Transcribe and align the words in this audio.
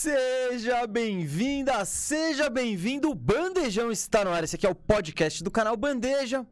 Seja 0.00 0.86
bem-vinda, 0.86 1.84
seja 1.84 2.48
bem-vindo. 2.48 3.10
O 3.10 3.16
Bandejão 3.16 3.90
está 3.90 4.24
no 4.24 4.30
ar. 4.30 4.44
Esse 4.44 4.54
aqui 4.54 4.64
é 4.64 4.70
o 4.70 4.74
podcast 4.74 5.42
do 5.42 5.50
canal 5.50 5.76
Bandeja. 5.76 6.46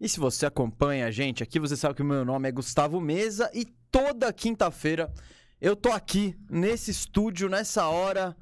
E 0.00 0.08
se 0.08 0.18
você 0.18 0.46
acompanha 0.46 1.06
a 1.06 1.10
gente 1.10 1.42
aqui, 1.42 1.60
você 1.60 1.76
sabe 1.76 1.94
que 1.94 2.00
o 2.00 2.06
meu 2.06 2.24
nome 2.24 2.48
é 2.48 2.52
Gustavo 2.52 2.98
Mesa 2.98 3.50
e 3.52 3.66
toda 3.90 4.32
quinta-feira 4.32 5.12
eu 5.60 5.76
tô 5.76 5.92
aqui 5.92 6.34
nesse 6.48 6.90
estúdio, 6.90 7.50
nessa 7.50 7.86
hora, 7.86 8.34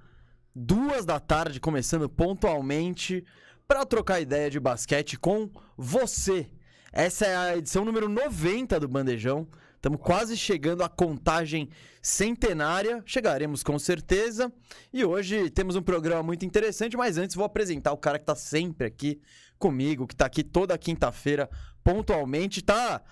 duas 0.55 1.05
da 1.05 1.19
tarde, 1.19 1.59
começando 1.59 2.09
pontualmente, 2.09 3.25
para 3.67 3.85
trocar 3.85 4.21
ideia 4.21 4.49
de 4.49 4.61
basquete 4.61 5.19
com 5.19 5.51
você. 5.77 6.49
Essa 6.97 7.27
é 7.27 7.37
a 7.37 7.57
edição 7.57 7.85
número 7.85 8.09
90 8.09 8.79
do 8.79 8.87
Bandejão. 8.87 9.49
Estamos 9.75 10.01
quase 10.01 10.37
chegando 10.37 10.85
à 10.85 10.89
contagem 10.89 11.69
centenária. 12.01 13.03
Chegaremos 13.05 13.65
com 13.65 13.77
certeza. 13.81 14.53
E 14.93 15.05
hoje 15.05 15.51
temos 15.51 15.75
um 15.75 15.83
programa 15.83 16.23
muito 16.23 16.47
interessante, 16.47 16.97
mas 16.97 17.19
antes 17.19 17.35
vou 17.35 17.45
apresentar 17.45 17.93
o 17.93 17.97
cara 17.97 18.17
que 18.17 18.23
está 18.23 18.37
sempre 18.37 18.87
aqui 18.87 19.21
comigo, 19.59 20.07
que 20.07 20.15
está 20.15 20.27
aqui 20.27 20.45
toda 20.45 20.79
quinta-feira, 20.79 21.51
pontualmente. 21.83 22.63
Tá. 22.63 23.03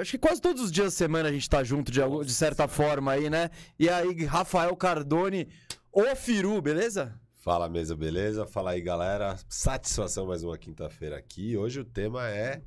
Acho 0.00 0.10
que 0.10 0.18
quase 0.18 0.40
todos 0.40 0.60
os 0.60 0.72
dias 0.72 0.86
da 0.86 0.98
semana 0.98 1.28
a 1.28 1.32
gente 1.32 1.48
tá 1.48 1.62
junto 1.62 1.92
de, 1.92 2.00
de 2.24 2.34
certa 2.34 2.66
forma 2.66 3.12
aí, 3.12 3.30
né? 3.30 3.48
E 3.78 3.88
aí, 3.88 4.24
Rafael 4.24 4.74
Cardone, 4.74 5.46
o 5.92 6.02
Firu, 6.16 6.60
beleza? 6.60 7.14
Fala 7.46 7.68
mesa, 7.68 7.94
beleza? 7.94 8.44
Fala 8.44 8.72
aí, 8.72 8.80
galera. 8.80 9.38
Satisfação 9.48 10.26
mais 10.26 10.42
uma 10.42 10.58
quinta-feira 10.58 11.16
aqui. 11.16 11.56
Hoje 11.56 11.78
o 11.78 11.84
tema 11.84 12.28
é 12.28 12.60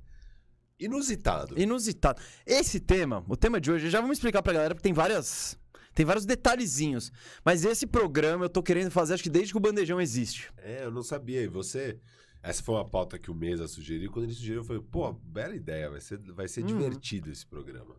inusitado. 0.80 1.60
Inusitado. 1.60 2.22
Esse 2.46 2.80
tema, 2.80 3.22
o 3.28 3.36
tema 3.36 3.60
de 3.60 3.70
hoje, 3.70 3.90
já 3.90 4.00
vamos 4.00 4.20
explicar 4.20 4.42
pra 4.42 4.54
galera, 4.54 4.74
porque 4.74 4.88
tem 4.88 4.94
várias. 4.94 5.60
Tem 5.94 6.06
vários 6.06 6.26
detalhezinhos. 6.26 7.12
Mas 7.44 7.66
esse 7.66 7.86
programa 7.86 8.46
eu 8.46 8.50
tô 8.50 8.64
querendo 8.64 8.90
fazer, 8.90 9.16
acho 9.16 9.24
que 9.24 9.30
desde 9.30 9.52
que 9.52 9.58
o 9.58 9.60
Bandejão 9.60 10.00
existe. 10.00 10.50
É, 10.60 10.86
eu 10.86 10.92
não 10.92 11.04
sabia. 11.04 11.42
E 11.42 11.48
você. 11.50 12.00
Essa 12.42 12.64
foi 12.64 12.76
uma 12.76 12.90
pauta 12.90 13.20
que 13.20 13.30
o 13.30 13.36
Mesa 13.36 13.68
sugeriu. 13.68 14.10
Quando 14.10 14.28
ele 14.28 14.34
sugeriu, 14.34 14.62
eu 14.62 14.64
falei, 14.64 14.82
pô, 14.82 15.12
bela 15.12 15.58
ideia. 15.58 15.90
Vai 15.90 16.00
ser, 16.00 16.20
vai 16.32 16.48
ser 16.48 16.64
divertido 16.64 17.30
esse 17.30 17.46
programa. 17.46 17.98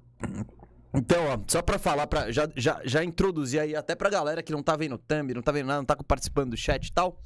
Então, 0.92 1.24
ó, 1.26 1.38
só 1.46 1.62
pra 1.62 1.78
falar, 1.78 2.06
pra, 2.06 2.32
já, 2.32 2.48
já, 2.56 2.80
já 2.84 3.04
introduzir 3.04 3.60
aí 3.60 3.76
até 3.76 3.94
pra 3.94 4.10
galera 4.10 4.42
que 4.42 4.52
não 4.52 4.62
tá 4.62 4.76
vendo 4.76 4.96
o 4.96 4.98
thumb, 4.98 5.34
não 5.34 5.42
tá 5.42 5.52
vendo 5.52 5.66
nada, 5.66 5.78
não 5.78 5.84
tá 5.84 5.96
participando 5.96 6.50
do 6.50 6.56
chat 6.56 6.86
e 6.86 6.92
tal. 6.92 7.20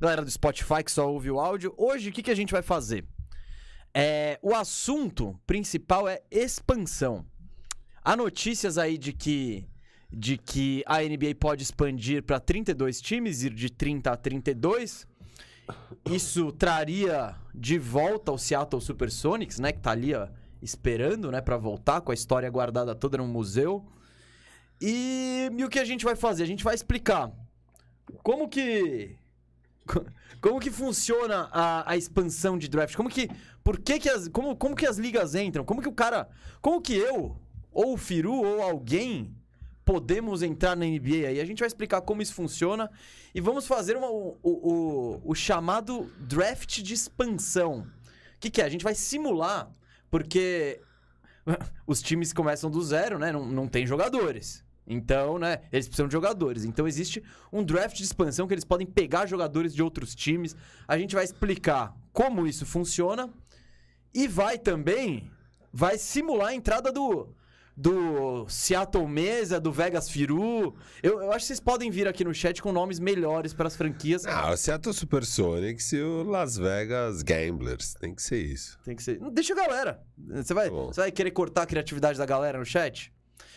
Galera 0.00 0.24
do 0.24 0.30
Spotify 0.30 0.82
que 0.82 0.90
só 0.90 1.10
ouve 1.10 1.30
o 1.30 1.38
áudio. 1.38 1.74
Hoje, 1.76 2.08
o 2.08 2.12
que, 2.12 2.22
que 2.22 2.30
a 2.30 2.34
gente 2.34 2.52
vai 2.52 2.62
fazer? 2.62 3.04
É, 3.92 4.38
o 4.42 4.54
assunto 4.54 5.38
principal 5.46 6.08
é 6.08 6.22
expansão. 6.30 7.24
Há 8.02 8.16
notícias 8.16 8.76
aí 8.76 8.98
de 8.98 9.12
que, 9.12 9.68
de 10.10 10.36
que 10.36 10.82
a 10.86 11.00
NBA 11.00 11.36
pode 11.38 11.62
expandir 11.62 12.22
para 12.22 12.40
32 12.40 13.00
times, 13.00 13.42
ir 13.44 13.54
de 13.54 13.70
30 13.70 14.10
a 14.10 14.16
32. 14.16 15.06
Isso 16.10 16.52
traria 16.52 17.36
de 17.54 17.78
volta 17.78 18.32
o 18.32 18.38
Seattle 18.38 18.82
Supersonics, 18.82 19.58
né? 19.58 19.72
Que 19.72 19.80
tá 19.80 19.92
ali 19.92 20.14
ó, 20.14 20.28
esperando, 20.64 21.30
né? 21.30 21.40
Pra 21.40 21.56
voltar 21.56 22.00
com 22.00 22.10
a 22.10 22.14
história 22.14 22.50
guardada 22.50 22.94
toda 22.94 23.18
no 23.18 23.26
museu. 23.26 23.84
E, 24.80 25.50
e 25.56 25.64
o 25.64 25.68
que 25.68 25.78
a 25.78 25.84
gente 25.84 26.04
vai 26.04 26.16
fazer? 26.16 26.42
A 26.42 26.46
gente 26.46 26.64
vai 26.64 26.74
explicar 26.74 27.30
como 28.22 28.48
que 28.48 29.16
como 30.40 30.60
que 30.60 30.70
funciona 30.70 31.48
a, 31.52 31.90
a, 31.92 31.96
expansão 31.96 32.58
de 32.58 32.68
draft? 32.68 32.94
Como 32.96 33.08
que. 33.08 33.28
Por 33.62 33.78
que, 33.78 33.98
que 33.98 34.08
as. 34.08 34.28
Como, 34.28 34.56
como 34.56 34.74
que 34.74 34.86
as 34.86 34.98
ligas 34.98 35.34
entram? 35.34 35.64
Como 35.64 35.80
que 35.80 35.88
o 35.88 35.92
cara. 35.92 36.28
Como 36.60 36.80
que 36.80 36.94
eu, 36.94 37.36
ou 37.72 37.94
o 37.94 37.96
Firu, 37.96 38.34
ou 38.34 38.62
alguém 38.62 39.34
podemos 39.84 40.42
entrar 40.42 40.76
na 40.76 40.86
NBA 40.86 41.28
aí? 41.28 41.40
A 41.40 41.44
gente 41.44 41.60
vai 41.60 41.66
explicar 41.66 42.00
como 42.00 42.22
isso 42.22 42.34
funciona 42.34 42.90
e 43.34 43.40
vamos 43.40 43.66
fazer 43.66 43.96
uma, 43.96 44.10
o, 44.10 44.38
o, 44.42 45.20
o, 45.24 45.34
chamado 45.34 46.10
draft 46.18 46.80
de 46.80 46.94
expansão. 46.94 47.86
O 48.36 48.40
que, 48.40 48.50
que 48.50 48.62
é? 48.62 48.64
A 48.64 48.68
gente 48.68 48.84
vai 48.84 48.94
simular, 48.94 49.70
porque 50.14 50.80
os 51.84 52.00
times 52.00 52.32
começam 52.32 52.70
do 52.70 52.80
zero, 52.80 53.18
né? 53.18 53.32
Não, 53.32 53.44
não 53.44 53.66
tem 53.66 53.84
jogadores. 53.84 54.64
Então, 54.86 55.40
né, 55.40 55.62
eles 55.72 55.88
precisam 55.88 56.06
de 56.06 56.12
jogadores. 56.12 56.64
Então 56.64 56.86
existe 56.86 57.20
um 57.52 57.64
draft 57.64 57.96
de 57.96 58.04
expansão 58.04 58.46
que 58.46 58.54
eles 58.54 58.64
podem 58.64 58.86
pegar 58.86 59.26
jogadores 59.26 59.74
de 59.74 59.82
outros 59.82 60.14
times. 60.14 60.54
A 60.86 60.96
gente 60.96 61.16
vai 61.16 61.24
explicar 61.24 61.96
como 62.12 62.46
isso 62.46 62.64
funciona 62.64 63.28
e 64.14 64.28
vai 64.28 64.56
também 64.56 65.28
vai 65.72 65.98
simular 65.98 66.50
a 66.50 66.54
entrada 66.54 66.92
do 66.92 67.34
do 67.76 68.46
Seattle 68.48 69.06
Mesa, 69.08 69.60
do 69.60 69.72
Vegas 69.72 70.08
Firu. 70.08 70.74
Eu, 71.02 71.20
eu 71.22 71.32
acho 71.32 71.40
que 71.40 71.46
vocês 71.46 71.60
podem 71.60 71.90
vir 71.90 72.06
aqui 72.06 72.24
no 72.24 72.32
chat 72.32 72.62
com 72.62 72.72
nomes 72.72 73.00
melhores 73.00 73.52
para 73.52 73.66
as 73.66 73.76
franquias. 73.76 74.24
Ah, 74.26 74.52
o 74.52 74.56
Seattle 74.56 74.94
Supersonics 74.94 75.92
e 75.92 76.00
o 76.00 76.22
Las 76.22 76.56
Vegas 76.56 77.22
Gamblers. 77.22 77.94
Tem 77.94 78.14
que 78.14 78.22
ser 78.22 78.38
isso. 78.38 78.78
Tem 78.84 78.94
que 78.94 79.02
ser. 79.02 79.18
Deixa 79.32 79.52
a 79.54 79.56
galera. 79.56 80.02
Você 80.16 80.54
vai, 80.54 80.70
tá 80.70 80.76
você 80.76 81.00
vai 81.00 81.10
querer 81.10 81.32
cortar 81.32 81.62
a 81.62 81.66
criatividade 81.66 82.18
da 82.18 82.26
galera 82.26 82.58
no 82.58 82.64
chat? 82.64 83.12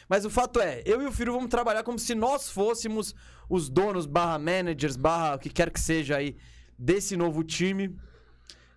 Mas 0.09 0.25
o 0.25 0.29
fato 0.29 0.59
é, 0.59 0.81
eu 0.85 1.01
e 1.01 1.05
o 1.05 1.11
Firu 1.11 1.33
vamos 1.33 1.49
trabalhar 1.49 1.83
como 1.83 1.99
se 1.99 2.15
nós 2.15 2.49
fôssemos 2.49 3.13
os 3.49 3.69
donos, 3.69 4.05
barra 4.05 4.39
managers, 4.39 4.95
barra 4.95 5.35
o 5.35 5.39
que 5.39 5.49
quer 5.49 5.69
que 5.69 5.79
seja 5.79 6.17
aí, 6.17 6.37
desse 6.77 7.15
novo 7.17 7.43
time. 7.43 7.95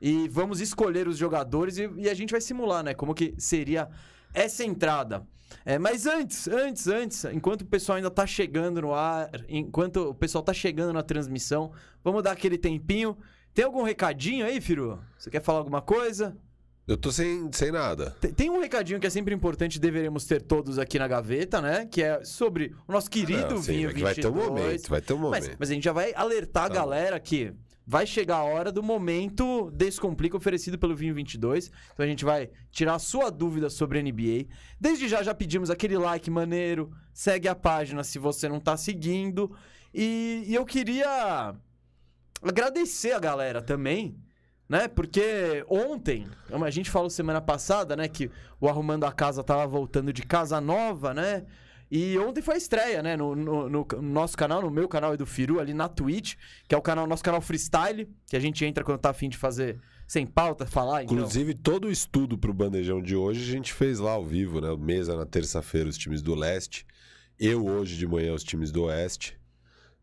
E 0.02 0.28
vamos 0.28 0.60
escolher 0.60 1.06
os 1.06 1.16
jogadores 1.16 1.78
e, 1.78 1.88
e 1.96 2.08
a 2.08 2.14
gente 2.14 2.30
vai 2.30 2.40
simular, 2.40 2.82
né? 2.82 2.94
Como 2.94 3.14
que 3.14 3.34
seria 3.38 3.88
essa 4.32 4.64
entrada. 4.64 5.26
É, 5.64 5.78
mas 5.78 6.06
antes, 6.06 6.48
antes, 6.48 6.86
antes, 6.86 7.24
enquanto 7.26 7.62
o 7.62 7.66
pessoal 7.66 7.96
ainda 7.96 8.10
tá 8.10 8.26
chegando 8.26 8.80
no 8.82 8.94
ar, 8.94 9.30
enquanto 9.48 10.10
o 10.10 10.14
pessoal 10.14 10.42
tá 10.42 10.52
chegando 10.52 10.92
na 10.92 11.02
transmissão, 11.02 11.72
vamos 12.02 12.22
dar 12.22 12.32
aquele 12.32 12.58
tempinho. 12.58 13.16
Tem 13.52 13.64
algum 13.64 13.82
recadinho 13.82 14.46
aí, 14.46 14.60
Firu? 14.60 15.00
Você 15.18 15.30
quer 15.30 15.42
falar 15.42 15.58
alguma 15.58 15.82
coisa? 15.82 16.36
Eu 16.86 16.96
tô 16.96 17.12
sem, 17.12 17.50
sem 17.52 17.70
nada. 17.70 18.16
Tem, 18.20 18.32
tem, 18.32 18.50
um 18.50 18.60
recadinho 18.60 18.98
que 18.98 19.06
é 19.06 19.10
sempre 19.10 19.32
importante, 19.34 19.78
deveremos 19.78 20.24
ter 20.24 20.42
todos 20.42 20.78
aqui 20.78 20.98
na 20.98 21.06
gaveta, 21.06 21.60
né? 21.60 21.86
Que 21.86 22.02
é 22.02 22.24
sobre 22.24 22.74
o 22.88 22.92
nosso 22.92 23.08
querido 23.08 23.44
ah, 23.44 23.50
não, 23.50 23.62
sim, 23.62 23.72
vinho 23.72 23.88
22. 23.90 24.02
Vai 24.02 24.14
ter 24.14 24.26
um 24.28 24.34
momento, 24.34 24.88
vai 24.88 25.00
ter 25.00 25.12
um 25.12 25.18
momento. 25.18 25.46
Mas, 25.46 25.56
mas 25.58 25.70
a 25.70 25.74
gente 25.74 25.84
já 25.84 25.92
vai 25.92 26.12
alertar 26.14 26.68
tá 26.68 26.72
a 26.72 26.74
galera 26.74 27.20
que 27.20 27.52
vai 27.90 28.06
chegar 28.06 28.36
a 28.36 28.44
hora 28.44 28.70
do 28.70 28.84
momento 28.84 29.68
Descomplica 29.72 30.36
oferecido 30.36 30.78
pelo 30.78 30.94
Vinho 30.94 31.12
22. 31.12 31.72
Então 31.92 32.06
a 32.06 32.08
gente 32.08 32.24
vai 32.24 32.48
tirar 32.70 32.94
a 32.94 32.98
sua 33.00 33.30
dúvida 33.30 33.68
sobre 33.68 34.00
NBA. 34.00 34.46
Desde 34.80 35.08
já 35.08 35.24
já 35.24 35.34
pedimos 35.34 35.70
aquele 35.70 35.98
like 35.98 36.30
maneiro, 36.30 36.92
segue 37.12 37.48
a 37.48 37.54
página 37.54 38.04
se 38.04 38.16
você 38.16 38.48
não 38.48 38.60
tá 38.60 38.76
seguindo. 38.76 39.50
E, 39.92 40.44
e 40.46 40.54
eu 40.54 40.64
queria 40.64 41.52
agradecer 42.40 43.10
a 43.10 43.18
galera 43.18 43.60
também 43.60 44.16
né? 44.68 44.86
Porque 44.86 45.64
ontem, 45.68 46.28
a 46.48 46.70
gente 46.70 46.92
falou 46.92 47.10
semana 47.10 47.40
passada, 47.40 47.96
né, 47.96 48.06
que 48.06 48.30
o 48.60 48.68
Arrumando 48.68 49.02
a 49.02 49.10
Casa 49.10 49.42
tava 49.42 49.66
voltando 49.66 50.12
de 50.12 50.22
casa 50.22 50.60
nova, 50.60 51.12
né? 51.12 51.44
E 51.90 52.16
ontem 52.18 52.40
foi 52.40 52.54
a 52.54 52.58
estreia, 52.58 53.02
né? 53.02 53.16
No, 53.16 53.34
no, 53.34 53.68
no, 53.68 53.86
nosso 54.00 54.36
canal, 54.36 54.62
no 54.62 54.70
meu 54.70 54.88
canal 54.88 55.12
e 55.12 55.16
do 55.16 55.26
Firu, 55.26 55.58
ali 55.58 55.74
na 55.74 55.88
Twitch, 55.88 56.34
que 56.68 56.74
é 56.74 56.78
o 56.78 56.82
canal, 56.82 57.06
nosso 57.06 57.24
canal 57.24 57.40
Freestyle, 57.40 58.08
que 58.28 58.36
a 58.36 58.40
gente 58.40 58.64
entra 58.64 58.84
quando 58.84 59.00
tá 59.00 59.10
afim 59.10 59.28
de 59.28 59.36
fazer 59.36 59.80
sem 60.06 60.24
pauta, 60.26 60.66
falar. 60.66 61.02
Então. 61.02 61.16
Inclusive, 61.16 61.54
todo 61.54 61.86
o 61.86 61.90
estudo 61.90 62.38
pro 62.38 62.54
bandejão 62.54 63.02
de 63.02 63.16
hoje 63.16 63.42
a 63.42 63.52
gente 63.52 63.72
fez 63.72 63.98
lá 63.98 64.12
ao 64.12 64.24
vivo, 64.24 64.60
né? 64.60 64.68
Mesa 64.78 65.16
na 65.16 65.26
terça-feira, 65.26 65.88
os 65.88 65.98
times 65.98 66.22
do 66.22 66.34
leste. 66.34 66.86
Eu 67.38 67.66
hoje 67.66 67.96
de 67.96 68.06
manhã, 68.06 68.34
os 68.34 68.44
times 68.44 68.70
do 68.70 68.84
oeste. 68.84 69.40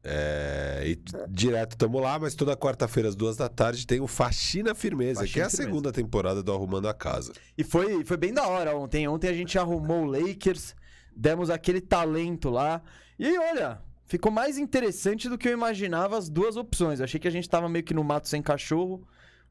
É, 0.03 0.83
e 0.85 0.97
direto 1.27 1.71
estamos 1.73 2.01
lá, 2.01 2.17
mas 2.17 2.33
toda 2.35 2.55
quarta-feira 2.55 3.09
às 3.09 3.15
duas 3.15 3.35
da 3.35 3.49
tarde 3.49 3.85
tem 3.85 3.99
o 3.99 4.07
Faxina 4.07 4.73
Firmeza, 4.73 5.21
Faxina 5.21 5.33
que 5.33 5.39
é 5.39 5.43
a 5.43 5.49
Firmeza. 5.49 5.69
segunda 5.69 5.91
temporada 5.91 6.41
do 6.41 6.53
Arrumando 6.53 6.87
a 6.87 6.93
Casa. 6.93 7.33
E 7.57 7.63
foi, 7.63 8.05
foi 8.05 8.15
bem 8.15 8.33
da 8.33 8.47
hora 8.47 8.75
ontem. 8.75 9.07
Ontem 9.07 9.27
a 9.27 9.33
gente 9.33 9.59
arrumou 9.59 10.03
o 10.03 10.05
Lakers, 10.05 10.73
demos 11.17 11.49
aquele 11.49 11.81
talento 11.81 12.49
lá. 12.49 12.81
E 13.17 13.37
olha, 13.37 13.81
ficou 14.05 14.31
mais 14.31 14.57
interessante 14.57 15.27
do 15.27 15.37
que 15.37 15.49
eu 15.49 15.53
imaginava 15.53 16.17
as 16.17 16.29
duas 16.29 16.55
opções. 16.55 16.99
Eu 16.99 17.05
achei 17.05 17.19
que 17.19 17.27
a 17.27 17.31
gente 17.31 17.49
tava 17.49 17.67
meio 17.67 17.83
que 17.83 17.93
no 17.93 18.03
mato 18.03 18.27
sem 18.27 18.41
cachorro, 18.41 19.05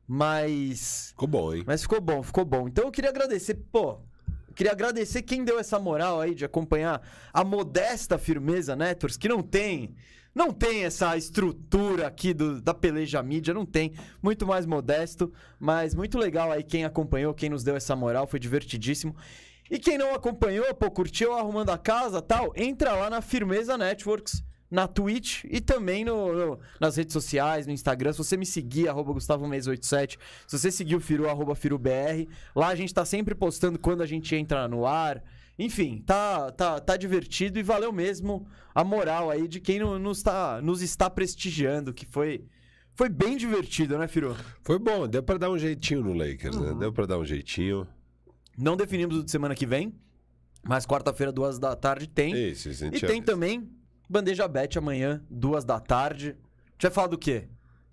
mas. 0.06 1.08
Ficou 1.10 1.28
bom, 1.28 1.54
hein? 1.54 1.64
Mas 1.66 1.82
ficou 1.82 2.00
bom, 2.00 2.22
ficou 2.22 2.44
bom. 2.44 2.68
Então 2.68 2.84
eu 2.84 2.92
queria 2.92 3.10
agradecer, 3.10 3.54
pô. 3.72 3.98
Queria 4.54 4.72
agradecer 4.72 5.20
quem 5.20 5.44
deu 5.44 5.58
essa 5.58 5.78
moral 5.78 6.20
aí 6.20 6.34
de 6.34 6.44
acompanhar 6.44 7.02
a 7.30 7.44
modesta 7.44 8.16
Firmeza 8.16 8.74
Networks, 8.74 9.19
que 9.19 9.28
não 9.28 9.42
tem 9.42 9.94
não 10.36 10.52
tem 10.52 10.84
essa 10.84 11.16
estrutura 11.16 12.06
aqui 12.06 12.34
do, 12.34 12.60
da 12.60 12.74
peleja 12.74 13.22
mídia, 13.22 13.54
não 13.54 13.64
tem. 13.64 13.94
Muito 14.22 14.46
mais 14.46 14.66
modesto, 14.66 15.32
mas 15.58 15.94
muito 15.94 16.19
legal 16.19 16.52
aí 16.52 16.62
quem 16.62 16.84
acompanhou, 16.84 17.32
quem 17.32 17.48
nos 17.48 17.64
deu 17.64 17.74
essa 17.74 17.96
moral, 17.96 18.26
foi 18.26 18.38
divertidíssimo. 18.38 19.16
E 19.70 19.78
quem 19.78 19.98
não 19.98 20.14
acompanhou, 20.14 20.72
pô, 20.74 20.90
curtiu 20.90 21.32
Arrumando 21.34 21.70
a 21.70 21.78
Casa 21.78 22.22
tal, 22.22 22.52
entra 22.56 22.92
lá 22.92 23.10
na 23.10 23.20
Firmeza 23.20 23.76
Networks, 23.76 24.42
na 24.70 24.86
Twitch 24.88 25.44
e 25.44 25.60
também 25.60 26.04
no, 26.04 26.32
no, 26.32 26.60
nas 26.80 26.96
redes 26.96 27.12
sociais, 27.12 27.66
no 27.66 27.72
Instagram. 27.72 28.12
Se 28.12 28.18
você 28.18 28.36
me 28.36 28.46
seguir, 28.46 28.88
arroba 28.88 29.12
GustavoMes87, 29.14 30.18
se 30.46 30.58
você 30.58 30.70
seguir 30.70 30.96
o 30.96 31.00
Firu, 31.00 31.28
arroba 31.28 31.54
FiruBR, 31.54 32.28
lá 32.54 32.68
a 32.68 32.74
gente 32.74 32.92
tá 32.92 33.04
sempre 33.04 33.34
postando 33.34 33.78
quando 33.78 34.02
a 34.02 34.06
gente 34.06 34.34
entra 34.34 34.66
no 34.68 34.86
ar 34.86 35.22
Enfim, 35.58 36.02
tá, 36.04 36.52
tá, 36.52 36.78
tá 36.80 36.96
divertido 36.98 37.58
e 37.58 37.62
valeu 37.62 37.90
mesmo 37.90 38.46
a 38.74 38.84
moral 38.84 39.30
aí 39.30 39.48
de 39.48 39.58
quem 39.58 39.78
no- 39.78 39.98
nos, 39.98 40.22
tá, 40.22 40.60
nos 40.60 40.82
está 40.82 41.08
prestigiando, 41.08 41.94
que 41.94 42.04
foi, 42.04 42.44
foi 42.94 43.08
bem 43.08 43.38
divertido, 43.38 43.96
né, 43.96 44.06
Firu? 44.06 44.36
Foi 44.62 44.78
bom, 44.78 45.08
deu 45.08 45.22
pra 45.22 45.38
dar 45.38 45.48
um 45.50 45.56
jeitinho 45.56 46.02
no 46.02 46.12
Lakers, 46.12 46.56
Uhum. 46.56 46.74
né? 46.74 46.78
Deu 46.80 46.92
pra 46.92 47.06
dar 47.06 47.19
um 47.19 47.24
jeitinho. 47.24 47.88
Não 48.56 48.76
definimos 48.76 49.17
o 49.19 49.25
de 49.25 49.31
semana 49.31 49.55
que 49.55 49.67
vem, 49.67 49.94
mas 50.62 50.87
quarta-feira, 50.87 51.31
duas 51.32 51.58
da 51.58 51.76
tarde, 51.76 52.06
tem. 52.06 52.50
Isso, 52.50 52.69
isso 52.69 52.85
E 52.87 53.00
tem 53.00 53.23
também 53.23 53.70
Bandeja 54.08 54.47
Bet 54.47 54.79
amanhã, 54.79 55.23
duas 55.29 55.64
da 55.64 55.81
tarde. 55.81 56.29
A 56.31 56.73
gente 56.73 56.82
vai 56.82 56.91
falar 56.91 57.08
do 57.08 57.19
quê? 57.19 57.49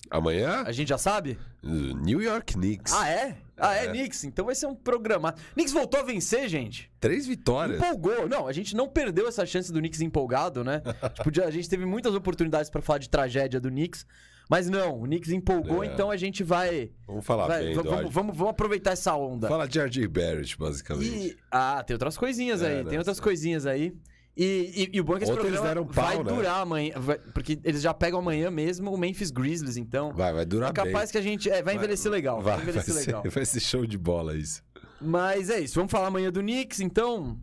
Amanhã, 0.09 0.63
A 0.65 0.71
gente 0.71 0.89
já 0.89 0.97
sabe? 0.97 1.39
New 1.63 2.21
York 2.21 2.53
Knicks. 2.53 2.93
Ah, 2.93 3.09
é? 3.09 3.37
Ah, 3.57 3.75
é, 3.75 3.85
É. 3.85 3.87
Knicks. 3.87 4.23
Então 4.25 4.45
vai 4.45 4.53
ser 4.53 4.67
um 4.67 4.75
programa. 4.75 5.33
Knicks 5.53 5.73
voltou 5.73 5.99
a 5.99 6.03
vencer, 6.03 6.47
gente. 6.49 6.91
Três 6.99 7.25
vitórias. 7.25 7.77
Empolgou. 7.77 8.27
Não, 8.27 8.47
a 8.47 8.51
gente 8.51 8.75
não 8.75 8.87
perdeu 8.87 9.27
essa 9.27 9.45
chance 9.45 9.71
do 9.71 9.79
Knicks 9.79 10.01
empolgado, 10.01 10.63
né? 10.63 10.81
tipo, 11.15 11.41
a 11.43 11.49
gente 11.51 11.69
teve 11.69 11.85
muitas 11.85 12.13
oportunidades 12.13 12.69
pra 12.69 12.81
falar 12.81 12.99
de 12.99 13.09
tragédia 13.09 13.59
do 13.59 13.69
Knicks. 13.69 14.05
Mas 14.49 14.69
não, 14.69 15.01
o 15.01 15.03
Knicks 15.03 15.31
empolgou, 15.31 15.83
É. 15.83 15.87
então 15.87 16.11
a 16.11 16.17
gente 16.17 16.43
vai. 16.43 16.91
Vamos 17.07 17.25
falar 17.25 17.47
vai- 17.47 17.63
bem 17.63 17.73
vamos, 17.75 17.91
Ard- 17.93 18.09
vamos, 18.11 18.37
vamos 18.37 18.51
aproveitar 18.51 18.91
essa 18.91 19.15
onda. 19.15 19.47
Fala 19.47 19.67
de 19.67 19.79
R.J. 19.79 20.07
Barrett, 20.07 20.57
basicamente. 20.57 21.27
E- 21.29 21.37
Ah, 21.51 21.83
tem 21.85 21.93
outras 21.95 22.17
coisinhas 22.17 22.61
É, 22.61 22.67
aí, 22.67 22.83
né, 22.83 22.89
tem 22.89 22.97
outras 22.99 23.19
coisinhas 23.19 23.65
aí. 23.65 23.93
E, 24.35 24.89
e- 24.91 24.97
e 24.97 24.99
o 24.99 25.03
bom 25.03 25.13
é 25.13 25.17
que 25.19 25.23
esse 25.25 25.31
Ontem 25.31 25.41
programa 25.41 25.67
deram 25.67 25.85
pau, 25.85 25.93
vai 26.05 26.17
né? 26.17 26.23
durar 26.23 26.59
amanhã, 26.61 26.93
vai- 26.97 27.19
porque 27.19 27.59
eles 27.63 27.81
já 27.83 27.93
pegam 27.93 28.19
amanhã 28.19 28.49
mesmo 28.49 28.91
o 28.91 28.97
Memphis 28.97 29.29
Grizzlies, 29.29 29.77
então 29.77 30.11
Vai, 30.11 30.33
vai 30.33 30.43
durar 30.45 30.71
é 30.71 30.73
capaz 30.73 31.05
bem. 31.05 31.11
que 31.11 31.17
a 31.19 31.21
gente... 31.21 31.49
É, 31.51 31.61
vai 31.61 31.75
envelhecer 31.75 32.11
legal, 32.11 32.37
vai, 32.41 32.43
Vai, 32.43 32.53
vai, 32.55 32.63
envelhecer 32.63 32.93
ser, 32.95 33.05
legal. 33.07 33.23
vai 33.29 33.45
ser 33.45 33.59
show 33.59 33.85
de 33.85 33.97
bola 33.97 34.35
isso. 34.35 34.63
Mas 34.99 35.49
é 35.51 35.59
isso, 35.59 35.75
vamos 35.75 35.91
falar 35.91 36.07
amanhã 36.07 36.31
do 36.31 36.39
Knicks, 36.41 36.79
então... 36.79 37.39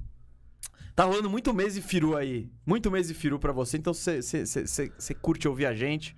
Tá 0.97 1.05
rolando 1.05 1.31
muito 1.31 1.55
mês 1.55 1.76
e 1.76 1.81
firu 1.81 2.17
aí, 2.17 2.50
muito 2.67 2.91
mês 2.91 3.08
e 3.08 3.14
firu 3.14 3.38
pra 3.38 3.52
você, 3.52 3.76
então 3.79 3.94
você 3.94 5.14
curte 5.23 5.47
ouvir 5.49 5.67
a 5.67 5.73
gente. 5.75 6.14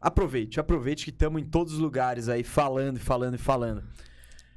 Aproveite, 0.00 0.58
aproveite 0.58 1.04
que 1.04 1.10
estamos 1.10 1.42
em 1.42 1.44
todos 1.44 1.74
os 1.74 1.78
lugares 1.78 2.28
aí, 2.28 2.42
falando, 2.42 2.96
e 2.96 3.00
falando 3.00 3.34
e 3.34 3.38
falando. 3.38 3.84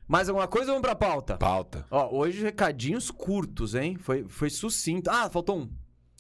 Mais 0.08 0.30
alguma 0.30 0.48
coisa 0.48 0.72
ou 0.72 0.76
vamos 0.76 0.88
pra 0.88 0.96
pauta? 0.96 1.38
Pauta. 1.38 1.86
Ó, 1.90 2.16
hoje 2.16 2.42
recadinhos 2.42 3.10
curtos, 3.10 3.76
hein? 3.76 3.98
Foi, 3.98 4.26
foi 4.28 4.50
sucinto. 4.50 5.10
Ah, 5.10 5.30
faltou 5.30 5.60
um. 5.60 5.70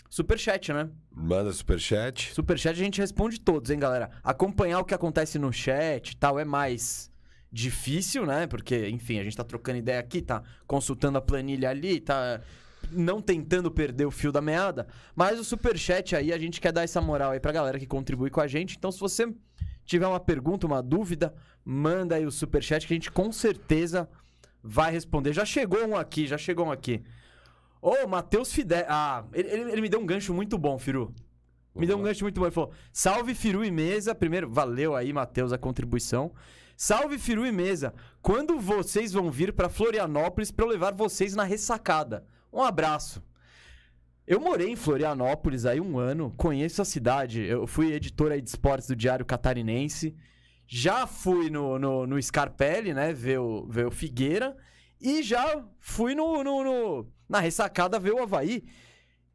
Superchat, 0.09 0.71
né? 0.71 0.89
Manda 1.11 1.51
superchat. 1.51 2.33
Superchat 2.33 2.79
a 2.79 2.83
gente 2.83 3.01
responde 3.01 3.39
todos, 3.39 3.71
hein, 3.71 3.79
galera? 3.79 4.11
Acompanhar 4.23 4.79
o 4.79 4.85
que 4.85 4.93
acontece 4.93 5.39
no 5.39 5.51
chat 5.51 6.11
e 6.11 6.17
tal 6.17 6.39
é 6.39 6.45
mais 6.45 7.11
difícil, 7.51 8.25
né? 8.25 8.47
Porque, 8.47 8.89
enfim, 8.89 9.19
a 9.19 9.23
gente 9.23 9.37
tá 9.37 9.43
trocando 9.43 9.79
ideia 9.79 9.99
aqui, 9.99 10.21
tá 10.21 10.43
consultando 10.67 11.17
a 11.17 11.21
planilha 11.21 11.69
ali, 11.69 11.99
tá 11.99 12.41
não 12.91 13.21
tentando 13.21 13.69
perder 13.71 14.05
o 14.05 14.11
fio 14.11 14.31
da 14.31 14.41
meada. 14.41 14.87
Mas 15.15 15.39
o 15.39 15.43
superchat 15.43 16.15
aí, 16.15 16.31
a 16.33 16.37
gente 16.37 16.59
quer 16.61 16.71
dar 16.71 16.83
essa 16.83 16.99
moral 17.01 17.31
aí 17.31 17.39
pra 17.39 17.51
galera 17.51 17.79
que 17.79 17.85
contribui 17.87 18.29
com 18.29 18.41
a 18.41 18.47
gente. 18.47 18.75
Então, 18.77 18.91
se 18.91 18.99
você 18.99 19.31
tiver 19.85 20.07
uma 20.07 20.19
pergunta, 20.19 20.65
uma 20.67 20.81
dúvida, 20.81 21.33
manda 21.63 22.15
aí 22.15 22.25
o 22.25 22.31
superchat 22.31 22.85
que 22.87 22.93
a 22.93 22.95
gente 22.95 23.11
com 23.11 23.31
certeza 23.31 24.09
vai 24.61 24.91
responder. 24.91 25.33
Já 25.33 25.45
chegou 25.45 25.85
um 25.85 25.95
aqui, 25.97 26.25
já 26.27 26.37
chegou 26.37 26.67
um 26.67 26.71
aqui. 26.71 27.03
Ô, 27.81 28.07
Matheus 28.07 28.53
Fidel. 28.53 28.85
Ah, 28.87 29.25
ele, 29.33 29.49
ele- 29.49 29.71
ele 29.73 29.81
me 29.81 29.89
deu 29.89 29.99
um 29.99 30.05
gancho 30.05 30.33
muito 30.33 30.57
bom, 30.57 30.77
Firu. 30.79 31.13
Me 31.75 31.85
deu 31.87 31.97
um 31.97 32.01
gancho 32.03 32.23
muito 32.23 32.39
bom. 32.39 32.45
Ele 32.45 32.53
falou: 32.53 32.71
Salve 32.93 33.33
Firu 33.35 33.65
e 33.65 33.71
Mesa. 33.71 34.13
Primeiro, 34.15 34.49
valeu 34.49 34.95
aí, 34.95 35.11
Matheus, 35.11 35.51
a 35.51 35.57
contribuição. 35.57 36.31
Salve 36.77 37.17
Firu 37.17 37.45
e 37.45 37.51
Mesa. 37.51 37.93
Quando 38.21 38.57
vocês 38.59 39.11
vão 39.11 39.29
vir 39.29 39.53
pra 39.53 39.69
Florianópolis 39.69 40.49
pra 40.51 40.65
eu 40.65 40.69
levar 40.69 40.93
vocês 40.93 41.35
na 41.35 41.43
ressacada? 41.43 42.25
Um 42.53 42.61
abraço. 42.61 43.23
Eu 44.25 44.39
morei 44.39 44.69
em 44.69 44.75
Florianópolis 44.75 45.65
aí 45.65 45.81
um 45.81 45.97
ano, 45.97 46.33
conheço 46.37 46.81
a 46.81 46.85
cidade. 46.85 47.41
Eu 47.41 47.67
fui 47.67 47.91
editor 47.93 48.39
de 48.39 48.47
esportes 48.49 48.87
do 48.87 48.95
Diário 48.95 49.25
Catarinense. 49.25 50.15
Já 50.65 51.05
fui 51.05 51.49
no, 51.49 51.77
no, 51.77 52.07
no 52.07 52.21
Scarpelli, 52.21 52.93
né? 52.93 53.11
Ver 53.11 53.39
o, 53.39 53.65
ver 53.67 53.85
o 53.87 53.91
Figueira. 53.91 54.55
E 55.01 55.21
já 55.21 55.61
fui 55.79 56.15
no, 56.15 56.41
no- 56.43 56.63
no- 56.63 57.11
na 57.27 57.39
ressacada 57.39 57.99
ver 57.99 58.13
o 58.13 58.21
Havaí. 58.23 58.63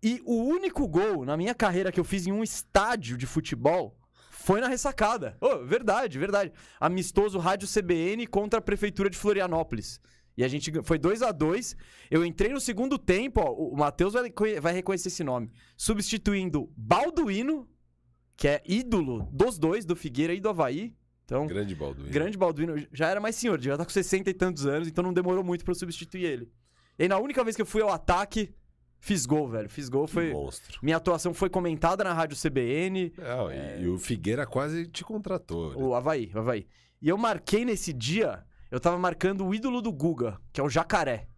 E 0.02 0.22
o 0.24 0.36
único 0.44 0.86
gol 0.88 1.24
na 1.24 1.36
minha 1.36 1.54
carreira 1.54 1.92
que 1.92 2.00
eu 2.00 2.04
fiz 2.04 2.26
em 2.26 2.32
um 2.32 2.42
estádio 2.42 3.18
de 3.18 3.26
futebol 3.26 3.98
foi 4.30 4.60
na 4.60 4.68
ressacada. 4.68 5.36
Ô, 5.40 5.58
verdade, 5.66 6.18
verdade. 6.18 6.52
Amistoso 6.80 7.38
Rádio 7.38 7.68
CBN 7.68 8.26
contra 8.26 8.60
a 8.60 8.62
Prefeitura 8.62 9.10
de 9.10 9.18
Florianópolis. 9.18 10.00
E 10.38 10.44
a 10.44 10.48
gente 10.48 10.70
foi 10.84 10.98
2 10.98 11.20
a 11.20 11.32
2 11.32 11.76
Eu 12.08 12.24
entrei 12.24 12.52
no 12.52 12.60
segundo 12.60 12.96
tempo, 12.96 13.40
ó, 13.40 13.50
o 13.52 13.76
Matheus 13.76 14.12
vai, 14.14 14.32
vai 14.60 14.72
reconhecer 14.72 15.08
esse 15.08 15.24
nome. 15.24 15.50
Substituindo 15.76 16.72
Balduino, 16.76 17.68
que 18.36 18.46
é 18.46 18.62
ídolo 18.64 19.28
dos 19.32 19.58
dois, 19.58 19.84
do 19.84 19.96
Figueira 19.96 20.32
e 20.32 20.38
do 20.40 20.48
Havaí. 20.48 20.94
Então, 21.24 21.44
Grande 21.46 21.74
Balduino. 21.74 22.10
Grande 22.10 22.38
Balduino 22.38 22.74
já 22.92 23.08
era 23.08 23.20
mais 23.20 23.34
senhor, 23.34 23.60
já 23.60 23.76
tá 23.76 23.84
com 23.84 23.90
60 23.90 24.30
e 24.30 24.34
tantos 24.34 24.64
anos, 24.64 24.86
então 24.86 25.02
não 25.02 25.12
demorou 25.12 25.42
muito 25.42 25.64
pra 25.64 25.72
eu 25.72 25.74
substituir 25.74 26.24
ele. 26.24 26.52
E 26.96 27.02
aí, 27.02 27.08
na 27.08 27.18
única 27.18 27.42
vez 27.42 27.56
que 27.56 27.62
eu 27.62 27.66
fui 27.66 27.82
ao 27.82 27.90
ataque, 27.90 28.54
fiz 29.00 29.26
gol, 29.26 29.48
velho. 29.48 29.68
Fiz 29.68 29.88
gol, 29.88 30.06
foi. 30.06 30.32
monstro. 30.32 30.78
Minha 30.82 30.98
atuação 30.98 31.34
foi 31.34 31.50
comentada 31.50 32.04
na 32.04 32.12
Rádio 32.14 32.36
CBN, 32.36 33.12
Não, 33.18 33.50
e- 33.50 33.82
E, 33.82 33.88
o 33.88 33.98
Figueira 33.98 34.46
quase 34.46 34.86
te 34.86 35.02
contratou. 35.04 35.70
né? 35.70 35.76
o 35.76 35.94
Havaí, 35.94 36.30
o 36.32 36.38
Havaí. 36.38 36.66
E 37.02 37.08
eu 37.08 37.18
marquei 37.18 37.64
nesse 37.64 37.92
dia, 37.92 38.44
eu 38.70 38.80
tava 38.80 38.98
marcando 38.98 39.46
o 39.46 39.54
ídolo 39.54 39.80
do 39.80 39.92
Guga, 39.92 40.40
que 40.52 40.60
é 40.60 40.64
o 40.64 40.68
Jacaré. 40.68 41.28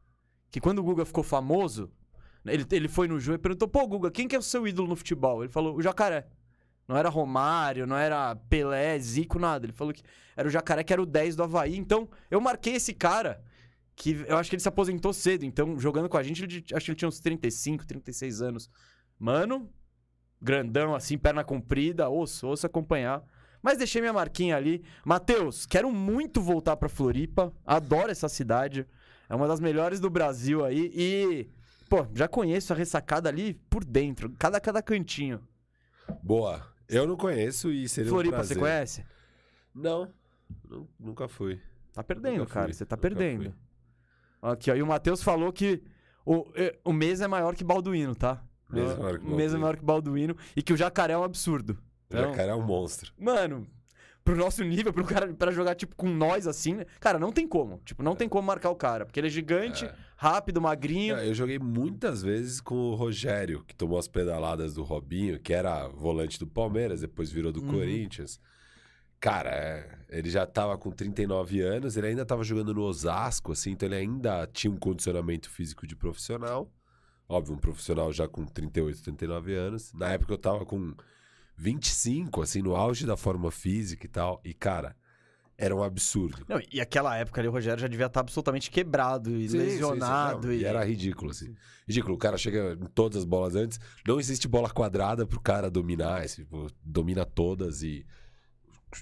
Que 0.50 0.60
quando 0.60 0.80
o 0.80 0.82
Guga 0.82 1.04
ficou 1.04 1.22
famoso, 1.22 1.90
ele, 2.44 2.64
ele 2.70 2.88
foi 2.88 3.06
no 3.06 3.20
jogo 3.20 3.36
e 3.36 3.38
perguntou: 3.38 3.68
pô, 3.68 3.86
Guga, 3.86 4.10
quem 4.10 4.26
que 4.26 4.34
é 4.34 4.38
o 4.38 4.42
seu 4.42 4.66
ídolo 4.66 4.88
no 4.88 4.96
futebol? 4.96 5.42
Ele 5.42 5.52
falou: 5.52 5.76
o 5.76 5.82
Jacaré. 5.82 6.26
Não 6.88 6.96
era 6.96 7.08
Romário, 7.08 7.86
não 7.86 7.96
era 7.96 8.34
Pelé, 8.34 8.98
Zico, 8.98 9.38
nada. 9.38 9.64
Ele 9.64 9.72
falou 9.72 9.94
que 9.94 10.02
era 10.36 10.48
o 10.48 10.50
Jacaré 10.50 10.82
que 10.82 10.92
era 10.92 11.00
o 11.00 11.06
10 11.06 11.36
do 11.36 11.44
Havaí. 11.44 11.76
Então, 11.76 12.08
eu 12.28 12.40
marquei 12.40 12.74
esse 12.74 12.92
cara, 12.92 13.40
que 13.94 14.24
eu 14.26 14.36
acho 14.36 14.50
que 14.50 14.56
ele 14.56 14.62
se 14.62 14.68
aposentou 14.68 15.12
cedo. 15.12 15.44
Então, 15.44 15.78
jogando 15.78 16.08
com 16.08 16.16
a 16.16 16.22
gente, 16.24 16.42
ele, 16.42 16.64
acho 16.74 16.84
que 16.84 16.90
ele 16.90 16.96
tinha 16.96 17.08
uns 17.08 17.20
35, 17.20 17.86
36 17.86 18.42
anos. 18.42 18.68
Mano, 19.16 19.70
grandão 20.42 20.92
assim, 20.92 21.16
perna 21.16 21.44
comprida, 21.44 22.10
osso, 22.10 22.48
osso 22.48 22.66
acompanhar. 22.66 23.22
Mas 23.62 23.76
deixei 23.78 24.00
minha 24.00 24.12
marquinha 24.12 24.56
ali. 24.56 24.82
Matheus, 25.04 25.66
quero 25.66 25.90
muito 25.92 26.40
voltar 26.40 26.76
pra 26.76 26.88
Floripa. 26.88 27.52
Adoro 27.66 28.10
essa 28.10 28.28
cidade. 28.28 28.86
É 29.28 29.34
uma 29.34 29.46
das 29.46 29.60
melhores 29.60 30.00
do 30.00 30.08
Brasil 30.10 30.64
aí. 30.64 30.90
E, 30.94 31.48
pô, 31.88 32.06
já 32.14 32.26
conheço 32.26 32.72
a 32.72 32.76
ressacada 32.76 33.28
ali 33.28 33.54
por 33.68 33.84
dentro, 33.84 34.30
cada, 34.38 34.58
cada 34.60 34.82
cantinho. 34.82 35.40
Boa. 36.22 36.66
Eu 36.88 37.06
não 37.06 37.16
conheço 37.16 37.70
e 37.70 37.88
seria 37.88 38.10
Floripa, 38.10 38.36
um 38.36 38.42
você 38.42 38.54
prazer. 38.54 38.58
conhece? 38.58 39.04
Não. 39.74 40.12
Nu- 40.68 40.88
Nunca 40.98 41.28
fui. 41.28 41.60
Tá 41.92 42.02
perdendo, 42.02 42.38
Nunca 42.38 42.54
cara. 42.54 42.66
fui, 42.66 42.72
Você 42.74 42.84
tá 42.86 42.96
nunca 42.96 43.08
perdendo. 43.08 43.54
Aqui, 44.42 44.70
ó. 44.70 44.74
E 44.74 44.82
o 44.82 44.86
Matheus 44.86 45.22
falou 45.22 45.52
que 45.52 45.82
o, 46.24 46.50
eh, 46.56 46.76
o 46.84 46.92
mês 46.92 47.20
é 47.20 47.28
maior 47.28 47.54
que 47.54 47.62
Balduino, 47.62 48.14
tá? 48.16 48.42
Mês 48.68 48.90
é 48.90 48.96
maior 48.96 49.18
que 49.18 49.24
O 49.26 49.28
mês 49.28 49.38
é 49.52 49.56
Balduino. 49.56 49.60
maior 49.60 49.76
que 49.76 49.84
Balduino. 49.84 50.36
E 50.56 50.62
que 50.62 50.72
o 50.72 50.76
jacaré 50.76 51.12
é 51.12 51.18
um 51.18 51.22
absurdo. 51.22 51.78
O 52.10 52.16
Então- 52.16 52.30
Jacaré 52.30 52.50
é 52.50 52.54
um 52.54 52.62
monstro. 52.62 53.12
Mano, 53.18 53.66
pro 54.24 54.36
nosso 54.36 54.62
nível, 54.64 54.92
pro 54.92 55.04
cara 55.04 55.32
pra 55.32 55.50
jogar, 55.52 55.74
tipo, 55.74 55.94
com 55.96 56.08
nós 56.08 56.46
assim, 56.46 56.74
né? 56.74 56.86
cara, 56.98 57.18
não 57.18 57.30
tem 57.32 57.46
como. 57.46 57.80
Tipo, 57.84 58.02
não 58.02 58.16
tem 58.16 58.28
como 58.28 58.46
marcar 58.46 58.70
o 58.70 58.76
cara. 58.76 59.04
Porque 59.06 59.18
ele 59.20 59.28
é 59.28 59.30
gigante, 59.30 59.84
É. 59.84 59.94
rápido, 60.16 60.60
magrinho. 60.60 61.16
É, 61.16 61.28
Eu 61.28 61.34
joguei 61.34 61.58
muitas 61.58 62.22
vezes 62.22 62.60
com 62.60 62.74
o 62.74 62.94
Rogério, 62.94 63.64
que 63.64 63.74
tomou 63.74 63.98
as 63.98 64.08
pedaladas 64.08 64.74
do 64.74 64.82
Robinho, 64.82 65.38
que 65.38 65.52
era 65.52 65.88
volante 65.88 66.38
do 66.38 66.46
Palmeiras, 66.46 67.00
depois 67.00 67.30
virou 67.30 67.52
do 67.52 67.62
Uhum. 67.62 67.70
Corinthians. 67.70 68.40
Cara, 69.20 69.50
é, 69.50 69.98
ele 70.08 70.30
já 70.30 70.46
tava 70.46 70.78
com 70.78 70.90
39 70.90 71.60
anos, 71.60 71.94
ele 71.96 72.06
ainda 72.06 72.24
tava 72.24 72.42
jogando 72.42 72.72
no 72.72 72.82
Osasco, 72.82 73.52
assim, 73.52 73.72
então 73.72 73.86
ele 73.86 73.96
ainda 73.96 74.46
tinha 74.50 74.70
um 74.72 74.78
condicionamento 74.78 75.50
físico 75.50 75.86
de 75.86 75.94
profissional. 75.94 76.72
Óbvio, 77.28 77.54
um 77.54 77.58
profissional 77.58 78.10
já 78.12 78.26
com 78.26 78.44
38, 78.46 79.02
39 79.02 79.54
anos. 79.54 79.92
Na 79.92 80.08
época 80.08 80.32
eu 80.32 80.38
tava 80.38 80.64
com 80.64 80.94
25, 81.60 82.40
assim, 82.40 82.62
no 82.62 82.74
auge 82.74 83.04
da 83.04 83.18
forma 83.18 83.50
física 83.50 84.06
e 84.06 84.08
tal. 84.08 84.40
E, 84.42 84.54
cara, 84.54 84.96
era 85.58 85.76
um 85.76 85.82
absurdo. 85.82 86.42
Não, 86.48 86.58
e 86.72 86.80
aquela 86.80 87.14
época 87.18 87.38
ali, 87.38 87.48
o 87.48 87.50
Rogério 87.50 87.78
já 87.78 87.86
devia 87.86 88.06
estar 88.06 88.20
absolutamente 88.20 88.70
quebrado 88.70 89.36
e 89.36 89.46
Sim, 89.46 89.58
sim, 89.58 89.64
sim, 89.64 89.70
lesionado. 89.72 90.46
não, 90.46 90.54
e... 90.54 90.60
e 90.60 90.64
era 90.64 90.82
ridículo, 90.82 91.32
assim. 91.32 91.54
Ridículo. 91.86 92.14
O 92.14 92.18
cara 92.18 92.38
chega 92.38 92.78
em 92.80 92.86
todas 92.86 93.18
as 93.18 93.24
bolas 93.26 93.54
antes. 93.54 93.78
Não 94.08 94.18
existe 94.18 94.48
bola 94.48 94.70
quadrada 94.70 95.26
pro 95.26 95.38
cara 95.38 95.70
dominar. 95.70 96.24
Esse, 96.24 96.48
domina 96.82 97.26
todas 97.26 97.82
e 97.82 98.06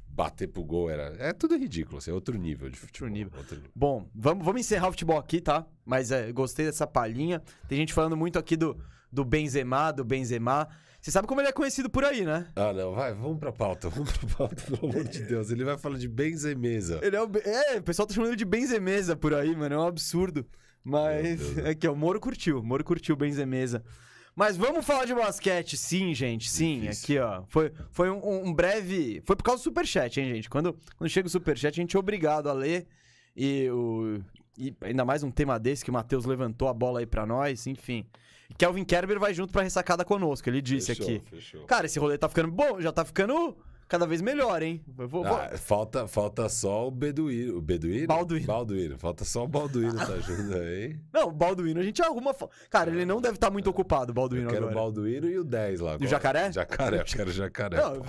bater 0.08 0.48
pro 0.48 0.64
gol 0.64 0.90
era. 0.90 1.14
É 1.20 1.32
tudo 1.32 1.56
ridículo, 1.56 1.98
assim. 1.98 2.10
É 2.10 2.14
outro 2.14 2.36
nível 2.36 2.68
de 2.68 2.76
futebol. 2.76 3.08
nível. 3.08 3.38
outro 3.38 3.54
nível. 3.54 3.70
Bom, 3.72 4.10
vamos, 4.12 4.44
vamos 4.44 4.60
encerrar 4.60 4.88
o 4.88 4.90
futebol 4.90 5.16
aqui, 5.16 5.40
tá? 5.40 5.64
Mas 5.86 6.10
é, 6.10 6.32
gostei 6.32 6.66
dessa 6.66 6.88
palhinha. 6.88 7.40
Tem 7.68 7.78
gente 7.78 7.94
falando 7.94 8.16
muito 8.16 8.36
aqui 8.36 8.56
do, 8.56 8.76
do 9.12 9.24
Benzema, 9.24 9.92
do 9.92 10.04
Benzema. 10.04 10.68
Você 11.00 11.10
sabe 11.12 11.28
como 11.28 11.40
ele 11.40 11.48
é 11.48 11.52
conhecido 11.52 11.88
por 11.88 12.04
aí, 12.04 12.24
né? 12.24 12.46
Ah, 12.56 12.72
não. 12.72 12.92
Vai, 12.92 13.14
vamos 13.14 13.38
pra 13.38 13.52
pauta. 13.52 13.88
Vamos 13.90 14.10
pra 14.12 14.28
pauta, 14.36 14.56
pelo 14.56 14.90
amor 14.90 15.04
de 15.04 15.22
Deus. 15.22 15.50
Ele 15.50 15.64
vai 15.64 15.78
falar 15.78 15.96
de 15.96 16.08
Benzemesa. 16.08 16.98
Ele 17.02 17.14
é 17.16 17.22
o, 17.22 17.30
é, 17.44 17.76
o 17.78 17.82
pessoal 17.82 18.06
tá 18.06 18.12
chamando 18.14 18.30
ele 18.30 18.36
de 18.36 18.44
Benzemesa 18.44 19.14
por 19.16 19.32
aí, 19.32 19.54
mano. 19.54 19.74
É 19.74 19.78
um 19.78 19.86
absurdo. 19.86 20.44
Mas 20.84 21.38
Deus. 21.38 21.66
aqui, 21.66 21.86
ó, 21.86 21.92
o 21.92 21.96
Moro 21.96 22.18
curtiu. 22.20 22.58
O 22.58 22.64
Moro 22.64 22.82
curtiu 22.82 23.14
o 23.14 23.18
Benzemesa. 23.18 23.84
Mas 24.34 24.56
vamos 24.56 24.84
falar 24.86 25.04
de 25.04 25.14
basquete, 25.14 25.76
sim, 25.76 26.14
gente. 26.14 26.48
Sim, 26.48 26.80
Difícil. 26.80 27.04
aqui, 27.04 27.18
ó. 27.18 27.42
Foi, 27.48 27.72
foi 27.90 28.10
um, 28.10 28.46
um 28.46 28.54
breve. 28.54 29.20
Foi 29.24 29.34
por 29.34 29.42
causa 29.42 29.60
do 29.60 29.64
superchat, 29.64 30.20
hein, 30.20 30.34
gente? 30.34 30.48
Quando, 30.48 30.76
quando 30.96 31.10
chega 31.10 31.26
o 31.26 31.30
superchat, 31.30 31.72
a 31.78 31.82
gente 31.82 31.96
é 31.96 31.98
obrigado 31.98 32.48
a 32.48 32.52
ler. 32.52 32.86
E, 33.36 33.68
o, 33.70 34.20
e 34.56 34.74
ainda 34.80 35.04
mais 35.04 35.22
um 35.22 35.30
tema 35.30 35.58
desse 35.58 35.84
que 35.84 35.90
o 35.90 35.94
Matheus 35.94 36.24
levantou 36.24 36.68
a 36.68 36.74
bola 36.74 37.00
aí 37.00 37.06
pra 37.06 37.26
nós, 37.26 37.66
enfim. 37.66 38.06
Kelvin 38.56 38.84
Kerber 38.84 39.18
vai 39.18 39.34
junto 39.34 39.52
pra 39.52 39.62
ressacada 39.62 40.04
conosco, 40.04 40.48
ele 40.48 40.62
disse 40.62 40.94
Fechou, 40.94 41.16
aqui. 41.16 41.22
Fechou. 41.28 41.64
Cara, 41.64 41.86
esse 41.86 41.98
rolê 41.98 42.16
tá 42.16 42.28
ficando 42.28 42.50
bom, 42.50 42.80
já 42.80 42.92
tá 42.92 43.04
ficando 43.04 43.56
cada 43.88 44.06
vez 44.06 44.20
melhor, 44.20 44.62
hein? 44.62 44.82
Vou- 44.86 45.08
vou- 45.08 45.26
Ah, 45.26 45.50
falta, 45.56 46.06
falta 46.06 46.48
só 46.48 46.86
o 46.86 46.90
Beduíno. 46.90 47.56
O 47.56 47.60
Beduíno? 47.60 48.06
Balduíno. 48.06 48.46
Balduíno. 48.46 48.98
Falta 48.98 49.24
só 49.24 49.44
o 49.44 49.48
Balduíno 49.48 49.96
tá 49.96 50.18
junto 50.18 50.54
aí. 50.56 50.98
Não, 51.12 51.28
o 51.28 51.32
Balduino 51.32 51.80
a 51.80 51.82
gente 51.82 52.00
arruma. 52.02 52.34
Cara, 52.70 52.90
ele 52.90 53.04
não 53.04 53.20
deve 53.20 53.34
estar 53.36 53.50
muito 53.50 53.68
ocupado, 53.70 54.10
o 54.10 54.14
Balduino 54.14 54.46
Eu 54.46 54.50
quero 54.52 54.66
o 54.66 54.68
agora. 54.68 54.84
Balduíno 54.84 55.28
e 55.28 55.38
o 55.38 55.44
10 55.44 55.80
lá. 55.80 55.96
E 56.00 56.04
o 56.04 56.08
jacaré? 56.08 56.52
Jacaré, 56.52 57.00
eu 57.00 57.04
quero 57.04 57.30
o 57.30 57.32
jacaré. 57.32 57.76
Não, 57.76 58.02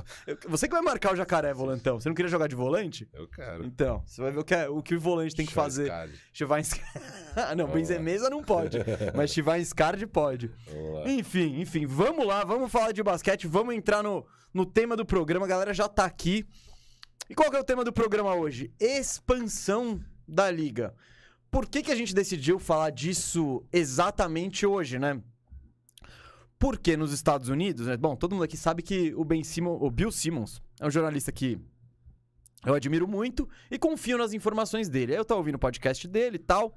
você 0.48 0.68
que 0.68 0.74
vai 0.74 0.82
marcar 0.82 1.14
o 1.14 1.16
jacaré, 1.16 1.54
volantão. 1.54 2.00
Você 2.00 2.10
não 2.10 2.16
queria 2.16 2.30
jogar 2.30 2.48
de 2.48 2.56
volante? 2.56 3.08
Eu 3.14 3.28
quero. 3.28 3.66
Então, 3.66 4.04
você 4.06 4.22
vai 4.22 4.32
ver 4.32 4.40
o 4.40 4.44
que, 4.44 4.54
é- 4.56 4.70
o, 4.70 4.82
que 4.84 4.96
o 4.96 5.00
volante 5.00 5.36
tem 5.36 5.46
que 5.46 5.54
fazer. 5.54 5.86
Schwarzkopf. 5.88 6.20
Chivainskard. 6.34 6.92
não, 7.56 7.66
Vamos 7.68 7.74
Benzemesa 7.74 8.30
não 8.30 8.44
pode. 8.44 8.78
Mas 9.16 9.32
Chivainskard 9.32 10.06
pode. 10.08 10.52
Vamos 10.68 10.94
lá. 11.06 11.10
Enfim, 11.10 11.60
enfim, 11.62 11.86
vamos 11.86 12.26
lá, 12.26 12.44
vamos 12.44 12.72
falar 12.72 12.92
de 12.92 13.02
basquete, 13.04 13.48
vamos 13.48 13.76
entrar 13.76 14.04
no, 14.04 14.26
no 14.54 14.66
tema 14.66 14.96
do 14.96 15.06
programa. 15.06 15.46
A 15.46 15.50
galera 15.50 15.74
já 15.74 15.88
tá 15.88 16.06
aqui. 16.06 16.46
E 17.30 17.36
qual 17.36 17.50
que 17.50 17.58
é 17.58 17.60
o 17.60 17.64
tema 17.64 17.84
do 17.84 17.94
programa 17.94 18.34
hoje? 18.34 18.72
Expansão 18.80 20.04
da 20.28 20.50
liga. 20.50 20.96
Por 21.52 21.68
que, 21.68 21.82
que 21.82 21.92
a 21.92 21.96
gente 21.96 22.14
decidiu 22.14 22.60
falar 22.60 22.92
disso 22.92 23.64
exatamente 23.72 24.66
hoje, 24.66 25.00
né? 25.00 25.22
Porque 26.58 26.98
nos 26.98 27.14
Estados 27.14 27.50
Unidos, 27.50 27.88
né? 27.88 27.98
Bom, 27.98 28.16
todo 28.16 28.34
mundo 28.34 28.44
aqui 28.44 28.58
sabe 28.58 28.84
que 28.84 29.14
o 29.16 29.24
Ben 29.24 29.44
Simmons, 29.44 29.78
o 29.82 29.90
Bill 29.90 30.12
Simmons 30.12 30.62
é 30.80 30.86
um 30.86 30.92
jornalista 30.92 31.32
que 31.32 31.58
eu 32.66 32.74
admiro 32.74 33.08
muito 33.08 33.48
e 33.72 33.80
confio 33.80 34.18
nas 34.18 34.34
informações 34.34 34.90
dele. 34.90 35.16
Eu 35.16 35.24
tô 35.24 35.36
ouvindo 35.38 35.56
o 35.56 35.60
podcast 35.60 36.08
dele 36.08 36.36
e 36.36 36.40
tal. 36.40 36.76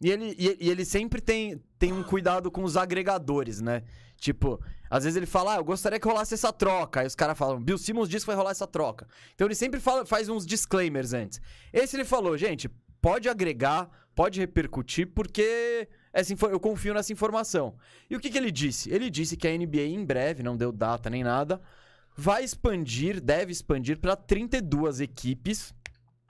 E 0.00 0.10
ele, 0.10 0.34
e, 0.36 0.66
e 0.66 0.70
ele 0.70 0.84
sempre 0.84 1.20
tem, 1.20 1.62
tem 1.78 1.92
um 1.92 2.02
cuidado 2.02 2.50
com 2.50 2.64
os 2.64 2.76
agregadores, 2.76 3.60
né? 3.60 3.82
Tipo, 4.18 4.60
às 4.90 5.04
vezes 5.04 5.16
ele 5.16 5.26
fala, 5.26 5.54
ah, 5.54 5.56
eu 5.56 5.64
gostaria 5.64 5.98
que 5.98 6.06
rolasse 6.06 6.34
essa 6.34 6.52
troca. 6.52 7.00
Aí 7.00 7.06
os 7.06 7.14
caras 7.14 7.36
falam, 7.36 7.60
Bill 7.60 7.78
Simmons 7.78 8.08
disse 8.08 8.24
que 8.24 8.28
vai 8.28 8.36
rolar 8.36 8.50
essa 8.52 8.66
troca. 8.66 9.06
Então 9.34 9.46
ele 9.46 9.54
sempre 9.54 9.80
fala, 9.80 10.06
faz 10.06 10.28
uns 10.28 10.46
disclaimers 10.46 11.12
antes. 11.12 11.40
Esse 11.72 11.96
ele 11.96 12.04
falou, 12.04 12.36
gente, 12.36 12.68
pode 13.00 13.28
agregar, 13.28 13.88
pode 14.14 14.40
repercutir, 14.40 15.08
porque 15.14 15.88
essa 16.12 16.34
eu 16.50 16.58
confio 16.58 16.94
nessa 16.94 17.12
informação. 17.12 17.76
E 18.08 18.16
o 18.16 18.20
que, 18.20 18.30
que 18.30 18.38
ele 18.38 18.50
disse? 18.50 18.90
Ele 18.90 19.10
disse 19.10 19.36
que 19.36 19.46
a 19.46 19.56
NBA 19.56 19.82
em 19.82 20.04
breve, 20.04 20.42
não 20.42 20.56
deu 20.56 20.72
data 20.72 21.10
nem 21.10 21.22
nada, 21.22 21.60
vai 22.16 22.42
expandir, 22.42 23.20
deve 23.20 23.52
expandir 23.52 23.98
para 23.98 24.16
32 24.16 25.00
equipes, 25.00 25.74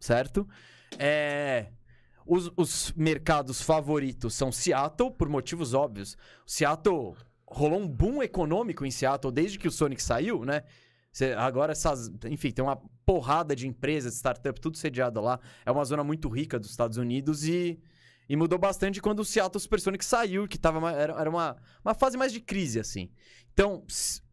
certo? 0.00 0.46
É. 0.98 1.68
Os, 2.26 2.50
os 2.56 2.92
mercados 2.96 3.62
favoritos 3.62 4.34
são 4.34 4.50
Seattle, 4.50 5.12
por 5.12 5.28
motivos 5.28 5.74
óbvios. 5.74 6.16
Seattle 6.44 7.16
rolou 7.46 7.80
um 7.80 7.88
boom 7.88 8.22
econômico 8.22 8.84
em 8.84 8.90
Seattle 8.90 9.32
desde 9.32 9.58
que 9.58 9.68
o 9.68 9.70
Sonic 9.70 10.02
saiu, 10.02 10.44
né? 10.44 10.62
Agora 11.38 11.72
essas. 11.72 12.10
Enfim, 12.26 12.50
tem 12.50 12.64
uma 12.64 12.76
porrada 13.06 13.56
de 13.56 13.66
empresas, 13.66 14.12
de 14.12 14.18
startup, 14.18 14.60
tudo 14.60 14.76
sediado 14.76 15.20
lá. 15.20 15.40
É 15.64 15.70
uma 15.70 15.84
zona 15.84 16.04
muito 16.04 16.28
rica 16.28 16.58
dos 16.58 16.70
Estados 16.70 16.98
Unidos 16.98 17.44
e. 17.46 17.78
E 18.28 18.34
mudou 18.34 18.58
bastante 18.58 19.00
quando 19.00 19.20
o 19.20 19.24
Seattle 19.24 19.60
Supersonic 19.60 20.04
saiu, 20.04 20.48
que 20.48 20.58
tava, 20.58 20.90
era, 20.90 21.12
era 21.12 21.30
uma, 21.30 21.56
uma 21.84 21.94
fase 21.94 22.16
mais 22.16 22.32
de 22.32 22.40
crise, 22.40 22.80
assim. 22.80 23.08
Então, 23.52 23.84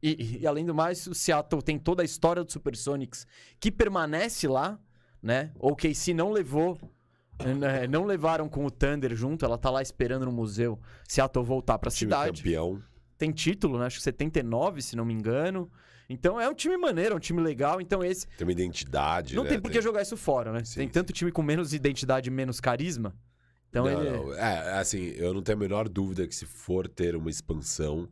e, 0.01 0.39
e 0.41 0.47
além 0.47 0.65
do 0.65 0.73
mais, 0.73 1.05
o 1.05 1.13
Seattle 1.13 1.61
tem 1.61 1.77
toda 1.77 2.01
a 2.01 2.05
história 2.05 2.43
do 2.43 2.51
Supersonics 2.51 3.27
que 3.59 3.71
permanece 3.71 4.47
lá, 4.47 4.79
né? 5.21 5.51
O 5.59 5.75
KC 5.75 6.11
não 6.11 6.31
levou, 6.31 6.75
né, 7.39 7.85
não 7.85 8.03
levaram 8.03 8.49
com 8.49 8.65
o 8.65 8.71
Thunder 8.71 9.15
junto, 9.15 9.45
ela 9.45 9.59
tá 9.59 9.69
lá 9.69 9.81
esperando 9.81 10.25
no 10.25 10.31
museu 10.31 10.79
Seattle 11.07 11.45
voltar 11.45 11.77
pra 11.77 11.91
Time 11.91 12.09
cidade. 12.09 12.41
campeão. 12.41 12.81
Tem 13.17 13.31
título, 13.31 13.79
né? 13.79 13.85
Acho 13.85 13.97
que 13.97 14.03
79, 14.03 14.81
se 14.81 14.95
não 14.95 15.05
me 15.05 15.13
engano. 15.13 15.71
Então 16.09 16.39
é 16.39 16.49
um 16.49 16.53
time 16.53 16.77
maneiro, 16.77 17.13
é 17.13 17.17
um 17.17 17.19
time 17.19 17.41
legal. 17.41 17.79
Então 17.79 18.03
esse. 18.03 18.27
Tem 18.37 18.45
uma 18.45 18.51
identidade, 18.51 19.35
Não 19.35 19.43
né? 19.43 19.49
tem 19.49 19.59
por 19.59 19.71
que 19.71 19.81
jogar 19.81 20.01
isso 20.01 20.17
fora, 20.17 20.51
né? 20.51 20.63
Sim, 20.63 20.81
tem 20.81 20.89
tanto 20.89 21.13
time 21.13 21.31
com 21.31 21.41
menos 21.41 21.73
identidade 21.73 22.29
e 22.29 22.31
menos 22.31 22.59
carisma. 22.59 23.15
Então 23.69 23.85
não, 23.85 24.01
ele. 24.01 24.17
não. 24.17 24.33
É, 24.35 24.79
assim, 24.79 25.13
eu 25.15 25.33
não 25.33 25.41
tenho 25.41 25.57
a 25.57 25.61
menor 25.61 25.89
dúvida 25.89 26.27
que 26.27 26.35
se 26.35 26.45
for 26.45 26.87
ter 26.87 27.15
uma 27.15 27.29
expansão, 27.29 28.07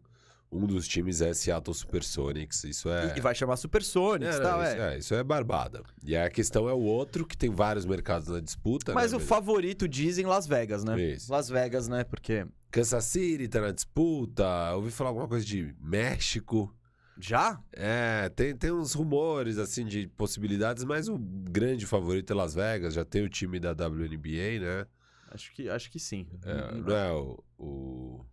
um 0.51 0.65
dos 0.65 0.88
times 0.88 1.22
é 1.22 1.34
Seattle 1.34 1.74
Supersonics. 1.74 2.63
Isso 2.63 2.89
é. 2.89 3.13
E, 3.15 3.22
vai 3.22 3.34
chamar 3.36 3.55
Supersonics 3.55 4.36
É, 4.36 4.39
e 4.39 4.41
não, 4.41 4.50
tal, 4.50 4.63
isso, 4.63 4.72
é. 4.72 4.93
é, 4.96 4.98
isso 4.98 5.15
é 5.15 5.24
barbada. 5.24 5.84
E 6.03 6.15
aí 6.15 6.25
a 6.25 6.29
questão 6.29 6.67
é 6.67 6.74
o 6.74 6.79
outro, 6.81 7.25
que 7.25 7.38
tem 7.38 7.50
vários 7.50 7.86
mercados 7.86 8.27
na 8.27 8.39
disputa. 8.39 8.93
Mas 8.93 9.12
né? 9.12 9.17
o 9.17 9.22
favorito 9.22 9.88
dizem 9.88 10.25
Las 10.25 10.48
Vegas, 10.48 10.84
né? 10.84 11.00
Isso. 11.00 11.31
Las 11.31 11.50
Vegas, 11.50 11.88
né? 11.88 12.03
Porque. 12.03 12.46
Kansas 12.71 13.03
City 13.05 13.47
tá 13.47 13.61
na 13.61 13.71
disputa. 13.71 14.43
Eu 14.71 14.77
ouvi 14.77 14.91
falar 14.91 15.09
alguma 15.09 15.27
coisa 15.27 15.45
de 15.45 15.75
México. 15.79 16.73
Já? 17.19 17.61
É, 17.73 18.29
tem, 18.29 18.55
tem 18.55 18.71
uns 18.71 18.93
rumores, 18.93 19.57
assim, 19.57 19.85
de 19.85 20.07
possibilidades, 20.07 20.83
mas 20.83 21.07
o 21.07 21.17
grande 21.19 21.85
favorito 21.85 22.31
é 22.33 22.35
Las 22.35 22.55
Vegas. 22.55 22.93
Já 22.93 23.05
tem 23.05 23.23
o 23.23 23.29
time 23.29 23.59
da 23.59 23.71
WNBA, 23.71 24.59
né? 24.59 24.85
Acho 25.29 25.53
que, 25.53 25.69
acho 25.69 25.91
que 25.91 25.99
sim. 25.99 26.27
É, 26.43 26.75
não 26.75 26.95
é 26.95 27.11
o, 27.13 27.43
o... 27.57 28.25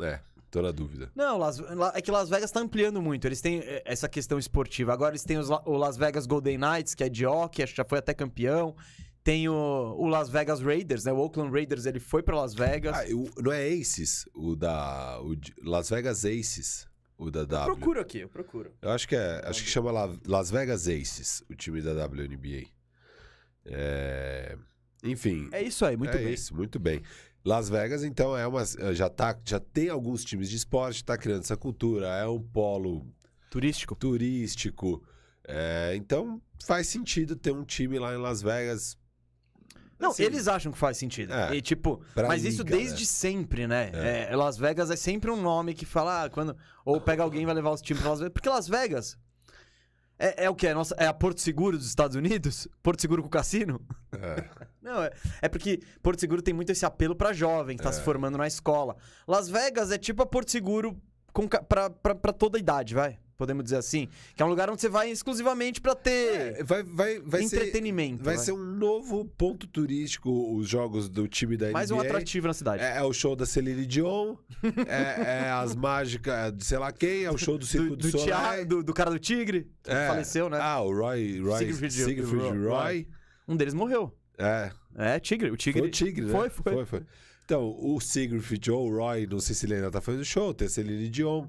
É, 0.00 0.20
tô 0.50 0.62
na 0.62 0.70
dúvida. 0.72 1.10
Não, 1.14 1.36
Las- 1.38 1.58
La- 1.58 1.92
é 1.94 2.00
que 2.00 2.10
Las 2.10 2.28
Vegas 2.30 2.50
tá 2.50 2.60
ampliando 2.60 3.02
muito. 3.02 3.26
Eles 3.26 3.40
têm 3.40 3.58
eh, 3.60 3.82
essa 3.84 4.08
questão 4.08 4.38
esportiva. 4.38 4.92
Agora 4.92 5.10
eles 5.12 5.24
têm 5.24 5.36
os 5.38 5.48
o 5.50 5.76
Las 5.76 5.96
Vegas 5.96 6.26
Golden 6.26 6.56
Knights, 6.58 6.94
que 6.94 7.04
é 7.04 7.08
de 7.08 7.26
hockey, 7.26 7.62
acho 7.62 7.72
que 7.72 7.76
já 7.78 7.84
foi 7.84 7.98
até 7.98 8.14
campeão. 8.14 8.74
Tem 9.28 9.46
o, 9.46 9.52
o 9.98 10.06
Las 10.06 10.30
Vegas 10.30 10.60
Raiders, 10.62 11.04
né? 11.04 11.12
O 11.12 11.18
Oakland 11.18 11.52
Raiders, 11.52 11.84
ele 11.84 12.00
foi 12.00 12.22
pra 12.22 12.34
Las 12.34 12.54
Vegas. 12.54 12.96
Ah, 12.96 13.04
o- 13.14 13.42
não 13.42 13.52
é 13.52 13.68
Aces, 13.68 14.26
o 14.34 14.56
da... 14.56 15.20
O 15.20 15.36
Las 15.68 15.90
Vegas 15.90 16.24
Aces, 16.24 16.88
o 17.18 17.30
da 17.30 17.40
eu 17.40 17.46
W. 17.46 17.76
procuro 17.76 18.00
aqui, 18.00 18.20
eu 18.20 18.28
procuro. 18.30 18.72
Eu 18.80 18.88
acho 18.90 19.06
que 19.06 19.14
é, 19.14 19.42
acho 19.44 19.62
que 19.62 19.68
chama 19.68 19.90
La- 19.92 20.16
Las 20.26 20.50
Vegas 20.50 20.88
Aces, 20.88 21.42
o 21.50 21.54
time 21.54 21.82
da 21.82 21.92
WNBA. 22.06 22.68
É... 23.66 24.56
Enfim, 25.04 25.48
É 25.52 25.62
isso 25.62 25.84
aí, 25.84 25.94
muito 25.94 26.16
é 26.16 26.22
bem. 26.24 26.32
isso, 26.32 26.54
muito 26.56 26.78
bem. 26.78 27.02
Las 27.44 27.68
Vegas, 27.68 28.02
então, 28.04 28.34
é 28.36 28.46
uma, 28.46 28.64
já, 28.94 29.10
tá, 29.10 29.38
já 29.44 29.60
tem 29.60 29.90
alguns 29.90 30.24
times 30.24 30.48
de 30.48 30.56
esporte, 30.56 31.04
tá 31.04 31.18
criando 31.18 31.40
essa 31.42 31.56
cultura, 31.56 32.06
é 32.08 32.26
um 32.26 32.40
polo 32.42 33.06
Turístico. 33.50 33.94
turístico. 33.94 35.02
é, 35.46 35.92
então, 35.96 36.40
faz 36.64 36.86
sentido 36.88 37.36
ter 37.36 37.52
um 37.52 37.64
time 37.64 37.98
lá 37.98 38.14
em 38.14 38.18
Las 38.18 38.40
Vegas. 38.42 38.96
Não, 39.98 40.10
Assim, 40.10 40.22
eles 40.22 40.46
acham 40.46 40.70
que 40.70 40.78
faz 40.78 40.96
sentido. 40.96 41.32
É, 41.34 41.56
e 41.56 41.60
tipo, 41.60 42.00
mas 42.28 42.44
isso 42.44 42.62
desde 42.62 43.02
né? 43.02 43.06
sempre, 43.06 43.66
né? 43.66 43.90
É, 44.30 44.36
Las 44.36 44.56
Vegas 44.56 44.90
é 44.90 44.96
sempre 44.96 45.30
um 45.30 45.40
nome 45.40 45.74
que 45.74 45.84
fala, 45.84 46.24
ah, 46.24 46.30
quando. 46.30 46.56
Ou 46.84 47.00
pega 47.00 47.22
alguém 47.22 47.42
e 47.42 47.46
vai 47.46 47.54
levar 47.54 47.70
os 47.70 47.80
times 47.82 48.00
pra 48.02 48.10
Las 48.10 48.20
Vegas. 48.20 48.32
Porque 48.32 48.48
Las 48.48 48.68
Vegas. 48.68 49.18
É, 50.20 50.44
é 50.44 50.50
o 50.50 50.54
que? 50.54 50.66
É, 50.66 50.74
nossa, 50.74 50.94
é 50.98 51.06
a 51.06 51.12
Porto 51.14 51.40
Seguro 51.40 51.76
dos 51.76 51.86
Estados 51.86 52.16
Unidos? 52.16 52.66
Porto 52.82 53.00
Seguro 53.00 53.22
com 53.22 53.28
cassino? 53.28 53.80
É, 54.12 54.44
Não, 54.82 55.02
é, 55.02 55.10
é 55.42 55.48
porque 55.48 55.80
Porto 56.02 56.18
Seguro 56.20 56.42
tem 56.42 56.54
muito 56.54 56.70
esse 56.72 56.84
apelo 56.86 57.14
pra 57.14 57.32
jovem 57.32 57.76
que 57.76 57.82
tá 57.82 57.90
É. 57.90 57.92
se 57.92 58.00
formando 58.00 58.38
na 58.38 58.46
escola. 58.46 58.96
Las 59.26 59.48
Vegas 59.48 59.90
é 59.92 59.98
tipo 59.98 60.22
a 60.22 60.26
Porto 60.26 60.50
Seguro 60.50 60.96
com, 61.32 61.46
pra 61.46 62.32
toda 62.32 62.56
a 62.58 62.60
idade, 62.60 62.94
vai? 62.94 63.18
Podemos 63.38 63.62
dizer 63.62 63.76
assim. 63.76 64.08
Que 64.34 64.42
é 64.42 64.44
um 64.44 64.48
lugar 64.48 64.68
onde 64.68 64.80
você 64.80 64.88
vai 64.88 65.08
exclusivamente 65.12 65.80
pra 65.80 65.94
ter 65.94 66.56
É, 66.58 66.64
vai, 66.64 66.82
vai, 66.82 67.20
vai 67.20 67.42
ser. 67.44 67.56
entretenimento. 67.56 68.24
Vai 68.24 68.34
vai. 68.34 68.44
ser 68.44 68.50
um 68.50 68.58
novo 68.64 69.24
ponto 69.24 69.64
turístico 69.68 70.28
os 70.56 70.68
jogos 70.68 71.08
do 71.08 71.28
time 71.28 71.56
da 71.56 71.70
Mais 71.70 71.92
um 71.92 71.98
NBA. 71.98 72.06
atrativo 72.06 72.48
na 72.48 72.52
cidade. 72.52 72.82
É, 72.82 72.96
é 72.98 73.02
o 73.04 73.12
show 73.12 73.36
da 73.36 73.46
Celine 73.46 73.86
Dion, 73.86 74.34
é, 74.88 75.44
é 75.46 75.50
as 75.52 75.76
mágicas 75.76 76.52
de 76.52 76.64
sei 76.64 76.78
lá 76.78 76.90
quem, 76.90 77.22
é 77.22 77.30
o 77.30 77.38
show 77.38 77.56
do 77.56 77.64
Circo 77.64 77.90
do, 77.90 77.96
do, 77.96 78.10
do, 78.10 78.18
Soleil. 78.18 78.66
Do, 78.66 78.82
do 78.82 78.92
cara 78.92 79.08
do 79.10 79.20
Tigre, 79.20 79.70
que 79.84 79.90
É. 79.90 80.08
faleceu, 80.08 80.50
né? 80.50 80.58
Ah, 80.60 80.80
o 80.80 80.92
Roy, 80.92 81.38
Roy 81.40 81.58
Siegfried- 81.58 81.92
Siegfried, 81.92 82.42
Roy. 82.42 82.58
Roy. 82.66 83.08
Um 83.46 83.56
deles 83.56 83.72
morreu. 83.72 84.12
É, 84.36 84.72
É, 84.96 85.20
Tigre. 85.20 85.48
O 85.52 85.56
Tigre. 85.56 85.78
foi 85.80 85.88
o 85.88 85.92
Tigre, 85.92 86.24
né? 86.26 86.32
Foi, 86.32 86.50
foi. 86.50 86.84
foi, 86.84 87.02
Então, 87.44 87.72
o 87.78 88.00
Siegfried 88.00 88.68
ou 88.72 88.90
o 88.90 88.96
Roy, 88.96 89.28
não 89.30 89.38
sei 89.38 89.54
se 89.54 89.64
ele 89.64 89.76
ainda 89.76 89.92
tá 89.92 90.00
fazendo 90.00 90.24
show, 90.24 90.52
tem 90.52 90.66
a 90.66 90.70
Celine 90.70 91.08
Dion, 91.08 91.46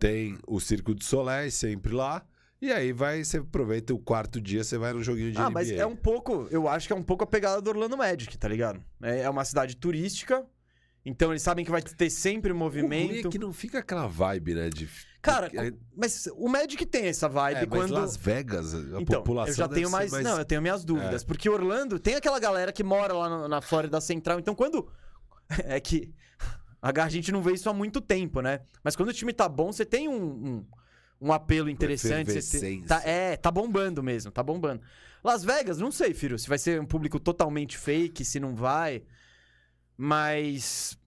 tem 0.00 0.38
o 0.48 0.58
Circo 0.58 0.94
do 0.94 1.04
Soleil 1.04 1.50
sempre 1.52 1.92
lá. 1.92 2.24
E 2.60 2.72
aí 2.72 2.92
vai, 2.92 3.22
você 3.22 3.38
aproveita 3.38 3.94
o 3.94 3.98
quarto 3.98 4.40
dia, 4.40 4.64
você 4.64 4.76
vai 4.76 4.92
no 4.92 5.02
joguinho 5.02 5.30
de 5.30 5.38
Ah, 5.38 5.44
NBA. 5.44 5.50
mas 5.50 5.70
é 5.70 5.86
um 5.86 5.96
pouco. 5.96 6.48
Eu 6.50 6.68
acho 6.68 6.86
que 6.86 6.92
é 6.92 6.96
um 6.96 7.02
pouco 7.02 7.22
a 7.22 7.26
pegada 7.26 7.60
do 7.60 7.70
Orlando 7.70 7.96
Magic, 7.96 8.36
tá 8.36 8.48
ligado? 8.48 8.82
É, 9.02 9.20
é 9.20 9.30
uma 9.30 9.44
cidade 9.44 9.76
turística. 9.76 10.44
Então 11.04 11.32
eles 11.32 11.42
sabem 11.42 11.64
que 11.64 11.70
vai 11.70 11.80
ter 11.80 12.10
sempre 12.10 12.50
O 12.50 12.54
ruim 12.54 12.58
movimento. 12.62 13.28
é 13.28 13.30
que 13.30 13.38
não 13.38 13.52
fica 13.52 13.78
aquela 13.78 14.06
vibe, 14.06 14.54
né? 14.54 14.68
De... 14.68 14.88
Cara, 15.22 15.50
é, 15.54 15.72
mas 15.96 16.28
o 16.34 16.48
Magic 16.48 16.84
tem 16.84 17.06
essa 17.06 17.28
vibe 17.28 17.60
é, 17.60 17.66
quando. 17.66 17.92
Las 17.92 18.16
Vegas, 18.16 18.74
a 18.74 19.00
então, 19.00 19.20
população 19.22 19.52
eu 19.52 19.56
já 19.56 19.68
tenho 19.68 19.86
ser 19.88 19.92
mais, 19.92 20.12
Não, 20.12 20.38
eu 20.38 20.44
tenho 20.44 20.60
minhas 20.60 20.84
dúvidas. 20.84 21.22
É. 21.22 21.26
Porque 21.26 21.48
Orlando 21.48 21.98
tem 21.98 22.14
aquela 22.14 22.38
galera 22.38 22.72
que 22.72 22.82
mora 22.82 23.14
lá 23.14 23.48
na 23.48 23.60
Flórida 23.62 24.00
Central. 24.00 24.38
Então, 24.38 24.54
quando. 24.54 24.90
é 25.64 25.80
que 25.80 26.14
a 26.82 27.08
gente 27.08 27.30
não 27.30 27.42
vê 27.42 27.52
isso 27.52 27.68
há 27.68 27.74
muito 27.74 28.00
tempo, 28.00 28.40
né? 28.40 28.60
Mas 28.82 28.96
quando 28.96 29.10
o 29.10 29.12
time 29.12 29.32
tá 29.32 29.48
bom, 29.48 29.72
você 29.72 29.84
tem 29.84 30.08
um, 30.08 30.22
um, 30.22 30.66
um 31.20 31.32
apelo 31.32 31.68
interessante. 31.68 32.40
Você 32.40 32.60
tem, 32.60 32.82
tá, 32.82 33.02
é, 33.04 33.36
tá 33.36 33.50
bombando 33.50 34.02
mesmo, 34.02 34.30
tá 34.30 34.42
bombando. 34.42 34.82
Las 35.22 35.44
Vegas, 35.44 35.78
não 35.78 35.92
sei, 35.92 36.14
filho, 36.14 36.38
se 36.38 36.48
vai 36.48 36.58
ser 36.58 36.80
um 36.80 36.86
público 36.86 37.20
totalmente 37.20 37.76
fake, 37.76 38.24
se 38.24 38.40
não 38.40 38.54
vai. 38.54 39.02
Mas 39.96 40.98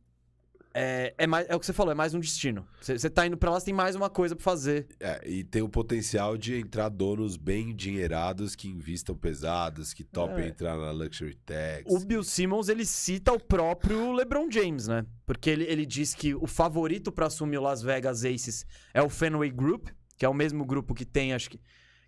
é, 0.74 1.14
é, 1.18 1.28
mais, 1.28 1.48
é 1.48 1.56
o 1.56 1.60
que 1.60 1.66
você 1.66 1.74
falou, 1.74 1.92
é 1.92 1.96
mais 1.96 2.14
um 2.14 2.20
destino. 2.20 2.68
Você 2.82 3.10
tá 3.10 3.28
indo 3.28 3.38
pra 3.38 3.52
lá, 3.52 3.60
você 3.60 3.68
tem 3.68 3.74
mais 3.74 3.96
uma 3.96 4.10
coisa 4.10 4.36
pra 4.36 4.44
fazer. 4.44 4.88
É, 5.00 5.22
e 5.30 5.44
tem 5.44 5.62
o 5.62 5.70
potencial 5.70 6.36
de 6.36 6.56
entrar 6.56 6.90
donos 6.90 7.38
bem 7.38 7.70
endinheirados 7.70 8.56
que 8.56 8.68
investam 8.68 9.16
pesados, 9.16 9.94
que 9.94 10.04
topem 10.04 10.46
é. 10.46 10.48
entrar 10.48 10.76
na 10.76 10.92
Luxury 10.92 11.36
Tax. 11.46 11.84
O 11.86 12.00
Bill 12.00 12.24
Simmons, 12.24 12.70
ele 12.70 12.86
cita 12.86 13.32
o 13.32 13.40
próprio 13.40 14.12
LeBron 14.14 14.50
James, 14.50 14.88
né? 14.88 15.06
Porque 15.26 15.50
ele, 15.50 15.66
ele 15.66 15.86
diz 15.86 16.16
que 16.16 16.34
o 16.34 16.48
favorito 16.48 17.12
para 17.12 17.28
assumir 17.28 17.60
o 17.60 17.62
Las 17.62 17.84
Vegas 17.84 18.26
Aces 18.26 18.66
é 18.94 19.02
o 19.02 19.10
Fenway 19.10 19.52
Group, 19.52 19.90
que 20.18 20.26
é 20.26 20.30
o 20.30 20.34
mesmo 20.34 20.66
grupo 20.66 20.96
que 20.96 21.06
tem, 21.06 21.34
acho 21.34 21.52
que, 21.52 21.60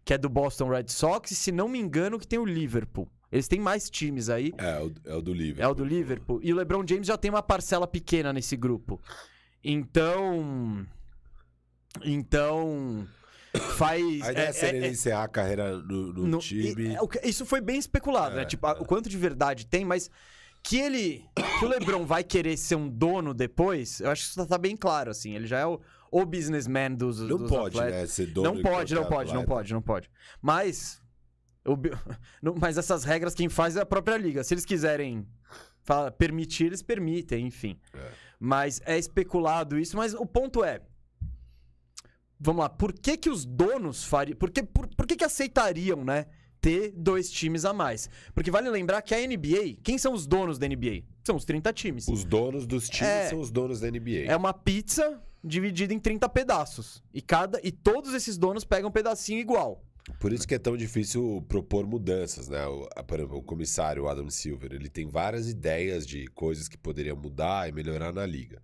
que 0.03 0.13
é 0.13 0.17
do 0.17 0.29
Boston 0.29 0.69
Red 0.69 0.87
Sox, 0.87 1.29
e 1.29 1.35
se 1.35 1.51
não 1.51 1.67
me 1.67 1.79
engano, 1.79 2.17
que 2.17 2.27
tem 2.27 2.39
o 2.39 2.45
Liverpool. 2.45 3.07
Eles 3.31 3.47
têm 3.47 3.59
mais 3.59 3.89
times 3.89 4.29
aí. 4.29 4.53
É, 4.57 4.79
o, 4.81 4.93
é 5.05 5.15
o 5.15 5.21
do 5.21 5.33
Liverpool. 5.33 5.63
É 5.63 5.67
o 5.67 5.73
do 5.73 5.83
Liverpool. 5.83 6.39
E 6.43 6.53
o 6.53 6.55
LeBron 6.55 6.85
James 6.87 7.07
já 7.07 7.17
tem 7.17 7.29
uma 7.29 7.43
parcela 7.43 7.87
pequena 7.87 8.31
nesse 8.31 8.55
grupo. 8.55 9.01
Então. 9.63 10.85
Então. 12.03 13.07
Faz. 13.77 14.21
A 14.21 14.31
ideia 14.31 14.47
é, 14.47 14.51
seria 14.51 14.87
é, 14.87 15.09
é, 15.09 15.13
a 15.13 15.27
carreira 15.27 15.77
no, 15.77 16.13
no, 16.13 16.27
no 16.27 16.37
time. 16.39 16.95
É, 16.95 17.27
isso 17.27 17.45
foi 17.45 17.61
bem 17.61 17.77
especulado, 17.77 18.35
né? 18.35 18.41
É, 18.41 18.45
tipo, 18.45 18.67
o 18.67 18.85
quanto 18.85 19.09
de 19.09 19.17
verdade 19.17 19.65
tem, 19.65 19.85
mas 19.85 20.09
que 20.61 20.77
ele. 20.77 21.25
Que 21.59 21.65
o 21.65 21.67
LeBron 21.67 22.05
vai 22.05 22.23
querer 22.23 22.57
ser 22.57 22.75
um 22.75 22.89
dono 22.89 23.33
depois, 23.33 24.01
eu 24.01 24.09
acho 24.09 24.23
que 24.23 24.29
isso 24.29 24.45
tá 24.47 24.57
bem 24.57 24.75
claro, 24.75 25.11
assim. 25.11 25.35
Ele 25.35 25.47
já 25.47 25.59
é 25.59 25.65
o, 25.65 25.79
o 26.11 26.25
businessman 26.25 26.95
dos. 26.95 27.19
Não 27.19 27.37
dos 27.37 27.49
pode, 27.49 27.77
atletas. 27.77 28.01
né? 28.01 28.07
Ser 28.07 28.25
dono 28.27 28.55
não 28.55 28.61
pode, 28.61 28.93
não 28.93 29.05
pode, 29.05 29.33
não 29.33 29.45
pode, 29.45 29.73
não 29.73 29.81
pode. 29.81 30.11
Mas 30.41 31.01
o, 32.43 32.59
mas 32.59 32.77
essas 32.77 33.03
regras 33.03 33.33
quem 33.33 33.49
faz 33.49 33.75
é 33.75 33.81
a 33.81 33.85
própria 33.85 34.17
liga. 34.17 34.43
Se 34.43 34.53
eles 34.53 34.65
quiserem 34.65 35.27
fala, 35.83 36.11
permitir, 36.11 36.65
eles 36.65 36.81
permitem, 36.81 37.47
enfim. 37.47 37.77
É. 37.93 38.11
Mas 38.39 38.81
é 38.85 38.97
especulado 38.97 39.79
isso. 39.79 39.95
Mas 39.95 40.13
o 40.13 40.25
ponto 40.25 40.63
é. 40.63 40.81
Vamos 42.37 42.63
lá, 42.63 42.69
por 42.69 42.91
que, 42.91 43.17
que 43.17 43.29
os 43.29 43.45
donos 43.45 44.03
fariam. 44.03 44.37
Por 44.37 44.51
que, 44.51 44.61
por, 44.61 44.87
por 44.87 45.07
que, 45.07 45.15
que 45.15 45.23
aceitariam, 45.23 46.03
né? 46.03 46.25
Ter 46.59 46.91
dois 46.91 47.29
times 47.29 47.63
a 47.63 47.73
mais. 47.73 48.09
Porque 48.33 48.51
vale 48.51 48.69
lembrar 48.69 49.01
que 49.01 49.13
a 49.13 49.19
NBA, 49.19 49.77
quem 49.83 49.97
são 49.97 50.13
os 50.13 50.25
donos 50.25 50.57
da 50.57 50.67
NBA? 50.67 51.03
São 51.23 51.35
os 51.35 51.45
30 51.45 51.71
times. 51.73 52.07
Os 52.07 52.25
donos 52.25 52.65
dos 52.65 52.89
times 52.89 53.07
é, 53.07 53.29
são 53.29 53.39
os 53.39 53.51
donos 53.51 53.79
da 53.79 53.89
NBA. 53.89 54.25
É 54.25 54.35
uma 54.35 54.53
pizza 54.53 55.21
dividida 55.43 55.93
em 55.93 55.99
30 55.99 56.27
pedaços. 56.29 57.03
E 57.13 57.21
cada 57.21 57.59
e 57.63 57.71
todos 57.71 58.13
esses 58.13 58.37
donos 58.37 58.65
pegam 58.65 58.89
um 58.89 58.91
pedacinho 58.91 59.39
igual. 59.39 59.84
Por 60.19 60.31
isso 60.31 60.47
que 60.47 60.53
é 60.53 60.59
tão 60.59 60.77
difícil 60.77 61.43
propor 61.47 61.87
mudanças, 61.87 62.47
né? 62.47 62.65
O, 62.67 62.87
por 63.07 63.19
exemplo, 63.19 63.37
o 63.37 63.43
comissário 63.43 64.07
Adam 64.07 64.29
Silver, 64.29 64.71
ele 64.73 64.89
tem 64.89 65.07
várias 65.07 65.49
ideias 65.49 66.05
de 66.05 66.27
coisas 66.27 66.67
que 66.67 66.77
poderiam 66.77 67.17
mudar 67.17 67.67
e 67.67 67.71
melhorar 67.71 68.13
na 68.13 68.25
liga. 68.25 68.61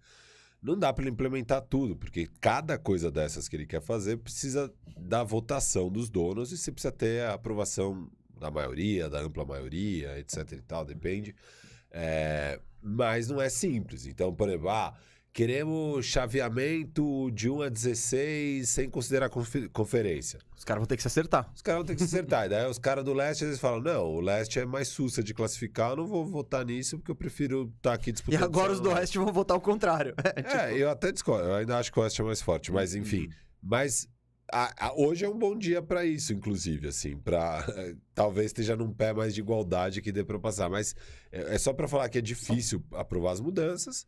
Não 0.62 0.78
dá 0.78 0.94
para 0.94 1.04
ele 1.04 1.12
implementar 1.12 1.62
tudo, 1.62 1.96
porque 1.96 2.28
cada 2.40 2.78
coisa 2.78 3.10
dessas 3.10 3.50
que 3.50 3.56
ele 3.56 3.66
quer 3.66 3.82
fazer 3.82 4.18
precisa 4.18 4.72
da 4.96 5.24
votação 5.24 5.90
dos 5.90 6.10
donos 6.10 6.52
e 6.52 6.58
você 6.58 6.72
precisa 6.72 6.92
ter 6.92 7.24
a 7.24 7.34
aprovação 7.34 8.08
da 8.40 8.52
maioria, 8.52 9.10
da 9.10 9.22
ampla 9.22 9.44
maioria, 9.44 10.20
etc 10.20 10.52
e 10.52 10.62
tal, 10.62 10.86
depende. 10.86 11.36
É, 11.90 12.60
mas 12.82 13.28
não 13.28 13.42
é 13.42 13.50
simples. 13.50 14.06
Então, 14.06 14.34
por 14.34 14.48
exemplo, 14.48 14.70
ah, 14.70 14.94
Queremos 15.34 16.06
chaveamento 16.06 17.32
de 17.32 17.50
1 17.50 17.62
a 17.62 17.70
16 17.70 18.68
sem 18.68 18.90
considerar 18.90 19.30
conferência. 19.72 20.40
Os 20.58 20.66
caras 20.66 20.82
vão 20.82 20.86
ter 20.86 20.98
que 20.98 21.02
se 21.02 21.08
acertar. 21.08 21.50
Os 21.56 21.62
caras 21.62 21.80
vão 21.80 21.86
ter 21.86 21.96
que 21.96 22.02
se 22.02 22.08
acertar. 22.08 22.48
e 22.48 22.50
daí 22.50 22.70
os 22.70 22.78
caras 22.78 23.06
do 23.06 23.14
leste 23.14 23.46
eles 23.46 23.58
falam: 23.58 23.80
não, 23.80 24.06
o 24.08 24.20
leste 24.20 24.60
é 24.60 24.66
mais 24.66 24.90
sussa 24.90 25.24
de 25.24 25.34
classificar, 25.34 25.92
eu 25.92 25.96
não 25.98 26.06
vou 26.06 26.26
votar 26.26 26.66
nisso 26.66 26.98
porque 26.98 27.12
eu 27.12 27.16
prefiro 27.16 27.72
estar 27.78 27.92
tá 27.92 27.94
aqui 27.94 28.12
disputando. 28.12 28.42
E 28.42 28.44
agora 28.44 28.74
os 28.74 28.82
do 28.82 28.90
oeste 28.90 29.18
vão 29.18 29.32
votar 29.32 29.56
o 29.56 29.62
contrário. 29.62 30.14
É, 30.24 30.42
tipo... 30.42 30.56
é, 30.58 30.78
eu 30.78 30.90
até 30.90 31.12
discordo. 31.12 31.48
Eu 31.48 31.56
ainda 31.56 31.78
acho 31.78 31.92
que 31.92 32.00
o 32.00 32.04
oeste 32.04 32.22
é 32.22 32.24
mais 32.24 32.42
forte, 32.42 32.72
mas 32.72 32.94
enfim. 32.94 33.22
Uhum. 33.22 33.30
Mas 33.62 34.08
a, 34.52 34.88
a, 34.88 34.94
hoje 34.96 35.24
é 35.24 35.30
um 35.30 35.38
bom 35.38 35.58
dia 35.58 35.82
para 35.82 36.06
isso, 36.06 36.34
inclusive, 36.34 36.90
assim, 36.90 37.18
para 37.18 37.66
talvez 38.14 38.48
esteja 38.48 38.76
num 38.76 38.92
pé 38.92 39.14
mais 39.14 39.34
de 39.34 39.40
igualdade 39.40 40.02
que 40.02 40.12
dê 40.12 40.24
para 40.24 40.38
passar. 40.40 40.70
Mas 40.70 40.94
é, 41.32 41.56
é 41.56 41.58
só 41.58 41.72
para 41.72 41.88
falar 41.88 42.10
que 42.10 42.18
é 42.18 42.22
difícil 42.22 42.84
aprovar 42.92 43.32
as 43.32 43.40
mudanças. 43.40 44.06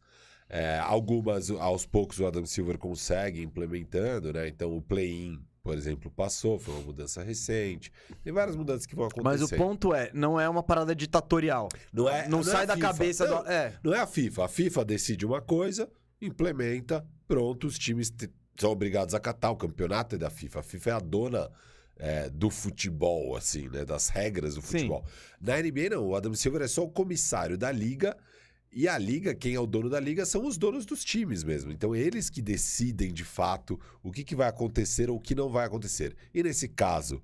É, 0.55 0.77
algumas, 0.77 1.49
aos 1.49 1.83
poucos, 1.83 2.19
o 2.19 2.27
Adam 2.27 2.45
Silver 2.45 2.77
consegue 2.77 3.41
implementando, 3.41 4.31
né? 4.31 4.47
Então, 4.47 4.77
o 4.77 4.79
play-in, 4.83 5.43
por 5.63 5.75
exemplo, 5.75 6.11
passou, 6.11 6.59
foi 6.59 6.75
uma 6.75 6.83
mudança 6.83 7.23
recente. 7.23 7.91
Tem 8.23 8.31
várias 8.31 8.55
mudanças 8.55 8.85
que 8.85 8.95
vão 8.95 9.07
acontecer. 9.07 9.23
Mas 9.23 9.51
o 9.51 9.55
ponto 9.57 9.95
é, 9.95 10.11
não 10.13 10.39
é 10.39 10.47
uma 10.47 10.61
parada 10.61 10.95
ditatorial. 10.95 11.69
Não 11.91 12.07
é. 12.07 12.27
Não, 12.29 12.37
não 12.37 12.43
sai 12.43 12.65
é 12.65 12.67
da 12.67 12.77
cabeça 12.77 13.25
não, 13.25 13.41
do. 13.41 13.49
É. 13.49 13.73
Não 13.83 13.95
é 13.95 14.01
a 14.01 14.05
FIFA. 14.05 14.45
A 14.45 14.47
FIFA 14.47 14.85
decide 14.85 15.25
uma 15.25 15.41
coisa, 15.41 15.89
implementa, 16.21 17.03
pronto, 17.27 17.65
os 17.65 17.79
times 17.79 18.13
são 18.55 18.69
obrigados 18.69 19.15
a 19.15 19.17
acatar. 19.17 19.51
O 19.51 19.57
campeonato 19.57 20.13
é 20.13 20.19
da 20.19 20.29
FIFA. 20.29 20.59
A 20.59 20.63
FIFA 20.63 20.89
é 20.91 20.93
a 20.93 20.99
dona. 20.99 21.51
É, 21.95 22.27
do 22.27 22.49
futebol, 22.49 23.37
assim, 23.37 23.69
né? 23.69 23.85
Das 23.85 24.09
regras 24.09 24.55
do 24.55 24.63
futebol. 24.63 25.05
Sim. 25.05 25.37
Na 25.39 25.61
NBA, 25.61 25.91
não. 25.91 26.07
O 26.07 26.15
Adam 26.15 26.33
Silver 26.33 26.63
é 26.63 26.67
só 26.67 26.83
o 26.83 26.89
comissário 26.89 27.55
da 27.55 27.71
liga 27.71 28.17
e 28.75 28.87
a 28.87 28.97
liga, 28.97 29.35
quem 29.35 29.53
é 29.53 29.59
o 29.59 29.67
dono 29.67 29.89
da 29.89 29.99
liga, 29.99 30.25
são 30.25 30.45
os 30.45 30.57
donos 30.57 30.85
dos 30.85 31.03
times 31.03 31.43
mesmo. 31.43 31.71
Então, 31.71 31.95
eles 31.95 32.29
que 32.29 32.41
decidem 32.41 33.13
de 33.13 33.23
fato 33.23 33.79
o 34.01 34.11
que, 34.11 34.23
que 34.23 34.35
vai 34.35 34.47
acontecer 34.47 35.09
ou 35.09 35.17
o 35.17 35.21
que 35.21 35.35
não 35.35 35.49
vai 35.49 35.65
acontecer. 35.65 36.15
E 36.33 36.41
nesse 36.41 36.67
caso, 36.67 37.21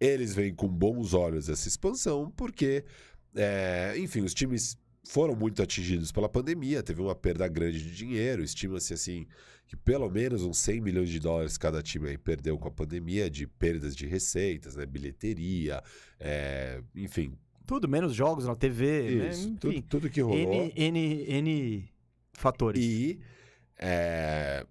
eles 0.00 0.34
veem 0.34 0.54
com 0.54 0.66
bons 0.66 1.14
olhos 1.14 1.48
essa 1.48 1.68
expansão, 1.68 2.32
porque, 2.36 2.84
é, 3.34 3.94
enfim, 3.96 4.22
os 4.22 4.34
times 4.34 4.76
foram 5.04 5.34
muito 5.34 5.62
atingidos 5.62 6.10
pela 6.10 6.28
pandemia, 6.28 6.82
teve 6.82 7.00
uma 7.00 7.14
perda 7.14 7.46
grande 7.48 7.82
de 7.82 7.94
dinheiro, 7.94 8.42
estima-se 8.42 8.94
assim 8.94 9.26
que 9.66 9.76
pelo 9.76 10.10
menos 10.10 10.42
uns 10.42 10.58
100 10.58 10.80
milhões 10.82 11.08
de 11.08 11.18
dólares 11.18 11.56
cada 11.56 11.82
time 11.82 12.10
aí 12.10 12.18
perdeu 12.18 12.58
com 12.58 12.68
a 12.68 12.70
pandemia 12.70 13.30
de 13.30 13.46
perdas 13.46 13.96
de 13.96 14.06
receitas, 14.06 14.76
né, 14.76 14.84
bilheteria, 14.84 15.82
é, 16.20 16.82
enfim, 16.94 17.32
tudo, 17.66 17.88
menos 17.88 18.14
jogos 18.14 18.46
na 18.46 18.54
TV, 18.54 19.16
né? 19.16 19.30
Isso, 19.30 19.50
né? 19.50 19.56
tudo, 19.60 19.82
tudo 19.82 20.10
que 20.10 20.20
rolou. 20.20 20.36
N, 20.38 20.72
N, 20.76 21.24
N 21.28 21.92
fatores. 22.32 22.82
E 22.82 23.20
é, 23.78 24.66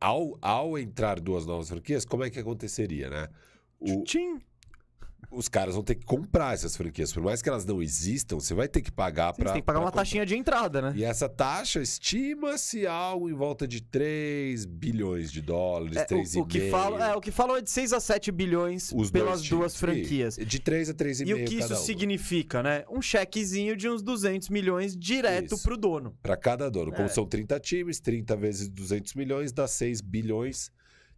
ao, 0.00 0.36
ao 0.40 0.78
entrar 0.78 1.20
duas 1.20 1.46
novas 1.46 1.68
franquias, 1.68 2.04
como 2.04 2.24
é 2.24 2.30
que 2.30 2.38
aconteceria, 2.38 3.08
né? 3.10 3.28
O, 3.78 4.04
Tchim 4.04 4.40
os 5.32 5.48
caras 5.48 5.74
vão 5.74 5.82
ter 5.82 5.94
que 5.94 6.04
comprar 6.04 6.54
essas 6.54 6.76
franquias. 6.76 7.12
Por 7.12 7.22
mais 7.22 7.40
que 7.40 7.48
elas 7.48 7.64
não 7.64 7.82
existam, 7.82 8.36
você 8.36 8.54
vai 8.54 8.68
ter 8.68 8.82
que 8.82 8.92
pagar 8.92 9.32
para. 9.32 9.48
Você 9.48 9.52
tem 9.54 9.62
que 9.62 9.66
pagar 9.66 9.80
uma 9.80 9.86
comprar. 9.86 10.02
taxinha 10.02 10.26
de 10.26 10.36
entrada, 10.36 10.82
né? 10.82 10.92
E 10.94 11.04
essa 11.04 11.28
taxa 11.28 11.80
estima-se 11.80 12.86
algo 12.86 13.28
em 13.28 13.32
volta 13.32 13.66
de 13.66 13.80
3 13.80 14.64
bilhões 14.66 15.32
de 15.32 15.40
dólares, 15.40 15.96
é, 15.96 16.04
3,5. 16.04 16.36
O, 16.36 16.40
o 16.42 16.46
que 16.46 16.70
fala, 16.70 17.10
é, 17.10 17.16
o 17.16 17.20
que 17.20 17.30
falam 17.30 17.56
é 17.56 17.62
de 17.62 17.70
6 17.70 17.92
a 17.92 18.00
7 18.00 18.30
bilhões 18.30 18.92
os 18.94 19.10
pelas 19.10 19.42
duas 19.42 19.76
franquias. 19.76 20.36
de 20.36 20.58
3 20.58 20.90
a 20.90 20.94
3,5 20.94 21.26
E 21.26 21.34
o 21.34 21.44
que 21.44 21.54
isso 21.56 21.76
significa, 21.76 22.62
né? 22.62 22.84
Um 22.90 23.00
chequezinho 23.00 23.76
de 23.76 23.88
uns 23.88 24.02
200 24.02 24.48
milhões 24.50 24.96
direto 24.96 25.54
isso. 25.54 25.62
pro 25.62 25.76
dono. 25.76 26.16
Para 26.22 26.36
cada 26.36 26.70
dono. 26.70 26.92
Como 26.92 27.04
é. 27.04 27.08
são 27.08 27.26
30 27.26 27.58
times, 27.60 28.00
30 28.00 28.36
vezes 28.36 28.68
200 28.68 29.14
milhões 29.14 29.52
dá 29.52 29.66
6 29.66 30.00
bilhões 30.00 30.70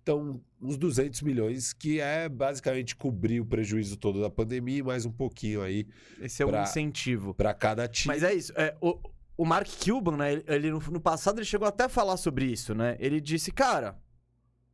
então, 0.05 0.39
uns 0.65 0.79
200 0.79 1.21
milhões, 1.21 1.75
que 1.75 2.01
é 2.01 2.27
basicamente 2.27 2.97
cobrir 2.97 3.39
o 3.39 3.45
prejuízo 3.45 3.99
todo 3.99 4.23
da 4.23 4.31
pandemia 4.31 4.79
e 4.79 4.83
mais 4.83 5.05
um 5.05 5.13
pouquinho 5.13 5.61
aí. 5.61 5.87
Esse 6.19 6.43
é 6.43 6.47
o 6.47 6.51
um 6.51 6.63
incentivo. 6.63 7.35
Para 7.35 7.53
cada 7.53 7.87
time. 7.87 8.15
Mas 8.15 8.23
é 8.23 8.33
isso. 8.33 8.51
É, 8.57 8.75
o, 8.81 8.99
o 9.37 9.45
Mark 9.45 9.69
Cuban, 9.85 10.17
né? 10.17 10.43
Ele, 10.47 10.71
no, 10.71 10.81
no, 10.81 11.01
passado, 11.01 11.39
ele 11.39 11.45
chegou 11.45 11.69
até 11.69 11.85
a 11.85 11.89
falar 11.89 12.17
sobre 12.17 12.47
isso, 12.47 12.75
né? 12.75 12.97
Ele 12.99 13.21
disse, 13.21 13.53
cara, 13.53 13.99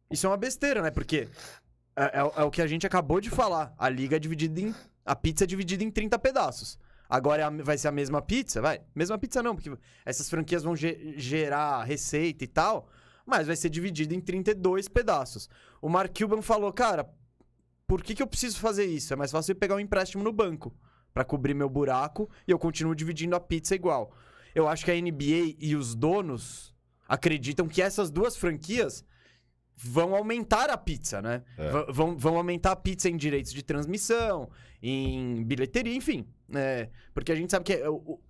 isso 0.09 0.26
é 0.26 0.31
uma 0.31 0.37
besteira, 0.37 0.81
né? 0.81 0.92
Porque 0.92 1.26
é, 1.96 2.05
é, 2.05 2.18
é 2.20 2.44
o 2.44 2.50
que 2.53 2.62
a 2.62 2.68
gente 2.68 2.87
acabou 2.87 3.20
de 3.20 3.29
falar. 3.29 3.74
A 3.76 3.88
liga 3.88 4.14
é 4.14 4.18
dividida 4.20 4.61
em. 4.61 4.72
A 5.05 5.16
pizza 5.16 5.42
é 5.42 5.46
dividida 5.46 5.83
em 5.83 5.90
30 5.90 6.16
pedaços. 6.20 6.79
Agora 7.09 7.42
é 7.42 7.44
a, 7.44 7.50
vai 7.50 7.76
ser 7.76 7.88
a 7.88 7.92
mesma 7.92 8.22
pizza? 8.22 8.62
Vai. 8.62 8.81
Mesma 8.94 9.18
pizza 9.18 9.42
não, 9.42 9.57
porque 9.57 9.72
essas 10.07 10.31
franquias 10.31 10.62
vão 10.62 10.76
ge 10.76 11.14
gerar 11.16 11.83
receita 11.83 12.44
e 12.44 12.46
tal 12.46 12.88
mas 13.31 13.47
vai 13.47 13.57
ser 13.57 13.71
dividido 13.71 14.12
em 14.12 14.21
32 14.21 14.88
pedaços. 14.88 15.49
O 15.81 15.88
Mark 15.88 16.12
Cuban 16.16 16.43
falou, 16.43 16.73
cara, 16.73 17.09
por 17.87 18.03
que, 18.03 18.14
que 18.14 18.23
eu 18.23 18.27
preciso 18.27 18.59
fazer 18.59 18.85
isso? 18.85 19.12
É 19.12 19.16
mais 19.16 19.31
fácil 19.31 19.53
eu 19.53 19.57
pegar 19.57 19.77
um 19.77 19.81
empréstimo 19.81 20.23
no 20.23 20.33
banco 20.33 20.77
para 21.14 21.25
cobrir 21.25 21.55
meu 21.55 21.69
buraco 21.69 22.29
e 22.47 22.51
eu 22.51 22.59
continuo 22.59 22.95
dividindo 22.95 23.35
a 23.37 23.40
pizza 23.40 23.75
igual. 23.75 24.12
Eu 24.55 24.69
acho 24.69 24.85
que 24.85 24.90
a 24.90 25.01
NBA 25.01 25.57
e 25.59 25.77
os 25.77 25.95
donos 25.95 26.75
acreditam 27.09 27.69
que 27.69 27.81
essas 27.81 28.11
duas 28.11 28.37
franquias 28.37 29.05
vão 29.77 30.14
aumentar 30.14 30.69
a 30.71 30.77
pizza, 30.77 31.23
né? 31.23 31.43
É. 31.57 31.71
Vão, 31.90 32.16
vão 32.16 32.37
aumentar 32.37 32.73
a 32.73 32.77
pizza 32.77 33.09
em 33.09 33.16
direitos 33.16 33.53
de 33.53 33.62
transmissão, 33.62 34.51
em 34.83 35.43
bilheteria, 35.45 35.95
enfim. 35.95 36.29
É, 36.55 36.90
porque 37.14 37.33
a 37.33 37.35
gente 37.35 37.51
sabe 37.51 37.64
que 37.64 37.83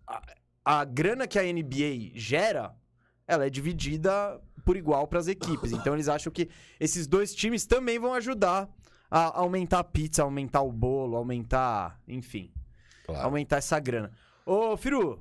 a, 0.07 0.23
a 0.65 0.85
grana 0.85 1.27
que 1.27 1.39
a 1.39 1.43
NBA 1.43 2.13
gera, 2.15 2.75
ela 3.31 3.47
é 3.47 3.51
dividida 3.51 4.41
por 4.65 4.77
igual 4.77 5.07
para 5.07 5.19
as 5.19 5.27
equipes. 5.29 5.73
Então 5.73 5.95
eles 5.95 6.09
acham 6.09 6.33
que 6.33 6.49
esses 6.79 7.07
dois 7.07 7.35
times 7.35 7.65
também 7.67 7.99
vão 7.99 8.13
ajudar 8.15 8.69
a 9.11 9.39
aumentar 9.39 9.79
a 9.81 9.85
pizza, 9.85 10.23
aumentar 10.23 10.63
o 10.63 10.71
bolo, 10.73 11.17
aumentar, 11.17 12.01
enfim, 12.07 12.53
Claro. 13.07 13.25
aumentar 13.25 13.57
essa 13.57 13.79
grana. 13.81 14.11
Ô, 14.47 14.77
Firu, 14.77 15.21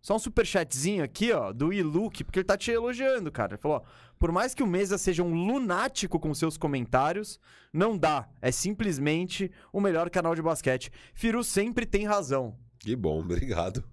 só 0.00 0.16
um 0.16 0.18
superchatzinho 0.18 1.02
aqui, 1.04 1.32
ó, 1.32 1.52
do 1.52 1.72
Iluke, 1.72 2.24
porque 2.24 2.38
ele 2.38 2.44
tá 2.46 2.56
te 2.56 2.70
elogiando, 2.70 3.30
cara. 3.32 3.54
Ele 3.54 3.60
falou, 3.60 3.78
ó, 3.78 3.82
por 4.18 4.30
mais 4.32 4.54
que 4.54 4.62
o 4.62 4.66
Mesa 4.66 4.96
seja 4.96 5.22
um 5.22 5.34
lunático 5.46 6.18
com 6.18 6.32
seus 6.32 6.56
comentários, 6.56 7.38
não 7.72 7.98
dá. 7.98 8.26
É 8.40 8.50
simplesmente 8.52 9.50
o 9.72 9.80
melhor 9.80 10.08
canal 10.08 10.34
de 10.34 10.40
basquete. 10.40 10.90
Firu 11.12 11.42
sempre 11.44 11.84
tem 11.84 12.06
razão. 12.06 12.56
Que 12.78 12.94
bom, 12.96 13.20
obrigado. 13.20 13.84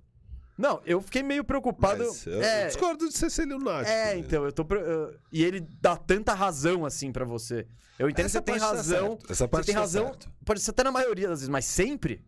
Não, 0.57 0.81
eu 0.85 1.01
fiquei 1.01 1.23
meio 1.23 1.43
preocupado. 1.43 2.03
Mas 2.05 2.27
eu 2.27 2.41
é, 2.41 2.67
discordo 2.67 3.07
de 3.09 3.17
ser 3.17 3.29
ser 3.31 3.45
lunático. 3.45 3.89
é, 3.91 4.13
né? 4.13 4.17
então, 4.19 4.45
eu 4.45 4.51
tô. 4.51 4.63
eu- 4.75 5.15
E 5.31 5.43
ele 5.43 5.59
dá 5.81 5.95
tanta 5.97 6.33
razão 6.33 6.85
assim 6.85 7.11
pra 7.11 7.25
você. 7.25 7.65
Eu 7.97 8.09
entendo 8.09 8.25
que 8.25 8.29
Essa 8.37 8.39
você 8.39 8.43
tem 8.45 8.59
tá 8.59 8.67
razão. 8.67 9.09
certo, 9.17 9.31
essa 9.31 9.47
parte 9.47 9.65
você 9.65 9.71
tem 9.71 9.75
tá 9.75 9.81
razão. 9.81 10.05
certo. 10.05 10.29
Pode 10.45 10.59
ser 10.61 10.71
até 10.71 10.83
na 10.83 10.91
maioria 10.91 11.27
das 11.27 11.39
vezes, 11.39 11.49
mas 11.49 11.65
sempre? 11.65 12.23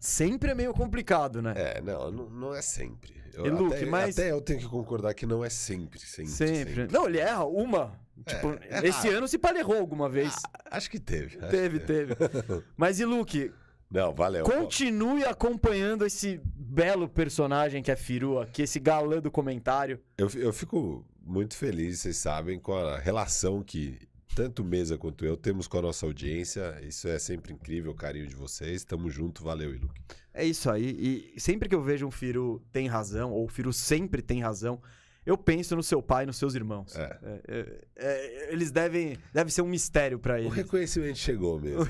Sempre 0.00 0.50
é 0.52 0.54
meio 0.54 0.72
complicado, 0.72 1.42
né? 1.42 1.54
É, 1.56 1.80
não, 1.80 2.10
não, 2.10 2.30
não 2.30 2.54
é 2.54 2.62
sempre. 2.62 3.16
Eu, 3.34 3.46
E, 3.46 3.50
Luke, 3.50 3.74
até, 3.76 3.86
mas- 3.86 4.18
até 4.18 4.30
eu 4.30 4.40
tenho 4.40 4.58
que 4.60 4.66
concordar 4.68 5.14
que 5.14 5.26
não 5.26 5.44
é 5.44 5.50
sempre, 5.50 6.00
sempre. 6.00 6.30
sempre. 6.32 6.86
Não, 6.90 7.06
ele 7.08 7.18
erra 7.18 7.44
uma. 7.44 7.92
Tipo, 8.26 8.58
é 8.68 8.86
esse 8.86 9.08
ano 9.10 9.28
se 9.28 9.38
pá, 9.38 9.50
ele 9.50 9.60
errou 9.60 9.76
alguma 9.78 10.08
vez. 10.08 10.34
Ah, 10.54 10.76
acho 10.76 10.90
que 10.90 10.98
teve. 10.98 11.38
acho 11.38 11.48
teve, 11.50 11.78
que 11.80 11.86
teve. 11.86 12.14
Mas 12.76 12.98
e 12.98 13.04
Luke, 13.04 13.52
Não, 13.90 14.14
valeu. 14.14 14.44
continue 14.44 15.24
acompanhando 15.24 16.04
esse 16.04 16.40
belo 16.44 17.08
personagem 17.08 17.82
que 17.82 17.90
é 17.90 17.96
Firu 17.96 18.38
aqui, 18.38 18.62
esse 18.62 18.78
galã 18.78 19.20
do 19.20 19.30
comentário. 19.30 19.98
Eu, 20.16 20.28
eu 20.34 20.52
fico 20.52 21.04
muito 21.22 21.56
feliz, 21.56 22.00
vocês 22.00 22.16
sabem, 22.18 22.58
com 22.58 22.74
a 22.74 22.98
relação 22.98 23.62
que 23.62 23.98
tanto 24.34 24.62
Mesa 24.62 24.96
quanto 24.96 25.24
eu 25.24 25.36
temos 25.36 25.66
com 25.66 25.78
a 25.78 25.82
nossa 25.82 26.06
audiência. 26.06 26.78
Isso 26.82 27.08
é 27.08 27.18
sempre 27.18 27.52
incrível, 27.52 27.90
o 27.92 27.94
carinho 27.94 28.26
de 28.26 28.36
vocês. 28.36 28.84
Tamo 28.84 29.10
junto, 29.10 29.42
valeu, 29.42 29.74
Iluque. 29.74 30.00
É 30.32 30.44
isso 30.44 30.70
aí. 30.70 31.32
E 31.34 31.40
sempre 31.40 31.68
que 31.68 31.74
eu 31.74 31.82
vejo 31.82 32.06
um 32.06 32.10
Firu 32.10 32.62
tem 32.70 32.86
razão, 32.86 33.32
ou 33.32 33.46
o 33.46 33.48
Firu 33.48 33.72
sempre 33.72 34.22
tem 34.22 34.40
razão, 34.40 34.80
eu 35.26 35.36
penso 35.36 35.74
no 35.74 35.82
seu 35.82 36.00
pai 36.00 36.22
e 36.22 36.26
nos 36.26 36.36
seus 36.36 36.54
irmãos. 36.54 36.94
É. 36.94 37.18
É, 37.22 37.40
é, 37.48 37.80
é, 37.96 38.52
eles 38.52 38.70
devem. 38.70 39.18
Deve 39.32 39.50
ser 39.50 39.62
um 39.62 39.68
mistério 39.68 40.18
pra 40.18 40.34
O 40.34 40.38
eles. 40.38 40.52
reconhecimento 40.52 41.18
chegou 41.18 41.56
O 41.56 41.60
mesmo. 41.60 41.84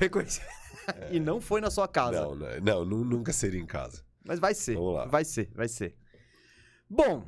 e 1.11 1.19
não 1.19 1.39
foi 1.41 1.61
na 1.61 1.69
sua 1.69 1.87
casa. 1.87 2.21
Não, 2.21 2.35
não, 2.35 2.59
não, 2.61 2.85
nu- 2.85 3.05
nunca 3.05 3.31
seria 3.33 3.59
em 3.59 3.65
casa. 3.65 4.03
Mas 4.23 4.39
vai 4.39 4.53
ser. 4.53 4.75
Vamos 4.75 4.93
lá. 4.95 5.05
Vai 5.05 5.23
ser, 5.25 5.49
vai 5.55 5.67
ser. 5.67 5.95
Bom, 6.89 7.25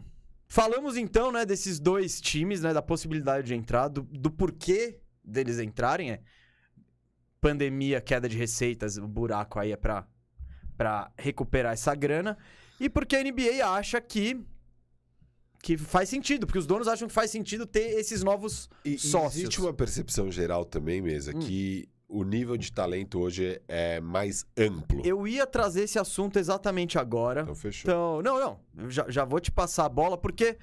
falamos 0.48 0.98
então, 0.98 1.32
né, 1.32 1.46
desses 1.46 1.80
dois 1.80 2.20
times, 2.22 2.62
né, 2.62 2.74
da 2.74 2.82
possibilidade 2.82 3.48
de 3.48 3.56
entrar, 3.56 3.88
do, 3.88 4.02
do 4.02 4.30
porquê 4.32 5.00
deles 5.24 5.60
entrarem. 5.60 6.12
É 6.12 6.22
pandemia, 7.40 8.00
queda 8.02 8.30
de 8.30 8.38
receitas, 8.38 8.98
o 8.98 9.08
buraco 9.08 9.60
aí 9.60 9.72
é 9.72 9.76
pra, 9.78 10.08
pra 10.78 11.12
recuperar 11.18 11.74
essa 11.74 11.94
grana. 11.96 12.38
E 12.80 12.90
porque 12.90 13.16
a 13.16 13.24
NBA 13.24 13.66
acha 13.66 14.00
que 14.02 14.40
que 15.64 15.78
faz 15.78 16.10
sentido, 16.10 16.48
porque 16.48 16.58
os 16.58 16.66
donos 16.66 16.88
acham 16.88 17.08
que 17.08 17.14
faz 17.14 17.30
sentido 17.30 17.68
ter 17.68 17.92
esses 18.00 18.24
novos 18.24 18.68
E, 18.84 18.96
e 18.96 19.00
sócios. 19.00 19.44
existe 19.44 19.62
uma 19.62 19.72
percepção 19.72 20.32
geral 20.32 20.66
também, 20.66 21.02
Mesa, 21.04 21.36
Hum. 21.36 21.40
que 21.40 21.88
o 22.12 22.24
nível 22.24 22.58
de 22.58 22.72
talento 22.72 23.20
hoje 23.20 23.62
é 23.68 24.02
mais 24.02 24.46
amplo. 24.58 25.02
Eu 25.06 25.26
ia 25.28 25.48
trazer 25.48 25.84
esse 25.84 25.98
assunto 25.98 26.38
exatamente 26.38 27.00
agora. 27.00 27.42
Então 27.42 27.56
fechou. 27.56 27.90
Então, 27.90 28.22
não, 28.22 28.40
não. 28.76 28.90
Já, 28.90 29.10
já 29.10 29.24
vou 29.24 29.40
te 29.40 29.50
passar 29.52 29.86
a 29.86 29.90
bola, 29.90 30.18
porque 30.18 30.58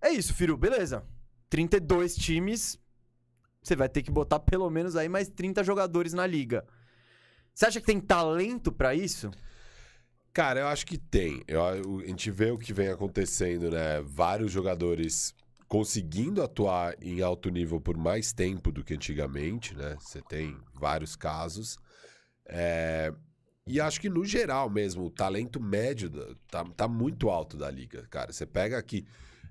é 0.00 0.10
isso, 0.10 0.32
Firu, 0.32 0.56
beleza. 0.56 1.04
32 1.50 2.14
times, 2.14 2.78
você 3.62 3.74
vai 3.74 3.88
ter 3.88 4.02
que 4.02 4.10
botar 4.10 4.38
pelo 4.38 4.70
menos 4.70 4.94
aí 4.96 5.08
mais 5.08 5.28
30 5.28 5.64
jogadores 5.64 6.12
na 6.12 6.26
liga. 6.26 6.64
Você 7.52 7.66
acha 7.66 7.80
que 7.80 7.86
tem 7.86 8.00
talento 8.00 8.70
pra 8.70 8.94
isso? 8.94 9.30
Cara, 10.32 10.60
eu 10.60 10.66
acho 10.68 10.84
que 10.86 10.98
tem. 10.98 11.42
Eu- 11.48 11.64
a 11.64 12.06
gente 12.06 12.30
vê 12.30 12.50
o 12.50 12.58
que 12.58 12.72
vem 12.72 12.88
acontecendo, 12.88 13.70
né? 13.70 14.02
Vários 14.02 14.52
jogadores 14.52 15.34
conseguindo 15.68 16.42
atuar 16.42 16.94
em 17.00 17.22
alto 17.22 17.48
nível 17.50 17.80
por 17.80 17.96
mais 17.96 18.32
tempo 18.32 18.70
do 18.70 18.84
que 18.84 18.94
antigamente, 18.94 19.74
né? 19.74 19.96
Você 20.00 20.22
tem 20.22 20.56
vários 20.74 21.16
casos. 21.16 21.76
É, 22.46 23.12
E 23.66 23.80
acho 23.80 24.00
que, 24.00 24.08
no 24.08 24.24
geral 24.24 24.70
mesmo, 24.70 25.06
o 25.06 25.10
talento 25.10 25.60
médio 25.60 26.08
tá, 26.48 26.64
tá 26.76 26.86
muito 26.86 27.28
alto 27.28 27.56
da 27.56 27.68
liga, 27.70 28.06
cara. 28.08 28.32
Você 28.32 28.46
pega 28.46 28.78
aqui 28.78 29.04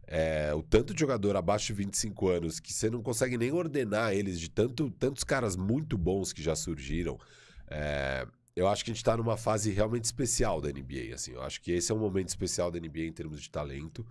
é, 0.08 0.54
o 0.54 0.64
tanto 0.64 0.94
de 0.94 1.00
jogador 1.02 1.36
abaixo 1.36 1.68
de 1.68 1.74
25 1.74 2.30
anos 2.30 2.60
que 2.60 2.72
você 2.72 2.90
não 2.90 3.02
consegue 3.02 3.38
nem 3.38 3.52
ordenar 3.52 4.14
eles 4.14 4.40
de 4.40 4.50
tanto, 4.50 4.90
tantos 4.92 5.24
caras 5.24 5.56
muito 5.58 5.98
bons 5.98 6.32
que 6.32 6.42
já 6.42 6.56
surgiram. 6.56 7.20
É, 7.68 8.26
eu 8.56 8.68
acho 8.70 8.86
que 8.86 8.92
a 8.92 8.94
gente 8.94 9.04
tá 9.04 9.18
numa 9.18 9.36
fase 9.36 9.72
realmente 9.72 10.06
especial 10.06 10.62
da 10.62 10.70
NBA, 10.70 11.14
assim. 11.14 11.34
Eu 11.34 11.42
acho 11.44 11.60
que 11.62 11.72
esse 11.74 11.92
é 11.92 11.96
um 11.96 12.00
momento 12.00 12.30
especial 12.30 12.72
da 12.72 12.80
NBA 12.80 13.02
em 13.02 13.12
termos 13.12 13.42
de 13.42 13.50
talento. 13.50 14.06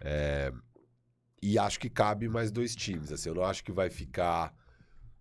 É, 0.00 0.52
e 1.46 1.58
acho 1.58 1.78
que 1.78 1.90
cabe 1.90 2.26
mais 2.26 2.50
dois 2.50 2.74
times, 2.74 3.12
assim. 3.12 3.28
Eu 3.28 3.34
não 3.34 3.44
acho 3.44 3.62
que 3.62 3.70
vai 3.70 3.90
ficar... 3.90 4.54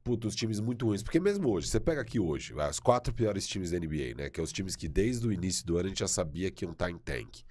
Puta, 0.06 0.26
os 0.26 0.36
times 0.36 0.62
muito 0.62 0.86
ruins. 0.86 1.04
Porque 1.04 1.20
mesmo 1.20 1.50
hoje, 1.50 1.68
você 1.68 1.82
pega 1.82 2.00
aqui 2.00 2.18
hoje, 2.18 2.54
os 2.54 2.80
quatro 2.80 3.14
piores 3.14 3.46
times 3.46 3.72
da 3.72 3.78
NBA, 3.78 4.16
né? 4.16 4.30
Que 4.30 4.40
é 4.40 4.44
os 4.44 4.54
times 4.54 4.78
que 4.78 4.88
desde 4.88 5.28
o 5.28 5.34
início 5.34 5.66
do 5.66 5.76
ano 5.76 5.88
a 5.88 5.90
gente 5.90 6.00
já 6.00 6.08
sabia 6.08 6.50
que 6.50 6.64
iam 6.64 6.72
estar 6.72 6.90
em 6.90 6.98
tank. 6.98 7.42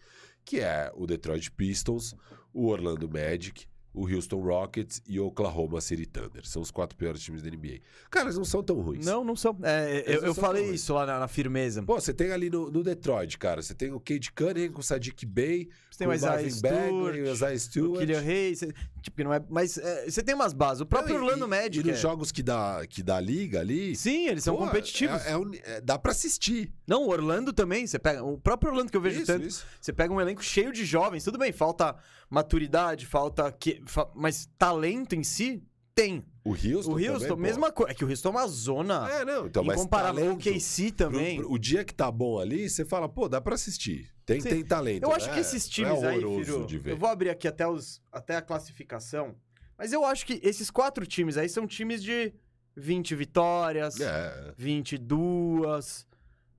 Que 0.43 0.61
é 0.61 0.91
o 0.95 1.07
Detroit 1.07 1.51
Pistons, 1.51 2.17
o 2.51 2.67
Orlando 2.67 3.07
Magic, 3.11 3.67
o 3.95 4.09
Houston 4.09 4.41
Rockets 4.41 5.03
e 5.07 5.21
o 5.21 5.27
Oklahoma 5.27 5.81
City 5.81 6.07
Thunder. 6.07 6.47
São 6.47 6.63
os 6.63 6.71
quatro 6.71 6.97
piores 6.97 7.21
times 7.23 7.43
da 7.43 7.51
NBA. 7.51 7.81
Cara, 8.11 8.27
eles 8.27 8.37
não 8.39 8.45
são 8.45 8.63
tão 8.63 8.81
ruins. 8.81 9.05
Não, 9.05 9.23
não 9.23 9.37
são. 9.37 9.57
É, 9.63 10.05
eu, 10.07 10.21
não 10.23 10.29
eu 10.29 10.35
são 10.35 10.43
falei 10.43 10.71
isso 10.71 10.95
lá 10.95 11.05
na, 11.05 11.19
na 11.21 11.29
firmeza. 11.29 11.83
Pô, 11.83 12.01
você 12.01 12.15
tem 12.15 12.33
ali 12.33 12.49
no, 12.49 12.71
no 12.71 12.83
Detroit, 12.83 13.39
cara. 13.39 13.61
Você 13.63 13.75
tem 13.75 13.93
o 13.93 14.01
Cade 14.01 14.33
Cunningham 14.33 14.73
com 14.73 14.81
o 14.81 14.83
Sadiq 14.83 15.27
Bey, 15.27 15.69
Você 15.91 15.99
tem 15.99 16.07
o 16.07 16.11
o 16.11 16.15
Isaiah 16.15 16.37
Bagley, 16.37 16.51
o 16.51 16.51
Stewart, 16.53 17.17
Isaiah 17.35 17.55
o 17.55 17.59
Stewart. 17.59 17.99
Killian 18.01 18.21
Hayes. 18.21 18.61
Tipo, 19.03 19.17
que 19.17 19.25
não 19.25 19.35
é. 19.35 19.45
Mas 19.51 19.77
é, 19.77 20.09
você 20.11 20.23
tem 20.23 20.35
umas 20.35 20.53
bases. 20.53 20.81
O 20.81 20.87
próprio 20.87 21.15
Não, 21.17 21.23
e- 21.23 21.25
Orlando 21.27 21.49
Magic. 21.49 21.79
E 21.81 21.83
nos 21.83 21.99
é- 21.99 22.01
jogos 22.01 22.33
que 22.33 22.43
dá, 22.43 22.87
que 22.89 23.03
dá 23.03 23.21
liga 23.21 23.61
ali... 23.61 23.95
Sim, 23.97 24.29
eles 24.29 24.45
são 24.45 24.57
pô, 24.57 24.65
competitivos. 24.65 25.21
é- 25.27 25.33
é 25.33 25.77
é- 25.77 25.81
dá 25.81 25.99
pra 25.99 26.13
assistir. 26.13 26.73
Não, 26.87 27.03
o 27.05 27.09
Orlando 27.11 27.53
também. 27.53 27.87
Você 27.87 27.99
pega. 27.99 28.23
O 28.25 28.39
próprio 28.39 28.71
Orlando 28.71 28.91
que 28.91 28.97
eu 28.97 29.01
vejo 29.01 29.19
Isso, 29.19 29.27
tanto. 29.27 29.47
isso. 29.47 29.67
Você 29.81 29.93
pega 29.93 30.13
um 30.15 30.21
elenco 30.21 30.43
cheio 30.43 30.73
de 30.73 30.85
jovens, 30.85 31.25
tudo 31.25 31.39
bem, 31.39 31.53
falta 31.53 31.97
maturidade, 32.33 33.05
falta. 33.07 33.53
Que, 33.53 33.83
fa- 33.87 34.11
mas 34.15 34.49
talento 34.59 35.15
em 35.15 35.23
si 35.23 35.63
tem. 35.95 36.25
O 36.45 36.51
Houston 36.53 36.93
o 36.93 36.95
Houston, 36.95 37.29
também, 37.29 37.43
mesma 37.43 37.71
coisa. 37.71 37.93
É 37.93 37.95
que 37.95 38.05
o 38.05 38.09
Houston 38.09 38.29
é 38.29 38.31
uma 38.33 38.47
zona. 38.49 39.09
É, 39.13 39.25
não. 39.25 39.47
Então, 39.47 39.63
mas 39.63 39.79
incomparável. 39.79 40.33
O 40.33 40.37
KC 40.39 40.87
pro- 40.89 40.97
também. 40.97 41.37
pro- 41.37 41.53
o 41.53 41.59
dia 41.59 41.85
que 41.85 41.95
tá 41.95 42.11
bom 42.11 42.39
ali, 42.41 42.69
você 42.69 42.85
fala, 42.85 43.09
pô, 43.09 43.29
dá 43.29 43.41
pra 43.41 43.55
assistir. 43.55 44.11
Tem, 44.25 44.41
Sim. 44.41 44.49
tem 44.49 44.65
talento. 44.65 45.03
eu 45.05 45.13
acho 45.13 45.33
que 45.33 45.39
esses 45.41 45.65
Não 45.67 45.71
times 45.71 46.03
é 46.03 46.09
aí, 46.09 46.25
horroroso 46.25 46.45
Firo, 46.53 46.67
de 46.67 46.79
ver. 46.79 46.93
eu 46.93 46.97
vou 46.97 47.09
abrir 47.09 47.29
aqui 47.31 47.47
até, 47.47 47.67
os, 47.69 48.01
até 48.11 48.37
a 48.37 48.43
classificação. 48.43 49.35
Mas 49.77 49.93
eu 49.93 50.05
acho 50.05 50.25
que 50.25 50.41
esses 50.43 50.71
quatro 50.71 51.05
times 51.07 51.37
aí 51.37 51.49
são 51.49 51.67
times 51.67 52.03
de 52.03 52.33
20 52.77 53.15
vitórias, 53.15 54.01
É. 54.01 54.55
22. 54.57 56.07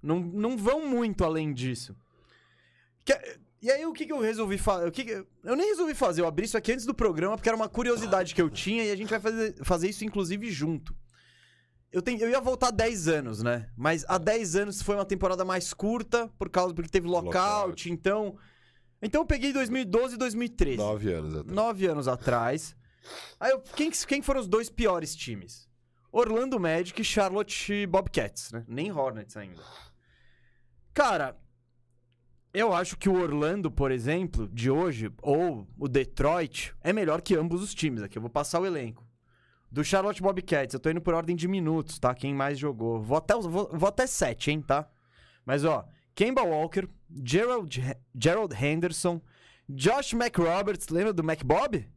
Não, 0.02 0.20
não 0.20 0.58
vão 0.58 0.88
muito 0.88 1.24
além 1.24 1.54
disso. 1.54 1.96
Que- 3.06 3.38
e 3.64 3.72
aí, 3.72 3.86
o 3.86 3.94
que, 3.94 4.06
que 4.06 4.12
eu 4.12 4.20
resolvi 4.20 4.58
fazer? 4.58 4.92
Que 4.92 5.26
eu 5.44 5.56
nem 5.56 5.68
resolvi 5.70 5.96
fazer, 5.96 6.22
eu 6.22 6.28
abri 6.28 6.46
isso 6.46 6.58
aqui 6.58 6.72
antes 6.74 6.86
do 6.86 6.94
programa, 6.94 7.36
porque 7.38 7.48
era 7.50 7.56
uma 7.56 7.70
curiosidade 7.70 8.36
que 8.36 8.42
eu 8.42 8.50
tinha 8.50 8.84
e 8.84 8.92
a 8.92 8.96
gente 8.96 9.10
vai 9.10 9.20
fazer, 9.20 9.56
fazer 9.64 9.90
isso, 9.90 10.04
inclusive, 10.04 10.52
junto. 10.52 10.94
Eu, 11.92 12.02
tenho, 12.02 12.20
eu 12.22 12.30
ia 12.30 12.42
voltar 12.42 12.72
10 12.72 13.08
anos, 13.08 13.42
né? 13.42 13.70
Mas 13.78 14.04
há 14.08 14.18
10 14.18 14.56
anos 14.56 14.82
foi 14.82 14.96
uma 14.96 15.06
temporada 15.06 15.46
mais 15.46 15.74
curta, 15.74 16.28
por 16.38 16.50
causa 16.50 16.74
porque 16.74 16.90
teve 16.90 17.08
lockout, 17.08 17.36
Lockout. 17.38 17.92
então. 17.92 18.38
Então 19.02 19.22
eu 19.22 19.26
peguei 19.26 19.54
2012 19.54 20.16
e 20.16 20.18
2013. 20.18 20.78
Nove 20.78 21.14
anos 21.14 21.34
atrás. 21.36 21.56
Nove 21.56 21.86
anos 21.88 22.08
atrás. 22.08 22.76
Aí, 23.40 23.52
eu- 23.52 23.60
quem, 23.76 23.92
quem 23.92 24.22
foram 24.22 24.40
os 24.42 24.48
dois 24.48 24.70
piores 24.70 25.16
times? 25.16 25.68
Orlando 26.12 26.60
Magic 26.60 27.02
e 27.02 27.04
Charlotte 27.06 27.86
Bobcats, 27.88 28.52
né? 28.52 28.64
Nem 28.68 28.92
Hornets 28.92 29.36
ainda. 29.38 29.62
Cara, 30.94 31.36
eu 32.54 32.74
acho 32.74 32.98
que 32.98 33.10
o 33.10 33.20
Orlando, 33.22 33.72
por 33.72 33.92
exemplo, 33.92 34.48
de 34.48 34.70
hoje, 34.70 35.12
ou 35.22 35.68
o 35.78 35.88
Detroit, 35.88 36.74
é 36.82 36.94
melhor 36.94 37.22
que 37.22 37.36
ambos 37.36 37.62
os 37.62 37.74
times. 37.74 38.04
Aqui 38.04 38.18
eu 38.18 38.22
vou 38.22 38.30
passar 38.30 38.60
o 38.60 38.66
elenco. 38.66 39.04
Do 39.72 39.84
Charlotte 39.84 40.22
Bobcats, 40.22 40.74
eu 40.74 40.80
tô 40.80 40.90
indo 40.92 41.02
por 41.02 41.16
ordem 41.16 41.36
de 41.36 41.48
minutos, 41.48 41.98
tá? 41.98 42.14
Quem 42.14 42.34
mais 42.34 42.60
jogou. 42.60 43.02
Vou 43.02 43.18
até, 43.18 43.34
vou, 43.34 43.70
vou 43.74 43.90
até 43.90 44.06
sete, 44.06 44.52
hein, 44.52 44.62
tá? 44.62 44.88
Mas, 45.44 45.66
ó, 45.66 45.84
Kemba 46.14 46.44
Walker, 46.44 46.88
Gerald, 47.26 47.82
Gerald 48.14 48.54
Henderson, 48.54 49.20
Josh 49.68 50.14
McRoberts, 50.14 50.90
lembra 50.90 51.12
do 51.12 51.24
McBob? 51.24 51.90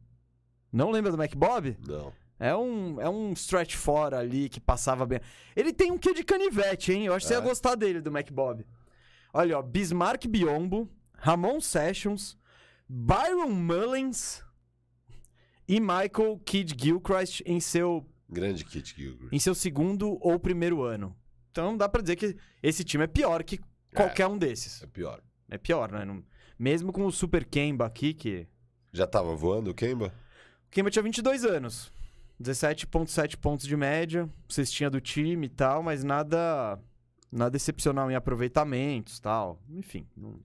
Não 0.73 0.89
lembra 0.89 1.11
do 1.11 1.21
McBob? 1.21 1.77
Não. 1.87 2.11
É 2.39 2.55
um, 2.55 2.99
é 3.01 3.07
um 3.09 3.31
stretch 3.33 3.75
fora 3.75 4.19
ali 4.19 4.49
que 4.49 4.59
passava 4.59 5.05
bem. 5.05 5.19
Ele 5.55 5.71
tem 5.71 5.91
um 5.91 5.97
quê 5.97 6.13
de 6.13 6.23
canivete, 6.23 6.91
hein? 6.93 7.05
Eu 7.05 7.13
acho 7.13 7.25
que 7.25 7.27
você 7.27 7.35
É? 7.35 7.37
ia 7.37 7.43
gostar 7.43 7.75
dele, 7.75 8.01
do 8.01 8.09
McBob. 8.15 8.65
Olha, 9.33 9.57
ó, 9.59 9.61
Bismarck 9.61 10.25
Biombo, 10.27 10.89
Ramon 11.13 11.59
Sessions, 11.61 12.37
Byron 12.87 13.49
Mullins 13.49 14.43
e 15.67 15.79
Michael 15.79 16.39
Kidd 16.45 16.75
Gilchrist 16.81 17.41
em 17.45 17.59
seu, 17.59 18.05
Grande 18.29 18.63
Kit 18.65 18.95
Gilchrist. 18.95 19.33
em 19.33 19.39
seu 19.39 19.53
segundo 19.53 20.17
ou 20.21 20.39
primeiro 20.39 20.83
ano. 20.83 21.15
Então 21.51 21.75
dá 21.75 21.89
pra 21.89 22.01
dizer 22.01 22.15
que 22.15 22.35
esse 22.61 22.83
time 22.83 23.03
é 23.03 23.07
pior 23.07 23.43
que 23.43 23.59
qualquer 23.93 24.27
um 24.27 24.37
desses. 24.37 24.81
É 24.83 24.87
pior. 24.87 25.21
É 25.49 25.57
pior, 25.57 25.91
né? 25.91 26.05
Não- 26.05 26.23
Mesmo 26.59 26.91
com 26.91 27.05
o 27.05 27.11
Super 27.11 27.45
Kemba 27.45 27.85
aqui, 27.85 28.13
que. 28.13 28.47
Já 28.91 29.05
tava 29.05 29.35
voando 29.35 29.69
o 29.69 29.73
Kemba? 29.75 30.13
O 30.67 30.69
Kemba 30.71 30.89
tinha 30.89 31.03
22 31.03 31.45
anos. 31.45 31.91
17,7 32.41 33.35
pontos 33.37 33.65
de 33.67 33.75
média, 33.77 34.29
cestinha 34.49 34.89
do 34.89 34.99
time 35.01 35.47
e 35.47 35.49
tal, 35.49 35.81
mas 35.83 36.03
nada 36.03 36.79
nada 37.31 37.55
excepcional 37.57 38.09
em 38.11 38.15
aproveitamentos 38.15 39.19
tal. 39.19 39.59
Enfim. 39.69 40.07
não- 40.15 40.39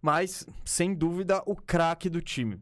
Mas, 0.00 0.46
sem 0.64 0.94
dúvida, 0.94 1.42
o 1.46 1.56
craque 1.56 2.10
do 2.10 2.20
time. 2.20 2.60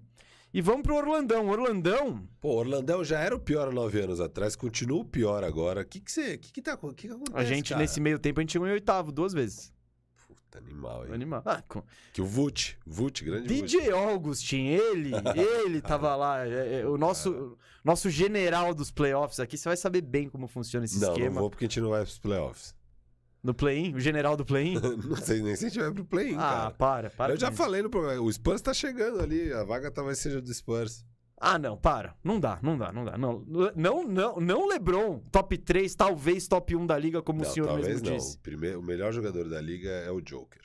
E 0.54 0.60
vamos 0.60 0.82
pro 0.82 0.94
Orlandão. 0.94 1.48
Orlandão, 1.48 2.28
Pô, 2.40 2.56
Orlandão 2.56 3.02
já 3.02 3.18
era 3.18 3.34
o 3.34 3.40
pior 3.40 3.68
há 3.68 3.72
nove 3.72 4.00
anos 4.00 4.20
atrás, 4.20 4.54
continua 4.54 5.00
o 5.00 5.04
pior 5.04 5.42
agora. 5.42 5.80
O 5.80 5.84
que 5.84 5.98
que 5.98 6.12
você... 6.12 6.34
O 6.34 6.38
que 6.38 6.52
que 6.52 6.62
tá... 6.62 6.76
Que 6.76 6.94
que 6.94 7.08
acontece, 7.08 7.36
a 7.36 7.42
gente, 7.44 7.70
cara? 7.70 7.80
nesse 7.80 8.00
meio 8.00 8.18
tempo, 8.18 8.38
a 8.38 8.42
gente 8.42 8.52
chegou 8.52 8.68
em 8.68 8.72
oitavo 8.72 9.10
duas 9.10 9.32
vezes. 9.32 9.72
Puta, 10.28 10.58
animal, 10.58 11.06
hein? 11.06 11.14
Animal. 11.14 11.42
Ah, 11.46 11.62
com- 11.66 11.82
Que 12.12 12.20
o 12.20 12.26
Vult, 12.26 12.76
Vult, 12.86 13.24
grande 13.24 13.48
Vult. 13.48 13.62
DJ 13.70 13.90
Augustin, 13.92 14.66
ele, 14.66 15.10
ele 15.64 15.80
tava 15.80 16.14
lá. 16.14 16.46
é, 16.46 16.80
é, 16.82 16.86
o 16.86 16.98
nosso, 16.98 17.56
nosso 17.82 18.10
general 18.10 18.74
dos 18.74 18.90
playoffs 18.90 19.40
aqui, 19.40 19.56
você 19.56 19.70
vai 19.70 19.76
saber 19.78 20.02
bem 20.02 20.28
como 20.28 20.46
funciona 20.46 20.84
esse 20.84 21.00
Não, 21.00 21.08
esquema. 21.12 21.30
não 21.30 21.40
vou 21.40 21.50
porque 21.50 21.64
a 21.64 21.68
gente 21.68 21.80
não 21.80 21.88
vai 21.90 22.02
pros 22.02 22.18
playoffs. 22.18 22.74
No 23.42 23.52
play-in? 23.52 23.94
O 23.94 24.00
general 24.00 24.36
do 24.36 24.44
play-in? 24.44 24.74
não 25.04 25.16
sei 25.16 25.42
nem 25.42 25.56
se 25.56 25.66
a 25.66 25.68
gente 25.68 25.80
vai 25.80 25.92
pro 25.92 26.04
play-in, 26.04 26.36
ah, 26.36 26.38
cara. 26.38 26.70
para, 26.70 27.10
para. 27.10 27.32
Eu 27.32 27.36
já 27.40 27.48
isso. 27.48 27.56
falei 27.56 27.82
no 27.82 27.90
programa, 27.90 28.20
o 28.20 28.32
Spurs 28.32 28.60
tá 28.60 28.72
chegando 28.72 29.20
ali, 29.20 29.52
a 29.52 29.64
vaga 29.64 29.90
talvez 29.90 30.18
seja 30.18 30.40
do 30.40 30.54
Spurs. 30.54 31.04
Ah, 31.44 31.58
não, 31.58 31.76
para. 31.76 32.14
Não 32.22 32.38
dá, 32.38 32.60
não 32.62 32.78
dá, 32.78 32.92
não 32.92 33.04
dá. 33.04 33.18
Não, 33.18 33.44
não, 33.74 34.04
não, 34.04 34.36
não 34.36 34.68
LeBron, 34.68 35.18
top 35.32 35.58
3, 35.58 35.92
talvez 35.96 36.46
top 36.46 36.76
1 36.76 36.86
da 36.86 36.96
liga, 36.96 37.20
como 37.20 37.40
o 37.40 37.42
não, 37.42 37.50
senhor 37.50 37.66
talvez 37.66 37.88
mesmo 37.88 38.10
não. 38.10 38.16
disse. 38.16 38.36
O, 38.36 38.38
primeiro, 38.38 38.78
o 38.78 38.82
melhor 38.82 39.12
jogador 39.12 39.48
da 39.48 39.60
liga 39.60 39.90
é 39.90 40.10
o 40.12 40.20
Joker. 40.20 40.62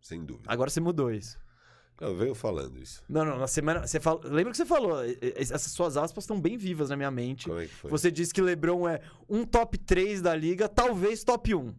Sem 0.00 0.24
dúvida. 0.24 0.52
Agora 0.52 0.68
você 0.68 0.80
mudou 0.80 1.12
isso. 1.12 1.38
Eu 2.00 2.16
venho 2.16 2.34
falando 2.34 2.76
isso. 2.82 3.04
Não, 3.08 3.24
não, 3.24 3.38
na 3.38 3.46
semana. 3.46 3.86
Você 3.86 4.00
fala, 4.00 4.20
lembra 4.24 4.50
que 4.50 4.56
você 4.56 4.66
falou? 4.66 4.96
Essas 5.20 5.70
suas 5.70 5.96
aspas 5.96 6.24
estão 6.24 6.40
bem 6.40 6.56
vivas 6.56 6.88
na 6.90 6.96
minha 6.96 7.10
mente. 7.10 7.46
Como 7.46 7.60
é 7.60 7.66
que 7.66 7.72
foi? 7.72 7.90
Você 7.90 8.10
disse 8.10 8.34
que 8.34 8.42
LeBron 8.42 8.88
é 8.88 9.00
um 9.28 9.44
top 9.44 9.78
3 9.78 10.20
da 10.20 10.34
liga, 10.34 10.68
talvez 10.68 11.22
top 11.22 11.54
1. 11.54 11.72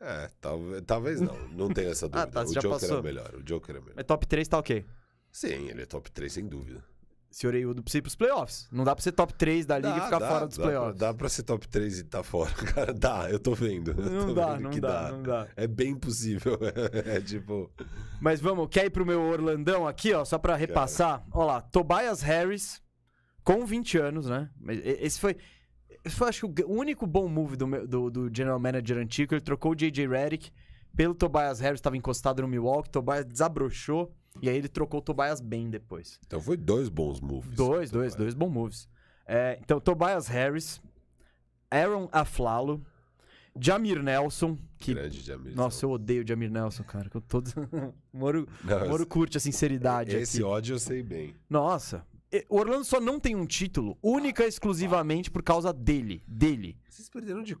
É, 0.00 0.30
talvez, 0.40 0.82
talvez 0.86 1.20
não. 1.20 1.36
Não 1.50 1.68
tenho 1.68 1.90
essa 1.90 2.08
dúvida. 2.08 2.22
Ah, 2.40 2.44
tá, 2.44 2.48
o 2.48 2.54
Joker 2.54 2.70
é 2.70 2.72
passou. 2.72 3.00
o 3.00 3.02
melhor. 3.02 3.34
O 3.34 3.42
Joker 3.42 3.76
é 3.76 3.80
melhor. 3.80 3.94
Mas 3.96 4.06
top 4.06 4.26
3 4.26 4.48
tá 4.48 4.58
ok. 4.58 4.84
Sim, 5.30 5.68
ele 5.68 5.82
é 5.82 5.86
top 5.86 6.10
3, 6.10 6.32
sem 6.32 6.46
dúvida. 6.48 6.82
Senhoreiudo 7.30 7.80
pra 7.80 7.92
você 7.92 7.98
ir 7.98 8.02
pros 8.02 8.16
playoffs. 8.16 8.66
Não 8.72 8.82
dá 8.82 8.92
pra 8.92 9.02
ser 9.04 9.12
top 9.12 9.32
3 9.34 9.64
da 9.64 9.76
liga 9.78 9.96
e 9.96 10.00
ficar 10.00 10.18
fora 10.18 10.48
dos 10.48 10.56
dá 10.56 10.64
playoffs. 10.64 10.98
Dá 10.98 11.14
pra 11.14 11.28
ser 11.28 11.42
top 11.44 11.68
3 11.68 11.98
e 12.00 12.04
tá 12.04 12.24
fora. 12.24 12.50
Cara, 12.74 12.92
dá, 12.92 13.30
eu 13.30 13.38
tô 13.38 13.54
vendo. 13.54 13.92
Eu 13.92 14.10
Não 14.10 14.26
tô 14.28 14.34
dá, 14.34 14.54
vendo 14.54 14.62
não 14.64 14.70
que 14.70 14.80
dá, 14.80 15.12
não 15.12 15.22
dá. 15.22 15.46
É 15.54 15.68
bem 15.68 15.94
possível. 15.94 16.58
é 17.06 17.20
tipo. 17.20 17.70
Mas 18.20 18.40
vamos, 18.40 18.66
quer 18.68 18.86
ir 18.86 18.90
pro 18.90 19.06
meu 19.06 19.22
Orlandão 19.22 19.86
aqui, 19.86 20.12
ó, 20.12 20.24
só 20.24 20.38
pra 20.38 20.56
repassar? 20.56 21.24
Ó 21.30 21.44
lá, 21.44 21.60
Tobias 21.60 22.20
Harris, 22.20 22.82
com 23.44 23.64
20 23.64 23.98
anos, 23.98 24.26
né? 24.26 24.50
Mas 24.60 24.80
Esse 24.84 25.20
foi, 25.20 25.36
foi 26.08 26.28
acho 26.28 26.48
que 26.48 26.62
o 26.64 26.72
único 26.72 27.06
bom 27.06 27.28
move 27.28 27.56
do, 27.56 27.86
do, 27.86 28.10
do 28.10 28.30
General 28.34 28.58
Manager 28.58 28.98
antigo. 28.98 29.34
Ele 29.34 29.40
trocou 29.40 29.72
o 29.72 29.74
J.J. 29.74 30.06
Redick 30.06 30.50
pelo 30.96 31.14
Tobias 31.14 31.60
Harris, 31.60 31.80
tava 31.80 31.96
encostado 31.96 32.42
no 32.42 32.48
Milwaukee, 32.48 32.90
Tobias 32.90 33.24
desabrochou, 33.24 34.12
e 34.42 34.48
aí 34.48 34.56
ele 34.56 34.68
trocou 34.68 35.00
o 35.00 35.02
Tobias 35.02 35.40
bem 35.40 35.70
depois. 35.70 36.18
Então 36.26 36.40
foi 36.40 36.56
dois 36.56 36.88
bons 36.88 37.20
moves. 37.20 37.54
Dois, 37.54 37.90
dois, 37.90 38.14
dois 38.14 38.34
bons 38.34 38.50
moves. 38.50 38.88
É, 39.26 39.58
então, 39.62 39.78
Tobias 39.80 40.26
Harris, 40.26 40.80
Aaron 41.70 42.08
Aflalo, 42.10 42.84
Jamir 43.58 44.02
Nelson, 44.02 44.58
que... 44.78 44.94
Grande 44.94 45.22
de 45.22 45.32
amizade. 45.32 45.56
Nossa, 45.56 45.84
eu 45.84 45.90
odeio 45.90 46.24
o 46.24 46.26
Jamir 46.26 46.50
Nelson, 46.50 46.82
cara. 46.82 47.08
que 47.08 47.16
Eu 47.16 47.20
todo... 47.20 47.48
o 48.12 48.18
Moro, 48.18 48.48
Não, 48.64 48.88
Moro 48.88 49.06
curte 49.06 49.36
a 49.36 49.40
sinceridade 49.40 50.16
esse 50.16 50.38
aqui. 50.38 50.44
ódio 50.44 50.74
eu 50.74 50.78
sei 50.80 51.02
bem. 51.02 51.34
Nossa. 51.48 52.04
O 52.48 52.58
Orlando 52.58 52.84
só 52.84 53.00
não 53.00 53.18
tem 53.18 53.34
um 53.34 53.44
título 53.44 53.98
única 54.02 54.44
e 54.44 54.48
exclusivamente 54.48 55.30
por 55.30 55.42
causa 55.42 55.72
dele. 55.72 56.22
Dele. 56.26 56.78
Vocês 56.88 57.08
perderam 57.08 57.42
de 57.42 57.56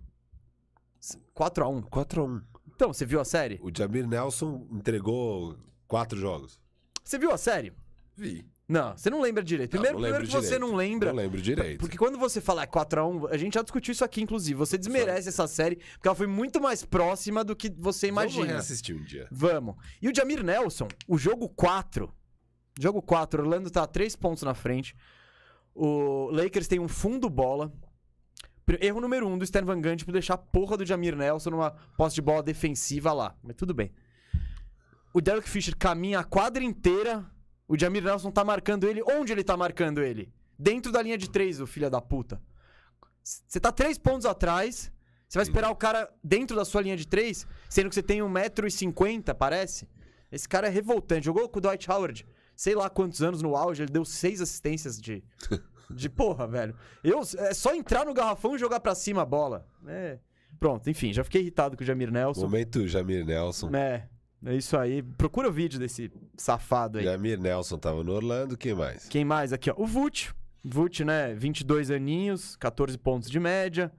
4x1. 1.34 1.88
4x1. 1.88 2.42
Então, 2.74 2.92
você 2.92 3.04
viu 3.04 3.20
a 3.20 3.24
série? 3.24 3.58
O 3.62 3.70
Jamir 3.76 4.06
Nelson 4.06 4.66
entregou 4.70 5.56
quatro 5.86 6.18
jogos. 6.18 6.60
Você 7.04 7.18
viu 7.18 7.32
a 7.32 7.38
série? 7.38 7.72
Vi. 8.16 8.46
Não, 8.68 8.96
você 8.96 9.10
não 9.10 9.20
lembra 9.20 9.42
direito. 9.42 9.70
Primeiro, 9.70 9.96
não 9.96 10.02
lembro 10.02 10.20
primeiro 10.20 10.38
que 10.40 10.46
você 10.46 10.54
direito. 10.54 10.70
não 10.70 10.76
lembra. 10.76 11.10
Não 11.10 11.16
lembro 11.16 11.42
direito. 11.42 11.80
Porque 11.80 11.98
quando 11.98 12.16
você 12.16 12.40
fala 12.40 12.64
4x1, 12.64 13.28
a 13.28 13.36
gente 13.36 13.54
já 13.54 13.62
discutiu 13.62 13.90
isso 13.90 14.04
aqui, 14.04 14.22
inclusive. 14.22 14.56
Você 14.56 14.78
desmerece 14.78 15.28
essa 15.28 15.48
série, 15.48 15.76
porque 15.94 16.06
ela 16.06 16.14
foi 16.14 16.28
muito 16.28 16.60
mais 16.60 16.84
próxima 16.84 17.42
do 17.42 17.56
que 17.56 17.68
você 17.68 18.06
imagina. 18.06 18.42
Vamos 18.42 18.52
reassistir 18.52 18.94
um 18.94 19.02
dia. 19.02 19.26
Vamos. 19.28 19.74
E 20.00 20.08
o 20.08 20.14
Jamir 20.14 20.44
Nelson, 20.44 20.86
o 21.08 21.18
jogo 21.18 21.48
4. 21.48 22.14
Jogo 22.80 23.02
4, 23.02 23.42
Orlando 23.42 23.70
tá 23.70 23.86
3 23.86 24.16
pontos 24.16 24.42
na 24.42 24.54
frente. 24.54 24.96
O 25.74 26.30
Lakers 26.32 26.66
tem 26.66 26.80
um 26.80 26.88
fundo 26.88 27.28
bola. 27.28 27.70
Erro 28.80 29.00
número 29.00 29.26
1 29.26 29.32
um 29.32 29.38
do 29.38 29.44
Stan 29.44 29.62
Van 29.64 29.80
Gundy 29.80 30.04
por 30.04 30.12
deixar 30.12 30.34
a 30.34 30.38
porra 30.38 30.78
do 30.78 30.86
Jamir 30.86 31.14
Nelson 31.14 31.50
numa 31.50 31.72
posse 31.96 32.14
de 32.14 32.22
bola 32.22 32.42
defensiva 32.42 33.12
lá. 33.12 33.36
Mas 33.42 33.56
tudo 33.56 33.74
bem. 33.74 33.92
O 35.12 35.20
Derek 35.20 35.46
Fisher 35.46 35.76
caminha 35.76 36.20
a 36.20 36.24
quadra 36.24 36.64
inteira. 36.64 37.26
O 37.68 37.78
Jamir 37.78 38.02
Nelson 38.02 38.30
tá 38.30 38.42
marcando 38.44 38.88
ele. 38.88 39.02
Onde 39.02 39.32
ele 39.32 39.44
tá 39.44 39.58
marcando 39.58 40.00
ele? 40.02 40.32
Dentro 40.58 40.90
da 40.90 41.02
linha 41.02 41.18
de 41.18 41.28
3, 41.28 41.60
o 41.60 41.66
filho 41.66 41.90
da 41.90 42.00
puta. 42.00 42.40
Você 43.22 43.60
tá 43.60 43.70
3 43.70 43.98
pontos 43.98 44.24
atrás. 44.24 44.90
Você 45.28 45.38
vai 45.38 45.42
esperar 45.42 45.70
o 45.70 45.76
cara 45.76 46.10
dentro 46.24 46.56
da 46.56 46.64
sua 46.64 46.80
linha 46.80 46.96
de 46.96 47.06
3, 47.06 47.46
sendo 47.68 47.88
que 47.88 47.94
você 47.94 48.02
tem 48.02 48.20
1,50m, 48.20 49.32
parece? 49.34 49.86
Esse 50.32 50.48
cara 50.48 50.66
é 50.66 50.70
revoltante. 50.70 51.26
Jogou 51.26 51.48
com 51.48 51.58
o 51.58 51.62
Dwight 51.62 51.88
Howard, 51.90 52.26
sei 52.60 52.74
lá 52.74 52.90
quantos 52.90 53.22
anos 53.22 53.40
no 53.40 53.56
auge, 53.56 53.82
ele 53.82 53.90
deu 53.90 54.04
seis 54.04 54.38
assistências 54.42 55.00
de. 55.00 55.24
De 55.92 56.08
porra, 56.08 56.46
velho. 56.46 56.72
Eu, 57.02 57.20
é 57.38 57.52
só 57.52 57.74
entrar 57.74 58.06
no 58.06 58.14
garrafão 58.14 58.54
e 58.54 58.58
jogar 58.60 58.78
pra 58.78 58.94
cima 58.94 59.22
a 59.22 59.24
bola. 59.24 59.66
É. 59.88 60.20
Pronto, 60.60 60.88
enfim, 60.88 61.12
já 61.12 61.24
fiquei 61.24 61.40
irritado 61.40 61.76
com 61.76 61.82
o 61.82 61.84
Jamir 61.84 62.12
Nelson. 62.12 62.42
Momento 62.42 62.86
Jamir 62.86 63.26
Nelson. 63.26 63.74
É, 63.74 64.06
é 64.46 64.54
isso 64.54 64.76
aí. 64.76 65.02
Procura 65.02 65.48
o 65.48 65.52
vídeo 65.52 65.80
desse 65.80 66.12
safado 66.36 66.98
aí. 66.98 67.04
Jamir 67.04 67.40
Nelson 67.40 67.76
tava 67.76 68.04
no 68.04 68.12
Orlando, 68.12 68.56
quem 68.56 68.72
mais? 68.72 69.08
Quem 69.08 69.24
mais 69.24 69.52
aqui, 69.52 69.68
ó? 69.68 69.74
O 69.76 69.84
Vult. 69.84 70.32
Vult, 70.62 71.00
né? 71.04 71.34
22 71.34 71.90
aninhos, 71.90 72.54
14 72.54 72.96
pontos 72.96 73.28
de 73.28 73.40
média. 73.40 73.90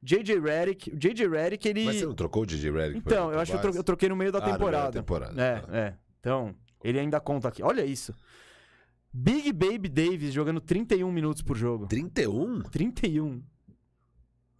JJ 0.00 0.38
Redick. 0.38 0.92
O 0.92 0.96
JJ 0.96 1.26
Redick, 1.26 1.66
ele. 1.68 1.84
Mas 1.86 1.96
você 1.96 2.06
não 2.06 2.14
trocou 2.14 2.44
o 2.44 2.46
DJ 2.46 2.70
Redick? 2.70 2.98
Então, 2.98 3.32
eu 3.32 3.40
acho 3.40 3.58
que 3.58 3.66
eu 3.78 3.82
troquei 3.82 4.08
no 4.08 4.14
meio 4.14 4.30
da 4.30 4.38
Ah, 4.38 4.42
no 4.42 4.46
meio 4.46 4.58
da 4.70 4.92
temporada. 4.92 4.92
temporada, 4.92 5.42
É, 5.42 5.60
tá. 5.60 5.76
é. 5.76 5.94
Então, 6.20 6.54
ele 6.82 6.98
ainda 6.98 7.20
conta 7.20 7.48
aqui. 7.48 7.62
Olha 7.62 7.84
isso. 7.84 8.14
Big 9.12 9.52
Baby 9.52 9.88
Davis 9.88 10.32
jogando 10.32 10.60
31 10.60 11.10
minutos 11.12 11.42
por 11.42 11.56
jogo. 11.56 11.86
31? 11.86 12.62
31. 12.62 13.42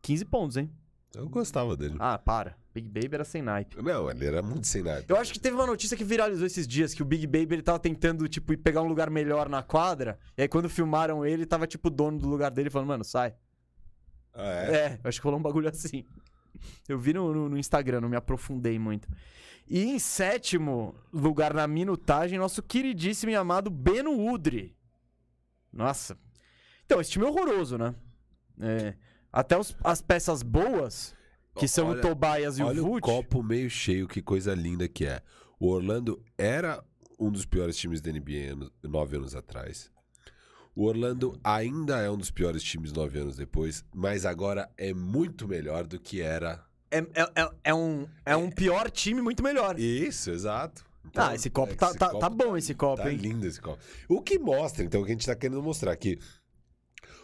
15 0.03 0.25
pontos, 0.27 0.57
hein? 0.57 0.71
Eu 1.15 1.29
gostava 1.29 1.77
dele. 1.77 1.97
Ah, 1.99 2.19
para. 2.19 2.57
Big 2.75 2.89
Baby 2.89 3.15
era 3.15 3.25
sem 3.25 3.43
naipe. 3.43 3.81
Não, 3.83 4.11
ele 4.11 4.25
era 4.25 4.43
muito 4.43 4.67
sem 4.67 4.83
nada. 4.83 5.05
Eu 5.07 5.17
acho 5.17 5.33
que 5.33 5.39
teve 5.39 5.55
uma 5.55 5.67
notícia 5.67 5.97
que 5.97 6.05
viralizou 6.05 6.47
esses 6.47 6.67
dias, 6.67 6.95
que 6.95 7.03
o 7.03 7.05
Big 7.05 7.27
Baby 7.27 7.57
ele 7.57 7.63
tava 7.63 7.79
tentando, 7.79 8.27
tipo, 8.29 8.53
ir 8.53 8.57
pegar 8.57 8.83
um 8.83 8.89
lugar 8.89 9.11
melhor 9.11 9.49
na 9.49 9.63
quadra. 9.63 10.19
E 10.37 10.43
aí 10.43 10.49
quando 10.49 10.71
filmaram 10.71 11.25
ele, 11.25 11.45
tava, 11.45 11.67
tipo, 11.67 11.89
o 11.89 11.91
dono 11.91 12.19
do 12.19 12.29
lugar 12.29 12.51
dele 12.51 12.71
falando, 12.71 12.89
mano, 12.89 13.05
sai. 13.05 13.35
Ah, 14.35 14.43
é? 14.43 14.75
É, 14.75 15.01
eu 15.05 15.09
acho 15.09 15.21
que 15.21 15.25
rolou 15.25 15.39
um 15.39 15.43
bagulho 15.43 15.69
assim. 15.69 16.05
Eu 16.89 16.99
vi 16.99 17.13
no, 17.13 17.33
no- 17.33 17.49
no 17.49 17.59
Instagram, 17.59 18.01
não 18.01 18.09
me 18.09 18.17
aprofundei 18.17 18.79
muito. 18.79 19.09
E 19.69 19.85
em 19.85 19.99
sétimo 19.99 20.95
lugar 21.13 21.55
na 21.55 21.67
minutagem, 21.67 22.39
nosso 22.39 22.63
queridíssimo 22.63 23.31
e 23.33 23.35
amado 23.37 23.71
Beno 23.71 24.11
Udri. 24.33 24.77
Nossa. 25.73 26.19
Então, 26.85 27.01
esse 27.01 27.11
time 27.13 27.25
é 27.25 27.29
horroroso, 27.29 27.79
né? 27.79 27.95
É, 28.61 28.95
até 29.33 29.57
os- 29.57 29.75
as 29.83 30.03
peças 30.03 30.43
boas, 30.43 31.15
que 31.57 31.67
são 31.67 31.89
Olha- 31.89 31.99
o 31.99 32.03
Tobias 32.03 32.59
e 32.59 32.63
Olha 32.63 32.83
o 32.83 32.87
o 32.87 32.89
Vult. 32.91 33.03
copo 33.03 33.43
meio 33.43 33.71
cheio, 33.71 34.07
que 34.07 34.21
coisa 34.21 34.55
linda 34.55 34.87
que 34.89 35.07
é. 35.07 35.23
O 35.59 35.69
Orlando 35.69 36.23
era 36.37 36.83
um 37.19 37.31
dos 37.31 37.47
piores 37.47 37.77
times 37.77 38.01
da 38.01 38.11
NBA 38.11 38.53
anos- 38.53 38.71
nove 38.83 39.17
anos 39.17 39.35
atrás. 39.35 39.91
O 40.75 40.85
Orlando 40.87 41.39
ainda 41.45 41.99
é 42.01 42.11
um 42.11 42.17
dos 42.17 42.31
piores 42.31 42.63
times 42.63 42.93
nove 42.93 43.19
anos 43.19 43.37
depois, 43.37 43.85
mas 43.95 44.25
agora 44.25 44.71
é 44.79 44.95
muito 44.95 45.47
melhor 45.47 45.87
do 45.87 45.99
que 46.01 46.21
era. 46.23 46.65
É, 46.91 46.99
é- 46.99 47.33
é- 47.43 47.51
é 47.65 47.75
um, 47.75 48.07
é 48.25 48.35
um 48.37 48.51
pior 48.51 48.91
time 48.91 49.21
muito 49.21 49.43
melhor. 49.43 49.79
Isso, 49.79 50.31
exato. 50.31 50.85
Ah, 51.15 51.35
esse 51.35 51.51
copo 51.51 51.75
tá- 51.75 51.93
tá- 51.93 52.15
tá 52.19 52.31
bom, 52.31 52.57
esse 52.57 52.75
copo, 52.75 53.03
tá 53.03 53.11
hein? 53.11 53.19
lindo 53.19 53.47
esse 53.47 53.61
copo. 53.61 53.79
O 54.09 54.23
que 54.23 54.39
mostra, 54.39 54.83
então, 54.85 55.03
o 55.03 55.05
que 55.05 55.11
a 55.11 55.15
gente 55.15 55.27
tá 55.27 55.35
querendo 55.35 55.63
mostrar 55.63 55.95
que 55.97 56.19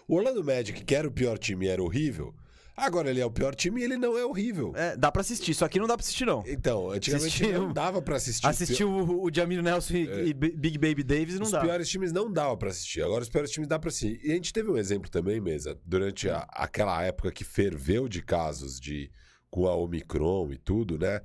o 0.06 0.16
Orlando 0.16 0.44
Magic, 0.44 0.84
que 0.84 0.94
era 0.94 1.06
o 1.08 1.12
pior 1.12 1.38
time 1.38 1.66
e 1.66 1.68
era 1.68 1.82
horrível, 1.82 2.34
Agora 2.78 3.10
ele 3.10 3.20
é 3.20 3.26
o 3.26 3.30
pior 3.30 3.54
time 3.54 3.80
e 3.80 3.84
ele 3.84 3.96
não 3.96 4.16
é 4.16 4.24
horrível. 4.24 4.72
É, 4.76 4.96
dá 4.96 5.10
pra 5.12 5.20
assistir, 5.20 5.52
só 5.54 5.66
que 5.68 5.78
não 5.78 5.86
dá 5.86 5.96
pra 5.96 6.02
assistir, 6.04 6.24
não. 6.24 6.42
Então, 6.46 6.90
antigamente 6.90 7.42
Assistiu- 7.44 7.60
não 7.62 7.72
dava 7.72 8.00
pra 8.00 8.16
assistir. 8.16 8.46
Os 8.46 8.50
Assistir 8.62 8.84
o, 8.84 9.22
o 9.24 9.30
Jamil 9.34 9.62
Nelson 9.62 9.94
e, 9.94 10.08
É. 10.08 10.24
e 10.26 10.32
Big 10.34 10.78
Baby 10.78 11.02
Davis 11.02 11.34
não 11.36 11.42
os 11.46 11.50
dá. 11.52 11.60
piores 11.60 11.88
times 11.88 12.12
não 12.12 12.32
dava 12.32 12.56
pra 12.56 12.70
assistir. 12.70 13.02
Agora 13.02 13.22
os 13.22 13.28
piores 13.28 13.50
times 13.50 13.68
dá 13.68 13.78
pra 13.78 13.88
assistir. 13.88 14.20
E 14.24 14.30
a 14.30 14.34
gente 14.34 14.52
teve 14.52 14.70
um 14.70 14.76
exemplo 14.76 15.10
também, 15.10 15.40
mesa, 15.40 15.78
durante 15.84 16.28
a- 16.28 16.46
aquela 16.52 17.02
época 17.02 17.30
que 17.32 17.44
ferveu 17.44 18.08
de 18.08 18.22
casos 18.22 18.78
de 18.80 19.10
com 19.50 19.66
a 19.66 19.74
Omicron 19.74 20.52
e 20.52 20.56
tudo, 20.58 20.98
né? 20.98 21.20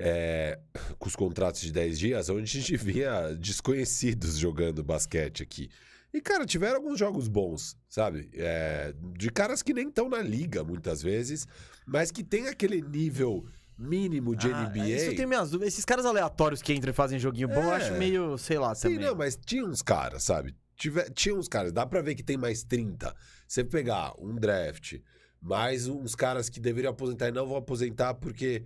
É, 0.00 0.58
com 0.98 1.08
os 1.08 1.16
contratos 1.16 1.60
de 1.60 1.72
10 1.72 1.98
dias, 1.98 2.28
onde 2.28 2.42
a 2.44 2.46
gente 2.60 2.76
via 2.78 3.34
desconhecidos 3.38 4.36
jogando 4.38 4.82
basquete 4.84 5.42
aqui. 5.42 5.68
E, 6.12 6.20
cara, 6.20 6.46
tiveram 6.46 6.76
alguns 6.76 6.98
jogos 6.98 7.28
bons, 7.28 7.76
sabe? 7.88 8.30
É, 8.34 8.94
de 9.18 9.30
caras 9.30 9.62
que 9.62 9.74
nem 9.74 9.88
estão 9.88 10.08
na 10.08 10.20
liga, 10.22 10.64
muitas 10.64 11.02
vezes, 11.02 11.46
mas 11.86 12.10
que 12.10 12.24
tem 12.24 12.48
aquele 12.48 12.80
nível 12.80 13.44
mínimo 13.76 14.34
de 14.34 14.50
Ah, 14.50 14.64
NBA. 14.70 14.86
Isso 14.88 15.10
eu 15.10 15.16
tenho 15.16 15.28
minhas 15.28 15.50
dúvidas. 15.50 15.74
Esses 15.74 15.84
caras 15.84 16.06
aleatórios 16.06 16.62
que 16.62 16.72
entram 16.72 16.90
e 16.90 16.94
fazem 16.94 17.18
joguinho 17.18 17.48
bom, 17.48 17.62
eu 17.62 17.72
É. 17.72 17.76
acho 17.76 17.92
meio, 17.94 18.36
sei 18.38 18.58
lá, 18.58 18.74
Sim, 18.74 18.94
também. 18.94 19.06
não, 19.06 19.14
mas 19.14 19.36
tinha 19.36 19.64
uns 19.64 19.82
caras, 19.82 20.22
sabe? 20.24 20.54
Tive- 20.76 21.10
tinha 21.10 21.34
uns 21.34 21.46
caras, 21.48 21.72
dá 21.72 21.84
pra 21.84 22.00
ver 22.00 22.14
que 22.14 22.22
tem 22.22 22.36
mais 22.36 22.62
30. 22.64 23.14
Você 23.46 23.62
pegar 23.62 24.12
um 24.18 24.34
draft, 24.34 24.94
mais 25.40 25.86
uns 25.88 26.14
caras 26.14 26.48
que 26.48 26.58
deveriam 26.58 26.90
aposentar 26.92 27.28
e 27.28 27.32
não 27.32 27.46
vão 27.46 27.56
aposentar 27.56 28.14
porque 28.14 28.64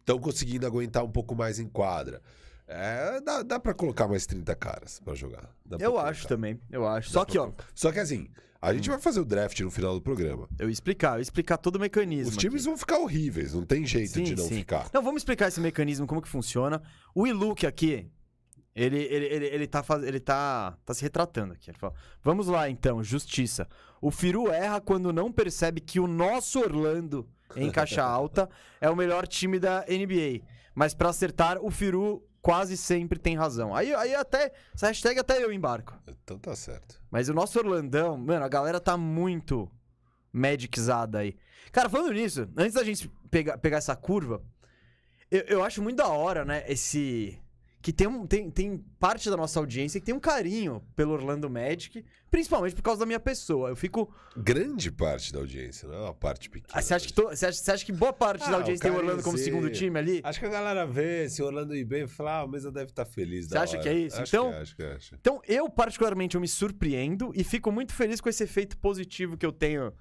estão 0.00 0.18
conseguindo 0.18 0.66
aguentar 0.66 1.04
um 1.04 1.10
pouco 1.10 1.34
mais 1.34 1.58
em 1.60 1.68
quadra. 1.68 2.20
É, 2.72 3.20
dá, 3.20 3.42
dá 3.42 3.58
pra 3.58 3.74
colocar 3.74 4.06
mais 4.06 4.26
30 4.26 4.54
caras 4.54 5.00
pra 5.00 5.12
jogar. 5.14 5.50
Dá 5.66 5.76
pra 5.76 5.84
Eu 5.84 5.90
colocar. 5.90 6.08
acho 6.10 6.28
também, 6.28 6.60
eu 6.70 6.86
acho. 6.86 7.10
Só 7.10 7.24
pra 7.24 7.32
que, 7.32 7.38
ó. 7.38 7.50
Só 7.74 7.90
que 7.90 7.98
assim, 7.98 8.28
a 8.62 8.72
gente 8.72 8.88
vai 8.88 9.00
fazer 9.00 9.18
o 9.18 9.24
draft 9.24 9.58
no 9.60 9.72
final 9.72 9.92
do 9.92 10.00
programa. 10.00 10.48
eu 10.56 10.68
ia 10.68 10.72
explicar, 10.72 11.14
eu 11.14 11.16
ia 11.18 11.22
explicar 11.22 11.56
todo 11.56 11.76
o 11.76 11.80
mecanismo. 11.80 12.30
Os 12.30 12.36
times 12.36 12.64
vão 12.64 12.78
ficar 12.78 12.98
horríveis, 13.00 13.54
não 13.54 13.64
tem 13.64 13.84
jeito 13.84 14.12
Sim, 14.12 14.22
de 14.22 14.36
não 14.36 14.46
sim. 14.46 14.58
ficar. 14.58 14.88
Não, 14.94 15.02
vamos 15.02 15.22
explicar 15.22 15.48
esse 15.48 15.60
mecanismo, 15.60 16.06
como 16.06 16.22
que 16.22 16.28
funciona. 16.28 16.80
O 17.12 17.26
Iluk 17.26 17.66
aqui, 17.66 18.08
ele, 18.72 18.98
ele, 18.98 19.26
ele, 19.26 19.46
ele, 19.46 19.66
tá, 19.66 19.82
faz... 19.82 20.04
ele 20.04 20.20
tá, 20.20 20.78
tá 20.84 20.94
se 20.94 21.02
retratando 21.02 21.54
aqui. 21.54 21.72
Ele 21.72 21.78
fala, 21.78 21.92
vamos 22.22 22.46
lá 22.46 22.70
então, 22.70 23.02
justiça. 23.02 23.66
O 24.00 24.12
Firu 24.12 24.48
erra 24.52 24.80
quando 24.80 25.12
não 25.12 25.32
percebe 25.32 25.80
que 25.80 25.98
o 25.98 26.06
nosso 26.06 26.60
Orlando, 26.60 27.28
em 27.56 27.68
caixa 27.68 28.00
alta, 28.04 28.48
é 28.80 28.88
o 28.88 28.94
melhor 28.94 29.26
time 29.26 29.58
da 29.58 29.84
NBA. 29.88 30.46
Mas 30.72 30.94
pra 30.94 31.08
acertar, 31.08 31.58
o 31.60 31.68
Firu 31.68 32.22
quase 32.42 32.76
sempre 32.76 33.18
tem 33.18 33.36
razão. 33.36 33.74
Aí, 33.74 33.94
aí 33.94 34.14
até, 34.14 34.52
essa 34.74 34.86
hashtag 34.86 35.18
até 35.20 35.42
eu 35.42 35.52
embarco. 35.52 35.98
Então 36.06 36.38
tá 36.38 36.54
certo. 36.56 37.00
Mas 37.10 37.28
o 37.28 37.34
nosso 37.34 37.58
Orlandão, 37.58 38.16
mano, 38.16 38.44
a 38.44 38.48
galera 38.48 38.80
tá 38.80 38.96
muito 38.96 39.70
magicizada 40.32 41.18
aí. 41.18 41.36
Cara, 41.72 41.88
falando 41.88 42.12
nisso, 42.12 42.48
antes 42.56 42.74
da 42.74 42.84
gente 42.84 43.08
pegar, 43.30 43.58
pegar 43.58 43.78
essa 43.78 43.94
curva, 43.94 44.42
eu, 45.30 45.40
eu 45.42 45.64
acho 45.64 45.82
muito 45.82 45.96
da 45.96 46.08
hora, 46.08 46.44
né, 46.44 46.64
esse... 46.66 47.38
Que 47.82 47.94
tem, 47.94 48.06
um, 48.06 48.26
tem, 48.26 48.50
tem 48.50 48.76
parte 48.98 49.30
da 49.30 49.38
nossa 49.38 49.58
audiência 49.58 49.98
que 49.98 50.04
tem 50.04 50.14
um 50.14 50.20
carinho 50.20 50.82
pelo 50.94 51.12
Orlando 51.12 51.48
Magic, 51.48 52.04
principalmente 52.30 52.74
por 52.74 52.82
causa 52.82 53.00
da 53.00 53.06
minha 53.06 53.18
pessoa. 53.18 53.70
Eu 53.70 53.76
fico... 53.76 54.12
Grande 54.36 54.92
parte 54.92 55.32
da 55.32 55.38
audiência, 55.38 55.88
não 55.88 55.94
é 55.94 56.00
uma 56.02 56.12
parte 56.14 56.50
pequena. 56.50 56.68
Ah, 56.74 56.82
você, 56.82 56.92
acha 56.92 57.06
que 57.06 57.12
to- 57.14 57.28
você, 57.30 57.46
acha, 57.46 57.58
você 57.58 57.70
acha 57.72 57.84
que 57.86 57.92
boa 57.92 58.12
parte 58.12 58.44
Ah, 58.44 58.50
da 58.50 58.56
audiência 58.58 58.82
tem 58.82 58.92
o 58.92 58.96
Orlando 58.96 59.22
como 59.22 59.38
segundo 59.38 59.70
time 59.70 59.98
ali? 59.98 60.20
Acho 60.22 60.38
que 60.38 60.44
a 60.44 60.50
galera 60.50 60.86
vê, 60.86 61.26
se 61.30 61.42
o 61.42 61.46
Orlando 61.46 61.74
ir 61.74 61.86
bem, 61.86 62.06
fala, 62.06 62.32
ah, 62.32 62.40
a 62.42 62.46
mesa 62.46 62.70
deve 62.70 62.90
estar 62.90 63.06
feliz. 63.06 63.48
Você 63.48 63.56
acha 63.56 63.72
hora. 63.78 63.82
que 63.82 63.88
é 63.88 63.94
isso? 63.98 64.20
Acho 64.20 64.36
Então- 64.36 64.50
que 64.50 64.56
é, 64.56 64.60
acho 64.60 64.76
que 64.76 64.82
é, 64.82 64.92
acho. 64.92 65.14
Então, 65.14 65.40
eu 65.48 65.70
particularmente 65.70 66.34
eu 66.34 66.40
me 66.42 66.48
surpreendo 66.48 67.32
e 67.34 67.42
fico 67.42 67.72
muito 67.72 67.94
feliz 67.94 68.20
com 68.20 68.28
esse 68.28 68.44
efeito 68.44 68.76
positivo 68.76 69.38
que 69.38 69.46
eu 69.46 69.52
tenho 69.52 69.84
Eu 69.84 69.92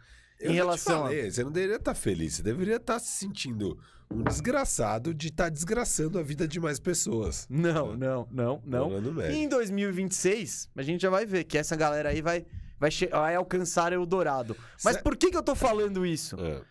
em 0.42 0.48
já 0.48 0.52
te 0.52 0.54
relação 0.56 1.00
a... 1.00 1.08
falei, 1.08 1.32
Você 1.32 1.44
não 1.46 1.52
deveria 1.52 1.78
estar 1.78 1.96
feliz, 1.96 2.34
você 2.34 2.44
deveria 2.44 2.76
estar 2.76 3.00
se 3.00 3.20
sentindo 3.20 3.80
um 4.12 4.24
desgraçado 4.24 5.14
de 5.14 5.28
estar 5.28 5.50
desgraçando 5.50 6.18
a 6.18 6.24
vida 6.24 6.48
de 6.48 6.60
mais 6.60 6.80
pessoas. 6.80 7.46
Não, 7.50 7.96
não, 7.96 8.28
não, 8.32 8.62
não. 8.66 8.90
E 9.30 9.36
em 9.36 9.48
2026, 9.48 10.70
a 10.76 10.82
gente 10.82 11.02
já 11.02 11.10
vai 11.10 11.26
ver 11.26 11.44
que 11.44 11.58
essa 11.58 11.76
galera 11.76 12.10
aí 12.10 12.22
vai, 12.22 12.46
vai, 12.80 12.90
vai 13.12 13.36
alcançar 13.36 13.94
o 13.94 14.06
dourado. 14.06 14.56
Mas 14.84 14.96
Cê- 14.96 15.02
por 15.04 15.16
que, 15.16 15.30
que 15.30 15.38
eu 15.38 15.44
tô 15.44 15.56
falando 15.56 16.06
isso? 16.06 16.36
É. 16.40 16.62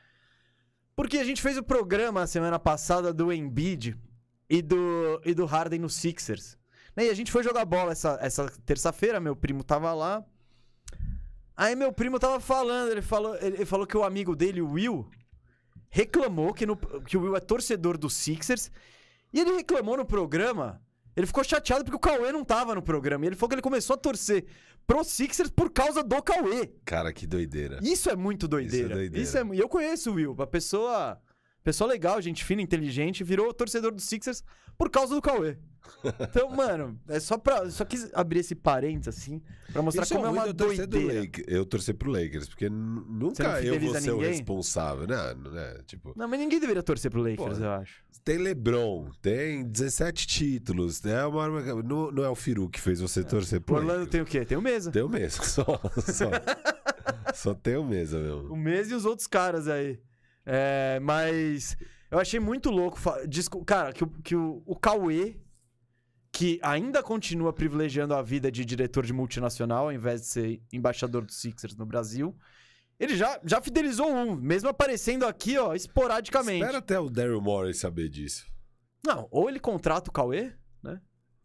Porque 0.97 1.19
a 1.19 1.25
gente 1.25 1.41
fez 1.41 1.57
o 1.57 1.63
programa 1.63 2.27
semana 2.27 2.59
passada 2.59 3.13
do 3.13 3.33
Embiid 3.33 3.97
e 4.51 4.61
do, 4.61 5.21
e 5.25 5.33
do 5.33 5.45
Harden 5.47 5.79
no 5.79 5.89
Sixers. 5.89 6.59
Né, 6.97 7.07
E 7.07 7.11
a 7.11 7.15
gente 7.15 7.31
foi 7.31 7.45
jogar 7.45 7.65
bola 7.65 7.93
essa, 7.93 8.19
essa 8.21 8.51
terça-feira, 8.67 9.21
meu 9.21 9.37
primo 9.37 9.63
tava 9.63 9.93
lá. 9.95 10.25
Aí 11.57 11.77
meu 11.77 11.93
primo 11.93 12.19
tava 12.19 12.41
falando, 12.41 12.91
ele 12.91 13.03
falou, 13.03 13.37
ele 13.37 13.65
falou 13.65 13.87
que 13.87 13.97
o 13.97 14.03
amigo 14.03 14.35
dele, 14.35 14.61
o 14.61 14.71
Will, 14.73 15.09
reclamou 15.91 16.53
que, 16.53 16.67
no, 16.67 16.77
que 16.77 17.17
o 17.17 17.23
Will 17.23 17.37
é 17.37 17.41
torcedor 17.41 17.97
do 17.97 18.09
Sixers. 18.11 18.71
E 19.33 19.41
ele 19.41 19.53
reclamou 19.57 19.97
no 19.97 20.05
programa. 20.05 20.81
Ele 21.17 21.27
ficou 21.27 21.43
chateado 21.43 21.85
porque 21.85 21.97
o 21.97 22.01
Cauê 22.01 22.31
não 22.31 22.45
tava 22.45 22.75
no 22.75 22.83
programa. 22.83 23.25
E 23.25 23.29
ele 23.29 23.37
falou 23.37 23.49
que 23.49 23.55
ele 23.57 23.63
começou 23.63 23.95
a 23.95 23.99
torcer 23.99 24.47
pro 24.87 25.03
Sixers 25.05 25.51
por 25.51 25.71
causa 25.71 26.03
do 26.03 26.23
Cauê. 26.23 26.71
Cara, 26.85 27.13
que 27.13 27.27
doideira. 27.27 27.79
Isso 27.83 28.09
é 28.09 28.17
muito 28.17 28.47
doideira. 28.47 28.95
doideira. 28.95 29.23
Isso 29.23 29.37
é 29.37 29.45
E 29.55 29.59
eu 29.59 29.69
conheço 29.69 30.11
o 30.11 30.15
Will, 30.15 30.33
uma 30.33 30.47
pessoa, 30.47 31.21
pessoa 31.65 31.89
legal, 31.91 32.21
gente 32.21 32.45
fina, 32.45 32.63
inteligente, 32.63 33.23
virou 33.25 33.53
torcedor 33.53 33.93
do 33.93 34.01
Sixers 34.01 34.43
por 34.77 34.91
causa 34.91 35.15
do 35.15 35.23
Cauê. 35.23 35.57
Então, 36.21 36.51
mano, 36.51 37.01
é 37.09 37.19
só 37.19 37.39
pra. 37.39 37.71
Só 37.71 37.83
quis 37.83 38.11
abrir 38.13 38.41
esse 38.41 38.55
parênteses 38.55 39.09
assim, 39.23 39.41
pra 39.73 39.81
mostrar 39.81 40.03
Isso 40.03 40.13
como 40.15 40.27
é 40.27 40.29
ruim 40.29 40.39
uma 40.39 40.53
torcer 40.55 40.87
do 40.87 40.91
doideira. 40.99 41.21
Lake- 41.23 41.45
Eu 41.49 41.65
torcer 41.65 41.95
pro 41.95 42.11
Lakers, 42.11 42.47
porque 42.47 42.69
nunca 42.69 43.63
eu 43.63 43.81
vou 43.81 43.95
ser 43.99 44.11
o 44.11 44.17
ninguém? 44.17 44.33
responsável, 44.33 45.07
né? 45.07 45.35
né? 45.51 45.79
Tipo, 45.87 46.13
Não, 46.15 46.29
mas 46.29 46.39
ninguém 46.39 46.61
deveria 46.61 46.83
torcer 46.83 47.11
pro 47.11 47.23
Lakers, 47.23 47.59
Pô, 47.59 47.65
eu 47.65 47.71
acho. 47.71 48.03
tem 48.23 48.37
LeBron, 48.37 49.09
tem 49.23 49.65
17 49.65 50.27
títulos, 50.27 51.01
né? 51.03 51.25
Uma 51.25 51.49
Não, 51.83 52.11
não 52.11 52.23
é 52.23 52.29
o 52.29 52.35
Firu 52.35 52.69
que 52.69 52.81
fez 52.81 53.01
você 53.01 53.25
torcer 53.25 53.59
O 53.59 53.63
pro 53.63 53.77
Orlando 53.77 53.93
Lakers. 54.01 54.11
tem 54.11 54.21
o 54.21 54.27
quê? 54.27 54.45
Tem 54.45 54.59
o 54.59 54.63
Mesa. 54.63 54.91
Tem 54.93 55.03
o 55.03 55.09
mesa, 55.09 55.41
só. 55.43 55.65
Só, 55.65 56.31
só 57.35 57.55
tem 57.55 57.77
o 57.77 57.85
mesa 57.85 58.19
mesmo. 58.19 58.53
O 58.53 58.57
Mesa 58.57 58.93
e 58.93 58.95
os 58.95 59.05
outros 59.07 59.27
caras 59.27 59.69
aí. 59.69 59.99
É, 60.51 60.99
mas 61.01 61.77
eu 62.11 62.19
achei 62.19 62.41
muito 62.41 62.71
louco. 62.71 62.99
Cara, 63.67 63.93
que, 63.93 64.03
o- 64.03 64.09
que 64.23 64.35
o, 64.35 64.63
o 64.65 64.75
Cauê, 64.75 65.37
que 66.33 66.59
ainda 66.63 67.03
continua 67.03 67.53
privilegiando 67.53 68.15
a 68.15 68.23
vida 68.23 68.51
de 68.51 68.65
diretor 68.65 69.05
de 69.05 69.13
multinacional, 69.13 69.85
ao 69.85 69.93
invés 69.93 70.23
de 70.23 70.27
ser 70.29 70.63
embaixador 70.73 71.23
do 71.25 71.33
Sixers 71.33 71.77
no 71.77 71.85
Brasil, 71.85 72.35
ele 72.99 73.15
já, 73.15 73.39
já 73.45 73.61
fidelizou 73.61 74.09
um, 74.11 74.35
mesmo 74.35 74.71
aparecendo 74.71 75.27
aqui, 75.27 75.59
ó, 75.59 75.75
esporadicamente. 75.75 76.61
Espera 76.63 76.79
até 76.79 76.99
o 76.99 77.11
Daryl 77.11 77.41
Morey 77.43 77.75
saber 77.75 78.09
disso. 78.09 78.47
Não, 79.07 79.29
ou 79.31 79.49
ele 79.49 79.61
contrata 79.61 80.09
o 80.09 80.13
Cauê, 80.13 80.53
né? 80.83 81.01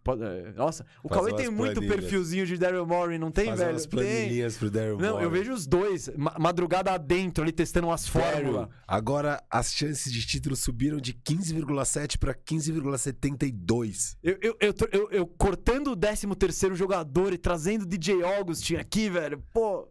É, 0.06 0.52
nossa, 0.54 0.86
o 1.02 1.08
Cauê 1.10 1.34
tem 1.34 1.50
muito 1.50 1.76
planilhas. 1.76 1.96
perfilzinho 2.02 2.46
de 2.46 2.58
Daryl 2.58 2.86
Morey, 2.86 3.18
não 3.18 3.32
tem, 3.32 3.46
Fazer 3.46 3.58
velho? 3.64 3.74
umas 3.76 3.82
Tem. 3.86 3.90
planilhinhas 3.92 4.58
pro 4.58 4.70
Daryl 4.70 4.98
Não, 4.98 5.12
Morey. 5.14 5.26
eu 5.26 5.32
vejo 5.32 5.54
os 5.54 5.66
dois, 5.66 6.10
ma- 6.18 6.36
madrugada 6.40 6.92
adentro 6.92 7.44
ali, 7.44 7.52
testando 7.54 7.88
umas 7.88 8.08
fórmulas. 8.08 8.68
Agora 8.88 9.42
as 9.50 9.74
chances 9.74 10.12
de 10.12 10.26
título 10.26 10.56
subiram 10.56 10.98
de 10.98 11.14
15,7 11.14 12.18
para 12.18 12.34
15,72. 12.34 14.16
Eu, 14.24 14.38
eu, 14.42 14.58
eu, 14.60 14.74
eu- 14.92 15.10
eu 15.12 15.28
cortando 15.28 15.88
o 15.92 15.96
13 15.96 16.28
terceiro 16.36 16.76
jogador 16.76 17.32
e 17.34 17.38
trazendo 17.38 17.84
o 17.84 17.86
DJ 17.86 18.24
Augustin 18.24 18.76
aqui, 18.76 19.10
velho. 19.10 19.42
Pô. 19.54 19.88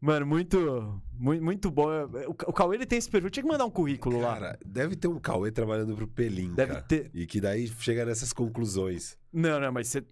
Mano, 0.00 0.26
muito, 0.26 1.00
muito, 1.18 1.42
muito 1.42 1.70
bom. 1.70 1.88
O, 2.28 2.30
o 2.30 2.52
Cauê 2.52 2.76
ele 2.76 2.86
tem 2.86 2.98
esse 2.98 3.08
perfil. 3.10 3.30
Tinha 3.30 3.42
que 3.42 3.48
mandar 3.48 3.64
um 3.64 3.70
currículo 3.70 4.20
lá. 4.20 4.34
Cara, 4.34 4.58
deve 4.64 4.94
ter 4.94 5.08
um 5.08 5.18
Cauê 5.18 5.50
trabalhando 5.50 5.96
pro 5.96 6.06
Pelim, 6.06 6.54
Deve 6.54 6.72
cara. 6.74 6.84
ter. 6.84 7.10
E 7.14 7.26
que 7.26 7.40
daí 7.40 7.66
chega 7.66 8.04
nessas 8.04 8.32
conclusões. 8.32 9.16
Não, 9.32 9.58
não, 9.58 9.72
mas 9.72 9.88
você 9.88 10.04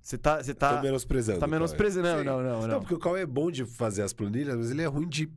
você 0.00 0.18
tá, 0.18 0.42
você 0.42 0.52
Tá, 0.54 0.76
Tô 0.76 0.82
menosprezando. 0.82 1.38
tá 1.40 1.46
menosprezando. 1.46 2.08
Não, 2.08 2.24
não, 2.24 2.42
não, 2.42 2.60
Não, 2.62 2.68
não. 2.68 2.80
porque 2.80 2.94
o 2.94 2.98
Cauê 2.98 3.22
é 3.22 3.26
bom 3.26 3.50
de 3.50 3.64
fazer 3.64 4.02
as 4.02 4.12
planilhas, 4.12 4.56
mas 4.56 4.70
ele 4.70 4.82
é 4.82 4.86
ruim 4.86 5.08
de 5.08 5.30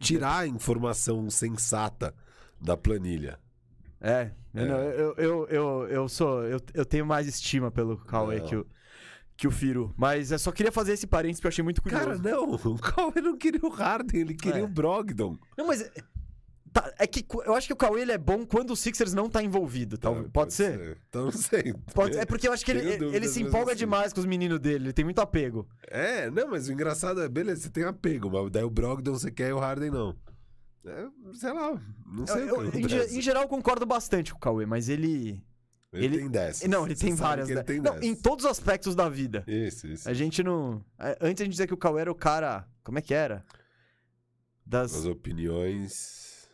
tirar 0.00 0.38
a 0.38 0.46
informação 0.46 1.28
sensata 1.30 2.14
da 2.60 2.76
planilha. 2.76 3.38
É, 4.00 4.30
eu, 4.54 4.62
É. 4.62 5.00
eu, 5.00 5.14
eu, 5.16 5.46
eu, 5.48 5.88
eu 5.88 6.08
sou. 6.08 6.42
Eu, 6.44 6.60
eu 6.74 6.84
tenho 6.86 7.04
mais 7.06 7.26
estima 7.26 7.70
pelo 7.70 7.96
Cauê 7.98 8.38
Não. 8.40 8.46
que 8.46 8.56
o, 8.56 8.66
que 9.40 9.48
o 9.48 9.50
Firo. 9.50 9.92
Mas 9.96 10.30
eu 10.30 10.38
só 10.38 10.52
queria 10.52 10.70
fazer 10.70 10.92
esse 10.92 11.06
parênteses 11.06 11.40
que 11.40 11.46
eu 11.46 11.48
achei 11.48 11.64
muito 11.64 11.80
curioso. 11.82 12.04
Cara, 12.04 12.18
não, 12.18 12.52
o 12.54 12.78
Cauê 12.78 13.20
não 13.22 13.36
queria 13.36 13.60
o 13.64 13.68
Harden, 13.70 14.20
ele 14.20 14.34
queria 14.34 14.60
É. 14.60 14.64
o 14.64 14.68
Brogdon. 14.68 15.36
Não, 15.56 15.66
mas. 15.66 15.80
é- 15.80 15.90
tá, 16.72 16.92
é 16.98 17.06
que 17.06 17.24
eu 17.46 17.54
acho 17.54 17.66
que 17.66 17.72
o 17.72 17.76
Cauê 17.76 18.02
ele 18.02 18.12
é 18.12 18.18
bom 18.18 18.44
quando 18.46 18.70
o 18.72 18.76
Sixers 18.76 19.12
não 19.14 19.28
tá 19.30 19.42
envolvido. 19.42 19.96
Talvez, 19.98 20.26
Ah, 20.26 20.30
pode, 20.32 20.52
ser? 20.54 20.98
Então 21.08 21.24
não 21.24 21.32
sei. 21.32 21.74
Pode- 21.94 22.16
é 22.18 22.24
porque 22.26 22.46
eu 22.46 22.52
acho 22.52 22.64
que 22.64 22.70
ele, 22.70 22.80
Tenho 22.80 22.92
ele, 22.92 23.04
dúvidas, 23.06 23.30
se 23.30 23.42
empolga 23.42 23.72
assim. 23.72 23.78
demais 23.78 24.12
com 24.12 24.20
os 24.20 24.26
meninos 24.26 24.60
dele. 24.60 24.84
Ele 24.84 24.92
tem 24.92 25.04
muito 25.04 25.20
apego. 25.20 25.66
É, 25.88 26.30
não, 26.30 26.48
mas 26.50 26.68
o 26.68 26.72
engraçado 26.72 27.22
é, 27.22 27.28
beleza, 27.28 27.62
você 27.62 27.70
tem 27.70 27.84
apego, 27.84 28.30
mas 28.30 28.50
daí 28.50 28.62
o 28.62 28.70
Brogdon 28.70 29.12
você 29.14 29.30
quer 29.30 29.48
e 29.48 29.52
o 29.52 29.58
Harden 29.58 29.90
não. 29.90 30.14
É, 30.84 31.06
sei 31.34 31.52
lá, 31.52 31.80
não 32.06 32.26
sei 32.26 32.48
Eu- 32.48 32.60
o 32.60 32.70
que 32.70 32.78
em, 32.78 32.88
ge- 32.88 32.94
acontece. 32.96 33.18
em 33.18 33.20
geral, 33.22 33.42
eu 33.42 33.48
concordo 33.48 33.84
bastante 33.86 34.32
com 34.32 34.36
o 34.38 34.40
Cauê, 34.40 34.64
mas 34.66 34.88
ele. 34.88 35.42
Ele, 35.92 36.04
ele- 36.06 36.18
tem 36.18 36.28
dessas. 36.30 36.68
Não, 36.68 36.84
ele 36.86 36.94
Você 36.94 37.06
tem 37.06 37.14
várias. 37.14 37.48
ele 37.48 37.56
né? 37.58 37.62
tem 37.64 37.80
não, 37.80 38.00
em 38.00 38.14
todos 38.14 38.44
os 38.44 38.50
aspectos 38.50 38.94
da 38.94 39.08
vida. 39.08 39.42
Isso, 39.46 39.86
isso. 39.88 40.08
A 40.08 40.12
gente 40.14 40.42
não. 40.42 40.84
Antes 41.20 41.40
a 41.42 41.44
gente 41.44 41.50
dizia 41.50 41.66
que 41.66 41.74
o 41.74 41.76
Cauê 41.76 42.02
era 42.02 42.12
o 42.12 42.14
cara. 42.14 42.66
Como 42.84 42.98
é 42.98 43.02
que 43.02 43.12
era? 43.12 43.44
das, 44.64 44.94
As 44.94 45.04
opiniões. 45.04 46.48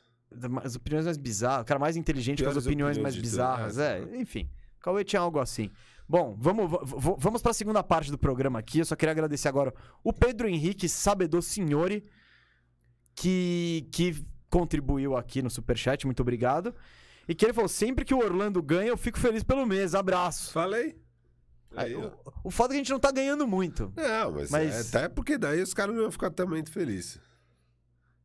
as 0.65 0.75
opiniões 0.75 1.05
mais 1.05 1.19
bizarras. 1.19 1.63
O 1.63 1.65
cara 1.67 1.79
mais 1.79 1.97
inteligente 1.97 2.43
com 2.43 2.49
as 2.49 2.57
opiniões, 2.57 2.97
opiniões 2.97 3.15
mais 3.15 3.17
bizarras. 3.17 3.79
É, 3.79 4.01
né? 4.01 4.19
enfim. 4.19 4.49
Cauê 4.81 5.05
tinha 5.05 5.21
algo 5.21 5.39
assim. 5.39 5.71
Bom, 6.09 6.35
vamos, 6.39 6.71
vamos 7.19 7.43
para 7.43 7.51
a 7.51 7.55
segunda 7.55 7.83
parte 7.83 8.11
do 8.11 8.17
programa 8.17 8.59
aqui. 8.59 8.79
Eu 8.79 8.85
só 8.87 8.97
queria 8.97 9.11
agradecer 9.13 9.49
agora 9.49 9.75
o 10.03 10.13
Pedro 10.13 10.49
Henrique 10.49 10.89
Sabedor 10.89 11.43
Signori, 11.43 12.05
que, 13.15 13.89
que 13.93 14.25
contribuiu 14.49 15.17
aqui 15.17 15.43
no 15.43 15.51
Superchat. 15.51 16.07
Muito 16.07 16.21
obrigado. 16.21 16.75
E 17.29 17.35
que 17.35 17.45
ele 17.45 17.53
falou: 17.53 17.69
sempre 17.69 18.05
que 18.05 18.15
o 18.15 18.19
Orlando 18.19 18.63
ganha, 18.63 18.89
eu 18.89 18.97
fico 18.97 19.19
feliz 19.19 19.43
pelo 19.43 19.67
mês. 19.67 19.95
Abraço. 19.95 20.53
Falei. 20.53 20.97
Aí, 21.77 21.95
o, 21.95 22.11
o 22.45 22.51
fato 22.51 22.69
é 22.71 22.75
que 22.75 22.75
a 22.77 22.79
gente 22.79 22.91
não 22.93 22.99
tá 23.01 23.11
ganhando 23.11 23.47
muito. 23.47 23.93
Não, 23.97 24.33
mas, 24.33 24.51
Mas- 24.51 24.95
é- 24.95 24.99
até 24.99 25.09
porque 25.09 25.37
daí 25.37 25.61
os 25.61 25.75
caras 25.75 25.95
não 25.95 26.03
iam 26.05 26.11
ficar 26.11 26.31
também 26.31 26.65
felizes. 26.65 27.19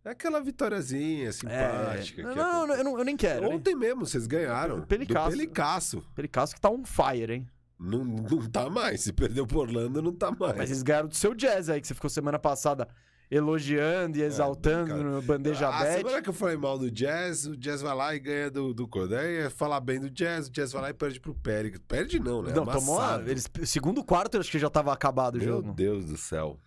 É 0.05 0.11
aquela 0.11 0.39
vitóriazinha 0.41 1.29
É, 1.29 1.31
simpática. 1.31 2.23
não, 2.23 2.31
que 2.31 2.37
não, 2.39 2.67
não, 2.67 2.75
eu, 2.75 2.83
não, 2.83 2.97
eu 2.99 3.05
nem 3.05 3.15
quero. 3.17 3.47
né? 3.49 3.55
Ontem 3.55 3.75
mesmo 3.75 4.05
vocês 4.05 4.25
ganharam. 4.25 4.81
Pelicasso. 4.83 5.29
Do 5.29 5.37
Pelicasso. 5.37 6.01
Pelicasso 6.15 6.55
que 6.55 6.61
tá 6.61 6.69
on 6.71 6.83
fire, 6.85 7.33
hein? 7.33 7.47
Não, 7.77 8.03
não 8.03 8.49
tá 8.49 8.69
mais. 8.69 9.01
Se 9.01 9.11
perdeu 9.13 9.45
por 9.45 9.59
Orlando, 9.67 10.01
não 10.01 10.13
tá 10.13 10.31
mais. 10.31 10.55
Mas 10.57 10.69
eles 10.71 10.81
ganharam 10.81 11.07
do 11.07 11.15
seu 11.15 11.35
jazz 11.35 11.67
aí, 11.69 11.81
que 11.81 11.87
você 11.87 11.93
ficou 11.93 12.09
semana 12.09 12.39
passada 12.39 12.87
elogiando 13.31 14.17
e 14.17 14.21
exaltando 14.21 14.89
cara. 14.89 15.03
no 15.03 15.21
Bandeja 15.21 15.69
a 15.69 15.83
Bet. 15.83 15.97
semana 15.99 16.21
que 16.21 16.27
eu 16.29 16.33
falei 16.33 16.57
mal 16.57 16.77
do 16.77 16.91
Jazz, 16.91 17.45
o 17.47 17.55
Jazz 17.55 17.81
vai 17.81 17.95
lá 17.95 18.13
e 18.13 18.19
ganha 18.19 18.51
do, 18.51 18.73
do 18.73 18.85
Cor. 18.87 19.07
Daí 19.07 19.37
é 19.37 19.49
falar 19.49 19.79
bem 19.79 20.01
do 20.01 20.09
Jazz, 20.09 20.47
o 20.47 20.51
Jazz 20.51 20.73
vai 20.73 20.81
lá 20.81 20.89
e 20.89 20.93
perde 20.93 21.19
pro 21.19 21.33
Pérez. 21.33 21.79
Perde 21.87 22.19
não, 22.19 22.41
né? 22.43 22.51
Não, 22.53 22.65
tomou. 22.65 22.99
Amassado. 22.99 23.31
Eles, 23.31 23.49
segundo 23.63 24.03
quarto, 24.03 24.35
eu 24.35 24.41
acho 24.41 24.51
que 24.51 24.59
já 24.59 24.69
tava 24.69 24.91
acabado 24.91 25.35
o 25.35 25.37
Meu 25.37 25.47
jogo. 25.47 25.71
Deus 25.73 26.05
do 26.05 26.17
céu. 26.17 26.59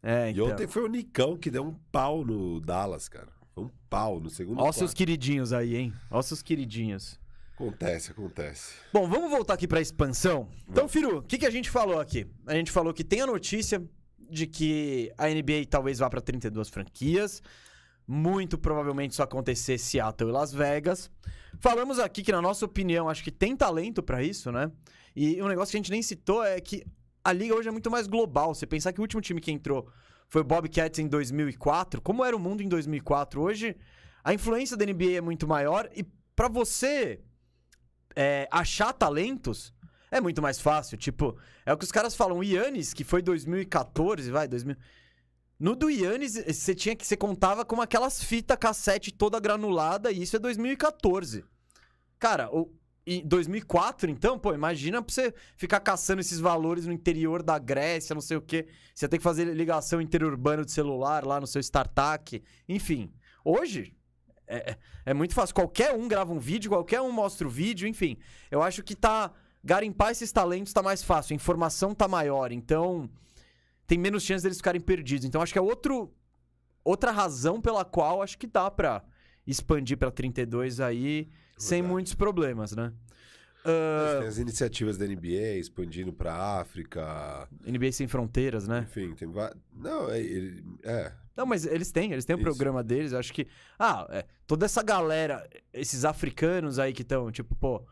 É, 0.00 0.28
E 0.28 0.32
então. 0.34 0.46
ontem 0.46 0.68
foi 0.68 0.84
o 0.84 0.88
Nicão 0.88 1.36
que 1.36 1.50
deu 1.50 1.64
um 1.66 1.74
pau 1.90 2.24
no 2.24 2.60
Dallas, 2.60 3.08
cara. 3.08 3.28
Foi 3.52 3.64
um 3.64 3.70
pau 3.90 4.20
no 4.20 4.30
segundo 4.30 4.58
Ó 4.58 4.62
quarto. 4.64 4.78
seus 4.78 4.94
queridinhos 4.94 5.52
aí, 5.52 5.74
hein? 5.76 5.92
Ó 6.10 6.22
seus 6.22 6.42
queridinhos. 6.42 7.18
Acontece, 7.54 8.10
acontece. 8.10 8.74
Bom, 8.92 9.08
vamos 9.08 9.30
voltar 9.30 9.54
aqui 9.54 9.66
pra 9.68 9.80
expansão. 9.80 10.48
Então, 10.68 10.88
Firu, 10.88 11.18
o 11.18 11.22
que, 11.22 11.38
que 11.38 11.46
a 11.46 11.50
gente 11.50 11.70
falou 11.70 12.00
aqui? 12.00 12.26
A 12.46 12.54
gente 12.54 12.70
falou 12.72 12.92
que 12.92 13.04
tem 13.04 13.20
a 13.20 13.26
notícia 13.26 13.80
de 14.30 14.46
que 14.46 15.12
a 15.16 15.28
NBA 15.28 15.66
talvez 15.68 15.98
vá 15.98 16.08
pra 16.08 16.20
32 16.20 16.68
franquias. 16.68 17.42
Muito 18.06 18.58
provavelmente 18.58 19.12
isso 19.12 19.22
acontecer 19.22 19.78
Seattle 19.78 20.30
e 20.30 20.32
Las 20.32 20.52
Vegas. 20.52 21.10
Falamos 21.58 21.98
aqui 21.98 22.22
que, 22.22 22.32
na 22.32 22.42
nossa 22.42 22.64
opinião, 22.64 23.08
acho 23.08 23.24
que 23.24 23.30
tem 23.30 23.56
talento 23.56 24.02
pra 24.02 24.22
isso, 24.22 24.52
né? 24.52 24.70
E 25.16 25.40
um 25.42 25.48
negócio 25.48 25.70
que 25.70 25.76
a 25.76 25.80
gente 25.80 25.90
nem 25.90 26.02
citou 26.02 26.44
é 26.44 26.60
que 26.60 26.84
a 27.22 27.32
liga 27.32 27.54
hoje 27.54 27.68
é 27.68 27.72
muito 27.72 27.90
mais 27.90 28.06
global. 28.06 28.54
Você 28.54 28.66
pensar 28.66 28.92
que 28.92 29.00
o 29.00 29.02
último 29.02 29.22
time 29.22 29.40
que 29.40 29.50
entrou 29.50 29.88
foi 30.28 30.42
o 30.42 30.44
Bobcats 30.44 30.98
em 30.98 31.08
2004. 31.08 32.00
Como 32.02 32.24
era 32.24 32.36
o 32.36 32.40
mundo 32.40 32.62
em 32.62 32.68
2004? 32.68 33.40
Hoje, 33.40 33.76
a 34.22 34.34
influência 34.34 34.76
da 34.76 34.84
NBA 34.84 35.12
é 35.16 35.20
muito 35.20 35.46
maior 35.46 35.88
e 35.94 36.04
pra 36.34 36.48
você 36.48 37.20
é, 38.16 38.48
achar 38.50 38.92
talentos 38.92 39.73
é 40.16 40.20
muito 40.20 40.40
mais 40.40 40.60
fácil. 40.60 40.96
Tipo, 40.96 41.36
é 41.66 41.72
o 41.72 41.76
que 41.76 41.84
os 41.84 41.92
caras 41.92 42.14
falam. 42.14 42.38
O 42.38 42.44
Yannis, 42.44 42.92
que 42.94 43.04
foi 43.04 43.20
2014, 43.22 44.30
vai, 44.30 44.46
2000. 44.48 44.76
No 45.58 45.74
do 45.76 45.88
Yannis, 45.90 46.34
você 46.34 46.74
tinha 46.74 46.94
que. 46.96 47.06
Você 47.06 47.16
contava 47.16 47.64
com 47.64 47.80
aquelas 47.80 48.22
fitas 48.22 48.56
cassete 48.58 49.12
toda 49.12 49.40
granulada, 49.40 50.10
e 50.10 50.22
isso 50.22 50.36
é 50.36 50.38
2014. 50.38 51.44
Cara, 52.18 52.48
o, 52.54 52.72
em 53.06 53.26
2004, 53.26 54.10
então, 54.10 54.38
pô, 54.38 54.54
imagina 54.54 55.02
pra 55.02 55.12
você 55.12 55.34
ficar 55.56 55.80
caçando 55.80 56.20
esses 56.20 56.40
valores 56.40 56.86
no 56.86 56.92
interior 56.92 57.42
da 57.42 57.58
Grécia, 57.58 58.14
não 58.14 58.20
sei 58.22 58.36
o 58.36 58.42
quê. 58.42 58.66
Você 58.94 59.06
tem 59.08 59.18
que 59.18 59.24
fazer 59.24 59.44
ligação 59.44 60.00
interurbana 60.00 60.64
de 60.64 60.72
celular 60.72 61.24
lá 61.24 61.40
no 61.40 61.46
seu 61.46 61.60
StarTAC. 61.60 62.42
Enfim, 62.68 63.12
hoje 63.44 63.94
é, 64.46 64.70
é- 64.72 64.78
é 65.06 65.14
muito 65.14 65.34
fácil. 65.34 65.54
Qualquer 65.54 65.94
um 65.94 66.08
grava 66.08 66.32
um 66.32 66.38
vídeo, 66.38 66.70
qualquer 66.70 67.00
um 67.00 67.12
mostra 67.12 67.46
o 67.46 67.50
vídeo, 67.50 67.86
enfim. 67.86 68.16
Eu 68.50 68.62
acho 68.62 68.82
que 68.82 68.94
tá. 68.94 69.30
Garimpar 69.64 70.10
esses 70.10 70.30
talentos 70.30 70.72
tá 70.72 70.82
mais 70.82 71.02
fácil, 71.02 71.32
a 71.32 71.36
informação 71.36 71.94
tá 71.94 72.06
maior, 72.06 72.52
então 72.52 73.08
tem 73.86 73.96
menos 73.96 74.22
chance 74.22 74.42
deles 74.42 74.58
ficarem 74.58 74.80
perdidos. 74.80 75.24
Então 75.24 75.40
acho 75.40 75.52
que 75.52 75.58
é 75.58 75.62
outro, 75.62 76.12
outra 76.84 77.10
razão 77.10 77.60
pela 77.60 77.84
qual 77.84 78.22
acho 78.22 78.36
que 78.36 78.46
dá 78.46 78.70
pra 78.70 79.02
expandir 79.46 79.96
pra 79.96 80.10
32 80.10 80.80
aí 80.80 81.28
sem 81.56 81.78
Verdade. 81.78 81.92
muitos 81.92 82.14
problemas, 82.14 82.72
né? 82.76 82.92
Tem 83.64 84.28
as 84.28 84.36
iniciativas 84.36 84.98
da 84.98 85.06
NBA 85.06 85.56
expandindo 85.58 86.12
pra 86.12 86.60
África. 86.60 87.48
NBA 87.66 87.92
Sem 87.92 88.06
Fronteiras, 88.06 88.68
né? 88.68 88.86
Enfim, 88.86 89.14
tem 89.14 89.26
vários. 89.26 89.58
Não, 89.72 90.10
é, 90.10 90.20
é. 90.82 91.12
Não, 91.34 91.46
mas 91.46 91.64
eles 91.64 91.90
têm, 91.90 92.12
eles 92.12 92.26
têm 92.26 92.36
o 92.36 92.38
Isso. 92.38 92.44
programa 92.44 92.84
deles. 92.84 93.14
Acho 93.14 93.32
que. 93.32 93.46
Ah, 93.78 94.06
é, 94.10 94.26
toda 94.46 94.66
essa 94.66 94.82
galera, 94.82 95.48
esses 95.72 96.04
africanos 96.04 96.78
aí 96.78 96.92
que 96.92 97.00
estão, 97.02 97.32
tipo, 97.32 97.54
pô. 97.56 97.82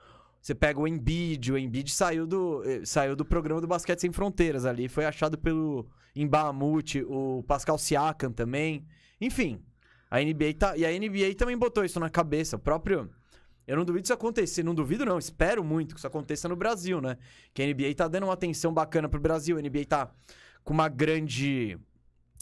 Você 0.43 0.57
pega 0.57 0.81
o 0.81 0.89
Embiid, 0.89 1.53
o 1.53 1.57
Embiid 1.57 1.89
saiu 1.93 2.27
do, 2.27 2.65
eh, 2.65 2.85
saiu 2.85 3.15
do 3.15 3.25
programa 3.25 3.61
do 3.61 3.69
Basquete 3.69 4.01
Sem 4.01 4.11
Fronteiras 4.11 4.65
ali. 4.67 4.89
Foi 4.89 5.05
achado 5.05 5.39
pelo 5.39 5.89
Embaamute, 6.17 7.05
o 7.07 7.45
Pascal 7.47 7.79
Siakam 7.79 8.33
também. 8.33 8.85
Enfim, 9.21 9.63
a 10.11 10.19
NBA 10.21 10.55
tá. 10.59 10.77
E 10.77 10.85
a 10.85 10.91
NBA 10.91 11.37
também 11.39 11.57
botou 11.57 11.85
isso 11.85 12.01
na 12.01 12.11
cabeça. 12.11 12.57
O 12.57 12.59
próprio. 12.59 13.09
Eu 13.69 13.77
não 13.77 13.85
duvido 13.85 14.03
isso 14.05 14.13
acontecer. 14.13 14.65
Não 14.65 14.75
duvido, 14.75 15.05
não. 15.05 15.17
Espero 15.17 15.63
muito 15.63 15.95
que 15.95 16.01
isso 16.01 16.09
aconteça 16.09 16.49
no 16.49 16.57
Brasil, 16.57 17.01
né? 17.01 17.19
Que 17.55 17.63
a 17.63 17.67
NBA 17.67 17.95
tá 17.95 18.09
dando 18.09 18.25
uma 18.25 18.33
atenção 18.35 18.75
bacana 18.75 19.09
pro 19.09 19.21
Brasil. 19.21 19.57
A 19.57 19.63
NBA 19.63 19.85
tá 19.87 20.11
com 20.65 20.75
uma 20.75 20.89
grande 20.89 21.79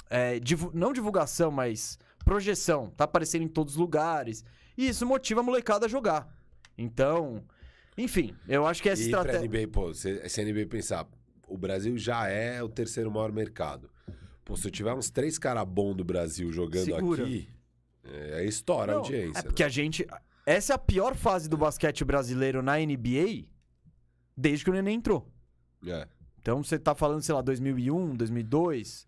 é, 0.08 0.40
divu- 0.40 0.70
não 0.72 0.90
divulgação, 0.90 1.50
mas 1.50 1.98
projeção. 2.24 2.88
Tá 2.96 3.04
aparecendo 3.04 3.42
em 3.42 3.48
todos 3.48 3.74
os 3.74 3.78
lugares. 3.78 4.42
E 4.74 4.88
isso 4.88 5.04
motiva 5.04 5.40
a 5.40 5.42
molecada 5.42 5.84
a 5.84 5.88
jogar. 5.88 6.34
Então, 6.78 7.44
enfim, 8.02 8.34
eu 8.48 8.66
acho 8.66 8.82
que 8.82 8.88
essa 8.88 9.02
estratégia. 9.02 9.48
NBA, 9.48 9.68
pô, 9.68 9.92
se, 9.94 10.28
se 10.28 10.40
a 10.40 10.44
NBA 10.44 10.66
pensar, 10.66 11.08
o 11.46 11.56
Brasil 11.56 11.96
já 11.96 12.28
é 12.28 12.62
o 12.62 12.68
terceiro 12.68 13.10
maior 13.10 13.32
mercado. 13.32 13.90
Pô, 14.44 14.56
se 14.56 14.66
eu 14.66 14.70
tiver 14.70 14.92
uns 14.94 15.10
três 15.10 15.38
caras 15.38 15.64
bons 15.64 15.94
do 15.94 16.04
Brasil 16.04 16.52
jogando 16.52 16.84
Segura. 16.84 17.24
aqui, 17.24 17.48
é, 18.04 18.44
estoura 18.44 18.92
a 18.92 18.96
audiência. 18.96 19.38
é 19.38 19.42
porque 19.42 19.62
a 19.62 19.68
gente. 19.68 20.06
Essa 20.46 20.72
é 20.72 20.76
a 20.76 20.78
pior 20.78 21.14
fase 21.14 21.48
do 21.48 21.56
basquete 21.56 22.04
brasileiro 22.04 22.62
na 22.62 22.78
NBA 22.78 23.46
desde 24.36 24.64
que 24.64 24.70
o 24.70 24.72
Neném 24.72 24.96
entrou. 24.96 25.30
né? 25.82 26.02
É. 26.02 26.08
Então 26.40 26.62
você 26.62 26.78
tá 26.78 26.94
falando, 26.94 27.22
sei 27.22 27.34
lá, 27.34 27.42
2001, 27.42 28.16
2002. 28.16 29.06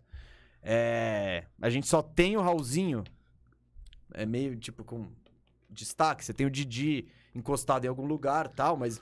É, 0.63 1.47
a 1.61 1.71
gente 1.71 1.89
só 1.89 2.03
tem 2.03 2.37
o 2.37 2.43
Raulzinho. 2.43 3.03
É 4.13 4.27
meio 4.27 4.57
tipo 4.57 4.85
com 4.85 5.11
destaque. 5.71 6.25
Você 6.25 6.35
tem 6.35 6.47
o 6.47 6.51
Didi 6.51 7.09
encostado 7.35 7.85
em 7.85 7.89
algum 7.89 8.05
lugar 8.07 8.49
tal, 8.49 8.77
mas 8.77 9.01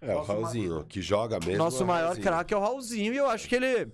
É, 0.00 0.14
o 0.14 0.22
Raulzinho, 0.22 0.84
que 0.84 1.00
joga 1.02 1.38
mesmo. 1.40 1.56
Nosso 1.58 1.82
é 1.82 1.86
maior 1.86 2.16
craque 2.18 2.52
é 2.54 2.56
o 2.56 2.60
Raulzinho 2.60 3.12
e 3.12 3.16
eu 3.16 3.28
acho 3.28 3.48
que 3.48 3.54
ele. 3.56 3.92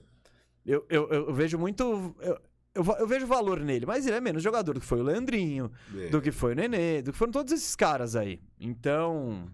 Eu, 0.64 0.84
eu, 0.88 1.08
eu 1.10 1.34
vejo 1.34 1.58
muito. 1.58 2.14
Eu, 2.20 2.38
eu, 2.74 2.84
eu 3.00 3.06
vejo 3.06 3.26
valor 3.26 3.60
nele, 3.60 3.84
mas 3.86 4.06
ele 4.06 4.16
é 4.16 4.20
menos 4.20 4.42
jogador 4.42 4.74
do 4.74 4.80
que 4.80 4.86
foi 4.86 5.00
o 5.00 5.04
Leandrinho, 5.04 5.70
É. 5.96 6.08
do 6.08 6.20
que 6.22 6.30
foi 6.32 6.52
o 6.52 6.54
Nenê, 6.54 7.02
do 7.02 7.12
que 7.12 7.18
foram 7.18 7.32
todos 7.32 7.52
esses 7.52 7.74
caras 7.76 8.14
aí. 8.16 8.40
Então. 8.60 9.48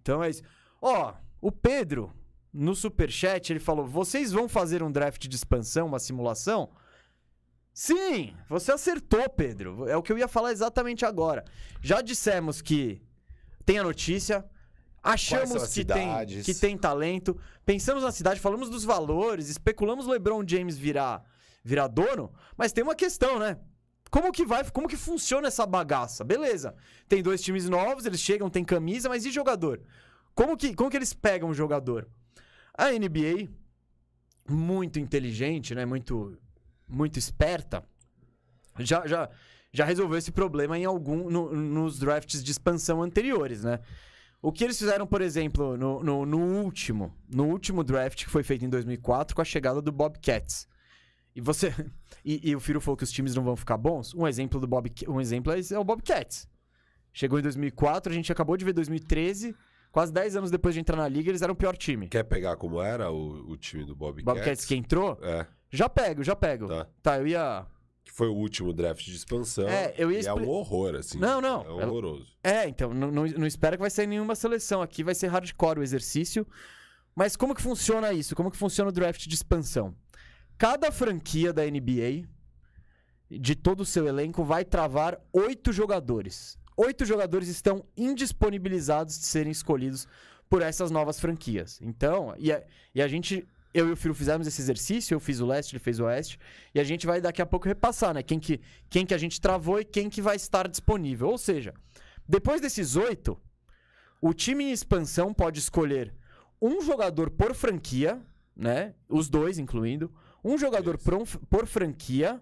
Então 0.00 0.22
é 0.22 0.30
isso. 0.30 0.42
Ó, 0.82 1.14
o 1.40 1.50
Pedro, 1.52 2.12
no 2.52 2.74
superchat, 2.74 3.50
ele 3.52 3.60
falou: 3.60 3.86
vocês 3.86 4.32
vão 4.32 4.48
fazer 4.48 4.82
um 4.82 4.90
draft 4.92 5.26
de 5.26 5.34
expansão, 5.36 5.86
uma 5.86 5.98
simulação? 5.98 6.70
Sim, 7.72 8.34
você 8.48 8.70
acertou, 8.72 9.28
Pedro. 9.30 9.88
É 9.88 9.96
o 9.96 10.02
que 10.02 10.12
eu 10.12 10.18
ia 10.18 10.28
falar 10.28 10.52
exatamente 10.52 11.04
agora. 11.04 11.44
Já 11.82 12.00
dissemos 12.00 12.62
que 12.62 13.02
tem 13.64 13.78
a 13.78 13.82
notícia, 13.82 14.44
achamos 15.02 15.72
que 15.72 15.84
tem, 15.84 16.08
que 16.42 16.54
tem 16.54 16.76
talento, 16.76 17.38
pensamos 17.64 18.02
na 18.02 18.12
cidade, 18.12 18.40
falamos 18.40 18.68
dos 18.70 18.84
valores, 18.84 19.48
especulamos 19.48 20.06
o 20.06 20.10
LeBron 20.10 20.44
James 20.46 20.76
virar, 20.76 21.24
virar 21.62 21.88
dono, 21.88 22.32
mas 22.56 22.72
tem 22.72 22.84
uma 22.84 22.94
questão, 22.94 23.38
né? 23.38 23.58
Como 24.10 24.30
que 24.30 24.46
vai, 24.46 24.68
como 24.70 24.86
que 24.86 24.96
funciona 24.96 25.48
essa 25.48 25.66
bagaça? 25.66 26.22
Beleza. 26.22 26.74
Tem 27.08 27.22
dois 27.22 27.42
times 27.42 27.68
novos, 27.68 28.06
eles 28.06 28.20
chegam, 28.20 28.48
tem 28.48 28.64
camisa, 28.64 29.08
mas 29.08 29.24
e 29.24 29.30
jogador? 29.30 29.80
Como 30.34 30.56
que, 30.56 30.72
como 30.74 30.88
que 30.88 30.96
eles 30.96 31.12
pegam 31.12 31.48
o 31.48 31.54
jogador? 31.54 32.08
A 32.76 32.90
NBA, 32.90 33.48
muito 34.48 35.00
inteligente, 35.00 35.74
né? 35.74 35.84
Muito, 35.84 36.38
muito 36.88 37.18
esperta, 37.18 37.84
já, 38.78 39.06
já, 39.06 39.28
já 39.74 39.84
resolveu 39.84 40.16
esse 40.16 40.30
problema 40.30 40.78
em 40.78 40.84
algum 40.84 41.28
no- 41.28 41.52
nos 41.52 41.98
drafts 41.98 42.42
de 42.42 42.50
expansão 42.52 43.02
anteriores, 43.02 43.64
né? 43.64 43.80
O 44.40 44.52
que 44.52 44.62
eles 44.62 44.78
fizeram, 44.78 45.06
por 45.06 45.20
exemplo, 45.20 45.76
no, 45.76 46.02
no, 46.02 46.24
no 46.24 46.38
último, 46.62 47.12
no 47.28 47.44
último 47.46 47.82
draft 47.82 48.24
que 48.24 48.30
foi 48.30 48.42
feito 48.44 48.64
em 48.64 48.68
2004 48.68 49.34
com 49.34 49.42
a 49.42 49.44
chegada 49.44 49.82
do 49.82 49.90
Bobcats. 49.90 50.68
E 51.34 51.40
você 51.40 51.74
e, 52.24 52.50
e 52.50 52.54
o 52.54 52.60
Firo 52.60 52.80
falou 52.80 52.96
que 52.96 53.02
os 53.04 53.10
times 53.10 53.34
não 53.34 53.42
vão 53.42 53.56
ficar 53.56 53.76
bons. 53.76 54.14
Um 54.14 54.28
exemplo 54.28 54.60
do 54.60 54.66
Bob, 54.68 54.90
um 55.08 55.20
exemplo 55.20 55.52
é 55.52 55.58
é 55.72 55.78
o 55.78 55.82
Bobcats. 55.84 56.46
Chegou 57.12 57.38
em 57.38 57.42
2004, 57.42 58.12
a 58.12 58.14
gente 58.14 58.30
acabou 58.30 58.56
de 58.56 58.64
ver 58.64 58.72
2013, 58.74 59.54
quase 59.90 60.12
10 60.12 60.36
anos 60.36 60.50
depois 60.50 60.74
de 60.74 60.80
entrar 60.80 60.96
na 60.96 61.08
liga, 61.08 61.30
eles 61.30 61.42
eram 61.42 61.54
o 61.54 61.56
pior 61.56 61.76
time. 61.76 62.08
Quer 62.08 62.24
pegar 62.24 62.56
como 62.56 62.80
era 62.82 63.10
o, 63.10 63.50
o 63.50 63.56
time 63.56 63.84
do 63.84 63.94
Bobcats? 63.96 64.24
Bobcats 64.24 64.64
que 64.64 64.74
entrou, 64.76 65.18
É, 65.22 65.46
já 65.70 65.88
pego, 65.88 66.22
já 66.22 66.36
pego. 66.36 66.66
tá. 66.68 66.86
Tá, 67.02 67.18
eu 67.18 67.26
ia 67.26 67.66
Que 68.04 68.12
foi 68.12 68.28
o 68.28 68.34
último 68.34 68.72
draft 68.72 69.04
de 69.04 69.16
expansão. 69.16 69.68
É, 69.68 69.94
eu 69.96 70.12
ia 70.12 70.20
e 70.20 70.26
é 70.26 70.34
um 70.34 70.48
horror, 70.48 70.94
assim. 70.94 71.18
Não, 71.18 71.40
não. 71.40 71.62
É 71.80 71.86
horroroso. 71.86 72.26
É, 72.42 72.68
então, 72.68 72.92
não, 72.92 73.10
não, 73.10 73.24
não 73.24 73.46
espera 73.46 73.76
que 73.76 73.80
vai 73.80 73.90
sair 73.90 74.06
nenhuma 74.06 74.34
seleção. 74.34 74.82
Aqui 74.82 75.02
vai 75.02 75.14
ser 75.14 75.28
hardcore 75.28 75.80
o 75.80 75.82
exercício. 75.82 76.46
Mas 77.14 77.36
como 77.36 77.54
que 77.54 77.62
funciona 77.62 78.12
isso? 78.12 78.34
Como 78.34 78.50
que 78.50 78.56
funciona 78.56 78.90
o 78.90 78.92
draft 78.92 79.26
de 79.26 79.34
expansão? 79.34 79.94
Cada 80.58 80.92
franquia 80.92 81.52
da 81.52 81.64
NBA, 81.64 82.28
de 83.30 83.54
todo 83.54 83.80
o 83.80 83.86
seu 83.86 84.06
elenco, 84.06 84.44
vai 84.44 84.64
travar 84.64 85.20
oito 85.32 85.72
jogadores. 85.72 86.58
Oito 86.76 87.04
jogadores 87.04 87.48
estão 87.48 87.84
indisponibilizados 87.96 89.18
de 89.18 89.26
serem 89.26 89.52
escolhidos 89.52 90.06
por 90.48 90.62
essas 90.62 90.90
novas 90.90 91.18
franquias. 91.18 91.80
Então, 91.80 92.34
e 92.38 92.52
a, 92.52 92.62
e 92.94 93.00
a 93.00 93.08
gente, 93.08 93.46
eu 93.74 93.88
e 93.88 93.92
o 93.92 93.96
Firo 93.96 94.14
fizemos 94.14 94.46
esse 94.46 94.62
exercício, 94.62 95.14
eu 95.14 95.20
fiz 95.20 95.40
o 95.40 95.46
leste, 95.46 95.72
ele 95.74 95.82
fez 95.82 95.98
o 95.98 96.04
oeste, 96.04 96.38
e 96.74 96.78
a 96.80 96.84
gente 96.84 97.06
vai 97.06 97.20
daqui 97.20 97.42
a 97.42 97.46
pouco 97.46 97.66
repassar, 97.66 98.14
né? 98.14 98.22
Quem 98.22 98.38
que, 98.38 98.60
quem 98.88 99.04
que 99.04 99.12
a 99.12 99.18
gente 99.18 99.40
travou 99.40 99.80
e 99.80 99.84
quem 99.84 100.08
que 100.08 100.22
vai 100.22 100.36
estar 100.36 100.68
disponível. 100.68 101.28
Ou 101.28 101.36
seja, 101.36 101.74
depois 102.26 102.60
desses 102.60 102.94
oito, 102.94 103.36
o 104.22 104.32
time 104.32 104.64
em 104.64 104.72
expansão 104.72 105.34
pode 105.34 105.58
escolher 105.58 106.14
um 106.62 106.80
jogador 106.80 107.28
por 107.30 107.52
franquia, 107.54 108.22
né? 108.56 108.94
Os 109.08 109.28
dois, 109.28 109.58
incluindo. 109.58 110.10
Um 110.42 110.56
jogador 110.56 110.96
por, 110.96 111.26
por 111.50 111.66
franquia. 111.66 112.40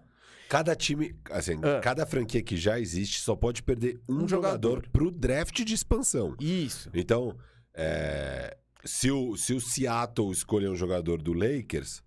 Cada 0.49 0.75
time, 0.75 1.15
assim, 1.31 1.59
Ah. 1.63 1.79
cada 1.81 2.05
franquia 2.05 2.43
que 2.43 2.55
já 2.55 2.79
existe 2.79 3.21
só 3.21 3.35
pode 3.35 3.63
perder 3.63 3.99
um, 4.07 4.23
Um 4.23 4.27
jogador, 4.27 4.75
jogador. 4.75 4.89
pro 4.91 5.09
draft 5.09 5.63
de 5.63 5.73
expansão. 5.73 6.35
Isso. 6.39 6.89
Então, 6.93 7.35
é, 7.73 8.55
se, 8.83 9.09
o, 9.11 9.35
se 9.37 9.53
o 9.53 9.59
Seattle 9.61 10.31
escolher 10.31 10.69
um 10.69 10.75
jogador 10.75 11.21
do 11.21 11.33
Lakers, 11.33 12.03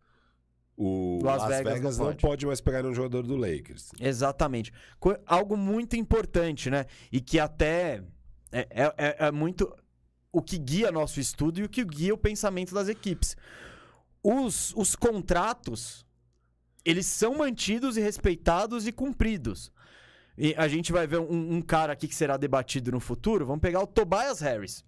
o 0.77 1.20
Las 1.22 1.41
Las, 1.43 1.49
Vegas 1.49 1.74
Vegas, 1.74 1.99
não 1.99 2.07
pode. 2.07 2.20
pode. 2.22 2.47
mais 2.47 2.61
pegar 2.61 2.85
um 2.85 2.95
jogador 2.95 3.22
do 3.27 3.37
Lakers. 3.37 3.93
Exatamente. 3.99 4.72
Co- 5.01 5.16
Algo 5.27 5.57
muito 5.57 5.97
importante, 5.97 6.68
né? 6.70 6.85
E 7.11 7.20
que 7.20 7.39
até 7.39 8.03
é, 8.53 8.61
é- 8.70 8.95
é- 8.99 9.16
é 9.27 9.33
muito 9.33 9.74
o 10.31 10.43
que 10.43 10.59
guia 10.59 10.93
nosso 10.93 11.18
estudo 11.18 11.61
e 11.61 11.64
o 11.64 11.68
que 11.68 11.83
guia 11.85 12.12
o 12.12 12.18
pensamento 12.18 12.74
das 12.74 12.89
equipes. 12.89 13.35
Os, 14.22 14.74
os 14.77 14.95
contratos, 14.95 16.05
eles 16.85 17.07
são 17.07 17.37
mantidos 17.39 17.97
e 17.97 18.01
respeitados 18.01 18.87
e 18.87 18.93
cumpridos. 18.93 19.72
E 20.37 20.55
a 20.57 20.68
gente 20.68 20.93
vai 20.93 21.07
ver 21.07 21.20
um, 21.20 21.55
um 21.55 21.62
cara 21.62 21.95
aqui 21.95 22.07
que 22.07 22.14
será 22.14 22.37
debatido 22.37 22.93
no 22.93 23.01
futuro. 23.01 23.47
Vamos 23.47 23.62
pegar 23.62 23.81
o 23.81 23.87
Tobias 23.87 24.41
Harris. 24.41 24.85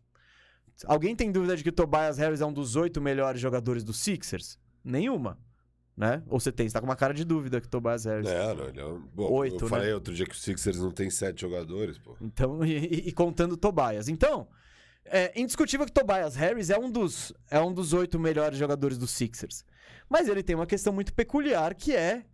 Alguém 0.87 1.15
tem 1.17 1.31
dúvida 1.33 1.57
de 1.57 1.63
que 1.63 1.69
o 1.71 1.73
Tobias 1.73 2.19
Harris 2.19 2.41
é 2.41 2.47
um 2.47 2.53
dos 2.53 2.77
oito 2.77 3.01
melhores 3.01 3.41
jogadores 3.41 3.83
do 3.83 3.93
Sixers? 3.93 4.59
Nenhuma. 4.85 5.39
Né? 5.97 6.23
Ou 6.29 6.39
você 6.39 6.53
tem? 6.53 6.69
Você 6.69 6.73
tá 6.75 6.81
com 6.81 6.87
uma 6.87 6.95
cara 6.95 7.13
de 7.13 7.25
dúvida 7.25 7.61
que 7.61 7.67
o 7.67 7.71
Tobias 7.71 8.05
Harris. 8.05 8.25
Não, 8.31 8.55
não, 8.55 8.69
ele 8.69 8.81
é 8.81 8.85
um... 8.87 9.01
Bom, 9.13 9.33
Oito, 9.33 9.57
eu 9.57 9.63
né? 9.63 9.69
falei 9.69 9.93
outro 9.93 10.15
dia 10.15 10.25
que 10.27 10.35
o 10.35 10.39
Sixers 10.39 10.79
não 10.79 10.93
tem 10.93 11.11
sete 11.11 11.41
jogadores, 11.41 11.99
pô. 11.99 12.17
Então, 12.21 12.65
e, 12.65 13.09
e- 13.09 13.13
contando 13.13 13.57
Tobias. 13.57 14.09
Então, 14.09 14.47
é 15.05 15.33
indiscutível 15.41 15.85
que 15.85 15.91
Tobias 15.93 16.37
Harris 16.37 16.71
é 16.71 16.79
um 16.79 16.89
dos 16.89 17.33
é 17.51 17.59
um 17.61 17.73
dos 17.75 17.93
oito 17.93 18.17
melhores 18.21 18.57
jogadores 18.57 18.97
do 18.97 19.09
Sixers. 19.09 19.65
Mas 20.09 20.29
ele 20.29 20.43
tem 20.45 20.55
uma 20.55 20.67
questão 20.67 20.93
muito 20.93 21.13
peculiar 21.13 21.75
que 21.75 21.97
é 21.97 22.25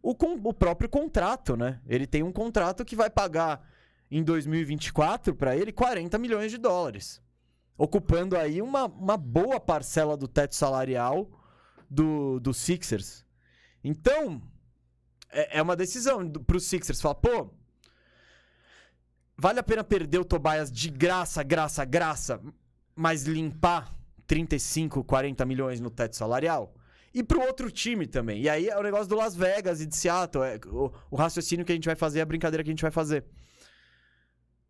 o, 0.00 0.14
con- 0.14 0.38
o 0.44 0.54
próprio 0.54 0.88
contrato, 0.88 1.56
né? 1.56 1.80
Ele 1.88 2.06
tem 2.06 2.22
um 2.22 2.30
contrato 2.30 2.84
que 2.84 2.94
vai 2.94 3.10
pagar 3.10 3.66
em 4.08 4.22
2024 4.22 5.34
para 5.34 5.56
ele 5.56 5.72
40 5.72 6.16
milhões 6.18 6.50
de 6.52 6.58
dólares, 6.58 7.20
ocupando 7.76 8.36
aí 8.36 8.62
uma, 8.62 8.84
uma 8.86 9.16
boa 9.16 9.58
parcela 9.58 10.16
do 10.16 10.28
teto 10.28 10.54
salarial 10.54 11.28
do, 11.90 12.40
do 12.40 12.54
Sixers. 12.54 13.24
Então, 13.82 14.42
é, 15.30 15.58
é 15.58 15.62
uma 15.62 15.76
decisão 15.76 16.26
do, 16.26 16.40
pro 16.40 16.60
Sixers. 16.60 17.00
Falar, 17.00 17.16
pô, 17.16 17.50
vale 19.36 19.58
a 19.58 19.62
pena 19.62 19.84
perder 19.84 20.18
o 20.18 20.24
Tobias 20.24 20.70
de 20.70 20.88
graça, 20.90 21.42
graça, 21.42 21.84
graça, 21.84 22.40
mas 22.94 23.24
limpar 23.24 23.94
35, 24.26 25.04
40 25.04 25.44
milhões 25.44 25.80
no 25.80 25.90
teto 25.90 26.16
salarial? 26.16 26.74
E 27.12 27.22
pro 27.22 27.40
outro 27.40 27.70
time 27.70 28.06
também. 28.06 28.42
E 28.42 28.48
aí 28.48 28.68
é 28.68 28.76
o 28.76 28.82
negócio 28.82 29.06
do 29.06 29.14
Las 29.14 29.36
Vegas 29.36 29.80
e 29.80 29.86
de 29.86 29.94
Seattle. 29.94 30.44
É 30.44 30.58
o, 30.66 30.92
o 31.10 31.16
raciocínio 31.16 31.64
que 31.64 31.70
a 31.70 31.74
gente 31.74 31.86
vai 31.86 31.94
fazer, 31.94 32.20
a 32.20 32.26
brincadeira 32.26 32.64
que 32.64 32.70
a 32.70 32.72
gente 32.72 32.82
vai 32.82 32.90
fazer. 32.90 33.24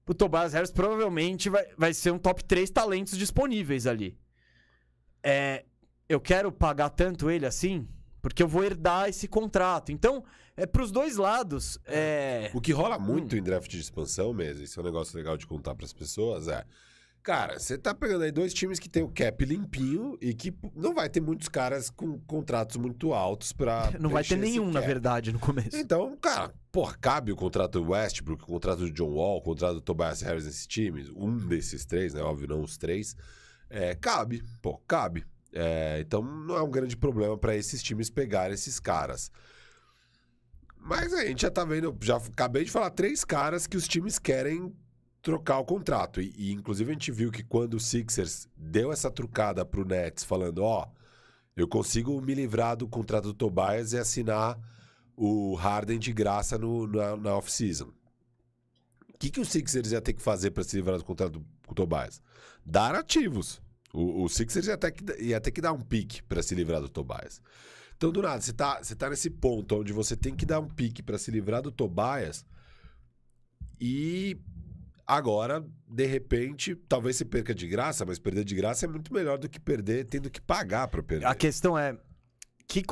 O 0.07 0.15
Tobias 0.15 0.53
Harris 0.53 0.71
provavelmente 0.71 1.49
vai, 1.49 1.67
vai 1.77 1.95
ser 1.95 2.11
um 2.11 2.19
top 2.19 2.45
3 2.45 2.71
talentos 2.71 3.17
disponíveis 3.17 3.87
ali. 3.87 4.19
É, 5.23 5.65
eu 6.09 6.21
quero 6.21 6.53
pagar 6.53 6.91
tanto 6.91 7.31
ele 7.31 7.47
assim, 7.47 7.89
porque 8.21 8.43
eu 8.43 8.49
vou 8.49 8.63
herdar 8.63 9.09
esse 9.09 9.27
contrato. 9.27 9.91
Então, 9.91 10.23
é 10.57 10.67
pros 10.67 10.93
dois 10.93 11.17
lados. 11.17 11.79
É... 11.87 12.51
O 12.55 12.61
que 12.61 12.73
rola 12.73 12.99
muito 12.99 13.37
em 13.37 13.43
draft 13.43 13.71
de 13.71 13.81
expansão 13.81 14.33
mesmo, 14.33 14.63
isso 14.63 14.79
é 14.79 14.83
um 14.83 14.87
negócio 14.87 15.17
legal 15.17 15.37
de 15.37 15.47
contar 15.47 15.75
pras 15.75 15.93
pessoas, 15.93 16.49
é. 16.49 16.65
Cara, 17.25 17.59
você 17.59 17.79
tá 17.79 17.95
pegando 17.95 18.23
aí 18.23 18.31
dois 18.31 18.53
times 18.53 18.79
que 18.79 18.87
tem 18.87 19.03
o 19.03 19.09
cap 19.09 19.43
limpinho 19.47 20.19
e 20.21 20.35
que 20.35 20.55
não 20.77 20.95
vai 20.95 21.09
ter 21.09 21.23
muitos 21.23 21.49
caras 21.49 21.89
com 21.89 22.19
contratos 22.21 22.77
muito 22.77 23.15
altos 23.15 23.51
pra. 23.51 23.91
Não 23.99 24.11
vai 24.11 24.23
ter 24.23 24.37
nenhum, 24.37 24.71
na 24.71 24.83
verdade, 24.83 25.33
no 25.33 25.39
começo. 25.39 25.75
Então, 25.75 26.15
cara, 26.19 26.53
porra, 26.71 26.95
cabe 27.01 27.33
o 27.33 27.37
contrato 27.37 27.81
do 27.81 27.93
Westbrook, 27.93 28.43
o 28.43 28.47
contrato 28.47 28.81
do 28.81 28.91
John 28.91 29.15
Wall, 29.15 29.39
o 29.39 29.41
contrato 29.41 29.77
do 29.77 29.81
Tobias 29.81 30.21
Harris 30.21 30.45
nesse 30.45 30.69
time, 30.69 31.11
um 31.17 31.35
desses 31.39 31.87
três, 31.87 32.13
né? 32.13 32.21
Óbvio, 32.21 32.47
não 32.47 32.61
os 32.61 32.77
três. 32.77 33.17
É, 33.71 33.95
cabe, 33.95 34.45
pô, 34.61 34.77
cabe. 34.87 35.25
É, 35.51 36.01
então 36.01 36.23
não 36.23 36.59
é 36.59 36.63
um 36.63 36.71
grande 36.71 36.95
problema 36.95 37.39
pra 37.39 37.57
esses 37.57 37.83
times 37.83 38.11
pegarem 38.11 38.53
esses 38.53 38.79
caras. 38.79 39.33
Mas 40.77 41.15
a 41.15 41.25
gente 41.25 41.41
já 41.41 41.51
tá 41.51 41.65
vendo, 41.65 41.97
já 42.03 42.19
acabei 42.19 42.65
de 42.65 42.71
falar 42.71 42.91
três 42.91 43.25
caras 43.25 43.67
que 43.67 43.79
os 43.79 43.89
times 43.89 44.19
querem 44.19 44.71
trocar 45.25 45.59
o 45.59 45.65
contrato. 45.65 46.21
E, 46.21 46.33
e, 46.37 46.53
inclusive 46.53 46.91
a 46.91 46.93
gente 46.93 47.11
viu 47.11 47.33
que 47.33 47.43
quando 47.43 47.75
o 47.75 47.81
Sixers 47.81 48.47
deu 48.55 48.93
essa 48.93 49.11
trucada 49.11 49.65
pro 49.65 49.85
Nets, 49.85 50.23
falando, 50.23 50.59
ó, 50.63 50.87
eu 51.57 51.67
consigo 51.67 52.21
me 52.21 52.35
livrar 52.35 52.77
do 52.77 52.87
contrato 52.87 53.25
do 53.25 53.35
Tobias 53.35 53.93
e 53.93 53.99
assinar 53.99 54.59
o 55.17 55.55
Harden 55.55 55.99
de 55.99 56.13
graça 56.13 56.59
no, 56.59 56.87
na, 56.87 57.17
na 57.17 57.37
off-season. 57.37 57.91
O 59.09 59.19
que, 59.19 59.31
que 59.31 59.41
o 59.41 59.45
Sixers 59.45 59.93
ia 59.93 60.03
ter 60.03 60.13
que 60.13 60.21
fazer 60.21 60.51
para 60.51 60.63
se 60.63 60.77
livrar 60.77 60.99
do 60.99 61.05
contrato 61.05 61.33
do, 61.33 61.47
com 61.67 61.73
o 61.73 61.75
Tobias? 61.75 62.21
Dar 62.65 62.95
ativos. 62.95 63.63
O, 63.95 64.25
o 64.25 64.29
Sixers 64.29 64.67
ia 64.67 64.77
ter 64.77 64.93
que, 64.93 65.23
ia 65.23 65.41
ter 65.41 65.53
que 65.53 65.61
dar 65.63 65.73
um 65.73 65.81
pique 65.81 66.23
para 66.25 66.43
se 66.43 66.55
livrar 66.55 66.83
do 66.83 66.89
Tobias. 66.89 67.41
Então, 67.97 68.13
do 68.13 68.21
nada, 68.21 68.43
você 68.43 68.53
tá, 68.53 68.83
você 68.83 68.95
tá 68.95 69.09
nesse 69.09 69.31
ponto 69.31 69.77
onde 69.77 69.93
você 69.93 70.15
tem 70.15 70.35
que 70.35 70.45
dar 70.45 70.61
um 70.61 70.69
pique 70.69 71.03
para 71.03 71.17
se 71.17 71.31
livrar 71.31 71.63
do 71.63 71.71
Tobias 71.71 72.45
e 73.81 74.37
agora, 75.07 75.65
de 75.89 76.07
repente, 76.07 76.75
talvez 76.75 77.17
você 77.17 77.25
perca 77.25 77.55
de 77.55 77.67
graça, 77.67 78.05
mas 78.05 78.19
perder 78.19 78.45
de 78.45 78.55
graça 78.55 78.87
é 78.87 78.89
muito 78.89 79.13
melhor 79.13 79.39
do 79.39 79.49
que 79.49 79.61
perder 79.61 80.05
tendo 80.07 80.31
que 80.31 80.41
pagar 80.41 80.89
para 80.89 81.03
perder. 81.03 81.27
A 81.27 81.35
questão 81.35 81.79
é: 81.79 81.97
que, 82.67 82.83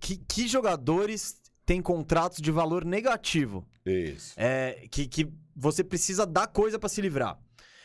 que, 0.00 0.16
que 0.16 0.48
jogadores 0.48 1.40
têm 1.64 1.80
contratos 1.80 2.38
de 2.40 2.50
valor 2.50 2.84
negativo? 2.84 3.66
Isso. 3.84 4.34
É, 4.36 4.86
que, 4.90 5.06
que 5.06 5.28
você 5.54 5.82
precisa 5.84 6.24
dar 6.26 6.46
coisa 6.46 6.78
pra 6.78 6.88
se 6.88 7.00
livrar. 7.00 7.38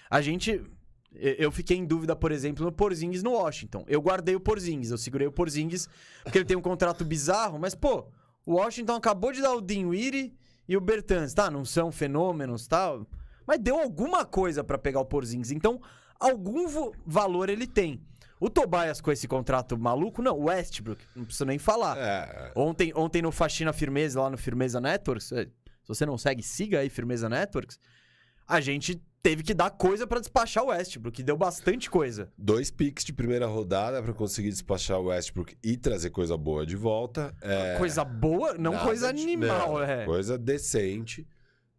A 0.10 0.22
gente. 0.22 0.62
eu- 1.14 1.52
fiquei 1.52 1.78
em 1.78 1.86
dúvida, 1.86 2.16
por 2.16 2.32
exemplo, 2.32 2.64
no 2.66 2.72
Porzingis 2.72 3.24
no 3.24 3.32
Washington. 3.32 3.84
Eu 3.88 4.02
guardei 4.02 4.36
o 4.36 4.40
Porzingis, 4.40 4.92
eu 4.92 4.98
segurei 4.98 5.28
o 5.28 5.32
Porzingis 5.32 5.88
porque 6.24 6.38
ele 6.38 6.46
tem 6.46 6.56
um 6.58 6.62
contrato 6.62 7.04
bizarro, 7.04 7.58
mas, 7.60 7.74
pô, 7.76 8.06
o 8.46 8.54
Washington 8.54 8.94
acabou 8.96 9.32
de 9.32 9.42
dar 9.42 9.54
o 9.54 9.62
Dinwiddie 9.62 10.34
e 10.68 10.78
o 10.78 10.82
Bertans, 10.82 11.34
tá? 11.34 11.50
Não 11.50 11.66
são 11.66 11.92
fenômenos, 11.92 12.68
tal, 12.68 13.06
mas 13.48 13.60
deu 13.60 13.80
alguma 13.80 14.26
coisa 14.26 14.64
pra 14.64 14.78
pegar 14.78 15.00
o 15.00 15.06
Porzingis. 15.06 15.52
Então, 15.52 15.82
algum 16.20 16.91
valor 17.06 17.50
ele 17.50 17.66
tem. 17.66 18.02
O 18.39 18.50
Tobias 18.52 19.02
com 19.02 19.12
esse 19.12 19.28
contrato 19.28 19.76
maluco, 19.78 20.22
não, 20.22 20.38
o 20.38 20.43
Westbrook, 20.43 21.04
não 21.16 21.24
preciso 21.26 21.45
nem 21.45 21.58
falar. 21.58 21.98
É, 21.98 22.52
Ontem, 22.56 22.91
ontem 22.95 23.22
no 23.22 23.32
Faxina 23.32 23.74
Firmeza, 23.74 24.22
lá 24.22 24.30
no 24.30 24.38
Firmeza 24.38 24.80
Networks, 24.80 25.32
eh, 25.32 25.45
se 25.45 25.88
você 25.88 26.06
não 26.06 26.18
segue, 26.20 26.43
siga 26.43 26.80
aí 26.80 26.89
Firmeza 26.89 27.28
Networks. 27.28 27.80
A 28.48 28.62
gente 28.62 29.02
teve 29.24 29.41
que 29.43 29.54
dar 29.56 29.72
coisa 29.72 30.06
pra 30.06 30.20
despachar 30.20 30.64
o 30.64 30.68
Westbrook, 30.68 31.16
que 31.18 31.24
deu 31.24 31.36
bastante 31.36 31.89
coisa. 31.89 32.32
dois 32.38 32.70
picks 32.70 33.04
de 33.04 33.12
primeira 33.12 33.48
rodada 33.48 34.02
para 34.04 34.14
conseguir 34.14 34.50
despachar 34.50 35.00
o 35.00 35.06
Westbrook 35.06 35.58
e 35.64 35.76
trazer 35.76 36.12
coisa 36.12 36.38
boa 36.38 36.64
de 36.66 36.76
volta. 36.76 37.36
É, 37.41 37.76
Coisa 37.78 38.06
boa, 38.06 38.54
não 38.54 38.74
nada 38.74 38.86
coisa 38.86 39.12
de- 39.12 39.24
animal, 39.24 39.74
não, 39.74 39.84
é. 39.84 40.06
Coisa 40.06 40.38
decente. 40.38 41.28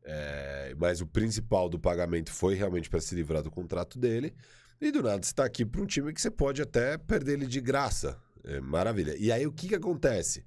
É, 0.05 0.75
mas 0.79 1.01
o 1.01 1.07
principal 1.07 1.69
do 1.69 1.79
pagamento 1.79 2.33
foi 2.33 2.55
realmente 2.55 2.89
para 2.89 3.01
se 3.01 3.15
livrar 3.15 3.43
do 3.43 3.51
contrato 3.51 3.99
dele. 3.99 4.35
E 4.81 4.91
do 4.91 5.03
nada 5.03 5.23
você 5.23 5.35
tá 5.35 5.45
aqui 5.45 5.65
para 5.67 5.81
um 5.83 5.87
time 5.87 6.13
que 6.13 6.21
você 6.21 6.31
pode 6.31 6.63
até 6.63 6.97
perder 6.97 7.33
ele 7.35 7.47
de 7.47 7.61
graça. 7.61 8.19
É, 8.45 8.61
maravilha. 8.61 9.15
E 9.19 9.31
aí 9.33 9.47
o 9.47 9.53
que, 9.53 9.69
que 9.69 9.75
acontece? 9.75 10.45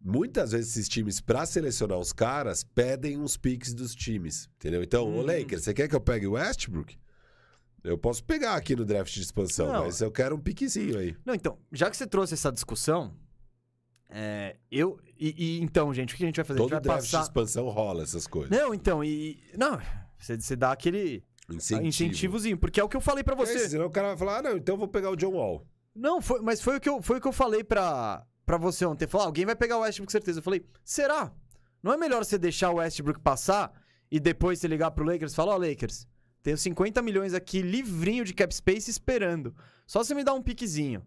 Muitas 0.00 0.52
vezes 0.52 0.72
esses 0.72 0.88
times, 0.88 1.20
para 1.20 1.44
selecionar 1.46 1.98
os 1.98 2.12
caras, 2.12 2.64
pedem 2.64 3.18
uns 3.18 3.36
picks 3.36 3.72
dos 3.74 3.94
times. 3.94 4.48
Entendeu? 4.56 4.82
Então, 4.82 5.08
Hum. 5.08 5.22
Lakers, 5.22 5.62
você 5.64 5.74
quer 5.74 5.88
que 5.88 5.94
eu 5.94 6.00
pegue 6.00 6.26
o 6.26 6.32
Westbrook? 6.32 6.98
Eu 7.84 7.98
posso 7.98 8.22
pegar 8.24 8.54
aqui 8.54 8.74
no 8.76 8.84
draft 8.84 9.12
de 9.12 9.20
expansão, 9.22 9.72
Não. 9.72 9.84
mas 9.84 10.00
eu 10.00 10.10
quero 10.10 10.36
um 10.36 10.40
piquezinho 10.40 10.98
aí. 10.98 11.16
Não, 11.24 11.34
então, 11.34 11.58
já 11.72 11.90
que 11.90 11.96
você 11.96 12.06
trouxe 12.06 12.34
essa 12.34 12.50
discussão, 12.52 13.12
É, 14.08 14.56
eu. 14.70 15.00
E, 15.24 15.34
e, 15.58 15.60
então, 15.62 15.94
gente, 15.94 16.14
o 16.14 16.16
que 16.16 16.24
a 16.24 16.26
gente 16.26 16.36
vai 16.36 16.44
fazer? 16.44 16.58
Todo 16.58 16.72
a 16.72 16.76
gente 16.76 16.84
vai 16.86 16.96
draft 16.96 17.06
de 17.06 17.12
passar. 17.12 17.22
expansão 17.24 17.68
rola 17.68 18.02
essas 18.02 18.26
coisas. 18.26 18.50
Não, 18.50 18.74
então, 18.74 19.04
e. 19.04 19.38
Não, 19.56 19.78
você, 20.18 20.36
você 20.40 20.56
dá 20.56 20.72
aquele 20.72 21.22
Incentivo. 21.48 21.86
incentivozinho, 21.86 22.58
porque 22.58 22.80
é 22.80 22.84
o 22.84 22.88
que 22.88 22.96
eu 22.96 23.00
falei 23.00 23.22
pra 23.22 23.36
Porque 23.36 23.52
você. 23.52 23.68
Senão 23.68 23.86
o 23.86 23.90
cara 23.90 24.08
vai 24.08 24.16
falar, 24.16 24.38
ah, 24.38 24.42
não, 24.42 24.56
então 24.56 24.74
eu 24.74 24.78
vou 24.78 24.88
pegar 24.88 25.10
o 25.10 25.16
John 25.16 25.32
Wall. 25.34 25.64
Não, 25.94 26.20
foi, 26.20 26.40
mas 26.40 26.60
foi 26.60 26.76
o 26.78 26.80
que 26.80 26.88
eu, 26.88 27.00
foi 27.02 27.18
o 27.18 27.20
que 27.20 27.28
eu 27.28 27.32
falei 27.32 27.62
pra, 27.62 28.26
pra 28.44 28.56
você 28.56 28.84
ontem. 28.84 29.06
Falou, 29.06 29.24
ah, 29.24 29.28
alguém 29.28 29.44
vai 29.46 29.54
pegar 29.54 29.76
o 29.76 29.82
Westbrook 29.82 30.08
com 30.08 30.10
certeza. 30.12 30.38
Eu 30.40 30.42
falei, 30.42 30.64
será? 30.84 31.32
Não 31.82 31.92
é 31.92 31.96
melhor 31.96 32.24
você 32.24 32.36
deixar 32.38 32.70
o 32.70 32.76
Westbrook 32.76 33.20
passar 33.20 33.72
e 34.10 34.18
depois 34.18 34.58
você 34.58 34.66
ligar 34.66 34.90
pro 34.92 35.04
Lakers 35.04 35.32
e 35.32 35.36
falar, 35.36 35.54
ó, 35.54 35.56
Lakers, 35.56 36.06
tenho 36.42 36.56
50 36.56 37.00
milhões 37.02 37.34
aqui 37.34 37.60
livrinho 37.62 38.24
de 38.24 38.32
cap 38.34 38.52
space 38.54 38.90
esperando. 38.90 39.54
Só 39.86 40.02
você 40.02 40.14
me 40.14 40.24
dá 40.24 40.32
um 40.32 40.42
piquezinho. 40.42 41.04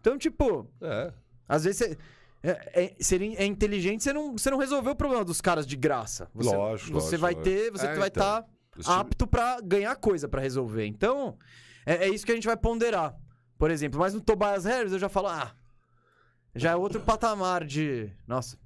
Então, 0.00 0.16
tipo, 0.18 0.68
É. 0.80 1.12
às 1.48 1.62
vezes 1.64 1.78
você. 1.78 1.98
É, 2.42 2.84
é- 2.84 2.96
seria, 3.00 3.38
é 3.38 3.44
inteligente 3.44 4.02
você 4.02 4.12
não, 4.12 4.32
você 4.36 4.50
não 4.50 4.58
resolver 4.58 4.90
o 4.90 4.96
problema 4.96 5.24
dos 5.24 5.40
caras 5.40 5.66
de 5.66 5.76
graça. 5.76 6.28
Você, 6.34 6.54
Lógico, 6.56 6.92
Você 7.00 7.16
lógico, 7.16 7.20
vai 7.20 7.34
ter. 7.36 7.70
Você 7.70 7.86
É, 7.86 7.94
vai 7.94 8.08
então. 8.08 8.24
estar 8.38 8.46
Os 8.76 8.84
time- 8.86 8.96
apto 8.98 9.26
pra 9.26 9.60
ganhar 9.60 9.94
coisa 9.96 10.28
pra 10.28 10.40
resolver. 10.40 10.84
Então, 10.86 11.38
é, 11.86 12.06
é 12.06 12.08
isso 12.08 12.26
que 12.26 12.32
a 12.32 12.34
gente 12.34 12.46
vai 12.46 12.56
ponderar. 12.56 13.16
Por 13.56 13.70
exemplo, 13.70 14.00
mas 14.00 14.12
no 14.12 14.20
Tobias 14.20 14.64
Harris 14.64 14.92
eu 14.92 14.98
já 14.98 15.08
falo, 15.08 15.28
ah, 15.28 15.54
já 16.54 16.72
é 16.72 16.76
outro 16.76 17.00
patamar 17.00 17.64
de. 17.64 18.10
Nossa. 18.26 18.58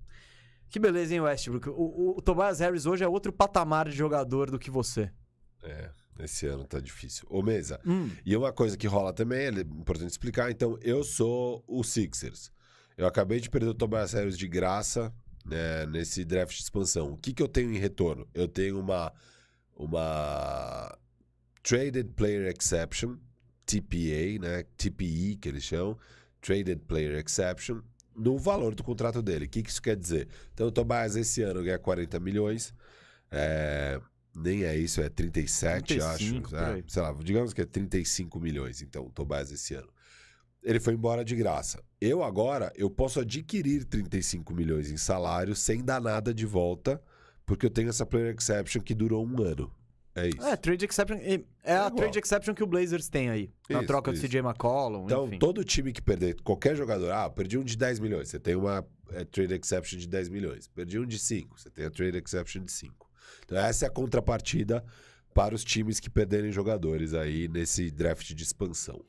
Que 0.71 0.79
beleza, 0.81 1.15
hein, 1.15 1.21
Westbrook? 1.21 1.69
O, 1.69 1.73
o, 1.75 2.15
o 2.19 2.23
Tobias 2.23 2.59
Harris 2.61 2.87
hoje 2.87 3.05
é 3.05 3.09
outro 3.09 3.33
patamar 3.33 3.89
de 3.89 3.95
jogador 3.95 4.51
do 4.51 4.59
que 4.59 4.71
você. 4.71 5.11
É, 5.63 5.91
esse 6.21 6.47
ano 6.47 6.65
tá 6.65 6.81
difícil. 6.81 7.27
Ô, 7.31 7.43
Mesa, 7.43 7.79
Hum, 7.87 8.11
e 8.25 8.35
uma 8.37 8.53
coisa 8.53 8.77
que 8.77 8.87
rola 8.87 9.13
também, 9.13 9.47
é 9.47 9.51
importante 9.61 10.11
explicar, 10.11 10.51
então, 10.51 10.79
eu 10.81 11.05
sou 11.05 11.63
o 11.69 11.85
Sixers. 11.85 12.51
Eu 12.97 13.07
acabei 13.07 13.41
de 13.41 13.51
perder 13.51 13.69
o 13.69 13.75
Tobias 13.75 14.13
Harris 14.13 14.39
de 14.39 14.49
graça 14.49 15.13
né, 15.45 15.87
nesse 15.87 16.25
draft 16.25 16.57
de 16.57 16.63
expansão. 16.63 17.13
O 17.13 17.17
que, 17.17 17.33
que 17.33 17.43
eu 17.43 17.49
tenho 17.49 17.73
em 17.73 17.79
retorno? 17.79 18.27
Eu 18.35 18.49
tenho 18.49 18.81
uma, 18.81 19.13
uma 19.77 20.97
Traded 21.63 22.11
Player 22.15 22.55
Exception, 22.57 23.17
TPA, 23.67 24.39
né? 24.41 24.65
TPE, 24.77 25.37
que 25.37 25.49
eles 25.49 25.65
chamam, 25.65 25.99
Traded 26.41 26.81
Player 26.87 27.19
Exception, 27.19 27.83
no 28.15 28.39
valor 28.39 28.75
do 28.75 28.83
contrato 28.83 29.21
dele. 29.21 29.45
O 29.45 29.49
que, 29.49 29.63
que 29.63 29.71
isso 29.71 29.83
quer 29.83 29.97
dizer? 29.97 30.29
Então, 30.55 30.69
o 30.69 30.73
Tobias 30.73 31.17
esse 31.17 31.43
ano 31.43 31.63
ganha 31.63 31.79
40 31.79 32.19
milhões. 32.19 32.73
É, 33.31 34.01
nem 34.35 34.65
é 34.65 34.77
isso, 34.77 35.01
é 35.03 35.09
37, 35.09 35.99
35, 35.99 36.57
acho. 36.57 36.57
É, 36.57 36.83
sei 36.87 37.03
lá, 37.03 37.13
digamos 37.23 37.53
que 37.53 37.61
é 37.61 37.67
35 37.67 38.41
milhões, 38.41 38.81
então, 38.81 39.05
o 39.07 39.11
Tobias 39.11 39.53
esse 39.53 39.75
ano. 39.75 39.89
Ele 40.67 40.81
foi 40.81 40.95
embora 40.95 41.25
de 41.25 41.37
graça. 41.37 41.81
Eu 42.01 42.25
agora, 42.25 42.73
eu 42.75 42.91
posso 42.91 43.21
adquirir 43.21 43.85
35 43.85 44.53
milhões 44.53 44.91
em 44.91 44.97
salário 44.97 45.55
sem 45.55 45.85
dar 45.85 46.01
nada 46.01 46.35
de 46.35 46.45
volta, 46.45 47.01
porque 47.47 47.67
eu 47.67 47.71
tenho 47.71 47.89
essa 47.89 48.05
player 48.05 48.35
exception 48.37 48.83
que 48.83 48.93
durou 48.93 49.25
um 49.25 49.41
ano. 49.41 49.73
É 50.13 50.27
isso. 50.29 50.45
é, 50.45 50.57
trade 50.57 50.85
exception. 50.85 51.19
É, 51.19 51.35
é 51.63 51.73
a 51.75 51.87
igual. 51.87 51.91
trade 51.93 52.19
exception 52.19 52.53
que 52.53 52.65
o 52.65 52.67
Blazers 52.67 53.09
tem 53.09 53.31
aí. 53.31 53.53
Na 53.71 53.79
Isso, 53.79 53.87
troca 53.87 54.11
do 54.11 54.17
isso. 54.17 54.27
CJ 54.27 54.41
McCollum. 54.41 55.05
Então, 55.05 55.29
enfim. 55.29 55.39
todo 55.39 55.63
time 55.63 55.93
que 55.93 56.03
perder, 56.03 56.35
qualquer 56.43 56.75
jogador, 56.75 57.13
ah, 57.13 57.31
perdi 57.31 57.57
um 57.59 57.63
de 57.63 57.77
10 57.77 58.01
milhões, 58.01 58.29
você 58.29 58.41
tem 58.41 58.57
uma 58.57 58.85
é, 59.13 59.25
trade 59.25 59.55
exception 59.55 60.01
de 60.01 60.09
10 60.09 60.31
milhões. 60.31 60.67
Perdi 60.67 60.99
um 60.99 61.07
de 61.07 61.19
5, 61.19 61.61
você 61.61 61.71
tem 61.71 61.85
a 61.85 61.91
trade 61.91 62.19
exception 62.19 62.65
de 62.65 62.73
5. 62.73 63.09
Então, 63.45 63.57
essa 63.57 63.85
é 63.85 63.89
a 63.89 63.91
contrapartida 63.91 64.83
para 65.33 65.55
os 65.55 65.63
times 65.63 66.01
que 66.01 66.11
perderem 66.11 66.51
jogadores 66.51 67.15
aí 67.15 67.47
nesse 67.47 67.89
draft 67.91 68.33
de 68.33 68.43
expansão. 68.43 69.01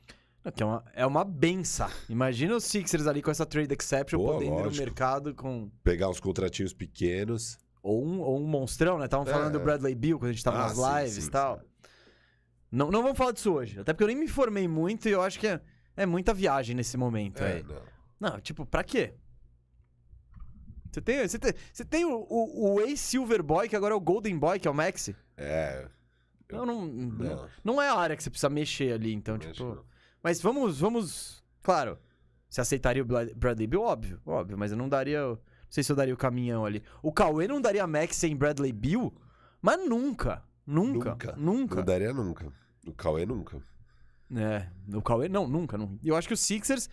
Que 0.54 0.62
é 0.62 0.66
uma, 0.66 0.84
é 0.94 1.06
uma 1.06 1.24
benção. 1.24 1.88
Imagina 2.08 2.56
os 2.56 2.64
Sixers 2.64 3.06
ali 3.06 3.22
com 3.22 3.30
essa 3.30 3.44
trade 3.46 3.72
exception 3.74 4.18
Pô, 4.18 4.32
podendo 4.32 4.44
ir 4.52 4.56
no 4.56 4.64
lógico. 4.64 4.84
mercado 4.84 5.34
com. 5.34 5.70
Pegar 5.82 6.08
uns 6.08 6.20
contratinhos 6.20 6.72
pequenos. 6.72 7.58
Ou 7.82 8.04
um, 8.04 8.20
ou 8.20 8.38
um 8.40 8.46
monstrão, 8.46 8.98
né? 8.98 9.04
Estavam 9.06 9.26
É, 9.26 9.30
falando 9.30 9.52
do 9.52 9.60
é. 9.60 9.62
Bradley 9.62 9.94
Bill 9.94 10.18
quando 10.18 10.30
a 10.30 10.32
gente 10.32 10.44
tava 10.44 10.58
Ah, 10.58 10.68
nas 10.68 10.76
sim, 10.76 10.98
lives 10.98 11.26
e 11.26 11.30
tal. 11.30 11.58
sim. 11.58 11.64
Não, 12.70 12.90
não 12.90 13.02
vamos 13.02 13.16
falar 13.16 13.32
disso 13.32 13.52
hoje. 13.52 13.80
Até 13.80 13.92
porque 13.92 14.04
eu 14.04 14.08
nem 14.08 14.16
me 14.16 14.24
informei 14.26 14.66
muito 14.68 15.08
e 15.08 15.12
eu 15.12 15.22
acho 15.22 15.38
que 15.38 15.46
é, 15.46 15.60
é 15.96 16.04
muita 16.04 16.34
viagem 16.34 16.74
nesse 16.76 16.96
momento 16.96 17.42
É, 17.42 17.54
aí. 17.54 17.62
não. 17.62 17.82
Não, 18.32 18.40
tipo, 18.40 18.66
pra 18.66 18.82
quê? 18.82 19.14
Você 20.90 21.00
tem, 21.00 21.26
você 21.28 21.38
tem, 21.38 21.52
você 21.72 21.84
tem 21.84 22.04
o, 22.04 22.26
o, 22.28 22.74
o 22.74 22.80
ex-Silver 22.80 23.42
Boy, 23.42 23.68
que 23.68 23.76
agora 23.76 23.94
é 23.94 23.96
o 23.96 24.00
Golden 24.00 24.36
Boy, 24.38 24.58
que 24.58 24.66
é 24.66 24.70
o 24.70 24.74
Maxi. 24.74 25.14
É. 25.36 25.86
Não, 26.50 26.64
não, 26.66 26.86
não, 26.86 27.36
Não. 27.36 27.48
não 27.62 27.82
é 27.82 27.88
a 27.88 27.94
área 27.94 28.16
que 28.16 28.22
você 28.22 28.30
precisa 28.30 28.48
mexer 28.48 28.92
ali, 28.94 29.12
então, 29.12 29.38
tipo. 29.38 29.64
não. 29.64 29.84
Mas 30.22 30.40
vamos, 30.40 30.80
vamos. 30.80 31.42
Claro, 31.62 31.98
você 32.48 32.60
aceitaria 32.60 33.02
o 33.02 33.06
Bradley 33.06 33.66
Bill? 33.66 33.82
Óbvio, 33.82 34.20
óbvio, 34.24 34.58
mas 34.58 34.70
eu 34.70 34.76
não 34.76 34.88
daria. 34.88 35.20
Não 35.20 35.38
sei 35.68 35.82
se 35.82 35.92
eu 35.92 35.96
daria 35.96 36.14
o 36.14 36.16
caminhão 36.16 36.64
ali. 36.64 36.82
O 37.02 37.12
Cauê 37.12 37.46
não 37.46 37.60
daria 37.60 37.86
Max 37.86 38.16
sem 38.16 38.34
Bradley 38.34 38.72
Bill, 38.72 39.12
mas 39.60 39.78
nunca. 39.86 40.42
Nunca. 40.66 41.10
Nunca. 41.10 41.36
Nunca. 41.36 41.76
Não 41.76 41.84
daria 41.84 42.12
nunca. 42.12 42.52
O 42.86 42.92
Cauê 42.92 43.24
nunca. 43.26 43.62
É, 44.34 44.68
o 44.94 45.00
Cauê, 45.00 45.28
não, 45.28 45.48
nunca. 45.48 45.78
Não. 45.78 45.98
Eu 46.04 46.16
acho 46.16 46.28
que 46.28 46.34
o 46.34 46.36
Sixers. 46.36 46.88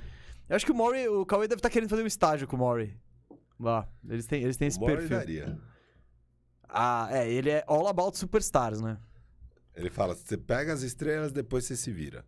Eu 0.47 0.55
acho 0.55 0.65
que 0.65 0.71
o 0.71 0.76
Murray, 0.76 1.07
o 1.07 1.26
Cauê 1.26 1.47
deve 1.47 1.59
estar 1.59 1.69
querendo 1.69 1.89
fazer 1.89 2.03
um 2.03 2.07
estágio 2.07 2.47
com 2.47 2.55
o 2.55 2.59
Murray. 2.59 2.97
Lá. 3.59 3.88
Eles 4.07 4.26
têm, 4.26 4.43
eles 4.43 4.57
têm 4.57 4.67
esse 4.67 4.80
Murray 4.80 4.97
perfil. 4.97 5.17
daria. 5.17 5.59
Ah, 6.69 7.07
é, 7.11 7.30
ele 7.30 7.49
é 7.49 7.63
all 7.67 7.88
about 7.88 8.17
superstars, 8.17 8.82
né? 8.82 8.97
Ele 9.73 9.89
fala, 9.89 10.15
você 10.15 10.38
pega 10.38 10.71
as 10.73 10.82
estrelas, 10.82 11.32
depois 11.32 11.65
você 11.65 11.76
se 11.76 11.91
vira. 11.91 12.26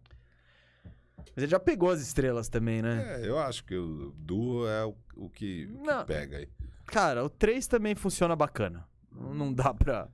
Mas 1.18 1.38
ele 1.44 1.48
já 1.48 1.60
pegou 1.60 1.90
as 1.90 2.02
estrelas 2.02 2.48
também, 2.50 2.82
né? 2.82 3.22
É, 3.22 3.28
eu 3.28 3.38
acho 3.40 3.64
que 3.64 3.76
o 3.76 4.12
duo 4.18 4.68
é 4.68 4.86
o, 4.86 4.96
o 5.16 5.30
que, 5.30 5.66
o 5.74 5.80
que 5.82 5.86
Não. 5.88 6.06
pega 6.06 6.38
aí. 6.38 6.50
Cara, 6.86 7.24
o 7.24 7.30
3 7.30 7.68
também 7.68 7.96
funciona 7.96 8.36
bacana. 8.36 8.88
Não 9.12 9.34
não 9.34 9.54
dá 9.54 9.74
pra. 9.74 10.08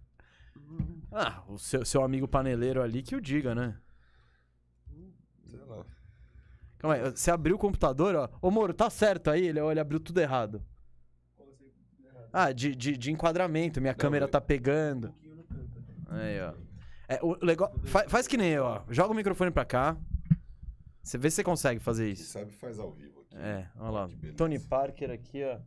Ah, 1.12 1.44
o 1.48 1.58
seu, 1.60 1.86
seu 1.86 2.04
amigo 2.04 2.28
paneleiro 2.28 2.82
ali 2.82 3.04
que 3.04 3.16
o 3.16 3.22
diga, 3.22 3.54
né? 3.54 3.76
Sei 5.46 5.60
lá. 5.60 5.86
Calma 6.80 6.96
aí, 6.96 7.12
você 7.12 7.30
abriu 7.30 7.56
o 7.56 7.60
computador, 7.60 8.16
ó. 8.16 8.30
Ô, 8.42 8.50
Moro, 8.50 8.74
tá 8.74 8.90
certo 8.90 9.30
aí? 9.30 9.46
Ele, 9.48 9.60
ó, 9.60 9.70
ele 9.72 9.80
abriu 9.80 10.00
tudo 10.00 10.20
errado. 10.20 10.64
Ah, 12.32 12.52
de, 12.52 12.76
de, 12.76 12.98
de 12.98 13.12
enquadramento, 13.12 13.80
minha 13.80 13.94
câmera 13.94 14.26
mas- 14.26 14.32
tá 14.32 14.42
pegando. 14.42 15.14
Aí, 16.08 16.42
ó. 16.42 16.54
É, 17.08 17.20
o 17.22 17.38
legal, 17.46 17.72
fa- 17.84 18.10
faz 18.10 18.28
que 18.28 18.38
nem 18.38 18.50
eu, 18.50 18.64
ó. 18.64 18.82
Joga 18.90 19.14
o 19.14 19.16
microfone 19.16 19.52
pra 19.52 19.64
cá. 19.66 19.96
Você 21.04 21.18
vê 21.18 21.30
se 21.30 21.36
você 21.38 21.44
consegue 21.44 21.80
fazer 21.80 22.06
Quem 22.06 22.14
isso. 22.14 22.32
sabe 22.32 22.52
faz 22.54 22.80
ao 22.80 22.92
vivo 22.92 23.22
aqui. 23.22 23.36
É, 23.38 23.68
olha 23.78 23.90
lá. 23.92 24.08
Beleza. 24.08 24.38
Tony 24.38 24.60
Parker 24.60 25.12
aqui, 25.12 25.44
ó. 25.44 25.60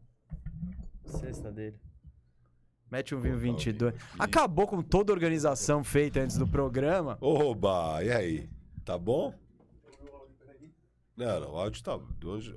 Sexta 1.05 1.53
dele. 1.53 1.79
Mete 2.91 3.15
um 3.15 3.21
vinho 3.21 3.35
Botar 3.35 3.47
o 3.53 3.55
22. 3.55 3.93
vinho 3.95 4.05
aqui. 4.13 4.17
Acabou 4.23 4.67
com 4.67 4.83
toda 4.83 5.13
a 5.13 5.15
organização 5.15 5.85
feita 5.85 6.21
antes 6.21 6.39
do 6.39 6.47
programa. 6.49 7.19
Oba, 7.21 8.03
e 8.03 8.11
aí? 8.11 8.51
Tá 8.85 8.97
bom? 8.97 9.35
Não, 11.17 11.41
não, 11.41 11.53
o 11.53 11.57
áudio 11.57 11.83
tá, 11.83 11.97
o 11.97 12.03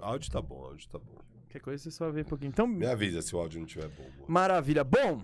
áudio 0.01 0.31
tá 0.31 0.41
bom, 0.41 0.59
o 0.61 0.65
áudio 0.65 0.89
tá 0.89 0.99
bom. 0.99 1.15
Qualquer 1.43 1.59
coisa 1.61 1.81
você 1.83 1.91
só 1.91 2.11
vê 2.11 2.21
um 2.21 2.25
pouquinho. 2.25 2.49
Então, 2.49 2.67
Me 2.67 2.85
avisa 2.85 3.21
se 3.21 3.33
o 3.35 3.39
áudio 3.39 3.59
não 3.59 3.65
estiver 3.65 3.87
bom. 3.89 4.03
amor. 4.03 4.25
maravilha. 4.29 4.83
Bom, 4.83 5.21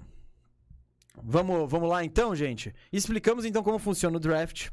vamos, 1.21 1.69
vamos 1.69 1.89
lá 1.89 2.03
então, 2.03 2.33
gente. 2.35 2.73
Explicamos 2.91 3.43
então 3.45 3.61
como 3.61 3.77
funciona 3.77 4.15
o 4.17 4.19
draft. 4.19 4.69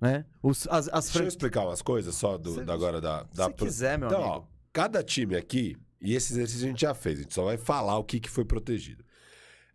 Né? 0.00 0.24
Os, 0.42 0.66
as, 0.68 0.88
as 0.92 1.04
Deixa 1.06 1.22
eu 1.22 1.28
explicar 1.28 1.64
umas 1.64 1.80
coisas 1.82 2.14
só 2.14 2.36
do, 2.36 2.54
Se- 2.54 2.64
da 2.64 2.74
agora 2.74 3.00
da... 3.00 3.22
da 3.34 3.46
Se 3.46 3.52
quiser, 3.54 3.98
meu 3.98 4.08
então, 4.08 4.20
amigo. 4.22 4.34
ó, 4.36 4.44
cada 4.72 5.02
time 5.02 5.34
aqui, 5.36 5.76
e 6.00 6.14
esse 6.14 6.32
exercício 6.34 6.66
a 6.66 6.68
gente 6.70 6.80
já 6.82 6.92
fez, 6.94 7.18
a 7.18 7.22
gente 7.22 7.34
só 7.34 7.44
vai 7.44 7.56
falar 7.56 7.96
o 7.98 8.04
que, 8.04 8.20
que 8.20 8.28
foi 8.28 8.44
protegido. 8.44 9.04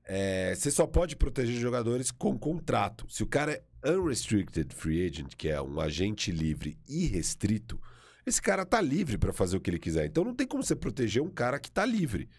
É, 0.06 0.54
você 0.56 0.70
só 0.70 0.86
pode 0.86 1.16
proteger 1.16 1.60
jogadores 1.60 2.12
com 2.12 2.38
contrato. 2.38 3.06
Se 3.10 3.24
o 3.24 3.28
cara 3.28 3.54
é 3.84 3.92
unrestricted 3.92 4.74
free 4.76 5.06
agent, 5.08 5.34
que 5.36 5.48
é 5.50 5.62
um 5.62 5.80
agente 5.80 6.32
livre 6.32 6.78
e 6.88 7.06
restrito, 7.08 7.80
esse 8.26 8.42
cara 8.42 8.66
tá 8.66 8.80
livre 8.82 9.18
para 9.18 9.32
fazer 9.34 9.58
o 9.58 9.62
que 9.62 9.70
ele 9.70 9.80
quiser. 9.80 10.06
Então 10.06 10.24
não 10.24 10.36
tem 10.36 10.46
como 10.46 10.64
você 10.64 10.76
proteger 10.76 11.22
um 11.24 11.30
cara 11.30 11.60
que 11.60 11.72
tá 11.72 11.86
livre. 11.86 12.30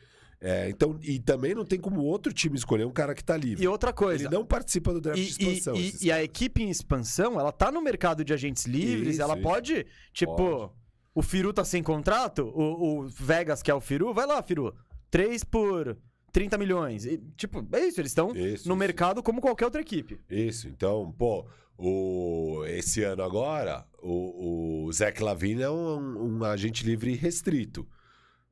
É, 0.45 0.68
então, 0.68 0.99
e 1.01 1.20
também 1.20 1.55
não 1.55 1.64
tem 1.64 1.78
como 1.78 2.01
outro 2.03 2.32
time 2.32 2.57
escolher 2.57 2.84
um 2.84 2.90
cara 2.90 3.14
que 3.14 3.22
tá 3.22 3.36
livre. 3.36 3.62
E 3.64 3.68
outra 3.68 3.93
coisa. 3.93 4.24
Ele 4.24 4.34
não 4.34 4.45
participa 4.45 4.93
do 4.93 5.01
draft 5.01 5.20
E, 5.20 5.22
de 5.24 5.30
expansão. 5.30 5.76
e- 5.76 5.86
esses 5.88 6.03
e 6.03 6.11
a 6.11 6.20
equipe 6.20 6.62
em 6.64 6.68
expansão, 6.68 7.38
ela 7.38 7.53
tá 7.53 7.70
no 7.70 7.80
mercado 7.80 8.24
de 8.24 8.32
agentes 8.34 8.66
livres, 8.66 9.14
Isso, 9.14 9.22
ela 9.22 9.34
isso. 9.34 9.43
pode, 9.43 9.86
tipo, 10.12 10.34
Pode. 10.34 10.72
o 11.14 11.22
Firu 11.22 11.53
tá 11.53 11.64
sem 11.64 11.80
contrato, 11.80 12.51
o, 12.55 13.03
o 13.05 13.09
Vegas, 13.09 13.62
que 13.62 13.70
é 13.70 13.74
o 13.74 13.80
Firu, 13.80 14.12
vai 14.12 14.26
lá, 14.26 14.43
Firu. 14.43 14.74
3 15.12 15.45
por 15.45 15.97
30 16.32 16.59
milhões. 16.59 17.05
E, 17.07 17.18
tipo, 17.36 17.64
é 17.72 17.86
isso, 17.86 18.01
eles 18.01 18.11
estão 18.11 18.28
no 18.32 18.36
isso. 18.36 18.74
mercado 18.74 19.22
como 19.22 19.40
qualquer 19.40 19.66
outra 19.66 19.80
equipe. 19.80 20.18
Isso, 20.28 20.66
então, 20.66 21.14
pô, 21.16 21.47
o, 21.78 22.64
esse 22.66 23.03
ano 23.05 23.22
agora, 23.22 23.84
o, 24.03 24.86
o 24.86 24.93
Zach 24.93 25.22
Lavine 25.22 25.62
é 25.62 25.70
um, 25.70 26.38
um 26.38 26.45
agente 26.45 26.84
livre 26.84 27.14
restrito. 27.14 27.86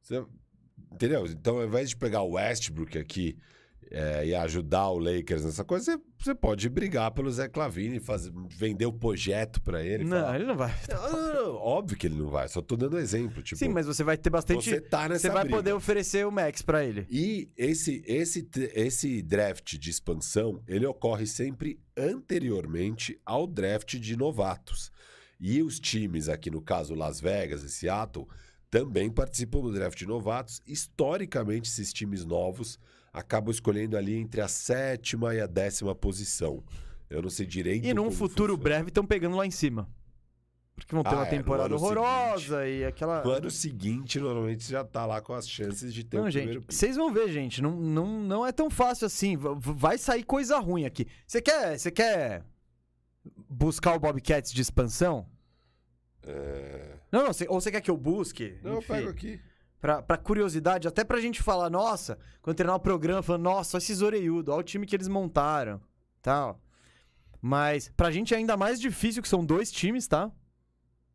Você- 0.02 0.24
entendeu? 0.92 1.26
Então, 1.26 1.58
ao 1.58 1.66
invés 1.66 1.90
de 1.90 1.96
pegar 1.96 2.22
o 2.22 2.32
Westbrook 2.32 2.98
aqui 2.98 3.36
é, 3.92 4.24
e 4.26 4.34
ajudar 4.36 4.88
o 4.90 4.98
Lakers 5.00 5.44
nessa 5.44 5.64
coisa, 5.64 5.84
você, 5.96 6.00
você 6.18 6.34
pode 6.34 6.68
brigar 6.68 7.10
pelo 7.10 7.28
Zé 7.28 7.48
Clavini, 7.48 7.98
fazer, 7.98 8.30
vender 8.56 8.86
o 8.86 8.92
projeto 8.92 9.60
pra 9.60 9.82
ele. 9.84 10.04
Não, 10.04 10.20
falar, 10.20 10.36
ele 10.36 10.44
não 10.46 10.56
vai. 10.56 10.72
"Não, 10.88 11.12
não, 11.12 11.34
não, 11.34 11.54
óbvio 11.56 11.98
que 11.98 12.06
ele 12.06 12.14
não 12.14 12.28
vai, 12.28 12.46
só 12.48 12.62
tô 12.62 12.76
dando 12.76 12.96
exemplo. 12.98 13.42
Tipo, 13.42 13.58
Sim, 13.58 13.68
mas 13.70 13.86
você 13.86 14.04
vai 14.04 14.16
ter 14.16 14.30
bastante. 14.30 14.70
você 14.70 14.80
tá 14.80 15.08
nessa 15.08 15.22
Você 15.22 15.30
vai 15.30 15.42
briga. 15.42 15.56
poder 15.56 15.72
oferecer 15.72 16.24
o 16.24 16.30
Max 16.30 16.62
pra 16.62 16.84
ele. 16.84 17.04
E 17.10 17.50
esse, 17.56 18.00
esse, 18.06 18.48
esse 18.74 19.22
draft 19.22 19.76
de 19.76 19.90
expansão, 19.90 20.62
ele 20.68 20.86
ocorre 20.86 21.26
sempre 21.26 21.80
anteriormente 21.96 23.18
ao 23.26 23.46
draft 23.46 23.96
de 23.96 24.16
novatos. 24.16 24.92
E 25.40 25.62
os 25.62 25.80
times, 25.80 26.28
aqui 26.28 26.50
no 26.50 26.60
caso 26.60 26.94
Las 26.94 27.20
Vegas 27.20 27.62
e 27.64 27.68
Seattle, 27.70 28.28
também 28.70 29.10
participam 29.10 29.60
do 29.60 29.72
draft 29.72 29.98
de 29.98 30.06
novatos. 30.06 30.60
Historicamente, 30.66 31.68
esses 31.68 31.92
times 31.92 32.24
novos 32.24 32.78
acabam 33.12 33.50
escolhendo 33.50 33.96
ali 33.96 34.14
entre 34.14 34.40
a 34.40 34.48
sétima 34.48 35.34
e 35.34 35.40
a 35.40 35.46
décima 35.46 35.94
posição. 35.94 36.62
Eu 37.08 37.20
não 37.20 37.30
sei 37.30 37.44
direito. 37.44 37.84
E 37.84 37.92
num 37.92 38.10
futuro 38.10 38.52
funciona. 38.52 38.62
breve 38.62 38.88
estão 38.88 39.04
pegando 39.04 39.36
lá 39.36 39.44
em 39.44 39.50
cima. 39.50 39.88
Porque 40.76 40.94
vão 40.94 41.02
ter 41.02 41.10
Ah, 41.10 41.18
uma 41.18 41.26
é, 41.26 41.30
temporada 41.30 41.74
horrorosa 41.74 42.66
e 42.66 42.84
aquela. 42.84 43.22
No 43.22 43.30
ano 43.30 43.50
seguinte, 43.50 44.18
normalmente, 44.18 44.62
você 44.64 44.72
já 44.72 44.84
tá 44.84 45.04
lá 45.04 45.20
com 45.20 45.34
as 45.34 45.48
chances 45.48 45.92
de 45.92 46.04
ter 46.04 46.16
Não, 46.16 46.24
o 46.24 46.30
gente, 46.30 46.64
vocês 46.68 46.96
vão 46.96 47.12
ver, 47.12 47.28
gente. 47.30 47.60
Não, 47.60 47.72
não, 47.72 48.20
não 48.20 48.46
é 48.46 48.52
tão 48.52 48.70
fácil 48.70 49.06
assim. 49.06 49.36
Vai 49.36 49.98
sair 49.98 50.22
coisa 50.22 50.58
ruim 50.58 50.86
aqui. 50.86 51.06
Você 51.26 51.42
quer, 51.42 51.78
você 51.78 51.90
quer 51.90 52.44
buscar 53.48 53.94
o 53.94 54.00
Bobcats 54.00 54.52
de 54.52 54.62
expansão? 54.62 55.26
É... 56.22 56.99
Não, 57.12 57.24
não. 57.24 57.32
cê- 57.32 57.46
ou 57.48 57.60
você 57.60 57.70
quer 57.70 57.80
que 57.80 57.90
eu 57.90 57.96
busque? 57.96 58.58
Não, 58.62 58.72
eu 58.72 58.78
Enfim, 58.78 58.88
pego 58.92 59.08
aqui. 59.10 59.40
Pra, 59.80 60.02
pra 60.02 60.16
curiosidade, 60.18 60.86
até 60.86 61.02
pra 61.02 61.20
gente 61.20 61.42
falar, 61.42 61.70
nossa, 61.70 62.18
quando 62.42 62.56
terminar 62.56 62.76
o 62.76 62.80
programa, 62.80 63.22
falando, 63.22 63.42
nossa, 63.44 63.76
olha 63.76 63.82
esses 63.82 64.02
orelhudos, 64.02 64.52
olha 64.52 64.60
o 64.60 64.64
time 64.64 64.84
que 64.86 64.94
eles 64.94 65.08
montaram, 65.08 65.80
tal. 66.20 66.60
Mas 67.40 67.90
pra 67.96 68.10
gente 68.10 68.34
é 68.34 68.36
ainda 68.36 68.56
mais 68.56 68.78
difícil, 68.78 69.22
que 69.22 69.28
são 69.28 69.44
dois 69.44 69.70
times, 69.72 70.06
tá? 70.06 70.30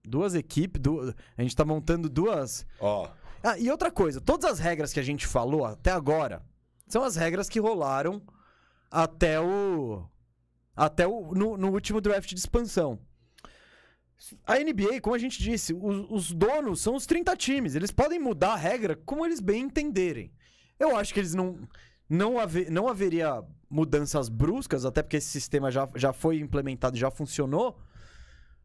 Duas 0.03 0.33
equipes, 0.33 0.81
du- 0.81 1.13
a 1.37 1.41
gente 1.41 1.55
tá 1.55 1.63
montando 1.63 2.09
duas... 2.09 2.65
Ó, 2.79 3.07
Ah, 3.43 3.57
e 3.59 3.69
outra 3.69 3.91
coisa, 3.91 4.19
todas 4.19 4.49
as 4.49 4.57
regras 4.59 4.91
que 4.91 4.99
a 4.99 5.03
gente 5.03 5.27
falou 5.27 5.63
até 5.65 5.91
agora 5.91 6.41
são 6.87 7.03
as 7.03 7.15
regras 7.15 7.47
que 7.47 7.59
rolaram 7.59 8.21
até 8.89 9.39
o... 9.39 10.03
Até 10.75 11.07
o... 11.07 11.33
no, 11.35 11.55
no 11.55 11.69
último 11.71 12.01
draft 12.01 12.27
de 12.33 12.39
expansão. 12.39 12.99
A 14.45 14.57
NBA, 14.59 15.01
como 15.01 15.15
a 15.15 15.19
gente 15.19 15.41
disse, 15.41 15.73
os, 15.73 16.07
os 16.09 16.31
donos 16.31 16.81
são 16.81 16.95
os 16.95 17.05
30 17.05 17.35
times. 17.35 17.75
Eles 17.75 17.91
podem 17.91 18.19
mudar 18.19 18.53
a 18.53 18.57
regra 18.57 18.95
como 19.05 19.25
eles 19.25 19.39
bem 19.39 19.63
entenderem. 19.63 20.31
Eu 20.79 20.95
acho 20.95 21.13
que 21.13 21.19
eles 21.19 21.33
não. 21.33 21.59
Não, 22.07 22.37
haver, 22.39 22.69
não 22.69 22.87
haveria 22.87 23.43
mudanças 23.69 24.29
bruscas, 24.29 24.85
até 24.85 25.01
porque 25.01 25.17
esse 25.17 25.27
sistema 25.29 25.71
já, 25.71 25.89
já 25.95 26.13
foi 26.13 26.39
implementado 26.39 26.95
e 26.95 26.99
já 26.99 27.09
funcionou. 27.09 27.79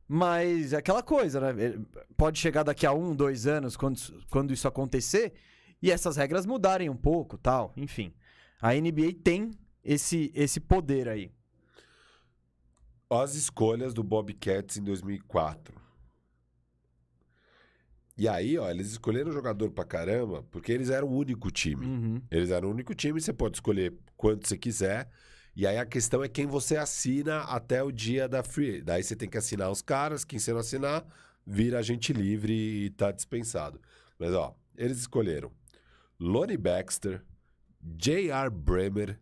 Mas 0.07 0.73
é 0.73 0.77
aquela 0.77 1.03
coisa, 1.03 1.41
né? 1.41 1.65
Ele- 1.65 1.87
Pode 2.17 2.39
chegar 2.39 2.63
daqui 2.65 2.85
a 2.85 2.93
um, 2.93 3.15
dois 3.15 3.47
anos, 3.47 3.77
quando, 3.77 3.99
quando 4.29 4.53
isso 4.53 4.69
acontecer, 4.69 5.33
e 5.81 5.91
essas 5.91 6.17
regras 6.17 6.45
mudarem 6.45 6.91
um 6.91 6.97
pouco 6.97 7.39
tal. 7.39 7.73
Enfim. 7.77 8.13
A 8.61 8.75
NBA 8.75 9.15
tem 9.25 9.53
esse, 9.83 10.31
esse 10.35 10.61
poder 10.61 11.09
aí. 11.09 11.31
As 13.11 13.35
escolhas 13.35 13.93
do 13.93 14.05
Bobcats 14.05 14.77
em 14.77 14.85
2004. 14.85 15.75
E 18.17 18.29
aí, 18.29 18.59
ó, 18.59 18.71
eles 18.71 18.91
escolheram 18.91 19.33
jogador 19.33 19.71
pra 19.71 19.85
caramba, 19.85 20.43
porque 20.51 20.71
eles 20.71 20.91
eram 20.91 21.09
o 21.09 21.17
único 21.17 21.51
time. 21.51 21.87
Uhum. 21.87 22.23
Eles 22.31 22.51
eram 22.51 22.69
o 22.69 22.71
único 22.71 22.95
time, 22.95 23.21
você 23.21 23.33
pode 23.33 23.57
escolher 23.57 23.95
quanto 24.17 24.47
você 24.47 24.57
quiser. 24.57 25.09
E 25.57 25.67
aí 25.67 25.79
a 25.79 25.87
questão 25.87 26.23
é 26.23 26.29
quem 26.29 26.47
você 26.47 26.77
assina 26.77 27.41
até 27.41 27.83
o 27.83 27.91
dia 27.91 28.29
da 28.29 28.43
free. 28.43 28.83
Daí 28.83 29.03
você 29.03 29.17
tem 29.17 29.29
que 29.29 29.39
assinar 29.39 29.71
os 29.71 29.83
caras, 29.83 30.25
quem 30.25 30.39
você 30.39 30.53
não 30.53 30.61
assinar, 30.61 31.05
vira 31.47 31.79
agente 31.79 32.13
livre 32.13 32.53
e 32.53 32.91
tá 32.91 33.11
dispensado. 33.11 33.81
Mas 34.19 34.33
ó, 34.33 34.55
eles 34.77 34.99
escolheram 34.99 35.51
Lonnie 36.19 36.59
Baxter, 36.59 37.25
J.R. 37.83 38.51
Bremer, 38.51 39.19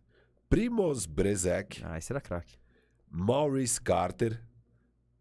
Primoz 0.51 1.07
Brezek, 1.07 1.83
Ah, 1.85 1.97
esse 1.97 2.13
era 2.13 2.21
craque. 2.21 2.59
Maurice 3.11 3.81
Carter, 3.81 4.43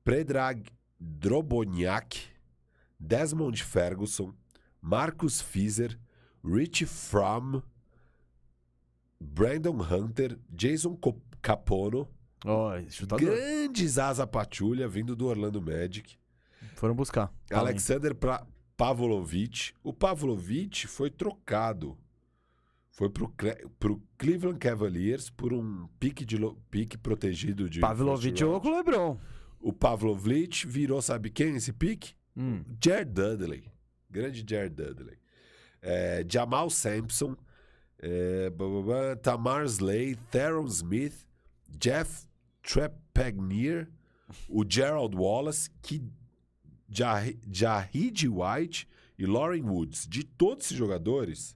Predrag 0.03 0.67
Droboniak, 0.99 2.17
Desmond 2.99 3.63
Ferguson, 3.63 4.33
Marcus 4.81 5.41
Fizer, 5.41 5.97
Rich 6.43 6.85
Fromm, 6.85 7.61
Brandon 9.19 9.79
Hunter, 9.81 10.39
Jason 10.49 10.97
Capono, 11.41 12.07
chutador. 12.89 13.19
grandes 13.19 13.97
asa 13.97 14.25
patulha 14.27 14.87
vindo 14.87 15.15
do 15.15 15.27
Orlando 15.27 15.61
Magic, 15.61 16.17
Foram 16.75 16.95
buscar. 16.95 17.33
Alexander 17.51 18.13
pra 18.13 18.45
Pavlovich. 18.75 19.73
O 19.83 19.91
Pavlovich 19.91 20.85
foi 20.87 21.09
trocado. 21.09 21.97
Foi 22.97 23.11
pro, 23.11 23.31
pro 23.77 24.01
Cleveland 24.17 24.57
Cavaliers 24.57 25.29
por 25.29 25.53
um 25.53 25.87
pique, 25.99 26.25
de 26.25 26.35
pique 26.71 26.97
protegido 26.97 27.69
de. 27.69 27.79
Pavlovich 27.79 28.39
jogou 28.39 28.59
com 28.59 28.69
o 28.69 28.75
LeBron. 28.75 29.19
O 29.59 29.71
Pavlovich 29.71 30.65
virou, 30.65 30.99
sabe 30.99 31.29
quem 31.29 31.55
esse 31.57 31.71
pique? 31.71 32.15
Hum. 32.35 32.63
Jared 32.83 33.11
Dudley. 33.11 33.71
Grande 34.09 34.43
Jared 34.49 34.73
Dudley. 34.73 35.15
É, 35.79 36.25
Jamal 36.27 36.71
Sampson. 36.71 37.37
é, 37.99 38.49
blá, 38.49 38.67
blá, 38.67 38.81
blá, 38.81 39.15
Tamar 39.17 39.65
Slay. 39.65 40.15
Theron 40.31 40.65
Smith. 40.65 41.27
Jeff 41.79 42.25
Trepagnier. 42.63 43.87
O 44.49 44.65
Gerald 44.67 45.15
Wallace. 45.15 45.69
Que 45.83 46.01
Jah- 46.89 47.31
Jahid 47.47 48.27
White 48.27 48.87
e 49.19 49.27
Lauren 49.27 49.65
Woods. 49.69 50.07
De 50.07 50.23
todos 50.23 50.65
esses 50.65 50.77
jogadores, 50.77 51.55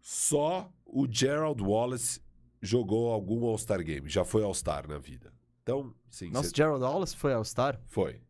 só 0.00 0.72
o 0.84 1.06
Gerald 1.10 1.62
Wallace 1.62 2.20
jogou 2.62 3.10
algum 3.10 3.44
All-Star 3.44 3.82
Game. 3.84 4.08
Já 4.08 4.24
foi 4.24 4.42
All-Star 4.42 4.88
na 4.88 4.98
vida. 4.98 5.32
Então, 5.62 5.94
sim, 6.08 6.30
Nossa, 6.30 6.48
cê- 6.48 6.54
Gerald 6.56 6.82
Wallace 6.82 7.16
foi 7.16 7.32
All-Star? 7.32 7.80
foi. 7.86 8.20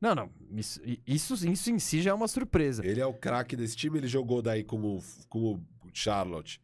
Não, 0.00 0.14
não. 0.14 0.30
Isso, 0.52 0.80
isso, 1.06 1.34
isso 1.48 1.70
em 1.70 1.78
si 1.78 2.02
já 2.02 2.10
é 2.10 2.14
uma 2.14 2.28
surpresa. 2.28 2.84
Ele 2.86 3.00
é 3.00 3.06
o 3.06 3.14
craque 3.14 3.56
desse 3.56 3.74
time. 3.76 3.98
Ele 3.98 4.06
jogou 4.06 4.42
daí 4.42 4.62
com 4.62 4.78
o, 4.96 5.02
com 5.28 5.54
o 5.54 5.60
Charlotte 5.92 6.60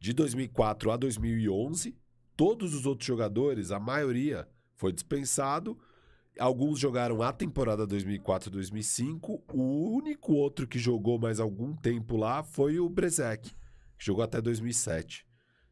de 0.00 0.12
2004 0.12 0.90
a 0.92 0.96
2011. 0.96 1.96
Todos 2.36 2.74
os 2.74 2.86
outros 2.86 3.06
jogadores, 3.06 3.72
a 3.72 3.80
maioria, 3.80 4.48
foi 4.76 4.92
dispensado. 4.92 5.76
Alguns 6.38 6.78
jogaram 6.78 7.22
a 7.22 7.32
temporada 7.32 7.86
2004-2005. 7.86 9.42
O 9.52 9.96
único 9.96 10.32
outro 10.32 10.66
que 10.66 10.78
jogou 10.78 11.18
mais 11.18 11.40
algum 11.40 11.74
tempo 11.74 12.16
lá 12.16 12.42
foi 12.42 12.78
o 12.78 12.88
Brezek, 12.88 13.50
que 13.50 14.04
jogou 14.04 14.22
até 14.22 14.40
2007. 14.40 15.26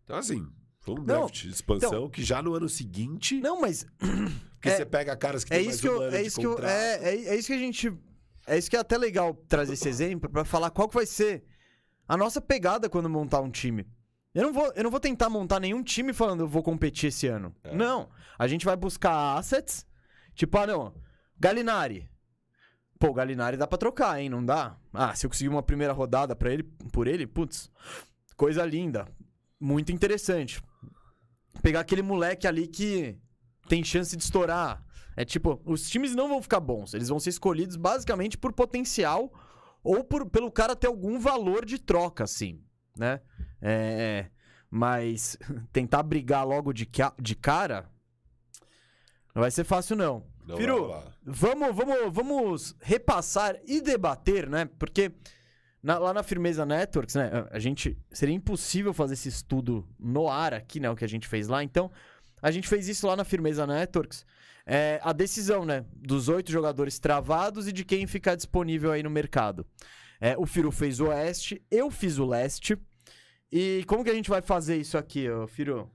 Então, 0.04 0.16
assim, 0.16 0.46
foi 0.80 0.94
um 0.94 0.98
Não, 0.98 1.04
draft 1.04 1.42
de 1.42 1.50
expansão 1.50 2.08
que 2.08 2.22
já 2.22 2.42
no 2.42 2.54
ano 2.54 2.68
seguinte... 2.68 3.40
Não, 3.40 3.60
mas 3.60 3.86
porque 4.54 4.68
é- 4.68 4.76
você 4.76 4.86
pega 4.86 5.16
caras 5.16 5.44
que 5.44 5.52
é 5.52 5.58
tem 5.58 5.68
isso 5.68 5.70
mais 5.70 5.80
que 5.80 5.88
um 5.88 5.92
eu, 5.92 6.02
ano 6.02 6.16
é 6.16 6.22
isso 6.22 6.40
que 6.40 6.46
eu, 6.46 6.58
é, 6.58 6.94
é, 7.02 7.24
é 7.28 7.36
isso 7.36 7.48
que 7.48 7.54
a 7.54 7.58
gente, 7.58 7.92
é 8.46 8.58
isso 8.58 8.70
que 8.70 8.76
é 8.76 8.80
até 8.80 8.96
legal 8.96 9.34
trazer 9.48 9.72
esse 9.74 9.88
exemplo 9.88 10.30
pra 10.30 10.44
falar 10.44 10.70
qual 10.70 10.88
que 10.88 10.94
vai 10.94 11.06
ser 11.06 11.44
a 12.08 12.16
nossa 12.16 12.40
pegada 12.40 12.88
quando 12.88 13.10
montar 13.10 13.40
um 13.40 13.50
time. 13.50 13.86
Eu 14.34 14.42
não 14.44 14.52
vou, 14.52 14.70
eu 14.76 14.84
não 14.84 14.90
vou 14.90 15.00
tentar 15.00 15.30
montar 15.30 15.58
nenhum 15.58 15.82
time 15.82 16.12
falando 16.12 16.40
eu 16.40 16.48
vou 16.48 16.62
competir 16.62 17.08
esse 17.08 17.26
ano. 17.26 17.54
É. 17.64 17.74
Não, 17.74 18.08
a 18.38 18.46
gente 18.46 18.66
vai 18.66 18.76
buscar 18.76 19.38
assets, 19.38 19.86
tipo, 20.36 20.56
ah, 20.58 20.66
não, 20.66 20.94
Galinari. 21.38 22.08
Pô, 22.98 23.12
Galinari 23.12 23.56
dá 23.56 23.66
pra 23.66 23.76
trocar, 23.76 24.20
hein? 24.20 24.28
Não 24.28 24.44
dá? 24.44 24.76
Ah, 24.92 25.14
se 25.14 25.26
eu 25.26 25.30
conseguir 25.30 25.48
uma 25.48 25.62
primeira 25.62 25.92
rodada 25.92 26.34
para 26.34 26.52
ele, 26.52 26.62
por 26.92 27.06
ele, 27.06 27.26
putz, 27.26 27.70
coisa 28.36 28.64
linda. 28.64 29.06
Muito 29.60 29.92
interessante. 29.92 30.62
Pegar 31.62 31.80
aquele 31.80 32.02
moleque 32.02 32.46
ali 32.46 32.66
que 32.66 33.18
tem 33.68 33.84
chance 33.84 34.16
de 34.16 34.22
estourar. 34.22 34.84
É 35.16 35.24
tipo, 35.24 35.60
os 35.64 35.88
times 35.88 36.14
não 36.14 36.28
vão 36.28 36.42
ficar 36.42 36.60
bons. 36.60 36.94
Eles 36.94 37.08
vão 37.08 37.18
ser 37.18 37.30
escolhidos 37.30 37.76
basicamente 37.76 38.36
por 38.38 38.52
potencial 38.52 39.32
ou 39.82 40.04
por, 40.04 40.28
pelo 40.28 40.50
cara 40.50 40.76
ter 40.76 40.86
algum 40.86 41.18
valor 41.18 41.64
de 41.64 41.78
troca, 41.78 42.24
assim, 42.24 42.62
né? 42.96 43.20
É, 43.60 44.26
mas 44.70 45.38
tentar 45.72 46.02
brigar 46.02 46.46
logo 46.46 46.72
de, 46.72 46.88
de 47.20 47.34
cara 47.34 47.90
não 49.36 49.42
vai 49.42 49.50
ser 49.50 49.64
fácil, 49.64 49.94
não. 49.94 50.24
Não 50.46 50.56
Firu. 50.56 50.88
Vamos, 51.24 51.76
vamos, 51.76 51.96
vamos 52.10 52.76
repassar 52.80 53.54
e 53.66 53.82
debater, 53.82 54.48
né? 54.48 54.64
Porque 54.78 55.12
na- 55.82 55.98
lá 55.98 56.14
na 56.14 56.22
Firmeza 56.22 56.64
Networks, 56.64 57.14
né? 57.16 57.46
A 57.50 57.58
gente 57.58 57.98
seria 58.10 58.34
impossível 58.34 58.94
fazer 58.94 59.12
esse 59.12 59.28
estudo 59.28 59.86
no 59.98 60.26
ar 60.28 60.54
aqui, 60.54 60.80
né? 60.80 60.88
O 60.88 60.96
que 60.96 61.04
a 61.04 61.08
gente 61.08 61.28
fez 61.28 61.48
lá. 61.48 61.62
Então, 61.62 61.90
a 62.40 62.50
gente 62.50 62.66
fez 62.66 62.88
isso 62.88 63.06
lá 63.06 63.14
na 63.14 63.24
Firmeza 63.24 63.66
Networks. 63.66 64.24
É, 64.64 64.98
a 65.02 65.12
decisão, 65.12 65.66
né? 65.66 65.84
Dos 65.94 66.28
oito 66.30 66.50
jogadores 66.50 66.98
travados 66.98 67.68
e 67.68 67.72
de 67.72 67.84
quem 67.84 68.06
ficar 68.06 68.36
disponível 68.36 68.90
aí 68.90 69.02
no 69.02 69.10
mercado. 69.10 69.66
É, 70.18 70.34
o 70.38 70.46
Firu 70.46 70.72
fez 70.72 70.98
o 70.98 71.08
Oeste, 71.08 71.62
eu 71.70 71.90
fiz 71.90 72.18
o 72.18 72.24
Leste. 72.24 72.78
E 73.52 73.84
como 73.86 74.02
que 74.02 74.10
a 74.10 74.14
gente 74.14 74.30
vai 74.30 74.40
fazer 74.40 74.76
isso 74.76 74.96
aqui, 74.96 75.28
ô 75.28 75.46
Firo? 75.46 75.90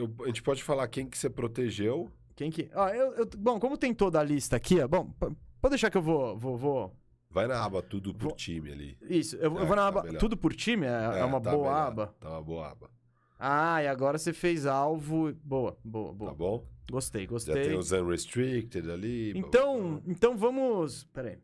Eu- 0.00 0.24
a 0.24 0.26
gente 0.26 0.42
pode 0.42 0.62
falar 0.62 0.86
quem 0.88 1.06
que 1.08 1.16
você 1.18 1.28
protegeu. 1.30 2.10
Quem 2.36 2.50
que. 2.50 2.70
Ah, 2.72 2.90
eu, 2.94 3.12
eu- 3.14 3.26
bom, 3.38 3.58
como 3.60 3.76
tem 3.76 3.92
toda 3.94 4.18
a 4.18 4.22
lista 4.22 4.56
aqui, 4.56 4.80
ó. 4.80 4.88
Bom, 4.88 5.12
pode 5.60 5.70
deixar 5.70 5.90
que 5.90 5.96
eu 5.98 6.02
vou. 6.02 6.36
vou, 6.38 6.56
vou... 6.56 6.96
Vai 7.30 7.46
na 7.46 7.62
aba 7.64 7.80
tudo 7.80 8.12
por 8.12 8.28
Vou- 8.28 8.32
time 8.36 8.72
ali. 8.72 8.98
Isso, 9.02 9.36
eu, 9.36 9.54
eu 9.54 9.62
É, 9.62 9.64
vou 9.66 9.76
na 9.76 9.82
tá 9.82 9.88
aba. 9.88 10.02
melhor. 10.02 10.18
Tudo 10.18 10.36
por 10.36 10.52
time? 10.54 10.84
É, 10.86 11.20
é 11.20 11.24
uma 11.24 11.40
tá 11.40 11.50
boa 11.52 11.62
melhor. 11.70 11.86
aba. 11.86 12.06
Tá 12.18 12.28
uma 12.30 12.42
boa 12.42 12.70
aba. 12.70 12.90
Ah, 13.38 13.82
e 13.82 13.86
agora 13.88 14.18
você 14.18 14.32
fez 14.32 14.66
alvo. 14.66 15.32
Boa, 15.44 15.78
boa, 15.84 16.12
boa. 16.12 16.30
Tá 16.32 16.36
bom? 16.36 16.66
Gostei, 16.90 17.22
Já 17.22 17.28
gostei. 17.28 17.62
tem 17.68 17.78
os 17.78 17.92
unrestricted 17.92 18.90
ali. 18.90 19.32
blá, 19.32 19.40
blá, 19.42 19.48
Então, 19.48 19.90
blá. 19.90 20.02
então 20.08 20.36
vamos. 20.36 21.04
Pera 21.04 21.28
aí. 21.30 21.38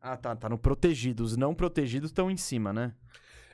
Ah, 0.00 0.16
tá, 0.16 0.36
tá 0.36 0.48
no 0.48 0.58
protegido. 0.58 1.22
Os 1.24 1.36
não 1.36 1.54
protegidos 1.54 2.10
estão 2.10 2.30
em 2.30 2.36
cima, 2.36 2.72
né? 2.72 2.94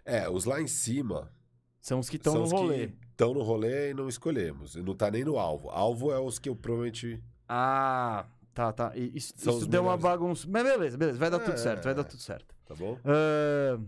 É, 0.04 0.28
os 0.28 0.44
lá 0.44 0.60
em 0.60 0.66
cima 0.66 1.32
São 1.80 2.00
os 2.00 2.08
que 2.10 2.16
estão 2.16 2.34
no 2.34 2.44
rolê. 2.46 2.88
que 2.88 2.94
estão 3.12 3.32
no 3.32 3.42
rolê 3.42 3.90
e 3.90 3.94
não 3.94 4.08
escolhemos. 4.08 4.74
Não 4.76 4.94
tá 4.94 5.10
nem 5.10 5.24
no 5.24 5.38
alvo. 5.38 5.70
Alvo 5.70 6.10
é 6.12 6.18
os 6.18 6.38
que 6.38 6.48
eu 6.48 6.56
provavelmente. 6.56 7.22
Ah, 7.48 8.26
tá, 8.54 8.72
tá. 8.72 8.92
E 8.96 9.12
Isso, 9.16 9.32
São 9.36 9.56
isso 9.58 9.66
deu 9.66 9.82
uma 9.82 9.96
bagunça. 9.96 10.46
Mas 10.50 10.62
beleza, 10.64 10.96
beleza. 10.96 11.18
Vai 11.18 11.30
dar 11.30 11.38
tudo 11.38 11.54
É. 11.54 11.56
certo, 11.58 11.84
vai 11.84 11.94
dar 11.94 12.04
tudo 12.04 12.20
certo. 12.20 12.54
Tá 12.66 12.74
bom? 12.74 12.98
Ah, 13.04 13.78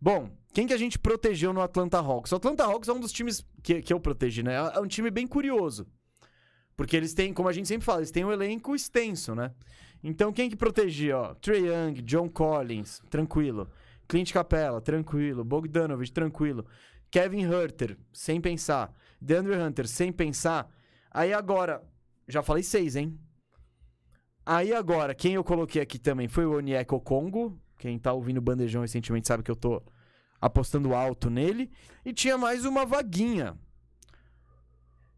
Bom, 0.00 0.28
quem 0.52 0.66
que 0.66 0.72
a 0.74 0.76
gente 0.76 0.98
protegeu 0.98 1.52
no 1.54 1.62
Atlanta 1.62 1.98
Hawks? 1.98 2.30
O 2.32 2.36
Atlanta 2.36 2.62
Hawks 2.64 2.88
é 2.88 2.92
um 2.92 3.00
dos 3.00 3.10
times 3.10 3.42
que, 3.62 3.80
que 3.80 3.90
eu 3.92 3.98
protegi, 3.98 4.42
né? 4.42 4.54
É 4.74 4.78
um 4.78 4.86
time 4.86 5.10
bem 5.10 5.26
curioso. 5.26 5.86
Porque 6.76 6.94
eles 6.94 7.14
têm, 7.14 7.32
como 7.32 7.48
a 7.48 7.52
gente 7.52 7.68
sempre 7.68 7.86
fala, 7.86 8.00
eles 8.00 8.10
têm 8.10 8.24
um 8.24 8.32
elenco 8.32 8.74
extenso, 8.74 9.34
né? 9.34 9.52
Então 10.02 10.30
quem 10.30 10.50
que 10.50 10.56
protegia, 10.56 11.16
ó? 11.16 11.34
Trey 11.36 11.68
Young, 11.68 12.02
John 12.02 12.28
Collins, 12.28 13.00
tranquilo. 13.08 13.70
Clint 14.06 14.30
Capella, 14.32 14.78
tranquilo. 14.82 15.42
Bogdanovich, 15.42 16.12
tranquilo. 16.12 16.66
Kevin 17.14 17.48
Herter, 17.48 17.96
sem 18.12 18.40
pensar. 18.40 18.92
DeAndre 19.20 19.54
Hunter, 19.54 19.86
sem 19.86 20.10
pensar. 20.10 20.68
Aí 21.08 21.32
agora, 21.32 21.80
já 22.26 22.42
falei 22.42 22.64
seis, 22.64 22.96
hein? 22.96 23.16
Aí 24.44 24.74
agora, 24.74 25.14
quem 25.14 25.34
eu 25.34 25.44
coloquei 25.44 25.80
aqui 25.80 25.96
também 25.96 26.26
foi 26.26 26.44
o 26.44 26.56
Onyeka 26.56 26.98
Congo. 26.98 27.56
Quem 27.78 28.00
tá 28.00 28.12
ouvindo 28.12 28.38
o 28.38 28.40
Bandejão 28.40 28.82
recentemente 28.82 29.28
sabe 29.28 29.44
que 29.44 29.50
eu 29.52 29.54
tô 29.54 29.80
apostando 30.40 30.92
alto 30.92 31.30
nele. 31.30 31.70
E 32.04 32.12
tinha 32.12 32.36
mais 32.36 32.64
uma 32.64 32.84
vaguinha. 32.84 33.56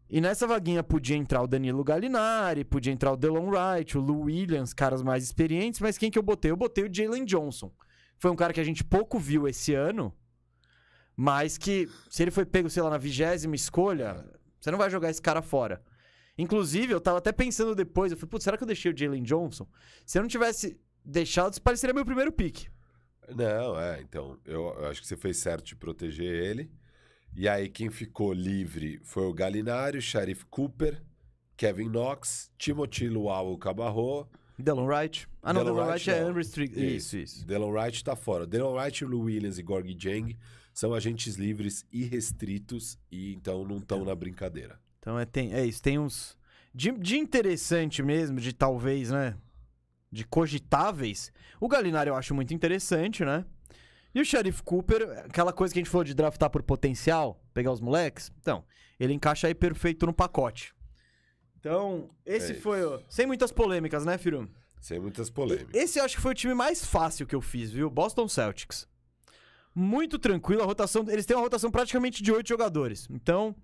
E 0.07 0.21
nessa 0.21 0.45
vaguinha 0.45 0.83
podia 0.83 1.17
entrar 1.17 1.41
o 1.41 1.47
Danilo 1.47 1.83
Gallinari, 1.83 2.63
podia 2.63 2.93
entrar 2.93 3.11
o 3.11 3.17
Delon 3.17 3.49
Wright, 3.49 3.97
o 3.97 4.01
Lou 4.01 4.25
Williams, 4.25 4.71
caras 4.71 5.01
mais 5.01 5.23
experientes. 5.23 5.79
Mas 5.79 5.97
quem 5.97 6.11
que 6.11 6.19
eu 6.19 6.23
botei? 6.23 6.51
Eu 6.51 6.57
botei 6.57 6.83
o 6.83 6.93
Jalen 6.93 7.25
Johnson. 7.25 7.71
Foi 8.19 8.29
um 8.29 8.35
cara 8.35 8.53
que 8.53 8.61
a 8.61 8.63
gente 8.63 8.83
pouco 8.83 9.17
viu 9.17 9.47
esse 9.47 9.73
ano. 9.73 10.15
Mas 11.19 11.57
que, 11.57 11.89
se 12.11 12.21
ele 12.21 12.29
foi 12.29 12.45
pego, 12.45 12.69
sei 12.69 12.83
lá, 12.83 12.91
na 12.91 12.97
vigésima 12.99 13.55
escolha, 13.55 14.23
você 14.61 14.69
não 14.69 14.77
vai 14.77 14.87
jogar 14.87 15.09
esse 15.09 15.21
cara 15.21 15.41
fora. 15.41 15.81
Inclusive, 16.37 16.93
eu 16.93 17.01
tava 17.01 17.17
até 17.17 17.31
pensando 17.31 17.73
depois, 17.73 18.11
eu 18.11 18.17
falei, 18.17 18.29
putz, 18.29 18.43
será 18.43 18.55
que 18.55 18.61
eu 18.61 18.67
deixei 18.67 18.91
o 18.91 18.95
Jalen 18.95 19.23
Johnson? 19.23 19.67
Se 20.05 20.19
eu 20.19 20.21
não 20.21 20.29
tivesse 20.29 20.79
deixado, 21.03 21.53
isso 21.53 21.61
pareceria 21.61 21.91
meu 21.91 22.05
primeiro 22.05 22.31
pick. 22.31 22.67
Não, 23.35 23.79
é, 23.79 23.99
então, 23.99 24.37
eu, 24.45 24.75
eu 24.79 24.85
acho 24.85 25.01
que 25.01 25.07
você 25.07 25.17
fez 25.17 25.37
certo 25.37 25.65
de 25.65 25.75
proteger 25.75 26.31
ele. 26.31 26.71
E 27.35 27.49
aí, 27.49 27.67
quem 27.67 27.89
ficou 27.89 28.31
livre 28.31 28.99
foi 29.03 29.23
o 29.23 29.33
Galinari, 29.33 29.97
o 29.97 30.01
Sharif 30.01 30.45
Cooper, 30.45 31.01
Kevin 31.57 31.89
Knox, 31.89 32.51
Timothy 32.59 33.09
Luau 33.09 33.57
Cabarro. 33.57 34.29
Delon 34.59 34.85
Wright. 34.85 35.27
Ah, 35.41 35.51
não, 35.51 35.63
Delon 35.63 35.75
Delon 35.75 35.87
Wright 35.87 36.09
Wright 36.09 36.19
é 36.19 36.23
não. 36.23 36.29
unrestricted. 36.29 36.95
Isso, 36.95 37.17
isso. 37.17 37.45
Delon 37.45 37.71
Wright 37.71 38.03
tá 38.03 38.15
fora. 38.15 38.45
Delon 38.45 38.75
Wright, 38.75 39.03
Lou 39.03 39.23
Williams 39.23 39.57
e 39.57 39.63
Gorgie 39.63 39.97
Jang 39.97 40.37
são 40.77 40.93
agentes 40.93 41.37
livres 41.37 41.83
e 41.91 42.03
restritos 42.03 42.99
e 43.11 43.33
então 43.33 43.65
não 43.65 43.77
estão 43.77 44.05
na 44.05 44.13
brincadeira. 44.13 44.79
Então 44.99 45.17
é, 45.17 45.25
tem, 45.25 45.51
é 45.51 45.65
isso, 45.65 45.81
tem 45.81 45.97
uns. 45.97 46.37
De, 46.71 46.91
de 46.91 47.17
interessante 47.17 48.03
mesmo, 48.03 48.39
de 48.39 48.53
talvez, 48.53 49.09
né? 49.09 49.35
De 50.11 50.23
cogitáveis. 50.23 51.31
O 51.59 51.67
Galinari 51.67 52.11
eu 52.11 52.15
acho 52.15 52.35
muito 52.35 52.53
interessante, 52.53 53.25
né? 53.25 53.43
E 54.13 54.21
o 54.21 54.25
Sheriff 54.25 54.61
Cooper, 54.61 55.23
aquela 55.25 55.51
coisa 55.51 55.73
que 55.73 55.79
a 55.79 55.81
gente 55.81 55.89
falou 55.89 56.03
de 56.03 56.13
draftar 56.13 56.51
por 56.51 56.61
potencial, 56.61 57.43
pegar 57.55 57.71
os 57.71 57.81
moleques. 57.81 58.31
Então, 58.39 58.63
ele 58.99 59.13
encaixa 59.13 59.47
aí 59.47 59.55
perfeito 59.55 60.05
no 60.05 60.13
pacote. 60.13 60.75
Então, 61.59 62.07
esse 62.23 62.51
É 62.51 62.55
foi 62.55 62.85
o. 62.85 63.01
Sem 63.09 63.25
muitas 63.25 63.51
polêmicas, 63.51 64.05
né, 64.05 64.15
Firu? 64.19 64.47
Sem 64.79 64.99
muitas 64.99 65.31
polêmicas. 65.31 65.73
Esse 65.73 65.97
eu 65.97 66.05
acho 66.05 66.17
que 66.17 66.21
foi 66.21 66.33
o 66.33 66.35
time 66.35 66.53
mais 66.53 66.85
fácil 66.85 67.25
que 67.25 67.33
eu 67.33 67.41
fiz, 67.41 67.71
viu? 67.71 67.89
Boston 67.89 68.27
Celtics. 68.27 68.87
Muito 69.79 70.17
tranquilo, 70.17 70.63
a 70.63 70.65
rotação. 70.65 71.05
Eles 71.07 71.23
têm 71.23 71.37
uma 71.37 71.43
rotação 71.43 71.69
praticamente 71.69 72.23
de 72.23 72.31
oito 72.31 72.49
jogadores. 72.49 73.07
Então, 73.11 73.55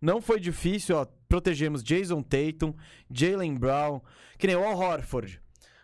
não 0.00 0.22
foi 0.22 0.38
difícil, 0.38 0.96
ó. 0.96 1.04
Protegemos 1.28 1.82
Jason 1.82 2.22
Tatum, 2.22 2.72
Jalen 3.10 3.56
Brown, 3.56 4.00
que 4.38 4.46
nem 4.46 4.54
o 4.54 4.62
Al 4.64 4.78
Horford. 4.78 5.40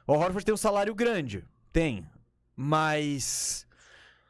O 0.07 0.13
Al 0.13 0.21
Horford 0.21 0.45
tem 0.45 0.55
um 0.55 0.57
salário 0.57 0.95
grande. 0.95 1.45
Tem. 1.73 2.07
Mas. 2.57 3.67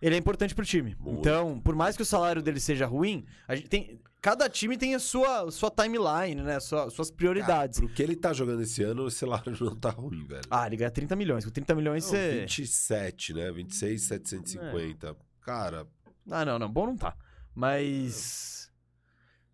Ele 0.00 0.14
é 0.14 0.18
importante 0.18 0.55
pro 0.55 0.64
time. 0.64 0.96
Muito. 0.98 1.20
Então, 1.20 1.61
por 1.61 1.74
mais 1.76 1.96
que 1.96 2.03
o 2.03 2.07
salário 2.07 2.40
dele 2.42 2.59
seja 2.59 2.86
ruim, 2.86 3.26
tem. 3.68 4.00
Cada 4.22 4.48
time 4.48 4.78
tem 4.78 4.94
a 4.94 5.00
sua, 5.00 5.50
sua 5.50 5.68
timeline, 5.68 6.40
né? 6.42 6.61
Sua- 6.61 6.88
suas 6.90 7.11
prioridades. 7.11 7.78
Pro 7.80 7.88
que 7.88 8.00
ele 8.03 8.14
tá 8.16 8.32
jogando 8.32 8.62
esse 8.62 8.80
ano, 8.82 9.03
o 9.03 9.11
salário 9.11 9.53
não 9.61 9.74
tá 9.76 9.90
ruim, 9.90 10.24
velho. 10.24 10.42
Ah, 10.48 10.66
ele 10.66 10.76
ganha 10.76 10.90
30 10.92 11.14
milhões. 11.16 11.44
Com 11.44 11.50
30 11.50 11.74
milhões 11.74 12.05
Não, 12.05 12.11
você. 12.12 12.40
27, 12.42 13.34
né? 13.34 13.50
26, 13.53 14.00
750. 14.03 15.16
Cara, 15.43 15.86
Ah, 16.30 16.45
não, 16.45 16.59
não. 16.59 16.68
Bom 16.70 16.86
não 16.86 16.97
tá. 16.97 17.16
Mas. 17.55 18.70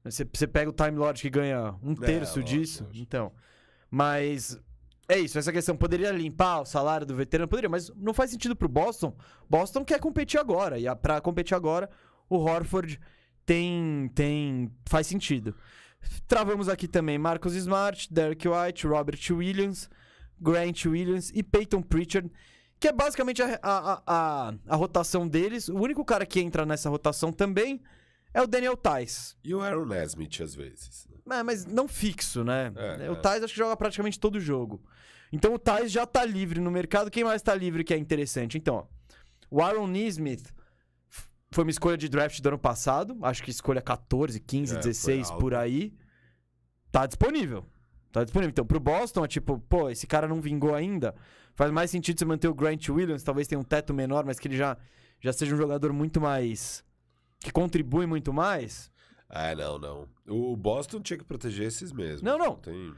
Você, 0.04 0.24
você 0.32 0.46
pega 0.46 0.70
o 0.70 0.72
Time 0.72 0.96
Lord 0.96 1.20
que 1.20 1.28
ganha 1.30 1.74
um 1.82 1.94
terço 1.94 2.38
lógico, 2.40 2.60
disso. 2.60 2.84
lógico. 2.84 3.02
Então. 3.02 3.32
Mas. 3.90 4.58
É 5.08 5.18
isso, 5.18 5.38
essa 5.38 5.52
questão. 5.52 5.74
Poderia 5.76 6.10
limpar 6.12 6.60
o 6.60 6.64
salário 6.66 7.06
do 7.06 7.14
veterano? 7.16 7.48
Poderia, 7.48 7.68
mas 7.70 7.88
não 7.96 8.12
faz 8.12 8.30
sentido 8.30 8.54
pro 8.54 8.68
Boston. 8.68 9.16
Boston 9.48 9.82
quer 9.84 9.98
competir 9.98 10.38
agora. 10.38 10.78
E 10.78 10.86
a- 10.86 10.94
pra 10.94 11.20
competir 11.20 11.54
agora, 11.54 11.88
o 12.28 12.36
Horford 12.36 13.00
tem. 13.46 14.10
tem 14.14 14.70
faz 14.86 15.06
sentido. 15.06 15.54
Travamos 16.26 16.68
aqui 16.68 16.86
também 16.86 17.18
Marcus 17.18 17.54
Smart, 17.54 18.12
Derek 18.12 18.46
White, 18.46 18.86
Robert 18.86 19.18
Williams, 19.30 19.88
Grant 20.40 20.84
Williams 20.84 21.30
e 21.34 21.42
Peyton 21.42 21.82
Pritchard, 21.82 22.30
que 22.80 22.88
é 22.88 22.92
basicamente 22.92 23.42
a, 23.42 23.58
a, 23.62 24.02
a, 24.06 24.54
a 24.68 24.76
rotação 24.76 25.26
deles. 25.26 25.68
O 25.68 25.76
único 25.76 26.04
cara 26.04 26.24
que 26.24 26.40
entra 26.40 26.64
nessa 26.64 26.88
rotação 26.88 27.32
também 27.32 27.82
é 28.32 28.40
o 28.42 28.46
Daniel 28.46 28.76
Tais. 28.76 29.36
e 29.42 29.54
o 29.54 29.60
Aaron 29.60 29.86
Nesmith 29.86 30.40
às 30.42 30.54
vezes. 30.54 31.08
É, 31.30 31.42
mas 31.42 31.66
não 31.66 31.88
fixo, 31.88 32.44
né? 32.44 32.72
É, 33.00 33.10
o 33.10 33.14
é. 33.14 33.20
Tais 33.20 33.42
acho 33.42 33.52
que 33.52 33.58
joga 33.58 33.76
praticamente 33.76 34.18
todo 34.18 34.40
jogo. 34.40 34.82
Então 35.32 35.52
o 35.54 35.58
Tais 35.58 35.90
já 35.90 36.06
tá 36.06 36.24
livre 36.24 36.60
no 36.60 36.70
mercado. 36.70 37.10
Quem 37.10 37.24
mais 37.24 37.42
tá 37.42 37.54
livre 37.54 37.84
que 37.84 37.92
é 37.92 37.98
interessante? 37.98 38.56
Então, 38.56 38.76
ó, 38.76 38.86
o 39.50 39.62
Aaron 39.62 39.86
Nesmith 39.86 40.54
foi 41.50 41.64
uma 41.64 41.70
escolha 41.70 41.96
de 41.96 42.08
draft 42.08 42.40
do 42.40 42.48
ano 42.48 42.58
passado. 42.58 43.18
Acho 43.22 43.42
que 43.42 43.50
escolha 43.50 43.82
14, 43.82 44.38
15, 44.40 44.72
É, 44.72 44.74
foi 44.74 44.82
16 44.82 45.30
alto. 45.30 45.40
por 45.40 45.54
aí. 45.54 45.94
Tá 46.90 47.06
disponível. 47.06 47.64
Tá 48.12 48.24
disponível. 48.24 48.50
Então, 48.50 48.64
pro 48.64 48.80
Boston, 48.80 49.24
é 49.24 49.28
tipo, 49.28 49.58
pô, 49.68 49.90
esse 49.90 50.06
cara 50.06 50.26
não 50.26 50.40
vingou 50.40 50.74
ainda. 50.74 51.14
Faz 51.58 51.72
mais 51.72 51.90
sentido 51.90 52.16
você 52.16 52.24
manter 52.24 52.46
o 52.46 52.54
Grant 52.54 52.88
Williams, 52.88 53.24
talvez 53.24 53.48
tenha 53.48 53.58
um 53.58 53.64
teto 53.64 53.92
menor, 53.92 54.24
mas 54.24 54.38
que 54.38 54.46
ele 54.46 54.56
já, 54.56 54.76
já 55.20 55.32
seja 55.32 55.52
um 55.56 55.58
jogador 55.58 55.92
muito 55.92 56.20
mais. 56.20 56.84
que 57.40 57.50
contribui 57.50 58.06
muito 58.06 58.32
mais. 58.32 58.92
Ah, 59.28 59.52
não, 59.56 59.76
não. 59.76 60.08
O 60.28 60.56
Boston 60.56 61.00
tinha 61.00 61.18
que 61.18 61.24
proteger 61.24 61.66
esses 61.66 61.90
mesmos. 61.92 62.22
Não, 62.22 62.38
não. 62.38 62.54
Tem... 62.54 62.94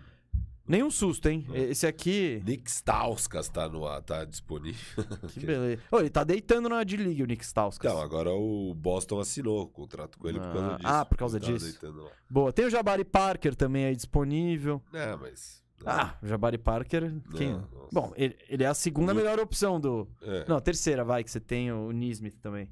Nenhum 0.68 0.90
susto, 0.90 1.26
hein? 1.26 1.46
Não. 1.48 1.56
Esse 1.56 1.86
aqui. 1.86 2.42
Nick 2.44 2.70
Stauskas 2.70 3.48
tá, 3.48 3.66
no, 3.66 3.86
ar, 3.86 4.02
tá 4.02 4.26
disponível. 4.26 5.04
Que 5.32 5.40
beleza. 5.46 5.82
Ô, 5.90 5.98
ele 5.98 6.11
tá 6.11 6.22
deitando 6.22 6.68
na 6.68 6.84
D-League, 6.84 7.22
o 7.22 7.26
Nick 7.26 7.42
Stauskas. 7.42 7.90
Então, 7.90 8.02
agora 8.02 8.30
o 8.30 8.74
Boston 8.74 9.20
assinou 9.20 9.62
o 9.62 9.66
contrato 9.68 10.18
com 10.18 10.28
ele 10.28 10.38
por 10.38 10.52
causa 10.52 10.66
Ah, 10.74 10.76
disso. 10.76 10.88
ah, 10.88 11.04
por 11.06 11.16
causa 11.16 11.40
tava 11.40 11.52
disso. 11.54 11.64
deitando 11.64 12.02
lá. 12.04 12.11
Boa. 12.28 12.52
Tem 12.52 12.66
o 12.66 12.70
Jabari 12.70 13.04
Parker 13.06 13.54
também 13.56 13.86
aí 13.86 13.96
disponível. 13.96 14.82
É, 14.92 15.16
mas... 15.16 15.64
Ah, 15.85 16.14
o 16.22 16.26
Jabari 16.26 16.59
Parker. 16.59 17.12
Quem... 17.37 17.53
Não. 17.53 17.68
Bom, 17.93 18.12
ele, 18.16 18.37
ele 18.49 18.64
é 18.64 18.66
a 18.66 18.74
segunda 18.74 19.12
melhor 19.12 19.39
opção 19.41 19.81
do. 19.81 20.09
É. 20.22 20.45
Não, 20.49 20.57
a 20.57 20.61
terceira, 20.61 21.05
vai, 21.05 21.24
que 21.24 21.31
você 21.31 21.41
tem 21.41 21.72
o 21.72 21.91
Nismith 21.91 22.37
também. 22.41 22.70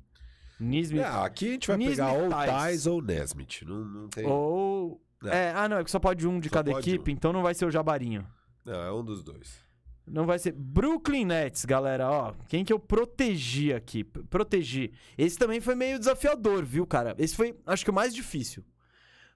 Nismith. 0.61 1.03
É, 1.03 1.07
aqui 1.07 1.49
a 1.49 1.53
gente 1.53 1.69
vai 1.69 1.77
Nismith 1.77 1.97
pegar 1.97 2.13
ou 2.13 2.29
Tais. 2.29 2.87
Ou 2.87 3.03
Nesmith. 3.03 3.63
Não, 3.67 3.85
não 3.85 4.09
tem... 4.09 4.27
Ou. 4.27 5.01
É. 5.25 5.53
Ah, 5.55 5.69
não, 5.69 5.79
é 5.79 5.85
que 5.85 5.91
só 5.91 5.99
pode 5.99 6.27
um 6.27 6.39
de 6.39 6.49
Só 6.49 6.55
cada 6.55 6.71
equipe, 6.71 7.11
um. 7.11 7.15
então 7.15 7.33
não 7.33 7.43
vai 7.43 7.55
ser 7.55 7.65
o 7.65 7.71
Jabarinho. 7.71 8.27
Não, 8.65 8.75
é 8.75 8.93
um 8.93 9.05
dos 9.05 9.25
dois. 9.25 9.67
Não 10.07 10.27
vai 10.27 10.39
ser. 10.39 10.53
Brooklyn 10.53 11.25
Nets, 11.25 11.65
galera, 11.65 12.11
ó. 12.11 12.35
Quem 12.49 12.65
que 12.65 12.73
eu 12.73 12.79
protegi 12.79 13.73
aqui? 13.73 14.05
Protegi. 14.05 14.93
Esse 15.17 15.37
também 15.37 15.61
foi 15.61 15.75
meio 15.75 15.99
desafiador, 15.99 16.65
viu, 16.65 16.87
cara? 16.87 17.15
Esse 17.19 17.35
foi, 17.35 17.57
acho 17.67 17.85
que 17.85 17.91
o 17.91 17.95
mais 17.95 18.15
difícil. 18.15 18.65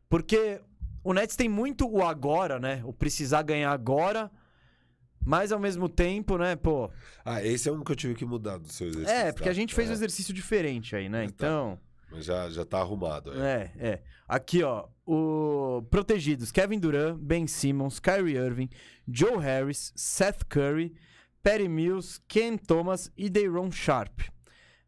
Porque 0.09 0.61
o 1.05 1.13
Nets 1.13 1.37
tem 1.37 1.49
muito 1.49 1.89
o 1.89 2.03
agora, 2.03 2.59
né? 2.59 2.83
O 2.85 2.93
precisar 2.93 3.43
ganhar 3.43 3.71
agora. 3.71 4.31
Mas 5.25 5.53
ao 5.53 5.59
mesmo 5.59 5.89
tempo, 5.89 6.37
né, 6.37 6.57
pô. 6.57 6.91
Ah, 7.25 7.45
esse 7.45 7.69
é 7.69 7.73
um 7.73 7.85
que 7.85 7.93
eu 7.93 7.97
tive 7.97 8.15
que 8.15 8.25
mudar 8.25 8.59
do 8.59 8.69
seu 8.69 8.89
exercício. 8.89 9.15
É, 9.15 9.31
porque 9.31 9.45
tá? 9.45 9.51
a 9.51 9.55
gente 9.55 9.73
fez 9.73 9.89
um 9.89 9.93
É, 9.93 9.95
exercício 9.95 10.35
diferente 10.35 10.97
aí, 10.97 11.09
né? 11.09 11.23
Mas 11.23 11.33
tá. 11.33 11.47
Então. 11.47 11.79
Mas 12.11 12.25
já, 12.25 12.51
já 12.51 12.65
tá 12.65 12.79
arrumado. 12.79 13.33
É. 13.41 13.71
É, 13.79 13.89
é. 13.89 14.03
Aqui, 14.27 14.63
ó. 14.63 14.89
O 15.07 15.83
protegidos: 15.91 16.51
Kevin 16.51 16.79
Durant, 16.79 17.17
Ben 17.19 17.47
Simmons, 17.47 18.01
Kyrie 18.01 18.37
Irving, 18.37 18.69
Joe 19.09 19.39
Harris, 19.39 19.93
Seth 19.95 20.45
Curry, 20.49 20.95
Patty 21.43 21.69
Mills, 21.69 22.21
Ken 22.27 22.57
Thomas 22.57 23.11
e 23.17 23.31
Dayron 23.31 23.71
Sharp. 23.71 24.23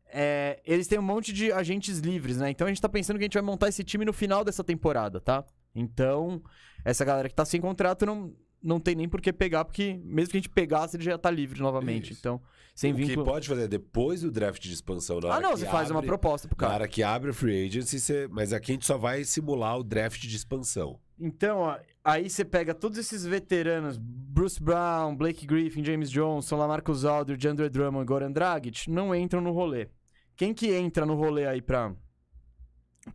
É, 0.07 0.61
eles 0.65 0.87
têm 0.87 0.99
um 0.99 1.03
monte 1.03 1.33
de 1.33 1.51
agentes 1.51 1.99
livres, 1.99 2.37
né? 2.37 2.51
Então 2.51 2.67
a 2.67 2.71
gente 2.71 2.81
tá 2.81 2.89
pensando 2.89 3.19
que 3.19 3.25
a 3.25 3.27
gente 3.27 3.35
vai 3.35 3.43
montar 3.43 3.69
esse 3.69 3.83
time 3.83 4.05
no 4.05 4.13
final 4.13 4.45
dessa 4.45 4.63
temporada, 4.63 5.21
tá? 5.21 5.45
Então, 5.75 6.43
essa 6.85 7.05
galera 7.05 7.29
que 7.29 7.35
tá 7.35 7.45
sem 7.45 7.61
contrato 7.61 8.07
não, 8.07 8.33
não 8.63 8.79
tem 8.81 8.95
nem 8.95 9.09
por 9.09 9.21
que 9.21 9.33
pegar, 9.33 9.65
porque 9.65 10.01
mesmo 10.05 10.31
que 10.31 10.37
a 10.37 10.41
gente 10.41 10.49
pegasse, 10.49 10.97
ele 10.97 11.05
já 11.05 11.19
tá 11.19 11.31
livre 11.31 11.61
novamente. 11.61 12.13
Isso. 12.13 12.21
Então, 12.21 12.41
sem 12.75 12.93
o 12.93 12.97
vínculo. 12.97 13.25
que 13.25 13.31
pode 13.31 13.49
fazer 13.49 13.69
depois 13.69 14.23
do 14.23 14.31
draft 14.31 14.61
de 14.63 14.73
expansão. 14.73 15.21
Na 15.21 15.35
Ah, 15.37 15.41
não, 15.41 15.57
você 15.57 15.67
faz 15.67 15.91
uma 15.91 16.03
proposta 16.03 16.49
pro 16.49 16.57
Na 16.57 16.61
cara. 16.61 16.75
hora 16.75 16.89
que 16.89 17.03
abre 17.03 17.31
a 17.31 17.35
free 17.35 17.67
agency, 17.67 18.01
você... 18.01 18.29
mas 18.31 18.53
aqui 18.53 18.73
a 18.73 18.75
gente 18.75 18.87
só 18.87 18.97
vai 18.99 19.25
simular 19.25 19.79
o 19.79 19.85
draft 19.85 20.21
de 20.23 20.37
expansão. 20.37 20.99
Então, 21.19 21.59
ó, 21.59 21.79
aí 22.03 22.29
você 22.29 22.45
pega 22.45 22.75
todos 22.75 22.99
esses 22.99 23.25
veteranos, 23.25 23.97
Bruce 23.97 24.61
Brown, 24.61 25.15
Blake 25.15 25.47
Griffin, 25.47 25.85
James 25.85 26.11
Johnson, 26.11 26.57
Lamarcus 26.57 27.05
Aldridge, 27.05 27.47
Andre 27.47 27.69
Drummond 27.69 28.05
Goran 28.05 28.33
Dragic, 28.33 28.91
não 28.91 29.15
entram 29.15 29.41
no 29.41 29.53
rolê. 29.53 29.89
Quem 30.37 30.53
que 30.53 30.73
entra 30.73 31.07
no 31.07 31.15
rolê 31.15 31.47
aí 31.47 31.63
pra, 31.63 31.95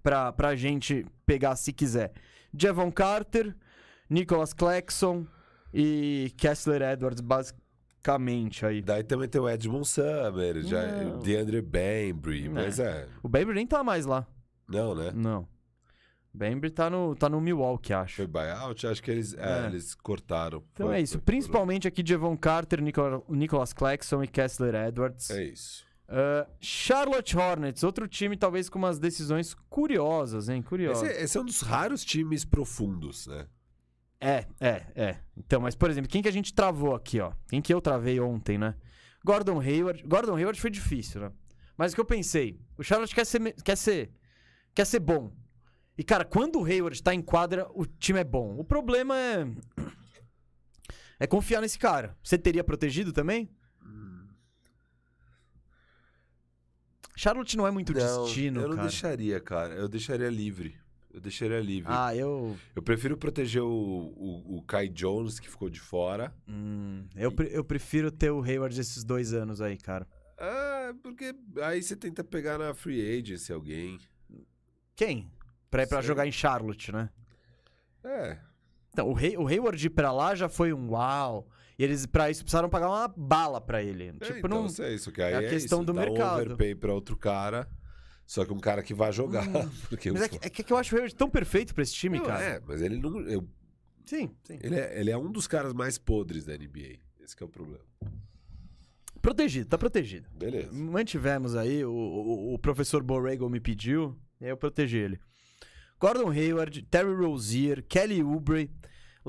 pra, 0.02 0.32
pra 0.32 0.56
gente 0.56 1.06
pegar 1.26 1.58
se 1.58 1.74
quiser? 1.74 2.14
Javon 2.58 2.92
Carter, 2.92 3.56
Nicholas 4.10 4.54
Claxton 4.54 5.26
e 5.74 6.34
Kessler 6.38 6.82
Edwards, 6.82 7.22
basicamente 7.22 8.66
aí. 8.66 8.82
Daí 8.82 9.04
também 9.04 9.28
tem 9.30 9.40
o 9.42 9.48
Edmond 9.50 9.88
Summer, 9.88 10.62
já, 10.64 10.86
Não. 10.88 11.16
o 11.16 11.20
DeAndre 11.20 11.62
Bembry, 11.62 12.46
É. 12.46 12.50
mas 12.50 12.80
é... 12.80 13.08
O 13.22 13.28
Baby 13.30 13.54
nem 13.54 13.68
tá 13.68 13.84
mais 13.84 14.06
lá. 14.06 14.26
Não, 14.68 14.96
né? 14.96 15.12
Não. 15.14 15.48
O 16.34 16.38
Baby 16.38 16.70
tá 16.70 16.90
no, 16.90 17.16
tá 17.16 17.28
no 17.28 17.42
Milwaukee, 17.42 17.92
acho. 17.92 18.18
Foi 18.18 18.28
buyout? 18.28 18.86
Acho 18.86 19.02
que 19.02 19.10
eles, 19.10 19.34
é, 19.34 19.64
É. 19.64 19.66
eles 19.68 19.96
cortaram. 19.96 20.64
Então 20.74 20.88
Foi- 20.88 20.98
é 20.98 21.02
isso. 21.02 21.14
foi- 21.14 21.22
Principalmente 21.22 21.88
aqui 21.88 22.04
Javon 22.06 22.38
Carter, 22.38 22.82
Nicola- 22.82 23.24
Nicholas 23.28 23.74
Claxton 23.74 24.24
e 24.24 24.28
Kessler 24.28 24.76
Edwards. 24.76 25.30
É 25.32 25.44
isso. 25.44 25.84
Uh, 26.10 26.50
Charlotte 26.60 27.38
Hornets, 27.38 27.84
outro 27.84 28.08
time 28.08 28.36
talvez 28.36 28.68
com 28.68 28.80
umas 28.80 28.98
decisões 28.98 29.54
curiosas, 29.70 30.50
hein? 30.50 30.60
Esse, 30.60 30.68
Curiosas. 30.68 31.08
é- 31.08 31.24
esse 31.24 31.38
é 31.38 31.42
um 31.42 31.46
dos 31.46 31.62
raros 31.62 32.04
times 32.04 32.44
profundos, 32.44 33.28
né? 33.28 33.46
É, 34.20 34.46
é, 34.60 34.86
é. 34.96 35.18
Então, 35.38 35.62
mas 35.62 35.76
por 35.76 35.90
exemplo, 35.90 36.10
quem 36.10 36.22
que 36.24 36.28
a 36.28 36.32
gente 36.32 36.52
travou 36.54 36.96
aqui, 36.96 37.20
ó? 37.20 37.32
Quem 37.48 37.62
que 37.62 37.72
eu 37.72 37.80
travei 37.80 38.20
ontem, 38.20 38.58
né? 38.58 38.76
Gordon 39.24 39.60
Hayward. 39.62 40.04
Gordon 40.04 40.36
Hayward 40.36 40.60
foi 40.60 40.72
difícil, 40.72 41.22
né? 41.22 41.32
Mas 41.78 41.92
o 41.92 41.96
que 41.96 42.02
eu 42.02 42.06
pensei, 42.06 42.60
o 42.78 42.84
Charlotte 42.84 43.14
quer 43.14 43.26
ser, 43.26 43.54
quer 43.64 43.78
ser, 43.78 44.12
quer 44.74 44.86
ser 44.86 45.00
bom. 45.00 45.32
E 45.96 46.04
cara, 46.04 46.26
quando 46.26 46.60
o 46.60 46.66
Hayward 46.66 47.02
tá 47.04 47.14
em 47.14 47.22
quadra, 47.22 47.68
o 47.74 47.86
time 47.86 48.20
é 48.20 48.24
bom. 48.24 48.58
O 48.58 48.64
problema 48.64 49.16
é 49.16 49.46
é 51.20 51.28
confiar 51.28 51.62
nesse 51.62 51.78
cara. 51.78 52.18
Você 52.24 52.38
teria 52.38 52.64
protegido 52.64 53.14
também? 53.14 53.50
Charlotte 57.20 57.58
não 57.58 57.68
é 57.68 57.72
muito 57.72 57.94
destino, 57.94 58.62
eu 58.62 58.70
não 58.70 58.76
cara. 58.78 58.88
deixaria, 58.88 59.40
cara. 59.42 59.74
Eu 59.74 59.90
deixaria 59.90 60.30
livre. 60.30 60.74
Eu 61.14 61.20
deixaria 61.20 61.60
livre. 61.60 61.92
Ah, 61.94 62.16
eu. 62.16 62.56
Eu 62.74 62.82
prefiro 62.82 63.18
proteger 63.18 63.62
o, 63.62 63.68
o, 63.68 64.58
o 64.58 64.62
Kai 64.64 64.88
Jones, 64.88 65.38
que 65.38 65.50
ficou 65.50 65.70
de 65.70 65.82
fora. 65.82 66.34
Hum, 66.48 67.04
eu, 67.18 67.30
pre- 67.32 67.50
eu 67.52 67.64
prefiro 67.64 68.10
ter 68.10 68.30
o 68.32 68.42
Hayward 68.42 68.80
esses 68.80 69.04
dois 69.04 69.34
anos 69.34 69.60
aí, 69.60 69.76
cara. 69.76 70.08
Ah, 70.38 70.94
porque 71.04 71.36
aí 71.62 71.84
você 71.84 71.96
tenta 71.96 72.24
pegar 72.24 72.58
na 72.58 72.74
free 72.74 73.02
agency 73.20 73.52
alguém. 73.52 74.00
Quem? 74.96 75.30
Pra 75.70 75.84
ir 75.84 75.88
pra 75.88 76.00
Sei. 76.00 76.08
jogar 76.08 76.26
em 76.26 76.32
Charlotte, 76.32 76.90
né? 76.92 77.10
É. 78.04 78.38
Então, 78.92 79.10
o, 79.12 79.18
Hay 79.18 79.36
o 79.36 79.46
Hayward 79.46 79.86
ir 79.86 79.90
pra 79.90 80.14
lá 80.14 80.36
já 80.36 80.48
foi 80.48 80.72
um 80.72 80.92
uau. 80.92 81.50
E 81.80 81.84
eles, 81.84 82.06
pra 82.06 82.30
isso, 82.30 82.44
precisaram 82.44 82.70
pagar 82.70 82.90
uma 82.90 83.08
bala 83.08 83.62
pra 83.62 83.82
ele. 83.82 84.10
É, 84.10 84.12
tipo, 84.12 84.46
então, 84.46 84.68
não. 84.68 84.86
é 84.86 84.94
isso, 84.94 85.12
que 85.14 85.22
aí 85.22 85.32
é 85.34 85.38
a 85.38 85.42
é 85.44 85.50
questão 85.50 85.80
isso, 85.80 85.86
do 85.86 85.94
dá 85.94 86.02
mercado. 86.02 86.40
um 86.40 86.42
overpay 86.42 86.76
pra 86.76 86.94
outro 86.94 87.16
cara, 87.16 87.70
só 88.26 88.44
que 88.44 88.52
um 88.52 88.60
cara 88.60 88.84
que 88.84 88.94
vai 88.94 89.14
jogar. 89.14 89.46
porque 89.90 90.12
Mas 90.12 90.22
o- 90.22 90.26
é 90.26 90.28
que, 90.50 90.62
é 90.62 90.64
que 90.64 90.74
eu 90.74 90.76
acho 90.78 90.94
o 90.94 90.98
Hayward 90.98 91.16
tão 91.16 91.30
perfeito 91.30 91.74
pra 91.74 91.82
esse 91.82 91.94
time, 91.94 92.18
Não, 92.20 92.26
cara. 92.26 92.44
É, 92.44 92.62
mas 92.68 92.82
ele 92.82 92.98
não. 92.98 93.22
eu- 93.22 93.48
Sim, 94.06 94.30
sim. 94.44 94.60
ele, 94.62 94.76
é, 94.76 95.00
ele 95.00 95.10
é 95.10 95.18
um 95.18 95.32
dos 95.32 95.48
caras 95.48 95.72
mais 95.74 95.98
podres 95.98 96.44
da 96.44 96.54
NBA. 96.58 97.00
Esse 97.22 97.34
que 97.36 97.44
é 97.44 97.46
o 97.46 97.50
problema. 97.50 97.84
Protegido, 99.22 99.68
tá 99.70 99.78
protegido. 99.78 100.30
Beleza. 100.34 100.72
Mantivemos 100.74 101.56
aí, 101.56 101.84
o, 101.84 101.92
o, 101.92 102.54
o 102.54 102.60
professor 102.60 103.04
Borrego 103.04 103.50
me 103.50 103.60
pediu, 103.60 104.18
e 104.40 104.46
aí 104.46 104.52
eu 104.52 104.58
protegi 104.58 104.98
ele. 104.98 105.20
Gordon 106.00 106.30
Hayward, 106.32 106.82
Terry 106.84 107.14
Rozier, 107.14 107.84
Kelly 107.88 108.24
Oubre, 108.24 108.72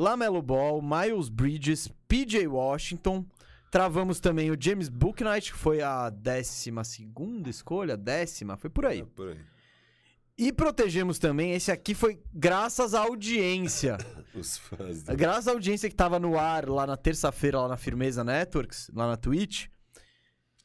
Lamelo 0.01 0.40
Ball, 0.40 0.80
Miles 0.80 1.28
Bridges, 1.28 1.86
PJ 2.09 2.46
Washington. 2.46 3.26
Travamos 3.70 4.18
também 4.18 4.51
o 4.51 4.57
James 4.59 4.88
Booknight, 4.88 5.53
que 5.53 5.59
foi 5.59 5.82
a 5.82 6.09
décima 6.09 6.84
segunda 6.84 7.51
escolha, 7.51 7.98
décima, 7.98 8.57
foi 8.57 8.70
por 8.70 8.86
aí. 8.86 9.01
É, 9.01 9.05
por 9.05 9.28
aí. 9.28 9.38
E 10.38 10.51
protegemos 10.55 11.18
também, 11.18 11.53
esse 11.53 11.70
aqui 11.70 11.94
foi 11.94 12.18
graças 12.32 12.94
à 12.94 13.01
audiência. 13.01 13.98
Os 14.34 14.57
fãs 14.57 15.03
do... 15.03 15.14
Graças 15.14 15.48
à 15.48 15.51
audiência 15.51 15.90
que 15.90 15.94
tava 15.94 16.18
no 16.18 16.38
ar 16.38 16.66
lá 16.66 16.86
na 16.86 16.96
terça-feira, 16.96 17.61
lá 17.61 17.68
na 17.68 17.76
Firmeza 17.76 18.24
Networks, 18.24 18.90
lá 18.94 19.07
na 19.07 19.18
Twitch. 19.18 19.66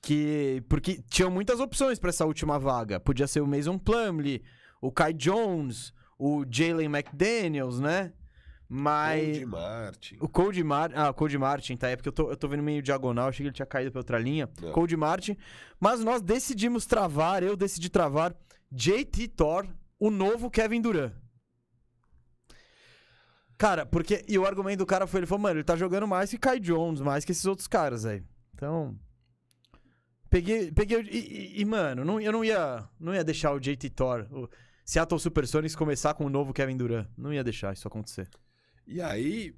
Que. 0.02 0.64
Porque 0.70 1.04
tinham 1.10 1.30
muitas 1.30 1.60
opções 1.60 2.00
pra 2.00 2.10
essa 2.10 2.26
última 2.26 2.58
vaga. 2.58 3.02
Podia 3.02 3.28
ser 3.28 3.42
o 3.42 3.48
Mason 3.48 3.78
Plumlee, 3.78 4.42
o 4.80 4.94
Kai 4.94 5.14
Jones, 5.14 5.94
o 6.18 6.46
Jalen 6.50 6.86
McDaniels, 6.86 7.82
né? 7.82 8.14
Mas. 8.68 9.28
Cody 9.28 9.46
Martin. 9.46 10.18
O 10.20 10.28
Cody 10.30 10.64
Martin. 10.64 10.96
Ah, 10.98 11.10
o 11.10 11.14
Cody 11.14 11.38
Martin, 11.38 11.78
tá? 11.78 11.90
É 11.90 11.96
porque 11.96 12.10
eu 12.10 12.14
tô, 12.14 12.30
eu 12.32 12.36
tô 12.38 12.48
vendo 12.48 12.64
meio 12.64 12.82
diagonal, 12.82 13.30
achei 13.30 13.44
que 13.44 13.48
ele 13.50 13.56
tinha 13.56 13.66
caído 13.66 13.92
pra 13.92 14.00
outra 14.00 14.18
linha. 14.20 14.50
Não. 14.62 14.72
Cody 14.72 14.98
Martin. 14.98 15.38
Mas 15.80 16.00
nós 16.04 16.22
decidimos 16.22 16.86
travar, 16.86 17.44
eu 17.44 17.56
decidi 17.56 17.90
travar 17.90 18.36
JT 18.72 19.28
Thor, 19.30 19.68
o 20.00 20.10
novo 20.10 20.50
Kevin 20.50 20.82
Durant. 20.82 21.14
Cara, 23.58 23.86
porque. 23.86 24.26
E 24.28 24.38
o 24.38 24.46
argumento 24.46 24.80
do 24.80 24.86
cara 24.86 25.08
foi: 25.08 25.20
ele 25.22 25.28
falou, 25.28 25.42
mano, 25.44 25.58
ele 25.58 25.64
tá 25.64 25.76
jogando 25.76 26.08
mais 26.08 26.30
que 26.30 26.38
Kai 26.38 26.60
Jones, 26.60 27.02
mais 27.02 27.24
que 27.24 27.32
esses 27.32 27.46
outros 27.46 27.68
caras 27.68 28.06
aí. 28.06 28.24
Então. 28.54 28.98
Peguei. 30.30 30.72
peguei 30.72 31.00
e, 31.04 31.18
e- 31.18 31.62
e, 31.62 31.66
mano, 31.66 32.04
não, 32.04 32.20
eu 32.20 32.32
não 32.32 32.44
ia, 32.44 32.84
não 33.00 33.14
ia 33.14 33.24
deixar 33.24 33.54
o 33.54 33.60
JT 33.60 33.90
Thor, 33.92 34.28
o 34.32 34.50
Seattle 34.84 35.20
Supersonics, 35.20 35.76
começar 35.76 36.14
com 36.16 36.26
o 36.26 36.30
novo 36.30 36.52
Kevin 36.52 36.76
Durant. 36.76 37.08
Não 37.18 37.32
ia 37.32 37.44
deixar 37.44 37.72
isso 37.74 37.88
acontecer. 37.88 38.28
E 38.88 39.02
aí, 39.02 39.54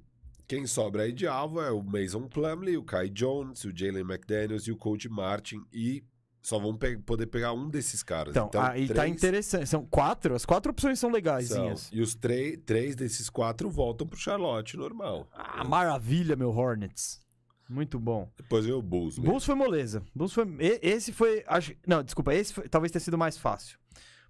quem 0.46 0.66
sobra 0.66 1.02
aí 1.02 1.12
de 1.12 1.26
alvo 1.26 1.60
é 1.60 1.70
o 1.70 1.82
Mason 1.82 2.26
Plumlee, 2.28 2.76
o 2.76 2.82
Kai 2.82 3.08
Jones, 3.08 3.64
o 3.64 3.72
Jalen 3.76 4.00
McDaniels 4.02 4.66
e 4.66 4.72
o 4.72 4.76
Cody 4.76 5.08
Martin. 5.08 5.62
E 5.72 6.02
só 6.40 6.58
vão 6.58 6.74
pe- 6.76 6.96
poder 6.98 7.26
pegar 7.26 7.52
um 7.52 7.68
desses 7.68 8.02
caras. 8.02 8.34
Então, 8.34 8.48
aí 8.62 8.88
tá 8.88 8.94
três 8.94 9.12
interessante. 9.14 9.68
São 9.68 9.84
quatro? 9.84 10.34
As 10.34 10.46
quatro 10.46 10.70
opções 10.72 10.98
são 10.98 11.10
legaisinhas. 11.10 11.90
E 11.92 12.00
os 12.00 12.14
três, 12.14 12.96
desses 12.96 13.28
quatro 13.28 13.68
voltam 13.68 14.06
pro 14.06 14.18
Charlotte 14.18 14.76
normal. 14.76 15.28
Ah, 15.34 15.62
maravilha, 15.64 16.34
meu 16.36 16.50
Hornets. 16.50 17.20
Muito 17.68 17.98
bom. 18.00 18.32
Depois 18.34 18.64
veio 18.64 18.78
o 18.78 18.82
Bulls. 18.82 19.18
mesmo. 19.18 19.30
Bulls 19.30 19.44
foi 19.44 19.54
moleza. 19.54 20.02
Bulls 20.14 20.32
foi. 20.32 20.46
Esse 20.80 21.12
foi. 21.12 21.44
Acho, 21.46 21.74
não, 21.86 22.02
desculpa. 22.02 22.32
Esse 22.34 22.54
foi- 22.54 22.66
talvez 22.66 22.90
tenha 22.90 23.00
sido 23.00 23.18
mais 23.18 23.36
fácil. 23.36 23.78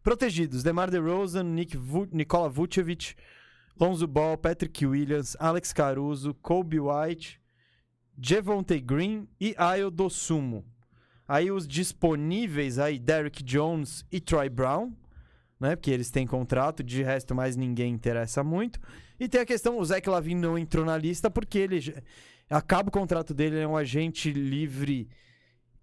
Protegidos: 0.03 0.65
DeMar 0.65 0.91
DeRozan, 0.91 1.45
Nick 1.45 1.77
Vu, 1.77 2.09
Nikola 2.11 2.49
Vucevic, 2.49 3.15
Lonzo 3.81 4.07
Ball, 4.07 4.37
Patrick 4.37 4.85
Williams, 4.85 5.37
Alex 5.39 5.73
Caruso, 5.73 6.35
Kobe 6.35 6.81
White, 6.81 7.41
Javonte 8.21 8.81
Green 8.81 9.29
e 9.41 9.55
Ayo 9.57 9.91
Dosumo. 9.91 10.65
Aí 11.27 11.51
os 11.51 11.69
disponíveis 11.69 12.79
aí, 12.79 12.99
Derrick 12.99 13.43
Jones 13.43 14.05
e 14.11 14.19
Troy 14.19 14.49
Brown, 14.49 14.93
né? 15.61 15.77
Porque 15.77 15.91
eles 15.91 16.11
têm 16.11 16.27
contrato, 16.27 16.83
de 16.83 17.03
resto 17.03 17.35
mais 17.35 17.57
ninguém 17.57 17.93
interessa 17.93 18.43
muito. 18.43 18.81
E 19.21 19.29
tem 19.29 19.41
a 19.41 19.47
questão, 19.47 19.79
o 19.79 19.85
Zach 19.85 20.09
Lavine 20.09 20.41
não 20.41 20.59
entrou 20.59 20.85
na 20.85 20.97
lista 20.97 21.31
porque 21.31 21.59
ele 21.59 21.95
acaba 22.49 22.89
o 22.89 22.93
contrato 22.93 23.35
dele, 23.35 23.57
ele 23.57 23.65
é 23.65 23.69
um 23.69 23.77
agente 23.77 24.33
livre 24.33 25.09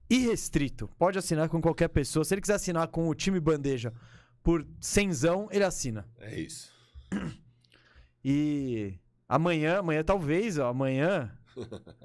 irrestrito. 0.09 0.89
Pode 0.97 1.17
assinar 1.17 1.47
com 1.47 1.61
qualquer 1.61 1.89
pessoa. 1.89 2.25
Se 2.25 2.33
ele 2.33 2.41
quiser 2.41 2.55
assinar 2.55 2.87
com 2.87 3.07
o 3.07 3.15
time 3.15 3.39
bandeja 3.39 3.93
por 4.43 4.65
cenzão, 4.79 5.47
ele 5.51 5.63
assina. 5.63 6.07
É 6.19 6.39
isso. 6.39 6.73
E 8.28 8.97
amanhã, 9.30 9.78
amanhã 9.80 10.03
talvez, 10.03 10.57
ó, 10.57 10.69
amanhã. 10.69 11.32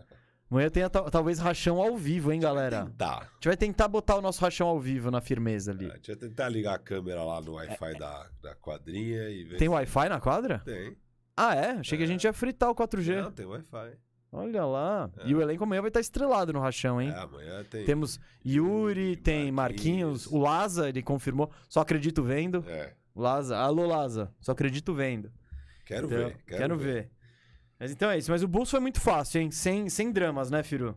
Amanhã 0.50 0.68
tenha 0.68 0.90
tal- 0.90 1.08
talvez 1.08 1.38
rachão 1.38 1.80
ao 1.80 1.96
vivo, 1.96 2.32
hein, 2.32 2.40
galera? 2.40 2.84
Tentar. 2.84 3.18
A 3.18 3.34
gente 3.34 3.46
vai 3.46 3.56
tentar 3.56 3.86
botar 3.86 4.16
o 4.16 4.20
nosso 4.20 4.40
rachão 4.40 4.66
ao 4.66 4.80
vivo 4.80 5.08
na 5.08 5.20
firmeza 5.20 5.70
ali. 5.70 5.86
É, 5.86 5.90
deixa 5.94 6.10
eu 6.10 6.16
tentar 6.16 6.48
ligar 6.48 6.74
a 6.74 6.78
câmera 6.78 7.22
lá 7.22 7.40
no 7.40 7.52
Wi-Fi 7.52 7.96
da, 7.96 8.28
da 8.42 8.54
quadrinha 8.56 9.28
e 9.30 9.44
ver. 9.44 9.58
Tem 9.58 9.68
se- 9.68 9.74
Wi-Fi 9.74 10.08
na 10.08 10.18
quadra? 10.20 10.58
Tem. 10.64 10.96
Ah, 11.36 11.54
é? 11.54 11.70
Achei 11.74 11.96
que 11.96 12.02
a 12.02 12.06
gente 12.06 12.24
ia 12.24 12.32
fritar 12.32 12.68
o 12.68 12.74
4G. 12.74 13.22
Não, 13.22 13.30
tem 13.30 13.46
Wi-Fi. 13.46 13.92
Olha 14.32 14.64
lá. 14.64 15.08
E 15.24 15.32
o 15.36 15.40
elenco 15.40 15.62
amanhã 15.62 15.82
vai 15.82 15.88
estar 15.90 16.00
estrelado 16.00 16.52
no 16.52 16.58
rachão, 16.58 17.00
hein? 17.00 17.10
É, 17.10 17.18
amanhã 17.20 17.62
tem. 17.70 17.84
Temos 17.84 18.18
Yuri, 18.44 19.00
Yuri, 19.10 19.16
tem 19.18 19.52
Marquinhos, 19.52 20.26
Marquinhos. 20.26 20.26
o 20.26 20.36
Laza, 20.38 20.88
ele 20.88 21.00
confirmou. 21.00 21.48
Só 21.68 21.78
acredito 21.80 22.24
vendo. 22.24 22.64
É, 22.66 22.92
Laza, 23.14 23.56
alô 23.56 23.86
Laza, 23.86 24.32
só 24.40 24.50
acredito 24.50 24.92
vendo. 24.92 25.30
Quero 25.90 26.06
Então, 26.06 26.18
ver. 26.18 26.36
Quero, 26.46 26.78
ver. 26.78 27.10
Mas 27.78 27.90
então 27.92 28.10
é 28.10 28.18
isso. 28.18 28.30
Mas 28.30 28.42
o 28.42 28.48
Bulls 28.48 28.70
foi 28.70 28.80
muito 28.80 29.00
fácil, 29.00 29.40
hein? 29.40 29.50
Sem, 29.50 29.88
sem 29.88 30.12
dramas, 30.12 30.50
né, 30.50 30.62
Firu? 30.62 30.96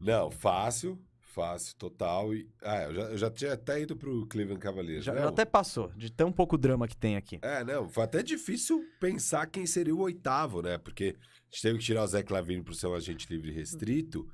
Não, 0.00 0.30
fácil, 0.30 0.98
fácil, 1.20 1.74
total. 1.76 2.34
E, 2.34 2.48
ah, 2.62 2.82
eu 2.84 2.94
já, 2.94 3.02
eu 3.02 3.18
já 3.18 3.30
tinha 3.30 3.52
até 3.54 3.80
ido 3.80 3.96
pro 3.96 4.26
Cleveland 4.26 4.60
Cavaliers. 4.60 5.04
Já, 5.04 5.14
já 5.14 5.28
até 5.28 5.44
passou, 5.44 5.90
de 5.96 6.10
tão 6.12 6.30
pouco 6.30 6.58
drama 6.58 6.86
que 6.86 6.96
tem 6.96 7.16
aqui. 7.16 7.38
É, 7.42 7.64
não, 7.64 7.88
foi 7.88 8.04
até 8.04 8.22
difícil 8.22 8.84
pensar 9.00 9.46
quem 9.46 9.66
seria 9.66 9.94
o 9.94 10.00
oitavo, 10.00 10.60
né? 10.62 10.78
Porque 10.78 11.16
a 11.18 11.44
gente 11.50 11.62
teve 11.62 11.78
que 11.78 11.84
tirar 11.84 12.04
o 12.04 12.06
Zé 12.06 12.22
Clavini 12.22 12.62
pro 12.62 12.74
ser 12.74 12.86
um 12.88 12.94
agente 12.94 13.26
livre 13.30 13.50
restrito. 13.50 14.28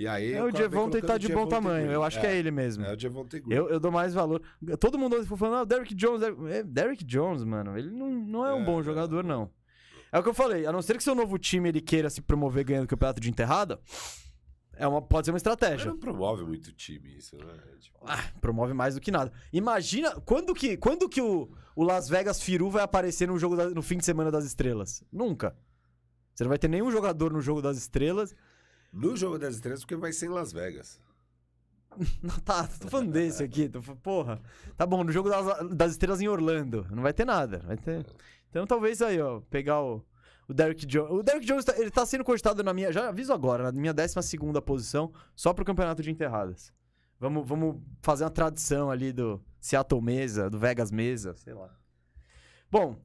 E 0.00 0.06
aí. 0.06 0.32
É, 0.32 0.42
o 0.44 0.52
Devontae 0.52 1.02
tá 1.02 1.18
de 1.18 1.28
bom 1.28 1.44
tamanho. 1.48 1.82
Green. 1.86 1.92
Eu 1.94 2.04
acho 2.04 2.20
que 2.20 2.26
é 2.26 2.36
ele 2.36 2.52
mesmo. 2.52 2.84
É 2.84 2.92
o 2.92 2.96
Devontae 2.96 3.40
Green. 3.40 3.52
Eu, 3.56 3.68
eu 3.68 3.80
dou 3.80 3.90
mais 3.90 4.14
valor. 4.14 4.40
Todo 4.78 4.96
mundo 4.96 5.22
falando, 5.36 5.56
ah, 5.56 5.62
o 5.62 5.66
Derrick 5.66 5.92
Jones. 5.92 6.22
é, 6.22 6.62
Derrick 6.62 7.04
Jones, 7.04 7.42
mano, 7.42 7.76
ele 7.76 7.90
não, 7.90 8.08
não 8.08 8.46
é 8.46 8.54
um 8.54 8.62
É, 8.62 8.64
bom 8.64 8.76
não, 8.76 8.82
jogador, 8.84 9.24
não. 9.24 9.50
É 10.12 10.18
o 10.20 10.22
que 10.22 10.28
eu 10.28 10.34
falei, 10.34 10.64
a 10.66 10.70
não 10.72 10.80
ser 10.80 10.96
que 10.96 11.02
seu 11.02 11.16
novo 11.16 11.36
time 11.36 11.68
ele 11.68 11.80
queira 11.80 12.08
se 12.08 12.22
promover 12.22 12.64
ganhando 12.64 12.84
o 12.84 12.88
campeonato 12.88 13.20
de 13.20 13.28
enterrada, 13.28 13.78
é 14.74 14.86
uma, 14.86 15.02
pode 15.02 15.26
ser 15.26 15.32
uma 15.32 15.34
Mas 15.34 15.40
estratégia. 15.40 15.90
não 15.90 15.98
promove 15.98 16.44
muito 16.44 16.72
time 16.72 17.16
isso, 17.18 17.36
né? 17.36 17.52
Tipo, 17.80 17.98
Ah, 18.06 18.22
promove 18.40 18.72
mais 18.72 18.94
do 18.94 19.00
que 19.00 19.10
nada. 19.10 19.32
Imagina 19.52 20.12
quando 20.20 20.54
que, 20.54 20.76
quando 20.76 21.08
que 21.08 21.20
o, 21.20 21.50
o 21.74 21.82
Las 21.82 22.08
Vegas 22.08 22.40
Firu 22.40 22.70
vai 22.70 22.84
aparecer 22.84 23.26
no, 23.26 23.36
jogo 23.36 23.56
da- 23.56 23.68
no 23.70 23.82
fim 23.82 23.98
de 23.98 24.04
semana 24.04 24.30
das 24.30 24.44
estrelas? 24.44 25.02
Nunca. 25.12 25.54
Você 26.34 26.44
não 26.44 26.48
vai 26.50 26.58
ter 26.58 26.68
nenhum 26.68 26.90
jogador 26.92 27.32
no 27.32 27.40
jogo 27.40 27.60
das 27.60 27.76
estrelas. 27.76 28.32
No 28.92 29.16
jogo 29.16 29.38
das 29.38 29.54
estrelas, 29.54 29.80
porque 29.80 29.96
vai 29.96 30.12
ser 30.12 30.26
em 30.26 30.30
Las 30.30 30.52
Vegas. 30.52 31.00
Não, 32.22 32.38
tá, 32.40 32.66
tô 32.66 32.88
falando 32.88 33.12
desse 33.12 33.42
aqui. 33.42 33.68
Tô, 33.68 33.80
porra. 33.96 34.40
Tá 34.76 34.86
bom, 34.86 35.04
no 35.04 35.12
jogo 35.12 35.28
das, 35.28 35.68
das 35.70 35.92
estrelas 35.92 36.20
em 36.20 36.28
Orlando. 36.28 36.86
Não 36.90 37.02
vai 37.02 37.12
ter 37.12 37.24
nada. 37.24 37.58
Vai 37.66 37.76
ter... 37.76 38.06
Então 38.50 38.66
talvez 38.66 39.02
aí, 39.02 39.20
ó, 39.20 39.40
pegar 39.50 39.82
o, 39.82 40.04
o 40.48 40.54
Derrick 40.54 40.86
Jones. 40.86 41.10
O 41.12 41.22
Derrick 41.22 41.46
Jones, 41.46 41.64
tá, 41.64 41.78
ele 41.78 41.90
tá 41.90 42.04
sendo 42.06 42.24
cogitado 42.24 42.62
na 42.62 42.72
minha. 42.72 42.92
Já 42.92 43.08
aviso 43.08 43.32
agora, 43.32 43.64
na 43.64 43.72
minha 43.72 43.92
12 43.92 44.14
posição, 44.64 45.12
só 45.34 45.52
pro 45.52 45.64
campeonato 45.64 46.02
de 46.02 46.10
enterradas. 46.10 46.72
Vamos, 47.20 47.46
vamos 47.46 47.82
fazer 48.00 48.24
uma 48.24 48.30
tradição 48.30 48.90
ali 48.90 49.12
do 49.12 49.42
Seattle 49.60 50.00
Mesa, 50.00 50.48
do 50.48 50.58
Vegas 50.58 50.90
Mesa, 50.90 51.34
sei 51.36 51.52
lá. 51.52 51.76
Bom, 52.70 52.96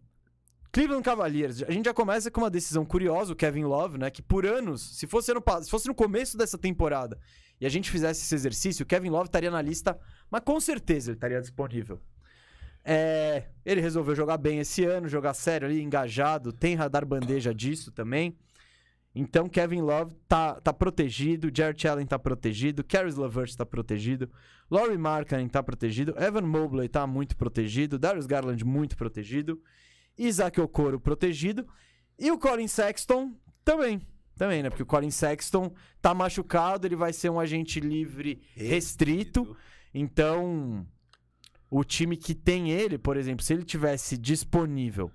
Cleveland 0.73 1.03
Cavaliers, 1.03 1.61
a 1.61 1.71
gente 1.71 1.85
já 1.85 1.93
começa 1.93 2.31
com 2.31 2.41
uma 2.41 2.49
decisão 2.49 2.83
curiosa, 2.83 3.31
o 3.31 3.35
Kevin 3.35 3.63
Love, 3.63 3.99
né? 3.99 4.09
Que 4.09 4.23
por 4.23 4.43
anos, 4.43 4.97
se 4.97 5.05
fosse, 5.05 5.31
pa- 5.39 5.61
se 5.61 5.69
fosse 5.69 5.87
no 5.87 5.93
começo 5.93 6.35
dessa 6.35 6.57
temporada 6.57 7.19
e 7.61 7.65
a 7.67 7.69
gente 7.69 7.91
fizesse 7.91 8.23
esse 8.23 8.33
exercício, 8.33 8.83
o 8.83 8.85
Kevin 8.87 9.11
Love 9.11 9.25
estaria 9.25 9.51
na 9.51 9.61
lista, 9.61 9.97
mas 10.31 10.41
com 10.43 10.59
certeza 10.59 11.11
ele 11.11 11.17
estaria 11.17 11.39
disponível. 11.39 12.01
É, 12.83 13.43
ele 13.63 13.81
resolveu 13.81 14.15
jogar 14.15 14.37
bem 14.37 14.59
esse 14.59 14.83
ano, 14.83 15.07
jogar 15.07 15.35
sério 15.35 15.67
ali, 15.67 15.79
engajado, 15.79 16.51
tem 16.51 16.73
radar 16.73 17.05
bandeja 17.05 17.53
disso 17.53 17.91
também. 17.91 18.35
Então, 19.15 19.47
Kevin 19.47 19.81
Love 19.81 20.15
tá, 20.27 20.59
tá 20.59 20.73
protegido, 20.73 21.51
Jared 21.55 21.87
Allen 21.87 22.07
tá 22.07 22.17
protegido, 22.17 22.83
Caris 22.83 23.15
LeVert 23.15 23.55
tá 23.55 23.63
protegido, 23.63 24.27
Laurie 24.71 24.97
Markkanen 24.97 25.47
tá 25.47 25.61
protegido, 25.61 26.15
Evan 26.17 26.41
Mobley 26.41 26.89
tá 26.89 27.05
muito 27.05 27.37
protegido, 27.37 27.99
Darius 27.99 28.25
Garland 28.25 28.65
muito 28.65 28.97
protegido, 28.97 29.61
Isaac 30.17 30.59
Okoro 30.59 30.99
protegido 30.99 31.67
e 32.17 32.31
o 32.31 32.37
Colin 32.37 32.67
Sexton 32.67 33.35
também. 33.63 34.01
Também, 34.35 34.63
né? 34.63 34.69
Porque 34.69 34.83
o 34.83 34.85
Colin 34.85 35.11
Sexton 35.11 35.73
tá 36.01 36.13
machucado, 36.13 36.87
ele 36.87 36.95
vai 36.95 37.13
ser 37.13 37.29
um 37.29 37.39
agente 37.39 37.79
livre 37.79 38.41
restrito. 38.55 39.55
Então, 39.93 40.87
o 41.69 41.83
time 41.83 42.17
que 42.17 42.33
tem 42.33 42.71
ele, 42.71 42.97
por 42.97 43.15
exemplo, 43.15 43.43
se 43.43 43.53
ele 43.53 43.63
tivesse 43.63 44.17
disponível 44.17 45.11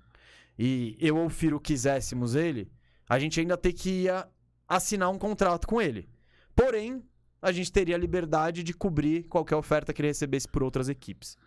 e 0.57 0.97
eu 0.99 1.17
ou 1.17 1.25
o 1.25 1.29
Firo 1.29 1.59
quiséssemos 1.59 2.35
ele, 2.35 2.71
a 3.07 3.17
gente 3.19 3.39
ainda 3.39 3.57
tem 3.57 3.73
que 3.73 4.03
ia 4.03 4.27
assinar 4.67 5.09
um 5.09 5.17
contrato 5.17 5.67
com 5.67 5.81
ele. 5.81 6.09
Porém, 6.55 7.03
a 7.41 7.51
gente 7.51 7.71
teria 7.71 7.95
a 7.95 7.99
liberdade 7.99 8.63
de 8.63 8.73
cobrir 8.73 9.23
qualquer 9.23 9.55
oferta 9.55 9.93
que 9.93 10.01
ele 10.01 10.09
recebesse 10.09 10.47
por 10.47 10.61
outras 10.61 10.89
equipes. 10.89 11.37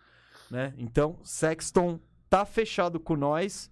Né? 0.49 0.73
Então, 0.77 1.19
Sexton 1.23 1.99
tá 2.33 2.45
fechado 2.45 2.99
com 2.99 3.15
nós. 3.15 3.69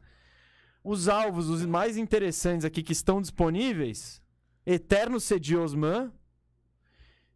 Os 0.84 1.08
alvos, 1.08 1.50
os 1.50 1.66
mais 1.66 1.98
interessantes 1.98 2.64
aqui 2.64 2.84
que 2.84 2.92
estão 2.92 3.20
disponíveis: 3.22 4.22
Eterno 4.66 5.20
Cedi 5.20 5.58
Osman 5.58 6.12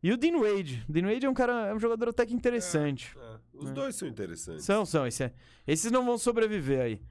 e 0.04 0.12
o 0.12 0.18
Dean 0.18 0.38
Wade. 0.40 0.86
O 0.88 0.92
Dean 0.94 1.08
Wade 1.12 1.26
é 1.26 1.30
um 1.30 1.34
cara, 1.34 1.68
é 1.68 1.74
um 1.74 1.80
jogador 1.80 2.10
até 2.10 2.26
que 2.28 2.34
interessante. 2.36 3.16
É, 3.18 3.38
os 3.54 3.70
É. 3.70 3.74
dois 3.74 3.96
são 3.96 4.08
interessantes. 4.08 4.66
São, 4.66 4.86
são. 4.86 5.08
Esse 5.08 5.24
é- 5.24 5.34
esses 5.66 5.92
não 5.92 6.06
vão 6.06 6.18
sobreviver 6.18 6.80
aí. 6.82 7.02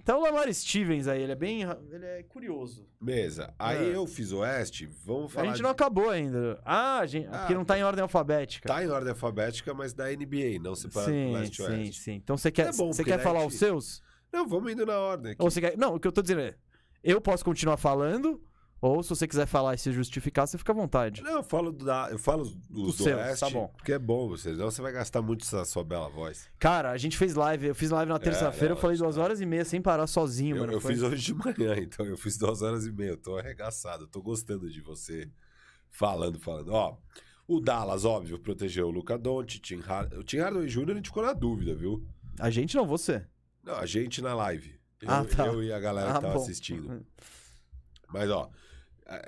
Até 0.00 0.14
o 0.14 0.20
Lamar 0.20 0.52
Stevens 0.52 1.06
aí, 1.08 1.22
ele 1.22 1.32
é 1.32 1.36
bem. 1.36 1.62
Ele 1.90 2.04
é 2.06 2.22
curioso. 2.22 2.86
Mesa. 3.00 3.52
Aí 3.58 3.90
É. 3.92 3.96
eu 3.96 4.06
fiz 4.06 4.32
o 4.32 4.38
Oeste, 4.38 4.86
vamos 5.04 5.26
A 5.26 5.28
falar. 5.34 5.46
gente 5.48 5.56
de- 5.56 5.62
não 5.62 5.70
acabou 5.70 6.10
ainda. 6.10 6.60
Ah, 6.64 6.98
a 6.98 7.06
gente, 7.06 7.28
Ah, 7.30 7.38
porque 7.40 7.54
não 7.54 7.64
tá 7.64 7.78
em 7.78 7.82
ordem 7.82 8.02
alfabética. 8.02 8.68
Tá 8.68 8.82
em 8.82 8.88
ordem 8.88 9.10
alfabética, 9.10 9.72
mas 9.74 9.92
da 9.92 10.10
NBA, 10.12 10.58
não 10.60 10.74
separado 10.74 11.12
do 11.12 11.16
sim, 11.16 11.32
Leste 11.32 11.52
e 11.52 11.56
sim, 11.56 11.62
Oeste. 11.72 12.00
sim. 12.02 12.12
Então 12.14 12.36
você 12.36 12.50
quer, 12.50 12.68
É 12.68 12.72
bom, 12.72 12.92
você 12.92 13.04
quer 13.04 13.18
falar 13.20 13.40
a 13.40 13.46
os 13.46 13.52
gente- 13.52 13.58
seus? 13.60 14.02
Não, 14.32 14.46
vamos 14.46 14.72
indo 14.72 14.84
na 14.84 14.98
ordem 14.98 15.32
aqui. 15.32 15.42
Ou 15.42 15.50
você 15.50 15.60
quer... 15.60 15.76
Não, 15.78 15.94
o 15.94 16.00
que 16.00 16.06
eu 16.06 16.12
tô 16.12 16.20
dizendo 16.22 16.40
é. 16.42 16.54
Eu 17.02 17.20
posso 17.20 17.44
continuar 17.44 17.76
falando, 17.76 18.42
ou 18.80 19.02
se 19.02 19.08
você 19.10 19.26
quiser 19.26 19.46
falar 19.46 19.74
e 19.74 19.78
se 19.78 19.90
justificar, 19.92 20.46
você 20.46 20.56
fica 20.56 20.72
à 20.72 20.74
vontade. 20.74 21.22
Não, 21.22 21.32
eu 21.38 21.42
falo, 21.42 21.72
da, 21.72 22.08
eu 22.10 22.18
falo 22.18 22.42
os, 22.42 22.54
do 22.54 22.92
seus, 22.92 23.16
Oeste, 23.18 23.40
tá 23.40 23.50
bom. 23.50 23.68
porque 23.76 23.92
é 23.92 23.98
bom 23.98 24.28
você, 24.28 24.52
senão 24.52 24.70
você 24.70 24.80
vai 24.80 24.92
gastar 24.92 25.20
muito 25.20 25.42
essa 25.44 25.64
sua 25.64 25.82
bela 25.82 26.08
voz. 26.08 26.48
Cara, 26.58 26.90
a 26.90 26.96
gente 26.96 27.16
fez 27.16 27.34
live, 27.34 27.66
eu 27.66 27.74
fiz 27.74 27.90
live 27.90 28.08
na 28.10 28.18
terça-feira, 28.18 28.68
não, 28.70 28.76
eu 28.76 28.80
falei 28.80 28.96
duas 28.96 29.16
horas 29.16 29.40
e 29.40 29.46
meia 29.46 29.64
sem 29.64 29.82
parar 29.82 30.06
sozinho, 30.06 30.56
Eu, 30.56 30.60
mano. 30.60 30.72
eu 30.74 30.80
Foi- 30.80 30.92
fiz 30.94 31.02
hoje 31.02 31.22
de 31.24 31.34
manhã, 31.34 31.74
então 31.82 32.06
eu 32.06 32.16
fiz 32.16 32.38
duas 32.38 32.62
horas 32.62 32.86
e 32.86 32.92
meia. 32.92 33.10
Eu 33.10 33.16
tô 33.16 33.36
arregaçado, 33.36 34.04
eu 34.04 34.08
tô 34.08 34.22
gostando 34.22 34.70
de 34.70 34.80
você 34.80 35.28
falando, 35.90 36.38
falando. 36.38 36.72
Ó, 36.72 36.96
o 37.48 37.60
Dallas, 37.60 38.04
óbvio, 38.04 38.38
protegeu 38.38 38.86
o 38.88 38.90
Luca 38.90 39.18
Tim 39.60 39.80
Hard... 39.80 40.12
o 40.14 40.22
Tim 40.22 40.38
Hardaway 40.38 40.68
Jr. 40.68 40.90
a 40.90 40.94
gente 40.94 41.08
ficou 41.08 41.22
na 41.24 41.32
dúvida, 41.32 41.74
viu? 41.74 42.06
A 42.38 42.50
gente 42.50 42.76
não, 42.76 42.86
você. 42.86 43.26
Não, 43.64 43.74
a 43.74 43.86
gente 43.86 44.22
na 44.22 44.34
live. 44.34 44.78
Eu, 45.00 45.10
Ah, 45.10 45.24
tá. 45.24 45.46
eu 45.46 45.62
e 45.62 45.72
a 45.72 45.80
galera 45.80 46.10
Ah, 46.10 46.14
que 46.14 46.20
tava 46.20 46.34
bom. 46.34 46.42
assistindo. 46.42 47.04
Mas, 48.12 48.30
ó, 48.30 48.50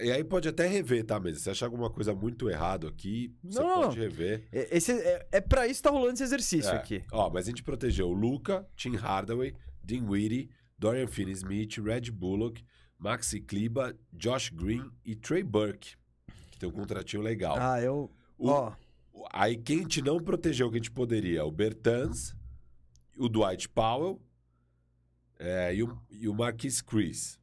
e 0.01 0.11
aí 0.13 0.23
pode 0.23 0.49
até 0.49 0.67
rever, 0.67 1.05
tá, 1.05 1.19
mas 1.19 1.41
se 1.41 1.49
achar 1.51 1.67
alguma 1.67 1.89
coisa 1.91 2.15
muito 2.15 2.51
errado 2.51 2.87
aqui, 2.87 3.35
você 3.43 3.59
Não, 3.61 3.69
não, 3.69 3.83
pode 3.89 3.99
rever. 3.99 4.47
É- 4.53 4.77
Esse, 4.77 4.93
é, 4.93 5.29
é 5.33 5.41
pra 5.41 5.67
isso 5.67 5.81
que 5.81 5.89
tá 5.89 5.91
rolando 5.91 6.13
esse 6.15 6.23
exercício 6.23 6.71
É. 6.71 6.77
aqui. 6.77 7.03
Ó, 7.13 7.31
mas 7.31 7.47
a 7.47 7.51
gente 7.51 7.63
protegeu 7.63 8.09
o 8.09 8.13
Luca, 8.13 8.69
Tim 8.77 8.95
Hardaway, 8.97 9.55
Dean 9.83 10.05
Whitty, 10.09 10.51
Dorian 10.79 11.07
Finney-Smith, 11.07 11.79
Red 11.79 12.11
Bullock, 12.11 12.65
Maxi 12.99 13.41
Kleber, 13.41 13.97
Josh 14.13 14.51
Green 14.51 14.91
e 15.05 15.15
Trey 15.15 15.43
Burke, 15.43 15.95
que 16.51 16.59
tem 16.59 16.69
um 16.69 16.73
contratinho 16.73 17.23
legal. 17.23 17.57
Ah, 17.59 17.81
eu. 17.81 18.11
O- 18.37 18.49
Ó, 18.51 18.73
Aí 19.33 19.57
quem 19.57 19.79
a 19.81 19.83
gente 19.83 20.01
não 20.03 20.19
protegeu 20.19 20.71
que 20.71 20.77
a 20.77 20.79
gente 20.79 20.91
poderia? 20.91 21.45
O 21.45 21.51
Bertans, 21.51 22.35
o 23.19 23.29
Dwight 23.29 23.69
Powell 23.69 24.21
é, 25.39 25.75
e, 25.75 25.83
o, 25.83 25.99
e 26.11 26.29
o 26.29 26.35
Marquis 26.35 26.81
Chris. 26.83 27.40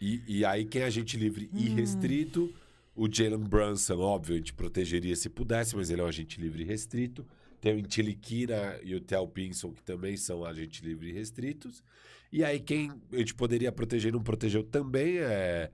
E, 0.00 0.22
e 0.26 0.44
aí 0.44 0.64
quem 0.64 0.82
a 0.82 0.90
gente 0.90 1.16
livre 1.16 1.50
Hum. 1.52 1.58
e 1.58 1.68
restrito, 1.68 2.52
o 2.94 3.08
Jalen 3.10 3.44
Brunson, 3.44 3.98
óbvio, 3.98 4.34
a 4.34 4.38
gente 4.38 4.52
protegeria 4.52 5.14
se 5.14 5.28
pudesse, 5.28 5.76
mas 5.76 5.90
ele 5.90 6.00
é 6.00 6.04
um 6.04 6.08
agente 6.08 6.40
livre 6.40 6.62
e 6.62 6.66
restrito. 6.66 7.26
Tem 7.60 7.74
o 7.74 7.78
Intiliquina 7.78 8.78
e 8.82 8.94
o 8.94 9.00
Tel 9.00 9.26
Pinson, 9.26 9.72
que 9.72 9.82
também 9.82 10.16
são 10.16 10.44
agente 10.44 10.84
livre 10.84 11.08
e 11.08 11.12
restritos. 11.12 11.82
E 12.30 12.44
aí 12.44 12.60
quem 12.60 12.92
a 13.12 13.16
gente 13.16 13.34
poderia 13.34 13.72
proteger 13.72 14.10
e 14.10 14.12
não 14.12 14.22
protegeu 14.22 14.62
também 14.62 15.18
é, 15.18 15.70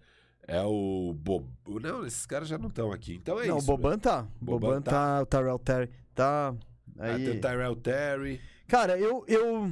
é 0.47 0.63
o 0.63 1.15
Bob. 1.15 1.47
Não, 1.83 2.07
esses 2.07 2.25
caras 2.25 2.49
já 2.49 2.57
não 2.57 2.69
estão 2.69 2.93
aqui. 2.93 3.15
Então 3.15 3.41
é 3.41 3.47
não, 3.47 3.59
isso. 3.59 3.71
o 3.71 3.77
Boban 3.77 3.99
tá. 3.99 4.27
O 4.41 4.45
Boban 4.45 4.69
Boban 4.69 4.83
tá, 4.83 5.23
o 5.23 5.27
Tyrell 5.27 5.59
Terry 5.59 5.91
tá. 6.15 6.55
Ah, 6.99 7.15
Aí... 7.15 7.25
tem 7.25 7.37
o 7.37 7.41
Tyrell 7.41 7.77
Terry. 7.77 8.41
Cara, 8.67 8.99
eu. 8.99 9.25
eu... 9.27 9.71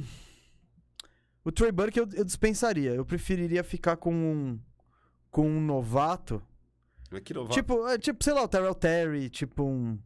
O 1.45 1.51
Trey 1.51 1.71
Burke 1.71 1.99
eu, 1.99 2.07
eu 2.13 2.23
dispensaria. 2.23 2.91
Eu 2.91 3.05
preferiria 3.05 3.63
ficar 3.63 3.97
com 3.97 4.13
um. 4.13 4.59
Com 5.29 5.47
um 5.47 5.59
novato. 5.61 6.41
Mas 7.11 7.21
que 7.21 7.33
não 7.33 7.45
vai. 7.45 7.53
Tipo, 7.53 7.87
é, 7.87 7.97
tipo, 7.97 8.23
sei 8.23 8.33
lá, 8.33 8.43
o 8.43 8.47
Tyrell 8.47 8.75
Terry, 8.75 9.29
tipo 9.29 9.63
um. 9.63 9.97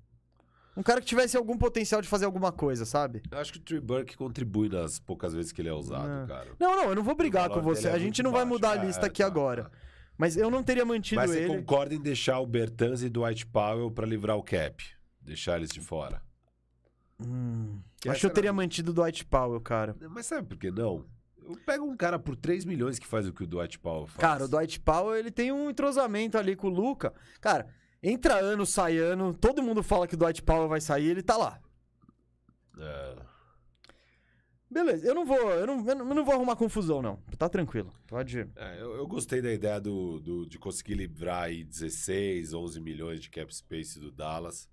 Um 0.76 0.84
cara 0.84 1.02
que 1.02 1.08
tivesse 1.08 1.36
algum 1.36 1.58
potencial 1.58 2.02
de 2.04 2.08
fazer 2.08 2.26
alguma 2.26 2.52
coisa, 2.52 2.86
sabe? 2.86 3.24
Eu 3.32 3.38
acho 3.40 3.52
que 3.52 3.58
o 3.58 3.62
Trey 3.62 3.80
Burke 3.80 4.16
contribui 4.16 4.70
nas 4.70 5.00
poucas 5.00 5.34
vezes 5.34 5.52
que 5.52 5.60
ele 5.60 5.70
é 5.70 5.74
usado, 5.74 6.08
Não. 6.08 6.28
cara. 6.28 6.52
Não, 6.60 6.76
não, 6.76 6.84
eu 6.90 6.96
não 6.96 7.04
vou 7.04 7.16
brigar 7.16 7.50
O 7.50 7.54
com 7.56 7.62
você. 7.62 7.88
é 7.88 7.92
a 7.94 7.98
gente 8.00 8.22
não 8.22 8.32
vai 8.32 8.42
baixo. 8.42 8.54
mudar 8.54 8.72
a 8.74 8.84
É, 8.84 8.86
lista 8.86 9.06
aqui 9.08 9.22
tá, 9.24 9.28
agora. 9.28 9.64
tá. 9.64 9.72
Mas 10.18 10.38
eu 10.38 10.50
não 10.52 10.62
teria 10.64 10.86
mantido 10.86 11.20
Mas 11.22 11.32
você 11.32 11.40
ele. 11.44 11.48
concorda 11.58 11.96
em 11.96 12.00
deixar 12.02 12.40
o 12.40 12.46
Bertans 12.46 13.02
e 13.02 13.10
Dwight 13.10 13.46
Powell 13.48 13.90
pra 13.92 14.06
livrar 14.06 14.38
o 14.38 14.44
cap? 14.44 14.84
Deixar 15.20 15.58
eles 15.58 15.70
de 15.72 15.82
fora. 15.82 16.22
Hum, 17.20 17.80
acho 18.08 18.20
que 18.20 18.26
eu 18.28 18.30
teria 18.30 18.50
era- 18.50 18.54
mantido 18.56 18.92
o 18.92 18.94
Dwight 18.94 19.26
Powell, 19.26 19.60
cara. 19.62 19.96
Mas 20.12 20.28
sabe 20.28 20.48
por 20.48 20.58
que 20.58 20.70
não? 20.72 21.06
Pega 21.66 21.84
um 21.84 21.96
cara 21.96 22.18
por 22.20 22.36
3 22.36 22.66
milhões 22.66 23.00
que 23.00 23.08
faz 23.08 23.28
o 23.28 23.34
que 23.34 23.44
o 23.44 23.48
Dwight 23.48 23.80
Powell 23.80 24.08
faz. 24.08 24.20
Cara, 24.20 24.46
o 24.46 24.48
Dwight 24.48 24.80
Powell, 24.80 25.16
ele 25.18 25.32
tem 25.32 25.52
um 25.52 25.70
entrosamento 25.70 26.38
ali 26.38 26.56
com 26.56 26.68
o 26.68 26.72
Luca. 26.72 27.14
Cara, 27.40 27.68
entra 28.04 28.36
ano, 28.36 28.66
sai 28.66 28.98
ano, 28.98 29.34
todo 29.34 29.62
mundo 29.64 29.82
fala 29.84 30.08
que 30.08 30.16
o 30.16 30.18
Dwight 30.18 30.42
Powell 30.44 30.68
vai 30.68 30.82
sair, 30.82 31.08
ele 31.08 31.24
tá 31.24 31.38
lá. 31.38 31.60
É. 32.80 33.16
Beleza, 34.70 35.08
eu 35.08 35.16
não 35.16 35.26
vou, 35.26 35.38
eu 35.52 35.66
não, 35.66 35.88
eu 35.88 35.96
não 36.14 36.26
vou 36.26 36.34
arrumar 36.36 36.58
confusão, 36.58 37.02
não. 37.02 37.16
Tá 37.38 37.48
tranquilo. 37.48 37.94
Pode. 38.06 38.40
É, 38.56 38.82
eu, 38.82 38.96
eu 38.98 39.08
gostei 39.08 39.42
da 39.42 39.52
ideia 39.52 39.80
do, 39.80 40.20
do- 40.20 40.46
de 40.46 40.60
conseguir 40.60 40.96
livrar 40.96 41.44
aí 41.44 41.64
16, 41.64 42.54
11 42.54 42.82
milhões 42.82 43.22
de 43.22 43.30
cap 43.30 43.54
space 43.56 43.98
do 43.98 44.12
Dallas 44.12 44.70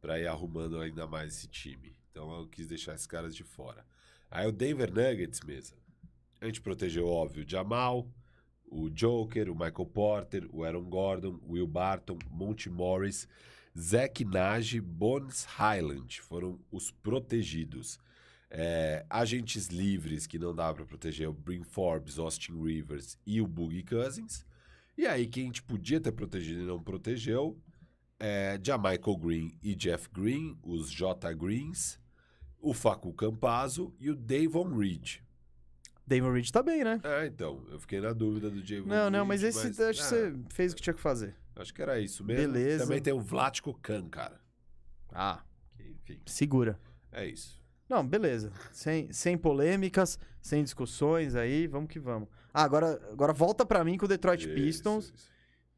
pra 0.00 0.20
ir 0.20 0.26
arrumando 0.26 0.78
ainda 0.78 1.06
mais 1.06 1.34
esse 1.34 1.48
time. 1.48 1.96
Então 2.10 2.30
eu 2.38 2.46
quis 2.48 2.66
deixar 2.66 2.94
esses 2.94 3.06
caras 3.06 3.34
de 3.34 3.42
fora. 3.42 3.84
Aí 4.30 4.46
o 4.46 4.52
Denver 4.52 4.90
Nuggets 4.92 5.40
mesmo. 5.40 5.78
A 6.40 6.46
gente 6.46 6.60
protegeu, 6.60 7.06
óbvio, 7.06 7.44
Jamal, 7.46 8.08
o 8.64 8.88
Joker, 8.88 9.50
o 9.50 9.54
Michael 9.54 9.86
Porter, 9.86 10.48
o 10.50 10.64
Aaron 10.64 10.84
Gordon, 10.84 11.38
Will 11.46 11.66
Barton, 11.66 12.18
Monty 12.30 12.70
Morris, 12.70 13.28
Zach 13.78 14.24
Nage, 14.24 14.80
Bones 14.80 15.44
Highland. 15.44 16.20
Foram 16.22 16.58
os 16.70 16.90
protegidos. 16.90 17.98
É, 18.52 19.04
agentes 19.08 19.68
livres 19.68 20.26
que 20.26 20.38
não 20.38 20.54
dá 20.54 20.72
pra 20.74 20.84
proteger 20.84 21.28
o 21.28 21.32
Brin 21.32 21.62
Forbes, 21.62 22.18
Austin 22.18 22.60
Rivers 22.60 23.18
e 23.24 23.40
o 23.40 23.46
Boogie 23.46 23.84
Cousins. 23.84 24.44
E 24.96 25.06
aí, 25.06 25.26
quem 25.26 25.44
a 25.44 25.46
gente 25.46 25.62
podia 25.62 26.00
ter 26.00 26.12
protegido 26.12 26.62
e 26.62 26.66
não 26.66 26.82
protegeu 26.82 27.56
é 28.18 28.58
Jamichael 28.62 29.16
Green 29.16 29.58
e 29.62 29.74
Jeff 29.74 30.08
Green, 30.12 30.58
os 30.62 30.90
J 30.90 31.32
Greens, 31.34 32.00
o 32.60 32.74
Facu 32.74 33.12
Campazzo 33.12 33.94
e 34.00 34.10
o 34.10 34.16
Davon 34.16 34.76
Reed. 34.76 35.20
Damon 36.10 36.32
Reed 36.32 36.50
tá 36.50 36.60
bem, 36.62 36.82
né? 36.82 37.00
É, 37.04 37.26
então, 37.26 37.64
eu 37.70 37.78
fiquei 37.78 38.00
na 38.00 38.12
dúvida 38.12 38.50
do 38.50 38.60
Davon 38.60 38.88
Não, 38.88 39.08
não, 39.08 39.18
Reed, 39.20 39.28
mas 39.28 39.42
esse 39.44 39.68
acho 39.68 39.72
que 39.76 39.82
ah, 39.82 39.92
você 39.92 40.34
fez 40.48 40.72
o 40.72 40.76
que 40.76 40.82
tinha 40.82 40.94
que 40.94 41.00
fazer. 41.00 41.36
Acho 41.54 41.72
que 41.72 41.80
era 41.80 42.00
isso 42.00 42.24
mesmo. 42.24 42.52
Beleza. 42.52 42.84
Também 42.84 43.00
tem 43.00 43.12
o 43.12 43.20
Vlatko 43.20 43.72
Khan, 43.74 44.08
cara. 44.08 44.40
Ah, 45.12 45.42
Que, 45.76 45.82
enfim, 45.84 46.20
segura. 46.26 46.80
é 47.12 47.26
isso. 47.26 47.60
Não, 47.88 48.06
beleza. 48.06 48.52
Sem, 48.72 49.12
sem 49.12 49.36
polêmicas, 49.36 50.18
sem 50.40 50.62
discussões 50.64 51.34
aí, 51.34 51.66
vamos 51.66 51.88
que 51.90 51.98
vamos. 51.98 52.28
Ah, 52.52 52.62
agora, 52.64 53.00
agora 53.12 53.32
volta 53.32 53.64
pra 53.64 53.84
mim 53.84 53.96
com 53.96 54.04
o 54.06 54.08
Detroit 54.08 54.46
Isso, 54.46 54.54
Pistons. 54.54 55.12
isso, 55.14 55.30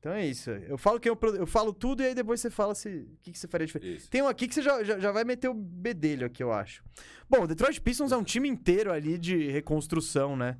Então 0.02 0.14
é 0.14 0.26
isso. 0.26 0.50
Eu 0.50 0.76
falo 0.76 0.98
que 0.98 1.08
eu, 1.08 1.16
eu 1.38 1.46
falo 1.46 1.72
tudo 1.72 2.02
e 2.02 2.06
aí 2.06 2.12
depois 2.12 2.40
você 2.40 2.50
fala 2.50 2.74
se 2.74 2.88
o 2.88 3.16
que, 3.22 3.30
que 3.30 3.38
você 3.38 3.46
faria 3.46 3.68
diferente. 3.68 3.98
isso. 3.98 4.10
Tem 4.10 4.20
um 4.20 4.26
aqui 4.26 4.48
que 4.48 4.54
você 4.54 4.60
já, 4.60 4.82
já, 4.82 4.98
já 4.98 5.12
vai 5.12 5.22
meter 5.22 5.46
o 5.46 5.54
bedelho 5.54 6.26
aqui, 6.26 6.42
eu 6.42 6.52
acho. 6.52 6.82
Bom, 7.30 7.44
o 7.44 7.46
Detroit 7.46 7.80
Pistons 7.80 8.10
é 8.10 8.16
um 8.16 8.24
time 8.24 8.48
inteiro 8.48 8.92
ali 8.92 9.16
de 9.16 9.48
reconstrução, 9.52 10.36
né? 10.36 10.58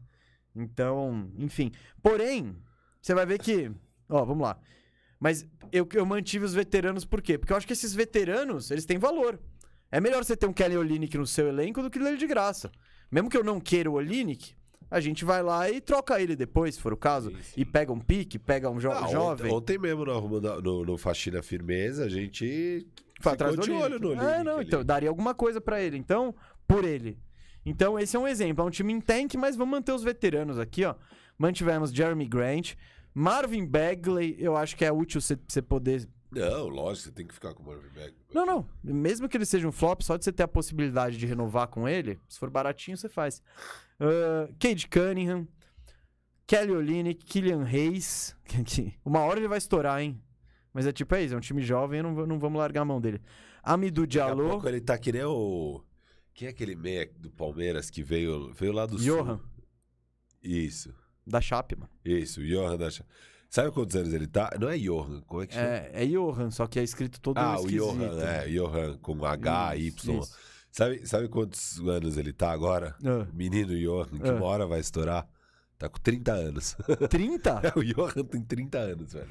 Então, 0.55 1.28
enfim. 1.36 1.73
Porém, 2.01 2.56
você 3.01 3.14
vai 3.14 3.27
ver 3.27 3.40
que. 3.40 3.69
Ó, 4.09 4.24
vamos 4.24 4.44
lá. 4.44 4.60
Mas 5.19 5.44
eu, 5.73 5.89
eu 5.93 6.06
mantive 6.06 6.44
os 6.44 6.55
veteranos 6.55 7.05
por 7.05 7.20
quê? 7.20 7.36
Porque 7.36 7.52
eu 7.52 7.56
acho 7.56 7.66
que 7.66 7.73
esses 7.73 7.93
veteranos, 7.93 8.70
eles 8.70 8.86
têm 8.86 8.97
valor. 8.97 9.40
É 9.90 10.01
melhor 10.01 10.23
você 10.23 10.36
ter 10.36 10.47
um 10.47 10.52
Kelly 10.52 10.77
Olynyk 10.77 11.19
no 11.19 11.27
seu 11.27 11.48
elenco 11.48 11.82
do 11.82 11.90
que 11.90 11.98
ele 11.98 12.16
de 12.16 12.28
graça. 12.28 12.70
Mesmo 13.10 13.28
que 13.28 13.36
eu 13.36 13.43
não 13.43 13.59
queira 13.59 13.90
o 13.90 13.94
Olynyk, 13.94 14.55
a 14.93 15.01
gente 15.01 15.24
vai 15.24 15.43
lá 15.43 15.69
e 15.70 15.81
troca 15.81 16.20
ele 16.20 16.36
depois, 16.36 16.74
se 16.74 16.81
for 16.81 16.93
o 16.93 16.97
caso. 16.97 17.31
Sim, 17.31 17.43
sim. 17.43 17.60
E 17.60 17.64
pega 17.64 17.93
um 17.93 17.98
pique, 17.98 18.39
pega 18.39 18.69
um 18.70 18.78
jo 18.78 18.90
Ah, 18.90 19.01
ontem- 19.01 19.12
jovem. 19.12 19.52
Ontem, 19.52 19.78
mesmo 19.78 20.05
no, 20.05 20.40
no, 20.60 20.85
no 20.85 20.98
Faxina 20.98 21.43
Firmeza, 21.43 22.05
a 22.05 22.09
gente 22.09 22.86
Foi 23.20 23.32
ficou 23.32 23.32
atrás 23.32 23.56
do 23.56 23.62
de 23.62 23.70
olho 23.73 23.98
no 23.98 24.12
É, 24.12 24.16
Olímpico 24.19 24.44
não, 24.44 24.56
ali. 24.59 24.66
então, 24.66 24.85
daria 24.85 25.09
alguma 25.09 25.35
coisa 25.35 25.60
pra 25.60 25.81
ele. 25.81 25.97
Então, 25.97 26.35
por 26.69 26.85
ele. 26.85 27.19
Então, 27.64 27.98
esse 27.98 28.16
é 28.16 28.19
um 28.19 28.27
exemplo. 28.28 28.62
É 28.64 28.66
um 28.66 28.70
time 28.70 28.93
em 28.93 29.01
tank, 29.01 29.35
mas 29.36 29.56
vamos 29.56 29.73
manter 29.73 29.93
os 29.93 30.02
veteranos 30.02 30.59
aqui, 30.59 30.85
ó. 30.85 30.94
Mantivemos 31.39 31.90
Jeremy 31.93 32.27
Grant. 32.27 32.74
Marvin 33.14 33.66
Bagley, 33.66 34.36
eu 34.39 34.56
acho 34.56 34.77
que 34.77 34.85
é 34.85 34.90
útil 34.93 35.20
você 35.20 35.62
poder. 35.62 36.09
Não, 36.31 36.66
lógico, 36.69 37.05
você 37.09 37.12
tem 37.12 37.27
que 37.27 37.35
ficar 37.35 37.52
com 37.52 37.62
o 37.62 37.66
Marvin 37.66 37.89
Bagley. 37.89 38.14
Não, 38.32 38.47
não. 38.47 38.66
Mesmo 38.82 39.28
que 39.28 39.36
ele 39.36 39.44
seja 39.44 39.69
um 39.69 39.73
flop, 39.73 40.01
só 40.01 40.16
de 40.16 40.24
você 40.24 40.32
ter 40.32 40.43
a 40.43 40.48
possibilidade 40.48 41.19
de 41.19 41.27
renovar 41.27 41.69
com 41.69 41.86
ele, 41.86 42.19
se 42.27 42.39
for 42.39 42.48
baratinho, 42.48 42.97
você 42.97 43.06
faz. 43.09 43.43
Uh, 44.02 44.52
Cade 44.58 44.88
Cunningham, 44.88 45.46
Kelly 46.46 46.72
Olynyk, 46.72 47.24
Killian 47.24 47.64
Hayes. 47.64 48.36
que 48.44 48.94
Uma 49.04 49.20
hora 49.20 49.38
ele 49.38 49.48
vai 49.48 49.58
estourar, 49.58 50.00
hein? 50.00 50.20
Mas 50.74 50.86
é 50.86 50.92
tipo, 50.92 51.14
é 51.14 51.22
isso, 51.22 51.34
é 51.34 51.36
um 51.36 51.40
time 51.40 51.62
jovem, 51.62 52.02
não, 52.02 52.26
não 52.26 52.38
vamos 52.38 52.58
largar 52.58 52.82
a 52.82 52.84
mão 52.84 53.00
dele. 53.00 53.20
Amidou 53.62 54.06
Daqui 54.06 54.18
a 54.20 54.24
Diallo. 54.26 54.48
pouco 54.50 54.68
ele 54.68 54.80
tá 54.80 54.98
que 54.98 55.12
nem 55.12 55.22
o... 55.24 55.82
Quem 56.34 56.48
é 56.48 56.50
aquele 56.50 56.74
meia 56.74 57.10
do 57.18 57.30
Palmeiras 57.30 57.90
que 57.90 58.02
veio, 58.02 58.52
veio 58.54 58.72
lá 58.72 58.86
do 58.86 58.96
Johan. 58.96 59.36
sul? 59.38 59.46
Isso, 60.42 60.92
Da 61.26 61.40
Chape, 61.40 61.76
mano. 61.76 61.90
isso, 62.04 62.40
Johan 62.44 62.76
da... 62.76 62.90
Cha- 62.90 63.04
Sabe 63.48 63.70
quantos 63.70 63.94
anos 63.94 64.14
ele 64.14 64.26
tá? 64.26 64.50
Não 64.58 64.66
é 64.66 64.78
Johan, 64.78 65.20
como 65.26 65.42
é 65.42 65.46
que 65.46 65.52
chama? 65.52 65.66
É, 65.68 65.90
é 65.92 66.06
Johan, 66.06 66.50
só 66.50 66.66
que 66.66 66.80
é 66.80 66.82
escrito 66.82 67.20
todo 67.20 67.36
ah, 67.36 67.60
o. 67.60 67.66
Johan, 67.70 68.18
é, 68.22 68.48
Johan, 68.48 68.96
com 68.96 69.22
H, 69.26 69.76
Isso, 69.76 70.10
Y. 70.10 70.20
isso. 70.22 70.38
Sabe, 70.73 71.07
sabe 71.07 71.28
quantos 71.28 71.78
anos 71.86 72.16
ele 72.16 72.32
tá 72.32 72.51
agora? 72.51 72.97
Ah, 73.05 73.27
Menino 73.32 73.78
Johan, 73.78 74.19
que 74.19 74.28
Ah. 74.28 74.32
uma 74.32 74.47
hora 74.47 74.66
vai 74.66 74.81
estourar. 74.81 75.28
Tá 75.78 75.86
com 75.89 75.99
30 76.01 76.32
anos. 76.32 76.74
30? 77.11 77.61
o 77.77 77.85
Johan 77.85 78.24
tem 78.24 78.40
30 78.43 78.78
anos, 78.78 79.12
velho. 79.12 79.28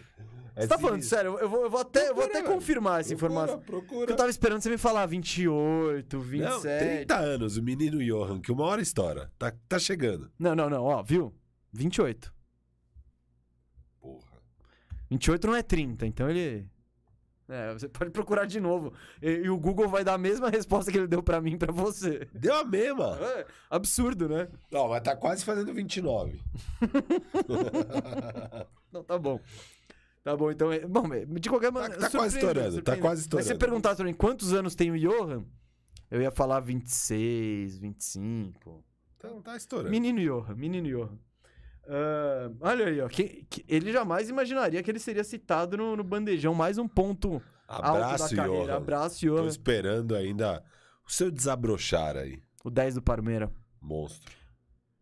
É 0.56 0.62
Você 0.64 0.68
tá 0.68 0.78
falando 0.78 1.02
sério? 1.02 1.40
Eu 1.40 1.50
vou, 1.50 1.64
eu 1.64 1.70
vou 1.70 1.80
até, 1.80 2.02
eu 2.02 2.14
vou 2.14 2.16
Procura, 2.24 2.30
até 2.40 2.42
velho. 2.44 2.54
confirmar 2.54 3.00
essa 3.00 3.16
Procura, 3.16 3.34
informação. 3.34 3.60
Procura. 3.62 4.12
eu 4.12 4.16
tava 4.18 4.30
esperando 4.30 4.62
você 4.62 4.70
me 4.70 4.78
falar 4.78 5.06
28, 5.08 6.18
Não, 6.18 6.24
27. 6.26 6.86
30 6.98 7.18
anos, 7.18 7.58
o 7.58 7.64
menino 7.64 8.04
Johan, 8.04 8.40
que 8.42 8.52
uma 8.52 8.66
hora 8.66 8.82
estoura. 8.82 9.32
Tá, 9.40 9.52
tá 9.68 9.80
chegando. 9.80 10.30
Não, 10.38 10.54
não, 10.54 10.70
não, 10.70 10.84
ó, 10.84 11.02
viu? 11.02 11.34
28. 11.74 12.32
Porra. 14.02 14.28
28 15.10 15.48
não 15.48 15.56
é 15.56 15.64
30, 15.64 16.06
então 16.06 16.30
ele. 16.30 16.68
É, 17.54 17.74
você 17.74 17.90
pode 17.90 18.12
procurar 18.12 18.46
de 18.46 18.62
novo. 18.62 18.94
E, 19.22 19.30
e 19.30 19.50
o 19.50 19.58
Google 19.58 19.90
vai 19.90 20.06
dar 20.06 20.14
a 20.14 20.18
mesma 20.18 20.50
resposta 20.50 20.90
que 20.90 20.98
ele 20.98 21.06
deu 21.08 21.22
pra 21.22 21.42
mim 21.42 21.58
pra 21.58 21.74
você. 21.74 22.26
Deu 22.34 22.56
a 22.56 22.64
mesma. 22.64 23.18
É, 23.20 23.46
absurdo, 23.70 24.30
né? 24.30 24.48
Não, 24.72 24.88
mas 24.88 25.04
tá 25.04 25.18
quase 25.18 25.44
fazendo 25.44 25.74
29. 25.74 26.42
Não, 28.92 29.04
tá 29.04 29.18
bom. 29.18 29.40
Tá 30.24 30.36
bom, 30.38 30.52
então. 30.52 30.72
é- 30.72 30.86
Bom, 30.86 31.04
de 31.40 31.50
qualquer 31.50 31.72
maneira. 31.72 32.00
tá 32.00 32.10
quase 32.10 32.40
surpreendeu, 32.40 32.64
estourando, 32.70 32.82
tá 32.84 32.98
quase 32.98 33.22
Mas 33.22 33.24
se 33.24 33.30
você 33.30 33.40
estourando. 33.40 33.60
perguntasse 33.60 33.96
pra 33.98 34.06
mim 34.06 34.14
quantos 34.14 34.54
anos 34.54 34.76
tem 34.76 34.92
o 34.92 35.00
Johan, 35.00 35.44
eu 36.10 36.22
ia 36.22 36.32
falar 36.32 36.60
26, 36.60 37.78
25. 37.80 38.84
tá, 39.18 39.30
tá 39.44 39.58
estourando. 39.58 39.90
Menino 39.90 40.20
Johan, 40.22 40.56
menino 40.56 40.88
Johan. 40.88 41.18
Ah, 41.94 42.50
olha 42.62 42.86
aí, 42.88 43.02
ó. 43.02 43.08
que- 43.10 43.46
que- 43.50 43.66
ele 43.68 43.92
jamais 43.92 44.30
imaginaria 44.30 44.82
que 44.82 44.90
ele 44.90 45.00
seria 45.00 45.24
citado 45.26 45.76
no, 45.76 45.96
no 45.98 46.04
bandejão. 46.06 46.54
Mais 46.54 46.78
um 46.78 46.88
ponto 46.88 47.42
alto 47.68 47.86
Abraço, 47.88 48.30
da 48.30 48.44
carreira. 48.44 48.66
Johan. 48.68 48.78
Abraço, 48.78 49.20
Tô 49.20 49.26
Johan. 49.36 49.48
esperando 49.48 50.16
ainda 50.16 50.64
o 51.06 51.12
seu 51.12 51.30
desabrochar 51.30 52.16
aí. 52.16 52.42
O 52.64 52.70
10 52.70 52.96
do 52.96 53.02
Parmeira. 53.02 53.52
Monstro. 53.82 54.34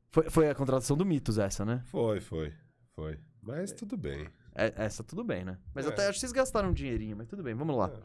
Foi, 0.10 0.30
foi 0.30 0.50
a 0.50 0.56
contratação 0.56 0.98
do 0.98 1.06
Mitos 1.06 1.38
essa, 1.38 1.64
né? 1.64 1.84
Foi, 1.86 2.20
foi, 2.20 2.52
foi. 2.96 3.20
Mas 3.44 3.72
tudo 3.72 3.96
bem. 3.96 4.28
É- 4.56 4.74
essa 4.78 5.04
tudo 5.04 5.24
bem, 5.24 5.46
né? 5.46 5.58
Mas 5.76 5.86
É. 5.86 5.90
até 5.90 6.04
acho 6.04 6.14
que 6.14 6.20
vocês 6.22 6.32
gastaram 6.32 6.70
um 6.70 6.74
dinheirinho, 6.74 7.16
mas 7.16 7.28
tudo 7.28 7.44
bem, 7.44 7.54
vamos 7.54 7.76
lá. 7.78 7.88
É. 7.94 8.00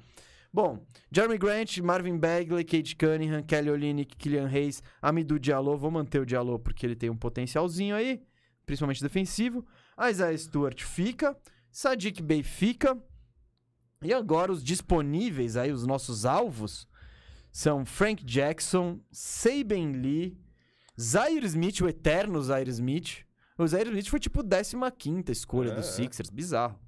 Bom, 0.53 0.85
Jeremy 1.11 1.39
Grant, 1.39 1.79
Marvin 1.79 2.19
Bagley, 2.19 2.65
Kate 2.65 2.95
Cunningham, 2.95 3.43
Kelly 3.43 3.71
Olynyk, 3.71 4.15
Killian 4.17 4.47
Hayes, 4.47 4.83
Amidou 5.01 5.39
Diallo. 5.39 5.77
Vou 5.77 5.91
manter 5.91 6.21
o 6.21 6.27
Diallo 6.27 6.59
porque 6.59 6.85
ele 6.87 6.95
tem 6.95 7.09
um 7.11 7.17
potencialzinho 7.17 7.97
aí, 7.97 8.23
principalmente 8.67 9.03
defensivo. 9.03 9.67
Isaiah 10.11 10.37
Stewart 10.37 10.83
fica, 10.83 11.37
Sadiq 11.71 12.23
Bey 12.23 12.43
fica. 12.43 12.97
E 14.03 14.13
agora 14.13 14.53
os 14.53 14.63
disponíveis 14.63 15.57
aí, 15.57 15.73
os 15.73 15.87
nossos 15.87 16.27
alvos, 16.27 16.87
são 17.51 17.85
Frank 17.87 18.25
Jackson, 18.25 19.01
Saben 19.11 19.93
Lee, 19.93 20.37
Zaire 21.01 21.47
Smith, 21.47 21.81
o 21.81 21.89
eterno 21.89 22.43
Zaire 22.43 22.71
Smith. 22.71 23.25
O 23.57 23.67
Zaire 23.67 23.89
Smith 23.91 24.09
foi 24.09 24.21
tipo 24.21 24.43
15 24.43 25.25
escolha 25.31 25.71
É, 25.71 25.75
dos. 25.75 25.87
Sixers, 25.87 26.31
bizarro. 26.31 26.79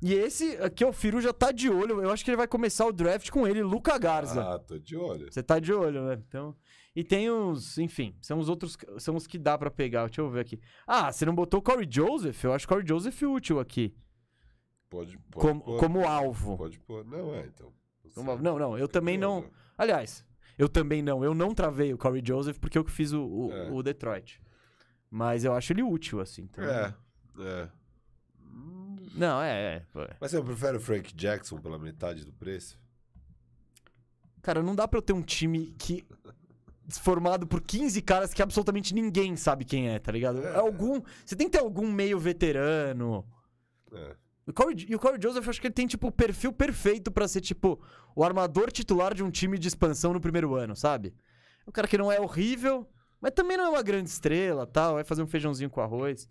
E 0.00 0.14
esse 0.14 0.56
aqui, 0.56 0.84
o 0.84 0.92
Firu 0.92 1.20
já 1.20 1.32
tá 1.32 1.52
de 1.52 1.70
olho. 1.70 2.02
Eu 2.02 2.10
acho 2.10 2.24
que 2.24 2.30
ele 2.30 2.36
vai 2.36 2.48
começar 2.48 2.86
o 2.86 2.92
draft 2.92 3.30
com 3.30 3.46
ele, 3.46 3.62
Luca 3.62 3.96
Garza. 3.98 4.42
Ah, 4.42 4.58
tô 4.58 4.76
de 4.76 4.96
olho. 4.96 5.32
Você 5.32 5.42
tá 5.44 5.60
de 5.60 5.72
olho, 5.72 6.04
né? 6.04 6.20
Então. 6.26 6.56
E 6.94 7.02
tem 7.02 7.30
os, 7.30 7.78
enfim, 7.78 8.14
são 8.20 8.38
os 8.38 8.48
outros, 8.50 8.76
são 8.98 9.16
os 9.16 9.26
que 9.26 9.38
dá 9.38 9.56
pra 9.56 9.70
pegar. 9.70 10.06
Deixa 10.06 10.20
eu 10.20 10.28
ver 10.30 10.40
aqui. 10.40 10.60
Ah, 10.86 11.10
você 11.10 11.24
não 11.24 11.34
botou 11.34 11.60
o 11.60 11.62
Corey 11.62 11.88
Joseph? 11.90 12.44
Eu 12.44 12.52
acho 12.52 12.66
o 12.66 12.68
Corey 12.68 12.86
Joseph 12.86 13.22
útil 13.22 13.58
aqui, 13.58 13.94
Pode, 14.90 15.16
pode 15.30 15.46
como, 15.46 15.60
pôr. 15.62 15.78
como 15.80 16.06
alvo. 16.06 16.58
Pode 16.58 16.78
pôr. 16.80 17.02
Não, 17.06 17.34
é, 17.34 17.46
então. 17.46 17.72
Como 18.14 18.30
alvo. 18.30 18.42
Não, 18.42 18.58
não, 18.58 18.76
eu 18.76 18.86
também 18.86 19.16
não. 19.16 19.50
Aliás, 19.78 20.22
eu 20.58 20.68
também 20.68 21.00
não. 21.00 21.24
Eu 21.24 21.32
não 21.34 21.54
travei 21.54 21.94
o 21.94 21.98
Corey 21.98 22.22
Joseph 22.22 22.58
porque 22.58 22.76
eu 22.76 22.84
que 22.84 22.90
fiz 22.90 23.12
o, 23.12 23.24
o, 23.24 23.52
É. 23.52 23.70
o 23.70 23.82
Detroit. 23.82 24.38
Mas 25.10 25.44
eu 25.44 25.54
acho 25.54 25.72
ele 25.72 25.82
útil, 25.82 26.20
assim. 26.20 26.42
então- 26.42 26.62
É, 26.62 26.94
é. 27.38 27.68
Não, 29.14 29.40
é, 29.42 29.76
é. 29.76 29.86
Mas 30.20 30.30
você 30.30 30.42
prefere 30.42 30.76
o 30.76 30.80
Frank 30.80 31.14
Jackson 31.14 31.58
pela 31.58 31.78
metade 31.78 32.24
do 32.24 32.32
preço? 32.34 32.78
Cara, 34.42 34.62
não 34.62 34.74
dá 34.74 34.88
pra 34.88 34.98
eu 34.98 35.02
ter 35.02 35.12
um 35.12 35.22
time 35.22 35.66
que 35.78 36.04
formado 37.00 37.46
por 37.46 37.60
15 37.60 38.00
caras 38.02 38.32
que 38.34 38.42
absolutamente 38.42 38.94
ninguém 38.94 39.36
sabe 39.36 39.64
quem 39.64 39.88
é, 39.90 39.98
tá 39.98 40.10
ligado? 40.12 40.46
Algum. 40.48 41.00
Você 41.24 41.34
tem 41.36 41.48
que 41.48 41.56
ter 41.56 41.62
algum 41.64 41.90
meio 41.90 42.18
veterano. 42.18 43.24
É. 43.92 44.16
O 44.46 44.52
Corey- 44.52 44.86
e 44.88 44.94
o 44.94 44.98
Corey 44.98 45.20
Joseph, 45.22 45.44
eu 45.46 45.50
acho 45.50 45.60
que 45.60 45.66
ele 45.68 45.74
tem, 45.74 45.86
tipo, 45.86 46.08
o 46.08 46.12
perfil 46.12 46.52
perfeito 46.52 47.10
pra 47.12 47.28
ser, 47.28 47.40
tipo, 47.40 47.80
o 48.16 48.24
armador 48.24 48.72
titular 48.72 49.14
de 49.14 49.22
um 49.22 49.30
time 49.30 49.56
de 49.58 49.68
expansão 49.68 50.12
no 50.12 50.20
primeiro 50.20 50.54
ano, 50.54 50.74
sabe? 50.74 51.14
É 51.64 51.70
um 51.70 51.72
cara 51.72 51.86
que 51.86 51.96
não 51.96 52.10
é 52.10 52.20
horrível, 52.20 52.88
mas 53.20 53.30
também 53.32 53.56
não 53.56 53.66
é 53.66 53.68
uma 53.68 53.82
grande 53.82 54.08
estrela, 54.10 54.66
tal. 54.66 54.94
Vai 54.94 55.04
fazer 55.04 55.22
um 55.22 55.26
feijãozinho 55.28 55.70
com 55.70 55.80
arroz. 55.80 56.28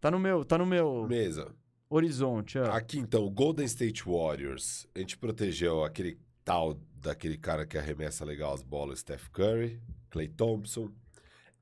Tá 0.00 0.10
no 0.10 0.18
meu, 0.18 0.42
tá 0.42 0.56
no 0.56 0.64
meu 0.64 1.06
Mesa. 1.06 1.54
horizonte. 1.90 2.58
ó. 2.58 2.70
Aqui 2.72 2.98
então, 2.98 3.22
o 3.26 3.30
Golden 3.30 3.66
State 3.66 4.04
Warriors. 4.06 4.86
A 4.94 4.98
gente 5.00 5.18
protegeu 5.18 5.84
aquele 5.84 6.18
tal 6.44 6.78
daquele 6.94 7.36
cara 7.38 7.66
que 7.66 7.78
arremessa 7.78 8.24
legal 8.24 8.52
as 8.52 8.62
bolas, 8.62 9.00
Steph 9.00 9.28
Curry, 9.28 9.80
Clay 10.10 10.28
Thompson. 10.28 10.90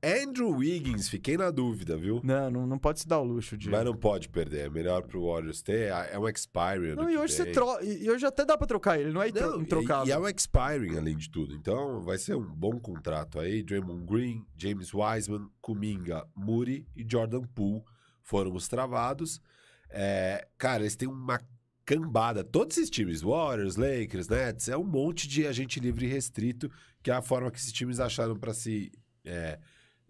Andrew 0.01 0.51
Wiggins, 0.55 1.09
fiquei 1.09 1.35
na 1.35 1.51
dúvida, 1.51 1.97
viu? 1.97 2.21
Não, 2.23 2.49
não, 2.49 2.65
não 2.65 2.79
pode 2.79 3.01
se 3.01 3.07
dar 3.07 3.19
o 3.19 3.23
luxo 3.23 3.57
de. 3.57 3.69
Mas 3.69 3.83
não 3.83 3.93
pode 3.93 4.29
perder, 4.29 4.67
é 4.67 4.69
melhor 4.69 5.03
pro 5.03 5.25
Warriors 5.25 5.61
ter. 5.61 5.91
É 6.11 6.17
um 6.17 6.27
expiring. 6.27 6.95
Não, 6.95 7.09
e 7.09 7.17
hoje 7.17 7.33
você. 7.33 7.51
E 7.83 8.09
hoje 8.09 8.25
até 8.25 8.45
dá 8.45 8.57
pra 8.57 8.65
trocar 8.65 8.97
ele, 8.97 9.11
não 9.11 9.21
é 9.21 9.29
Não, 9.29 9.61
introcável. 9.61 10.05
e, 10.05 10.09
e 10.09 10.11
é 10.13 10.17
um 10.17 10.27
expiring, 10.27 10.97
além 10.97 11.17
de 11.17 11.29
tudo. 11.29 11.53
Então, 11.53 12.01
vai 12.01 12.17
ser 12.17 12.35
um 12.35 12.45
bom 12.45 12.79
contrato 12.79 13.39
aí. 13.41 13.61
Draymond 13.61 14.05
Green, 14.05 14.45
James 14.55 14.93
Wiseman, 14.93 15.49
Kuminga, 15.61 16.25
Muri 16.33 16.87
e 16.95 17.05
Jordan 17.05 17.41
Poole 17.53 17.83
foram 18.23 18.53
os 18.55 18.69
travados. 18.69 19.41
É, 19.89 20.47
cara, 20.57 20.83
eles 20.83 20.95
têm 20.95 21.09
uma 21.09 21.41
cambada. 21.89 22.43
Todos 22.43 22.77
esses 22.77 22.87
times, 22.87 23.21
Warriors, 23.21 23.75
Lakers, 23.75 24.27
Nets, 24.27 24.69
é 24.69 24.77
um 24.77 24.83
monte 24.83 25.27
de 25.27 25.47
agente 25.47 25.79
livre 25.79 26.05
e 26.05 26.09
restrito, 26.09 26.69
que 27.01 27.09
é 27.09 27.15
a 27.15 27.21
forma 27.21 27.49
que 27.49 27.57
esses 27.57 27.71
times 27.71 27.99
acharam 27.99 28.35
para 28.35 28.53
se... 28.53 28.91
é, 29.25 29.57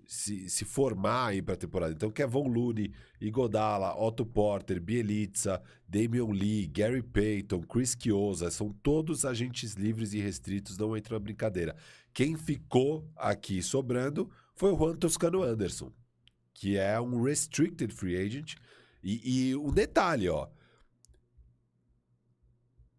se, 0.05 0.49
se 0.49 0.65
formar 0.65 1.27
aí 1.27 1.41
pra 1.41 1.55
temporada. 1.55 1.93
Então, 1.93 2.11
Kevin 2.11 2.49
Looney, 2.49 2.91
Igodala, 3.21 3.95
Otto 3.95 4.25
Porter, 4.25 4.81
Bielitsa, 4.81 5.61
Damian 5.87 6.31
Lee, 6.31 6.67
Gary 6.67 7.03
Payton, 7.03 7.61
Chris 7.61 7.95
Chiosa, 7.97 8.49
são 8.49 8.73
todos 8.83 9.23
agentes 9.23 9.75
livres 9.75 10.11
e 10.13 10.19
restritos, 10.19 10.77
não 10.77 10.97
entram 10.97 11.15
na 11.15 11.23
brincadeira. 11.23 11.77
Quem 12.11 12.35
ficou 12.35 13.07
aqui 13.15 13.61
sobrando 13.61 14.29
foi 14.55 14.73
o 14.73 14.77
Juan 14.77 14.95
Toscano 14.95 15.43
Anderson, 15.43 15.93
que 16.55 16.75
é 16.75 16.99
um 16.99 17.21
restricted 17.21 17.93
free 17.93 18.17
agent. 18.17 18.55
E, 19.01 19.51
e 19.51 19.55
um 19.55 19.71
detalhe, 19.71 20.27
ó. 20.27 20.49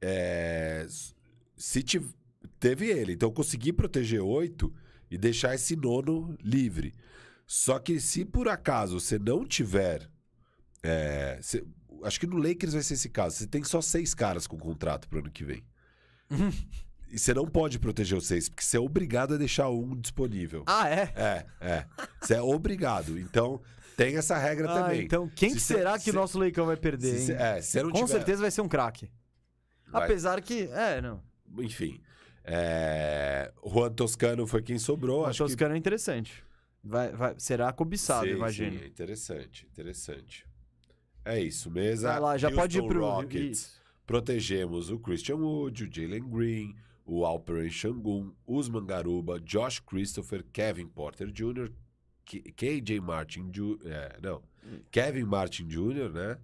É, 0.03 0.87
se 1.57 1.83
teve 2.59 2.87
ele, 2.87 3.13
então 3.13 3.29
eu 3.29 3.33
consegui 3.33 3.73
proteger 3.73 4.21
oito 4.23 4.73
e 5.11 5.19
deixar 5.19 5.55
esse 5.55 5.77
nono 5.77 6.37
livre. 6.43 6.95
Só 7.47 7.79
que 7.79 8.01
se 8.01 8.25
por 8.25 8.49
acaso 8.49 8.99
você 9.01 9.19
não 9.19 9.45
tiver. 9.45 10.09
é, 10.83 11.39
você- 11.43 11.63
acho 12.05 12.19
que 12.19 12.27
no 12.27 12.39
Lakers 12.39 12.73
vai 12.73 12.83
ser 12.83 12.95
esse 12.95 13.11
caso. 13.11 13.37
Você 13.37 13.47
tem 13.47 13.63
só 13.63 13.83
seis 13.83 14.15
caras 14.15 14.47
com 14.47 14.57
contrato 14.57 15.07
pro 15.09 15.19
ano 15.19 15.31
que 15.31 15.45
vem. 15.45 15.63
e 17.13 17.19
você 17.19 17.35
não 17.35 17.47
pode 17.47 17.79
proteger 17.79 18.17
os 18.17 18.27
seis, 18.27 18.49
porque 18.49 18.63
você 18.65 18.77
é 18.77 18.81
obrigado 18.81 19.35
a 19.35 19.37
deixar 19.37 19.69
um 19.69 19.95
disponível. 19.97 20.63
Ah, 20.67 20.89
é? 20.89 21.13
É, 21.15 21.47
é. 21.61 21.87
Você 22.21 22.35
é 22.35 22.41
obrigado. 22.41 23.19
Então, 23.19 23.61
tem 23.97 24.17
essa 24.17 24.39
regra 24.39 24.71
Ah, 24.71 24.83
também. 24.83 25.03
então, 25.05 25.29
quem 25.29 25.51
Se 25.51 25.55
que 25.57 25.61
cê- 25.61 25.75
será 25.75 25.99
que 25.99 26.09
o 26.11 26.15
nosso 26.15 26.39
Leicão 26.39 26.65
vai 26.65 26.77
perder, 26.77 27.19
Se 27.19 27.33
hein? 27.33 27.39
é, 27.39 27.61
se 27.61 27.83
não 27.83 27.91
Com 27.91 27.97
tiver- 28.07 28.13
certeza 28.19 28.41
vai 28.41 28.51
ser 28.51 28.61
um 28.63 28.69
craque. 28.69 29.11
Vai- 29.91 30.05
Apesar 30.05 30.41
que. 30.41 30.69
É, 30.73 31.01
não. 31.01 31.23
Enfim. 31.59 32.01
É... 32.45 33.53
Juan 33.65 33.93
Toscano 33.93 34.47
foi 34.47 34.63
quem 34.63 34.79
sobrou. 34.79 35.23
O 35.23 35.27
acho 35.27 35.45
que 35.45 35.51
Toscano 35.51 35.75
é 35.75 35.79
interessante. 35.79 36.43
Vai, 36.83 37.13
vai, 37.13 37.35
será 37.39 37.71
cobiçado, 37.73 38.27
Sim, 38.27 38.33
imagino. 38.33 38.79
sim, 38.79 38.87
interessante, 38.87 39.67
interessante. 39.71 40.47
É 41.25 41.39
isso, 41.39 41.71
mesa. 41.71 42.09
Vai 42.13 42.21
lá, 42.21 42.39
já 42.39 42.51
pode 42.51 42.79
ir 42.79 42.81
Houston 42.81 42.95
pro. 42.95 43.05
Rockets. 43.05 43.59
Isso. 43.59 43.81
Protegemos 44.07 44.91
o 44.91 44.99
Christian 44.99 45.37
Wood, 45.37 45.85
o 45.85 45.93
Jalen 45.93 46.29
Green, 46.29 46.75
o 47.05 47.25
Alperen 47.25 47.69
Shangun, 47.71 48.33
Usman 48.47 48.85
Garuba, 48.87 49.39
Josh 49.39 49.79
Christopher, 49.79 50.43
Kevin 50.53 50.89
Porter 50.89 51.31
Jr., 51.31 51.71
KJ 52.25 53.01
Martin 53.01 53.51
Jr., 53.51 53.79
é, 53.85 54.19
não, 54.23 54.43
Kevin 54.91 55.25
Martin 55.25 55.67
Jr., 55.67 56.09
né? 56.13 56.39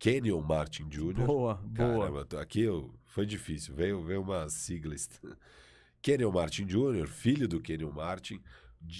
Kenyon 0.00 0.40
Martin 0.42 0.88
Jr. 0.88 1.12
Boa, 1.26 1.54
boa. 1.54 1.60
Caramba, 1.74 2.24
tô- 2.24 2.38
aqui 2.38 2.62
eu, 2.62 2.92
foi 3.04 3.24
difícil, 3.26 3.74
veio, 3.74 4.02
veio 4.02 4.22
umas 4.22 4.54
siglas. 4.54 5.08
Kenyon 6.02 6.32
Martin 6.32 6.64
Jr., 6.64 7.06
filho 7.06 7.46
do 7.46 7.60
Kenyon 7.60 7.92
Martin, 7.92 8.40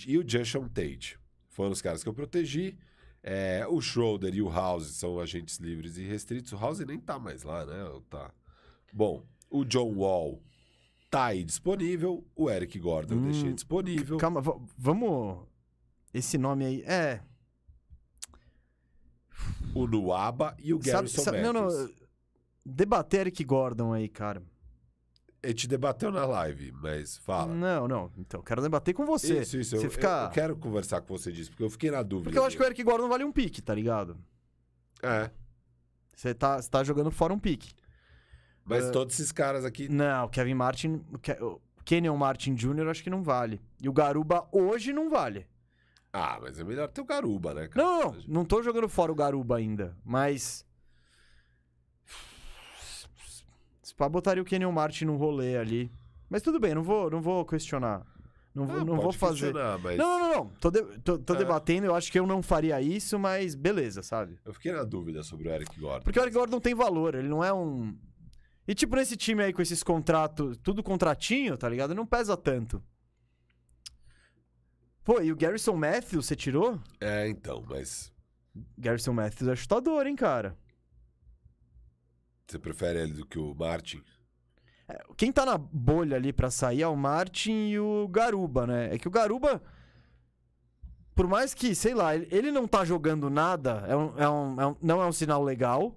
e 0.07 0.19
o 0.19 0.29
Justin 0.29 0.69
Tate. 0.69 1.19
Foram 1.49 1.71
os 1.73 1.81
caras 1.81 2.03
que 2.03 2.09
eu 2.09 2.13
protegi. 2.15 2.77
É, 3.23 3.67
o 3.67 3.81
Schroeder 3.81 4.35
e 4.35 4.43
o 4.43 4.49
House 4.51 4.89
são 4.89 5.19
agentes 5.19 5.57
livres 5.59 5.97
e 5.97 6.05
restritos. 6.05 6.53
O 6.53 6.57
House 6.59 6.81
nem 6.81 6.99
tá 6.99 7.19
mais 7.19 7.43
lá, 7.43 7.65
né? 7.65 7.77
Tá. 8.11 8.31
Bom, 8.93 9.25
o 9.51 9.65
John 9.65 9.95
Wall 9.95 10.43
tá 11.11 11.27
aí 11.27 11.43
disponível. 11.45 12.27
O 12.37 12.51
Eric 12.51 12.79
Gordon 12.79 13.15
eu 13.15 13.21
Hum, 13.21 13.31
deixei 13.31 13.53
disponível. 13.55 14.19
Calma, 14.19 14.41
va- 14.43 14.59
vamos. 14.77 15.47
Esse 16.13 16.37
nome 16.37 16.65
aí. 16.67 16.83
É. 16.83 17.21
O 19.75 19.87
Nuaba 19.87 20.57
e 20.59 20.73
o 20.75 20.79
Sabe, 20.79 20.91
Garrison 20.93 21.23
sabe, 21.23 21.41
não, 21.43 21.53
Matthews. 21.53 21.75
não. 21.91 22.01
Debater 22.67 23.21
Eric 23.21 23.45
Gordon 23.45 23.93
aí, 23.93 24.09
cara. 24.09 24.43
A 25.43 25.47
gente 25.49 25.67
debateu 25.67 26.11
na 26.13 26.27
live, 26.27 26.71
mas 26.73 27.17
fala. 27.17 27.55
Não, 27.55 27.89
não. 27.89 28.11
Então, 28.19 28.43
quero 28.43 28.61
debater 28.61 28.93
com 28.93 29.07
você. 29.07 29.41
Isso, 29.41 29.57
isso. 29.59 29.77
Você 29.77 29.87
eu, 29.87 29.91
fica... 29.91 30.25
eu- 30.25 30.31
quero 30.31 30.57
conversar 30.57 31.01
com 31.01 31.17
você 31.17 31.33
disso, 31.33 31.51
porque 31.51 31.63
eu 31.63 31.71
fiquei 31.71 31.91
na 31.91 32.03
dúvida. 32.03 32.25
Porque 32.25 32.39
eu 32.39 32.45
acho 32.45 32.57
que 32.57 32.63
o. 32.63 32.67
Eric 32.67 32.83
Gordon 32.83 33.09
vale 33.09 33.25
um 33.25 33.33
pique, 33.33 33.63
tá 33.63 33.75
ligado? 33.75 34.19
É. 35.03 35.31
Você 36.15 36.35
tá, 36.35 36.61
você 36.61 36.69
tá 36.69 36.85
jogando 36.85 37.11
fora 37.11 37.33
um 37.33 37.39
pique. 37.39 37.73
Mas 38.67 38.85
É. 38.85 38.91
todos 38.91 39.15
esses 39.15 39.33
caras 39.33 39.65
aqui. 39.65 39.89
Não, 39.89 40.27
o 40.27 40.29
Kevin 40.29 40.53
Martin. 40.55 41.03
O 41.11 41.19
Ke- 41.19 41.39
Kenyon 41.87 42.17
Martin 42.19 42.55
Jr. 42.55 42.89
acho 42.91 43.03
que 43.03 43.09
não 43.09 43.23
vale. 43.23 43.59
E 43.81 43.89
o 43.89 43.93
Garuba 43.95 44.47
hoje 44.53 44.93
não 44.93 45.09
vale. 45.09 45.47
Ah, 46.12 46.39
mas 46.43 46.59
é 46.59 46.65
melhor 46.65 46.89
ter 46.89 47.01
o 47.01 47.05
Garuba, 47.05 47.55
né, 47.55 47.69
cara? 47.69 47.87
Não, 47.87 48.03
não, 48.12 48.23
não 48.28 48.45
tô 48.45 48.62
jogando 48.62 48.89
fora 48.89 49.12
o 49.12 49.15
Garuba 49.15 49.57
ainda, 49.57 49.97
mas. 50.05 50.66
Se 53.82 53.95
pá, 53.95 54.09
botaria 54.09 54.43
o 54.43 54.47
Kenyon 54.47 54.73
Martin 54.73 55.05
no 55.07 55.16
rolê 55.16 55.57
ali. 55.57 55.91
Mas 56.28 56.43
tudo 56.43 56.61
bem, 56.61 56.74
não 56.74 56.82
vou, 56.82 57.11
não 57.11 57.20
vou 57.20 57.45
questionar. 57.45 58.05
Não 58.55 58.66
vou, 58.66 58.81
Ah, 58.81 58.85
não 58.85 58.97
vou 59.01 59.12
fazer. 59.12 59.55
Mas 59.82 59.97
Não, 59.97 60.19
não, 60.19 60.35
não. 60.35 60.47
Tô, 60.61 60.70
de- 60.70 60.99
tô- 61.01 61.19
tô 61.19 61.35
É. 61.35 61.37
debatendo, 61.37 61.87
eu 61.87 61.95
acho 61.95 62.11
que 62.11 62.19
eu 62.19 62.27
não 62.27 62.43
faria 62.43 62.81
isso, 62.81 63.16
mas 63.19 63.55
beleza, 63.55 64.03
sabe? 64.03 64.39
Eu 64.45 64.53
fiquei 64.53 64.73
na 64.73 64.82
dúvida 64.82 65.23
sobre 65.23 65.49
o 65.49 65.53
Eric 65.53 65.78
Gordon. 65.78 66.03
Porque 66.03 66.19
o 66.19 66.23
Eric 66.23 66.37
Gordon 66.37 66.59
tem 66.61 66.74
valor, 66.74 67.15
ele 67.15 67.28
não 67.28 67.45
é 67.45 67.53
um. 67.53 67.97
E 68.66 68.74
tipo, 68.74 68.97
nesse 68.97 69.16
time 69.16 69.43
aí 69.45 69.53
com 69.53 69.62
esses 69.62 69.82
contratos, 69.85 70.59
tudo 70.59 70.82
contratinho, 70.82 71.57
tá 71.57 71.69
ligado? 71.69 71.95
Não 71.95 72.05
pesa 72.07 72.37
tanto. 72.37 72.82
Pô, 75.05 75.21
e 75.21 75.33
o 75.33 75.37
Garrison 75.37 75.77
Matthews, 75.77 76.27
você 76.27 76.37
tirou? 76.37 76.79
É, 77.01 77.29
então, 77.29 77.65
mas 77.69 78.13
Garrison 78.77 79.13
Matthews 79.13 79.49
é 79.51 79.57
chutador, 79.57 80.07
hein, 80.07 80.17
cara? 80.17 80.57
você 82.47 82.59
prefere 82.59 82.99
ele 83.01 83.13
do 83.13 83.25
que 83.25 83.39
o 83.39 83.55
Martin? 83.55 84.03
Quem 85.17 85.31
tá 85.31 85.47
na 85.47 85.57
bolha 85.57 86.17
ali 86.17 86.33
pra 86.33 86.51
sair 86.51 86.83
é 86.83 86.89
o 86.89 86.97
Martin 86.97 87.69
e 87.69 87.79
o 87.79 88.09
Garuba, 88.09 88.67
né? 88.67 88.93
É 88.93 88.99
que 88.99 89.07
o 89.07 89.11
Garuba, 89.11 89.63
por 91.15 91.29
mais 91.29 91.55
que, 91.55 91.77
sei 91.77 91.95
lá, 91.95 92.17
ele- 92.17 92.51
não 92.51 92.67
tá 92.67 92.85
jogando 92.85 93.31
nada, 93.31 93.85
é 93.87 93.97
um, 93.97 94.19
é 94.19 94.29
um- 94.29 94.61
é 94.61 94.67
um- 94.67 94.77
não 94.83 95.01
é 95.01 95.07
um 95.07 95.13
sinal 95.13 95.45
legal. 95.45 95.97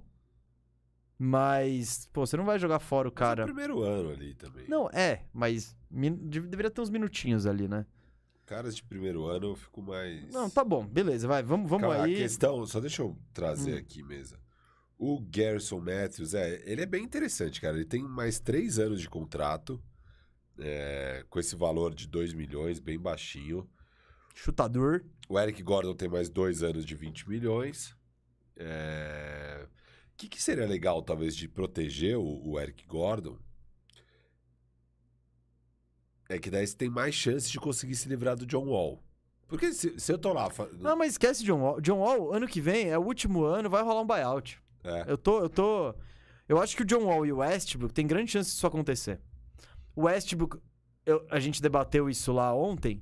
Mas, 1.17 2.07
pô, 2.13 2.23
você 2.25 2.37
não 2.37 2.45
vai 2.45 2.59
jogar 2.59 2.77
fora 2.79 3.07
o 3.07 3.11
Mas 3.11 3.17
é 3.21 3.25
cara. 3.25 3.41
o 3.43 3.45
primeiro 3.47 3.81
ano 3.81 4.09
ali 4.11 4.35
também. 4.35 4.67
Não, 4.67 4.87
é, 4.91 5.23
mas 5.33 5.75
deveria 5.89 6.69
ter 6.69 6.81
uns 6.81 6.89
minutinhos 6.91 7.47
ali, 7.47 7.67
né? 7.67 7.83
Caras 8.45 8.75
de 8.75 8.83
primeiro 8.83 9.25
ano 9.25 9.47
eu 9.51 9.55
fico 9.55 9.81
mais. 9.81 10.29
Não, 10.31 10.49
tá 10.49 10.63
bom, 10.63 10.85
beleza, 10.85 11.27
vai, 11.27 11.41
vamos, 11.41 11.69
vamos 11.69 11.89
aí. 11.91 12.15
A 12.15 12.17
questão, 12.17 12.65
só 12.65 12.79
deixa 12.79 13.01
eu 13.01 13.17
trazer 13.33 13.75
Hum. 13.75 13.77
aqui 13.77 14.03
mesa. 14.03 14.37
O 14.97 15.19
Garrison 15.19 15.79
Matthews, 15.79 16.33
é, 16.33 16.61
ele 16.65 16.81
é 16.81 16.85
bem 16.85 17.03
interessante, 17.03 17.59
cara. 17.59 17.75
Ele 17.75 17.85
tem 17.85 18.03
mais 18.03 18.39
três 18.39 18.79
anos 18.79 19.01
de 19.01 19.09
contrato, 19.09 19.81
é, 20.59 21.25
com 21.29 21.39
esse 21.39 21.55
valor 21.55 21.93
de 21.95 22.07
2 22.07 22.33
milhões, 22.33 22.79
bem 22.79 22.99
baixinho. 22.99 23.67
Chutador. 24.35 25.03
O 25.29 25.39
Eric 25.39 25.61
Gordon 25.63 25.95
tem 25.95 26.07
mais 26.09 26.29
dois 26.29 26.63
anos 26.63 26.85
de 26.85 26.95
20 26.95 27.27
milhões. 27.29 27.95
É, 28.55 29.65
O 30.13 30.17
que, 30.17 30.27
que 30.29 30.41
seria 30.41 30.65
legal, 30.67 31.01
talvez, 31.01 31.35
de 31.35 31.47
proteger 31.47 32.17
o, 32.17 32.41
o 32.51 32.59
Eric 32.59 32.85
Gordon? 32.85 33.37
É 36.35 36.39
que 36.39 36.49
daí 36.49 36.65
você 36.65 36.75
tem 36.75 36.89
mais 36.89 37.13
chance 37.13 37.51
de 37.51 37.59
conseguir 37.59 37.95
se 37.95 38.07
livrar 38.09 38.35
do 38.35 38.45
John 38.45 38.65
Wall. 38.65 39.03
Porque 39.47 39.71
se, 39.73 39.99
se 39.99 40.11
eu 40.11 40.17
tô 40.17 40.33
lá. 40.33 40.49
fa- 40.49 40.67
Não, 40.79 40.95
mas 40.97 41.11
esquece 41.13 41.43
John 41.43 41.59
Wall. 41.61 41.79
John 41.81 41.99
Wall, 41.99 42.33
ano 42.33 42.47
que 42.47 42.59
vem, 42.59 42.89
é 42.89 42.97
o 42.97 43.01
último 43.03 43.43
ano, 43.43 43.69
vai 43.69 43.83
rolar 43.83 44.01
um 44.01 44.07
buyout. 44.07 44.59
É. 44.83 45.05
Eu 45.07 45.17
tô, 45.17 45.39
eu 45.41 45.49
tô. 45.49 45.93
Eu 46.49 46.59
acho 46.61 46.75
que 46.75 46.81
o 46.81 46.85
John 46.85 47.03
Wall 47.05 47.25
e 47.25 47.31
o 47.31 47.37
Westbrook 47.37 47.93
tem 47.93 48.05
grande 48.07 48.31
chance 48.31 48.49
disso 48.51 48.65
acontecer. 48.67 49.19
O 49.95 50.03
Westbrook, 50.03 50.57
eu- 51.05 51.25
a 51.29 51.39
gente 51.39 51.61
debateu 51.61 52.09
isso 52.09 52.31
lá 52.33 52.53
ontem. 52.53 53.01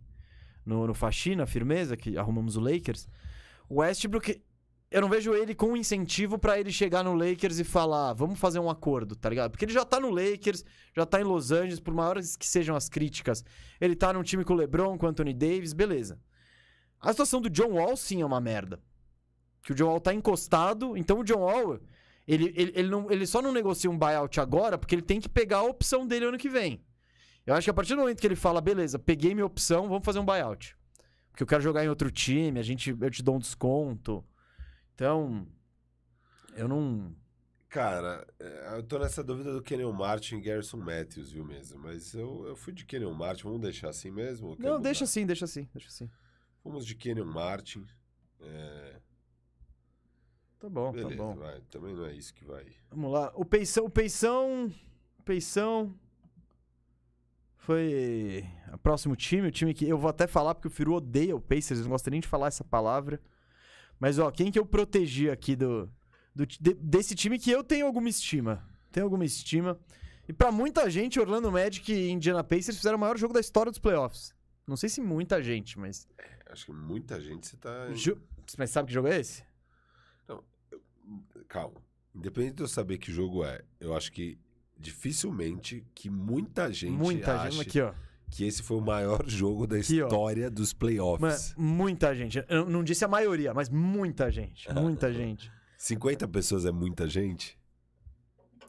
no, 0.65 0.85
no 0.85 0.93
Faxina, 0.93 1.47
firmeza, 1.47 1.97
que 1.97 2.17
arrumamos 2.17 2.55
o 2.55 2.59
Lakers. 2.59 3.07
O 3.67 3.79
Westbrook, 3.79 4.41
eu 4.91 4.99
não 4.99 5.07
vejo 5.07 5.33
ele 5.33 5.55
com 5.55 5.77
incentivo 5.77 6.37
pra 6.37 6.59
ele 6.59 6.69
chegar 6.69 7.01
no 7.01 7.13
Lakers 7.13 7.59
e 7.59 7.63
falar, 7.63 8.11
vamos 8.11 8.37
fazer 8.37 8.59
um 8.59 8.69
acordo, 8.69 9.15
tá 9.15 9.29
ligado? 9.29 9.49
Porque 9.49 9.63
ele 9.63 9.71
já 9.71 9.85
tá 9.85 10.01
no 10.01 10.09
Lakers, 10.09 10.65
já 10.93 11.05
tá 11.05 11.21
em 11.21 11.23
Los 11.23 11.49
Angeles, 11.49 11.79
por 11.79 11.93
maiores 11.93 12.35
que 12.35 12.45
sejam 12.45 12.75
as 12.75 12.89
críticas. 12.89 13.41
Ele 13.79 13.95
tá 13.95 14.11
num 14.11 14.21
time 14.21 14.43
com 14.43 14.51
o 14.51 14.57
LeBron, 14.57 14.97
com 14.97 15.05
o 15.05 15.09
Anthony 15.09 15.33
Davis, 15.33 15.71
beleza. 15.71 16.19
A 16.99 17.09
situação 17.11 17.39
do 17.39 17.49
John 17.49 17.71
Wall, 17.71 17.95
sim, 17.95 18.21
é 18.21 18.25
uma 18.25 18.41
merda. 18.41 18.81
Que 19.63 19.71
o 19.71 19.75
John 19.75 19.87
Wall 19.87 20.01
tá 20.01 20.13
encostado, 20.13 20.97
então 20.97 21.19
o 21.19 21.23
John 21.23 21.39
Wall, 21.39 21.79
ele, 22.27 22.53
ele, 22.53 22.73
ele, 22.75 22.89
não, 22.89 23.09
ele 23.09 23.25
só 23.25 23.41
não 23.41 23.53
negocia 23.53 23.89
um 23.89 23.97
buyout 23.97 24.41
agora 24.41 24.77
porque 24.77 24.93
ele 24.93 25.01
tem 25.01 25.21
que 25.21 25.29
pegar 25.29 25.59
a 25.59 25.63
opção 25.63 26.05
dele 26.05 26.25
ano 26.25 26.37
que 26.37 26.49
vem. 26.49 26.83
Eu 27.45 27.55
acho 27.55 27.65
que 27.65 27.71
a 27.71 27.73
partir 27.73 27.95
do 27.95 28.01
momento 28.01 28.19
que 28.19 28.27
ele 28.27 28.35
fala, 28.35 28.59
beleza, 28.59 28.99
peguei 28.99 29.33
minha 29.33 29.45
opção, 29.45 29.87
vamos 29.87 30.03
fazer 30.03 30.19
um 30.19 30.25
buyout. 30.25 30.75
Porque 31.31 31.43
eu 31.43 31.47
quero 31.47 31.61
jogar 31.61 31.85
em 31.85 31.87
outro 31.87 32.11
time, 32.11 32.59
a 32.59 32.63
gente, 32.63 32.95
eu 32.99 33.09
te 33.09 33.23
dou 33.23 33.37
um 33.37 33.39
desconto. 33.39 34.23
Então, 35.01 35.47
eu 36.55 36.67
não. 36.67 37.15
Cara, 37.67 38.27
é, 38.39 38.77
eu 38.77 38.83
tô 38.83 38.99
nessa 38.99 39.23
dúvida 39.23 39.51
do 39.51 39.59
Kenyon 39.59 39.91
Martin 39.91 40.35
e 40.35 40.41
Garrison 40.41 40.77
Matthews, 40.77 41.31
viu 41.31 41.43
mesmo? 41.43 41.79
Mas 41.79 42.13
eu, 42.13 42.45
eu 42.45 42.55
fui 42.55 42.71
de 42.71 42.85
Kenyon 42.85 43.11
Martin, 43.11 43.45
vamos 43.45 43.61
deixar 43.61 43.89
assim 43.89 44.11
mesmo? 44.11 44.55
Não, 44.59 44.79
deixa 44.79 45.05
assim, 45.05 45.25
deixa 45.25 45.45
assim, 45.45 45.67
deixa 45.73 45.87
assim. 45.87 46.07
Fomos 46.61 46.85
de 46.85 46.93
Kenyon 46.93 47.25
Martin. 47.25 47.83
É, 48.41 48.99
Tá 50.59 50.69
bom, 50.69 50.91
beleza, 50.91 51.09
tá 51.09 51.15
bom. 51.15 51.33
vai. 51.33 51.61
Também 51.71 51.95
não 51.95 52.05
é 52.05 52.13
isso 52.13 52.31
que 52.35 52.45
vai. 52.45 52.67
Vamos 52.91 53.11
lá. 53.11 53.31
O 53.33 53.43
Peição, 53.43 53.85
o 53.85 53.89
Peição. 53.89 54.71
o 55.17 55.23
Peição. 55.23 55.95
Foi 57.57 58.45
o 58.71 58.77
próximo 58.77 59.15
time, 59.15 59.47
o 59.47 59.51
time 59.51 59.73
que 59.73 59.89
eu 59.89 59.97
vou 59.97 60.11
até 60.11 60.27
falar 60.27 60.53
porque 60.53 60.67
o 60.67 60.71
Firu 60.71 60.93
odeia 60.93 61.35
o 61.35 61.41
Pacers, 61.41 61.81
não 61.81 61.89
gosto 61.89 62.11
nem 62.11 62.19
de 62.21 62.27
falar 62.27 62.47
essa 62.49 62.63
palavra. 62.63 63.19
Mas 64.01 64.17
ó, 64.19 64.31
quem 64.31 64.51
que 64.51 64.57
eu 64.59 64.65
protegi 64.65 65.29
aqui 65.29 65.55
do, 65.55 65.87
do 66.35 66.45
de- 66.45 66.73
desse 66.73 67.13
time 67.15 67.37
que 67.39 67.51
eu 67.51 67.63
tenho 67.63 67.85
alguma 67.85 68.09
estima. 68.09 68.67
Tenho 68.91 69.05
alguma 69.05 69.23
estima. 69.23 69.79
E 70.27 70.33
pra 70.33 70.51
muita 70.51 70.89
gente, 70.89 71.19
Orlando 71.19 71.51
Magic 71.51 71.93
e 71.93 72.09
Indiana 72.09 72.43
Pacers 72.43 72.75
fizeram 72.77 72.97
o 72.97 72.99
maior 72.99 73.15
jogo 73.17 73.33
da 73.33 73.39
história 73.39 73.71
dos 73.71 73.77
playoffs. 73.79 74.33
Não 74.67 74.75
sei 74.75 74.89
se 74.89 74.99
muita 75.01 75.41
gente, 75.43 75.77
mas 75.77 76.07
Acho 76.47 76.65
que 76.65 76.71
muita 76.73 77.21
gente 77.21 77.47
você 77.47 77.55
tá. 77.57 77.91
Ju- 77.93 78.19
Mas 78.57 78.71
sabe 78.71 78.87
que 78.87 78.93
jogo 78.93 79.07
é 79.07 79.19
esse? 79.19 79.43
Calma. 81.47 81.81
Independente 82.15 82.55
de 82.55 82.63
eu 82.63 82.67
saber 82.67 82.97
que 82.97 83.11
jogo 83.11 83.43
é, 83.45 83.61
eu 83.79 83.95
acho 83.95 84.11
que 84.11 84.37
dificilmente 84.77 85.85
que 85.93 86.09
muita 86.09 86.71
gente 86.73 86.91
Muita 86.97 87.41
ache 87.41 87.57
gente. 87.57 87.67
Aqui, 87.69 87.81
ó. 87.81 87.93
Que 88.31 88.43
esse 88.45 88.63
foi 88.63 88.77
o 88.77 88.81
maior 88.81 89.23
jogo 89.29 89.67
da 89.67 89.77
Aqui, 89.77 90.01
ó. 90.01 90.07
história 90.07 90.49
dos 90.49 90.73
Mano, 90.73 90.79
playoffs. 90.79 91.53
muita 91.57 92.15
gente. 92.15 92.43
Eu 92.49 92.65
não 92.65 92.83
disse 92.83 93.05
a 93.05 93.07
maioria, 93.07 93.53
mas 93.53 93.69
muita 93.69 94.31
gente. 94.31 94.67
Muita 94.73 95.13
gente. 95.13 95.51
50 95.77 96.27
pessoas 96.29 96.65
é 96.65 96.71
muita 96.71 97.07
gente? 97.07 97.55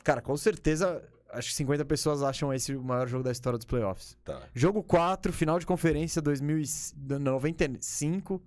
Cara, 0.03 0.21
com 0.21 0.37
certeza, 0.37 1.01
acho 1.31 1.51
que 1.51 1.55
50 1.55 1.85
pessoas 1.85 2.21
acham 2.23 2.53
esse 2.53 2.75
o 2.75 2.83
maior 2.83 3.07
jogo 3.07 3.23
da 3.23 3.31
história 3.31 3.57
dos 3.57 3.65
playoffs. 3.67 4.19
Tá. 4.25 4.43
Jogo 4.53 4.83
4, 4.83 5.33
final 5.33 5.61
de 5.61 5.67
conferência 5.67 6.21
2095. 6.21 8.43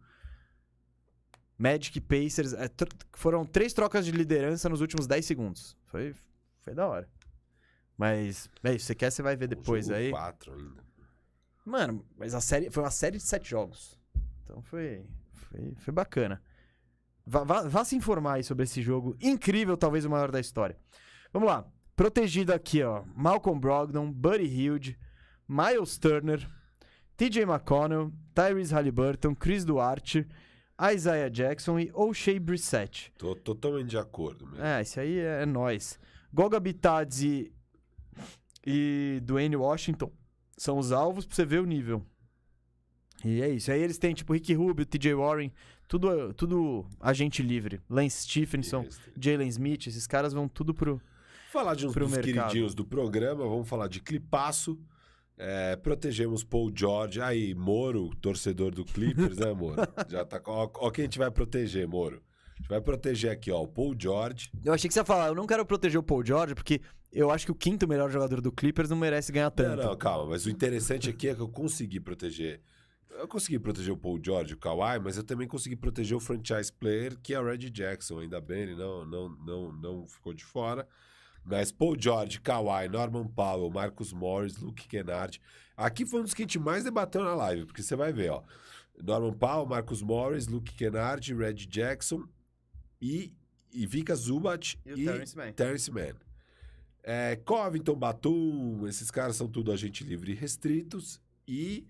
Magic 1.57 2.01
Pacers. 2.01 2.51
é, 2.53 2.69
foram 3.13 3.45
três 3.45 3.71
trocas 3.71 4.05
de 4.05 4.11
liderança 4.11 4.67
nos 4.67 4.81
últimos 4.81 5.07
10 5.07 5.25
segundos. 5.25 5.77
Foi, 5.85 6.13
foi 6.61 6.73
da 6.73 6.85
hora. 6.87 7.07
Mas, 7.97 8.49
é 8.61 8.73
isso. 8.75 8.87
Você 8.87 8.95
quer, 8.95 9.09
você 9.11 9.21
vai 9.23 9.37
ver 9.37 9.47
depois 9.47 9.85
jogo 9.85 9.97
aí. 9.97 10.09
4 10.09 10.51
ainda. 10.53 10.83
Mano, 11.65 12.05
mas 12.17 12.33
a 12.35 12.41
série 12.41 12.69
foi 12.69 12.83
uma 12.83 12.91
série 12.91 13.17
de 13.17 13.23
sete 13.23 13.49
jogos. 13.49 13.99
Então 14.43 14.61
foi, 14.61 15.03
foi, 15.33 15.73
foi 15.77 15.93
bacana. 15.93 16.41
Vá, 17.25 17.43
vá- 17.43 17.63
vá 17.67 17.83
se 17.83 17.95
informar 17.95 18.33
aí 18.35 18.43
sobre 18.43 18.63
esse 18.65 18.81
jogo 18.83 19.17
incrível, 19.19 19.75
talvez 19.75 20.05
o 20.05 20.09
maior 20.09 20.31
da 20.31 20.39
história. 20.39 20.77
Vamos 21.33 21.49
lá. 21.49 21.67
Protegido 21.95 22.53
aqui, 22.53 22.83
ó. 22.83 23.03
Malcolm 23.15 23.59
Brogdon, 23.59 24.11
Buddy 24.11 24.45
Hilde, 24.45 24.99
Miles 25.47 25.97
Turner, 25.97 26.47
TJ 27.17 27.43
McConnell, 27.43 28.11
Tyrese 28.33 28.73
Halliburton, 28.73 29.33
Chris 29.33 29.65
Duarte, 29.65 30.27
Isaiah 30.93 31.29
Jackson 31.29 31.79
e 31.79 31.89
O'Shea 31.93 32.39
Brissett. 32.39 33.11
Tô 33.17 33.33
totalmente 33.35 33.89
de 33.89 33.97
acordo 33.97 34.45
mesmo. 34.45 34.63
É, 34.63 34.81
esse 34.81 34.99
aí 34.99 35.17
é, 35.17 35.45
nóis. 35.45 35.97
Goga 36.33 36.59
Bitadze 36.59 37.51
e 38.65 39.19
Dwayne 39.23 39.55
Washington 39.55 40.11
são 40.57 40.77
os 40.77 40.91
alvos 40.91 41.26
pra 41.26 41.36
você 41.36 41.45
ver 41.45 41.60
o 41.61 41.65
nível. 41.65 42.03
E 43.23 43.41
é 43.41 43.49
isso. 43.49 43.72
Aí 43.72 43.82
eles 43.82 43.98
têm, 43.98 44.14
tipo, 44.14 44.34
Rick 44.34 44.53
Rubio, 44.53 44.86
TJ 44.86 45.14
Warren, 45.15 45.52
tudo, 45.88 46.34
tudo 46.34 46.86
agente 46.99 47.41
livre. 47.41 47.82
Lance 47.90 48.23
Stephenson. 48.23 48.86
Jalen 49.19 49.48
Smith, 49.48 49.88
esses 49.88 50.06
caras 50.06 50.34
vão 50.34 50.48
tudo 50.48 50.73
pro. 50.73 51.02
Falar 51.52 51.76
de 51.76 51.88
uns 51.88 51.94
Pro 51.94 52.06
dos 52.06 52.14
mercado. 52.14 52.34
queridinhos 52.49 52.76
do 52.76 52.86
programa, 52.86 53.48
vamos 53.48 53.68
falar 53.68 53.88
de 53.88 54.02
Clipaço. 54.02 54.77
É, 55.38 55.76
protegemos 55.77 56.44
Paul 56.44 56.72
George. 56.76 57.22
Aí, 57.22 57.53
Moro, 57.56 58.10
torcedor 58.22 58.73
do 58.76 58.84
Clippers, 58.86 59.38
né, 59.38 59.53
Moro? 59.53 59.76
Já 60.10 60.23
tá. 60.26 60.40
com- 60.40 60.52
Ó, 60.52 60.69
ó 60.76 60.91
quem 60.91 61.03
a 61.03 61.06
gente 61.06 61.18
vai 61.18 61.32
proteger, 61.32 61.88
Moro. 61.88 62.22
A 62.53 62.57
gente 62.57 62.69
vai 62.69 62.82
proteger 62.82 63.32
aqui, 63.32 63.52
ó, 63.52 63.61
o 63.61 63.68
Paul 63.68 63.95
George. 63.98 64.49
Eu 64.64 64.73
achei 64.73 64.88
que 64.88 64.94
você 64.94 64.99
ia 64.99 65.06
falar, 65.06 65.27
eu 65.27 65.36
não 65.36 65.45
quero 65.48 65.65
proteger 65.65 65.99
o 65.99 66.03
Paul 66.03 66.26
George, 66.26 66.56
porque 66.56 66.82
eu 67.19 67.31
acho 67.31 67.45
que 67.45 67.51
o 67.51 67.55
quinto 67.55 67.87
melhor 67.87 68.11
jogador 68.11 68.41
do 68.41 68.51
Clippers 68.51 68.89
não 68.89 68.97
merece 68.97 69.31
ganhar 69.31 69.49
tanto. 69.49 69.77
Não, 69.77 69.89
não, 69.91 69.97
calma, 69.97 70.31
mas 70.31 70.45
o 70.45 70.49
interessante 70.49 71.09
aqui 71.09 71.29
é 71.29 71.35
que 71.35 71.41
eu 71.41 71.47
consegui 71.47 71.99
proteger. 71.99 72.61
Eu 73.09 73.27
consegui 73.27 73.57
proteger 73.57 73.93
o 73.93 73.97
Paul 73.97 74.19
George, 74.21 74.53
o 74.53 74.57
Kawhi, 74.57 74.99
mas 74.99 75.15
eu 75.15 75.23
também 75.23 75.47
consegui 75.47 75.77
proteger 75.77 76.17
o 76.17 76.19
franchise 76.19 76.71
player, 76.71 77.17
que 77.17 77.33
é 77.33 77.39
o 77.39 77.45
Reggie 77.45 77.69
Jackson. 77.69 78.19
Ainda 78.19 78.41
bem, 78.41 78.63
ele 78.63 78.75
não, 78.75 79.05
não, 79.05 79.29
não, 79.29 79.71
não 79.71 80.07
ficou 80.07 80.33
de 80.33 80.43
fora. 80.43 80.85
Mas 81.45 81.71
Paul 81.71 81.95
George, 81.97 82.41
Kawhi, 82.41 82.89
Norman 82.89 83.27
Powell, 83.27 83.69
Marcus 83.69 84.11
Morris, 84.11 84.57
Luke 84.57 84.85
Kennard. 84.87 85.39
Aqui 85.77 86.05
foi 86.05 86.19
um 86.19 86.23
dos 86.23 86.33
que 86.33 86.41
a 86.41 86.43
gente 86.43 86.59
mais 86.59 86.83
debateu 86.83 87.23
na 87.23 87.35
live, 87.35 87.65
porque 87.65 87.81
você 87.81 87.95
vai 87.95 88.11
ver, 88.11 88.31
ó. 88.31 88.43
Norman 89.01 89.33
Powell, 89.33 89.65
Marcus 89.65 90.01
Morris, 90.01 90.47
Luke 90.47 90.73
Kennard, 90.73 91.33
Reggie 91.33 91.67
Jackson 91.67 92.27
e, 93.01 93.33
e 93.71 93.85
Vika 93.85 94.15
Zubat 94.15 94.79
E 94.85 94.93
o 94.93 94.95
Terrence 94.95 95.37
Mann. 95.37 95.53
Terrence 95.53 95.91
Mann. 95.91 96.24
É, 97.07 97.36
Covington, 97.36 97.94
Batum, 97.94 98.88
esses 98.88 99.11
caras 99.11 99.36
são 99.36 99.48
tudo 99.48 99.72
agente 99.72 100.03
livre 100.03 100.32
e 100.32 100.36
restritos. 100.36 101.22
E 101.48 101.86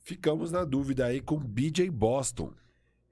ficamos 0.00 0.50
na 0.50 0.64
dúvida 0.64 1.06
aí 1.06 1.20
com 1.20 1.38
BJ 1.38 1.88
Boston. 1.88 2.52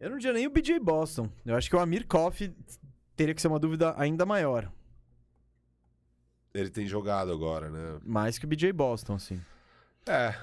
Eu 0.00 0.10
não 0.10 0.18
diria 0.18 0.32
nem 0.32 0.48
o 0.48 0.50
BJ 0.50 0.80
Boston. 0.80 1.30
Eu 1.46 1.54
acho 1.54 1.70
que 1.70 1.76
o 1.76 1.78
Amir 1.78 2.08
Koff 2.08 2.52
teria 3.14 3.32
que 3.32 3.40
ser 3.40 3.46
uma 3.46 3.60
dúvida 3.60 3.94
ainda 3.96 4.26
maior. 4.26 4.68
Ele 6.52 6.70
tem 6.70 6.88
jogado 6.88 7.30
agora, 7.30 7.70
né? 7.70 8.00
Mais 8.04 8.36
que 8.36 8.44
o 8.44 8.48
BJ 8.48 8.72
Boston, 8.72 9.14
assim. 9.14 9.40
É. 10.06 10.34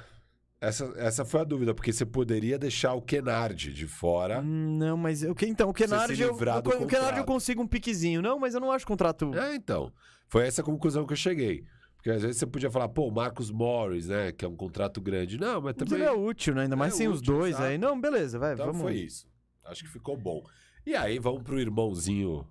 Essa, 0.62 0.94
essa 0.96 1.26
foi 1.26 1.42
a 1.42 1.44
dúvida, 1.44 1.74
porque 1.74 1.92
você 1.92 2.06
poderia 2.06 2.58
deixar 2.58 2.94
o 2.94 3.02
Kennard 3.02 3.74
de 3.74 3.86
fora. 3.86 4.40
Hum, 4.40 4.78
Não, 4.78 4.96
mas 4.96 5.24
o 5.24 5.36
que 5.36 5.46
então, 5.46 5.70
o 5.70 5.74
se 5.78 5.84
eu, 6.22 6.30
eu, 6.30 6.82
o 6.82 6.88
Kennard 6.88 7.18
eu 7.18 7.26
consigo 7.26 7.62
um 7.62 7.68
piquezinho. 7.68 8.22
Não, 8.22 8.40
mas 8.40 8.56
eu 8.56 8.62
não 8.62 8.72
acho 8.72 8.88
contrato. 8.88 9.38
É, 9.38 9.56
então. 9.56 9.92
Foi 10.28 10.46
essa 10.48 10.62
a 10.62 10.66
conclusão 10.66 11.06
que 11.06 11.14
eu 11.14 11.18
cheguei. 11.18 11.66
Porque 11.96 12.10
às 12.10 12.22
vezes 12.22 12.38
você 12.38 12.46
podia 12.46 12.70
falar, 12.70 12.88
pô, 12.90 13.10
Marcos 13.10 13.50
Morris, 13.50 14.08
né? 14.08 14.32
Que 14.32 14.46
é 14.46 14.48
um 14.48 14.56
contrato 14.56 15.02
grande. 15.02 15.40
Não, 15.40 15.56
mas 15.62 15.76
Mas 15.76 15.90
também. 15.90 15.96
ele 15.96 16.04
é 16.04 16.12
útil, 16.12 16.54
né? 16.54 16.64
Ainda 16.64 16.76
mais 16.76 16.94
É 16.94 16.98
sem 16.98 17.08
os 17.08 17.20
útil, 17.20 17.34
dois 17.36 17.50
exato. 17.56 17.64
aí. 17.66 17.78
Não, 17.78 18.00
beleza, 18.00 18.38
vai, 18.38 18.54
Então 18.54 18.68
vamos. 18.68 18.82
foi 18.82 18.94
isso. 18.96 19.28
Acho 19.64 19.84
que 19.84 19.90
ficou 19.90 20.16
bom. 20.16 20.44
E 20.86 20.96
aí 20.96 21.18
vamos 21.18 21.42
pro 21.42 21.60
irmãozinho 21.60 22.46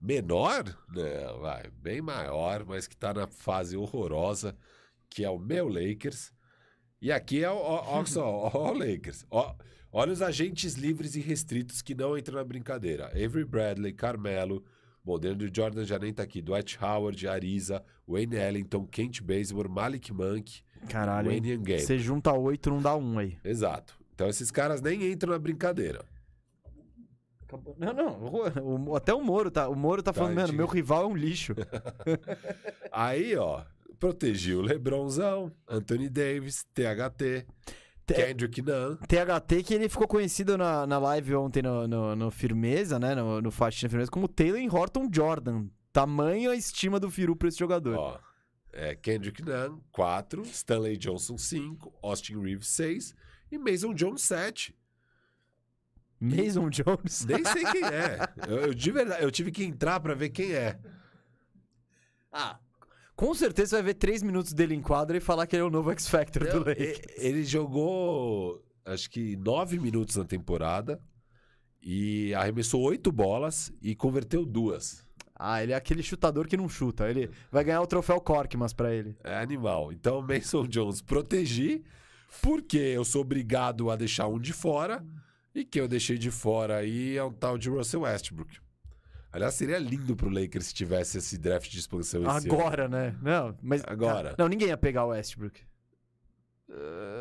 menor, 0.00 0.64
né? 0.92 1.32
Vai, 1.40 1.70
bem 1.80 2.00
maior, 2.00 2.64
mas 2.64 2.86
que 2.86 2.96
tá 2.96 3.14
na 3.14 3.26
fase 3.26 3.76
horrorosa, 3.76 4.56
que 5.08 5.24
é 5.24 5.30
o 5.30 5.38
meu 5.38 5.68
Lakers. 5.68 6.32
E 7.00 7.12
aqui 7.12 7.44
é 7.44 7.50
o, 7.50 7.56
ó, 7.56 7.98
ó 8.00 8.04
só, 8.06 8.26
ó, 8.26 8.72
o 8.72 8.78
Lakers. 8.78 9.24
Ó, 9.30 9.54
olha 9.92 10.12
os 10.12 10.22
agentes 10.22 10.74
livres 10.74 11.14
e 11.14 11.20
restritos 11.20 11.82
que 11.82 11.94
não 11.94 12.16
entram 12.18 12.36
na 12.36 12.44
brincadeira. 12.44 13.06
Avery 13.08 13.44
Bradley, 13.44 13.92
Carmelo, 13.92 14.64
bom, 15.06 15.18
dentro 15.18 15.48
do 15.48 15.56
Jordan 15.56 15.84
já 15.84 15.98
nem 15.98 16.12
tá 16.12 16.22
aqui, 16.24 16.42
Dwight 16.42 16.76
Howard, 16.82 17.28
Ariza, 17.28 17.82
Wayne 18.08 18.36
Ellington, 18.36 18.84
Kent 18.86 19.22
Bazemore, 19.22 19.68
Malik 19.68 20.12
Monk, 20.12 20.62
Caralho? 20.88 21.28
Wayne 21.30 21.56
Game. 21.58 21.80
Você 21.80 21.96
junta 21.98 22.32
oito, 22.32 22.68
não 22.70 22.82
dá 22.82 22.96
um 22.96 23.18
aí. 23.18 23.38
Exato. 23.44 23.96
Então 24.14 24.28
esses 24.28 24.50
caras 24.50 24.82
nem 24.82 25.10
entram 25.12 25.32
na 25.32 25.38
brincadeira. 25.38 26.04
Não, 27.78 27.92
não. 27.92 28.20
o- 28.24 28.90
o- 28.90 28.96
até 28.96 29.14
o 29.14 29.22
Moro 29.22 29.50
tá. 29.52 29.68
O 29.68 29.76
Moro 29.76 30.02
tá 30.02 30.12
falando, 30.12 30.34
mano, 30.34 30.52
meu 30.52 30.66
rival 30.66 31.04
é 31.04 31.06
um 31.06 31.16
lixo. 31.16 31.54
Aí, 32.90 33.36
ó, 33.36 33.62
protegi 34.00 34.52
o 34.54 34.60
Lebronzão, 34.60 35.52
Anthony 35.68 36.08
Davis, 36.08 36.64
THT, 36.74 37.46
Kendrick 38.14 38.62
Nunn. 38.62 38.96
THT 39.08 39.64
que 39.64 39.74
ele 39.74 39.88
ficou 39.88 40.06
conhecido 40.06 40.56
na, 40.56 40.86
na 40.86 40.98
live 40.98 41.34
ontem 41.34 41.62
no, 41.62 41.88
no, 41.88 42.14
no 42.16 42.30
Firmeza, 42.30 42.98
né? 42.98 43.14
No, 43.14 43.40
no 43.42 43.50
Faxina 43.50 43.88
Firmeza, 43.90 44.10
como 44.10 44.28
Taylor 44.28 44.60
Horton 44.74 45.08
Jordan. 45.12 45.66
Tamanho 45.92 46.50
a 46.50 46.56
estima 46.56 47.00
do 47.00 47.10
Firu 47.10 47.34
pra 47.34 47.48
esse 47.48 47.58
jogador. 47.58 47.96
Ó, 47.96 48.18
É, 48.72 48.94
Kendrick 48.94 49.42
Nunn, 49.42 49.78
4. 49.90 50.42
Stanley 50.42 50.96
Johnson, 50.96 51.36
5. 51.38 51.92
Austin 52.02 52.38
Reeves, 52.40 52.68
6. 52.68 53.14
E 53.50 53.58
Mason 53.58 53.94
Jones, 53.94 54.22
7. 54.22 54.76
Mason 56.20 56.70
Jones. 56.70 57.24
Nem 57.26 57.44
sei 57.44 57.64
quem 57.72 57.84
é. 57.88 58.18
Eu, 58.48 58.56
eu 58.66 58.74
de 58.74 58.90
verdade, 58.90 59.22
eu 59.22 59.30
tive 59.30 59.50
que 59.50 59.64
entrar 59.64 60.00
pra 60.00 60.14
ver 60.14 60.30
quem 60.30 60.52
é. 60.52 60.78
Ah, 62.32 62.58
com 63.16 63.34
certeza 63.34 63.70
você 63.70 63.76
vai 63.76 63.82
ver 63.84 63.94
três 63.94 64.22
minutos 64.22 64.52
dele 64.52 64.74
em 64.74 64.82
quadra 64.82 65.16
e 65.16 65.20
falar 65.20 65.46
que 65.46 65.56
ele 65.56 65.62
é 65.62 65.66
o 65.66 65.70
novo 65.70 65.90
X 65.90 66.06
Factor 66.06 66.46
do 66.46 66.60
Não, 66.60 66.66
Lakers. 66.66 67.00
Ele 67.16 67.42
jogou, 67.42 68.62
acho 68.84 69.10
que, 69.10 69.36
9 69.36 69.80
minutos 69.80 70.16
na 70.16 70.24
temporada. 70.24 71.00
E 71.82 72.34
arremessou 72.34 72.82
8 72.82 73.10
bolas 73.10 73.72
e 73.80 73.94
converteu 73.94 74.44
duas. 74.44 75.06
Ah, 75.38 75.62
ele 75.62 75.72
é 75.72 75.76
aquele 75.76 76.02
chutador 76.02 76.46
que 76.46 76.56
não 76.56 76.68
chuta. 76.68 77.08
Ele 77.08 77.30
vai 77.50 77.62
ganhar 77.62 77.80
o 77.80 77.86
troféu 77.86 78.20
Corkmas 78.20 78.72
pra 78.72 78.92
ele. 78.92 79.16
É 79.22 79.36
animal. 79.36 79.92
Então, 79.92 80.20
Mason 80.20 80.66
Jones 80.66 81.00
protegi, 81.00 81.84
porque 82.42 82.76
eu 82.76 83.04
sou 83.04 83.20
obrigado 83.20 83.90
a 83.90 83.96
deixar 83.96 84.26
um 84.26 84.38
de 84.38 84.52
fora. 84.52 85.04
E 85.54 85.64
quem 85.64 85.80
eu 85.80 85.88
deixei 85.88 86.18
de 86.18 86.30
fora 86.30 86.78
aí 86.78 87.16
é 87.16 87.24
um 87.24 87.32
tal 87.32 87.56
de 87.56 87.70
Russell 87.70 88.02
Westbrook. 88.02 88.58
Aliás, 89.36 89.54
seria 89.54 89.78
lindo 89.78 90.16
pro 90.16 90.30
Lakers 90.30 90.66
se 90.68 90.74
tivesse 90.74 91.18
esse 91.18 91.36
draft 91.36 91.70
de 91.70 91.78
expansão 91.78 92.22
esse 92.22 92.48
ano. 92.48 92.54
Agora, 92.54 92.88
né? 92.88 93.14
Não, 93.20 93.54
mas. 93.62 93.82
Agora. 93.86 94.34
Não, 94.38 94.48
ninguém 94.48 94.68
ia 94.68 94.76
pegar 94.78 95.04
o 95.04 95.08
Westbrook. 95.08 95.60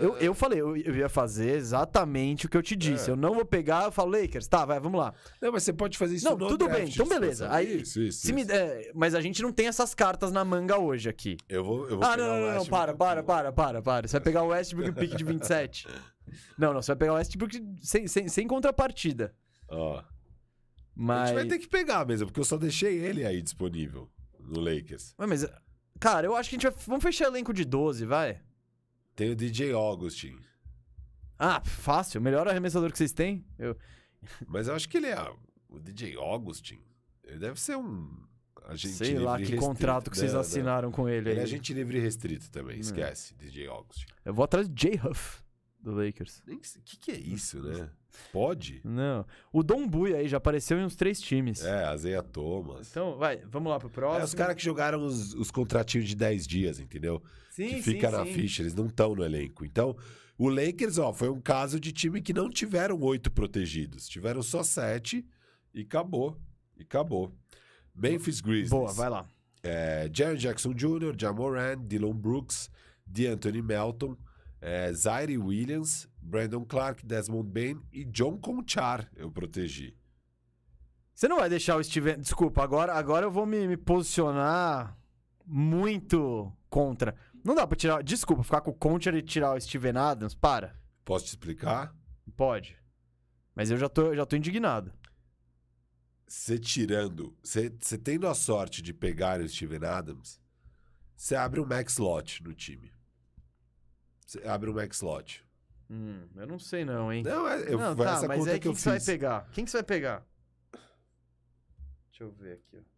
Eu, 0.02 0.18
eu 0.18 0.34
falei, 0.34 0.60
eu, 0.60 0.76
eu 0.76 0.96
ia 0.96 1.08
fazer 1.08 1.52
exatamente 1.56 2.46
o 2.46 2.50
que 2.50 2.58
eu 2.58 2.64
te 2.64 2.76
disse. 2.76 3.10
É. 3.10 3.14
Eu 3.14 3.16
não 3.16 3.36
vou 3.36 3.46
pegar, 3.46 3.84
eu 3.84 3.92
falo, 3.92 4.12
Lakers, 4.20 4.48
tá, 4.48 4.66
vai, 4.66 4.80
vamos 4.80 5.00
lá. 5.00 5.14
Não, 5.42 5.52
mas 5.52 5.62
você 5.64 5.72
pode 5.72 5.98
fazer 5.98 6.16
isso 6.16 6.26
Não, 6.26 6.36
no 6.38 6.48
tudo 6.48 6.68
bem, 6.68 6.88
então 6.90 7.08
beleza. 7.08 7.48
Aí, 7.52 7.82
isso, 7.82 8.02
isso, 8.02 8.26
Se 8.26 8.34
me 8.34 8.42
isso. 8.42 8.50
der- 8.50 8.92
mas 8.96 9.14
a 9.14 9.22
gente 9.22 9.42
não 9.44 9.52
tem 9.52 9.68
essas 9.68 9.94
cartas 9.94 10.32
na 10.32 10.44
manga 10.44 10.80
hoje 10.80 11.08
aqui. 11.10 11.38
Eu 11.48 11.64
vou, 11.64 11.88
eu 11.88 11.98
vou 11.98 12.04
Ah, 12.06 12.18
não, 12.18 12.26
não, 12.28 12.40
não, 12.48 12.56
não, 12.56 12.66
para, 12.66 12.94
para, 12.96 13.22
para, 13.24 13.52
para, 13.52 13.82
para. 13.84 14.08
Você 14.08 14.14
vai 14.14 14.22
pegar 14.24 14.42
o 14.44 14.48
Westbrook 14.48 14.94
pique 14.94 15.16
de 15.16 15.24
27. 15.26 15.88
Não, 16.58 16.74
não, 16.74 16.82
você 16.82 16.88
vai 16.92 16.98
pegar 16.98 17.14
o 17.14 17.16
Westbrook 17.16 17.64
sem, 17.82 18.08
sem, 18.08 18.28
sem 18.28 18.48
contrapartida. 18.48 19.34
Ó. 19.70 20.00
A 20.00 20.15
Mas. 20.95 21.30
gente 21.30 21.35
vai 21.35 21.47
ter 21.47 21.59
que 21.59 21.67
pegar 21.67 22.05
mesmo, 22.05 22.27
porque 22.27 22.39
eu 22.39 22.45
só 22.45 22.57
deixei 22.57 22.97
ele 22.97 23.26
aí 23.26 23.41
disponível 23.41 24.09
no 24.39 24.59
Lakers. 24.59 25.13
Mas, 25.17 25.30
mas, 25.30 25.51
cara, 25.99 26.26
eu 26.27 26.35
acho 26.35 26.49
que 26.49 26.55
a 26.55 26.59
gente 26.59 26.72
vai. 26.72 26.84
Vamos 26.88 27.03
fechar 27.03 27.26
elenco 27.27 27.53
de 27.53 27.65
12, 27.65 28.05
vai. 28.05 28.41
Tem 29.15 29.30
o 29.31 29.35
DJ 29.35 29.73
Augustin. 29.73 30.38
Ah, 31.38 31.61
fácil. 31.63 32.22
Melhor 32.22 32.47
arremessador 32.47 32.91
que 32.91 32.97
vocês 32.97 33.11
têm. 33.11 33.45
Eu... 33.59 33.77
Mas 34.47 34.67
eu 34.67 34.76
acho 34.76 34.88
que 34.88 34.97
ele 34.97 35.07
é 35.07 35.31
o 35.69 35.80
DJ 35.80 36.15
Augustin. 36.15 36.80
Ele 37.23 37.39
deve 37.39 37.59
ser 37.59 37.76
um 37.76 38.09
agente 38.67 38.93
Sei 38.95 39.07
livre 39.09 39.23
lá 39.23 39.34
que 39.35 39.41
restrito. 39.43 39.63
contrato 39.65 40.09
que 40.11 40.17
vocês 40.17 40.31
Não, 40.31 40.39
não. 40.39 40.41
assinaram 40.41 40.91
com 40.91 41.09
ele. 41.09 41.30
Ele 41.31 41.39
é 41.39 41.43
aí. 41.43 41.47
agente 41.47 41.73
livre 41.73 41.99
restrito 41.99 42.49
também, 42.51 42.80
esquece, 42.80 43.35
DJ 43.35 43.67
Augustin. 43.67 44.05
Eu 44.23 44.34
vou 44.34 44.45
atrás 44.45 44.67
de 44.69 44.73
J. 44.76 45.07
Huff, 45.07 45.43
do 45.86 45.95
Lakers. 45.95 46.41
O 46.48 46.57
que, 46.84 46.98
que 46.98 47.12
é 47.12 47.18
isso, 47.18 47.62
né? 47.62 47.90
Pode? 48.34 48.82
Não. 48.84 49.26
O 49.52 49.62
Don 49.62 49.88
Bui 49.88 50.16
aí 50.16 50.28
já 50.28 50.38
apareceu 50.38 50.78
em 50.80 50.84
uns 50.84 50.95
três 50.95 51.20
times. 51.22 51.64
É, 51.64 51.86
Azeia 51.86 52.24
Thomas. 52.24 52.90
Então, 52.90 53.18
vai, 53.18 53.38
vamos 53.45 53.70
lá 53.70 53.80
pro 53.80 53.90
próximo. 53.90 54.22
É, 54.22 54.26
os 54.26 54.34
caras 54.34 54.56
que 54.56 54.64
jogaram 54.64 55.06
os, 55.06 55.34
os 55.34 55.52
contratinhos 55.52 56.07
de 56.07 56.16
10 56.16 56.48
dias, 56.48 56.80
entendeu? 56.80 57.22
sim, 57.52 57.70
que 57.70 57.82
fica 57.82 58.10
sim, 58.10 58.18
na 58.18 58.26
sim. 58.26 58.34
ficha, 58.34 58.62
eles 58.62 58.74
não 58.74 58.88
estão 58.88 59.16
no 59.16 59.24
elenco. 59.24 59.64
Então, 59.64 59.95
o 60.38 60.49
Lakers, 60.49 60.98
ó, 60.98 61.14
foi 61.14 61.30
um 61.30 61.40
caso 61.40 61.80
de 61.80 61.91
time 61.91 62.22
que 62.22 62.34
não 62.34 62.49
tiveram 62.49 62.99
oito 63.02 63.32
protegidos. 63.32 64.07
Tiveram 64.07 64.41
só 64.41 64.64
sete 64.64 65.26
e 65.74 65.82
acabou. 65.82 66.38
E 66.76 66.84
acabou. 66.84 67.34
Memphis 67.94 68.41
Grizzlies. 68.41 68.70
Boa, 68.70 68.91
vai 68.91 69.10
lá. 69.10 69.26
É, 69.64 70.10
Jackson 70.10 70.74
Jr., 70.74 71.16
Jamoran, 71.18 71.78
Dylan 71.88 72.16
Brooks, 72.16 72.70
DeAnthony 73.06 73.62
Melton, 73.62 74.18
é, 74.66 74.92
Zaire 74.92 75.38
Williams, 75.38 76.10
Brandon 76.20 76.66
Clark, 76.66 77.06
Desmond 77.06 77.48
Bain 77.48 77.80
e 77.94 78.04
John 78.04 78.36
Conchar 78.40 79.08
eu 79.16 79.30
protegi. 79.30 79.96
Você 81.14 81.28
não 81.28 81.38
vai 81.38 81.48
deixar 81.48 81.78
o 81.78 81.84
Steven. 81.84 82.20
Desculpa, 82.20 82.64
agora, 82.64 82.94
agora 82.96 83.28
eu 83.28 83.32
vou 83.32 83.46
me, 83.46 83.68
me 83.68 83.78
posicionar 83.78 84.98
muito 85.46 86.52
contra. 86.68 87.16
Não 87.44 87.54
dá 87.54 87.68
pra 87.68 87.78
tirar. 87.78 88.02
Desculpa, 88.02 88.42
ficar 88.42 88.62
com 88.62 88.72
o 88.72 88.74
Concher 88.74 89.14
e 89.14 89.22
tirar 89.22 89.56
o 89.56 89.62
Steven 89.62 89.98
Adams. 89.98 90.34
Para. 90.34 90.76
Posso 91.06 91.26
te 91.26 91.30
explicar? 91.30 91.96
Pode. 92.36 92.76
Mas 93.54 93.70
eu 93.70 93.78
já 93.78 93.88
tô, 93.88 94.16
já 94.16 94.26
tô 94.26 94.36
indignado. 94.36 94.92
Você 96.28 96.58
tirando, 96.58 97.38
você 97.44 97.70
você 97.70 98.00
tendo 98.00 98.28
a 98.28 98.34
sorte 98.34 98.82
de 98.82 98.96
pegar 98.96 99.40
o 99.40 99.48
Steven 99.48 99.86
Adams, 99.86 100.42
você 101.16 101.36
abre 101.36 101.60
um 101.60 101.66
max 101.68 102.00
lot 102.00 102.44
no 102.44 102.52
time. 102.52 102.94
Você 104.26 104.41
abre 104.47 104.69
um 104.69 104.73
max 104.73 105.02
lot. 105.02 105.43
Hum, 105.89 106.27
eu 106.35 106.47
não 106.47 106.57
sei 106.57 106.84
não, 106.84 107.14
hein? 107.14 107.23
Não, 107.23 107.47
é, 107.47 107.72
eu, 107.72 107.77
não, 107.77 107.95
tá, 107.95 108.14
essa 108.14 108.27
mas 108.27 108.39
conta 108.39 108.52
aí 108.52 108.60
que 108.60 108.64
quem 108.64 108.72
eu 108.72 108.76
que 108.76 108.81
você 108.81 108.89
vai 108.89 108.99
pegar? 108.99 109.49
Quem 109.53 109.65
que 109.65 109.72
você 109.72 109.77
vai 109.77 109.84
pegar? 109.84 110.26
Deixa 112.10 112.23
eu 112.23 112.31
ver 112.31 112.53
aqui, 112.53 112.77
ó. 112.77 112.95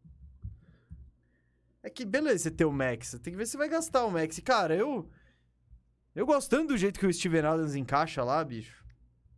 É 1.84 1.90
que, 1.90 2.06
beleza, 2.06 2.44
você 2.44 2.52
tem 2.52 2.68
o 2.68 2.72
Max. 2.72 3.08
Você 3.08 3.20
tem 3.20 3.34
que 3.34 3.38
ver 3.38 3.46
se 3.46 3.52
você 3.52 3.58
vai 3.58 3.70
gastar 3.70 4.06
o 4.06 4.12
Max. 4.12 4.40
Cara, 4.40 4.76
eu... 4.76 5.10
Eu 6.14 6.26
gosto 6.26 6.50
tanto 6.50 6.70
do 6.70 6.78
jeito 6.78 7.00
que 7.00 7.06
o 7.06 7.14
Steven 7.14 7.46
Adams 7.46 7.76
encaixa 7.76 8.24
lá, 8.24 8.44
bicho. 8.44 8.84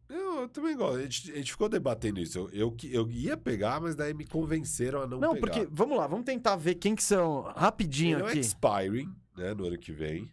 Eu, 0.08 0.42
eu 0.42 0.50
também 0.50 0.76
gosto. 0.76 0.98
A 0.98 1.02
gente, 1.04 1.32
a 1.32 1.36
gente 1.36 1.52
ficou 1.52 1.70
debatendo 1.70 2.20
isso. 2.20 2.40
Eu, 2.40 2.50
eu, 2.52 2.78
eu 2.84 3.12
ia 3.12 3.38
pegar, 3.38 3.80
mas 3.80 3.96
daí 3.96 4.14
me 4.14 4.26
convenceram 4.26 5.02
a 5.04 5.08
não, 5.08 5.20
Não, 5.20 5.34
pegar. 5.34 5.48
porque, 5.48 5.68
vamos 5.72 5.98
lá, 5.98 6.08
vamos 6.08 6.26
tentar 6.26 6.56
ver 6.56 6.76
quem 6.76 6.96
que 6.96 7.04
são, 7.04 7.42
rapidinho 7.56 8.18
Ele 8.18 8.24
é 8.24 8.30
aqui. 8.30 8.40
expiring, 8.40 9.14
né, 9.38 9.54
no 9.54 9.66
ano 9.66 9.78
que 9.78 9.92
vem, 9.92 10.32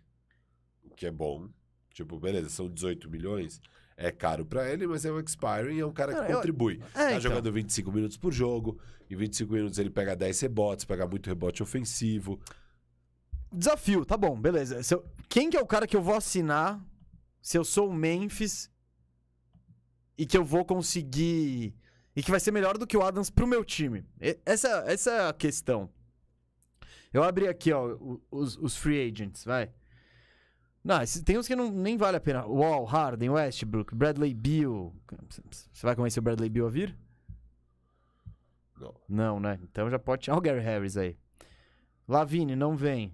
que 0.97 1.07
é 1.07 1.11
bom. 1.11 1.49
Tipo, 1.93 2.19
beleza, 2.19 2.49
são 2.49 2.69
18 2.69 3.09
milhões. 3.11 3.61
É 3.97 4.11
caro 4.11 4.45
pra 4.45 4.71
ele, 4.71 4.87
mas 4.87 5.05
é 5.05 5.13
um 5.13 5.19
expiring 5.21 5.77
e 5.77 5.81
é 5.81 5.87
um 5.87 5.93
cara 5.93 6.13
que 6.13 6.19
Cara, 6.19 6.31
eu- 6.31 6.37
contribui. 6.37 6.81
É, 6.95 6.99
tá 6.99 7.09
então. 7.11 7.21
jogando 7.21 7.53
25 7.53 7.91
minutos 7.93 8.17
por 8.17 8.33
jogo. 8.33 8.79
Em 9.09 9.17
25 9.17 9.53
minutos 9.53 9.79
ele 9.79 9.89
pega 9.91 10.15
10 10.17 10.39
rebotes, 10.41 10.85
pega 10.85 11.07
muito 11.07 11.29
rebote 11.29 11.63
ofensivo. 11.63 12.39
Desafio, 13.53 14.05
tá 14.05 14.17
bom, 14.17 14.39
beleza. 14.39 14.81
Eu- 14.95 15.05
Quem 15.29 15.49
que 15.49 15.57
é 15.57 15.61
o 15.63 15.67
cara 15.67 15.87
que 15.87 15.97
eu 15.97 16.03
vou 16.03 16.15
assinar 16.15 16.79
se 17.41 17.57
eu 17.57 17.65
sou 17.65 17.89
o 17.89 17.95
Memphis 17.95 18.71
e 20.19 20.27
que 20.27 20.37
eu 20.37 20.45
vou 20.45 20.65
conseguir... 20.65 21.75
E 22.15 22.23
que 22.23 22.31
vai 22.31 22.41
ser 22.41 22.51
melhor 22.51 22.79
do 22.79 22.87
que 22.87 22.97
o 22.97 23.03
Adams 23.03 23.29
pro 23.31 23.47
meu 23.47 23.63
time? 23.65 24.05
Essa, 24.45 24.85
essa 24.87 25.11
é 25.11 25.29
a 25.29 25.33
questão. 25.35 25.89
Eu 27.13 27.23
abri 27.23 27.47
aqui, 27.47 27.73
ó, 27.73 27.97
os, 28.31 28.57
os 28.57 28.77
free 28.77 29.11
agents, 29.11 29.45
vai. 29.45 29.71
Não, 30.87 30.99
tem 31.25 31.37
uns 31.37 31.49
que 31.49 31.57
não, 31.57 31.69
nem 31.71 31.97
vale 31.97 32.17
a 32.17 32.21
pena. 32.21 32.47
Wall, 32.47 32.85
Harden, 32.85 33.31
Westbrook, 33.31 33.93
Bradley 33.95 34.33
Beal. 34.33 34.95
Você 35.73 35.85
vai 35.85 35.97
conhecer 35.97 36.21
o 36.21 36.23
Bradley 36.23 36.49
Beal 36.49 36.69
a 36.69 36.71
vir? 36.71 36.97
Não. 38.79 38.95
Não, 39.09 39.41
né? 39.41 39.59
Então 39.65 39.91
já 39.91 39.99
pode 39.99 40.23
tirar 40.23 40.37
o 40.37 40.41
Gary 40.41 40.61
Harris 40.61 40.97
aí. 40.97 41.17
Lavine, 42.07 42.55
não 42.55 42.77
vem. 42.77 43.13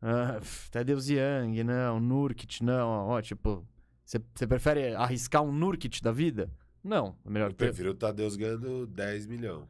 Ah, 0.00 0.36
pff, 0.38 0.70
Tadeusz 0.70 1.08
Young, 1.10 1.62
não. 1.62 2.00
Nurkic, 2.00 2.62
não. 2.64 3.08
Ó, 3.08 3.20
tipo... 3.20 3.66
Você 4.04 4.46
prefere 4.46 4.94
arriscar 4.94 5.42
um 5.42 5.52
Nurkic 5.52 6.00
da 6.02 6.10
vida? 6.10 6.50
Não. 6.82 7.14
É 7.26 7.28
melhor 7.28 7.50
Eu 7.50 7.54
ter... 7.54 7.66
prefiro 7.66 7.90
o 7.90 7.94
Tadeus 7.94 8.34
ganhando 8.36 8.86
10 8.86 9.26
milhões. 9.26 9.68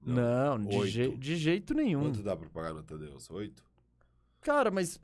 Não, 0.00 0.58
de, 0.58 0.76
Oito. 0.76 0.86
je- 0.90 1.16
de 1.18 1.36
jeito 1.36 1.74
nenhum. 1.74 2.04
Quanto 2.04 2.22
dá 2.22 2.34
pra 2.34 2.48
pagar 2.48 2.72
no 2.72 2.82
Tadeus? 2.82 3.28
8? 3.30 3.62
Cara, 4.40 4.70
mas, 4.70 4.98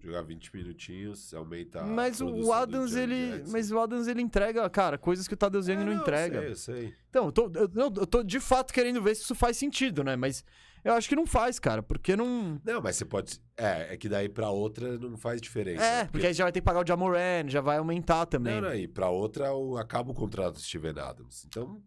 Jogar 0.00 0.22
20 0.22 0.54
minutinhos, 0.54 1.34
aumenta 1.34 1.80
a 1.80 1.84
mas 1.86 2.20
o 2.20 2.52
Adams, 2.52 2.94
ele. 2.94 3.42
Mas 3.48 3.72
o 3.72 3.78
Adams, 3.80 4.06
ele 4.06 4.22
entrega, 4.22 4.68
cara, 4.70 4.96
coisas 4.96 5.26
que 5.26 5.34
o 5.34 5.36
Tadeusz 5.36 5.66
Young 5.68 5.80
É, 5.80 5.84
não, 5.84 5.92
entrega. 5.92 6.42
Eu 6.42 6.54
sei, 6.54 6.74
eu 6.74 6.78
sei. 6.82 6.94
Então, 7.10 7.26
eu 7.26 7.32
tô, 7.32 7.50
eu, 7.54 7.70
eu 7.74 8.06
tô 8.06 8.22
de 8.22 8.38
fato 8.38 8.72
querendo 8.72 9.02
ver 9.02 9.14
se 9.16 9.22
isso 9.22 9.34
faz 9.34 9.56
sentido, 9.56 10.04
né? 10.04 10.14
Mas 10.14 10.44
eu 10.84 10.92
acho 10.94 11.08
que 11.08 11.16
não 11.16 11.26
faz, 11.26 11.58
cara, 11.58 11.82
porque 11.82 12.14
não. 12.16 12.60
Não, 12.64 12.80
mas 12.80 12.96
você 12.96 13.04
pode. 13.04 13.40
É, 13.56 13.94
é 13.94 13.96
que 13.96 14.08
daí 14.08 14.28
pra 14.28 14.50
outra 14.50 14.96
não 14.98 15.16
faz 15.16 15.40
diferença. 15.40 15.82
É, 15.84 16.02
né? 16.04 16.08
porque 16.12 16.28
aí 16.28 16.32
já 16.32 16.44
vai 16.44 16.52
ter 16.52 16.60
que 16.60 16.64
pagar 16.64 16.84
o 16.84 16.86
Jamoran, 16.86 17.48
já 17.48 17.60
vai 17.60 17.78
aumentar 17.78 18.24
também. 18.26 18.60
Não, 18.60 18.68
não, 18.68 18.74
e 18.76 18.86
pra 18.86 19.08
outra 19.10 19.52
o- 19.52 19.76
acaba 19.76 20.12
o 20.12 20.14
contrato 20.14 20.54
do 20.54 20.60
Steven 20.60 20.94
Adams. 20.98 21.44
Então, 21.44 21.82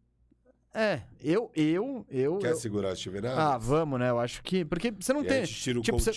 É, 0.74 1.02
eu, 1.20 1.52
eu, 1.54 2.06
eu. 2.10 2.38
quer 2.38 2.52
eu- 2.52 2.56
segurar 2.56 2.94
o 2.94 2.96
Steven 2.96 3.22
Ah, 3.28 3.56
Adams? 3.56 3.66
vamos, 3.68 4.00
né? 4.00 4.10
Eu 4.10 4.20
acho 4.20 4.42
que. 4.42 4.64
Porque 4.64 4.92
você 4.92 5.12
não 5.12 5.22
e 5.22 5.28
tem. 5.28 5.38
aí 5.38 5.44
a 5.44 5.46
gente 5.46 5.60
tira 5.62 5.80
o 5.80 5.82
tipo, 5.82 6.00
você- 6.00 6.12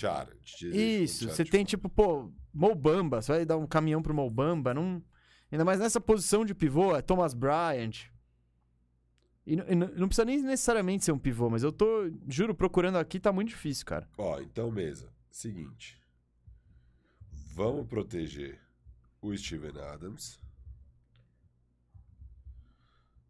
Isso, 0.71 1.27
você 1.29 1.43
de 1.43 1.51
tem 1.51 1.65
tipo, 1.65 1.89
pô, 1.89 2.31
Mobamba, 2.53 3.21
você 3.21 3.33
vai 3.33 3.45
dar 3.45 3.57
um 3.57 3.67
caminhão 3.67 4.01
pro 4.01 4.13
Mobamba, 4.13 4.73
não. 4.73 5.03
Ainda 5.51 5.65
mais 5.65 5.79
nessa 5.79 5.99
posição 5.99 6.45
de 6.45 6.55
pivô, 6.55 6.95
é 6.95 7.01
Thomas 7.01 7.33
Bryant. 7.33 8.05
E, 9.45 9.53
e 9.53 9.75
não 9.75 10.07
precisa 10.07 10.25
nem 10.25 10.41
necessariamente 10.41 11.03
ser 11.05 11.11
um 11.11 11.19
pivô, 11.19 11.49
mas 11.49 11.61
eu 11.61 11.71
tô, 11.71 12.09
juro, 12.27 12.55
procurando 12.55 12.97
aqui, 12.97 13.19
tá 13.19 13.31
muito 13.31 13.49
difícil, 13.49 13.85
cara. 13.85 14.09
Ó, 14.17 14.39
então, 14.39 14.71
mesa. 14.71 15.09
Seguinte. 15.29 15.99
Vamos 17.53 17.87
proteger 17.87 18.59
o 19.21 19.35
Steven 19.37 19.77
Adams. 19.93 20.39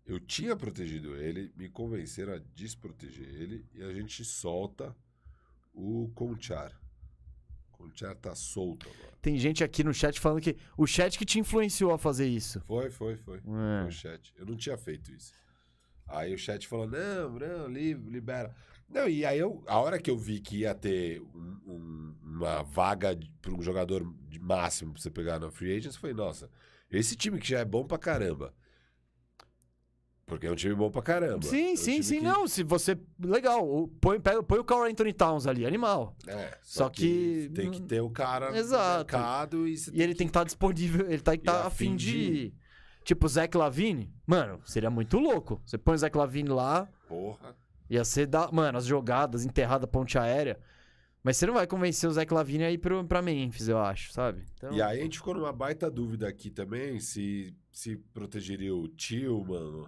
Eu 0.05 0.19
tinha 0.19 0.55
protegido 0.55 1.15
ele, 1.15 1.51
me 1.55 1.67
convenceram 1.67 2.33
a 2.33 2.41
desproteger 2.53 3.27
ele 3.27 3.65
e 3.73 3.81
a 3.83 3.91
gente 3.91 4.23
solta 4.23 4.95
o 5.73 6.11
Conchar. 6.13 6.71
Conchar 7.71 8.15
tá 8.15 8.35
solto 8.35 8.87
agora. 8.87 9.13
Tem 9.21 9.37
gente 9.37 9.63
aqui 9.63 9.83
no 9.83 9.93
chat 9.93 10.19
falando 10.19 10.41
que 10.41 10.55
o 10.77 10.85
chat 10.85 11.17
que 11.17 11.25
te 11.25 11.39
influenciou 11.39 11.91
a 11.91 11.97
fazer 11.97 12.27
isso. 12.27 12.61
Foi, 12.61 12.89
foi, 12.89 13.17
foi. 13.17 13.37
É. 13.37 13.41
Foi 13.41 13.87
o 13.87 13.91
chat. 13.91 14.33
Eu 14.37 14.45
não 14.45 14.55
tinha 14.55 14.77
feito 14.77 15.11
isso. 15.11 15.33
Aí 16.07 16.33
o 16.33 16.37
chat 16.37 16.67
falou: 16.67 16.87
não, 16.87 17.31
não, 17.39 17.67
li- 17.67 17.93
libera. 17.95 18.55
Não, 18.87 19.09
e 19.09 19.25
aí 19.25 19.39
eu, 19.39 19.63
a 19.65 19.79
hora 19.79 19.99
que 19.99 20.09
eu 20.11 20.17
vi 20.17 20.39
que 20.39 20.59
ia 20.59 20.75
ter 20.75 21.19
um- 21.19 21.59
um- 21.65 22.15
uma 22.23 22.61
vaga 22.61 23.17
para 23.41 23.51
um 23.53 23.61
jogador 23.61 24.05
de 24.29 24.39
máximo 24.39 24.93
pra 24.93 25.01
você 25.01 25.09
pegar 25.09 25.39
na 25.39 25.49
Free 25.49 25.75
Agents, 25.75 25.95
falei, 25.97 26.15
nossa, 26.15 26.49
esse 26.91 27.15
time 27.15 27.39
que 27.39 27.47
já 27.49 27.59
é 27.59 27.65
bom 27.65 27.83
pra 27.85 27.97
caramba. 27.97 28.53
Porque 30.25 30.47
é 30.47 30.51
um 30.51 30.55
time 30.55 30.73
bom 30.73 30.89
pra 30.89 31.03
caramba. 31.03 31.45
É 31.45 31.49
Sim, 31.49 31.73
um 31.73 31.77
sim, 31.77 32.01
sim. 32.01 32.17
que- 32.19 32.23
Não, 32.25 32.47
se 32.47 32.63
você. 32.63 32.97
Legal. 33.19 33.87
Põe, 34.01 34.19
pega- 34.19 34.41
põe 34.41 34.57
o 34.57 34.63
Carl 34.63 34.83
Anthony 34.83 35.13
Towns 35.13 35.45
ali, 35.45 35.65
animal. 35.65 36.15
É, 36.25 36.57
Só 36.63 36.89
que- 36.89 37.51
tem 37.53 37.69
que 37.69 37.81
ter 37.81 38.01
o 38.01 38.09
cara 38.09 38.57
Exato. 38.57 39.15
mercado 39.15 39.67
e 39.67 39.75
E 39.93 40.01
ele 40.01 40.15
tem 40.15 40.25
que 40.25 40.31
estar 40.31 40.43
disponível, 40.43 41.05
ele 41.05 41.21
tem 41.21 41.35
que 41.35 41.41
estar 41.41 41.61
a 41.63 41.67
a 41.67 41.69
fim 41.69 41.89
fim 41.91 41.95
de. 41.95 42.53
Tipo, 43.03 43.27
Zach 43.27 43.55
Lavine, 43.55 44.11
mano, 44.25 44.59
seria 44.65 44.89
muito 44.89 45.19
louco. 45.19 45.61
Você 45.63 45.77
põe 45.77 45.93
o 45.93 45.97
Zach 45.99 46.17
Lavine 46.17 46.49
lá, 46.49 46.89
Porra. 47.07 47.55
ia 47.87 48.03
ser 48.03 48.25
da. 48.25 48.49
Mano, 48.51 48.79
as 48.79 48.85
jogadas, 48.87 49.45
enterrada 49.45 49.85
ponte 49.85 50.17
aérea. 50.17 50.59
Mas 51.23 51.37
você 51.37 51.45
não 51.45 51.53
vai 51.53 51.67
convencer 51.67 52.09
o 52.09 52.13
Zach 52.13 52.31
Lavine 52.33 52.63
a 52.63 52.71
ir 52.71 52.79
pro, 52.79 53.03
pra 53.05 53.21
Memphis, 53.21 53.67
eu 53.67 53.77
acho, 53.79 54.11
sabe? 54.11 54.43
Então, 54.57 54.71
E 54.73 54.81
aí 54.81 54.99
a 54.99 55.03
gente 55.03 55.17
ficou 55.19 55.35
numa 55.35 55.53
baita 55.53 55.89
dúvida 55.89 56.27
aqui 56.27 56.49
também 56.49 56.99
se, 56.99 57.55
se 57.71 57.95
protegeria 58.13 58.75
o 58.75 58.87
Tillman, 58.87 59.85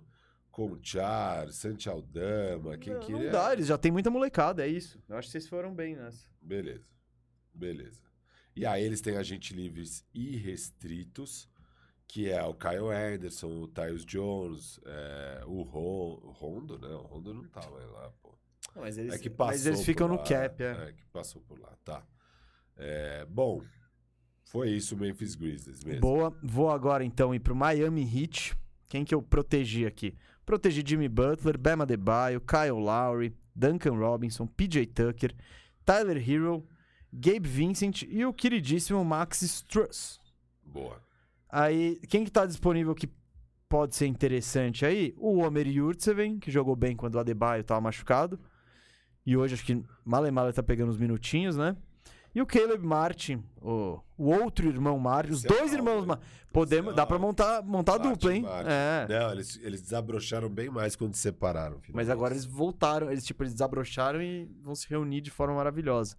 Conchar, 0.57 1.51
Santi 1.51 1.87
Aldama, 1.87 2.79
quem 2.79 2.91
não, 2.91 2.99
queria. 2.99 3.25
não 3.25 3.31
dá, 3.31 3.53
eles 3.53 3.67
já 3.67 3.77
tem 3.77 3.91
muita 3.91 4.09
molecada, 4.09 4.65
é 4.65 4.67
isso. 4.67 4.99
Eu 5.07 5.15
acho 5.15 5.27
que 5.27 5.33
vocês 5.33 5.47
foram 5.47 5.71
bem 5.71 5.95
nessa. 5.95 6.27
Beleza. 6.41 6.89
Beleza. 7.53 8.01
E 8.55 8.65
aí 8.65 8.83
eles 8.83 8.99
têm 8.99 9.17
agentes 9.17 9.55
livres 9.55 10.03
irrestritos, 10.15 11.47
que 12.07 12.27
é 12.31 12.43
o 12.43 12.55
Kyle 12.55 12.89
Anderson, 12.91 13.49
o 13.61 13.67
Tyus 13.67 14.03
Jones, 14.03 14.79
é, 14.83 15.43
o, 15.45 15.61
Ron, 15.61 16.19
o 16.23 16.31
Rondo, 16.31 16.79
né? 16.79 16.87
O 16.87 17.03
Rondo 17.03 17.35
não 17.35 17.43
tava 17.49 17.77
lá, 17.77 18.11
pô. 18.23 18.35
Mas 18.75 18.97
eles, 18.97 19.13
É 19.13 19.19
que 19.19 19.29
passou 19.29 19.53
mas 19.53 19.65
eles 19.67 19.85
ficam 19.85 20.07
por 20.07 20.13
no 20.15 20.19
lá, 20.19 20.27
cap, 20.27 20.63
é. 20.63 20.89
É, 20.89 20.93
que 20.93 21.05
passou 21.13 21.39
por 21.43 21.59
lá, 21.59 21.77
tá. 21.85 22.03
É, 22.75 23.27
bom, 23.29 23.61
foi 24.45 24.71
isso 24.71 24.95
o 24.95 24.97
Memphis 24.97 25.35
Grizzlies 25.35 25.83
mesmo. 25.83 26.01
Boa. 26.01 26.35
Vou 26.41 26.71
agora 26.71 27.05
então 27.05 27.31
ir 27.35 27.41
pro 27.41 27.55
Miami 27.55 28.01
Heat. 28.01 28.57
Quem 28.89 29.05
que 29.05 29.13
eu 29.13 29.21
protegi 29.21 29.85
aqui? 29.85 30.17
Protegi 30.47 30.81
Jimmy 30.81 31.09
Butler, 31.09 31.57
Bama 31.57 31.85
Debaio, 31.85 32.39
Kyle 32.39 32.79
Lowry, 32.79 33.35
Duncan 33.53 33.97
Robinson, 33.97 34.47
PJ 34.47 34.85
Tucker, 34.85 35.35
Tyler 35.85 36.17
Hero, 36.17 36.65
Gabe 37.11 37.45
Vincent 37.45 38.03
e 38.03 38.25
o 38.25 38.31
queridíssimo 38.31 39.03
Max 39.03 39.41
Struss. 39.41 40.21
Boa. 40.63 41.01
Aí, 41.49 41.99
quem 42.07 42.23
que 42.23 42.31
tá 42.31 42.45
disponível 42.45 42.95
que 42.95 43.09
pode 43.67 43.93
ser 43.93 44.07
interessante 44.07 44.85
aí? 44.85 45.13
O 45.17 45.39
Omer 45.39 45.67
Yurtseven, 45.67 46.39
que 46.39 46.49
jogou 46.49 46.77
bem 46.77 46.95
quando 46.95 47.15
o 47.15 47.19
Adebayo 47.19 47.61
tava 47.65 47.81
machucado. 47.81 48.39
E 49.25 49.35
hoje 49.35 49.55
acho 49.55 49.65
que 49.65 49.83
Male 50.05 50.31
Male 50.31 50.53
tá 50.53 50.63
pegando 50.63 50.91
os 50.91 50.97
minutinhos, 50.97 51.57
né? 51.57 51.75
E 52.35 52.41
o 52.41 52.45
Caleb 52.45 52.85
Martin, 52.85 53.43
o, 53.61 53.99
o 54.17 54.29
outro 54.29 54.67
irmão 54.67 54.99
Martin, 54.99 55.31
os 55.31 55.43
é 55.43 55.47
dois 55.47 55.73
irmãos? 55.73 56.05
Martin. 56.05 56.23
Podemos, 56.51 56.95
dá 56.95 57.05
pra 57.05 57.15
alto. 57.15 57.25
montar, 57.25 57.63
montar 57.63 57.95
a 57.95 57.97
dupla, 57.97 58.33
hein? 58.35 58.41
Martin. 58.43 58.69
É. 58.69 59.07
Não, 59.09 59.31
eles, 59.31 59.59
eles 59.61 59.81
desabrocharam 59.81 60.49
bem 60.49 60.69
mais 60.69 60.95
quando 60.95 61.15
se 61.15 61.21
separaram. 61.21 61.79
Mas 61.89 62.09
agora 62.09 62.33
eles 62.33 62.45
voltaram, 62.45 63.11
eles 63.11 63.25
tipo, 63.25 63.43
eles 63.43 63.53
desabrocharam 63.53 64.21
e 64.21 64.45
vão 64.61 64.75
se 64.75 64.87
reunir 64.89 65.21
de 65.21 65.31
forma 65.31 65.55
maravilhosa. 65.55 66.15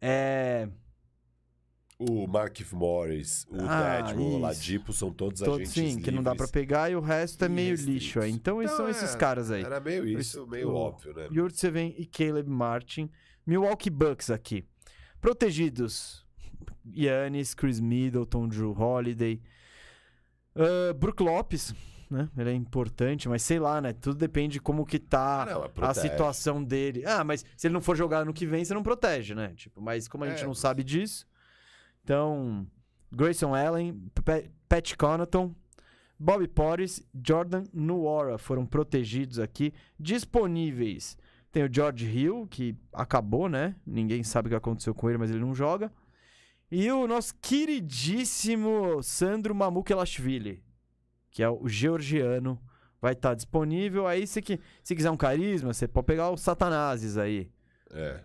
É. 0.00 0.68
O 1.98 2.28
Markif 2.28 2.74
Morris, 2.76 3.44
o 3.50 3.56
Ah, 3.68 4.14
o. 4.16 4.38
Ladipo 4.38 4.92
são 4.92 5.10
todos 5.10 5.40
Todos, 5.40 5.68
agentes 5.68 5.94
sim, 5.94 6.00
que 6.00 6.12
não 6.12 6.22
dá 6.22 6.30
pra 6.30 6.44
livres 6.44 6.50
pegar 6.52 6.90
e 6.90 6.94
o 6.94 7.00
resto 7.00 7.44
é 7.44 7.48
meio 7.48 7.74
lixo 7.74 8.20
aí. 8.20 8.30
Então, 8.30 8.62
esses 8.62 8.72
Então, 8.72 8.86
são 8.86 8.88
esses 8.88 9.14
é, 9.16 9.18
caras 9.18 9.50
aí. 9.50 9.64
Era 9.64 9.80
meio 9.80 10.06
isso, 10.06 10.46
meio 10.46 10.70
o- 10.70 10.76
óbvio, 10.76 11.12
né? 11.12 11.26
Yurtseven 11.32 11.94
e 11.98 12.06
Caleb 12.06 12.48
Martin. 12.48 13.10
Milwaukee 13.44 13.90
Bucks 13.90 14.30
aqui. 14.30 14.64
Protegidos. 15.20 16.26
Yannis, 16.96 17.54
Chris 17.54 17.80
Middleton, 17.80 18.48
Drew 18.48 18.72
Holiday. 18.72 19.40
Ah, 20.56 20.92
Brook 20.94 21.22
Lopes, 21.22 21.74
né? 22.10 22.28
Ele 22.36 22.50
é 22.50 22.54
importante, 22.54 23.28
mas 23.28 23.42
sei 23.42 23.58
lá, 23.58 23.80
né? 23.80 23.92
Tudo 23.92 24.16
depende 24.16 24.54
de 24.54 24.60
como 24.60 24.86
que 24.86 24.98
tá 24.98 25.42
Ah, 25.42 25.46
não, 25.46 25.84
a 25.88 25.94
situação 25.94 26.62
dele. 26.64 27.04
Ah, 27.06 27.22
mas 27.22 27.44
se 27.56 27.66
ele 27.66 27.74
não 27.74 27.80
for 27.80 27.96
jogar 27.96 28.24
no 28.24 28.32
que 28.32 28.46
vem, 28.46 28.64
você 28.64 28.72
não 28.74 28.82
protege, 28.82 29.34
né? 29.34 29.52
Tipo, 29.54 29.80
mas 29.80 30.08
como 30.08 30.24
a 30.24 30.28
gente 30.28 30.38
É, 30.40 30.42
não 30.42 30.50
mas- 30.50 30.58
sabe 30.58 30.82
disso, 30.82 31.26
então 32.02 32.66
Grayson 33.12 33.54
Allen, 33.54 34.00
Pa- 34.24 34.42
Pat 34.68 34.96
Connaughton, 34.96 35.54
Bobby 36.18 36.48
Portis, 36.48 37.06
Jordan 37.24 37.64
Nuora 37.72 38.38
foram 38.38 38.66
protegidos 38.66 39.38
aqui, 39.38 39.72
disponíveis. 40.00 41.16
Tem 41.50 41.64
o 41.64 41.72
George 41.72 42.06
Hill, 42.06 42.46
que 42.50 42.76
acabou, 42.92 43.48
né? 43.48 43.74
Ninguém 43.86 44.22
sabe 44.22 44.48
o 44.48 44.50
que 44.50 44.56
aconteceu 44.56 44.94
com 44.94 45.08
ele, 45.08 45.18
mas 45.18 45.30
ele 45.30 45.40
não 45.40 45.54
joga. 45.54 45.90
E 46.70 46.90
o 46.92 47.06
nosso 47.06 47.34
queridíssimo 47.40 49.02
Sandro 49.02 49.54
Mamukelashvili, 49.54 50.62
que 51.30 51.42
é 51.42 51.48
o 51.48 51.66
georgiano, 51.66 52.60
vai 53.00 53.14
estar 53.14 53.34
disponível. 53.34 54.06
Aí, 54.06 54.26
se, 54.26 54.42
que, 54.42 54.60
se 54.82 54.94
quiser 54.94 55.10
um 55.10 55.16
carisma, 55.16 55.72
você 55.72 55.88
pode 55.88 56.06
pegar 56.06 56.28
o 56.30 56.36
Satanases 56.36 57.16
aí. 57.16 57.50
É. 57.90 58.20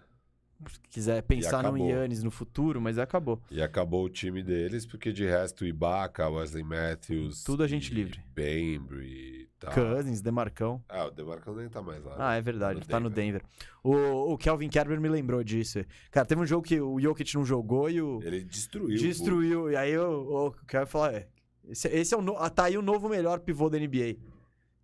Se 0.69 0.79
quiser 0.89 1.21
pensar 1.23 1.63
no. 1.63 1.77
Yannis 1.77 2.23
no 2.23 2.31
futuro, 2.31 2.81
mas 2.81 2.97
acabou. 2.97 3.41
E 3.49 3.61
acabou 3.61 4.05
o 4.05 4.09
time 4.09 4.43
deles, 4.43 4.85
porque 4.85 5.11
de 5.11 5.25
resto, 5.25 5.65
Ibaka, 5.65 6.29
Wesley 6.29 6.63
Matthews. 6.63 7.43
Tudo 7.43 7.63
a 7.63 7.67
gente 7.67 7.93
livre. 7.93 8.21
Bembry 8.33 9.49
tal. 9.63 9.73
Cousins, 9.73 10.21
Demarcão. 10.21 10.83
Ah, 10.89 11.05
o 11.05 11.11
DeMarcus 11.11 11.55
nem 11.55 11.69
tá 11.69 11.81
mais 11.81 12.03
lá. 12.03 12.15
Ah, 12.17 12.31
né? 12.31 12.37
é 12.37 12.41
verdade, 12.41 12.79
no 12.79 12.85
tá 12.85 12.99
no 12.99 13.09
Denver. 13.09 13.41
O, 13.83 14.33
o 14.33 14.37
Kelvin 14.37 14.69
Kerber 14.69 14.99
me 14.99 15.09
lembrou 15.09 15.43
disso. 15.43 15.83
Cara, 16.11 16.25
teve 16.25 16.41
um 16.41 16.45
jogo 16.45 16.65
que 16.65 16.79
o 16.79 16.99
Jokic 16.99 17.33
não 17.35 17.45
jogou 17.45 17.89
e 17.89 18.01
o. 18.01 18.21
Ele 18.23 18.43
destruiu. 18.43 18.95
o 18.95 18.99
destruiu. 18.99 19.71
E 19.71 19.75
aí 19.75 19.97
o, 19.97 20.47
o 20.47 20.51
Kelvin 20.67 20.89
falou: 20.89 21.07
é, 21.07 21.27
esse, 21.67 21.87
esse 21.87 22.13
é 22.13 22.17
o 22.17 22.21
no, 22.21 22.33
tá 22.49 22.65
aí 22.65 22.77
o 22.77 22.81
novo 22.81 23.09
melhor 23.09 23.39
pivô 23.39 23.69
da 23.69 23.79
NBA. 23.79 24.17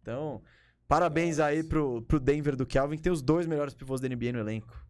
Então, 0.01 0.41
parabéns 0.87 1.39
aí 1.39 1.63
pro, 1.63 2.01
pro 2.03 2.19
Denver 2.19 2.55
do 2.55 2.65
Kelvin, 2.65 2.97
que 2.97 3.03
tem 3.03 3.11
os 3.11 3.21
dois 3.21 3.45
melhores 3.45 3.73
pivôs 3.73 3.99
da 4.01 4.07
NBA 4.07 4.31
no 4.33 4.39
elenco. 4.39 4.85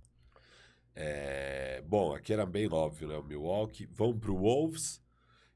É, 0.95 1.81
Bom, 1.89 2.13
aqui 2.13 2.31
era 2.31 2.45
bem 2.45 2.71
óbvio, 2.71 3.07
né? 3.07 3.17
O 3.17 3.23
Milwaukee. 3.23 3.87
Vão 3.91 4.17
pro 4.17 4.35
Wolves. 4.35 5.01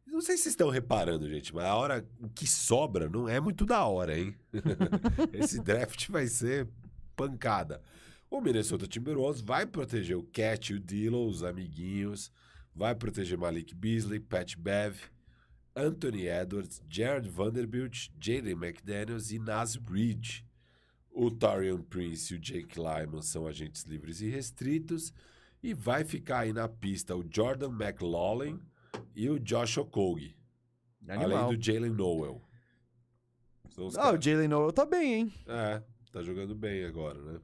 Não 0.06 0.22
sei 0.22 0.38
se 0.38 0.44
vocês 0.44 0.54
estão 0.54 0.70
reparando, 0.70 1.30
gente, 1.30 1.54
mas 1.56 1.66
a 1.66 1.76
hora 1.76 2.08
que 2.36 2.46
sobra 2.46 3.10
não 3.10 3.28
é 3.28 3.40
muito 3.40 3.66
da 3.66 3.86
hora, 3.86 4.18
hein? 4.18 4.36
Esse 5.34 5.60
draft 5.62 6.10
vai 6.10 6.28
ser 6.28 6.68
pancada. 7.16 7.82
O 8.30 8.42
Minnesota 8.42 8.88
Timberwolves 8.88 9.42
vai 9.42 9.66
proteger 9.66 10.18
o 10.18 10.24
Cat 10.24 10.74
o 10.74 10.80
Dilo, 10.80 11.28
os 11.28 11.44
amiguinhos. 11.44 12.32
Vai 12.76 12.96
proteger 12.96 13.38
Malik 13.38 13.76
Beasley, 13.76 14.20
Pat 14.20 14.56
Bev, 14.58 14.98
Anthony 15.76 16.28
Edwards, 16.28 16.82
Jared 16.90 17.30
Vanderbilt, 17.30 18.10
Jaden 18.20 18.54
McDaniels 18.54 19.32
e 19.32 19.40
Nas 19.40 19.76
Reed. 19.76 20.44
O 21.12 21.30
Tarion 21.30 21.82
Prince 21.84 22.34
e 22.34 22.38
o 22.38 22.40
Jake 22.40 22.80
Lyman 22.80 23.22
são 23.22 23.46
agentes 23.46 23.84
livres 23.84 24.20
e 24.22 24.30
restritos. 24.30 25.14
E 25.62 25.74
vai 25.74 26.04
ficar 26.04 26.40
aí 26.40 26.54
na 26.54 26.68
pista 26.68 27.16
o 27.16 27.24
Jordan 27.30 27.70
McLaughlin 27.70 28.60
e 29.15 29.30
o 29.30 29.40
Josh 29.40 29.78
Okogie. 29.78 30.36
Animal. 31.07 31.45
Além 31.45 31.57
do 31.57 31.64
Jalen 31.64 31.91
Noel. 31.91 32.41
São 33.70 33.88
os 33.88 33.98
Ah, 33.98 34.03
caras- 34.03 34.20
o 34.20 34.24
Jalen 34.30 34.48
Noel 34.48 34.72
tá 34.72 34.86
bem, 34.86 35.14
hein? 35.14 35.34
É, 35.48 35.84
tá 36.11 36.22
jogando 36.24 36.56
bem 36.56 36.86
agora, 36.86 37.22
né? 37.22 37.40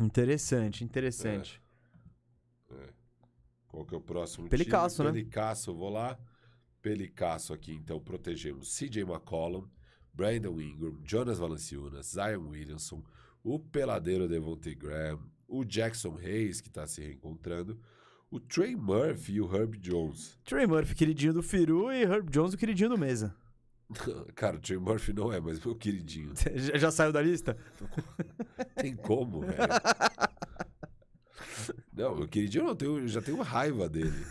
Interessante, 0.00 0.84
interessante. 0.84 1.60
Qual 3.66 3.84
que 3.84 3.94
é 3.94 3.98
o 3.98 4.00
próximo 4.00 4.48
Pelicasso, 4.48 4.96
time? 4.96 5.08
né? 5.08 5.12
Pelicasso, 5.12 5.70
eu 5.70 5.74
vou 5.76 5.90
lá. 5.90 6.18
Pelicasso 6.80 7.52
aqui, 7.52 7.72
então 7.74 8.00
protegemos 8.00 8.74
CJ 8.76 9.02
McCollum, 9.02 9.68
Brandon 10.14 10.60
Ingram, 10.60 10.98
Jonas 11.04 11.38
Valanciunas, 11.38 12.06
Zion 12.12 12.48
Williamson, 12.48 13.04
o 13.42 13.58
peladeiro 13.58 14.28
Devontae 14.28 14.74
Graham, 14.74 15.20
o 15.46 15.64
Jackson 15.64 16.16
Hayes, 16.16 16.60
que 16.60 16.70
tá 16.70 16.86
se 16.86 17.02
reencontrando, 17.02 17.78
o 18.30 18.38
Trey 18.38 18.76
Murphy 18.76 19.34
e 19.34 19.40
o 19.40 19.54
Herb 19.54 19.78
Jones. 19.78 20.38
Trey 20.44 20.66
Murphy, 20.66 20.94
queridinho 20.94 21.32
do 21.32 21.42
Firu, 21.42 21.92
e 21.92 22.02
Herb 22.02 22.30
Jones, 22.30 22.54
o 22.54 22.58
queridinho 22.58 22.90
do 22.90 22.98
Mesa. 22.98 23.34
Cara, 24.34 24.56
o 24.56 24.60
Trey 24.60 24.78
Murphy 24.78 25.12
não 25.12 25.32
é 25.32 25.40
mais 25.40 25.64
meu 25.64 25.74
queridinho. 25.74 26.32
Já, 26.54 26.76
já 26.76 26.90
saiu 26.90 27.12
da 27.12 27.22
lista? 27.22 27.56
Tem 28.76 28.94
como, 28.94 29.40
velho. 29.40 29.56
Não, 31.92 32.16
meu 32.16 32.28
queridinho 32.28 32.64
não 32.64 32.76
tenho, 32.76 32.98
eu 32.98 33.08
já 33.08 33.20
tenho 33.20 33.42
raiva 33.42 33.88
dele. 33.88 34.24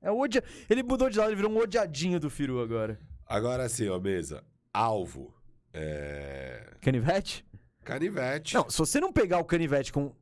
É 0.00 0.10
o 0.10 0.18
odia... 0.18 0.42
Ele 0.68 0.82
mudou 0.82 1.10
de 1.10 1.18
lado, 1.18 1.30
ele 1.30 1.36
virou 1.36 1.50
um 1.50 1.58
odiadinho 1.58 2.20
do 2.20 2.30
Firu 2.30 2.60
agora. 2.60 2.98
Agora 3.26 3.68
sim, 3.68 3.88
ó, 3.88 3.98
mesa. 3.98 4.44
Alvo. 4.72 5.34
É... 5.72 6.76
Canivete? 6.80 7.44
Canivete. 7.84 8.54
Não, 8.54 8.70
se 8.70 8.78
você 8.78 9.00
não 9.00 9.12
pegar 9.12 9.38
o 9.38 9.44
canivete 9.44 9.92
com 9.92 10.14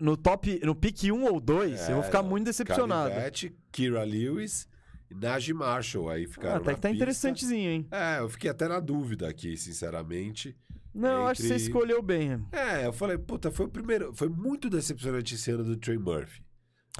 no 0.00 0.16
top, 0.16 0.60
no 0.64 0.74
pick 0.74 1.04
1 1.04 1.24
ou 1.24 1.38
2, 1.40 1.88
eu 1.88 1.94
vou 1.96 2.04
ficar 2.04 2.20
É, 2.20 2.22
muito 2.22 2.46
decepcionado. 2.46 3.10
Canivete, 3.10 3.54
Kira 3.70 4.02
Lewis 4.02 4.66
e 5.10 5.14
Najee 5.14 5.52
Marshall 5.54 6.08
aí 6.08 6.26
ficaram 6.26 6.54
Ah, 6.54 6.56
até 6.58 6.70
na 6.70 6.74
que 6.74 6.80
tá 6.80 6.88
pista. 6.88 6.96
interessantezinho, 6.96 7.70
hein? 7.70 7.86
É, 7.90 8.18
eu 8.20 8.28
fiquei 8.28 8.50
até 8.50 8.66
na 8.66 8.80
dúvida 8.80 9.28
aqui, 9.28 9.56
sinceramente. 9.56 10.56
Não, 10.92 11.26
acho 11.28 11.42
que 11.42 11.46
você 11.48 11.54
Entre- 11.54 11.66
escolheu 11.66 12.02
bem. 12.02 12.44
É, 12.50 12.86
eu 12.86 12.92
falei, 12.92 13.16
puta, 13.18 13.50
foi 13.52 13.66
o 13.66 13.68
primeiro. 13.68 14.12
Foi 14.14 14.28
muito 14.28 14.68
decepcionante 14.68 15.34
esse 15.36 15.50
ano 15.50 15.62
do 15.62 15.76
Trey 15.76 15.98
Murphy. 15.98 16.42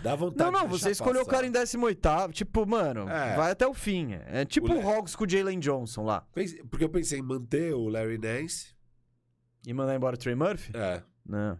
Dá 0.02 0.14
vontade 0.14 0.51
Não, 0.52 0.60
não, 0.60 0.68
você 0.68 0.90
escolheu 0.93 1.22
o 1.22 1.24
passar. 1.24 1.39
cara 1.39 1.47
em 1.48 1.51
18 1.51 2.32
Tipo, 2.32 2.64
mano, 2.64 3.09
É. 3.09 3.35
vai 3.35 3.51
até 3.51 3.66
o 3.66 3.74
fim. 3.74 4.12
É 4.27 4.44
tipo 4.44 4.72
O 4.72 4.78
o 4.78 4.89
Hawks 4.89 5.16
com 5.16 5.24
o 5.24 5.28
Jalen 5.28 5.59
Johnson 5.59 6.05
lá. 6.05 6.24
Porque 6.70 6.85
eu 6.85 6.89
pensei 6.89 7.18
em 7.18 7.22
manter 7.22 7.74
o 7.74 7.89
Larry 7.89 8.16
Nance. 8.16 8.72
E 9.66 9.74
mandar 9.74 9.97
embora 9.97 10.14
o 10.14 10.18
Trey 10.18 10.35
Murphy? 10.36 10.70
É. 10.74 11.02
Não. 11.27 11.59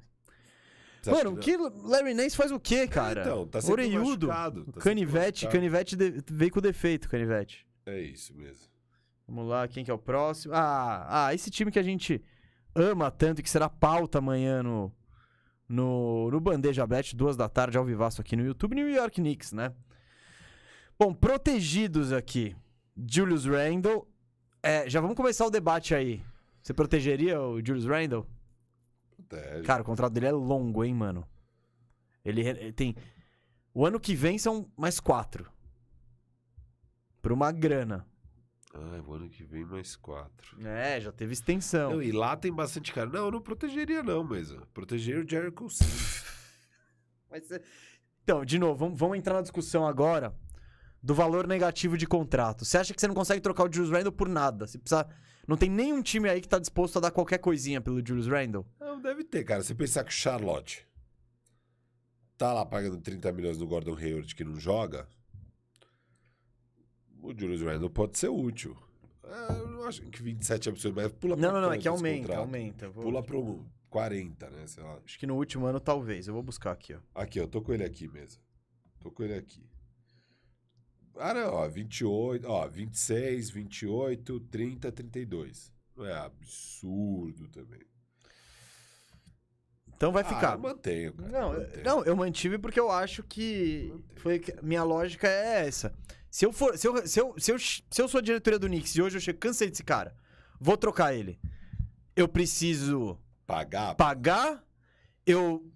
Você 1.03 1.11
Mano, 1.11 1.37
que 1.37 1.57
Larry 1.57 2.13
Nance 2.15 2.37
faz 2.37 2.51
o 2.53 2.61
quê, 2.61 2.87
cara? 2.87 3.23
então, 3.23 3.47
tá 3.47 3.61
sempre 3.61 3.85
Oreiudo. 3.85 4.29
machucado, 4.29 4.65
tá 4.73 4.81
canivete, 4.81 5.49
canivete 5.49 5.97
de- 5.97 6.23
veio 6.31 6.51
com 6.53 6.61
defeito, 6.61 7.09
canivete. 7.09 7.67
É 7.87 8.01
isso 8.01 8.35
mesmo. 8.35 8.69
Vamos 9.27 9.49
lá, 9.49 9.67
quem 9.67 9.85
que 9.85 9.91
é 9.91 9.95
o 9.95 9.99
próximo? 9.99 10.53
Ah, 10.55 11.27
ah, 11.27 11.35
esse 11.35 11.51
time 11.51 11.71
que 11.71 11.79
a 11.79 11.83
gente 11.83 12.23
ama 12.75 13.11
tanto 13.11 13.41
e 13.41 13.43
que 13.43 13.49
será 13.51 13.69
pauta 13.69 14.19
amanhã 14.19 14.63
no, 14.63 14.93
no, 15.69 16.31
no 16.31 16.41
Bandeja 16.41 16.87
Bet, 16.87 17.17
duas 17.17 17.37
da 17.37 17.49
tarde, 17.49 17.79
ao 17.79 17.85
vivaço 17.85 18.21
aqui 18.21 18.37
no 18.37 18.45
YouTube, 18.45 18.75
New 18.75 18.91
York 18.91 19.21
Knicks, 19.21 19.53
né? 19.53 19.73
Bom, 20.99 21.15
protegidos 21.15 22.13
aqui. 22.13 22.55
Julius 23.11 23.47
Randle. 23.47 24.07
É, 24.63 24.89
já 24.91 25.01
vamos 25.01 25.17
começar 25.17 25.47
o 25.47 25.51
debate 25.51 25.95
aí. 25.95 26.23
Você 26.63 26.75
protegeria 26.75 27.41
o 27.41 27.65
Julius 27.65 27.87
Randle? 27.87 28.27
Protege. 29.31 29.63
Cara, 29.63 29.83
o 29.83 29.85
contrato 29.85 30.13
dele 30.13 30.27
é 30.27 30.33
longo, 30.33 30.85
hein, 30.85 30.93
mano? 30.95 31.27
Ele, 32.25 32.43
ele 32.43 32.73
tem. 32.73 32.97
O 33.73 33.87
ano 33.87 34.01
que 34.01 34.15
vem 34.15 34.37
são 34.39 34.71
mais 34.77 34.99
quatro. 34.99 35.51
Por 37.23 37.33
uma 37.33 37.53
grana. 37.53 38.07
Ai, 38.75 39.01
o 39.01 39.13
ano 39.13 39.29
que 39.29 39.45
vem 39.45 39.65
mais 39.65 39.97
quatro. 39.97 40.57
É, 40.67 41.01
já 41.01 41.13
teve 41.13 41.33
extensão. 41.33 41.93
Não, 41.93 42.03
e 42.03 42.13
lá 42.13 42.37
tem 42.37 42.53
bastante 42.53 42.93
cara. 42.93 43.09
Não, 43.09 43.27
eu 43.27 43.31
não 43.31 43.41
protegeria, 43.41 44.03
não, 44.03 44.23
mas. 44.25 44.53
Protegeria 44.75 45.25
o 45.25 45.29
Jericho. 45.29 45.67
Mas, 47.31 47.49
é- 47.53 47.63
Então, 48.25 48.45
de 48.45 48.59
novo, 48.59 48.75
vamos, 48.77 48.99
vamos 48.99 49.17
entrar 49.17 49.35
na 49.35 49.43
discussão 49.43 49.87
agora 49.87 50.35
do 51.01 51.15
valor 51.15 51.47
negativo 51.47 51.97
de 51.97 52.05
contrato. 52.05 52.65
Você 52.65 52.77
acha 52.77 52.93
que 52.93 53.01
você 53.01 53.07
não 53.07 53.15
consegue 53.15 53.41
trocar 53.41 53.69
o 53.69 53.73
Julius 53.73 53.93
Randle 53.93 54.11
por 54.11 54.29
nada? 54.29 54.67
Você 54.67 54.77
precisa... 54.79 55.09
Não 55.51 55.57
tem 55.57 55.69
nenhum 55.69 56.01
time 56.01 56.29
aí 56.29 56.41
que 56.41 56.47
tá 56.49 56.61
disposto 56.61 56.99
a 56.99 57.01
dar 57.01 57.11
qualquer 57.11 57.39
coisinha 57.39 57.81
pelo 57.81 58.01
Julius 58.07 58.29
Randle? 58.29 58.65
Não, 58.79 59.03
deve 59.03 59.25
ter, 59.25 59.43
cara. 59.43 59.61
Você 59.65 59.75
pensar 59.75 60.05
que 60.05 60.11
o 60.11 60.15
Charlotte 60.15 60.87
tá 62.39 62.53
lá 62.53 62.65
pagando 62.65 63.01
30 63.01 63.33
milhões 63.33 63.59
no 63.59 63.67
Gordon 63.67 63.97
Hayward 63.97 64.33
que 64.33 64.45
não 64.45 64.61
joga, 64.61 65.09
o 67.21 67.37
Julius 67.37 67.63
Randle 67.63 67.91
pode 67.91 68.17
ser 68.17 68.29
útil. 68.29 68.77
É, 69.25 69.53
eu 69.59 69.67
não 69.71 69.83
acho 69.83 70.03
que 70.03 70.23
27 70.23 70.69
é 70.69 70.71
absurdo, 70.71 70.95
mas 70.95 71.11
pula 71.15 71.35
Não, 71.35 71.53
não, 71.53 71.61
não, 71.63 71.73
é 71.73 71.79
que 71.79 71.89
aumenta, 71.89 72.21
contrato? 72.29 72.39
aumenta. 72.39 72.89
Vou- 72.89 73.03
Pula 73.03 73.21
pro 73.21 73.67
40, 73.89 74.51
né? 74.51 74.69
Sei 74.69 74.85
lá. 74.85 75.01
Acho 75.05 75.19
que 75.19 75.27
no 75.27 75.35
último 75.35 75.67
ano 75.67 75.81
talvez. 75.81 76.29
Eu 76.29 76.35
vou 76.35 76.45
buscar 76.45 76.71
aqui, 76.71 76.95
ó. 76.95 77.01
Aqui, 77.13 77.41
eu 77.41 77.49
tô 77.49 77.61
com 77.61 77.73
ele 77.75 77.83
aqui 77.83 78.07
mesmo. 78.07 78.41
Tô 79.01 79.11
com 79.11 79.25
ele 79.25 79.35
aqui. 79.35 79.69
Ah, 81.21 81.35
não, 81.35 81.53
ó, 81.53 81.69
28, 81.69 82.47
ó, 82.49 82.67
26, 82.69 83.51
28, 83.51 84.41
30, 84.41 84.91
32. 84.91 85.73
Não 85.97 86.07
é 86.07 86.15
absurdo 86.15 87.47
também. 87.49 87.81
Então 89.97 90.13
vai 90.13 90.23
Ah, 90.23 90.27
ficar. 90.27 90.53
eu 90.55 90.59
mantenho, 90.61 91.13
cara. 91.13 91.29
Não, 91.31 91.53
eu 91.53 91.61
eu- 91.61 91.67
mantenho. 91.67 91.85
não, 91.85 92.05
eu 92.05 92.17
mantive 92.17 92.59
porque 92.59 92.81
eu 92.81 92.91
acho 92.91 93.23
que 93.23 93.89
Mantém. 93.93 94.05
foi 94.17 94.39
que- 94.39 94.57
minha 94.63 94.83
lógica 94.83 95.29
é 95.29 95.67
essa. 95.67 95.93
Se 96.31 96.47
eu 96.47 96.53
for, 96.53 96.79
se 96.79 96.87
eu, 96.89 97.07
se 97.07 97.21
eu, 97.21 97.35
se 97.39 97.53
eu, 97.53 97.59
se 97.59 97.83
eu 97.99 98.09
sou 98.09 98.19
a 98.19 98.23
diretoria 98.23 98.59
do 98.59 98.67
Knicks 98.67 98.95
e 98.97 99.03
hoje 99.03 99.17
eu 99.17 99.21
chego, 99.21 99.39
cansei 99.39 99.69
desse 99.69 99.83
cara, 99.85 100.17
vou 100.59 100.77
trocar 100.77 101.15
ele. 101.15 101.39
Eu 102.17 102.27
preciso 102.29 103.19
Pagar? 103.47 103.95
pagar? 103.95 104.65
Eu 105.27 105.67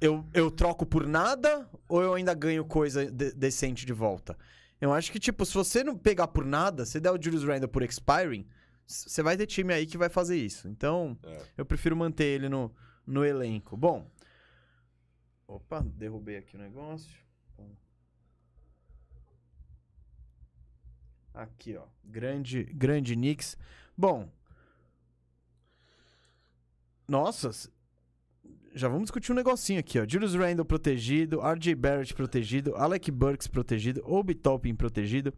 eu, 0.00 0.24
eu 0.32 0.48
troco 0.48 0.86
por 0.86 1.04
nada 1.08 1.68
ou 1.88 2.00
eu 2.00 2.14
ainda 2.14 2.32
ganho 2.32 2.64
coisa 2.64 3.10
de- 3.10 3.32
decente 3.32 3.84
de 3.84 3.92
volta? 3.92 4.38
Eu 4.80 4.92
acho 4.92 5.10
que 5.10 5.18
tipo, 5.18 5.44
se 5.44 5.54
você 5.54 5.82
não 5.82 5.96
pegar 5.98 6.28
por 6.28 6.44
nada, 6.44 6.86
se 6.86 7.00
der 7.00 7.10
o 7.10 7.20
Julius 7.20 7.44
Randle 7.44 7.68
por 7.68 7.82
expiring, 7.82 8.46
você 8.86 9.22
vai 9.22 9.36
ter 9.36 9.46
time 9.46 9.72
aí 9.74 9.86
que 9.86 9.98
vai 9.98 10.08
fazer 10.08 10.36
isso. 10.36 10.68
Então, 10.68 11.18
É. 11.24 11.42
eu 11.58 11.66
prefiro 11.66 11.96
manter 11.96 12.24
ele 12.24 12.48
no, 12.48 12.74
no 13.06 13.24
elenco. 13.24 13.76
Bom. 13.76 14.10
Opa, 15.46 15.80
derrubei 15.80 16.36
aqui 16.36 16.56
o 16.56 16.58
negócio. 16.58 17.10
Aqui, 21.34 21.76
ó. 21.76 21.86
Grande, 22.04 22.64
grande 22.64 23.14
Knicks. 23.14 23.56
Bom. 23.96 24.28
Nossa, 27.06 27.50
já 28.74 28.88
vamos 28.88 29.04
discutir 29.04 29.32
um 29.32 29.34
negocinho 29.34 29.80
aqui, 29.80 29.98
ó. 29.98 30.04
Julius 30.08 30.34
Randle 30.34 30.64
protegido, 30.64 31.40
RJ 31.40 31.74
Barrett 31.74 32.14
protegido, 32.14 32.74
Alec 32.76 33.10
Burks 33.10 33.46
protegido, 33.46 34.02
Obi 34.04 34.34
Toppin 34.34 34.74
protegido, 34.74 35.32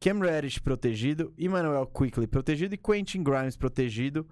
Cam 0.00 0.20
Reddish 0.20 0.58
protegido, 0.58 1.32
Emmanuel 1.38 1.86
Quickly 1.86 2.26
protegido 2.26 2.74
e 2.74 2.78
Quentin 2.78 3.22
Grimes 3.22 3.56
protegido. 3.56 4.26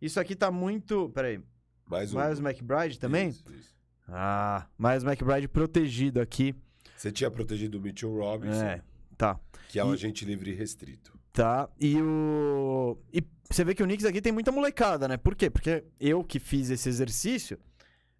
Isso 0.00 0.18
aqui 0.20 0.34
tá 0.36 0.50
muito. 0.50 1.10
Peraí. 1.10 1.40
Mais 1.88 2.12
um. 2.14 2.20
Miles 2.20 2.38
McBride 2.40 2.98
também? 2.98 3.28
Isso, 3.28 3.44
isso. 3.52 3.76
Ah, 4.08 4.66
Miles 4.78 5.04
McBride 5.04 5.48
protegido 5.48 6.20
aqui. 6.20 6.54
Você 6.96 7.12
tinha 7.12 7.30
protegido 7.30 7.78
o 7.78 7.80
Mitchell 7.80 8.12
Robinson, 8.16 8.62
É, 8.64 8.82
tá. 9.16 9.38
que 9.68 9.78
é 9.78 9.84
um 9.84 9.90
E- 9.90 9.94
agente 9.94 10.24
livre 10.24 10.52
restrito. 10.54 11.16
Tá. 11.32 11.68
E 11.80 12.00
o. 12.00 12.98
E 13.12 13.22
você 13.50 13.62
vê 13.64 13.74
que 13.74 13.82
o 13.82 13.86
Knicks 13.86 14.04
aqui 14.06 14.20
tem 14.20 14.32
muita 14.32 14.50
molecada, 14.50 15.06
né? 15.06 15.16
Por 15.16 15.36
quê? 15.36 15.48
Porque 15.50 15.84
eu 16.00 16.24
que 16.24 16.38
fiz 16.40 16.68
esse 16.70 16.88
exercício, 16.88 17.58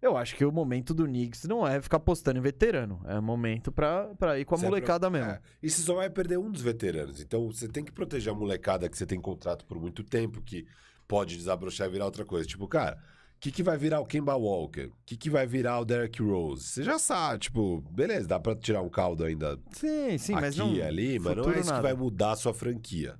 eu 0.01 0.15
acho 0.17 0.35
que 0.35 0.45
o 0.45 0.51
momento 0.51 0.93
do 0.93 1.05
Knicks 1.05 1.43
não 1.43 1.67
é 1.67 1.81
ficar 1.81 1.99
postando 1.99 2.39
em 2.39 2.41
veterano. 2.41 3.01
É 3.05 3.19
momento 3.19 3.71
pra, 3.71 4.07
pra 4.15 4.39
ir 4.39 4.45
com 4.45 4.55
a 4.55 4.57
Você 4.57 4.65
é 4.65 4.69
molecada 4.69 5.09
pro- 5.09 5.19
mesmo. 5.19 5.31
É. 5.33 5.41
E 5.61 5.69
você 5.69 5.81
só 5.81 5.95
vai 5.95 6.09
perder 6.09 6.37
um 6.39 6.49
dos 6.51 6.61
veteranos. 6.61 7.19
Então 7.21 7.47
você 7.51 7.67
tem 7.67 7.83
que 7.83 7.91
proteger 7.91 8.31
a 8.31 8.35
molecada 8.35 8.87
que 8.89 8.97
você 8.97 9.05
tem 9.05 9.19
contrato 9.19 9.65
por 9.65 9.79
muito 9.79 10.03
tempo, 10.03 10.41
que 10.41 10.65
pode 11.07 11.35
desabrochar 11.35 11.87
e 11.87 11.91
virar 11.91 12.05
outra 12.05 12.23
coisa. 12.23 12.47
Tipo, 12.47 12.67
cara, 12.67 12.97
o 13.35 13.39
que, 13.39 13.51
que 13.51 13.63
vai 13.63 13.77
virar 13.77 13.99
o 13.99 14.05
Kemba 14.05 14.35
Walker? 14.35 14.85
O 14.87 14.93
que, 15.05 15.15
que 15.17 15.29
vai 15.29 15.47
virar 15.47 15.79
o 15.79 15.85
Derrick 15.85 16.21
Rose? 16.21 16.63
Você 16.63 16.83
já 16.83 16.99
sabe, 16.99 17.39
tipo, 17.39 17.81
beleza, 17.89 18.27
dá 18.27 18.39
pra 18.39 18.55
tirar 18.55 18.81
um 18.81 18.89
caldo 18.89 19.23
ainda 19.23 19.57
Sim, 19.71 20.17
sim, 20.17 20.33
aqui 20.33 20.41
mas 20.41 20.57
não. 20.57 20.71
ali, 20.83 21.17
mas 21.19 21.35
não 21.37 21.45
é 21.45 21.53
isso 21.55 21.63
que 21.63 21.69
nada. 21.69 21.81
vai 21.81 21.93
mudar 21.93 22.31
a 22.31 22.35
sua 22.35 22.53
franquia. 22.53 23.15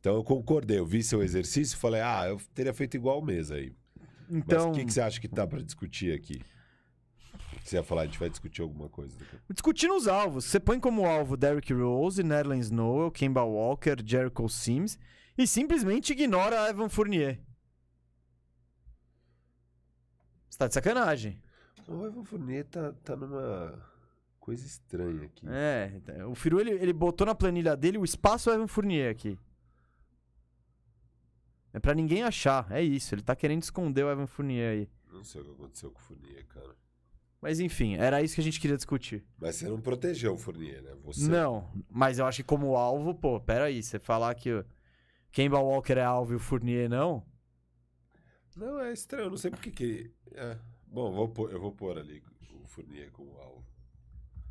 Então 0.00 0.14
eu 0.16 0.22
concordei, 0.24 0.78
eu 0.78 0.86
vi 0.86 1.02
seu 1.02 1.22
exercício 1.22 1.76
e 1.76 1.78
falei, 1.78 2.00
ah, 2.00 2.26
eu 2.28 2.38
teria 2.54 2.74
feito 2.74 2.96
igual 2.96 3.18
o 3.20 3.24
mês 3.24 3.50
aí. 3.50 3.74
Então, 4.30 4.68
Mas 4.68 4.76
o 4.76 4.78
que, 4.78 4.84
que 4.84 4.92
você 4.92 5.00
acha 5.00 5.20
que 5.20 5.28
dá 5.28 5.46
pra 5.46 5.60
discutir 5.60 6.14
aqui? 6.14 6.42
Você 7.62 7.76
ia 7.76 7.82
falar, 7.82 8.02
a 8.02 8.06
gente 8.06 8.18
vai 8.18 8.28
discutir 8.28 8.62
alguma 8.62 8.88
coisa. 8.88 9.16
daqui 9.18 9.36
discutindo 9.52 9.94
os 9.94 10.06
alvos. 10.06 10.44
Você 10.44 10.60
põe 10.60 10.78
como 10.78 11.06
alvo 11.06 11.36
Derrick 11.36 11.72
Rose, 11.72 12.22
Nerlens 12.22 12.70
Noel, 12.70 13.10
Kemba 13.10 13.42
Walker, 13.42 13.96
Jericho 14.04 14.48
Sims 14.48 14.98
e 15.36 15.46
simplesmente 15.46 16.12
ignora 16.12 16.68
Evan 16.68 16.88
Fournier. 16.88 17.40
Você 20.48 20.58
tá 20.58 20.68
de 20.68 20.74
sacanagem. 20.74 21.40
O 21.88 22.06
Evan 22.06 22.24
Fournier 22.24 22.64
tá, 22.64 22.92
tá 23.02 23.16
numa 23.16 23.82
coisa 24.38 24.64
estranha 24.66 25.24
aqui. 25.24 25.46
É, 25.48 26.24
o 26.26 26.34
Firu 26.34 26.60
ele, 26.60 26.70
ele 26.72 26.92
botou 26.92 27.26
na 27.26 27.34
planilha 27.34 27.76
dele 27.76 27.98
o 27.98 28.04
espaço 28.04 28.50
Evan 28.50 28.68
Fournier 28.68 29.10
aqui. 29.10 29.38
É 31.74 31.80
pra 31.80 31.92
ninguém 31.92 32.22
achar, 32.22 32.70
é 32.70 32.80
isso. 32.80 33.14
Ele 33.14 33.22
tá 33.22 33.34
querendo 33.34 33.62
esconder 33.62 34.04
o 34.04 34.10
Evan 34.10 34.28
Fournier 34.28 34.70
aí. 34.70 34.88
Não 35.12 35.24
sei 35.24 35.40
o 35.40 35.44
que 35.44 35.50
aconteceu 35.50 35.90
com 35.90 35.98
o 35.98 36.02
Fournier, 36.02 36.46
cara. 36.46 36.76
Mas 37.42 37.58
enfim, 37.58 37.96
era 37.96 38.22
isso 38.22 38.36
que 38.36 38.40
a 38.40 38.44
gente 38.44 38.60
queria 38.60 38.76
discutir. 38.76 39.26
Mas 39.38 39.56
você 39.56 39.68
não 39.68 39.80
protegeu 39.80 40.34
o 40.34 40.38
Fournier, 40.38 40.80
né? 40.82 40.94
Você. 41.02 41.28
Não, 41.28 41.68
mas 41.90 42.20
eu 42.20 42.26
acho 42.26 42.38
que 42.38 42.48
como 42.48 42.76
alvo, 42.76 43.12
pô, 43.12 43.40
peraí, 43.40 43.82
você 43.82 43.98
falar 43.98 44.32
que 44.36 44.64
Kemba 45.32 45.58
Walker 45.58 45.94
é 45.94 46.04
alvo 46.04 46.32
e 46.32 46.36
o 46.36 46.38
Fournier 46.38 46.88
não? 46.88 47.26
Não, 48.56 48.78
é 48.78 48.92
estranho. 48.92 49.24
Eu 49.24 49.30
não 49.30 49.36
sei 49.36 49.50
por 49.50 49.60
que 49.60 49.72
que... 49.72 50.12
É. 50.30 50.56
Bom, 50.86 51.08
eu 51.50 51.60
vou 51.60 51.72
pôr 51.72 51.98
ali 51.98 52.22
o 52.52 52.68
Fournier 52.68 53.10
como 53.10 53.36
alvo. 53.38 53.66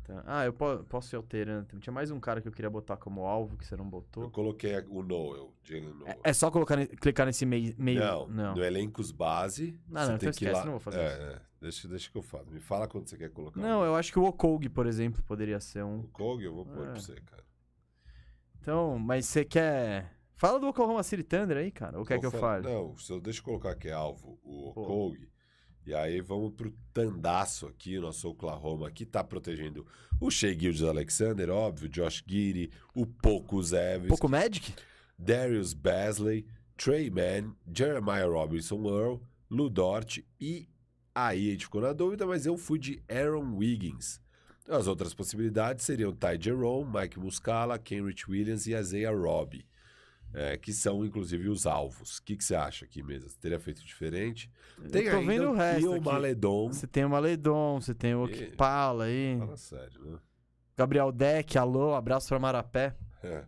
Tá. 0.04 0.22
Ah, 0.26 0.44
eu 0.44 0.52
po- 0.52 0.84
posso 0.84 1.14
ir 1.14 1.16
alterando. 1.16 1.78
Tinha 1.80 1.92
mais 1.92 2.10
um 2.10 2.20
cara 2.20 2.40
que 2.42 2.46
eu 2.46 2.52
queria 2.52 2.68
botar 2.68 2.96
como 2.98 3.24
alvo 3.24 3.56
que 3.56 3.64
você 3.66 3.74
não 3.74 3.86
Eu 3.86 3.90
botou. 3.90 4.30
coloquei 4.30 4.76
o 4.90 5.02
Noel, 5.02 5.52
Jalen 5.64 5.94
Noel. 5.94 6.06
É, 6.22 6.30
é 6.30 6.32
só 6.34 6.50
colocar, 6.50 6.76
clicar 6.86 7.24
nesse 7.26 7.46
meio. 7.46 7.74
meio 7.78 8.00
Não, 8.00 8.26
não. 8.28 8.54
no 8.54 8.62
elencos 8.62 9.10
base. 9.10 9.80
Não, 9.88 10.02
você 10.02 10.10
não, 10.12 10.18
tem 10.18 10.28
então 10.28 10.38
que 10.38 10.44
esquece, 10.44 10.52
lá. 10.58 10.64
não 10.64 10.72
vou 10.72 10.80
fazer 10.80 11.00
é, 11.00 11.08
isso. 11.12 11.22
é. 11.22 11.40
Deixa, 11.62 11.88
deixa 11.88 12.10
que 12.10 12.18
eu 12.18 12.22
faço. 12.22 12.50
Me 12.50 12.60
fala 12.60 12.86
quando 12.86 13.08
você 13.08 13.16
quer 13.16 13.30
colocar. 13.30 13.58
Não, 13.58 13.82
eu 13.82 13.94
acho 13.96 14.12
que 14.12 14.18
o 14.18 14.24
Okog, 14.24 14.68
por 14.68 14.86
exemplo, 14.86 15.22
poderia 15.22 15.58
ser 15.58 15.82
um. 15.82 16.00
O 16.00 16.08
Kog 16.08 16.44
eu 16.44 16.52
vou 16.54 16.66
pôr 16.66 16.82
É. 16.86 16.90
pra 16.90 17.00
você, 17.00 17.14
cara. 17.22 17.42
Então, 18.60 18.98
mas 18.98 19.26
você 19.26 19.44
quer. 19.44 20.12
Fala 20.34 20.58
do 20.58 20.66
Oklahoma 20.66 21.02
City 21.02 21.22
Thunder 21.22 21.56
aí, 21.56 21.70
cara. 21.70 21.98
Ou 21.98 22.04
quer 22.04 22.18
que 22.18 22.26
eu 22.26 22.30
fale? 22.30 22.64
Não, 22.64 22.94
eu 23.08 23.20
deixa 23.20 23.40
eu 23.40 23.44
colocar 23.44 23.74
que 23.76 23.88
é 23.88 23.92
alvo 23.92 24.38
o. 24.42 24.68
Okog, 24.70 25.28
E 25.86 25.94
aí 25.94 26.20
vamos 26.20 26.54
pro 26.54 26.74
Tandaço 26.92 27.66
aqui, 27.66 27.98
nosso 27.98 28.28
Oklahoma, 28.28 28.90
que 28.90 29.04
tá 29.04 29.22
protegendo 29.22 29.86
o 30.20 30.30
Shea 30.30 30.58
Gildes 30.58 30.82
Alexander, 30.82 31.50
óbvio, 31.50 31.88
Josh 31.88 32.24
Giddy, 32.26 32.70
o 32.94 33.04
Poco 33.04 33.62
Zeves, 33.62 34.08
Pouco 34.08 34.28
Magic? 34.28 34.72
Darius 35.18 35.74
Basley, 35.74 36.46
Trey 36.76 37.10
Mann, 37.10 37.54
Jeremiah 37.72 38.26
Robinson 38.26 38.82
Earl, 38.86 39.20
Lu 39.50 39.68
Dort 39.68 40.18
e 40.40 40.68
aí 41.14 41.48
a 41.48 41.52
gente 41.52 41.66
ficou 41.66 41.80
na 41.80 41.92
dúvida, 41.92 42.26
mas 42.26 42.46
eu 42.46 42.56
fui 42.56 42.78
de 42.78 43.02
Aaron 43.08 43.56
Wiggins. 43.56 44.20
As 44.66 44.86
outras 44.86 45.12
possibilidades 45.12 45.84
seriam 45.84 46.12
Ty 46.12 46.38
Jerome, 46.40 46.90
Mike 46.90 47.18
Muscala, 47.18 47.78
Kenrich 47.78 48.28
Williams 48.30 48.66
e 48.66 48.74
Isaiah 48.74 49.14
Robbie, 49.14 49.66
é, 50.34 50.56
que 50.58 50.72
são 50.72 51.04
inclusive 51.04 51.48
os 51.48 51.64
alvos. 51.66 52.18
O 52.18 52.22
que, 52.24 52.36
que 52.36 52.44
você 52.44 52.54
acha 52.54 52.84
aqui 52.84 53.02
mesmo? 53.02 53.28
Você 53.30 53.36
teria 53.40 53.58
feito 53.60 53.84
diferente? 53.84 54.50
Tem 54.90 55.04
Eu 55.04 55.10
tô 55.12 55.16
ainda 55.18 55.32
vendo 55.32 55.50
o 55.50 55.54
resto 55.54 55.92
aqui. 55.94 56.04
Maledon. 56.04 56.68
Você 56.72 56.86
tem 56.86 57.04
o 57.04 57.08
Maledon, 57.10 57.80
você 57.80 57.94
tem 57.94 58.14
o 58.14 58.24
Okpala 58.24 59.04
aí. 59.04 59.36
Fala 59.38 59.56
sério, 59.56 60.04
né? 60.04 60.18
Gabriel 60.76 61.12
Deck, 61.12 61.56
alô, 61.56 61.94
abraço 61.94 62.28
pra 62.28 62.38
Marapé. 62.38 62.96
É. 63.22 63.44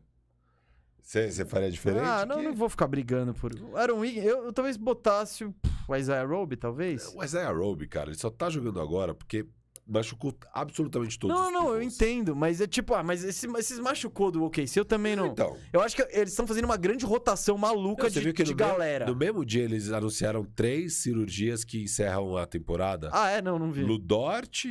Você 1.02 1.44
faria 1.44 1.70
diferente? 1.70 2.02
Ah, 2.04 2.26
não, 2.26 2.38
Que- 2.38 2.42
não 2.42 2.54
vou 2.54 2.68
ficar 2.68 2.88
brigando 2.88 3.32
por. 3.32 3.52
Aaron 3.76 3.98
Wiggins, 4.00 4.24
eu, 4.24 4.46
eu 4.46 4.52
talvez 4.52 4.76
botasse 4.76 5.44
o, 5.44 5.54
o 5.86 5.94
Isaiah 5.94 6.24
Roby, 6.26 6.56
talvez. 6.56 7.12
O 7.14 7.22
Isaiah 7.22 7.52
Roby, 7.52 7.86
cara, 7.86 8.10
ele 8.10 8.18
só 8.18 8.28
tá 8.28 8.50
jogando 8.50 8.80
agora 8.80 9.14
porque 9.14 9.46
machucou 9.86 10.36
absolutamente 10.52 11.16
todos 11.18 11.36
Não, 11.36 11.50
não, 11.52 11.74
eu 11.74 11.80
entendo, 11.80 12.34
mas 12.34 12.60
é 12.60 12.66
tipo, 12.66 12.92
ah, 12.94 13.02
mas 13.04 13.22
esse, 13.22 13.46
esses 13.56 13.78
machucou 13.78 14.30
do 14.32 14.42
OKC, 14.44 14.80
eu 14.80 14.84
também 14.84 15.14
não. 15.14 15.26
Então, 15.28 15.56
Eu 15.72 15.80
acho 15.80 15.94
que 15.94 16.02
eles 16.10 16.30
estão 16.30 16.46
fazendo 16.46 16.64
uma 16.64 16.76
grande 16.76 17.04
rotação 17.04 17.56
maluca 17.56 18.02
Não, 18.04 18.10
você 18.10 18.18
de, 18.18 18.24
viu 18.24 18.34
que 18.34 18.42
de 18.42 18.50
no 18.50 18.56
mesmo- 18.56 18.72
galera. 18.72 19.06
no 19.06 19.14
mesmo 19.14 19.44
dia 19.44 19.62
eles 19.62 19.92
anunciaram 19.92 20.44
três 20.44 20.94
cirurgias 20.96 21.62
que 21.64 21.82
encerram 21.82 22.36
a 22.36 22.44
temporada. 22.46 23.10
Ah, 23.12 23.28
é? 23.30 23.40
Não, 23.40 23.58
não 23.58 23.70
vi. 23.70 23.82
Ludort, 23.84 24.66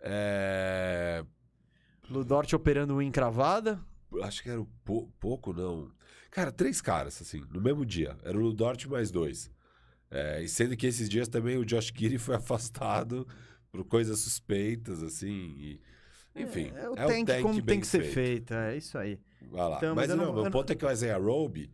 é... 0.00 1.24
Ludort 2.10 2.52
operando 2.54 2.94
o 2.96 3.02
encravada. 3.02 3.80
acho 4.22 4.42
que 4.42 4.50
era 4.50 4.64
Po- 4.84 5.08
pouco, 5.20 5.52
não. 5.52 5.90
Cara, 6.30 6.50
três 6.50 6.80
caras, 6.80 7.20
assim, 7.22 7.42
no 7.52 7.60
mesmo 7.60 7.86
dia. 7.86 8.16
Era 8.24 8.36
o 8.36 8.40
Ludort 8.40 8.88
mais 8.88 9.10
dois. 9.10 9.50
É, 10.10 10.42
e 10.42 10.48
sendo 10.48 10.76
que 10.76 10.86
esses 10.86 11.08
dias 11.08 11.28
também 11.28 11.56
o 11.56 11.64
Josh 11.64 11.92
Giri 11.96 12.18
foi 12.18 12.34
afastado 12.36 13.26
por 13.72 13.84
coisas 13.84 14.20
suspeitas, 14.20 15.02
assim. 15.02 15.54
e- 15.58 15.80
Enfim, 16.36 16.70
é, 16.76 16.88
o 16.88 16.94
é 16.94 17.06
tank, 17.24 17.42
como 17.42 17.54
bem 17.54 17.62
tem 17.64 17.80
que 17.80 17.86
ser 17.86 18.02
feito. 18.02 18.14
feito, 18.14 18.54
é 18.54 18.76
isso 18.76 18.96
aí. 18.98 19.18
Vai 19.50 19.68
lá. 19.68 19.76
Então, 19.78 19.94
mas 19.94 20.08
mas 20.08 20.16
não, 20.16 20.26
não- 20.26 20.34
meu 20.34 20.44
eu 20.44 20.50
ponto 20.50 20.70
é 20.70 20.76
que 20.76 20.84
o 20.84 20.90
Isaiah 20.90 21.18
Roby. 21.18 21.70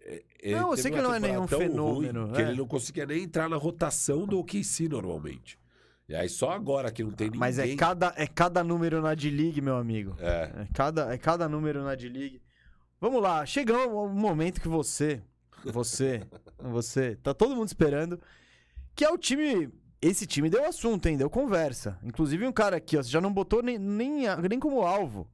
é, 0.00 0.22
ele 0.40 0.54
Não, 0.54 0.70
eu 0.70 0.76
sei 0.76 0.90
que 0.90 1.00
não 1.02 1.12
é 1.14 1.20
nenhum 1.20 1.46
fenômeno, 1.46 2.24
ruim 2.24 2.32
que 2.32 2.40
é. 2.42 2.48
ele 2.48 2.56
não 2.56 2.66
conseguia 2.66 3.04
nem 3.06 3.22
entrar 3.24 3.48
na 3.48 3.56
rotação 3.56 4.24
do 4.26 4.38
OKC 4.38 4.88
normalmente. 4.88 5.58
E 6.08 6.14
aí 6.14 6.28
só 6.28 6.50
agora 6.50 6.90
que 6.90 7.02
não 7.02 7.12
tem 7.12 7.26
ninguém. 7.28 7.40
Mas 7.40 7.58
é 7.58 7.74
cada, 7.76 8.12
é 8.16 8.26
cada 8.26 8.62
número 8.64 9.00
na 9.00 9.14
D-League, 9.14 9.60
meu 9.60 9.76
amigo. 9.76 10.14
É. 10.18 10.62
É 10.62 10.68
cada, 10.74 11.12
é 11.14 11.18
cada 11.18 11.48
número 11.48 11.82
na 11.84 11.94
D-League. 11.94 12.40
Vamos 13.00 13.22
lá, 13.22 13.44
chegou 13.46 14.04
o 14.04 14.08
momento 14.08 14.60
que 14.60 14.68
você, 14.68 15.22
você, 15.64 16.22
você, 16.58 17.16
tá 17.16 17.32
todo 17.32 17.54
mundo 17.54 17.68
esperando, 17.68 18.20
que 18.94 19.04
é 19.04 19.10
o 19.10 19.16
time. 19.18 19.70
Esse 20.02 20.26
time 20.26 20.50
deu 20.50 20.64
assunto, 20.68 21.06
hein? 21.06 21.16
Deu 21.16 21.30
conversa. 21.30 21.96
Inclusive 22.02 22.44
um 22.46 22.52
cara 22.52 22.76
aqui, 22.76 22.98
ó, 22.98 23.02
você 23.02 23.08
já 23.08 23.20
não 23.20 23.32
botou 23.32 23.62
nem, 23.62 23.78
nem, 23.78 24.24
nem 24.48 24.58
como 24.58 24.82
alvo. 24.82 25.30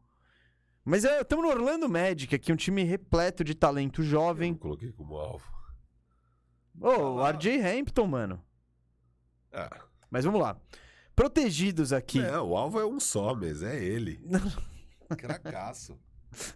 Mas 0.84 1.04
é, 1.04 1.20
estamos 1.22 1.44
no 1.44 1.50
Orlando 1.50 1.88
Magic 1.88 2.34
aqui, 2.34 2.52
um 2.52 2.56
time 2.56 2.82
repleto 2.82 3.42
de 3.42 3.54
talento 3.54 4.00
Eu 4.02 4.04
não 4.04 4.10
jovem. 4.10 4.54
coloquei 4.54 4.92
como 4.92 5.16
alvo. 5.16 5.44
Ô, 6.80 7.16
o 7.16 7.26
RJ 7.26 7.60
Hampton, 7.60 8.06
mano. 8.06 8.42
Ah. 9.52 9.84
Mas 10.10 10.24
vamos 10.24 10.40
lá. 10.40 10.56
Protegidos 11.16 11.92
aqui. 11.92 12.20
É, 12.20 12.38
o 12.38 12.56
alvo 12.56 12.78
é 12.78 12.86
um 12.86 13.00
só, 13.00 13.34
mas 13.34 13.62
é 13.62 13.82
ele. 13.82 14.20
Cracaço. 15.16 15.98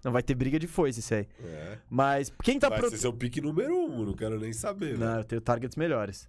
Não 0.05 0.13
vai 0.13 0.23
ter 0.23 0.35
briga 0.35 0.59
de 0.59 0.67
foice 0.67 1.01
isso 1.01 1.15
aí. 1.15 1.27
É. 1.41 1.79
Mas 1.89 2.31
quem 2.43 2.59
tá 2.59 2.69
Vai 2.69 2.79
prote- 2.79 2.97
ser 2.97 3.01
seu 3.03 3.13
pique 3.13 3.41
número 3.41 3.75
um, 3.75 4.05
não 4.05 4.13
quero 4.15 4.39
nem 4.39 4.53
saber. 4.53 4.99
Não, 4.99 5.15
né? 5.15 5.21
eu 5.21 5.25
tenho 5.25 5.41
targets 5.41 5.77
melhores. 5.77 6.29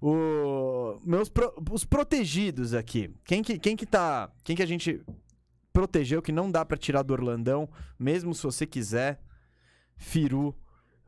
O... 0.00 0.98
Meus 1.04 1.28
pro- 1.28 1.54
Os 1.70 1.84
protegidos 1.84 2.72
aqui. 2.74 3.14
Quem 3.24 3.42
que, 3.42 3.58
quem 3.58 3.76
que 3.76 3.84
tá. 3.86 4.30
Quem 4.42 4.56
que 4.56 4.62
a 4.62 4.66
gente 4.66 5.00
protegeu 5.72 6.22
que 6.22 6.32
não 6.32 6.50
dá 6.50 6.64
pra 6.64 6.76
tirar 6.76 7.02
do 7.02 7.12
Orlandão, 7.12 7.68
mesmo 7.98 8.34
se 8.34 8.42
você 8.42 8.66
quiser. 8.66 9.20
Firu. 9.96 10.54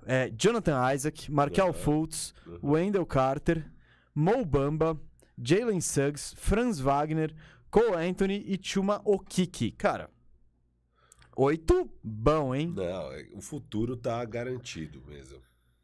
é, 0.05 0.31
Jonathan 0.36 0.93
Isaac, 0.94 1.31
Markel 1.32 1.66
Aham. 1.69 1.73
Fultz, 1.73 2.35
Uhum. 2.47 2.73
Wendell 2.73 3.06
Carter, 3.06 3.70
Mo 4.14 4.44
Bamba, 4.44 5.01
Jalen 5.43 5.81
Suggs, 5.81 6.35
Franz 6.36 6.78
Wagner, 6.78 7.35
Cole 7.70 7.94
Anthony 7.97 8.44
e 8.47 8.59
Chuma 8.60 9.01
Okiki. 9.05 9.70
Cara, 9.70 10.10
oito 11.36 11.89
bom, 12.05 12.55
hein? 12.55 12.69
Não, 12.77 13.12
é- 13.12 13.28
o 13.32 13.40
futuro 13.40 13.97
tá 13.97 14.23
garantido 14.24 15.02
mesmo. 15.06 15.39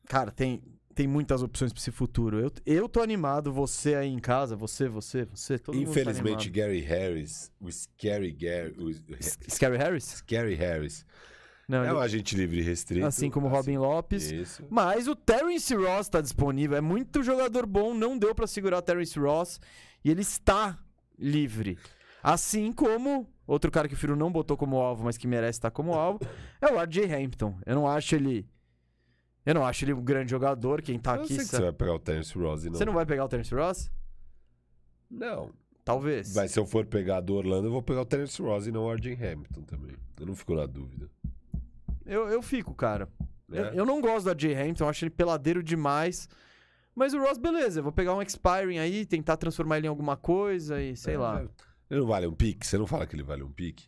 Cara, 0.07 0.31
tem, 0.31 0.63
tem 0.99 1.07
muitas 1.07 1.45
opções 1.45 1.73
pra 1.73 1.79
esse 1.81 1.93
futuro. 1.93 2.41
Eu, 2.41 2.51
eu 2.67 2.89
tô 2.89 3.01
animado, 3.01 3.53
você 3.53 3.95
aí 3.95 4.09
em 4.09 4.19
casa, 4.19 4.57
você, 4.57 4.89
você, 4.89 5.25
você, 5.27 5.57
todo 5.57 5.77
mundo 5.77 5.85
tá 5.85 5.91
Infelizmente. 5.93 6.51
Gary 6.51 6.81
Harris, 6.81 7.53
o 7.61 7.71
Scary 7.71 8.33
Gary, 8.33 8.75
o 8.77 8.93
Scary 9.49 9.77
Harris? 9.77 10.05
Scary 10.17 10.55
Harris, 10.57 11.07
Não, 11.69 11.85
é 11.85 11.87
ele- 11.87 11.95
um 11.95 12.01
agente 12.01 12.35
livre 12.35 12.61
restrito. 12.63 13.07
assim 13.07 13.31
como 13.31 13.47
o 13.47 13.49
Robin 13.49 13.77
Lopes. 13.79 14.29
Isso. 14.33 14.65
Mas 14.69 15.07
o 15.07 15.15
Terence 15.15 15.73
Ross 15.73 16.09
tá 16.09 16.21
disponível. 16.21 16.77
É 16.77 16.81
muito 16.81 17.23
jogador 17.23 17.65
bom, 17.65 17.95
não 17.95 18.19
deu 18.19 18.35
pra 18.35 18.49
segurar 18.49 18.79
o 18.79 18.83
Terence 18.83 19.17
Ross. 19.17 19.61
E 20.05 20.11
ele 20.11 20.23
está 20.23 20.77
livre. 21.17 21.79
Assim 22.21 22.73
como 22.73 23.25
outro 23.47 23.71
cara 23.71 23.87
que 23.87 23.95
o 23.95 23.97
Firo 23.97 24.17
não 24.17 24.33
botou 24.33 24.57
como 24.57 24.79
alvo, 24.79 25.05
mas 25.05 25.17
que 25.17 25.29
merece 25.29 25.59
estar 25.61 25.71
como 25.71 25.95
alvo, 25.95 26.19
é 26.61 26.67
o 26.67 26.77
RJ 26.83 27.05
Hampton. 27.15 27.57
Eu 27.65 27.77
não 27.77 27.87
acho 27.87 28.17
ele. 28.17 28.45
Eu 29.49 29.55
não 29.55 29.65
acho 29.67 29.85
ele 29.85 29.95
um 29.95 30.03
grande 30.03 30.31
jogador. 30.31 30.83
Quem 30.83 30.99
tá 30.99 31.17
eu 31.17 31.23
aqui. 31.23 31.29
sei 31.29 31.39
que 31.39 31.45
sa- 31.47 31.57
você 31.57 31.63
vai 31.63 31.73
pegar 31.73 31.95
o 31.95 31.99
Terence 31.99 32.37
Ross 32.39 32.65
e 32.65 32.67
não. 32.71 32.75
Você 32.75 32.85
não 32.85 32.93
vai 32.93 33.07
pegar 33.07 33.25
o 33.25 33.29
Terence 33.29 33.55
Ross? 33.55 33.91
Não. 35.11 35.51
Talvez. 35.85 36.35
Mas 36.35 36.51
se 36.51 36.59
eu 36.61 36.67
for 36.67 36.85
pegar 36.85 37.21
do 37.21 37.35
Orlando, 37.35 37.69
eu 37.69 37.73
vou 37.73 37.83
pegar 37.83 38.03
o 38.03 38.05
Terence 38.05 38.41
Ross 38.43 38.67
e 38.67 38.71
não 38.73 38.85
o 38.85 38.93
RJ 38.93 39.15
Hamilton 39.15 39.63
também. 39.63 39.97
Eu 40.21 40.27
não 40.27 40.37
fico 40.37 40.55
na 40.55 40.67
dúvida. 40.67 41.09
Eu, 42.05 42.29
eu 42.29 42.43
fico, 42.43 42.75
cara. 42.75 43.09
Eu, 43.51 43.65
É. 43.65 43.73
eu 43.75 43.87
não 43.87 44.01
gosto 44.03 44.27
da 44.27 44.37
Jay 44.37 44.55
Hampton, 44.55 44.85
eu 44.85 44.89
acho 44.91 45.05
ele 45.05 45.11
peladeiro 45.11 45.63
demais. 45.63 46.29
Mas 46.95 47.15
o 47.15 47.19
Ross, 47.19 47.39
beleza, 47.39 47.79
eu 47.81 47.83
vou 47.85 47.93
pegar 47.93 48.15
um 48.15 48.21
expiring 48.21 48.79
aí, 48.79 49.07
tentar 49.07 49.37
transformar 49.39 49.79
ele 49.79 49.87
em 49.87 49.91
alguma 49.91 50.17
coisa 50.17 50.79
e 50.83 50.95
sei 50.97 51.15
É, 51.15 51.19
lá. 51.19 51.41
Ele 51.91 52.01
não 52.01 52.07
vale 52.07 52.27
um 52.27 52.35
pique? 52.35 52.67
Você 52.67 52.77
não 52.77 52.87
fala 52.87 53.07
que 53.07 53.17
ele 53.17 53.23
vale 53.23 53.43
um 53.43 53.51
pique? 53.51 53.87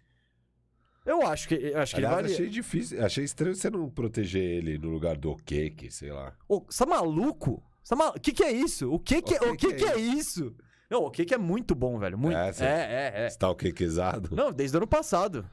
Eu 1.06 1.22
acho 1.22 1.48
que, 1.48 1.54
eu 1.54 1.78
acho 1.78 1.94
que 1.94 2.00
ele 2.00 2.06
Aliás, 2.06 2.22
vale. 2.22 2.34
achei 2.34 2.48
difícil. 2.48 3.04
Achei 3.04 3.24
estranho 3.24 3.54
você 3.54 3.70
não 3.70 3.88
proteger 3.88 4.42
ele 4.42 4.78
no 4.78 4.90
lugar 4.90 5.16
do 5.16 5.30
Okeke, 5.30 5.90
sei 5.90 6.12
lá. 6.12 6.34
Ô, 6.48 6.60
você 6.68 6.84
tá 6.84 6.90
maluco? 6.90 7.62
Você 7.82 7.90
tá 7.90 7.96
mal... 7.96 8.10
O 8.16 8.20
que, 8.20 8.32
que 8.32 8.44
é 8.44 8.52
isso? 8.52 8.92
O 8.92 8.98
que, 8.98 9.22
que, 9.22 9.34
O 9.34 9.52
o 9.52 9.56
que 9.56 9.68
que, 9.68 9.74
que 9.74 9.84
é 9.84 9.92
que 9.92 9.98
é 9.98 10.00
isso? 10.00 10.54
Não, 10.90 11.04
o 11.04 11.10
que, 11.10 11.24
que 11.24 11.34
é 11.34 11.38
muito 11.38 11.74
bom, 11.74 11.98
velho. 11.98 12.18
Muito. 12.18 12.36
É, 12.36 12.48
É, 12.48 12.52
você- 12.52 12.64
é, 12.64 13.12
é. 13.26 13.30
Você 13.30 13.38
tá 13.38 13.48
Okekezado? 13.50 14.34
Não, 14.34 14.52
desde 14.52 14.76
o 14.76 14.78
ano 14.78 14.86
passado. 14.86 15.46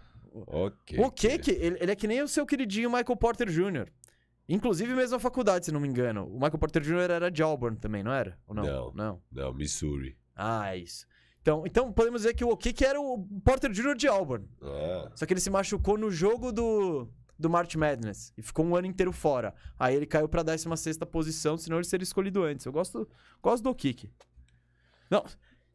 Ok. 0.46 1.00
O 1.00 1.10
que 1.10 1.38
que. 1.40 1.52
Ele, 1.52 1.78
ele 1.80 1.92
é 1.92 1.96
que 1.96 2.08
nem 2.08 2.22
o 2.22 2.28
seu 2.28 2.46
queridinho 2.46 2.90
Michael 2.90 3.16
Porter 3.16 3.48
Jr. 3.50 3.88
Inclusive, 4.50 4.94
mesma 4.94 5.20
faculdade, 5.20 5.66
se 5.66 5.72
não 5.72 5.80
me 5.80 5.88
engano. 5.88 6.26
O 6.28 6.34
Michael 6.36 6.58
Porter 6.58 6.82
Jr. 6.82 7.10
era 7.12 7.32
de 7.32 7.42
Auburn 7.44 7.78
também, 7.78 8.02
não 8.04 8.12
era? 8.14 8.38
Ou 8.48 8.56
não? 8.56 8.64
Não. 8.64 8.92
Não. 8.94 9.22
Não, 9.32 9.54
Missouri. 9.54 10.18
Ah, 10.36 10.74
é 10.74 10.78
isso. 10.80 11.06
Então, 11.48 11.64
então 11.66 11.94
podemos 11.94 12.24
dizer 12.24 12.34
que 12.34 12.44
o 12.44 12.58
que 12.58 12.84
era 12.84 13.00
o 13.00 13.26
Porter 13.42 13.72
Jr. 13.72 13.96
de 13.96 14.06
Auburn. 14.06 14.46
Ah, 14.62 15.10
Só 15.16 15.26
que 15.26 15.32
ele 15.32 15.40
se 15.40 15.50
machucou 15.50 15.98
no 15.98 16.12
jogo 16.12 16.52
do, 16.52 17.08
do 17.40 17.50
March 17.50 17.74
Madness 17.76 18.34
e 18.38 18.42
ficou 18.42 18.66
um 18.66 18.76
ano 18.76 18.86
inteiro 18.86 19.14
fora. 19.14 19.56
Aí 19.80 19.96
ele 19.96 20.06
caiu 20.06 20.28
pra 20.28 20.44
16 20.44 20.98
posição, 21.10 21.58
senão 21.58 21.78
ele 21.78 21.86
seria 21.88 22.04
escolhido 22.04 22.44
antes. 22.44 22.66
Eu 22.66 22.74
gosto, 22.74 23.08
gosto 23.42 23.64
do 23.64 23.74
kick. 23.74 24.12
Não, 25.10 25.24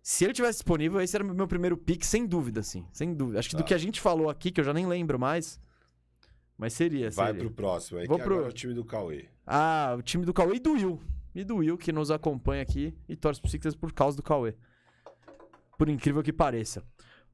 se 0.02 0.24
ele 0.26 0.34
tivesse 0.34 0.58
disponível, 0.58 1.00
esse 1.00 1.16
era 1.16 1.24
o 1.24 1.34
meu 1.34 1.48
primeiro 1.48 1.74
pick, 1.78 2.04
sem 2.04 2.26
dúvida, 2.26 2.60
assim. 2.60 2.86
Sem 2.92 3.14
dúvida. 3.14 3.38
Acho 3.38 3.48
que 3.48 3.56
do 3.56 3.60
Tá. 3.62 3.68
que 3.68 3.72
a 3.74 3.78
gente 3.78 3.98
falou 3.98 4.28
aqui, 4.28 4.50
que 4.50 4.60
eu 4.60 4.64
já 4.64 4.74
nem 4.74 4.86
lembro 4.86 5.18
mais. 5.18 5.58
Mas 6.58 6.74
seria, 6.74 7.10
vai 7.10 7.28
seria. 7.28 7.40
pro 7.40 7.50
próximo 7.50 7.98
aí, 7.98 8.06
Vou 8.06 8.18
que 8.18 8.24
pro- 8.24 8.34
agora 8.34 8.48
é 8.48 8.50
o 8.50 8.54
time 8.54 8.74
do 8.74 8.84
Cauê. 8.84 9.24
Ah, 9.46 9.94
o 9.98 10.02
time 10.02 10.26
do 10.26 10.34
Cauê 10.34 10.56
e 10.56 10.60
do 10.60 10.72
Will. 10.72 11.00
E 11.34 11.42
do 11.44 11.56
Will, 11.56 11.78
que 11.78 11.90
nos 11.92 12.10
acompanha 12.10 12.60
aqui 12.60 12.94
e 13.08 13.16
torce 13.16 13.40
pro 13.40 13.50
Sixers 13.50 13.74
por 13.74 13.90
causa 13.94 14.18
do 14.18 14.22
Cauê. 14.22 14.54
Por 15.78 15.88
incrível 15.88 16.22
que 16.22 16.32
pareça. 16.32 16.82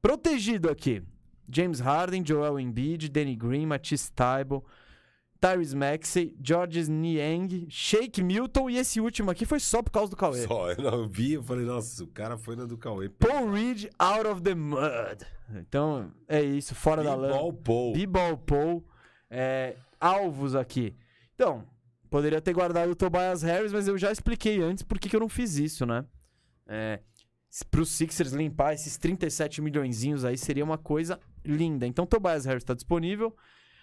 Protegido 0.01 0.69
aqui. 0.69 1.03
James 1.51 1.79
Harden, 1.79 2.23
Joel 2.25 2.59
Embiid, 2.59 3.09
Danny 3.09 3.35
Green, 3.35 3.65
Matisse 3.65 4.11
Tybalt, 4.11 4.63
Tyrese 5.41 5.75
Maxey, 5.75 6.35
Georges 6.43 6.87
Niang, 6.89 7.65
Shake 7.69 8.21
Milton 8.21 8.69
e 8.69 8.77
esse 8.77 8.99
último 8.99 9.31
aqui 9.31 9.45
foi 9.45 9.59
só 9.59 9.81
por 9.81 9.89
causa 9.89 10.11
do 10.11 10.17
Cauê. 10.17 10.45
Só, 10.45 10.71
eu 10.71 10.83
não 10.83 11.07
vi, 11.07 11.33
eu 11.33 11.43
falei, 11.43 11.65
nossa, 11.65 12.03
o 12.03 12.07
cara 12.07 12.37
foi 12.37 12.55
na 12.55 12.65
do 12.65 12.77
Cauê. 12.77 13.09
Paul 13.09 13.51
Reed 13.51 13.85
out 13.97 14.27
of 14.27 14.41
the 14.41 14.53
mud. 14.53 15.25
Então, 15.55 16.11
é 16.27 16.41
isso, 16.41 16.75
fora 16.75 17.01
da 17.01 17.15
lama. 17.15 17.33
Ball 17.33 17.53
Paul. 17.53 17.93
B-Ball 17.93 18.37
Paul. 18.37 18.85
É, 19.29 19.75
alvos 19.99 20.55
aqui. 20.55 20.95
Então, 21.35 21.65
poderia 22.09 22.41
ter 22.41 22.53
guardado 22.53 22.91
o 22.91 22.95
Tobias 22.95 23.41
Harris, 23.41 23.71
mas 23.71 23.87
eu 23.87 23.97
já 23.97 24.11
expliquei 24.11 24.61
antes 24.61 24.83
por 24.83 24.99
que 24.99 25.09
que 25.09 25.15
eu 25.15 25.21
não 25.21 25.29
fiz 25.29 25.55
isso, 25.55 25.85
né? 25.85 26.05
É, 26.67 26.99
s- 27.51 27.65
pro 27.65 27.85
Sixers 27.85 28.31
limpar 28.31 28.73
esses 28.73 28.97
37 28.97 29.61
milhõezinhos 29.61 30.23
aí 30.25 30.37
seria 30.37 30.63
uma 30.63 30.77
coisa 30.77 31.19
linda. 31.43 31.85
Então 31.87 32.05
Tobias 32.05 32.45
Harris 32.45 32.63
tá 32.63 32.73
disponível, 32.73 33.35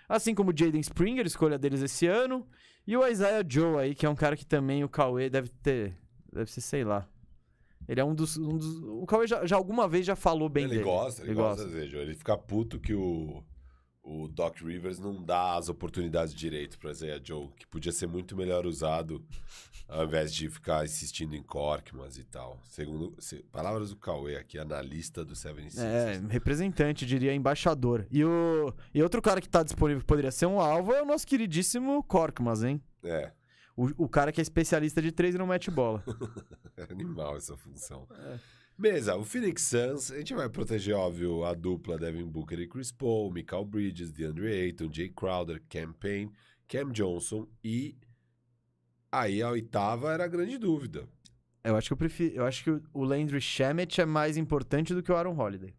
assim 0.08 0.34
como 0.34 0.50
o 0.50 0.56
Jaden 0.56 0.80
Springer, 0.80 1.26
escolha 1.26 1.58
deles 1.58 1.82
esse 1.82 2.06
ano, 2.06 2.46
e 2.86 2.96
o 2.96 3.06
Isaiah 3.06 3.44
Joe 3.48 3.78
aí, 3.80 3.94
que 3.94 4.06
é 4.06 4.08
um 4.08 4.14
cara 4.14 4.36
que 4.36 4.46
também 4.46 4.84
o 4.84 4.88
Cauê 4.88 5.28
deve 5.28 5.48
ter, 5.48 5.96
deve 6.32 6.50
ser, 6.50 6.60
sei 6.60 6.84
lá. 6.84 7.08
Ele 7.88 8.00
é 8.00 8.04
um 8.04 8.14
dos, 8.14 8.36
um 8.36 8.56
dos- 8.56 8.82
o 8.82 9.04
Cauê 9.06 9.26
já, 9.26 9.44
já 9.46 9.56
alguma 9.56 9.88
vez 9.88 10.04
já 10.06 10.16
falou 10.16 10.48
bem 10.48 10.64
ele 10.64 10.74
dele. 10.74 10.84
gosta, 10.84 11.22
ele, 11.22 11.34
gosta, 11.34 11.66
veja. 11.66 11.98
Ele 11.98 12.14
fica 12.14 12.36
puto 12.36 12.78
que 12.80 12.94
o, 12.94 13.42
o 14.08 14.28
Doc 14.28 14.60
Rivers 14.62 14.98
não 15.00 15.20
dá 15.22 15.56
as 15.56 15.68
oportunidades 15.68 16.32
direito 16.32 16.78
pra 16.78 16.92
Isaiah 16.92 17.20
Joe, 17.22 17.48
que 17.56 17.66
podia 17.66 17.90
ser 17.90 18.06
muito 18.06 18.36
melhor 18.36 18.64
usado 18.64 19.24
ao 19.88 20.04
invés 20.04 20.32
de 20.34 20.48
ficar 20.48 20.84
insistindo 20.84 21.34
em 21.34 21.42
Corkmans 21.42 22.16
e 22.18 22.24
tal. 22.24 22.60
Segundo 22.64 23.14
se- 23.20 23.42
palavras 23.52 23.90
do 23.90 23.96
Cauê 23.96 24.36
aqui, 24.36 24.58
analista 24.58 25.24
do 25.24 25.34
76ers. 25.34 25.78
É, 25.78 26.20
representante, 26.28 27.04
diria 27.06 27.34
embaixador. 27.34 28.06
E, 28.10 28.24
o, 28.24 28.72
e 28.94 29.02
outro 29.02 29.20
cara 29.22 29.40
que 29.40 29.48
tá 29.48 29.62
disponível 29.62 30.00
que 30.00 30.06
poderia 30.06 30.30
ser 30.32 30.46
um 30.46 30.60
alvo 30.60 30.92
é 30.92 31.02
o 31.02 31.06
nosso 31.06 31.26
queridíssimo 31.26 32.02
Korkmaz, 32.04 32.62
hein? 32.64 32.80
É, 33.04 33.32
O, 33.76 34.04
o 34.04 34.08
cara 34.08 34.30
que 34.32 34.40
é 34.40 34.42
especialista 34.42 35.00
de 35.02 35.12
três 35.12 35.34
e 35.34 35.38
não 35.38 35.46
mete 35.46 35.70
bola. 35.70 36.02
é 36.76 36.82
animal 36.90 37.36
essa 37.36 37.56
função. 37.56 38.06
É. 38.10 38.38
Beleza, 38.78 39.16
o 39.16 39.24
Phoenix 39.24 39.62
Suns, 39.62 40.10
a 40.10 40.18
gente 40.18 40.34
vai 40.34 40.48
proteger, 40.50 40.94
óbvio, 40.94 41.44
a 41.44 41.54
dupla 41.54 41.96
Devin 41.98 42.26
Booker 42.26 42.58
e 42.60 42.68
Chris 42.68 42.92
Paul, 42.92 43.32
Michael 43.32 43.64
Bridges, 43.64 44.12
DeAndre 44.12 44.48
Ayton, 44.52 44.92
Jay 44.92 45.08
Crowder, 45.08 45.62
Cam 45.68 45.92
Payne, 45.94 46.30
Cam 46.68 46.92
Johnson 46.92 47.48
e 47.64 47.96
aí 49.10 49.40
a 49.42 49.48
oitava 49.50 50.12
era 50.12 50.24
a 50.24 50.28
grande 50.28 50.58
dúvida. 50.58 51.08
Eu 51.64 51.74
acho 51.74 51.88
que 51.88 51.92
eu 51.94 51.96
prefiro. 51.96 52.34
Eu 52.36 52.44
acho 52.44 52.62
que 52.62 52.70
o- 52.92 53.02
Landry 53.02 53.40
Shamet 53.40 54.00
é 54.00 54.04
mais 54.04 54.36
importante 54.36 54.94
do 54.94 55.02
que 55.02 55.10
o 55.10 55.16
Aaron 55.16 55.36
Holiday. 55.36 55.74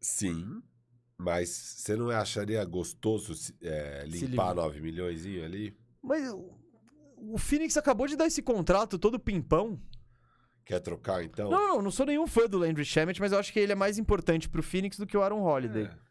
Sim, 0.00 0.62
mas 1.16 1.48
você 1.48 1.96
não 1.96 2.10
acharia 2.10 2.62
gostoso 2.64 3.32
é, 3.62 4.04
limpar 4.06 4.28
livrar. 4.28 4.54
9 4.54 4.80
milhões 4.80 5.24
ali? 5.24 5.74
Mas 6.02 6.30
o 7.16 7.38
Phoenix 7.38 7.76
acabou 7.78 8.06
de 8.06 8.14
dar 8.14 8.26
esse 8.26 8.42
contrato 8.42 8.98
todo 8.98 9.18
pimpão. 9.18 9.80
Quer 10.64 10.80
trocar 10.80 11.22
então? 11.22 11.50
Não, 11.50 11.68
não, 11.74 11.82
não 11.82 11.90
sou 11.90 12.06
nenhum 12.06 12.26
fã 12.26 12.46
do 12.48 12.58
Landry 12.58 12.84
Shamet, 12.84 13.20
mas 13.20 13.32
eu 13.32 13.38
acho 13.38 13.52
que 13.52 13.58
ele 13.58 13.72
é 13.72 13.74
mais 13.74 13.98
importante 13.98 14.48
pro 14.48 14.62
Phoenix 14.62 14.96
do 14.96 15.06
que 15.06 15.16
o 15.16 15.22
Aaron 15.22 15.42
Holiday. 15.42 15.84
É. 15.84 16.04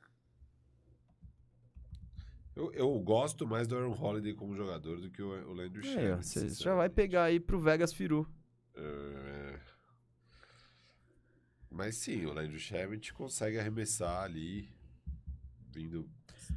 Eu, 2.55 2.71
eu 2.73 2.99
gosto 2.99 3.47
mais 3.47 3.67
do 3.67 3.75
Aaron 3.75 3.97
Holiday 3.99 4.35
como 4.35 4.55
jogador 4.55 5.01
do 5.01 5.09
que 5.09 5.23
o, 5.23 5.29
o 5.49 5.53
Landry 5.53 5.79
É, 5.87 5.91
Shamet. 6.21 6.23
você 6.27 6.49
já 6.49 6.75
vai 6.75 6.87
pegar 6.87 7.23
aí 7.23 7.39
pro 7.39 7.59
Vegas 7.59 7.91
Firu. 7.91 8.29
É. 8.75 9.59
Mas 11.71 11.95
sim, 11.95 12.23
o 12.25 12.33
Landry 12.33 12.59
Shamet 12.59 13.11
consegue 13.13 13.57
arremessar 13.57 14.23
ali, 14.23 14.69
vindo... 15.71 16.07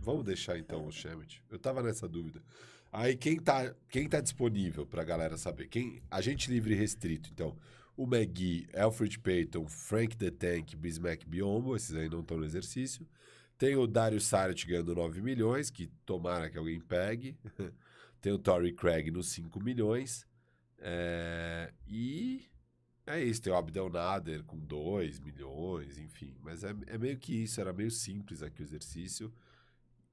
Vamos 0.03 0.25
deixar 0.25 0.59
então 0.59 0.87
o 0.87 0.93
Shamet. 0.93 1.43
Eu 1.49 1.59
tava 1.59 1.83
nessa 1.83 2.07
dúvida. 2.07 2.43
Aí 2.93 3.17
quem 3.17 3.39
tá, 3.41 3.75
quem 3.89 4.07
tá 4.09 4.21
disponível 4.21 4.85
pra 4.87 5.03
galera 5.03 5.39
saber? 5.39 5.69
Quem 5.69 6.03
Agente 6.11 6.51
livre 6.51 6.75
e 6.75 6.77
restrito, 6.77 7.31
então. 7.33 7.57
O 7.97 8.05
McGee, 8.05 8.69
Alfred 8.75 9.19
Payton, 9.19 9.67
Frank 9.67 10.17
the 10.17 10.31
Tank, 10.31 10.77
Bismack 10.77 11.27
Biombo, 11.27 11.75
esses 11.75 11.95
aí 11.95 12.09
não 12.09 12.21
estão 12.21 12.37
no 12.37 12.45
exercício. 12.45 13.07
Tem 13.57 13.75
o 13.75 13.87
Dario 13.87 14.21
Saric 14.21 14.67
ganhando 14.67 14.95
9 14.95 15.23
milhões, 15.23 15.71
que 15.71 15.87
tomara 16.05 16.51
que 16.51 16.59
alguém 16.59 16.79
pegue. 16.79 17.39
Tem 18.21 18.33
o 18.33 18.39
Torrey 18.39 18.73
Craig 18.73 19.11
nos 19.11 19.29
5 19.29 19.63
milhões. 19.63 20.27
É, 20.79 21.73
E 21.87 22.51
é 23.07 23.23
isso, 23.23 23.41
tem 23.41 23.53
o 23.53 23.57
Abdel 23.57 23.89
Nader 23.89 24.43
com 24.43 24.59
2 24.59 25.21
milhões, 25.21 25.97
enfim. 25.97 26.37
Mas 26.43 26.65
é, 26.65 26.75
é 26.89 26.99
meio 26.99 27.17
que 27.19 27.33
isso, 27.45 27.61
era 27.61 27.73
meio 27.73 27.91
simples 27.91 28.43
aqui 28.43 28.63
o 28.63 28.65
exercício. 28.65 29.33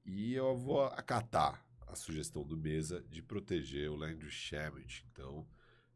E 0.06 0.34
eu 0.34 0.56
vou 0.56 0.84
acatar 0.84 1.64
a 1.86 1.96
sugestão 1.96 2.44
do 2.44 2.56
Mesa 2.56 3.04
de 3.10 3.20
proteger 3.20 3.90
o 3.90 3.96
Landry 3.96 4.30
Shamet, 4.30 5.04
então, 5.10 5.46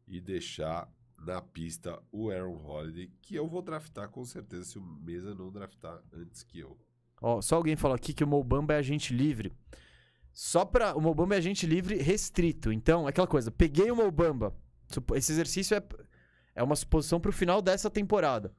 e 0.07 0.19
deixar 0.19 0.91
na 1.25 1.41
pista 1.41 2.01
o 2.11 2.29
Aaron 2.29 2.61
Holiday, 2.65 3.11
que 3.21 3.35
eu 3.35 3.47
vou 3.47 3.61
draftar 3.61 4.09
com 4.09 4.23
certeza 4.25 4.63
se 4.63 4.79
o 4.79 4.81
Mesa 4.81 5.35
não 5.35 5.51
draftar 5.51 6.01
antes 6.13 6.43
que 6.43 6.59
eu. 6.59 6.77
Ó, 7.21 7.41
só 7.41 7.55
alguém 7.55 7.75
falou 7.75 7.95
aqui 7.95 8.13
que 8.13 8.23
o 8.23 8.27
Mobamba 8.27 8.73
é 8.73 8.77
agente 8.77 9.13
livre. 9.13 9.53
Só 10.31 10.63
pra. 10.63 10.95
O 10.95 11.01
Mobamba 11.01 11.35
é 11.35 11.37
agente 11.37 11.65
livre 11.65 11.97
restrito. 11.97 12.71
Então, 12.71 13.05
é 13.05 13.09
aquela 13.09 13.27
coisa. 13.27 13.51
Peguei 13.51 13.91
o 13.91 13.95
Mobamba. 13.95 14.55
Esse 15.15 15.31
exercício 15.31 15.75
é, 15.75 15.83
é 16.55 16.63
uma 16.63 16.75
suposição 16.75 17.19
pro 17.19 17.31
final 17.31 17.61
dessa 17.61 17.89
temporada. 17.89 18.53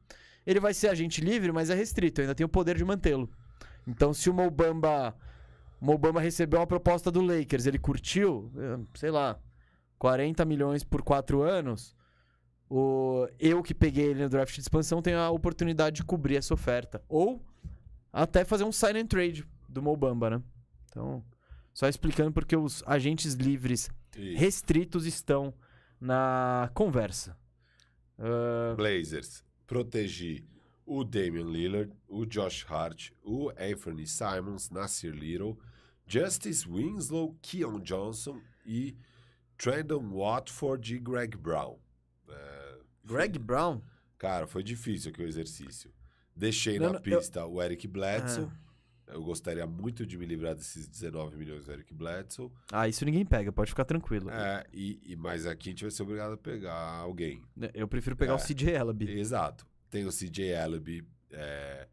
Ele 0.46 0.60
vai 0.60 0.74
ser 0.74 0.88
agente 0.88 1.20
livre, 1.20 1.52
mas 1.52 1.70
é 1.70 1.74
restrito. 1.74 2.20
Eu 2.20 2.24
ainda 2.24 2.34
tenho 2.34 2.46
o 2.46 2.50
poder 2.50 2.76
de 2.76 2.84
mantê-lo. 2.84 3.30
Então, 3.86 4.12
se 4.12 4.28
o 4.28 4.34
Mobamba. 4.34 5.16
O 5.80 5.86
Mobamba 5.86 6.20
recebeu 6.20 6.60
uma 6.60 6.66
proposta 6.66 7.10
do 7.10 7.22
Lakers, 7.22 7.64
ele 7.64 7.78
curtiu, 7.78 8.52
eh, 8.54 8.78
sei 8.92 9.10
lá, 9.10 9.40
40 9.98 10.44
milhões 10.44 10.84
por 10.84 11.00
4 11.00 11.40
anos. 11.40 11.96
O, 12.70 13.26
eu 13.38 13.62
que 13.62 13.74
peguei 13.74 14.06
ele 14.06 14.22
no 14.22 14.28
draft 14.28 14.54
de 14.54 14.60
expansão 14.60 15.02
tenho 15.02 15.18
a 15.18 15.28
oportunidade 15.28 15.96
de 15.96 16.04
cobrir 16.04 16.36
essa 16.36 16.54
oferta. 16.54 17.02
Ou 17.08 17.44
até 18.12 18.44
fazer 18.44 18.64
um 18.64 18.72
sign 18.72 19.00
and 19.00 19.06
trade 19.06 19.44
do 19.68 19.82
Mobamba, 19.82 20.30
né? 20.30 20.42
Então, 20.88 21.24
só 21.74 21.88
explicando 21.88 22.32
porque 22.32 22.56
os 22.56 22.82
agentes 22.86 23.34
livres 23.34 23.90
restritos 24.36 25.04
estão 25.04 25.52
na 26.00 26.70
conversa. 26.72 27.36
Ah, 28.18 28.74
Blazers, 28.76 29.44
protegi 29.66 30.46
o 30.84 31.04
Damian 31.04 31.44
Lillard, 31.44 31.92
o 32.08 32.26
Josh 32.26 32.66
Hart, 32.68 33.10
o 33.22 33.50
Anthony 33.50 34.06
Simons, 34.06 34.70
Nasir 34.70 35.12
Little, 35.12 35.56
Justice 36.06 36.68
Winslow, 36.68 37.36
Keon 37.40 37.78
Johnson 37.80 38.40
e 38.66 38.96
Trendon 39.56 40.10
Watford 40.10 40.96
e 40.96 40.98
Greg 40.98 41.36
Brown. 41.36 41.78
É, 42.28 42.59
Greg 43.10 43.38
Brown? 43.38 43.80
Cara, 44.18 44.46
foi 44.46 44.62
difícil 44.62 45.10
aqui 45.10 45.22
o 45.22 45.26
exercício. 45.26 45.90
Deixei 46.36 46.78
Não, 46.78 46.86
na 46.86 46.92
não, 46.92 46.98
eu- 47.04 47.18
pista 47.18 47.44
o 47.46 47.62
Eric 47.62 47.86
Bledsoe. 47.88 48.48
Eu 49.06 49.22
gostaria 49.24 49.66
muito 49.66 50.06
de 50.06 50.16
me 50.16 50.24
livrar 50.24 50.54
desses 50.54 50.86
19 50.86 51.36
milhões 51.36 51.64
do 51.64 51.72
Eric 51.72 51.92
Bledsoe. 51.92 52.48
Ah, 52.70 52.86
isso 52.86 53.04
ninguém 53.04 53.24
pega, 53.26 53.50
pode 53.50 53.70
ficar 53.70 53.84
tranquilo. 53.84 54.30
É, 54.30 54.64
e, 54.72 55.00
e- 55.04 55.16
mas 55.16 55.46
aqui 55.46 55.70
a 55.70 55.72
gente 55.72 55.82
vai 55.84 55.90
ser 55.90 56.02
obrigado 56.04 56.34
a 56.34 56.36
pegar 56.36 56.74
alguém. 56.98 57.42
Eu 57.74 57.88
prefiro 57.88 58.14
pegar 58.14 58.32
É. 58.32 58.36
o 58.36 58.38
CJ 58.38 58.70
Ellaby. 58.76 59.10
Exato. 59.18 59.66
Tem 59.90 60.04
o 60.06 60.12
CJ 60.12 60.44
Ellaby 60.52 61.04
é, 61.32 61.88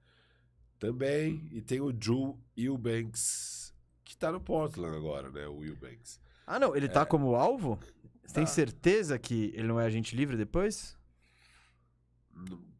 também. 0.79 1.47
E 1.51 1.61
tem 1.61 1.81
o 1.81 1.91
Drew 1.91 2.37
Eubanks, 2.55 3.73
que 4.03 4.15
tá 4.15 4.31
no 4.31 4.39
Portland 4.39 4.95
agora, 4.95 5.29
né? 5.31 5.47
O 5.47 5.63
Eubanks. 5.63 6.19
Ah, 6.45 6.59
não, 6.59 6.75
ele 6.75 6.87
tá 6.87 7.05
como 7.05 7.35
alvo? 7.35 7.79
Você 8.25 8.33
tem 8.35 8.45
Tá. 8.45 8.51
certeza 8.51 9.17
que 9.17 9.51
ele 9.55 9.67
não 9.67 9.79
é 9.79 9.85
agente 9.85 10.15
livre 10.15 10.37
depois? 10.37 10.95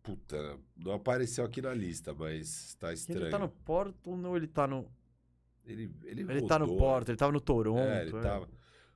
Puta, 0.03 0.57
não 0.77 0.93
apareceu 0.93 1.43
aqui 1.43 1.61
na 1.61 1.73
lista, 1.73 2.13
mas 2.13 2.75
tá 2.75 2.93
estranho. 2.93 3.23
Ele 3.23 3.29
tá 3.29 3.39
no 3.39 3.49
Portland 3.49 4.25
ou 4.25 4.37
ele 4.37 4.47
tá 4.47 4.65
no. 4.65 4.89
Ele, 5.65 5.91
ele, 6.05 6.21
Ele 6.21 6.41
tá 6.43 6.57
no 6.57 6.65
rodou, 6.65 6.79
Portland, 6.79 7.11
ele 7.11 7.17
tava 7.17 7.31
no 7.33 7.41
Toronto. 7.41 7.79
É, 7.79 8.01
ele 8.03 8.15
é. 8.15 8.21
tava. 8.21 8.49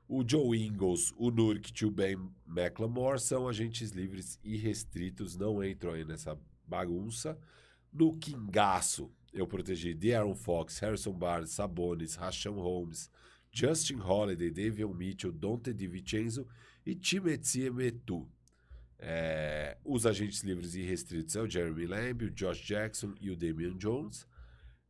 O 0.08 0.28
Joe 0.28 0.58
Ingles, 0.58 1.14
o 1.18 1.32
Nurk 1.32 1.72
e 1.82 1.86
o 1.86 1.92
Ben 1.92 2.18
McLemore 2.48 3.20
são 3.20 3.48
agentes 3.48 3.92
livres 3.92 4.40
e 4.44 4.58
restritos, 4.58 5.38
não 5.38 5.64
entram 5.64 5.92
aí 5.92 6.06
nessa 6.06 6.38
bagunça. 6.66 7.38
No 7.92 8.18
Kingaço, 8.18 9.12
eu 9.34 9.48
protegi 9.48 9.94
De'Aaron 9.94 10.36
Fox, 10.36 10.80
Harrison 10.80 11.14
Barnes, 11.14 11.52
Sabonis, 11.52 12.16
Rashawn 12.16 12.60
Holmes, 12.60 13.10
Justin 13.52 14.00
Holiday, 14.00 14.50
Davion 14.50 14.94
Mitchell, 14.94 15.32
Dante 15.32 15.74
DiVincenzo 15.74 16.48
e 16.86 16.96
Timothy 16.96 17.70
Metu. 17.70 18.28
É, 19.04 19.78
os 19.84 20.06
agentes 20.06 20.42
livres 20.44 20.76
e 20.76 20.84
restritos 20.84 21.36
é 21.36 21.42
o 21.42 21.50
Jeremy 21.50 21.88
Lamb, 21.88 22.26
o 22.26 22.30
Josh 22.32 22.60
Jackson 22.60 23.14
e 23.20 23.32
o 23.32 23.36
Damian 23.36 23.76
Jones. 23.78 24.28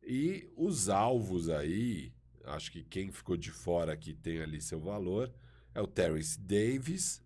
E 0.02 0.50
os 0.56 0.88
alvos 0.90 1.48
aí, 1.48 2.12
acho 2.44 2.70
que 2.70 2.82
quem 2.84 3.10
ficou 3.10 3.36
de 3.38 3.50
fora 3.50 3.96
que 3.96 4.12
tem 4.12 4.42
ali 4.42 4.60
seu 4.60 4.78
valor 4.80 5.32
é 5.74 5.80
o 5.80 5.86
Terrence 5.86 6.38
Davis, 6.38 7.22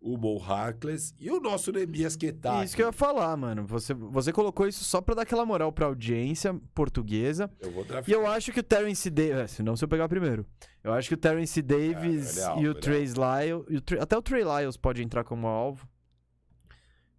o 0.00 0.16
Mo 0.16 0.42
Harkless 0.42 1.12
e 1.20 1.30
o 1.30 1.40
nosso 1.40 1.70
Nemias 1.72 2.16
Ketaki. 2.16 2.64
Isso 2.64 2.76
que 2.76 2.80
eu 2.82 2.86
ia 2.86 2.92
falar, 2.92 3.36
mano. 3.36 3.66
Você, 3.66 3.92
você 3.92 4.32
colocou 4.32 4.66
isso 4.66 4.82
só 4.82 5.02
pra 5.02 5.14
dar 5.14 5.22
aquela 5.22 5.44
moral 5.44 5.70
pra 5.70 5.84
audiência 5.84 6.54
portuguesa. 6.74 7.50
Eu 7.60 7.70
vou 7.70 7.84
E 7.84 7.88
draftar. 7.88 8.14
eu 8.14 8.26
acho 8.26 8.50
que 8.50 8.60
o 8.60 8.62
Terence 8.62 9.10
Davis. 9.10 9.32
É, 9.36 9.46
se 9.46 9.62
não, 9.62 9.76
se 9.76 9.84
eu 9.84 9.88
pegar 9.88 10.08
primeiro. 10.08 10.46
Eu 10.82 10.94
acho 10.94 11.06
que 11.06 11.14
o 11.14 11.18
Terence 11.18 11.60
Davis 11.60 12.38
ele 12.38 12.40
é 12.40 12.44
alvo, 12.48 12.62
e 12.62 12.68
o 12.68 12.70
é 12.70 12.74
Trey 12.80 13.04
Lyles. 13.04 13.84
e 13.92 13.98
Até 13.98 14.16
o 14.16 14.22
Trey 14.22 14.42
Lyles 14.42 14.78
pode 14.78 15.02
entrar 15.02 15.22
como 15.22 15.46
alvo. 15.46 15.86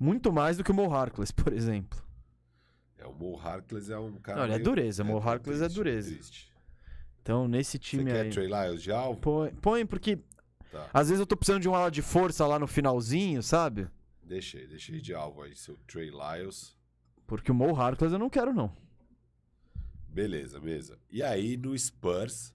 Muito 0.03 0.33
mais 0.33 0.57
do 0.57 0.63
que 0.63 0.71
o 0.71 0.73
Mo 0.73 0.91
Harkless, 0.91 1.31
por 1.31 1.53
exemplo. 1.53 2.01
É, 2.97 3.05
o 3.05 3.13
Mo 3.13 3.37
Harkless 3.39 3.91
é 3.91 3.99
um 3.99 4.13
cara. 4.13 4.37
Não, 4.39 4.45
ele 4.45 4.53
é 4.53 4.55
meio- 4.57 4.65
dureza, 4.65 5.03
Mo 5.03 5.21
tá 5.21 5.29
Harkless 5.29 5.59
é 5.61 5.65
triste, 5.65 5.75
dureza. 5.75 6.11
triste. 6.11 6.51
Então, 7.21 7.47
nesse 7.47 7.73
Você 7.73 7.77
time 7.77 8.05
quer 8.05 8.21
aí. 8.21 8.29
Trey 8.31 8.47
Lyles 8.47 8.81
de 8.81 8.91
alvo? 8.91 9.19
Põe, 9.21 9.51
põe, 9.53 9.85
porque 9.85 10.17
Tá. 10.71 10.89
às 10.91 11.09
vezes 11.09 11.19
eu 11.19 11.27
tô 11.27 11.37
precisando 11.37 11.61
de 11.61 11.69
um 11.69 11.75
ala 11.75 11.91
de 11.91 12.01
força 12.01 12.47
lá 12.47 12.57
no 12.57 12.65
finalzinho, 12.65 13.43
sabe? 13.43 13.87
Deixei, 14.23 14.65
deixei 14.65 14.99
de 14.99 15.13
alvo 15.13 15.43
aí 15.43 15.55
seu 15.55 15.77
Trey 15.85 16.09
Lyles. 16.09 16.75
Porque 17.27 17.51
o 17.51 17.55
Mo 17.55 17.75
Harkless 17.79 18.11
eu 18.13 18.17
não 18.19 18.29
quero, 18.29 18.51
não. 18.53 18.75
Beleza, 20.07 20.59
mesa. 20.59 20.97
E 21.11 21.21
aí 21.21 21.55
no 21.57 21.77
Spurs, 21.77 22.53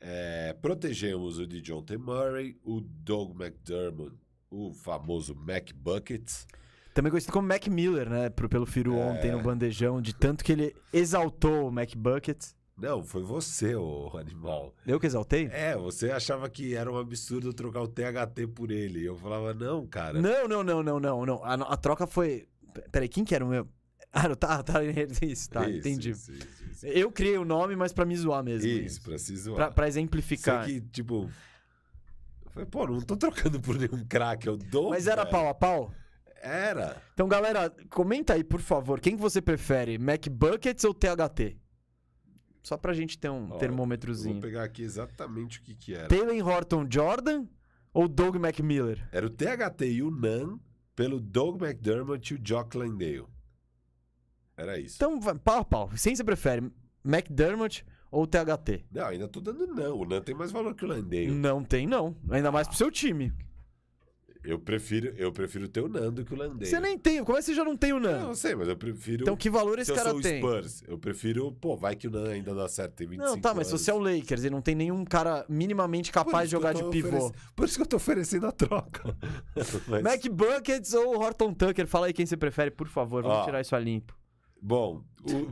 é, 0.00 0.54
protegemos 0.54 1.38
o 1.38 1.46
DeJounte 1.46 1.96
Murray, 1.98 2.58
o 2.64 2.80
Doug 2.80 3.38
McDermott, 3.40 4.16
o 4.50 4.72
famoso 4.72 5.34
Mac 5.34 5.70
Buckets. 5.74 6.46
Também 6.94 7.10
conhecido 7.10 7.32
como 7.32 7.48
Mac 7.48 7.66
Miller, 7.68 8.08
né? 8.10 8.28
pro- 8.30 8.48
Pelo 8.48 8.66
Firu 8.66 8.94
É. 8.96 9.04
ontem 9.04 9.32
no 9.32 9.40
bandejão, 9.42 10.00
de 10.02 10.14
tanto 10.14 10.44
que 10.44 10.52
ele 10.52 10.76
exaltou 10.92 11.68
o 11.68 11.72
Mac 11.72 11.94
Bucket. 11.96 12.38
Não, 12.76 13.02
foi 13.02 13.22
você, 13.22 13.74
ô 13.76 14.10
animal. 14.18 14.74
Eu 14.86 14.98
que 14.98 15.06
exaltei? 15.06 15.48
É, 15.52 15.76
você 15.76 16.10
achava 16.10 16.48
que 16.50 16.74
era 16.74 16.90
um 16.90 16.96
absurdo 16.98 17.52
trocar 17.52 17.80
o 17.82 17.88
THT 17.88 18.46
por 18.54 18.70
ele. 18.70 19.04
Eu 19.04 19.16
falava, 19.16 19.54
não, 19.54 19.86
cara. 19.86 20.20
Não, 20.20 20.48
não, 20.48 20.62
não, 20.64 20.82
não, 20.82 20.98
não, 21.00 21.26
não. 21.26 21.44
A, 21.44 21.54
a 21.54 21.76
troca 21.76 22.06
foi. 22.06 22.48
Peraí, 22.90 23.08
quem 23.08 23.24
que 23.24 23.34
era 23.34 23.44
o 23.44 23.48
meu? 23.48 23.68
Ah, 24.14 24.36
tá, 24.36 24.62
tá, 24.62 24.80
isso, 25.24 25.48
tá, 25.48 25.66
Isso, 25.66 25.78
entendi. 25.78 26.10
Isso, 26.10 26.30
isso. 26.32 26.84
Eu 26.86 27.10
criei 27.10 27.38
o 27.38 27.46
nome, 27.46 27.74
mas 27.74 27.94
pra 27.94 28.04
me 28.04 28.14
zoar 28.14 28.44
mesmo. 28.44 28.68
Isso, 28.68 29.00
pra 29.00 29.16
se 29.16 29.34
zoar. 29.36 29.56
Pra, 29.56 29.70
pra 29.70 29.88
exemplificar. 29.88 30.66
que, 30.66 30.82
tipo... 30.82 31.30
Eu 32.44 32.50
falei, 32.50 32.68
pô, 32.68 32.86
não 32.86 33.00
tô 33.00 33.16
trocando 33.16 33.58
por 33.58 33.76
nenhum 33.78 34.04
craque, 34.06 34.46
eu 34.46 34.58
dou, 34.58 34.90
Mas 34.90 35.06
era 35.06 35.22
velho. 35.22 35.30
pau 35.32 35.48
a 35.48 35.54
pau? 35.54 35.94
Era. 36.42 37.00
Então, 37.14 37.28
galera, 37.28 37.70
comenta 37.88 38.34
aí, 38.34 38.42
por 38.42 38.60
favor, 38.60 38.98
quem 39.00 39.14
que 39.14 39.22
você 39.22 39.40
prefere, 39.40 39.96
Mac 39.96 40.26
Buckets 40.28 40.84
ou 40.84 40.92
THT? 40.92 41.56
Só 42.64 42.76
pra 42.76 42.92
gente 42.92 43.16
ter 43.16 43.30
um 43.30 43.52
Ó, 43.52 43.58
termômetrozinho. 43.58 44.34
Vou 44.34 44.42
pegar 44.42 44.64
aqui 44.64 44.82
exatamente 44.82 45.60
o 45.60 45.62
que 45.62 45.74
que 45.74 45.94
era. 45.94 46.08
Taylor 46.08 46.46
Horton 46.46 46.86
Jordan 46.90 47.46
ou 47.94 48.08
Doug 48.08 48.36
McMiller? 48.36 49.08
Era 49.12 49.24
o 49.26 49.30
THT 49.30 49.82
e 49.84 50.02
o 50.02 50.10
NAN 50.10 50.58
pelo 50.96 51.20
Doug 51.20 51.62
McDermott 51.62 52.32
e 52.32 52.36
o 52.36 52.40
Jock 52.44 52.76
Landale. 52.76 53.26
Era 54.56 54.78
isso. 54.78 54.96
Então, 54.96 55.18
pau 55.38 55.58
a 55.58 55.64
pau. 55.64 55.90
Quem 55.90 56.14
você 56.14 56.24
prefere, 56.24 56.70
McDermott 57.04 57.84
ou 58.10 58.26
THT? 58.26 58.84
Não, 58.90 59.06
ainda 59.06 59.28
tô 59.28 59.40
dando 59.40 59.66
não. 59.66 59.98
O 59.98 60.04
NAN 60.04 60.20
tem 60.20 60.34
mais 60.34 60.50
valor 60.52 60.74
que 60.74 60.84
o 60.84 60.88
Landale. 60.88 61.30
Não 61.30 61.64
tem, 61.64 61.86
não. 61.86 62.16
Ainda 62.30 62.50
mais 62.52 62.66
pro 62.68 62.76
seu 62.76 62.90
time. 62.90 63.32
Eu 64.44 64.58
prefiro, 64.58 65.14
eu 65.16 65.30
prefiro 65.30 65.68
ter 65.68 65.80
o 65.80 65.88
NAN 65.88 66.12
do 66.12 66.24
que 66.24 66.34
o 66.34 66.36
Landale. 66.36 66.66
Você 66.66 66.80
nem 66.80 66.98
tem. 66.98 67.22
Como 67.24 67.38
é 67.38 67.40
que 67.40 67.46
você 67.46 67.54
já 67.54 67.64
não 67.64 67.76
tem 67.76 67.92
o 67.92 68.00
Não, 68.00 68.10
Nan? 68.10 68.28
eu 68.28 68.34
sei, 68.34 68.56
mas 68.56 68.66
eu 68.68 68.76
prefiro... 68.76 69.22
Então, 69.22 69.36
que 69.36 69.48
valor 69.48 69.76
se 69.76 69.82
esse 69.82 69.90
eu 69.92 69.96
cara 69.96 70.20
tem? 70.20 70.38
Spurs, 70.40 70.82
eu 70.88 70.98
prefiro... 70.98 71.52
Pô, 71.52 71.76
vai 71.76 71.94
que 71.94 72.08
o 72.08 72.10
NAN 72.10 72.28
ainda 72.30 72.52
dá 72.52 72.66
certo, 72.68 72.94
tem 72.94 73.06
25 73.06 73.28
Não, 73.30 73.40
tá, 73.40 73.54
mas 73.54 73.68
se 73.68 73.72
anos. 73.72 73.82
você 73.82 73.90
é 73.92 73.94
o 73.94 73.98
Lakers 73.98 74.42
e 74.44 74.50
não 74.50 74.60
tem 74.60 74.74
nenhum 74.74 75.04
cara 75.04 75.46
minimamente 75.48 76.10
capaz 76.10 76.48
de 76.48 76.52
jogar 76.52 76.74
de 76.74 76.82
pivô. 76.90 77.32
Por 77.54 77.66
isso 77.66 77.76
que 77.76 77.82
eu 77.82 77.86
tô 77.86 77.96
oferecendo 77.96 78.46
a 78.46 78.52
troca. 78.52 79.16
Mas- 79.86 80.02
Mac 80.02 80.26
Buckets 80.28 80.92
ou 80.92 81.16
Horton 81.20 81.54
Tucker? 81.54 81.86
Fala 81.86 82.06
aí 82.06 82.12
quem 82.12 82.26
você 82.26 82.36
prefere, 82.36 82.70
por 82.72 82.88
favor. 82.88 83.22
Vamos 83.22 83.38
Ó. 83.38 83.44
tirar 83.44 83.60
isso 83.60 83.76
a 83.76 83.78
limpo. 83.78 84.16
Bom, 84.60 85.04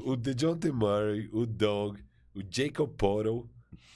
o, 0.04 0.10
o 0.12 0.16
DeJounte 0.16 0.70
Murray, 0.72 1.28
o 1.32 1.46
Doug, 1.46 1.96
o 2.34 2.40
Jacob 2.48 2.88
Portal, 2.96 3.46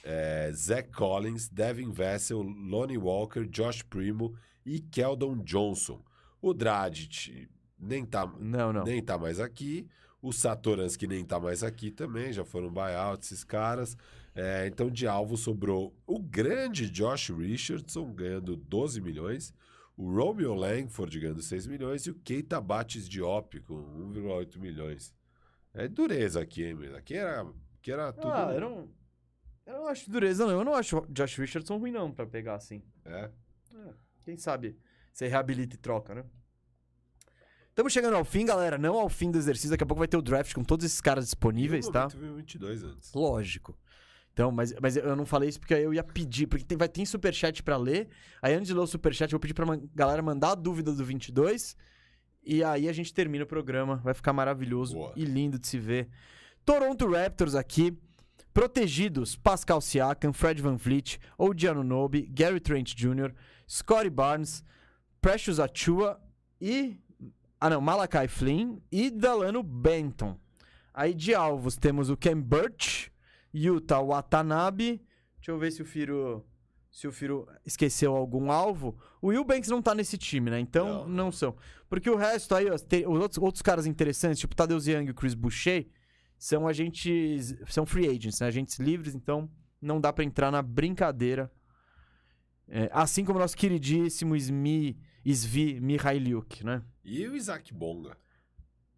é, 0.03 0.51
Zach 0.53 0.89
Collins, 0.91 1.49
Devin 1.49 1.91
Vessel, 1.91 2.41
Lonnie 2.41 2.97
Walker, 2.97 3.45
Josh 3.45 3.81
Primo 3.81 4.33
e 4.65 4.79
Keldon 4.79 5.37
Johnson. 5.43 6.03
O 6.41 6.53
Dragic 6.53 7.47
nem 7.79 8.05
tá, 8.05 8.25
Não, 8.39 8.73
não. 8.73 8.83
nem 8.83 9.01
tá 9.01 9.17
mais 9.17 9.39
aqui. 9.39 9.87
O 10.21 10.31
Satoransky 10.33 11.05
nem 11.05 11.23
tá 11.23 11.39
mais 11.39 11.61
aqui 11.61 11.91
também, 11.91 12.33
já 12.33 12.43
foram 12.43 12.71
buyout 12.71 13.23
esses 13.23 13.43
caras. 13.43 13.95
É, 14.33 14.65
então, 14.67 14.89
de 14.89 15.07
alvo 15.07 15.37
sobrou 15.37 15.95
o 16.05 16.19
grande 16.19 16.89
Josh 16.89 17.29
Richardson, 17.29 18.11
ganhando 18.11 18.55
12 18.55 18.99
milhões. 19.01 19.53
O 19.95 20.13
Romeo 20.13 20.53
Langford 20.53 21.19
ganhando 21.19 21.41
6 21.41 21.67
milhões. 21.67 22.05
E 22.05 22.11
o 22.11 22.15
Keita 22.15 22.59
Bates 22.59 23.07
Diop 23.07 23.59
com 23.61 23.75
1,8 24.13 24.57
milhões. 24.57 25.13
É 25.73 25.87
dureza 25.87 26.41
aqui, 26.41 26.63
hein, 26.63 26.73
meu? 26.73 26.95
Aqui 26.97 27.13
era, 27.13 27.41
aqui 27.79 27.91
era 27.91 28.11
tudo... 28.11 28.27
Ah, 28.31 28.51
eu 28.53 28.59
não. 28.61 28.89
Eu 29.65 29.73
não 29.75 29.87
acho 29.87 30.09
dureza, 30.09 30.45
não. 30.45 30.53
Eu 30.59 30.65
não 30.65 30.73
acho 30.73 31.05
Josh 31.09 31.37
Richardson 31.37 31.77
ruim, 31.77 31.91
não, 31.91 32.11
pra 32.11 32.25
pegar 32.25 32.55
assim. 32.55 32.83
É. 33.05 33.29
Quem 34.25 34.35
sabe 34.37 34.75
você 35.13 35.27
reabilita 35.27 35.75
e 35.75 35.77
troca, 35.77 36.13
né? 36.15 36.25
Estamos 37.69 37.93
chegando 37.93 38.15
ao 38.15 38.25
fim, 38.25 38.45
galera. 38.45 38.77
Não 38.77 38.97
ao 38.97 39.07
fim 39.09 39.29
do 39.29 39.37
exercício. 39.37 39.69
Daqui 39.69 39.83
a 39.83 39.87
pouco 39.87 39.99
vai 39.99 40.07
ter 40.07 40.17
o 40.17 40.21
draft 40.21 40.53
com 40.53 40.63
todos 40.63 40.85
esses 40.85 40.99
caras 40.99 41.25
disponíveis, 41.25 41.87
tá? 41.89 42.01
momento 42.03 42.17
veio 42.17 42.35
22 42.35 42.83
antes. 42.83 43.13
Lógico. 43.13 43.77
Então, 44.33 44.51
mas, 44.51 44.73
mas 44.81 44.97
eu 44.97 45.15
não 45.15 45.25
falei 45.25 45.47
isso 45.49 45.59
porque 45.59 45.73
aí 45.73 45.83
eu 45.83 45.93
ia 45.93 46.03
pedir, 46.03 46.47
porque 46.47 46.65
tem, 46.65 46.77
vai, 46.77 46.89
tem 46.89 47.05
superchat 47.05 47.61
pra 47.63 47.77
ler. 47.77 48.09
Aí 48.41 48.53
antes 48.53 48.67
de 48.67 48.73
ler 48.73 48.79
o 48.81 48.87
superchat, 48.87 49.31
eu 49.31 49.37
vou 49.37 49.41
pedir 49.41 49.53
pra 49.53 49.65
man- 49.65 49.81
galera 49.93 50.21
mandar 50.21 50.51
a 50.51 50.55
dúvida 50.55 50.91
do 50.91 51.05
22. 51.05 51.75
E 52.43 52.63
aí 52.63 52.89
a 52.89 52.93
gente 52.93 53.13
termina 53.13 53.43
o 53.43 53.47
programa. 53.47 53.97
Vai 53.97 54.13
ficar 54.13 54.33
maravilhoso 54.33 54.95
Boa. 54.95 55.13
e 55.15 55.23
lindo 55.23 55.59
de 55.59 55.67
se 55.67 55.77
ver. 55.77 56.09
Toronto 56.65 57.09
Raptors 57.09 57.55
aqui. 57.55 57.97
Protegidos: 58.53 59.35
Pascal 59.35 59.81
Siakam, 59.81 60.31
Fred 60.31 60.61
Van 60.61 60.77
Vliet, 60.77 61.19
Odiano 61.37 61.83
Nobe, 61.83 62.21
Gary 62.31 62.61
Trent 62.61 62.93
Jr., 62.95 63.33
Scottie 63.67 64.09
Barnes, 64.09 64.63
Precious 65.21 65.59
Achua 65.59 66.19
e. 66.61 66.97
Ah, 67.59 67.69
não, 67.69 67.81
Malakai 67.81 68.27
Flynn 68.27 68.77
e 68.91 69.09
Dalano 69.09 69.63
Benton. 69.63 70.37
Aí 70.93 71.13
de 71.13 71.33
alvos 71.33 71.77
temos 71.77 72.09
o 72.09 72.17
Ken 72.17 72.39
Burch, 72.39 73.11
Yuta 73.53 73.99
Watanabe. 73.99 75.01
Deixa 75.37 75.51
eu 75.51 75.57
ver 75.57 75.71
se 75.71 75.81
o 75.81 75.85
Firo. 75.85 76.45
Se 76.91 77.07
o 77.07 77.11
Firo 77.11 77.47
esqueceu 77.65 78.15
algum 78.15 78.49
alvo. 78.51 78.97
O 79.21 79.27
Will 79.27 79.43
Banks 79.43 79.69
não 79.69 79.81
tá 79.81 79.93
nesse 79.93 80.17
time, 80.17 80.49
né? 80.49 80.59
Então 80.59 81.05
Não. 81.05 81.07
não, 81.07 81.31
são. 81.31 81.55
Porque 81.89 82.09
o 82.09 82.15
resto 82.15 82.55
aí, 82.55 82.69
ó, 82.69 82.77
tem- 82.77 83.05
os 83.05 83.19
outros, 83.19 83.37
outros 83.43 83.61
caras 83.61 83.85
interessantes, 83.85 84.39
tipo 84.39 84.55
Tadeusz 84.55 84.87
Young 84.87 85.07
e 85.07 85.11
o 85.11 85.13
Chris 85.13 85.33
Boucher, 85.33 85.87
são 86.37 86.65
agentes. 86.67 87.53
São 87.67 87.85
free 87.85 88.07
agents, 88.07 88.39
né? 88.39 88.47
Agentes 88.47 88.79
livres, 88.79 89.13
então 89.13 89.49
não 89.81 89.99
dá 89.99 90.13
pra 90.13 90.23
entrar 90.23 90.51
na 90.51 90.61
brincadeira. 90.61 91.51
É, 92.67 92.89
assim 92.91 93.23
como 93.23 93.37
o 93.37 93.41
nosso 93.41 93.55
queridíssimo 93.55 94.35
Smi, 94.35 94.97
Svi 95.25 95.79
Mihailiuk, 95.79 96.63
né? 96.65 96.83
E 97.03 97.27
o 97.27 97.35
Isaac 97.35 97.73
Bonga. 97.73 98.17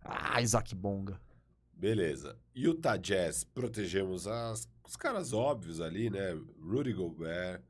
Ah, 0.01 0.41
Isaac 0.41 0.73
Bonga. 0.73 1.19
Beleza. 1.73 2.37
Utah 2.55 2.97
Jazz, 2.97 3.43
protegemos 3.43 4.25
as- 4.25 4.67
os 4.87 4.95
caras 4.95 5.33
óbvios 5.33 5.79
ali, 5.81 6.09
né? 6.09 6.33
Rudy 6.59 6.93
Gobert, 6.93 7.61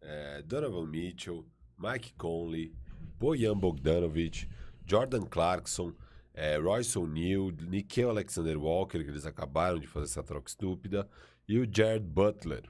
eh, 0.00 0.42
Donovan 0.46 0.86
Mitchell, 0.86 1.44
Mike 1.76 2.14
Conley, 2.14 2.72
Bojan 3.18 3.56
Bogdanovic, 3.58 4.48
Jordan 4.86 5.22
Clarkson, 5.26 5.92
eh, 6.32 6.56
Royce 6.58 6.96
O'Neal, 6.98 7.50
Nickel 7.68 8.08
Alexander 8.10 8.56
Walker, 8.56 9.02
que 9.04 9.10
eles 9.10 9.26
acabaram 9.26 9.78
de 9.78 9.86
fazer 9.86 10.06
essa 10.06 10.22
troca 10.22 10.48
estúpida, 10.48 11.08
e 11.46 11.58
o 11.58 11.68
Jared 11.70 12.06
Butler, 12.06 12.62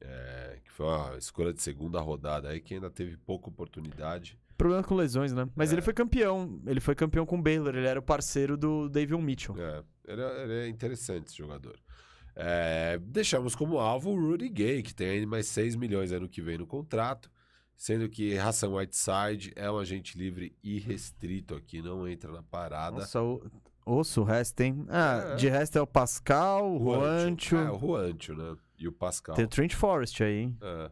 eh, 0.00 0.58
que 0.64 0.70
foi 0.70 0.86
uma 0.86 1.16
escolha 1.18 1.52
de 1.52 1.62
segunda 1.62 2.00
rodada 2.00 2.48
aí, 2.48 2.60
que 2.60 2.74
ainda 2.74 2.90
teve 2.90 3.16
pouca 3.16 3.48
oportunidade. 3.48 4.38
Problema 4.56 4.82
com 4.82 4.94
lesões, 4.96 5.32
né? 5.32 5.48
Mas 5.54 5.70
É. 5.70 5.74
ele 5.74 5.82
foi 5.82 5.92
campeão. 5.94 6.60
Ele 6.66 6.80
foi 6.80 6.94
campeão 6.94 7.24
com 7.24 7.38
o 7.38 7.42
Baylor. 7.42 7.74
Ele 7.76 7.86
era 7.86 8.00
o 8.00 8.02
parceiro 8.02 8.56
do 8.56 8.88
Davion 8.88 9.20
Mitchell. 9.20 9.54
É, 9.56 9.82
ele 10.06 10.22
é, 10.22 10.42
ele 10.42 10.52
é 10.52 10.68
interessante 10.68 11.28
esse 11.28 11.36
jogador. 11.38 11.78
É, 12.34 12.98
deixamos 13.02 13.54
como 13.54 13.78
alvo 13.78 14.10
o 14.10 14.16
Rudy 14.30 14.48
Gay, 14.48 14.82
que 14.82 14.94
tem 14.94 15.26
mais 15.26 15.46
6 15.48 15.74
milhões 15.76 16.12
ano 16.12 16.28
que 16.28 16.40
vem 16.40 16.58
no 16.58 16.66
contrato, 16.66 17.30
sendo 17.76 18.08
que 18.08 18.36
Hassan 18.38 18.70
Whiteside 18.70 19.52
é 19.56 19.70
um 19.70 19.78
agente 19.78 20.16
livre 20.18 20.56
irrestrito 20.62 21.54
aqui, 21.54 21.80
não 21.82 22.06
entra 22.06 22.30
na 22.32 22.42
parada. 22.42 22.98
Nossa, 22.98 23.20
o... 23.22 23.42
osso 23.88 24.20
o 24.20 24.24
resto, 24.24 24.60
hein? 24.60 24.84
Ah, 24.88 25.30
É. 25.32 25.36
de 25.36 25.48
resto 25.48 25.76
é 25.78 25.80
o 25.82 25.86
Pascal, 25.86 26.74
o 26.76 26.78
Juancho. 26.94 27.56
É, 27.56 27.70
o 27.70 27.78
Juancho, 27.78 28.34
né? 28.34 28.56
E 28.78 28.86
o 28.88 28.92
Pascal. 28.92 29.34
Tem 29.34 29.44
o 29.44 29.48
Trent 29.48 29.74
Forrest 29.74 30.20
aí, 30.22 30.36
hein? 30.42 30.56
É, 30.60 30.90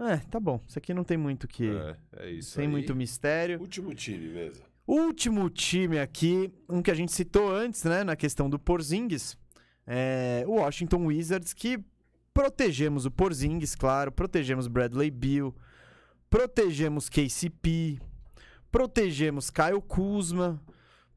É, 0.00 0.16
tá 0.30 0.38
bom. 0.38 0.60
Isso 0.68 0.78
aqui 0.78 0.94
não 0.94 1.02
tem 1.02 1.16
muito 1.16 1.48
que. 1.48 1.68
é, 1.68 1.96
é 2.18 2.30
isso 2.30 2.52
Sem 2.52 2.66
aí. 2.66 2.70
muito 2.70 2.94
mistério. 2.94 3.58
Último 3.60 3.92
time 3.94 4.28
mesmo. 4.28 4.62
Último 4.86 5.50
time 5.50 5.98
aqui, 5.98 6.52
um 6.68 6.80
que 6.80 6.90
a 6.90 6.94
gente 6.94 7.12
citou 7.12 7.52
antes, 7.54 7.82
né, 7.84 8.04
na 8.04 8.14
questão 8.16 8.48
do 8.48 8.58
Porzingis, 8.58 9.36
é 9.86 10.44
o 10.46 10.52
Washington 10.52 11.04
Wizards, 11.06 11.52
que 11.52 11.78
protegemos 12.32 13.04
o 13.04 13.10
Porzingis, 13.10 13.74
claro, 13.74 14.10
protegemos 14.12 14.66
Bradley 14.68 15.10
Beal, 15.10 15.54
protegemos 16.30 17.08
KCP, 17.10 17.98
protegemos 18.70 19.50
Kyle 19.50 19.82
Kuzma, 19.86 20.58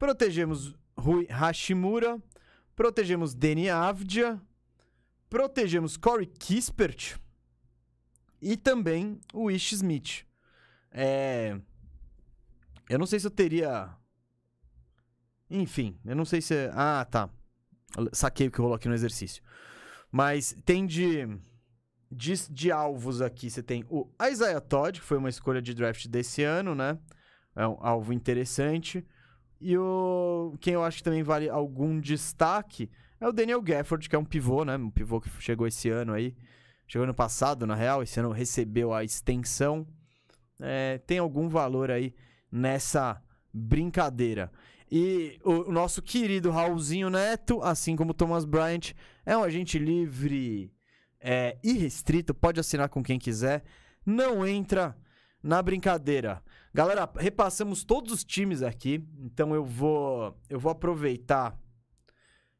protegemos 0.02 0.74
Rui 0.98 1.28
Hashimura, 1.30 2.20
protegemos 2.74 3.34
Deni 3.34 3.70
Avdia, 3.70 4.42
protegemos 5.30 5.96
Corey 5.96 6.26
Kispert 6.26 7.20
e 8.40 8.56
também 8.56 9.20
o 9.32 9.48
Ish 9.48 9.74
Smith. 9.74 10.26
É... 10.90 11.56
Eu 12.90 12.98
não 12.98 13.06
sei 13.06 13.20
se 13.20 13.28
eu 13.28 13.30
teria. 13.30 13.96
Enfim, 15.48 15.96
eu 16.04 16.16
não 16.16 16.24
sei 16.24 16.42
se. 16.42 16.52
Ah, 16.72 17.06
tá. 17.08 17.30
Saquei 18.12 18.48
o 18.48 18.50
que 18.50 18.60
rolou 18.60 18.74
aqui 18.74 18.88
no 18.88 18.94
exercício. 18.94 19.40
Mas 20.10 20.56
tem 20.64 20.84
de. 20.84 21.28
De, 22.10 22.34
de 22.50 22.72
alvos 22.72 23.22
aqui, 23.22 23.48
você 23.48 23.62
tem 23.62 23.86
o 23.88 24.10
Isaiah 24.20 24.60
Todd, 24.60 25.00
que 25.00 25.06
foi 25.06 25.16
uma 25.16 25.30
escolha 25.30 25.62
de 25.62 25.72
draft 25.72 26.08
desse 26.08 26.42
ano, 26.42 26.74
né? 26.74 26.98
é 27.54 27.66
um 27.66 27.76
alvo 27.80 28.12
interessante. 28.12 29.06
E 29.62 29.78
o 29.78 30.54
quem 30.60 30.74
eu 30.74 30.82
acho 30.82 30.98
que 30.98 31.04
também 31.04 31.22
vale 31.22 31.48
algum 31.48 32.00
destaque 32.00 32.90
é 33.20 33.28
o 33.28 33.32
Daniel 33.32 33.62
Gafford, 33.62 34.08
que 34.08 34.16
é 34.16 34.18
um 34.18 34.24
pivô, 34.24 34.64
né? 34.64 34.76
Um 34.76 34.90
pivô 34.90 35.20
que 35.20 35.30
chegou 35.40 35.66
esse 35.66 35.88
ano 35.88 36.12
aí. 36.12 36.34
Chegou 36.88 37.04
ano 37.04 37.14
passado, 37.14 37.64
na 37.64 37.76
real. 37.76 38.02
Esse 38.02 38.18
ano 38.18 38.32
recebeu 38.32 38.92
a 38.92 39.04
extensão. 39.04 39.86
É, 40.60 40.98
tem 40.98 41.18
algum 41.18 41.48
valor 41.48 41.90
aí 41.90 42.12
nessa 42.50 43.22
brincadeira. 43.54 44.50
E 44.90 45.38
o, 45.44 45.70
nosso 45.70 46.02
querido 46.02 46.50
Raulzinho 46.50 47.08
Neto, 47.08 47.62
assim 47.62 47.94
como 47.94 48.12
Thomas 48.12 48.44
Bryant, 48.44 48.92
é 49.24 49.36
um 49.36 49.44
agente 49.44 49.78
livre 49.78 50.72
é, 51.20 51.56
irrestrito, 51.62 52.34
pode 52.34 52.58
assinar 52.58 52.88
com 52.88 53.02
quem 53.02 53.18
quiser. 53.18 53.62
Não 54.04 54.46
entra 54.46 54.96
na 55.42 55.60
brincadeira. 55.62 56.42
Galera, 56.72 57.10
repassamos 57.16 57.84
todos 57.84 58.12
os 58.12 58.24
times 58.24 58.62
aqui, 58.62 59.04
então 59.18 59.54
eu 59.54 59.64
vou 59.64 60.38
eu 60.48 60.58
vou 60.58 60.70
aproveitar 60.72 61.58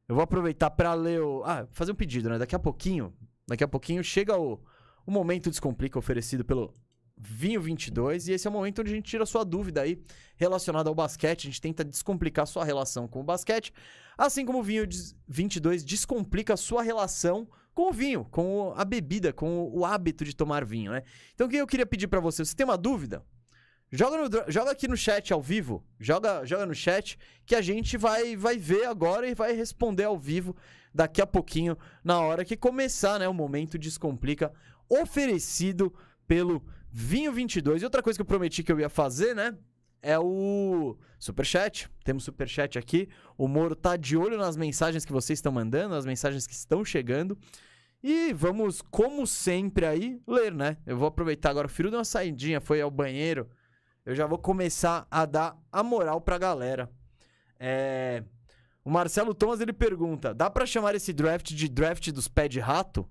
eu 0.08 0.14
vou 0.14 0.24
aproveitar 0.24 0.70
para 0.70 0.92
ler 0.94 1.20
o 1.20 1.42
ah, 1.44 1.66
fazer 1.70 1.92
um 1.92 1.94
pedido, 1.94 2.28
né? 2.28 2.38
Daqui 2.38 2.54
a 2.54 2.58
pouquinho, 2.58 3.14
daqui 3.46 3.64
a 3.64 3.68
pouquinho 3.68 4.02
chega 4.02 4.36
o 4.36 4.60
o 5.06 5.10
momento 5.10 5.50
descomplica 5.50 5.98
oferecido 5.98 6.44
pelo 6.44 6.74
Vinho 7.16 7.60
22 7.60 8.28
e 8.28 8.32
esse 8.32 8.46
é 8.46 8.50
o 8.50 8.52
momento 8.52 8.80
onde 8.80 8.90
a 8.90 8.94
gente 8.94 9.08
tira 9.08 9.22
a 9.22 9.26
sua 9.26 9.44
dúvida 9.44 9.82
aí 9.82 10.02
relacionada 10.36 10.88
ao 10.88 10.94
basquete, 10.94 11.42
a 11.42 11.50
gente 11.50 11.60
tenta 11.60 11.84
descomplicar 11.84 12.44
a 12.44 12.46
sua 12.46 12.64
relação 12.64 13.06
com 13.06 13.20
o 13.20 13.24
basquete, 13.24 13.72
assim 14.18 14.44
como 14.44 14.58
o 14.58 14.62
Vinho 14.62 14.86
22 15.28 15.84
descomplica 15.84 16.54
a 16.54 16.56
sua 16.56 16.82
relação 16.82 17.46
com 17.46 17.52
o 17.74 17.92
vinho, 17.92 18.24
com 18.30 18.72
a 18.76 18.84
bebida, 18.84 19.32
com 19.32 19.70
o 19.72 19.84
hábito 19.84 20.24
de 20.24 20.34
tomar 20.34 20.64
vinho, 20.64 20.92
né? 20.92 21.02
Então 21.34 21.46
o 21.46 21.50
que 21.50 21.56
eu 21.56 21.66
queria 21.66 21.86
pedir 21.86 22.06
para 22.06 22.20
você, 22.20 22.44
você 22.44 22.54
tem 22.54 22.64
uma 22.64 22.76
dúvida? 22.76 23.24
Joga, 23.90 24.16
no, 24.16 24.50
joga 24.50 24.70
aqui 24.70 24.88
no 24.88 24.96
chat 24.96 25.32
ao 25.32 25.42
vivo. 25.42 25.84
Joga, 26.00 26.44
joga 26.46 26.64
no 26.64 26.74
chat 26.74 27.18
que 27.44 27.54
a 27.54 27.60
gente 27.60 27.98
vai, 27.98 28.36
vai 28.36 28.56
ver 28.56 28.86
agora 28.86 29.28
e 29.28 29.34
vai 29.34 29.52
responder 29.52 30.04
ao 30.04 30.18
vivo 30.18 30.56
daqui 30.94 31.20
a 31.20 31.26
pouquinho, 31.26 31.76
na 32.04 32.20
hora 32.20 32.44
que 32.44 32.56
começar, 32.56 33.18
né? 33.18 33.28
O 33.28 33.34
momento 33.34 33.78
Descomplica, 33.78 34.52
oferecido 34.88 35.92
pelo 36.26 36.62
Vinho 36.90 37.32
22. 37.32 37.80
E 37.80 37.84
outra 37.84 38.02
coisa 38.02 38.18
que 38.18 38.22
eu 38.22 38.26
prometi 38.26 38.62
que 38.62 38.70
eu 38.70 38.78
ia 38.78 38.90
fazer, 38.90 39.34
né? 39.34 39.56
É 40.02 40.18
o 40.18 40.96
Superchat. 41.18 41.88
Temos 42.04 42.24
Superchat 42.24 42.78
aqui. 42.78 43.08
O 43.38 43.46
Moro 43.46 43.76
tá 43.76 43.96
de 43.96 44.16
olho 44.16 44.36
nas 44.36 44.56
mensagens 44.56 45.04
que 45.04 45.12
vocês 45.12 45.38
estão 45.38 45.52
mandando, 45.52 45.94
nas 45.94 46.04
mensagens 46.04 46.46
que 46.46 46.52
estão 46.52 46.84
chegando. 46.84 47.38
E 48.02 48.32
vamos, 48.32 48.82
como 48.82 49.26
sempre, 49.26 49.86
aí, 49.86 50.20
ler, 50.26 50.52
né? 50.52 50.76
Eu 50.84 50.96
vou 50.96 51.06
aproveitar 51.06 51.50
agora. 51.50 51.68
O 51.68 51.70
filho 51.70 51.88
deu 51.88 52.00
uma 52.00 52.04
saidinha, 52.04 52.60
foi 52.60 52.80
ao 52.80 52.90
banheiro 52.90 53.48
eu 54.04 54.14
já 54.14 54.26
vou 54.26 54.38
começar 54.38 55.06
a 55.10 55.24
dar 55.24 55.56
a 55.70 55.82
moral 55.82 56.20
pra 56.20 56.38
galera. 56.38 56.90
É... 57.58 58.24
O 58.84 58.90
Marcelo 58.90 59.32
Thomas 59.32 59.60
ele 59.60 59.72
pergunta: 59.72 60.34
dá 60.34 60.50
para 60.50 60.66
chamar 60.66 60.94
esse 60.94 61.12
draft 61.12 61.52
de 61.52 61.68
draft 61.68 62.10
dos 62.10 62.26
pé 62.26 62.48
de 62.48 62.58
rato? 62.58 63.08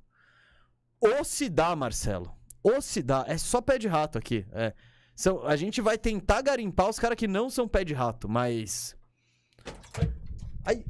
Ou 1.00 1.24
se 1.24 1.50
dá, 1.50 1.76
Marcelo. 1.76 2.36
Ou 2.62 2.82
se 2.82 3.02
dá. 3.02 3.24
É 3.28 3.38
só 3.38 3.62
pé 3.62 3.78
de 3.78 3.88
rato 3.88 4.18
aqui. 4.18 4.46
É. 4.52 4.74
São, 5.16 5.46
a 5.46 5.56
gente 5.56 5.82
vai 5.82 5.98
tentar 5.98 6.42
garimpar 6.42 6.90
os 6.90 7.00
caras 7.00 7.18
que 7.18 7.28
não 7.28 7.50
são 7.50 7.68
pé 7.68 7.84
de 7.84 7.94
rato, 7.94 8.28
mas. 8.28 8.96
Ai. 10.66 10.86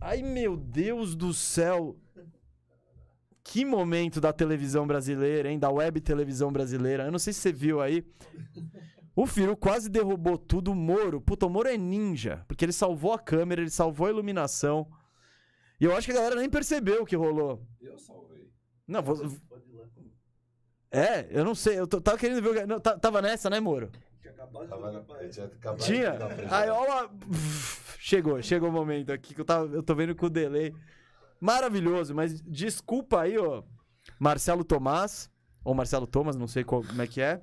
Ai, 0.00 0.22
meu 0.22 0.56
Deus 0.56 1.14
do 1.14 1.32
céu. 1.32 1.96
Que 3.44 3.64
momento 3.64 4.20
da 4.20 4.32
televisão 4.32 4.86
brasileira, 4.86 5.50
hein? 5.50 5.58
Da 5.58 5.70
web 5.70 6.00
televisão 6.00 6.52
brasileira. 6.52 7.04
Eu 7.04 7.12
não 7.12 7.18
sei 7.18 7.32
se 7.32 7.40
você 7.40 7.52
viu 7.52 7.80
aí. 7.80 8.04
O 9.14 9.26
Firu 9.26 9.56
quase 9.56 9.88
derrubou 9.90 10.38
tudo. 10.38 10.72
O 10.72 10.74
Moro, 10.74 11.20
puta, 11.20 11.46
o 11.46 11.50
Moro 11.50 11.68
é 11.68 11.76
ninja. 11.76 12.44
Porque 12.48 12.64
ele 12.64 12.72
salvou 12.72 13.12
a 13.12 13.18
câmera, 13.18 13.60
ele 13.60 13.70
salvou 13.70 14.06
a 14.06 14.10
iluminação. 14.10 14.90
E 15.80 15.84
eu 15.84 15.94
acho 15.96 16.06
que 16.06 16.12
a 16.12 16.16
galera 16.16 16.36
nem 16.36 16.48
percebeu 16.48 17.02
o 17.02 17.06
que 17.06 17.16
rolou. 17.16 17.66
Eu 17.80 17.98
salvei. 17.98 18.50
Não, 18.86 19.02
vou... 19.02 19.16
É, 20.92 21.26
eu 21.30 21.44
não 21.44 21.54
sei. 21.54 21.78
Eu 21.78 21.86
tava 21.86 22.18
querendo 22.18 22.42
ver 22.42 22.64
o. 22.64 22.66
Não, 22.66 22.80
tava 22.80 23.22
nessa, 23.22 23.48
né, 23.48 23.58
Moro? 23.58 23.90
Tinha 24.20 24.34
acabado 24.34 25.22
de 25.22 25.28
tinha 25.30 25.46
acabado 25.46 25.80
Tinha? 25.80 26.18
Aí, 26.50 26.68
ó. 26.68 27.08
Chegou, 27.98 28.42
chegou 28.42 28.68
o 28.68 28.72
momento 28.72 29.10
aqui 29.10 29.34
que 29.34 29.40
eu, 29.40 29.44
tava, 29.44 29.72
eu 29.74 29.82
tô 29.82 29.94
vendo 29.94 30.14
com 30.14 30.26
o 30.26 30.30
delay. 30.30 30.74
Maravilhoso, 31.40 32.14
mas 32.14 32.40
desculpa 32.42 33.22
aí, 33.22 33.38
ó. 33.38 33.62
Marcelo 34.18 34.64
Tomás, 34.64 35.30
ou 35.64 35.74
Marcelo 35.74 36.06
Thomas, 36.06 36.36
não 36.36 36.46
sei 36.46 36.64
como 36.64 37.00
é 37.00 37.06
que 37.06 37.20
é 37.20 37.40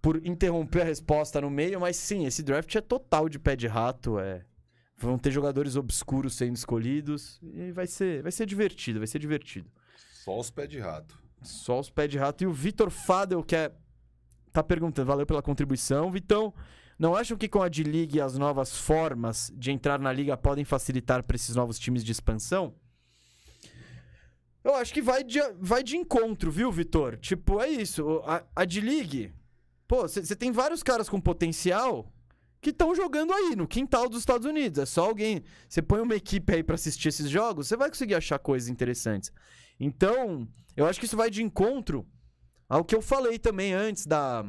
por 0.00 0.24
interromper 0.26 0.82
a 0.82 0.84
resposta 0.84 1.40
no 1.40 1.50
meio, 1.50 1.80
mas 1.80 1.96
sim, 1.96 2.24
esse 2.24 2.42
draft 2.42 2.74
é 2.74 2.80
total 2.80 3.28
de 3.28 3.38
pé 3.38 3.56
de 3.56 3.66
rato, 3.66 4.18
é. 4.18 4.44
Vão 4.96 5.18
ter 5.18 5.30
jogadores 5.30 5.76
obscuros 5.76 6.34
sendo 6.34 6.56
escolhidos 6.56 7.38
e 7.42 7.70
vai 7.70 7.86
ser, 7.86 8.22
vai 8.22 8.32
ser 8.32 8.46
divertido, 8.46 8.98
vai 8.98 9.06
ser 9.06 9.18
divertido. 9.18 9.70
Só 10.24 10.38
os 10.38 10.50
pés 10.50 10.68
de 10.68 10.78
rato. 10.78 11.16
Só 11.42 11.80
os 11.80 11.90
pés 11.90 12.10
de 12.10 12.18
rato. 12.18 12.42
E 12.42 12.46
o 12.46 12.52
Vitor 12.52 12.90
Fadel, 12.90 13.42
que 13.42 13.56
é, 13.56 13.72
tá 14.52 14.62
perguntando, 14.62 15.06
valeu 15.06 15.26
pela 15.26 15.42
contribuição. 15.42 16.10
Vitão, 16.10 16.52
não 16.98 17.14
acham 17.14 17.36
que 17.36 17.48
com 17.48 17.62
a 17.62 17.68
D-League 17.68 18.20
as 18.20 18.36
novas 18.36 18.76
formas 18.76 19.52
de 19.56 19.70
entrar 19.70 19.98
na 19.98 20.12
liga 20.12 20.36
podem 20.36 20.64
facilitar 20.64 21.22
para 21.22 21.36
esses 21.36 21.54
novos 21.54 21.78
times 21.78 22.04
de 22.04 22.12
expansão? 22.12 22.74
Eu 24.64 24.74
acho 24.74 24.92
que 24.92 25.00
vai 25.00 25.24
de, 25.24 25.40
vai 25.60 25.82
de 25.82 25.96
encontro, 25.96 26.50
viu, 26.50 26.70
Vitor? 26.70 27.16
Tipo, 27.16 27.60
é 27.60 27.68
isso. 27.68 28.22
A, 28.26 28.42
a 28.54 28.64
D-League 28.64 29.32
Pô, 29.88 30.02
você 30.06 30.36
tem 30.36 30.52
vários 30.52 30.82
caras 30.82 31.08
com 31.08 31.18
potencial 31.18 32.12
que 32.60 32.68
estão 32.70 32.94
jogando 32.94 33.32
aí 33.32 33.56
no 33.56 33.66
quintal 33.66 34.06
dos 34.06 34.18
Estados 34.18 34.46
Unidos. 34.46 34.78
É 34.78 34.84
só 34.84 35.06
alguém. 35.06 35.42
Você 35.66 35.80
põe 35.80 36.02
uma 36.02 36.14
equipe 36.14 36.52
aí 36.52 36.62
para 36.62 36.74
assistir 36.74 37.08
esses 37.08 37.30
jogos, 37.30 37.68
você 37.68 37.76
vai 37.76 37.88
conseguir 37.88 38.14
achar 38.14 38.38
coisas 38.38 38.68
interessantes. 38.68 39.32
Então, 39.78 40.48
eu 40.76 40.86
acho 40.86 40.98
que 40.98 41.06
isso 41.06 41.16
vai 41.16 41.30
de 41.30 41.42
encontro 41.42 42.06
ao 42.68 42.84
que 42.84 42.94
eu 42.94 43.02
falei 43.02 43.38
também 43.38 43.72
antes 43.72 44.06
da. 44.06 44.44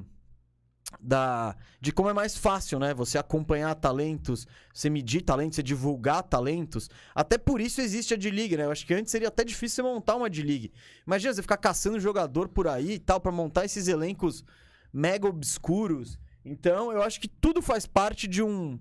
Da, 1.00 1.56
de 1.80 1.92
como 1.92 2.10
é 2.10 2.14
mais 2.14 2.36
fácil, 2.36 2.80
né? 2.80 2.96
Você 2.96 3.20
acompanhar 3.20 3.76
talentos, 3.76 4.48
você 4.74 4.90
medir 4.90 5.22
talentos, 5.22 5.58
você 5.58 5.62
divulgar 5.62 6.24
talentos. 6.24 6.90
Até 7.14 7.38
por 7.38 7.62
isso 7.62 7.80
existe 7.80 8.16
a 8.16 8.18
D-League, 8.18 8.58
né? 8.58 8.66
Eu 8.66 8.72
acho 8.72 8.88
que 8.88 8.96
antes 8.96 9.12
seria 9.12 9.28
até 9.28 9.44
difícil 9.44 9.84
você 9.84 9.94
montar 9.94 10.16
uma 10.16 10.28
D-League. 10.28 10.74
Imagina 11.06 11.32
você 11.32 11.44
ficar 11.44 11.58
caçando 11.58 12.00
jogador 12.00 12.50
por 12.50 12.68
aí 12.68 12.94
e 12.94 13.00
tal, 13.00 13.20
para 13.20 13.32
montar 13.32 13.66
esses 13.66 13.88
elencos 13.88 14.44
mega 14.92 15.28
obscuros. 15.28 16.20
Então, 16.44 16.92
eu 16.92 17.04
acho 17.04 17.22
que 17.22 17.28
tudo 17.28 17.62
faz 17.62 17.86
parte 17.86 18.28
de 18.28 18.42
um 18.42 18.80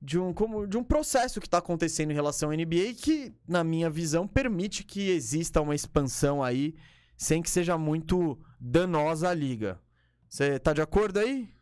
de 0.00 0.18
um 0.18 0.32
como 0.32 0.66
de 0.66 0.76
um 0.76 0.84
processo 0.84 1.40
que 1.40 1.46
está 1.46 1.58
acontecendo 1.58 2.10
em 2.10 2.14
relação 2.14 2.50
à 2.50 2.56
NBA 2.56 2.94
que, 2.96 3.32
na 3.46 3.64
minha 3.64 3.90
visão, 3.90 4.26
permite 4.28 4.84
que 4.84 5.10
exista 5.10 5.60
uma 5.60 5.74
expansão 5.74 6.42
aí 6.42 6.74
sem 7.16 7.42
que 7.42 7.50
seja 7.50 7.76
muito 7.76 8.38
danosa 8.60 9.28
à 9.28 9.34
liga. 9.34 9.80
Você 10.28 10.58
tá 10.58 10.72
de 10.72 10.80
acordo 10.80 11.18
aí? 11.18 11.52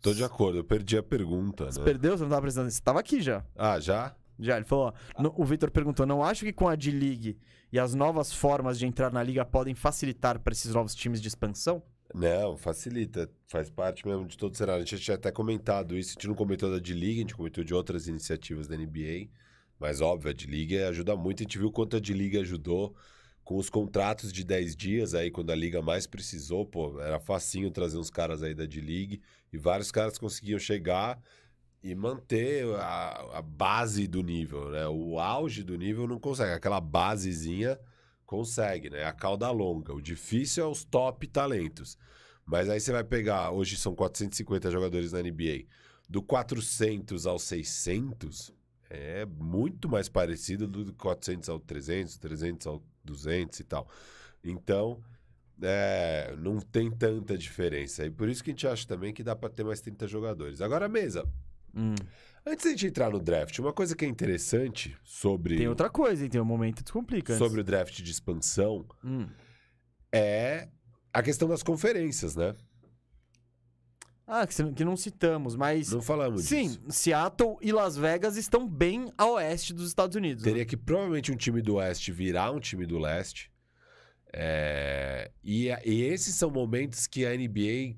Tô 0.00 0.12
de 0.12 0.24
acordo, 0.24 0.58
eu 0.58 0.64
perdi 0.64 0.96
a 0.98 1.02
pergunta. 1.02 1.66
Você 1.70 1.78
né? 1.78 1.84
perdeu? 1.84 2.16
Você 2.16 2.24
não 2.24 2.30
tava 2.30 2.42
prestando. 2.42 2.68
Você 2.70 2.82
tava 2.82 2.98
aqui 2.98 3.20
já. 3.20 3.44
Ah, 3.54 3.78
já? 3.78 4.16
Já, 4.38 4.56
ele 4.56 4.64
falou, 4.64 4.92
ó, 5.16 5.22
no- 5.22 5.32
o 5.36 5.44
Victor 5.44 5.70
perguntou, 5.70 6.04
não 6.04 6.24
acho 6.24 6.44
que 6.44 6.52
com 6.52 6.66
a 6.68 6.74
D-League 6.74 7.38
e 7.70 7.78
as 7.78 7.94
novas 7.94 8.32
formas 8.32 8.78
de 8.78 8.86
entrar 8.86 9.12
na 9.12 9.22
liga 9.22 9.44
podem 9.44 9.74
facilitar 9.76 10.40
para 10.40 10.52
esses 10.52 10.74
novos 10.74 10.94
times 10.94 11.20
de 11.22 11.28
expansão? 11.28 11.80
Não, 12.14 12.56
facilita. 12.56 13.30
Faz 13.46 13.70
parte 13.70 14.06
mesmo 14.06 14.26
de 14.26 14.36
todo 14.36 14.52
o 14.52 14.56
cenário. 14.56 14.82
A 14.82 14.86
gente 14.86 15.02
tinha 15.02 15.14
até 15.14 15.30
comentado 15.30 15.96
isso. 15.96 16.10
A 16.10 16.12
gente 16.12 16.28
não 16.28 16.34
comentou 16.34 16.70
da 16.70 16.78
D-League, 16.78 17.18
a 17.18 17.22
gente 17.22 17.34
comentou 17.34 17.64
de 17.64 17.74
outras 17.74 18.06
iniciativas 18.06 18.68
da 18.68 18.76
NBA. 18.76 19.28
Mas, 19.78 20.00
óbvio, 20.00 20.30
a 20.30 20.34
D-League 20.34 20.78
ajuda 20.78 21.16
muito. 21.16 21.40
A 21.40 21.44
gente 21.44 21.58
viu 21.58 21.72
quanto 21.72 21.96
a 21.96 22.00
D-League 22.00 22.38
ajudou 22.38 22.94
com 23.42 23.56
os 23.56 23.68
contratos 23.68 24.32
de 24.32 24.44
10 24.44 24.76
dias 24.76 25.14
aí, 25.14 25.30
quando 25.30 25.50
a 25.50 25.54
liga 25.54 25.80
mais 25.80 26.06
precisou. 26.06 26.66
Pô, 26.66 27.00
era 27.00 27.18
facinho 27.18 27.70
trazer 27.70 27.98
uns 27.98 28.10
caras 28.10 28.42
aí 28.42 28.54
da 28.54 28.66
D-League. 28.66 29.22
E 29.52 29.56
vários 29.56 29.90
caras 29.90 30.18
conseguiam 30.18 30.58
chegar 30.58 31.18
e 31.82 31.94
manter 31.94 32.64
a, 32.76 33.38
a 33.38 33.42
base 33.42 34.06
do 34.06 34.22
nível, 34.22 34.70
né? 34.70 34.86
O 34.86 35.18
auge 35.18 35.62
do 35.62 35.76
nível 35.76 36.06
não 36.06 36.20
consegue. 36.20 36.52
Aquela 36.52 36.80
basezinha 36.80 37.78
consegue, 38.32 38.88
né? 38.88 39.04
A 39.04 39.12
cauda 39.12 39.50
longa. 39.50 39.92
O 39.92 40.00
difícil 40.00 40.64
é 40.64 40.66
os 40.66 40.84
top 40.84 41.26
talentos. 41.26 41.98
Mas 42.46 42.70
aí 42.70 42.80
você 42.80 42.90
vai 42.90 43.04
pegar, 43.04 43.50
hoje 43.50 43.76
são 43.76 43.94
450 43.94 44.70
jogadores 44.70 45.12
na 45.12 45.20
NBA. 45.20 45.66
Do 46.08 46.22
400 46.22 47.26
ao 47.26 47.38
600 47.38 48.50
é 48.88 49.26
muito 49.26 49.86
mais 49.86 50.08
parecido 50.08 50.66
do 50.66 50.94
400 50.94 51.50
ao 51.50 51.60
300, 51.60 52.16
300 52.16 52.66
ao 52.66 52.82
200 53.04 53.60
e 53.60 53.64
tal. 53.64 53.86
Então, 54.42 54.98
é, 55.60 56.34
não 56.38 56.58
tem 56.58 56.90
tanta 56.90 57.36
diferença. 57.36 58.06
E 58.06 58.10
por 58.10 58.30
isso 58.30 58.42
que 58.42 58.50
a 58.50 58.54
gente 58.54 58.66
acha 58.66 58.88
também 58.88 59.12
que 59.12 59.22
dá 59.22 59.36
para 59.36 59.50
ter 59.50 59.62
mais 59.62 59.82
30 59.82 60.08
jogadores. 60.08 60.62
Agora, 60.62 60.88
mesa. 60.88 61.28
Hum. 61.74 61.94
Antes 62.44 62.64
de 62.64 62.68
a 62.68 62.70
gente 62.72 62.86
entrar 62.88 63.10
no 63.10 63.20
draft, 63.20 63.56
uma 63.60 63.72
coisa 63.72 63.94
que 63.94 64.04
é 64.04 64.08
interessante 64.08 64.96
sobre, 65.04 65.56
Tem 65.56 65.68
outra 65.68 65.88
coisa, 65.88 66.24
hein? 66.24 66.30
Tem 66.30 66.40
um 66.40 66.44
momento 66.44 66.82
descomplica. 66.82 67.36
sobre 67.38 67.60
o 67.60 67.64
draft 67.64 68.02
de 68.02 68.10
expansão 68.10 68.84
Hum. 69.04 69.28
é 70.12 70.68
a 71.12 71.22
questão 71.22 71.48
das 71.48 71.62
conferências, 71.62 72.34
né? 72.34 72.54
Ah, 74.26 74.46
que, 74.46 74.84
não 74.84 74.96
citamos, 74.96 75.54
mas. 75.56 75.90
Não 75.92 76.00
falamos 76.00 76.42
Sim, 76.44 76.68
disso. 76.68 76.80
Seattle 76.90 77.56
e 77.60 77.70
Las 77.70 77.96
Vegas 77.96 78.36
estão 78.36 78.66
bem 78.66 79.12
a 79.18 79.26
oeste 79.26 79.74
dos 79.74 79.88
Estados 79.88 80.16
Unidos. 80.16 80.42
né? 80.42 80.50
Teria 80.50 80.64
que 80.64 80.76
provavelmente 80.76 81.30
um 81.30 81.36
time 81.36 81.60
do 81.60 81.74
Oeste 81.74 82.10
virar 82.12 82.50
um 82.50 82.60
time 82.60 82.86
do 82.86 82.98
Leste. 82.98 83.50
É, 84.32 85.30
E, 85.44 85.66
e 85.84 86.02
esses 86.04 86.34
são 86.36 86.50
momentos 86.50 87.06
que 87.06 87.26
a 87.26 87.36
NBA 87.36 87.94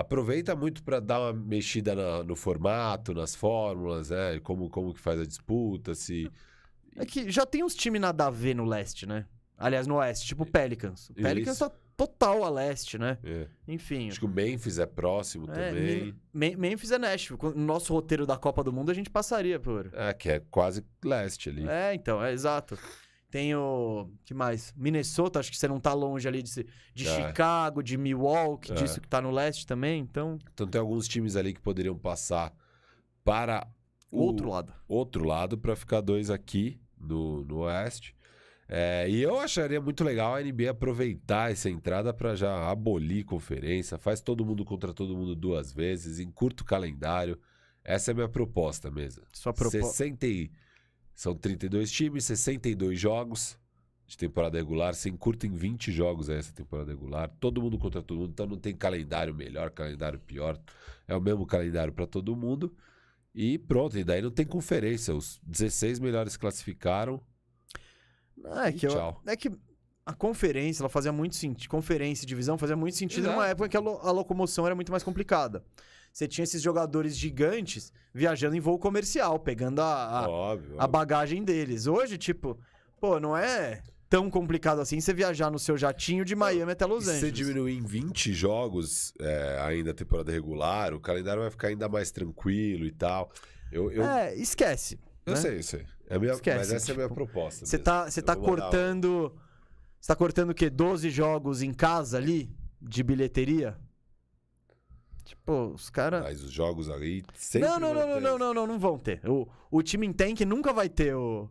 aproveita 0.00 0.54
muito 0.54 0.82
para 0.82 1.00
dar 1.00 1.20
uma 1.20 1.32
mexida 1.32 1.94
na- 1.94 2.22
no 2.22 2.36
formato, 2.36 3.14
nas 3.14 3.34
fórmulas, 3.34 4.10
né? 4.10 4.38
Como, 4.40 4.68
como 4.68 4.92
que 4.92 5.00
faz 5.00 5.18
a 5.20 5.24
disputa, 5.26 5.94
se... 5.94 6.30
É 6.96 7.04
que 7.04 7.30
já 7.30 7.44
tem 7.46 7.62
uns 7.64 7.74
times 7.74 8.00
nada 8.00 8.26
a 8.26 8.30
ver 8.30 8.54
no 8.54 8.64
leste, 8.64 9.06
né? 9.06 9.26
Aliás, 9.58 9.86
no 9.86 9.96
oeste, 9.96 10.26
tipo 10.26 10.42
o 10.42 10.46
Pelicans. 10.50 11.10
O 11.10 11.14
Pelicans 11.14 11.56
Isso. 11.56 11.68
tá 11.68 11.74
total 11.96 12.44
a 12.44 12.50
leste, 12.50 12.98
né? 12.98 13.16
é. 13.24 13.46
Enfim. 13.66 14.08
Acho 14.08 14.20
que 14.20 14.26
o 14.26 14.28
Memphis 14.28 14.78
é 14.78 14.84
próximo 14.86 15.46
É, 15.50 15.68
também. 15.70 16.14
Me- 16.32 16.56
Memphis 16.56 16.90
é 16.90 16.98
Nashville. 16.98 17.40
No 17.54 17.64
nosso 17.64 17.92
roteiro 17.94 18.26
da 18.26 18.36
Copa 18.36 18.62
do 18.62 18.70
Mundo, 18.72 18.90
a 18.90 18.94
gente 18.94 19.08
passaria 19.08 19.58
por. 19.58 19.88
É, 19.94 20.12
que 20.12 20.28
é 20.28 20.42
quase 20.50 20.84
leste 21.02 21.48
ali. 21.48 21.66
É, 21.66 21.94
então, 21.94 22.22
é 22.22 22.32
exato. 22.32 22.78
Tem 23.36 23.54
o. 23.54 24.08
que 24.24 24.32
mais? 24.32 24.72
Minnesota, 24.74 25.38
acho 25.40 25.50
que 25.50 25.58
você 25.58 25.68
não 25.68 25.78
tá 25.78 25.92
longe 25.92 26.26
ali 26.26 26.42
de, 26.42 26.66
de 26.94 27.06
É. 27.06 27.26
Chicago, 27.28 27.82
de 27.82 27.98
Milwaukee, 27.98 28.72
É. 28.72 28.74
disso 28.76 28.98
que 28.98 29.06
tá 29.06 29.20
no 29.20 29.30
leste 29.30 29.66
também. 29.66 30.00
Então, 30.00 30.38
Então 30.54 30.66
tem 30.66 30.80
alguns 30.80 31.06
times 31.06 31.36
ali 31.36 31.52
que 31.52 31.60
poderiam 31.60 31.98
passar 31.98 32.50
para 33.22 33.66
o 34.10 34.20
outro 34.22 34.48
lado. 34.48 34.72
outro 34.88 35.24
lado 35.26 35.58
para 35.58 35.76
ficar 35.76 36.00
dois 36.00 36.30
aqui 36.30 36.80
no, 36.98 37.44
no 37.44 37.58
Oeste. 37.58 38.16
É, 38.68 39.06
e 39.08 39.20
eu 39.22 39.38
acharia 39.38 39.82
muito 39.82 40.02
legal 40.02 40.34
a 40.34 40.40
NBA 40.42 40.70
aproveitar 40.70 41.52
essa 41.52 41.68
entrada 41.68 42.14
para 42.14 42.34
já 42.34 42.70
abolir 42.70 43.22
conferência, 43.24 43.98
faz 43.98 44.22
todo 44.22 44.46
mundo 44.46 44.64
contra 44.64 44.94
todo 44.94 45.14
mundo 45.14 45.36
duas 45.36 45.72
vezes, 45.74 46.18
encurta 46.20 46.62
o 46.62 46.66
calendário. 46.66 47.38
Essa 47.84 48.10
é 48.10 48.12
a 48.12 48.14
minha 48.14 48.28
proposta 48.30 48.90
mesmo. 48.90 49.24
Sua 49.32 49.52
proposta. 49.52 49.82
60 49.88 50.26
e- 50.26 50.50
São 51.16 51.34
32 51.34 51.90
times, 51.90 52.24
62 52.26 53.00
jogos 53.00 53.58
de 54.06 54.16
temporada 54.18 54.58
regular. 54.58 54.94
Você 54.94 55.08
encurta 55.08 55.46
em 55.46 55.50
20 55.52 55.90
jogos 55.90 56.28
essa 56.28 56.52
temporada 56.52 56.90
regular. 56.92 57.30
Todo 57.40 57.60
mundo 57.62 57.78
contra 57.78 58.02
todo 58.02 58.18
mundo. 58.20 58.30
Então 58.32 58.46
não 58.46 58.58
tem 58.58 58.76
calendário 58.76 59.34
melhor, 59.34 59.70
calendário 59.70 60.18
pior. 60.20 60.60
É 61.08 61.16
o 61.16 61.20
mesmo 61.20 61.46
calendário 61.46 61.92
para 61.92 62.06
todo 62.06 62.36
mundo. 62.36 62.76
E 63.34 63.56
pronto. 63.58 63.98
E 63.98 64.04
daí 64.04 64.20
não 64.20 64.30
tem 64.30 64.44
conferência. 64.46 65.14
Os 65.14 65.40
16 65.42 65.98
melhores 65.98 66.36
classificaram. 66.36 67.20
É 68.64 68.68
E 68.68 68.72
que, 68.74 68.86
eu- 68.86 68.90
tchau. 68.90 69.22
é 69.26 69.36
que 69.36 69.50
a 70.04 70.12
conferência, 70.12 70.82
ela 70.82 70.88
fazia 70.90 71.10
muito 71.12 71.34
sentido. 71.34 71.70
Conferência 71.70 72.24
e 72.24 72.28
divisão 72.28 72.58
fazia 72.58 72.76
muito 72.76 72.94
sentido 72.96 73.20
Exato. 73.24 73.34
numa 73.36 73.48
época 73.48 73.66
em 73.66 73.70
que 73.70 73.76
a, 73.76 73.80
lo- 73.80 73.98
a 74.02 74.10
locomoção 74.12 74.66
era 74.66 74.74
muito 74.74 74.92
mais 74.92 75.02
complicada. 75.02 75.64
Você 76.16 76.26
tinha 76.26 76.44
esses 76.44 76.62
jogadores 76.62 77.14
gigantes 77.14 77.92
viajando 78.14 78.56
em 78.56 78.60
voo 78.60 78.78
comercial, 78.78 79.38
pegando 79.38 79.82
a, 79.82 80.20
a, 80.20 80.26
óbvio. 80.30 80.76
a 80.78 80.86
bagagem 80.86 81.44
deles. 81.44 81.86
Hoje, 81.86 82.16
tipo, 82.16 82.58
pô, 82.98 83.20
não 83.20 83.36
é 83.36 83.82
tão 84.08 84.30
complicado 84.30 84.80
assim 84.80 84.98
você 84.98 85.12
viajar 85.12 85.50
no 85.50 85.58
seu 85.58 85.76
jatinho 85.76 86.24
de 86.24 86.34
Miami 86.34 86.72
até 86.72 86.86
Los 86.86 87.02
E 87.02 87.04
se 87.04 87.10
você 87.10 87.16
Angeles. 87.26 87.34
diminuir 87.36 87.76
em 87.76 87.82
20 87.84 88.32
jogos 88.32 89.12
é, 89.20 89.58
ainda 89.60 89.90
a 89.90 89.94
temporada 89.94 90.32
regular, 90.32 90.94
o 90.94 91.00
calendário 91.00 91.42
vai 91.42 91.50
ficar 91.50 91.68
ainda 91.68 91.86
mais 91.86 92.10
tranquilo 92.10 92.86
e 92.86 92.92
tal. 92.92 93.30
Eu, 93.70 93.92
eu, 93.92 94.02
É, 94.02 94.34
esquece. 94.36 94.98
eu 95.26 95.34
né? 95.34 95.38
sei, 95.38 95.58
eu 95.58 95.62
sei. 95.62 95.84
É 96.08 96.18
minha, 96.18 96.32
Esquece, 96.32 96.56
mas 96.56 96.72
essa 96.72 96.92
é 96.92 96.94
a 96.94 96.96
minha 96.96 97.08
tipo, 97.08 97.14
proposta. 97.14 97.66
Você 97.66 97.76
tá, 97.78 98.08
você 98.08 98.22
tá 98.22 98.34
cortando. 98.34 99.36
Você 100.00 100.08
tá 100.08 100.16
cortando 100.16 100.48
o 100.48 100.54
quê? 100.54 100.70
12 100.70 101.10
jogos 101.10 101.60
em 101.60 101.74
casa 101.74 102.16
ali? 102.16 102.50
De 102.80 103.02
bilheteria? 103.02 103.76
Tipo, 105.26 105.72
os 105.74 105.90
caras. 105.90 106.22
Mas 106.22 106.40
os 106.42 106.52
jogos 106.52 106.88
aí 106.88 107.22
sempre 107.34 107.68
Não, 107.68 107.80
não, 107.80 107.92
não, 107.92 108.06
não, 108.06 108.20
não, 108.20 108.38
não, 108.38 108.54
não, 108.54 108.66
não 108.68 108.78
vão 108.78 108.96
ter. 108.96 109.20
O, 109.28 109.48
o 109.70 109.82
time 109.82 110.06
em 110.06 110.12
tank 110.12 110.40
nunca 110.42 110.72
vai 110.72 110.88
ter 110.88 111.14
o 111.16 111.50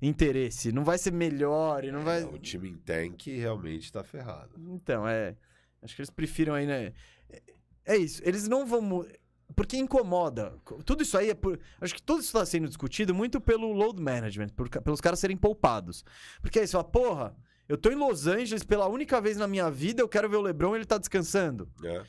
interesse. 0.00 0.72
Não 0.72 0.84
vai 0.84 0.98
ser 0.98 1.12
melhor 1.12 1.84
e 1.84 1.92
não 1.92 2.00
vai. 2.02 2.24
O 2.24 2.38
time 2.38 2.68
em 2.68 2.76
tank 2.76 3.28
realmente 3.28 3.92
tá 3.92 4.02
ferrado. 4.02 4.50
Então, 4.58 5.06
é. 5.06 5.36
Acho 5.80 5.94
que 5.94 6.00
eles 6.02 6.10
prefiram 6.10 6.54
aí, 6.54 6.66
né? 6.66 6.92
É- 7.30 7.42
É 7.84 7.96
isso. 7.96 8.20
Eles 8.24 8.48
não 8.48 8.66
vão. 8.66 9.06
Porque 9.54 9.76
incomoda. 9.76 10.56
Tudo 10.84 11.02
isso 11.02 11.16
aí 11.16 11.30
é 11.30 11.34
por. 11.34 11.58
Acho 11.80 11.94
que 11.94 12.02
tudo 12.02 12.20
isso 12.20 12.28
está 12.28 12.44
sendo 12.44 12.66
discutido 12.66 13.14
muito 13.14 13.40
pelo 13.40 13.72
load 13.72 14.00
management, 14.02 14.48
por 14.48 14.68
pelos 14.68 15.00
caras 15.00 15.18
serem 15.20 15.36
poupados. 15.36 16.04
Porque 16.40 16.58
aí 16.58 16.66
você 16.66 16.72
fala, 16.72 16.84
porra, 16.84 17.36
eu 17.68 17.76
tô 17.78 17.90
em 17.90 17.94
Los 17.94 18.26
Angeles 18.26 18.64
pela 18.64 18.88
única 18.88 19.20
vez 19.20 19.36
na 19.36 19.46
minha 19.46 19.70
vida, 19.70 20.00
eu 20.02 20.08
quero 20.08 20.28
ver 20.28 20.36
o 20.36 20.40
LeBron 20.42 20.74
e 20.74 20.78
ele 20.78 20.84
tá 20.86 20.96
descansando. 20.98 21.68
Né? 21.80 22.02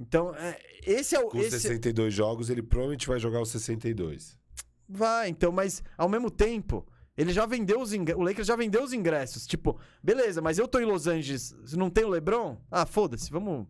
Então, 0.00 0.34
é, 0.34 0.58
esse 0.86 1.16
é 1.16 1.20
o. 1.20 1.28
Com 1.28 1.38
Esse... 1.38 1.58
62 1.60 2.14
jogos, 2.14 2.50
ele 2.50 2.62
provavelmente 2.62 3.06
vai 3.06 3.18
jogar 3.18 3.40
os 3.40 3.50
62. 3.50 4.38
Vai, 4.88 5.28
então, 5.28 5.52
mas 5.52 5.82
ao 5.96 6.08
mesmo 6.08 6.30
tempo, 6.30 6.86
ele 7.16 7.32
já 7.32 7.44
vendeu 7.44 7.80
os 7.80 7.92
ingressos. 7.92 8.22
O 8.22 8.24
Lakers 8.24 8.46
já 8.46 8.56
vendeu 8.56 8.82
os 8.82 8.92
ingressos. 8.92 9.46
Tipo, 9.46 9.78
beleza, 10.02 10.40
mas 10.40 10.58
eu 10.58 10.68
tô 10.68 10.78
em 10.78 10.84
Los 10.84 11.06
Angeles, 11.06 11.54
não 11.72 11.90
tem 11.90 12.04
o 12.04 12.08
LeBron? 12.08 12.56
Ah, 12.70 12.86
foda-se, 12.86 13.30
vamos. 13.30 13.66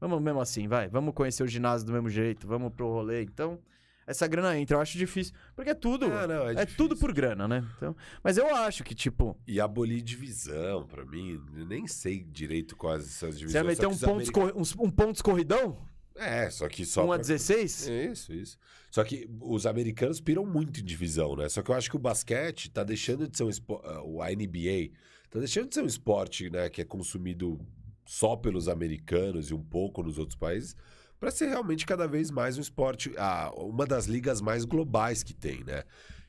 Vamos 0.00 0.20
mesmo 0.22 0.40
assim, 0.40 0.68
vai. 0.68 0.88
Vamos 0.88 1.14
conhecer 1.14 1.42
o 1.42 1.46
ginásio 1.46 1.86
do 1.86 1.92
mesmo 1.92 2.10
jeito, 2.10 2.46
vamos 2.46 2.72
pro 2.72 2.88
rolê. 2.88 3.22
Então, 3.22 3.58
essa 4.06 4.26
grana 4.26 4.58
entra. 4.58 4.76
Eu 4.76 4.80
acho 4.80 4.96
difícil. 4.98 5.34
Porque 5.56 5.70
é 5.70 5.74
tudo. 5.74 6.06
Ah, 6.06 6.26
não, 6.26 6.48
é 6.48 6.62
é 6.62 6.66
tudo 6.66 6.96
por 6.96 7.12
grana, 7.12 7.46
né? 7.48 7.64
Então, 7.76 7.96
mas 8.22 8.36
eu 8.36 8.54
acho 8.54 8.82
que, 8.84 8.94
tipo, 8.94 9.36
E 9.46 9.60
abolir 9.60 10.02
divisão, 10.02 10.86
pra 10.86 11.04
mim, 11.04 11.40
eu 11.56 11.66
nem 11.66 11.86
sei 11.86 12.22
direito 12.22 12.76
quais 12.76 13.04
essas 13.04 13.38
divisões. 13.38 13.52
você 13.52 13.58
vai 13.62 13.72
meter 13.74 13.86
um 13.86 13.96
ponto, 13.98 14.12
americanos- 14.12 14.52
uns- 14.56 14.76
um 14.78 14.90
ponto 14.90 15.16
escorridão? 15.16 15.76
É, 16.16 16.48
só 16.48 16.68
que 16.68 16.84
só. 16.86 17.02
1 17.04 17.12
a 17.12 17.14
pra- 17.16 17.22
16? 17.22 17.88
Isso, 17.88 18.32
isso. 18.32 18.56
Só 18.90 19.02
que 19.02 19.28
os 19.40 19.66
americanos 19.66 20.20
piram 20.20 20.46
muito 20.46 20.78
em 20.80 20.84
divisão, 20.84 21.34
né? 21.34 21.48
Só 21.48 21.60
que 21.60 21.70
eu 21.70 21.74
acho 21.74 21.90
que 21.90 21.96
o 21.96 21.98
basquete 21.98 22.70
tá 22.70 22.84
deixando 22.84 23.26
de 23.26 23.36
ser 23.36 23.42
um 23.42 23.48
esporte. 23.50 23.88
O 24.04 24.22
a 24.22 24.30
NBA 24.30 24.92
tá 25.28 25.40
deixando 25.40 25.68
de 25.70 25.74
ser 25.74 25.82
um 25.82 25.86
esporte, 25.86 26.48
né, 26.48 26.70
que 26.70 26.80
é 26.80 26.84
consumido 26.84 27.58
só 28.06 28.36
pelos 28.36 28.68
americanos 28.68 29.50
e 29.50 29.54
um 29.54 29.62
pouco 29.64 30.04
nos 30.04 30.16
outros 30.16 30.36
países, 30.38 30.76
para 31.18 31.30
ser 31.30 31.46
realmente 31.48 31.86
cada 31.86 32.06
vez 32.06 32.30
mais 32.30 32.58
um 32.58 32.60
esporte, 32.60 33.12
ah, 33.16 33.50
uma 33.56 33.86
das 33.86 34.06
ligas 34.06 34.40
mais 34.40 34.64
globais 34.64 35.22
que 35.22 35.32
tem, 35.34 35.64
né? 35.64 35.82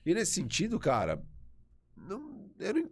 E 0.06 0.14
nesse 0.14 0.34
sentido, 0.34 0.80
cara, 0.80 1.22
não, 1.98 2.49
eu 2.60 2.74
não- 2.74 2.90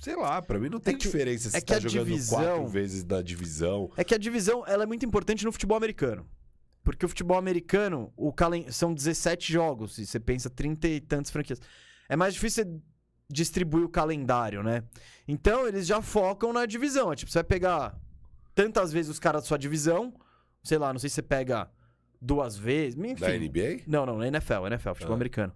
sei 0.00 0.16
lá, 0.16 0.40
pra 0.42 0.58
mim 0.58 0.68
não 0.68 0.80
tem 0.80 0.96
que- 0.96 1.04
diferença 1.06 1.50
se 1.50 1.56
é 1.56 1.60
tá 1.60 1.76
a 1.76 1.80
jogando 1.80 2.06
divisão- 2.06 2.38
quatro 2.38 2.66
vezes 2.68 3.04
na 3.04 3.22
divisão. 3.22 3.90
É 3.96 4.04
que 4.04 4.14
a 4.14 4.18
divisão 4.18 4.64
ela 4.66 4.82
é 4.84 4.86
muito 4.86 5.04
importante 5.06 5.44
no 5.44 5.52
futebol 5.52 5.76
americano. 5.76 6.26
Porque 6.84 7.06
o 7.06 7.08
futebol 7.08 7.38
americano, 7.38 8.12
o 8.16 8.32
calen... 8.32 8.70
são 8.72 8.92
17 8.92 9.52
jogos, 9.52 9.98
e 9.98 10.06
você 10.06 10.18
pensa 10.18 10.50
30 10.50 10.88
e 10.88 11.00
tantas 11.00 11.30
franquias. 11.30 11.60
É 12.08 12.16
mais 12.16 12.34
difícil 12.34 12.64
você 12.64 12.80
distribuir 13.30 13.84
o 13.84 13.88
calendário, 13.88 14.62
né? 14.64 14.82
Então 15.26 15.66
eles 15.66 15.86
já 15.86 16.02
focam 16.02 16.52
na 16.52 16.66
divisão. 16.66 17.12
É 17.12 17.16
tipo, 17.16 17.30
você 17.30 17.38
vai 17.38 17.44
pegar 17.44 17.96
tantas 18.54 18.92
vezes 18.92 19.10
os 19.12 19.20
caras 19.20 19.42
da 19.42 19.48
sua 19.48 19.56
divisão, 19.58 20.12
sei 20.62 20.78
lá, 20.78 20.92
não 20.92 20.98
sei 21.00 21.08
se 21.10 21.14
você 21.16 21.22
pega 21.22 21.68
duas 22.20 22.56
vezes, 22.56 22.98
enfim. 22.98 23.14
Da 23.20 23.30
NBA? 23.36 23.82
Não, 23.86 24.06
não, 24.06 24.18
na 24.18 24.28
NFL, 24.28 24.66
NFL, 24.66 24.90
futebol 24.94 25.12
Ah. 25.14 25.16
americano. 25.16 25.52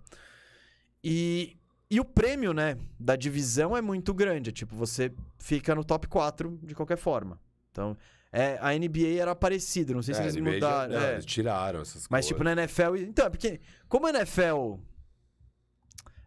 E, 1.02 1.56
e 1.90 2.00
o 2.00 2.04
prêmio, 2.04 2.52
né, 2.52 2.76
da 2.98 3.14
divisão 3.16 3.76
é 3.76 3.80
muito 3.80 4.12
grande. 4.12 4.50
É 4.50 4.52
tipo, 4.52 4.74
você 4.74 5.12
fica 5.38 5.74
no 5.74 5.84
top 5.84 6.08
4 6.08 6.58
de 6.62 6.74
qualquer 6.74 6.96
forma. 6.98 7.38
Então, 7.70 7.96
é, 8.32 8.58
a 8.60 8.74
NBA 8.76 9.20
era 9.20 9.34
parecida, 9.34 9.94
não 9.94 10.02
sei 10.02 10.14
se 10.14 10.20
É, 10.20 10.24
eles 10.24 10.34
NBA 10.36 10.50
já- 10.50 10.54
mudaram. 10.56 10.92
não, 10.94 11.00
é. 11.00 11.12
eles 11.12 11.24
tiraram 11.24 11.80
essas 11.82 12.02
Mas, 12.08 12.08
coisas. 12.08 12.26
tipo, 12.28 12.42
na 12.44 12.52
NFL. 12.52 12.96
Então, 12.96 13.26
é 13.26 13.30
porque, 13.30 13.60
como 13.88 14.06
a 14.06 14.10
NFL. 14.10 14.78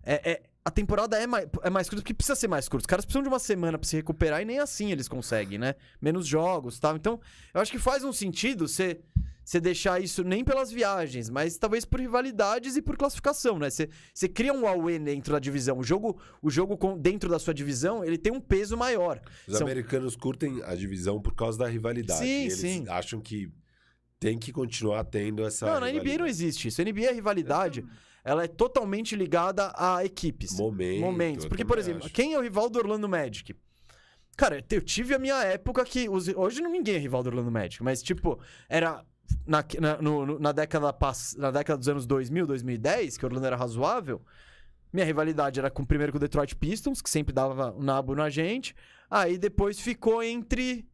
É, 0.03 0.31
é- 0.31 0.43
a 0.65 0.69
temporada 0.71 1.17
é 1.17 1.25
mais, 1.25 1.47
é 1.63 1.69
mais 1.69 1.87
curta 1.89 2.01
porque 2.01 2.13
precisa 2.13 2.35
ser 2.35 2.47
mais 2.47 2.67
curta. 2.67 2.83
Os 2.83 2.87
caras 2.87 3.05
precisam 3.05 3.23
de 3.23 3.29
uma 3.29 3.39
semana 3.39 3.77
pra 3.77 3.87
se 3.87 3.95
recuperar 3.95 4.41
e 4.41 4.45
nem 4.45 4.59
assim 4.59 4.91
eles 4.91 5.07
conseguem, 5.07 5.57
né? 5.57 5.75
Menos 6.01 6.27
jogos 6.27 6.77
e 6.77 6.81
tal. 6.81 6.95
Então, 6.95 7.19
eu 7.53 7.61
acho 7.61 7.71
que 7.71 7.79
faz 7.79 8.03
um 8.03 8.11
sentido 8.11 8.67
você, 8.67 8.99
você 9.43 9.59
deixar 9.59 9.99
isso 10.01 10.23
nem 10.23 10.43
pelas 10.43 10.69
viagens, 10.71 11.29
mas 11.29 11.57
talvez 11.57 11.85
por 11.85 11.99
rivalidades 11.99 12.75
e 12.75 12.81
por 12.81 12.97
classificação, 12.97 13.57
né? 13.57 13.69
Você, 13.69 13.87
cria 14.27 14.53
um 14.53 14.67
AUE 14.67 14.99
dentro 14.99 15.31
da 15.33 15.39
divisão. 15.39 15.77
O 15.79 15.83
jogo, 15.83 16.21
o 16.41 16.49
jogo 16.51 16.77
com- 16.77 16.97
dentro 16.97 17.29
da 17.29 17.39
sua 17.39 17.53
divisão, 17.53 18.03
ele 18.03 18.17
tem 18.17 18.31
um 18.33 18.41
peso 18.41 18.75
maior. 18.77 19.19
Os 19.47 19.57
São- 19.57 19.65
americanos 19.65 20.15
curtem 20.15 20.61
a 20.65 20.75
divisão 20.75 21.19
por 21.21 21.33
causa 21.33 21.57
da 21.57 21.67
rivalidade. 21.67 22.19
Sim, 22.19 22.25
E 22.27 22.41
eles 22.43 22.53
sim. 22.59 22.85
acham 22.89 23.19
que 23.21 23.49
tem 24.19 24.37
que 24.37 24.51
continuar 24.51 25.05
tendo 25.05 25.43
essa. 25.45 25.65
não, 25.65 25.79
na 25.79 25.87
NBA 25.89 26.17
não 26.17 26.27
existe 26.27 26.67
isso. 26.67 26.81
A 26.81 26.83
NBA, 26.83 27.09
a 27.09 27.13
rivalidade, 27.13 27.85
ela 28.23 28.43
é 28.43 28.47
totalmente 28.47 29.15
ligada 29.15 29.71
a 29.75 30.03
equipes. 30.05 30.57
Momento, 30.57 30.99
momentos. 31.01 31.45
Porque, 31.45 31.63
por 31.65 31.77
exemplo, 31.77 32.05
acho. 32.05 32.13
quem 32.13 32.33
é 32.33 32.37
o 32.37 32.41
rival 32.41 32.69
do 32.69 32.79
Orlando 32.79 33.07
Magic? 33.09 33.55
Cara, 34.37 34.63
eu 34.69 34.81
tive 34.81 35.13
a 35.13 35.19
minha 35.19 35.43
época 35.43 35.83
que. 35.83 36.07
os- 36.07 36.27
Hoje 36.29 36.61
não 36.61 36.71
ninguém 36.71 36.95
é 36.95 36.97
rival 36.97 37.21
do 37.23 37.27
Orlando 37.27 37.51
Magic, 37.51 37.83
mas, 37.83 38.01
tipo, 38.01 38.39
era. 38.67 39.03
Na, 39.45 39.63
na, 39.79 40.01
no- 40.01 40.39
na 40.39 40.51
década, 40.51 40.91
pass- 40.91 41.35
na 41.37 41.51
década 41.51 41.77
dos 41.77 41.87
anos 41.87 42.05
2000, 42.07 42.47
2010, 42.47 43.15
que 43.17 43.23
o 43.25 43.27
Orlando 43.27 43.45
era 43.45 43.55
razoável, 43.55 44.21
minha 44.91 45.05
rivalidade 45.05 45.59
era 45.59 45.69
com, 45.69 45.85
primeiro 45.85 46.11
com 46.11 46.17
o 46.17 46.19
Detroit 46.19 46.55
Pistons, 46.55 46.99
que 47.01 47.09
sempre 47.09 47.31
dava 47.31 47.71
um 47.75 47.83
nabo 47.83 48.15
na 48.15 48.27
gente. 48.29 48.75
Aí 49.09 49.37
depois 49.37 49.79
ficou 49.79 50.23
entre 50.23 50.87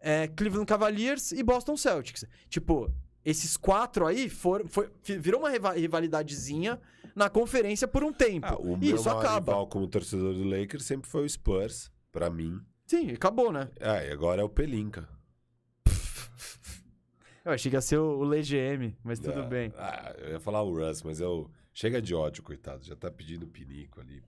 é, 0.00 0.28
Cleveland 0.28 0.66
Cavaliers 0.66 1.32
e 1.32 1.42
Boston 1.42 1.76
Celtics. 1.76 2.24
Tipo, 2.48 2.92
esses 3.24 3.56
quatro 3.56 4.06
aí 4.06 4.28
foram, 4.28 4.66
foi, 4.68 4.90
virou 5.18 5.40
uma 5.40 5.50
riva- 5.50 5.72
rivalidadezinha 5.72 6.80
na 7.14 7.28
conferência 7.28 7.86
por 7.86 8.02
um 8.02 8.12
tempo. 8.12 8.46
Ah, 8.46 8.56
o 8.60 8.74
e 8.74 8.86
meu 8.88 8.96
isso 8.96 9.08
acaba. 9.10 9.52
rival 9.52 9.66
como 9.66 9.86
torcedor 9.86 10.34
do 10.34 10.44
Lakers 10.44 10.84
sempre 10.84 11.08
foi 11.08 11.24
o 11.24 11.28
Spurs, 11.28 11.90
pra 12.10 12.28
mim. 12.30 12.60
Sim, 12.86 13.10
acabou, 13.10 13.52
né? 13.52 13.68
É, 13.80 14.08
e 14.08 14.12
agora 14.12 14.40
é 14.42 14.44
o 14.44 14.48
Pelinka. 14.48 15.08
Eu 17.44 17.52
achei 17.52 17.70
que 17.70 17.76
ia 17.76 17.80
ser 17.80 17.98
o, 17.98 18.24
LGM, 18.32 18.96
mas 19.02 19.18
tudo 19.18 19.40
É, 19.40 19.46
bem. 19.46 19.72
Ah, 19.76 20.14
eu 20.18 20.30
ia 20.30 20.40
falar 20.40 20.62
o 20.62 20.72
Russ, 20.74 21.02
mas 21.02 21.20
eu... 21.20 21.50
Chega 21.74 22.00
de 22.02 22.14
ódio, 22.14 22.42
coitado. 22.42 22.84
Já 22.84 22.94
tá 22.94 23.10
pedindo 23.10 23.46
pinico 23.46 23.98
ali. 24.00 24.22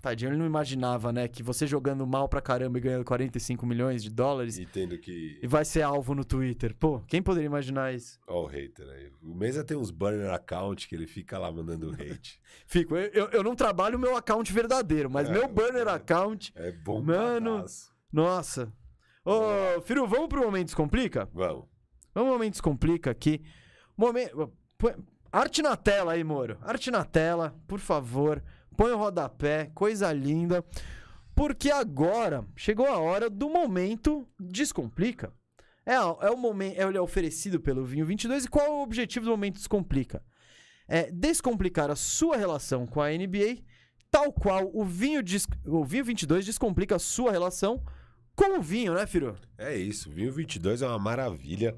Tadinho, 0.00 0.30
ele 0.30 0.36
não 0.38 0.46
imaginava, 0.46 1.12
né? 1.12 1.26
Que 1.28 1.42
você 1.42 1.66
jogando 1.66 2.06
mal 2.06 2.28
pra 2.28 2.40
caramba 2.40 2.78
e 2.78 2.80
ganhando 2.80 3.04
45 3.04 3.66
milhões 3.66 4.02
de 4.02 4.10
dólares 4.10 4.56
E 4.58 4.66
tendo 4.66 4.96
que... 4.98 5.38
e 5.42 5.46
vai 5.46 5.64
ser 5.64 5.82
alvo 5.82 6.14
no 6.14 6.24
Twitter. 6.24 6.74
Pô, 6.74 7.00
quem 7.08 7.20
poderia 7.22 7.46
imaginar 7.46 7.92
isso? 7.94 8.18
Ó 8.28 8.44
o 8.44 8.46
hater 8.46 8.88
aí. 8.88 9.10
O 9.22 9.34
Mesa 9.34 9.64
tem 9.64 9.76
uns 9.76 9.90
burner 9.90 10.30
account 10.32 10.86
que 10.88 10.94
ele 10.94 11.06
fica 11.06 11.38
lá 11.38 11.50
mandando 11.50 11.90
hate. 11.92 12.40
Fico, 12.66 12.96
eu, 12.96 13.10
eu, 13.12 13.28
eu 13.30 13.42
não 13.42 13.54
trabalho 13.56 13.96
o 13.96 14.00
meu 14.00 14.16
account 14.16 14.52
verdadeiro, 14.52 15.10
mas 15.10 15.28
É, 15.28 15.32
meu 15.32 15.48
burner 15.48 15.86
é. 15.88 15.90
account, 15.90 16.52
É 16.54 16.70
bom 16.72 17.02
Mano. 17.02 17.56
badaço. 17.56 17.90
nossa. 18.12 18.72
Ô, 19.24 19.80
Firu, 19.82 20.06
vamos 20.06 20.28
pro 20.28 20.42
Momento 20.44 20.66
Descomplica? 20.66 21.28
Vamos. 21.34 21.64
Vamos 22.14 22.28
pro 22.30 22.38
Momento 22.38 22.52
Descomplica 22.52 23.10
aqui. 23.10 23.42
Momento... 23.96 24.52
Arte 25.32 25.60
na 25.62 25.76
tela 25.76 26.12
aí, 26.12 26.22
Moro. 26.22 26.56
Arte 26.62 26.90
na 26.90 27.04
tela, 27.04 27.54
por 27.66 27.80
favor. 27.80 28.42
Põe 28.76 28.92
o 28.92 28.98
rodapé, 28.98 29.70
coisa 29.74 30.12
linda. 30.12 30.64
Porque 31.34 31.70
agora 31.70 32.44
chegou 32.56 32.86
a 32.86 32.98
hora 32.98 33.28
do 33.28 33.48
Momento 33.48 34.26
Descomplica. 34.38 35.32
É, 35.84 35.94
é 35.94 36.30
o 36.30 36.36
momento, 36.36 36.78
é, 36.78 36.82
é 36.82 37.00
oferecido 37.00 37.60
pelo 37.60 37.84
Vinho 37.84 38.06
22 38.06 38.44
e 38.44 38.48
qual 38.48 38.66
é 38.66 38.70
o 38.70 38.82
objetivo 38.82 39.26
do 39.26 39.30
Momento 39.30 39.56
Descomplica? 39.56 40.22
É 40.88 41.10
descomplicar 41.10 41.90
a 41.90 41.96
sua 41.96 42.36
relação 42.36 42.86
com 42.86 43.00
a 43.00 43.10
NBA, 43.10 43.58
tal 44.10 44.32
qual 44.32 44.70
o 44.72 44.84
Vinho, 44.84 45.22
o 45.66 45.84
Vinho 45.84 46.04
22 46.04 46.44
descomplica 46.44 46.96
a 46.96 46.98
sua 46.98 47.30
relação 47.30 47.82
com 48.36 48.58
o 48.58 48.62
vinho, 48.62 48.92
né, 48.94 49.06
Firu? 49.06 49.34
É 49.56 49.74
isso. 49.74 50.10
Vinho 50.10 50.30
22 50.30 50.82
é 50.82 50.86
uma 50.86 50.98
maravilha. 50.98 51.74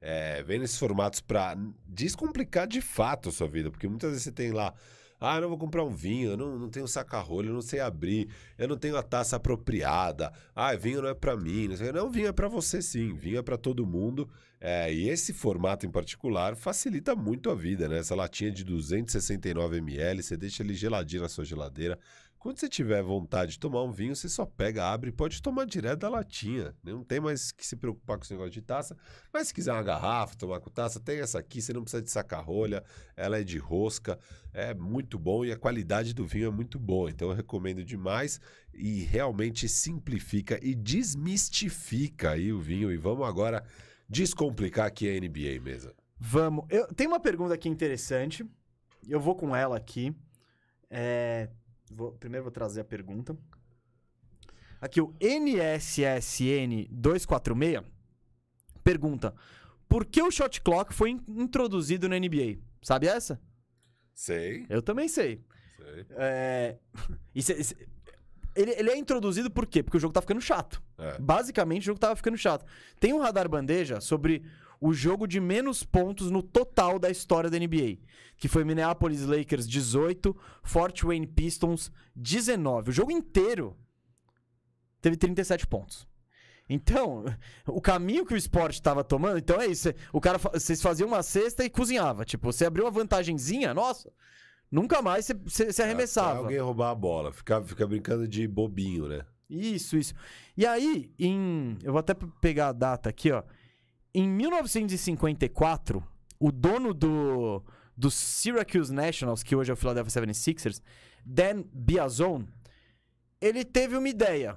É, 0.00 0.42
vem 0.42 0.58
nesses 0.58 0.78
formatos 0.78 1.20
pra 1.20 1.56
descomplicar 1.86 2.66
de 2.66 2.80
fato 2.80 3.28
a 3.28 3.32
sua 3.32 3.46
vida. 3.46 3.70
Porque 3.70 3.86
muitas 3.86 4.10
vezes 4.10 4.24
você 4.24 4.32
tem 4.32 4.50
lá... 4.50 4.74
Ah, 5.20 5.36
eu 5.36 5.42
não 5.42 5.48
vou 5.50 5.58
comprar 5.58 5.84
um 5.84 5.94
vinho, 5.94 6.30
eu 6.30 6.36
não, 6.36 6.58
não 6.58 6.70
tenho 6.70 6.88
saca-rolho, 6.88 7.50
eu 7.50 7.54
não 7.54 7.60
sei 7.60 7.78
abrir, 7.78 8.30
eu 8.56 8.66
não 8.66 8.76
tenho 8.76 8.96
a 8.96 9.02
taça 9.02 9.36
apropriada. 9.36 10.32
Ah, 10.54 10.74
vinho 10.74 11.02
não 11.02 11.08
é 11.10 11.14
pra 11.14 11.36
mim. 11.36 11.68
Não, 11.68 11.76
sei. 11.76 11.92
não 11.92 12.10
vinho 12.10 12.28
é 12.28 12.32
pra 12.32 12.48
você 12.48 12.80
sim, 12.80 13.14
vinho 13.14 13.38
é 13.38 13.42
pra 13.42 13.58
todo 13.58 13.86
mundo. 13.86 14.28
É, 14.58 14.92
e 14.92 15.08
esse 15.08 15.32
formato 15.32 15.86
em 15.86 15.90
particular 15.90 16.54
facilita 16.56 17.14
muito 17.14 17.50
a 17.50 17.54
vida, 17.54 17.88
né? 17.88 17.98
Essa 17.98 18.14
latinha 18.14 18.50
de 18.50 18.64
269 18.64 19.78
ml, 19.78 20.22
você 20.22 20.36
deixa 20.36 20.62
ele 20.62 20.74
geladinho 20.74 21.22
na 21.22 21.28
sua 21.28 21.44
geladeira. 21.44 21.98
Quando 22.40 22.58
você 22.58 22.70
tiver 22.70 23.02
vontade 23.02 23.52
de 23.52 23.58
tomar 23.58 23.82
um 23.82 23.92
vinho, 23.92 24.16
você 24.16 24.26
só 24.26 24.46
pega, 24.46 24.86
abre 24.86 25.10
e 25.10 25.12
pode 25.12 25.42
tomar 25.42 25.66
direto 25.66 25.98
da 25.98 26.08
latinha. 26.08 26.74
Não 26.82 27.04
tem 27.04 27.20
mais 27.20 27.52
que 27.52 27.66
se 27.66 27.76
preocupar 27.76 28.16
com 28.16 28.24
esse 28.24 28.32
negócio 28.32 28.50
de 28.50 28.62
taça. 28.62 28.96
Mas 29.30 29.48
se 29.48 29.54
quiser 29.54 29.74
uma 29.74 29.82
garrafa, 29.82 30.34
tomar 30.38 30.58
com 30.58 30.70
taça, 30.70 30.98
tem 30.98 31.20
essa 31.20 31.38
aqui, 31.38 31.60
você 31.60 31.74
não 31.74 31.82
precisa 31.82 32.02
de 32.02 32.10
saca-rolha, 32.10 32.82
ela 33.14 33.38
é 33.38 33.44
de 33.44 33.58
rosca, 33.58 34.18
é 34.54 34.72
muito 34.72 35.18
bom 35.18 35.44
e 35.44 35.52
a 35.52 35.56
qualidade 35.58 36.14
do 36.14 36.26
vinho 36.26 36.46
é 36.46 36.50
muito 36.50 36.78
boa. 36.78 37.10
Então 37.10 37.28
eu 37.28 37.34
recomendo 37.34 37.84
demais 37.84 38.40
e 38.72 39.02
realmente 39.02 39.68
simplifica 39.68 40.58
e 40.62 40.74
desmistifica 40.74 42.30
aí 42.30 42.54
o 42.54 42.58
vinho. 42.58 42.90
E 42.90 42.96
vamos 42.96 43.28
agora 43.28 43.62
descomplicar 44.08 44.86
aqui 44.86 45.14
a 45.14 45.20
NBA 45.20 45.60
mesa. 45.62 45.94
Vamos. 46.18 46.64
Eu, 46.70 46.86
tem 46.94 47.06
uma 47.06 47.20
pergunta 47.20 47.52
aqui 47.52 47.68
interessante. 47.68 48.46
Eu 49.06 49.20
vou 49.20 49.34
com 49.34 49.54
ela 49.54 49.76
aqui. 49.76 50.16
É, 50.88 51.50
vou- 51.90 52.12
primeiro 52.12 52.44
vou 52.44 52.52
trazer 52.52 52.80
a 52.80 52.84
pergunta. 52.84 53.36
Aqui 54.80 55.00
o 55.00 55.12
NSSN246 55.20 57.84
pergunta: 58.82 59.34
Por 59.88 60.04
que 60.06 60.22
o 60.22 60.30
shot 60.30 60.60
clock 60.62 60.94
foi 60.94 61.10
in- 61.10 61.24
introduzido 61.28 62.08
na 62.08 62.16
NBA? 62.16 62.58
Sabe 62.82 63.06
essa? 63.06 63.40
Sei, 64.14 64.66
Eu 64.68 64.82
também 64.82 65.08
sei. 65.08 65.42
sei. 65.78 66.06
É, 66.10 66.78
ele, 68.54 68.70
ele 68.72 68.90
é 68.90 68.96
introduzido 68.96 69.50
por 69.50 69.66
quê? 69.66 69.82
Porque 69.82 69.96
o 69.96 70.00
jogo 70.00 70.12
tá 70.14 70.20
ficando 70.20 70.40
chato. 70.40 70.82
É. 70.98 71.18
Basicamente, 71.18 71.82
o 71.82 71.86
jogo 71.86 72.00
tava 72.00 72.16
ficando 72.16 72.36
chato. 72.36 72.64
Tem 72.98 73.12
um 73.12 73.20
radar 73.20 73.48
bandeja 73.48 74.00
sobre 74.00 74.42
o 74.80 74.92
jogo 74.94 75.26
de 75.26 75.38
menos 75.40 75.82
pontos 75.84 76.30
no 76.30 76.42
total 76.42 76.98
da 76.98 77.10
história 77.10 77.50
da 77.50 77.58
NBA, 77.58 77.98
que 78.36 78.48
foi 78.48 78.64
Minneapolis 78.64 79.22
Lakers 79.26 79.68
18, 79.68 80.34
Fort 80.62 81.02
Wayne 81.02 81.26
Pistons 81.26 81.92
19. 82.16 82.90
O 82.90 82.92
jogo 82.92 83.10
inteiro 83.12 83.76
teve 85.00 85.16
37 85.16 85.66
pontos. 85.66 86.08
Então, 86.68 87.24
o 87.66 87.80
caminho 87.80 88.24
que 88.24 88.32
o 88.34 88.36
esporte 88.36 88.74
estava 88.74 89.02
tomando, 89.04 89.38
então 89.38 89.60
é 89.60 89.66
isso. 89.66 89.92
O 90.12 90.20
cara, 90.20 90.38
vocês 90.38 90.80
faziam 90.80 91.08
uma 91.08 91.22
cesta 91.22 91.64
e 91.64 91.70
cozinhava. 91.70 92.24
Tipo, 92.24 92.52
você 92.52 92.64
abriu 92.64 92.84
uma 92.84 92.90
vantagenzinha, 92.90 93.74
nossa, 93.74 94.10
nunca 94.70 95.02
mais 95.02 95.26
você- 95.26 95.34
você 95.34 95.64
você 95.72 95.82
Até 95.82 95.90
arremessava. 95.90 96.38
alguém 96.38 96.58
roubar 96.58 96.90
a 96.90 96.94
bola, 96.94 97.32
fica, 97.32 97.62
fica 97.62 97.86
brincando 97.86 98.26
de 98.26 98.46
bobinho, 98.46 99.08
né? 99.08 99.24
Isso, 99.48 99.96
isso. 99.96 100.14
E 100.56 100.64
aí, 100.64 101.10
em. 101.18 101.76
Eu 101.82 101.90
vou 101.92 101.98
até 101.98 102.14
pegar 102.40 102.68
a 102.68 102.72
data 102.72 103.08
aqui, 103.10 103.32
ó. 103.32 103.42
Em 104.14 104.28
1954, 104.28 106.02
o 106.38 106.50
dono 106.50 106.92
do, 106.92 107.62
do 107.96 108.10
Syracuse 108.10 108.92
Nationals, 108.92 109.42
que 109.42 109.54
hoje 109.54 109.70
é 109.70 109.74
o 109.74 109.76
Philadelphia 109.76 110.22
76ers, 110.22 110.82
Dan 111.24 111.62
Biazon, 111.72 112.44
ele 113.40 113.64
teve 113.64 113.96
uma 113.96 114.08
ideia. 114.08 114.56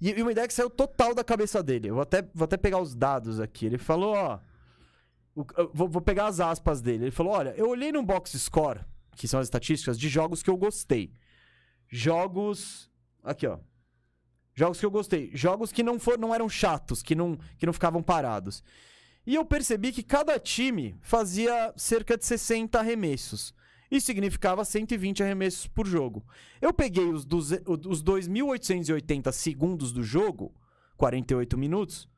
E 0.00 0.20
uma 0.22 0.32
ideia 0.32 0.46
que 0.48 0.54
saiu 0.54 0.70
total 0.70 1.14
da 1.14 1.22
cabeça 1.22 1.62
dele. 1.62 1.88
Eu 1.88 1.94
vou 1.94 2.02
até, 2.02 2.22
vou 2.34 2.44
até 2.44 2.56
pegar 2.56 2.80
os 2.80 2.94
dados 2.94 3.38
aqui. 3.38 3.66
Ele 3.66 3.78
falou, 3.78 4.14
ó. 4.14 4.38
o- 5.34 5.44
vou, 5.74 5.88
vou 5.88 6.00
pegar 6.02 6.26
as 6.26 6.40
aspas 6.40 6.80
dele. 6.80 7.04
Ele 7.04 7.10
falou: 7.10 7.34
olha, 7.34 7.54
eu 7.56 7.68
olhei 7.68 7.92
no 7.92 8.02
box 8.02 8.38
score, 8.38 8.80
que 9.14 9.28
são 9.28 9.38
as 9.40 9.46
estatísticas, 9.46 9.98
de 9.98 10.08
jogos 10.08 10.42
que 10.42 10.48
eu 10.48 10.56
gostei. 10.56 11.12
Jogos. 11.88 12.90
Aqui, 13.22 13.46
ó. 13.46 13.58
Jogos 14.54 14.80
que 14.80 14.86
eu 14.86 14.90
gostei. 14.90 15.30
Jogos 15.34 15.70
que 15.70 15.82
não, 15.82 15.98
for, 15.98 16.18
não 16.18 16.34
eram 16.34 16.48
chatos, 16.48 17.02
que 17.02 17.14
não, 17.14 17.36
que 17.58 17.66
não 17.66 17.72
ficavam 17.72 18.02
parados. 18.02 18.62
E 19.30 19.36
eu 19.36 19.44
percebi 19.44 19.92
que 19.92 20.02
cada 20.02 20.40
time 20.40 20.98
fazia 21.00 21.72
cerca 21.76 22.18
de 22.18 22.26
60 22.26 22.76
arremessos. 22.76 23.54
Isso 23.88 24.06
significava 24.06 24.64
120 24.64 25.22
arremessos 25.22 25.68
por 25.68 25.86
jogo. 25.86 26.26
Eu 26.60 26.74
peguei 26.74 27.04
os, 27.04 27.22
os 27.22 28.02
2.880 28.02 29.30
segundos 29.30 29.92
do 29.92 30.02
jogo, 30.02 30.52
48 30.96 31.56
minutos, 31.56 32.08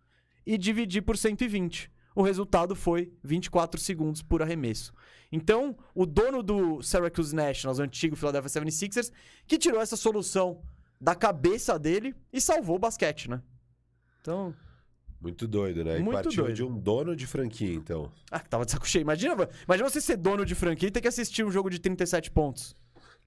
e 0.46 0.56
dividi 0.56 1.02
por 1.02 1.18
120. 1.18 1.92
O 2.14 2.22
resultado 2.22 2.74
foi 2.74 3.12
24 3.22 3.78
segundos 3.78 4.22
por 4.22 4.40
arremesso. 4.40 4.94
Então, 5.30 5.76
o 5.94 6.06
dono 6.06 6.42
do 6.42 6.80
Syracuse 6.80 7.36
Nationals, 7.36 7.78
o 7.78 7.82
antigo 7.82 8.16
Philadelphia 8.16 8.62
76ers, 8.62 9.12
que 9.46 9.58
tirou 9.58 9.82
essa 9.82 9.98
solução 9.98 10.62
da 10.98 11.14
cabeça 11.14 11.78
dele 11.78 12.14
e 12.32 12.40
salvou 12.40 12.76
o 12.76 12.78
basquete, 12.78 13.28
né? 13.28 13.42
Então, 14.22 14.54
Muito 15.22 15.46
doido, 15.46 15.84
né? 15.84 16.00
E 16.00 16.02
Muito 16.02 16.14
partiu 16.14 16.42
doido. 16.42 16.56
de 16.56 16.64
um 16.64 16.76
dono 16.76 17.14
de 17.14 17.28
franquia, 17.28 17.72
então. 17.72 18.10
ah, 18.28 18.40
tava 18.40 18.64
de 18.64 18.72
saco 18.72 18.88
cheio. 18.88 19.02
Imagina, 19.02 19.48
imagina 19.64 19.88
você 19.88 20.00
ser 20.00 20.16
dono 20.16 20.44
de 20.44 20.54
franquia 20.56 20.88
e 20.88 20.90
ter 20.90 21.00
que 21.00 21.06
assistir 21.06 21.44
um 21.44 21.50
jogo 21.50 21.70
de 21.70 21.78
37 21.78 22.30
pontos. 22.32 22.74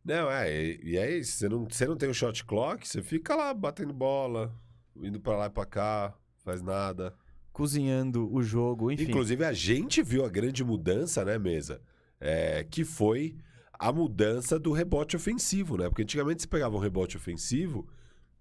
Não, 0.03 0.29
é, 0.29 0.53
e, 0.83 0.97
é 0.97 1.17
isso. 1.17 1.37
Você 1.37 1.47
não, 1.47 1.65
você 1.65 1.87
não 1.87 1.95
tem 1.95 2.09
o 2.09 2.13
shot 2.13 2.43
clock, 2.43 2.85
você 2.85 3.01
fica 3.01 3.33
lá 3.33 3.53
batendo 3.53 3.93
bola, 3.93 4.53
indo 4.97 5.21
pra 5.21 5.37
lá 5.37 5.45
e 5.45 5.49
pra 5.49 5.65
cá, 5.65 6.13
faz 6.43 6.61
nada. 6.61 7.13
Cozinhando 7.53 8.31
o 8.31 8.43
jogo, 8.43 8.91
enfim. 8.91 9.05
Inclusive, 9.05 9.45
a 9.45 9.53
gente 9.53 10.03
viu 10.03 10.25
a 10.25 10.29
grande 10.29 10.65
mudança, 10.65 11.23
né, 11.23 11.39
mesa? 11.39 11.81
É, 12.19 12.65
que 12.69 12.83
foi 12.83 13.37
a 13.79 13.91
mudança 13.91 14.59
do 14.59 14.73
rebote 14.73 15.15
ofensivo, 15.15 15.77
né? 15.77 15.87
Porque 15.87 16.01
antigamente 16.01 16.41
você 16.41 16.47
pegava 16.47 16.75
um 16.75 16.79
rebote 16.79 17.15
ofensivo, 17.15 17.87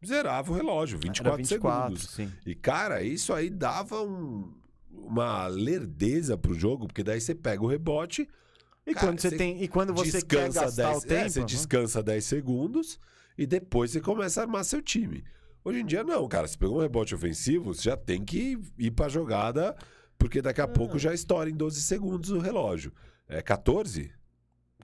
zerava 0.08 0.52
o 0.52 0.54
relógio, 0.54 0.98
24, 0.98 1.28
Era 1.28 1.36
24, 1.36 1.96
segundos. 1.96 2.10
sim. 2.14 2.32
E, 2.46 2.54
cara, 2.54 3.02
isso 3.02 3.32
aí 3.32 3.48
dava 3.50 4.02
um- 4.02 4.52
uma 4.92 5.46
lerdeza 5.46 6.36
pro 6.38 6.54
jogo, 6.54 6.86
porque 6.86 7.02
daí 7.02 7.20
você 7.20 7.34
pega 7.34 7.62
o 7.62 7.66
rebote, 7.66 8.28
E 8.86 8.92
Cara, 8.92 9.06
quando 9.06 9.18
você 9.20 9.30
você 9.30 9.36
tem, 9.38 9.62
e 9.62 9.66
quando 9.66 9.94
você 9.94 10.20
quer 10.20 10.48
descansa 10.50 10.60
gastar 10.66 10.82
10, 10.92 10.96
o 10.96 11.06
tempo, 11.06 11.14
é, 11.14 11.28
você 11.30 11.38
aham. 11.38 11.46
descansa 11.46 12.02
10 12.02 12.24
segundos 12.26 12.98
e 13.38 13.46
depois 13.46 13.90
você 13.90 13.98
começa 13.98 14.40
a 14.40 14.44
armar 14.44 14.62
seu 14.62 14.82
time. 14.82 15.24
Hoje 15.64 15.80
em 15.80 15.86
dia 15.86 16.04
não, 16.04 16.28
cara. 16.28 16.46
Você 16.46 16.58
pegou 16.58 16.76
um 16.76 16.80
rebote 16.82 17.14
ofensivo, 17.14 17.72
você 17.72 17.84
já 17.84 17.96
tem 17.96 18.22
que 18.22 18.58
ir 18.78 18.90
pra 18.90 19.08
jogada, 19.08 19.74
porque 20.18 20.42
daqui 20.42 20.60
a 20.60 20.64
Ah. 20.64 20.68
pouco 20.68 20.98
já 20.98 21.14
estoura 21.14 21.48
em 21.48 21.54
12 21.54 21.80
segundos 21.80 22.28
o 22.28 22.38
relógio. 22.38 22.92
É 23.26 23.40
14? 23.40 24.12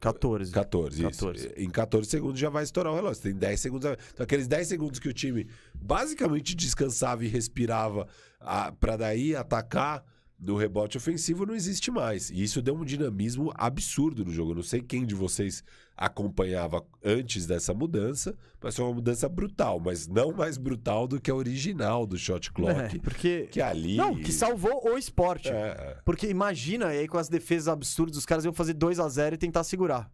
14. 0.01 0.51
14, 0.53 1.03
14. 1.03 1.47
isso. 1.47 1.55
Em 1.57 1.69
14 1.71 2.09
segundos 2.09 2.41
já 2.41 2.49
vai 2.49 2.65
estourar 2.65 2.93
o 2.93 2.97
relógio. 2.97 3.23
Tem 3.23 3.35
10 3.35 3.61
segundos. 3.61 3.87
a- 3.87 3.97
Então, 4.13 4.25
aqueles 4.25 4.49
10 4.49 4.67
segundos 4.67 4.99
que 4.99 5.09
o 5.09 5.13
time 5.13 5.47
basicamente 5.75 6.55
descansava 6.55 7.25
e 7.25 7.29
respirava 7.29 8.09
ah, 8.41 8.73
pra 8.73 8.97
daí 8.97 9.37
atacar, 9.37 10.03
no 10.39 10.57
rebote 10.57 10.97
ofensivo 10.97 11.45
não 11.45 11.55
existe 11.55 11.91
mais. 11.91 12.31
E 12.31 12.43
isso 12.43 12.63
deu 12.63 12.75
um 12.75 12.85
dinamismo 12.85 13.53
absurdo 13.55 14.25
no 14.25 14.33
jogo. 14.33 14.53
Eu 14.53 14.57
não 14.57 14.63
sei 14.63 14.81
quem 14.81 15.05
de 15.05 15.15
vocês 15.15 15.63
acompanhava 16.01 16.83
antes 17.05 17.45
dessa 17.45 17.75
mudança, 17.75 18.35
mas 18.59 18.75
foi 18.75 18.87
uma 18.87 18.95
mudança 18.95 19.29
brutal, 19.29 19.79
mas 19.79 20.09
não 20.09 20.33
mais 20.33 20.57
brutal 20.57 21.07
do 21.07 21.21
que 21.21 21.31
a 21.31 21.35
original 21.35 22.07
do 22.07 22.17
shot 22.17 22.51
clock. 22.51 22.97
É, 22.97 22.99
porque. 22.99 23.49
Que 23.51 23.61
ali. 23.61 23.99
Não, 23.99 24.17
que 24.17 24.33
salvou 24.33 24.89
o 24.89 24.97
esporte. 24.97 25.51
É, 25.51 25.53
é. 25.53 25.99
Porque 26.03 26.27
imagina, 26.27 26.95
e 26.95 27.01
aí 27.01 27.07
com 27.07 27.19
as 27.19 27.29
defesas 27.29 27.69
absurdas, 27.69 28.17
os 28.17 28.25
caras 28.25 28.47
iam 28.47 28.55
fazer 28.55 28.73
2 28.73 28.99
a 28.99 29.07
0 29.11 29.35
e 29.35 29.39
tentar 29.39 29.63
segurar. 29.63 30.11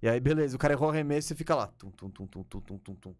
E 0.00 0.08
aí, 0.08 0.18
beleza, 0.18 0.56
o 0.56 0.58
cara 0.58 0.72
errou 0.72 0.88
o 0.88 0.92
arremesso 0.92 1.34
e 1.34 1.36
fica 1.36 1.54
lá. 1.54 1.66
Tum, 1.78 1.90
tum, 1.90 2.08
tum, 2.08 2.26
tum, 2.26 2.42
tum, 2.44 2.60
tum, 2.60 2.78
tum, 2.78 2.94
tum. 2.94 3.14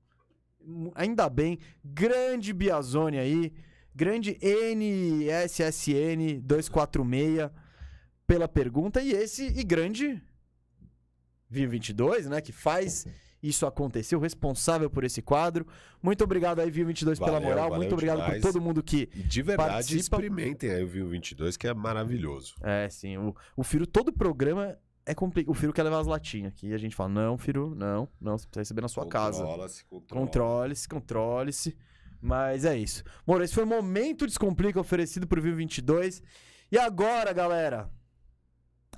Ainda 0.94 1.28
bem, 1.28 1.58
grande 1.84 2.54
Biazone 2.54 3.18
aí, 3.18 3.52
grande 3.94 4.38
NSSN 4.40 6.40
246 6.40 7.50
pela 8.26 8.48
pergunta, 8.48 9.02
e 9.02 9.12
esse, 9.12 9.46
e 9.46 9.64
grande 9.64 10.22
Vivo 11.50 11.70
22, 11.72 12.26
né, 12.26 12.40
que 12.40 12.52
faz 12.52 13.06
isso 13.42 13.66
acontecer, 13.66 14.16
o 14.16 14.18
responsável 14.18 14.90
por 14.90 15.04
esse 15.04 15.22
quadro. 15.22 15.66
Muito 16.02 16.24
obrigado 16.24 16.60
aí, 16.60 16.70
Vivo 16.70 16.88
22, 16.88 17.18
pela 17.18 17.40
moral. 17.40 17.74
Muito 17.74 17.92
obrigado 17.92 18.20
demais. 18.20 18.42
por 18.42 18.52
todo 18.52 18.60
mundo 18.60 18.82
que 18.82 19.08
E 19.14 19.22
de 19.22 19.42
verdade, 19.42 19.70
Participa. 19.70 20.00
experimentem 20.00 20.70
aí 20.70 20.82
o 20.82 20.88
Vivo 20.88 21.08
22, 21.08 21.56
que 21.56 21.66
é 21.66 21.74
maravilhoso. 21.74 22.54
É, 22.62 22.88
sim. 22.88 23.16
O, 23.16 23.34
o 23.56 23.62
Firo, 23.62 23.86
todo 23.86 24.12
programa 24.12 24.76
é 25.06 25.14
complicado. 25.14 25.50
O 25.50 25.54
Firo 25.54 25.72
quer 25.72 25.82
levar 25.84 26.00
as 26.00 26.06
latinhas 26.06 26.52
aqui. 26.52 26.68
E 26.68 26.74
a 26.74 26.78
gente 26.78 26.94
fala: 26.94 27.08
não, 27.08 27.38
Firo, 27.38 27.74
não, 27.74 28.08
não, 28.20 28.36
você 28.36 28.46
precisa 28.46 28.60
receber 28.60 28.82
na 28.82 28.88
sua 28.88 29.06
casa. 29.06 29.38
Controla-se, 29.42 29.84
controla. 29.84 30.26
Controle-se, 30.26 30.88
controle-se. 30.88 31.76
Mas 32.20 32.64
é 32.64 32.76
isso. 32.76 33.04
Moro, 33.26 33.44
esse 33.44 33.54
foi 33.54 33.62
o 33.62 33.66
momento 33.66 34.26
Descomplica 34.26 34.80
oferecido 34.80 35.26
pro 35.26 35.40
Vivo 35.40 35.56
22. 35.56 36.20
E 36.70 36.76
agora, 36.76 37.32
galera? 37.32 37.88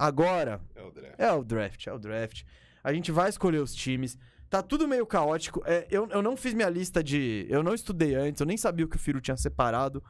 Agora 0.00 0.60
É 0.74 0.82
o 0.82 0.90
draft. 0.90 1.14
é 1.18 1.32
o 1.32 1.44
draft, 1.44 1.86
é 1.86 1.92
o 1.92 1.98
draft. 1.98 2.42
A 2.82 2.92
gente 2.92 3.12
vai 3.12 3.28
escolher 3.28 3.58
os 3.58 3.74
times. 3.74 4.16
Tá 4.48 4.62
tudo 4.62 4.88
meio 4.88 5.04
caótico. 5.06 5.62
É, 5.66 5.86
eu, 5.90 6.08
eu 6.08 6.22
não 6.22 6.36
fiz 6.36 6.54
minha 6.54 6.70
lista 6.70 7.04
de. 7.04 7.46
Eu 7.50 7.62
não 7.62 7.74
estudei 7.74 8.14
antes, 8.14 8.40
eu 8.40 8.46
nem 8.46 8.56
sabia 8.56 8.86
o 8.86 8.88
que 8.88 8.96
o 8.96 8.98
Firo 8.98 9.20
tinha 9.20 9.36
separado. 9.36 10.02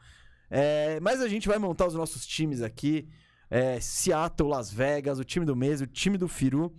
É, 0.49 0.99
mas 1.01 1.21
a 1.21 1.27
gente 1.27 1.47
vai 1.47 1.57
montar 1.59 1.87
os 1.87 1.93
nossos 1.93 2.25
times 2.25 2.61
aqui. 2.61 3.07
É, 3.49 3.79
Seattle, 3.81 4.49
Las 4.49 4.71
Vegas, 4.71 5.19
o 5.19 5.25
time 5.25 5.45
do 5.45 5.55
mês, 5.55 5.81
o 5.81 5.85
time 5.87 6.17
do 6.17 6.27
Firu. 6.29 6.73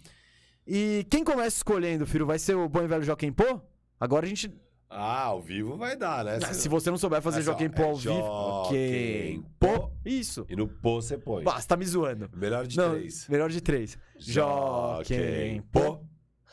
E 0.66 1.06
quem 1.10 1.22
começa 1.22 1.56
escolhendo, 1.56 2.06
Firu, 2.06 2.24
vai 2.24 2.38
ser 2.38 2.54
o 2.56 2.66
bom 2.68 2.82
e 2.82 2.86
velho 2.86 3.02
Joaquim 3.02 3.30
Pô? 3.32 3.60
Agora 4.00 4.24
a 4.24 4.28
gente. 4.28 4.50
Ah, 4.94 5.24
ao 5.24 5.40
vivo 5.40 5.76
vai 5.76 5.96
dar, 5.96 6.22
né? 6.24 6.38
Ah, 6.42 6.52
Se 6.52 6.68
você 6.68 6.90
não 6.90 6.98
souber 6.98 7.22
fazer 7.22 7.40
ó, 7.40 7.42
Joaquim 7.42 7.70
Pô 7.70 7.82
é 7.82 7.84
ao 7.86 7.96
vivo. 7.96 8.14
Joaquim 8.14 9.44
Pô. 9.58 9.90
Isso. 10.04 10.44
E 10.48 10.54
no 10.54 10.68
pô 10.68 11.00
você 11.00 11.16
põe. 11.16 11.42
Você 11.44 11.66
tá 11.66 11.76
me 11.76 11.86
zoando. 11.86 12.28
Melhor 12.36 12.66
de 12.66 12.76
Não, 12.76 12.90
três. 12.92 13.26
melhor 13.28 13.48
de 13.48 13.60
três. 13.60 13.98
Joaquim 14.18 15.62
Pô. 15.72 16.00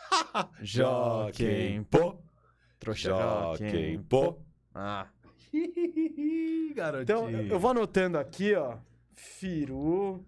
Joaquim 0.62 1.84
Pô. 1.84 2.16
Trouxa 2.80 3.10
Joaquim 3.10 4.02
Pô. 4.08 4.40
Ah. 4.74 5.08
Garotinho. 6.74 7.02
Então, 7.04 7.30
eu 7.30 7.48
eu 7.48 7.60
vou 7.60 7.72
anotando 7.72 8.18
aqui, 8.18 8.56
ó. 8.56 8.78
Firu. 9.14 10.26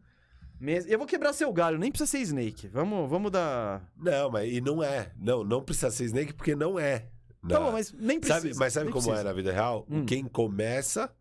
Mes... 0.59 0.85
Eu 0.87 0.97
vou 0.97 1.07
quebrar 1.07 1.33
seu 1.33 1.51
galho, 1.53 1.79
nem 1.79 1.91
precisa 1.91 2.11
ser 2.11 2.19
Snake. 2.19 2.67
Vamos, 2.67 3.09
vamos 3.09 3.31
dar. 3.31 3.89
Não, 3.95 4.29
mas 4.29 4.51
e 4.51 4.59
não 4.61 4.83
é. 4.83 5.11
Não, 5.17 5.43
não 5.43 5.63
precisa 5.63 5.89
ser 5.89 6.03
Snake 6.05 6.33
porque 6.33 6.55
não 6.55 6.77
é. 6.77 7.07
Tá 7.47 7.59
Não. 7.59 7.65
bom, 7.65 7.71
mas 7.71 7.91
nem 7.93 8.19
precisa. 8.19 8.39
Sabe, 8.41 8.55
mas 8.57 8.73
sabe 8.73 8.91
como 8.91 9.03
precisa. 9.03 9.21
é 9.21 9.23
na 9.23 9.33
vida 9.33 9.51
real? 9.51 9.85
Hum. 9.89 10.05
Quem 10.05 10.25
começa 10.25 11.11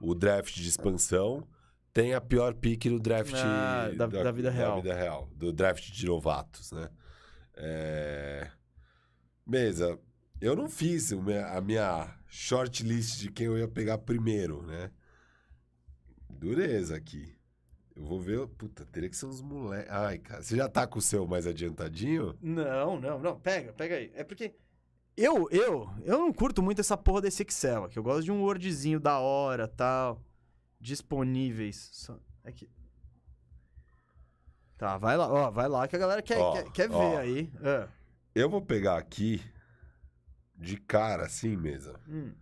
o 0.00 0.14
draft 0.14 0.54
de 0.54 0.68
expansão 0.68 1.46
tem 1.92 2.14
a 2.14 2.20
pior 2.20 2.54
pick 2.54 2.84
no 2.86 3.00
draft 3.00 3.32
Ah, 3.34 3.90
da- 3.96 4.06
da 4.06 4.30
vida 4.30 4.50
real. 4.50 4.76
vida 4.82 4.94
real, 4.94 5.28
do 5.34 5.52
draft 5.52 5.90
de 5.90 6.06
novatos, 6.06 6.70
né? 6.72 6.88
É... 7.56 8.50
Mesa, 9.46 9.98
eu 10.40 10.54
não 10.54 10.68
fiz 10.68 11.12
a 11.12 11.60
minha 11.60 12.14
short 12.28 12.82
list 12.84 13.18
de 13.20 13.30
quem 13.32 13.46
eu 13.46 13.56
ia 13.58 13.66
pegar 13.66 13.98
primeiro, 13.98 14.62
né? 14.62 14.90
Dureza 16.28 16.96
aqui. 16.96 17.34
Eu 17.94 18.04
vou 18.04 18.20
ver. 18.20 18.46
Puta, 18.48 18.84
teria 18.84 19.08
que 19.08 19.16
ser 19.16 19.26
uns 19.26 19.40
moleques. 19.40 19.90
Ai, 19.90 20.18
cara. 20.18 20.42
Você 20.42 20.54
já 20.56 20.68
tá 20.68 20.86
com 20.86 20.98
o 20.98 21.02
seu 21.02 21.26
mais 21.26 21.46
adiantadinho? 21.46 22.36
Não, 22.42 23.00
não, 23.00 23.18
não. 23.18 23.40
Pega, 23.40 23.72
pega 23.72 23.96
aí. 23.96 24.12
É 24.14 24.22
porque. 24.22 24.54
Eu, 25.16 25.48
eu, 25.50 25.88
eu 26.04 26.18
não 26.18 26.32
curto 26.32 26.62
muito 26.62 26.80
essa 26.80 26.96
porra 26.96 27.22
desse 27.22 27.42
Excel 27.42 27.84
aqui. 27.84 27.98
Eu 27.98 28.02
gosto 28.02 28.24
de 28.24 28.30
um 28.32 28.42
Wordzinho 28.42 29.00
da 29.00 29.18
hora 29.18 29.66
tal. 29.66 30.22
Disponíveis. 30.80 31.88
Só- 31.92 32.18
É 32.44 32.52
que. 32.52 32.68
Tá, 34.76 34.98
vai 34.98 35.16
lá, 35.16 35.26
ó, 35.32 35.50
vai 35.50 35.68
lá 35.68 35.88
que 35.88 35.96
a 35.96 35.98
galera 35.98 36.20
quer, 36.20 36.36
Ó, 36.38 36.52
quer, 36.52 36.70
quer 36.70 36.88
ver 36.88 36.94
ó. 36.94 37.18
aí. 37.18 37.50
Ah, 37.62 37.88
Eu 38.34 38.50
vou 38.50 38.60
pegar 38.60 38.98
aqui 38.98 39.40
de 40.54 40.76
cara, 40.76 41.24
assim, 41.24 41.56
mesa. 41.56 41.98
hum. 42.06 42.34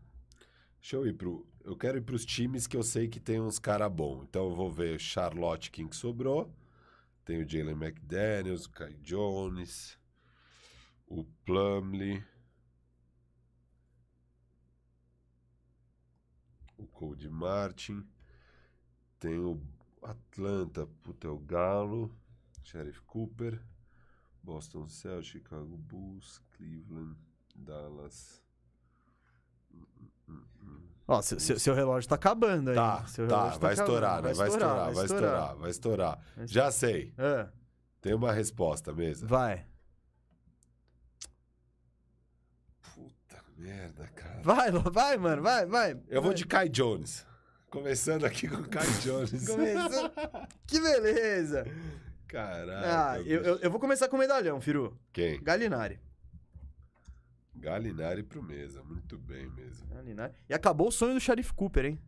Deixa 0.81 0.97
eu 0.97 1.07
ir 1.07 1.15
pro. 1.15 1.47
Eu 1.65 1.77
quero 1.77 1.97
ir 1.97 2.03
pros 2.03 2.27
times 2.27 2.67
que 2.67 2.77
eu 2.77 2.83
sei 2.83 3.09
que 3.09 3.19
tem 3.21 3.41
uns 3.41 3.59
cara 3.59 3.89
bom. 3.89 4.25
Então 4.29 4.49
eu 4.51 4.55
vou 4.55 4.71
ver 4.71 5.01
Charlotte, 5.01 5.71
quem 5.71 5.87
que 5.89 5.97
sobrou. 5.97 6.53
Tem 7.25 7.41
o 7.43 7.49
Jalen 7.49 7.73
McDaniels, 7.77 8.67
o 8.67 8.71
Kai 8.71 8.93
Jones, 9.01 9.97
o 11.07 11.25
Plumlee, 11.47 12.23
o 16.85 16.87
Cody 16.89 17.29
Martin. 17.29 18.07
Tem 19.19 19.39
o 19.39 19.61
Atlanta, 20.03 20.87
puta, 21.03 21.27
é 21.27 21.31
o 21.31 21.39
Galo, 21.39 22.15
Sheriff 22.63 23.01
Cooper, 23.03 23.61
Boston 24.43 24.87
Celtics, 24.89 25.27
Chicago 25.33 25.77
Bulls, 25.77 26.41
Cleveland, 26.57 27.17
Dallas. 27.55 28.43
Ó, 31.07 31.21
seu, 31.21 31.39
seu, 31.39 31.59
seu 31.59 31.75
relógio 31.75 32.09
tá 32.09 32.15
acabando 32.15 32.71
aí. 32.71 32.77
Tá, 32.77 33.07
Seu 33.07 33.29
tá, 33.29 33.37
relógio 33.37 33.61
vai 33.61 33.75
estourar, 33.75 34.23
né? 34.23 34.33
Vai 34.33 34.49
estourar, 34.49 34.93
vai 34.93 35.05
estourar, 35.05 35.57
vai 35.57 35.71
estourar. 35.71 36.19
Vai 36.37 36.47
Já 36.47 36.71
sei, 36.71 37.13
Ah, 37.19 37.51
tem 38.01 38.15
uma 38.15 38.33
resposta 38.33 38.93
mesmo. 38.93 39.29
vai. 39.29 39.67
Puta 42.95 43.44
merda, 43.57 44.07
cara. 44.15 44.41
Vai, 44.43 44.71
vai, 44.91 45.17
mano, 45.17 45.43
vai, 45.43 45.67
vai. 45.67 46.01
Eu 46.09 46.23
vou 46.23 46.35
de 46.35 46.47
Kai 46.47 46.69
Jones. 46.69 47.27
Começando 47.71 48.25
aqui 48.25 48.47
com 48.49 48.57
o 48.57 48.69
Kai 48.69 48.87
Jones. 49.03 49.47
Começou. 49.47 50.11
que 50.67 50.81
beleza. 50.81 51.65
Caraca. 52.29 53.13
Ah, 53.13 53.21
eu, 53.21 53.43
eu, 53.43 53.59
eu 53.59 53.71
vou 53.71 53.81
começar 53.81 54.09
com 54.09 54.17
o 54.17 54.19
medalhão, 54.19 54.61
Firu. 54.61 54.97
Quem? 55.13 55.43
Galinari. 55.43 56.01
Galinari 57.55 58.23
pro 58.23 58.43
mesa. 58.43 58.83
Muito 58.83 59.19
bem 59.19 59.49
mesmo. 59.51 59.87
Galinari. 59.89 60.35
E 60.49 60.55
acabou 60.55 60.89
o 60.89 60.93
sonho 60.93 61.15
do 61.15 61.21
Sheriff 61.21 61.53
Cooper, 61.55 61.87
hein? 61.87 62.01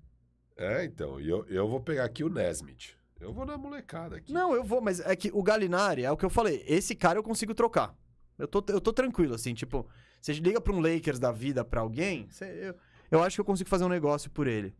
É, 0.56 0.84
então. 0.84 1.20
E 1.20 1.28
eu, 1.28 1.44
eu 1.46 1.68
vou 1.68 1.80
pegar 1.80 2.04
aqui 2.04 2.22
o 2.22 2.28
Nesmith. 2.28 2.96
Eu 3.18 3.32
vou 3.32 3.46
na 3.46 3.56
molecada 3.56 4.16
aqui. 4.16 4.32
Não, 4.32 4.54
eu 4.54 4.62
vou, 4.62 4.80
mas 4.80 5.00
é 5.00 5.16
que 5.16 5.30
o 5.32 5.42
Galinari, 5.42 6.04
é 6.04 6.10
o 6.10 6.16
que 6.16 6.24
eu 6.24 6.30
falei, 6.30 6.62
esse 6.66 6.94
cara 6.94 7.18
eu 7.18 7.22
consigo 7.22 7.54
trocar. 7.54 7.94
Eu 8.38 8.46
tô, 8.46 8.62
eu 8.68 8.80
tô 8.80 8.92
tranquilo, 8.92 9.34
assim, 9.34 9.54
tipo, 9.54 9.88
você 10.20 10.32
liga 10.34 10.60
pra 10.60 10.72
um 10.72 10.80
Lakers 10.80 11.18
da 11.18 11.30
vida 11.32 11.64
pra 11.64 11.80
alguém, 11.80 12.28
você- 12.28 12.68
eu, 12.68 12.74
eu 13.10 13.22
acho 13.22 13.36
que 13.36 13.40
eu 13.40 13.44
consigo 13.44 13.68
fazer 13.70 13.84
um 13.84 13.88
negócio 13.88 14.30
por 14.30 14.46
ele. 14.46 14.74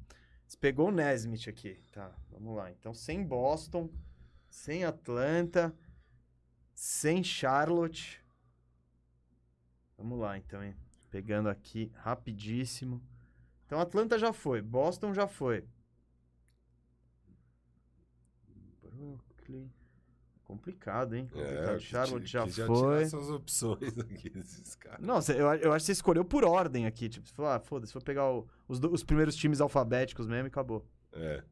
Você 0.47 0.57
pegou 0.57 0.89
o 0.89 0.93
Nesmith 0.93 1.49
aqui, 1.49 1.79
tá, 1.93 2.13
vamos 2.31 2.57
lá. 2.57 2.71
Então, 2.71 2.95
sem 2.95 3.25
Boston, 3.25 3.91
sem 4.49 4.85
Atlanta, 4.85 5.75
sem 6.75 7.23
Charlotte. 7.25 8.23
Vamos 9.99 10.19
lá, 10.21 10.37
então, 10.37 10.63
hein. 10.63 10.77
Pegando 11.11 11.49
aqui 11.49 11.91
rapidíssimo. 11.97 13.03
Então, 13.65 13.81
Atlanta 13.81 14.19
já 14.19 14.33
foi, 14.33 14.61
Boston 14.63 15.13
já 15.15 15.27
foi. 15.27 15.65
Brooklyn. 18.83 19.71
Complicado, 20.47 21.14
hein? 21.16 21.27
Complicado. 21.27 21.77
É, 21.77 21.78
Charlotte 21.81 22.27
já 22.27 22.44
que 22.44 22.52
foi. 22.52 23.06
suas 23.06 23.28
opções 23.31 23.98
aqui 23.98 24.31
desses 24.31 24.77
caras. 24.77 25.05
Nossa, 25.05 25.32
eu, 25.32 25.47
eu 25.55 25.73
acho 25.73 25.82
que 25.82 25.86
você 25.86 25.93
escolheu 25.93 26.24
por 26.24 26.44
ordem 26.44 26.86
aqui. 26.86 27.09
Tipo, 27.09 27.27
você 27.27 27.35
falou, 27.35 27.51
ah, 27.51 27.59
foda-se, 27.59 27.93
vou 27.93 28.01
pegar 28.01 28.31
o- 28.31 28.47
os, 28.68 28.78
os 28.81 29.02
primeiros 29.02 29.35
times 29.35 29.60
alfabéticos 29.60 30.28
mesmo 30.28 30.47
e 30.47 30.48
acabou. 30.48 30.86
É. 31.12 31.43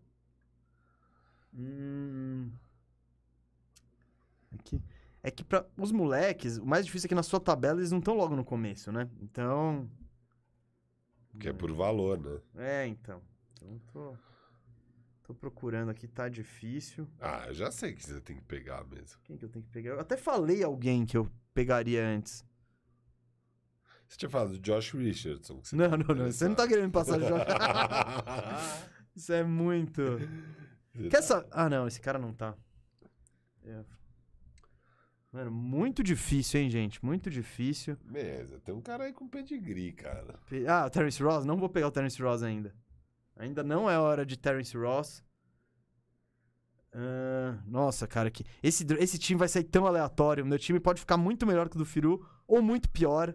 Hum. 1.56 2.50
É 4.52 4.56
que, 4.62 4.82
é 5.24 5.30
que 5.32 5.44
pra 5.44 5.66
os 5.76 5.90
moleques, 5.90 6.58
o 6.58 6.64
mais 6.64 6.86
difícil 6.86 7.06
é 7.06 7.08
que 7.08 7.14
na 7.16 7.22
sua 7.24 7.40
tabela 7.40 7.80
eles 7.80 7.90
não 7.90 7.98
estão 7.98 8.14
logo 8.16 8.36
no 8.36 8.44
começo, 8.44 8.92
né? 8.92 9.10
Então. 9.20 9.90
Que 11.40 11.48
é 11.48 11.52
por 11.52 11.72
valor, 11.72 12.16
né? 12.20 12.40
É, 12.56 12.86
então. 12.86 13.20
Então 13.56 13.80
tô. 13.92 14.16
Tô 15.24 15.34
procurando 15.34 15.90
aqui, 15.90 16.06
tá 16.06 16.28
difícil. 16.28 17.09
Ah, 17.18 17.44
eu 17.48 17.55
já 17.55 17.70
sei 17.72 17.94
que 17.94 18.05
você 18.05 18.20
tem 18.20 18.36
que 18.36 18.42
pegar 18.42 18.84
mesmo. 18.84 19.18
Quem 19.24 19.36
que 19.38 19.44
eu 19.44 19.48
tenho 19.48 19.64
que 19.64 19.70
pegar? 19.70 19.92
Eu 19.92 20.01
até 20.01 20.16
falei 20.18 20.62
alguém 20.62 21.06
que 21.06 21.16
eu 21.16 21.30
pegaria 21.55 22.06
antes. 22.06 22.44
Você 24.06 24.18
tinha 24.18 24.28
falado 24.30 24.51
do 24.52 24.59
Josh 24.59 24.92
Richardson. 24.92 25.62
Não, 25.72 25.88
não, 25.96 26.14
não. 26.14 26.26
Você 26.30 26.46
não 26.46 26.55
tá 26.55 26.68
querendo 26.68 26.86
me 26.86 26.92
passar 26.92 27.18
já. 27.18 27.28
Isso 29.16 29.32
é 29.32 29.42
muito. 29.42 30.02
Quer 30.92 31.09
tá- 31.09 31.22
sa- 31.22 31.46
Ah, 31.51 31.70
não, 31.70 31.86
esse 31.88 32.01
cara 32.01 32.18
não 32.18 32.32
tá. 32.34 32.55
É. 33.64 33.82
Mano, 35.32 35.51
muito 35.51 36.02
difícil, 36.02 36.60
hein, 36.60 36.70
gente? 36.70 37.02
Muito 37.05 37.30
difícil. 37.30 37.96
Beleza, 38.05 38.60
tem 38.60 38.74
um 38.74 38.80
cara 38.82 39.05
aí 39.05 39.12
com 39.12 39.26
pedigree, 39.26 39.92
cara. 39.92 40.38
Pe- 40.51 40.66
Ah, 40.66 40.84
o 40.86 40.90
Terence 40.90 41.20
Ross? 41.22 41.44
Não 41.46 41.56
vou 41.56 41.68
pegar 41.70 41.88
o 41.88 41.90
Terence 41.90 42.22
Ross 42.22 42.42
ainda. 42.42 42.74
Ainda 43.36 43.62
não 43.62 43.90
é 43.90 43.98
hora 43.98 44.24
de 44.24 44.36
Terence 44.36 44.77
Ross. 44.77 45.23
Ah, 46.93 47.59
nossa, 47.66 48.06
cara, 48.06 48.31
que 48.31 48.44
esse, 48.62 48.86
esse 48.98 49.19
time 49.19 49.39
vai 49.39 49.48
sair 49.48 49.65
tão 49.65 49.86
aleatório. 49.86 50.47
Meu 50.47 50.59
time 50.59 50.78
pode 50.78 51.01
ficar 51.01 51.16
muito 51.16 51.47
melhor 51.47 51.69
que 51.69 51.74
o 51.77 51.78
do 51.78 51.85
Firu 51.85 52.24
ou 52.47 52.62
muito 52.62 52.89
pior. 52.89 53.35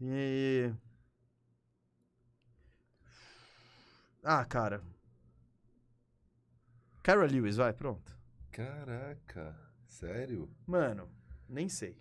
E. 0.00 0.70
Ah, 4.22 4.44
cara. 4.44 4.82
Kyra 7.02 7.26
Lewis, 7.26 7.56
vai, 7.56 7.72
pronto. 7.72 8.16
Caraca, 8.52 9.58
sério? 9.88 10.48
Mano, 10.66 11.08
nem 11.48 11.68
sei. 11.68 12.00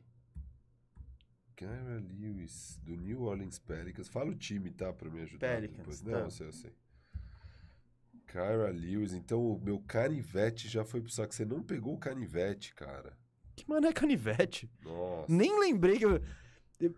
Kyra 1.62 2.00
Lewis, 2.20 2.80
do 2.84 2.96
New 2.96 3.22
Orleans 3.22 3.60
Pelicans. 3.60 4.08
Fala 4.08 4.32
o 4.32 4.36
time, 4.36 4.72
tá? 4.72 4.92
Pra 4.92 5.10
me 5.12 5.22
ajudar 5.22 5.48
Pelicans, 5.56 5.78
depois. 5.78 6.02
tá. 6.02 6.10
Não, 6.12 6.20
eu 6.22 6.32
sei, 6.32 6.48
eu 6.48 6.52
sei. 6.52 6.74
Kyra 8.26 8.72
Lewis. 8.72 9.14
Então 9.14 9.46
o 9.46 9.60
meu 9.62 9.80
canivete 9.82 10.68
já 10.68 10.84
foi 10.84 11.02
pro 11.02 11.12
saco. 11.12 11.36
Você 11.36 11.46
não 11.46 11.62
pegou 11.62 11.94
o 11.94 12.00
canivete, 12.00 12.74
cara. 12.74 13.16
Que 13.56 13.70
mano 13.70 13.86
é 13.86 13.94
canivete? 13.94 14.72
Nossa. 14.82 15.32
Nem 15.32 15.60
lembrei 15.60 16.00
que 16.00 16.06
eu... 16.06 16.20
eu- 16.80 16.96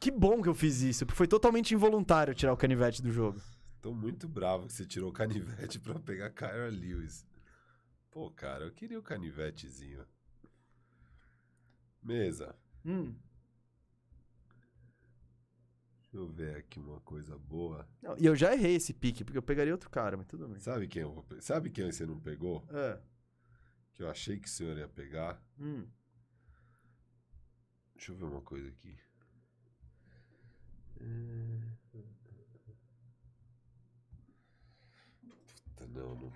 Que 0.00 0.10
bom 0.10 0.40
que 0.40 0.48
eu 0.48 0.54
fiz 0.54 0.80
isso, 0.80 1.04
porque 1.04 1.16
foi 1.18 1.28
totalmente 1.28 1.74
involuntário 1.74 2.34
tirar 2.34 2.52
o 2.54 2.56
canivete 2.56 3.02
do 3.02 3.10
jogo. 3.12 3.38
Tô 3.82 3.92
muito 3.92 4.26
bravo 4.26 4.66
que 4.66 4.72
você 4.72 4.86
tirou 4.86 5.10
o 5.10 5.12
canivete 5.12 5.78
pra 5.80 5.98
pegar 6.00 6.30
Kyra 6.30 6.68
Lewis. 6.70 7.26
Pô, 8.10 8.30
cara, 8.30 8.64
eu 8.64 8.72
queria 8.72 8.98
o 8.98 9.02
canivetezinho. 9.02 10.06
Mesa. 12.02 12.54
Hum. 12.84 13.14
Deixa 16.16 16.30
eu 16.30 16.32
ver 16.32 16.56
aqui 16.56 16.80
uma 16.80 16.98
coisa 17.00 17.36
boa. 17.36 17.86
Não, 18.02 18.16
e 18.16 18.24
eu 18.24 18.34
já 18.34 18.54
errei 18.54 18.76
esse 18.76 18.94
pique, 18.94 19.22
porque 19.22 19.36
eu 19.36 19.42
pegaria 19.42 19.74
outro 19.74 19.90
cara, 19.90 20.16
mas 20.16 20.26
tudo 20.26 20.48
bem. 20.48 20.58
Sabe 20.58 20.88
quem 20.88 21.02
eu 21.02 21.22
Sabe 21.40 21.68
quem 21.68 21.92
você 21.92 22.06
não 22.06 22.18
pegou? 22.18 22.66
É. 22.70 22.98
Que 23.92 24.02
eu 24.02 24.10
achei 24.10 24.38
que 24.38 24.48
o 24.48 24.50
senhor 24.50 24.78
ia 24.78 24.88
pegar. 24.88 25.38
Hum. 25.58 25.86
Deixa 27.94 28.12
eu 28.12 28.16
ver 28.16 28.24
uma 28.24 28.40
coisa 28.40 28.66
aqui. 28.66 28.98
Puta, 35.64 35.86
não, 35.88 36.14
não. 36.14 36.32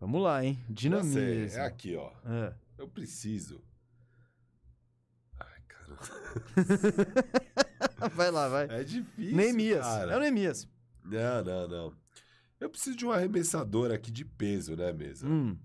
Vamos 0.00 0.20
lá, 0.20 0.44
hein? 0.44 0.58
Dinamismo. 0.68 1.60
É 1.60 1.64
aqui, 1.64 1.94
ó. 1.94 2.10
É. 2.24 2.56
Eu 2.76 2.88
preciso. 2.88 3.62
Ai, 5.38 5.62
cara. 5.68 5.96
vai 8.14 8.30
lá, 8.30 8.48
vai. 8.48 8.66
É 8.70 8.84
difícil. 8.84 9.36
Neemias. 9.36 9.84
Cara. 9.84 10.12
É 10.12 10.16
o 10.16 10.20
Neemias. 10.20 10.68
Não, 11.04 11.44
não, 11.44 11.68
não. 11.68 11.96
Eu 12.60 12.70
preciso 12.70 12.96
de 12.96 13.04
um 13.04 13.12
arremessador 13.12 13.90
aqui 13.90 14.10
de 14.10 14.24
peso, 14.24 14.76
né, 14.76 14.92
mesa? 14.92 15.26
Hum. 15.26 15.58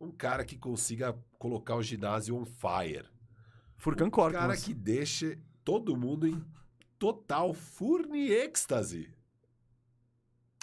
Um 0.00 0.10
cara 0.10 0.44
que 0.44 0.58
consiga 0.58 1.16
colocar 1.38 1.76
o 1.76 1.82
ginásio 1.82 2.36
on 2.36 2.44
fire. 2.44 3.06
Furkan 3.76 4.06
Um 4.06 4.10
cara 4.10 4.56
que 4.56 4.74
deixe 4.74 5.38
todo 5.64 5.96
mundo 5.96 6.26
em 6.26 6.44
total 6.98 7.54
furni 7.54 8.30
êxtase. 8.30 9.08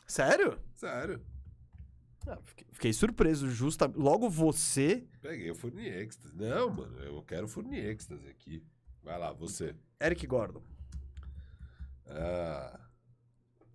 Sério? 0.06 0.60
Sério. 0.76 1.22
Ah, 2.28 2.38
fiquei, 2.44 2.68
fiquei 2.72 2.94
surpreso, 2.94 3.50
justa. 3.50 3.92
Logo 3.96 4.30
você, 4.30 5.08
Peguei 5.22 5.52
o 5.52 5.56
furni. 5.56 5.90
Não, 6.34 6.70
mano, 6.70 6.98
eu 7.00 7.22
quero 7.24 7.48
furni 7.48 7.80
aqui. 8.30 8.64
Vai 9.04 9.18
lá, 9.18 9.34
você. 9.34 9.76
Eric 10.02 10.26
Gordon. 10.28 10.64
Ah. 12.10 12.80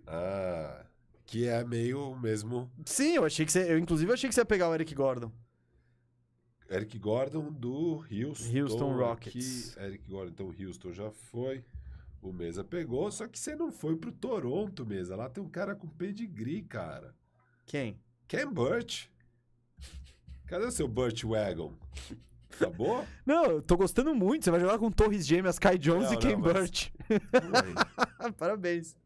Ah. 0.07 0.87
Que 1.27 1.49
é 1.49 1.65
meio 1.65 2.11
o 2.11 2.21
mesmo 2.21 2.71
Sim, 2.85 3.15
eu 3.15 3.25
achei 3.25 3.47
que 3.47 3.53
você. 3.53 3.73
Eu, 3.73 3.79
inclusive, 3.79 4.13
achei 4.13 4.29
que 4.29 4.35
você 4.35 4.43
ia 4.43 4.45
pegar 4.45 4.69
o 4.69 4.75
Eric 4.75 4.95
Gordon. 4.95 5.33
Eric 6.71 6.99
Gordon 6.99 7.53
do 7.53 8.05
Houston. 8.11 8.63
Houston 8.63 8.97
Rockets. 8.97 9.77
aqui. 9.77 9.87
Eric 9.87 10.09
Gordon, 10.09 10.31
então 10.31 10.67
Houston 10.67 10.93
já 10.93 11.11
foi. 11.11 11.65
O 12.23 12.33
Mesa 12.33 12.65
pegou, 12.65 13.11
só 13.11 13.29
que 13.29 13.39
você 13.39 13.55
não 13.55 13.71
foi 13.71 13.97
pro 13.97 14.11
Toronto, 14.11 14.87
Mesa. 14.87 15.15
Lá 15.15 15.29
tem 15.29 15.45
um 15.45 15.49
cara 15.49 15.75
com 15.75 15.87
pedigree, 15.87 16.63
cara. 16.63 17.15
Quem? 17.67 18.01
Ken 18.27 18.51
Burt. 18.51 19.09
Cadê 20.47 20.65
o 20.65 20.71
seu 20.73 20.89
Burt 20.89 21.23
Wagon? 21.25 21.75
Acabou? 22.61 23.05
Não, 23.27 23.45
eu 23.47 23.63
tô 23.63 23.77
gostando 23.77 24.15
muito. 24.15 24.45
Você 24.45 24.51
vai 24.51 24.61
jogar 24.61 24.79
com 24.79 24.91
Torres 24.91 25.27
Gêmeas, 25.27 25.59
Kai 25.59 25.79
Jones 25.79 26.07
Não, 26.11 26.15
e 26.15 26.17
Ken 26.19 26.33
não, 26.33 26.39
mas- 26.41 26.53
Burt. 26.53 26.91
Aí, 27.11 28.33
Parabéns. 28.39 28.97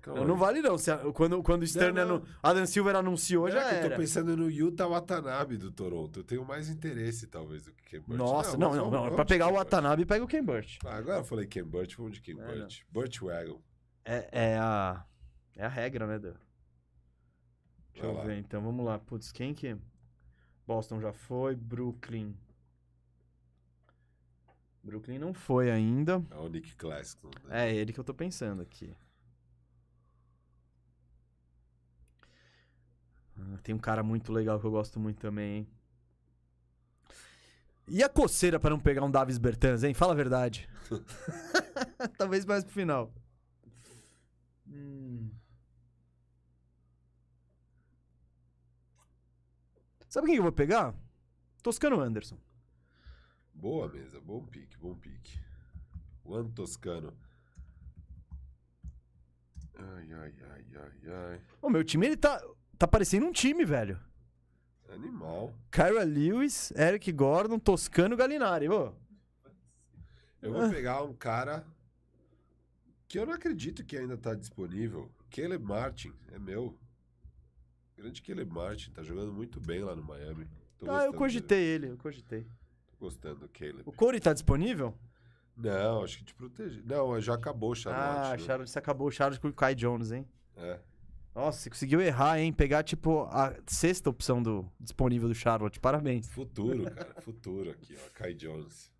calma 0.00 0.20
Não, 0.20 0.28
não 0.28 0.36
vale, 0.36 0.60
não. 0.60 0.76
Se 0.76 0.90
quando, 1.14 1.42
quando 1.42 1.62
o 1.62 1.66
Stern 1.66 1.92
Não, 1.98 2.06
não. 2.06 2.14
anu- 2.16 2.26
Adam 2.42 2.66
Silver 2.66 2.96
anunciou, 2.96 3.44
Não, 3.46 3.52
já 3.52 3.60
é 3.60 3.68
que 3.68 3.74
eu 3.74 3.78
era. 3.78 3.90
tô 3.90 4.00
pensando 4.00 4.36
no 4.36 4.50
Yuta 4.50 4.86
Watanabe 4.86 5.56
do 5.56 5.70
Toronto. 5.72 6.20
Eu 6.20 6.24
tenho 6.24 6.44
mais 6.44 6.68
interesse, 6.68 7.26
talvez, 7.26 7.64
do 7.64 7.72
que 7.72 7.84
Ken 7.84 8.00
Burt. 8.00 8.18
Nossa, 8.18 8.56
não, 8.56 8.68
mas 8.68 8.76
não, 8.78 8.90
não. 8.90 9.00
vamos 9.02 9.14
Pra 9.14 9.24
pegar 9.24 9.46
Ken 9.46 9.52
o. 9.52 9.54
Watanabe, 9.56 10.04
pega 10.06 10.24
o 10.24 10.28
Ken 10.28 10.42
Burt. 10.44 10.76
Ah, 10.84 10.96
agora 10.96 11.18
eu 11.20 11.24
falei 11.24 11.46
Ken 11.46 11.64
Burt, 11.64 11.96
vamos 11.96 12.12
de 12.12 12.20
Ken 12.20 12.36
É, 12.38 12.44
Burt. 12.58 12.80
Burt 12.90 13.18
Wagon. 13.20 13.60
É, 14.04 14.28
é 14.32 14.58
a. 14.58 15.04
É 15.56 15.64
a 15.64 15.68
regra, 15.68 16.06
né, 16.06 16.18
Dan? 16.18 16.34
Deixa 17.92 18.06
Vai 18.06 18.10
eu 18.10 18.14
lá. 18.18 18.24
ver, 18.24 18.38
então. 18.38 18.60
Vamos 18.60 18.84
lá. 18.84 18.98
Putz, 18.98 19.30
quem 19.32 19.54
que. 19.54 19.76
Boston 20.66 21.00
já 21.00 21.12
foi, 21.12 21.54
Brooklyn. 21.54 22.34
Brooklyn 24.82 25.18
não 25.18 25.32
foi 25.32 25.70
ainda. 25.70 26.22
É 26.30 26.36
o 26.36 26.48
Nick 26.48 26.74
Claxton. 26.76 27.30
né? 27.44 27.68
É 27.70 27.74
ele 27.74 27.92
que 27.92 28.00
eu 28.00 28.04
tô 28.04 28.12
pensando 28.14 28.62
aqui. 28.62 28.94
Ah, 33.38 33.58
tem 33.62 33.74
um 33.74 33.78
cara 33.78 34.02
muito 34.02 34.32
legal 34.32 34.60
que 34.60 34.66
eu 34.66 34.70
gosto 34.70 35.00
muito 35.00 35.18
também, 35.20 35.58
hein? 35.58 35.68
E 37.86 38.02
a 38.02 38.08
coceira 38.08 38.58
pra 38.58 38.70
não 38.70 38.80
pegar 38.80 39.04
um 39.04 39.10
Davis 39.10 39.38
Bertans, 39.38 39.82
hein? 39.84 39.92
Fala 39.92 40.12
a 40.12 40.16
verdade. 40.16 40.68
Talvez 42.16 42.44
mais 42.44 42.64
pro 42.64 42.72
final. 42.72 43.12
Hum. 44.66 45.30
Sabe 50.14 50.28
quem 50.28 50.36
eu 50.36 50.44
vou 50.44 50.52
pegar? 50.52 50.94
Toscano 51.60 51.98
Anderson. 51.98 52.38
Boa 53.52 53.88
mesa, 53.88 54.20
bom 54.20 54.44
pique, 54.44 54.76
bom 54.78 54.94
pique. 54.94 55.40
Juan 56.24 56.48
Toscano. 56.52 57.12
Ai, 59.76 60.12
ai, 60.12 60.34
ai, 60.52 60.64
ai, 60.76 61.12
ai. 61.32 61.40
O 61.60 61.68
meu 61.68 61.82
time, 61.82 62.06
ele 62.06 62.16
tá, 62.16 62.40
tá 62.78 62.86
parecendo 62.86 63.26
um 63.26 63.32
time, 63.32 63.64
velho. 63.64 63.98
Animal. 64.88 65.52
Kyra 65.72 66.04
Lewis, 66.04 66.70
Eric 66.76 67.10
Gordon, 67.10 67.58
Toscano 67.58 68.16
Galinari. 68.16 68.68
Ô, 68.68 68.94
Eu 70.40 70.56
Ah. 70.56 70.60
vou 70.60 70.70
pegar 70.70 71.02
um 71.02 71.12
cara 71.12 71.66
que 73.08 73.18
eu 73.18 73.26
não 73.26 73.32
acredito 73.32 73.84
que 73.84 73.96
ainda 73.96 74.16
tá 74.16 74.32
disponível. 74.32 75.10
Caleb 75.28 75.64
Martin, 75.64 76.12
é 76.30 76.38
meu. 76.38 76.78
Grande 78.04 78.20
Caleb 78.20 78.52
Martin, 78.52 78.90
tá 78.90 79.02
jogando 79.02 79.32
muito 79.32 79.58
bem 79.58 79.82
lá 79.82 79.96
no 79.96 80.02
Miami. 80.02 80.46
Tô 80.78 80.90
ah, 80.90 81.06
eu 81.06 81.14
cogitei 81.14 81.58
ele, 81.58 81.88
eu 81.88 81.96
cogitei. 81.96 82.40
dele. 82.40 82.50
Tô 82.90 82.98
gostando 82.98 83.40
do 83.40 83.48
Caleb. 83.48 83.82
O 83.86 83.92
Corey 83.92 84.20
tá 84.20 84.34
disponível? 84.34 84.94
Não, 85.56 86.04
acho 86.04 86.18
que 86.18 86.24
te 86.24 86.34
proteger. 86.34 86.84
Não, 86.84 87.18
já 87.18 87.32
acabou 87.32 87.70
o 87.70 87.74
Charlotte. 87.74 88.26
ah, 88.26 88.30
né? 88.32 88.38
Charlotte, 88.38 88.68
você 88.68 88.78
acabou 88.78 89.08
o 89.08 89.10
Charlotte 89.10 89.40
com 89.40 89.48
o 89.48 89.54
Kai 89.54 89.74
Jones, 89.74 90.12
hein? 90.12 90.28
É. 90.54 90.78
Nossa, 91.34 91.60
você 91.60 91.70
conseguiu 91.70 91.98
errar, 92.02 92.38
hein? 92.38 92.52
Pegar, 92.52 92.82
tipo, 92.82 93.22
a 93.22 93.56
sexta 93.66 94.10
opção 94.10 94.42
do, 94.42 94.70
disponível 94.78 95.26
do 95.26 95.34
Charlotte. 95.34 95.80
Parabéns. 95.80 96.28
Futuro, 96.28 96.84
cara. 96.92 97.22
Futuro 97.22 97.70
aqui, 97.70 97.96
ó. 97.96 98.10
Kai 98.12 98.34
Jones. 98.34 98.92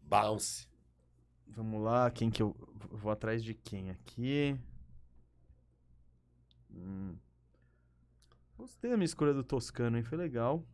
Bounce. 0.00 0.68
Vamos 1.48 1.82
lá, 1.82 2.08
quem 2.08 2.30
que 2.30 2.40
eu... 2.40 2.54
Vou 2.92 3.10
atrás 3.10 3.42
de 3.42 3.52
quem 3.52 3.90
aqui? 3.90 4.56
Hum. 6.70 7.16
Gostei 8.56 8.90
da 8.90 8.96
minha 8.96 9.04
escolha 9.04 9.34
do 9.34 9.42
Toscano, 9.42 9.96
hein? 9.96 10.02
Foi 10.02 10.16
legal. 10.16 10.64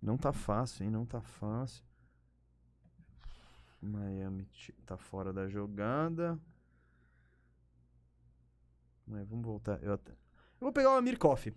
Não 0.00 0.18
tá 0.18 0.32
fácil, 0.32 0.84
hein? 0.84 0.90
Não 0.90 1.06
tá 1.06 1.20
fácil. 1.20 1.84
Miami 3.80 4.48
tá 4.86 4.96
fora 4.96 5.32
da 5.32 5.48
jogada. 5.48 6.38
Mas 9.06 9.28
vamos 9.28 9.44
voltar. 9.44 9.82
Eu, 9.82 9.94
até... 9.94 10.12
eu 10.12 10.16
vou 10.60 10.72
pegar 10.72 10.90
o 10.90 10.96
Amir 10.96 11.18
Koff. 11.18 11.54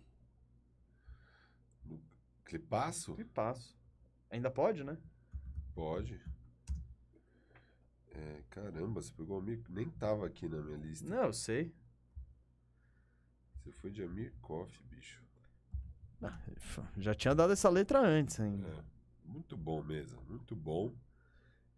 Clipaço? 2.44 3.16
Passo. 3.34 3.76
Ainda 4.36 4.52
pode, 4.52 4.84
né? 4.84 4.98
Pode. 5.74 6.22
É, 8.12 8.44
caramba, 8.50 9.02
você 9.02 9.14
pegou 9.14 9.38
o 9.38 9.40
Amir. 9.40 9.64
Nem 9.70 9.90
tava 9.92 10.26
aqui 10.26 10.46
na 10.50 10.58
minha 10.62 10.78
lista. 10.78 11.08
Não, 11.08 11.24
eu 11.24 11.34
sei. 11.34 11.74
Você 13.56 13.72
foi 13.72 13.92
de 13.92 14.04
Amir 14.04 14.34
Koff, 14.42 14.78
bicho. 14.84 15.24
Ah, 16.22 16.38
Já 16.98 17.16
tinha 17.16 17.34
dado 17.34 17.54
essa 17.54 17.70
letra 17.70 18.02
antes 18.02 18.38
ainda. 18.42 18.68
É. 18.68 18.84
Muito 19.24 19.56
bom, 19.56 19.82
mesa. 19.82 20.20
Muito 20.28 20.54
bom. 20.54 20.94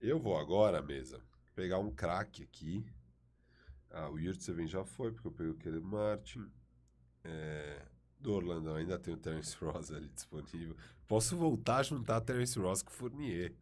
Eu 0.02 0.20
vou 0.20 0.36
agora, 0.36 0.82
mesa, 0.82 1.22
pegar 1.54 1.78
um 1.78 1.92
craque 1.92 2.42
aqui. 2.42 2.84
Ah, 3.92 4.10
o 4.10 4.18
Yurtseven 4.18 4.68
já 4.68 4.84
foi, 4.84 5.12
porque 5.12 5.28
eu 5.28 5.32
peguei 5.32 5.52
o 5.52 5.58
Caleb 5.58 5.86
Martin. 5.86 6.52
É, 7.24 7.86
do 8.20 8.34
Orlando 8.34 8.72
ainda 8.74 8.98
tem 8.98 9.14
o 9.14 9.18
Terence 9.18 9.56
Ross 9.64 9.92
ali 9.92 10.10
disponível. 10.10 10.76
Posso 11.08 11.38
voltar 11.38 11.78
a 11.78 11.84
juntar 11.84 12.22
Terence 12.22 12.58
Ross 12.60 12.82
com 12.82 12.90
o 12.90 12.94
Fournier. 12.94 13.54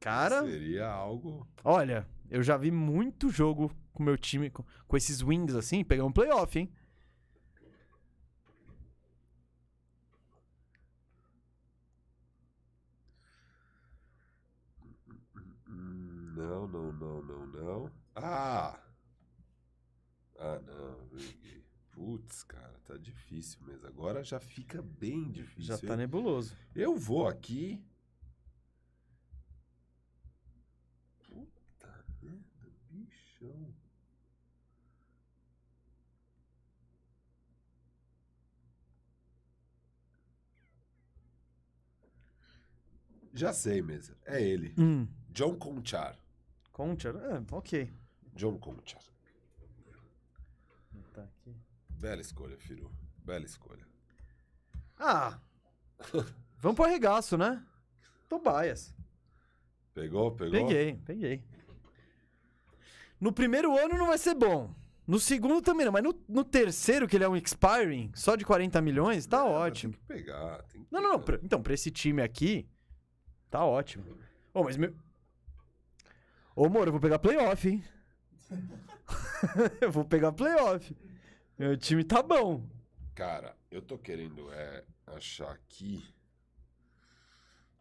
Cara, 0.00 0.42
Seria 0.42 0.86
algo... 0.86 1.46
olha, 1.64 2.06
eu 2.30 2.42
já 2.42 2.56
vi 2.56 2.70
muito 2.70 3.30
jogo 3.30 3.74
com 3.92 4.02
meu 4.02 4.18
time, 4.18 4.50
com, 4.50 4.64
com 4.86 4.96
esses 4.96 5.22
wings 5.22 5.54
assim, 5.54 5.82
pegar 5.82 6.04
um 6.04 6.12
playoff, 6.12 6.58
hein? 6.58 6.70
Não, 15.66 16.66
não, 16.66 16.92
não, 16.92 17.22
não, 17.22 17.46
não. 17.46 17.90
Ah! 18.16 18.78
Ah, 20.38 20.60
não. 20.66 21.03
Putz, 21.94 22.42
cara, 22.42 22.76
tá 22.84 22.96
difícil 22.96 23.60
mesmo. 23.62 23.86
Agora 23.86 24.24
já 24.24 24.40
fica 24.40 24.82
bem 24.82 25.30
difícil. 25.30 25.76
Já 25.76 25.78
tá 25.78 25.96
nebuloso. 25.96 26.56
Eu 26.74 26.96
vou 26.96 27.28
aqui. 27.28 27.80
Puta 31.22 32.04
merda, 32.20 32.72
bichão. 32.90 33.72
Já 43.32 43.52
sei, 43.52 43.80
mesa. 43.82 44.16
É 44.24 44.42
ele. 44.42 44.74
Hum. 44.76 45.06
John 45.30 45.56
Conchar. 45.56 46.18
Conchar? 46.72 47.14
É, 47.14 47.44
ok. 47.52 47.92
John 48.34 48.58
Conchar. 48.58 49.13
Bela 51.98 52.20
escolha, 52.20 52.56
Firu. 52.58 52.90
Bela 53.24 53.44
escolha. 53.44 53.86
Ah! 54.98 55.38
Vamos 56.58 56.76
pro 56.76 56.84
arregaço, 56.84 57.36
né? 57.36 57.62
Tobias. 58.28 58.94
Pegou, 59.92 60.32
pegou? 60.32 60.52
Peguei, 60.66 60.96
peguei. 61.04 61.44
No 63.20 63.32
primeiro 63.32 63.76
ano 63.78 63.96
não 63.96 64.06
vai 64.08 64.18
ser 64.18 64.34
bom. 64.34 64.74
No 65.06 65.20
segundo 65.20 65.60
também 65.60 65.84
não, 65.84 65.92
mas 65.92 66.02
no, 66.02 66.14
no 66.28 66.42
terceiro, 66.42 67.06
que 67.06 67.16
ele 67.16 67.24
é 67.24 67.28
um 67.28 67.36
expiring, 67.36 68.10
só 68.14 68.36
de 68.36 68.44
40 68.44 68.80
milhões, 68.80 69.26
tá 69.26 69.38
É, 69.38 69.42
ótimo. 69.42 69.92
Tem 69.92 70.00
que 70.18 70.24
pegar. 70.24 70.62
Tem 70.64 70.82
que 70.82 70.88
Não, 70.90 71.02
não, 71.02 71.12
não. 71.12 71.20
pra- 71.20 71.38
então, 71.42 71.62
pra 71.62 71.74
esse 71.74 71.90
time 71.90 72.22
aqui, 72.22 72.66
tá 73.50 73.62
ótimo. 73.64 74.04
Ô, 74.52 74.64
mas 74.64 74.76
meu. 74.78 74.94
Ô, 76.56 76.68
Moro, 76.68 76.88
eu 76.88 76.92
vou 76.92 77.00
pegar 77.00 77.18
playoff, 77.18 77.68
hein? 77.68 77.84
eu 79.80 79.92
vou 79.92 80.04
pegar 80.04 80.32
playoff. 80.32 80.96
Meu 81.58 81.76
time 81.76 82.02
tá 82.02 82.22
bom. 82.22 82.68
Cara, 83.14 83.56
eu 83.70 83.80
tô 83.80 83.96
querendo 83.96 84.52
é, 84.52 84.84
achar 85.06 85.50
aqui. 85.52 86.04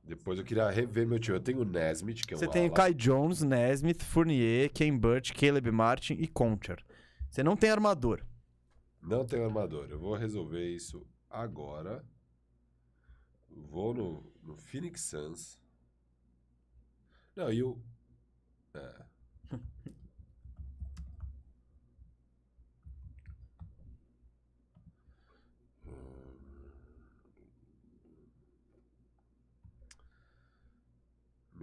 Depois 0.03 0.37
eu 0.37 0.45
queria 0.45 0.69
rever 0.69 1.07
meu 1.07 1.17
time. 1.17 1.37
Eu 1.37 1.41
tenho 1.41 1.61
o 1.61 1.65
Nesmith, 1.65 2.25
que 2.25 2.33
é 2.33 2.37
um 2.37 2.39
Você 2.39 2.47
tem 2.47 2.63
o 2.63 2.65
ala. 2.65 2.75
Kai 2.75 2.93
Jones, 2.93 3.41
Nesmith, 3.41 4.03
Fournier, 4.03 4.71
Ken 4.71 4.95
Burch, 4.97 5.33
Caleb 5.33 5.71
Martin 5.71 6.13
e 6.13 6.27
Concher. 6.27 6.83
Você 7.29 7.41
não 7.41 7.55
tem 7.55 7.71
armador. 7.71 8.23
Não 9.01 9.25
tenho 9.25 9.45
armador. 9.45 9.87
Eu 9.89 9.97
vou 9.97 10.15
resolver 10.15 10.67
isso 10.67 11.07
agora. 11.29 12.05
Vou 13.49 13.93
no, 13.93 14.31
no 14.43 14.55
Phoenix 14.55 15.01
Suns. 15.01 15.59
Não, 17.35 17.51
e 17.51 17.63
o. 17.63 17.81
É. 18.75 19.05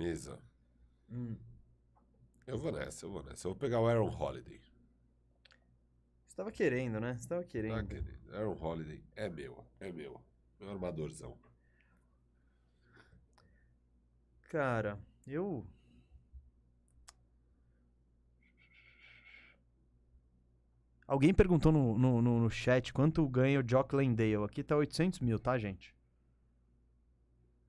Mesa. 0.01 0.43
Eu 2.47 2.59
vou 2.59 2.73
nessa, 2.73 3.05
eu 3.05 3.11
vou 3.11 3.23
nessa. 3.23 3.47
Eu 3.47 3.53
vou 3.53 3.61
pegar 3.61 3.81
o 3.81 3.87
Aaron 3.87 4.09
Holiday. 4.09 4.59
Você 6.27 6.37
tava 6.37 6.51
querendo, 6.51 6.99
né? 6.99 7.19
Você 7.19 7.29
tava 7.29 7.45
querendo. 7.45 7.75
Tá, 7.75 7.85
querido? 7.85 8.35
Aaron 8.35 8.57
Holiday 8.59 9.05
é 9.15 9.29
meu, 9.29 9.63
é 9.79 9.93
meu. 9.93 10.19
Meu 10.59 10.71
armadorzão. 10.71 11.39
Cara, 14.49 14.99
eu. 15.27 15.67
Alguém 21.07 21.35
perguntou 21.35 21.71
no, 21.71 21.99
no, 21.99 22.23
no, 22.23 22.41
no 22.41 22.51
chat 22.51 22.91
quanto 22.95 23.29
ganha 23.29 23.61
o 23.61 23.69
Jock 23.69 23.95
Landale. 23.95 24.45
Aqui 24.45 24.63
tá 24.63 24.77
800 24.77 25.21
mil, 25.21 25.39
tá, 25.39 25.59
gente? 25.59 25.95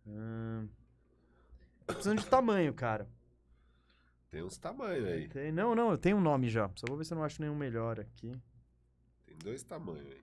Hum... 0.07 0.69
Tô 1.91 1.95
precisando 1.95 2.19
de 2.19 2.27
tamanho, 2.27 2.73
cara. 2.73 3.07
Tem 4.29 4.43
uns 4.43 4.57
tamanhos 4.57 5.05
aí. 5.07 5.27
Tem- 5.27 5.51
Não, 5.51 5.75
não, 5.75 5.91
eu 5.91 5.97
tenho 5.97 6.17
um 6.17 6.21
nome 6.21 6.49
já. 6.49 6.69
Só 6.75 6.85
vou 6.87 6.97
ver 6.97 7.05
se 7.05 7.13
eu 7.13 7.17
não 7.17 7.23
acho 7.23 7.41
nenhum 7.41 7.55
melhor 7.55 7.99
aqui. 7.99 8.33
Tem 9.25 9.35
dois 9.37 9.61
tamanhos 9.63 10.05
aí. 10.11 10.21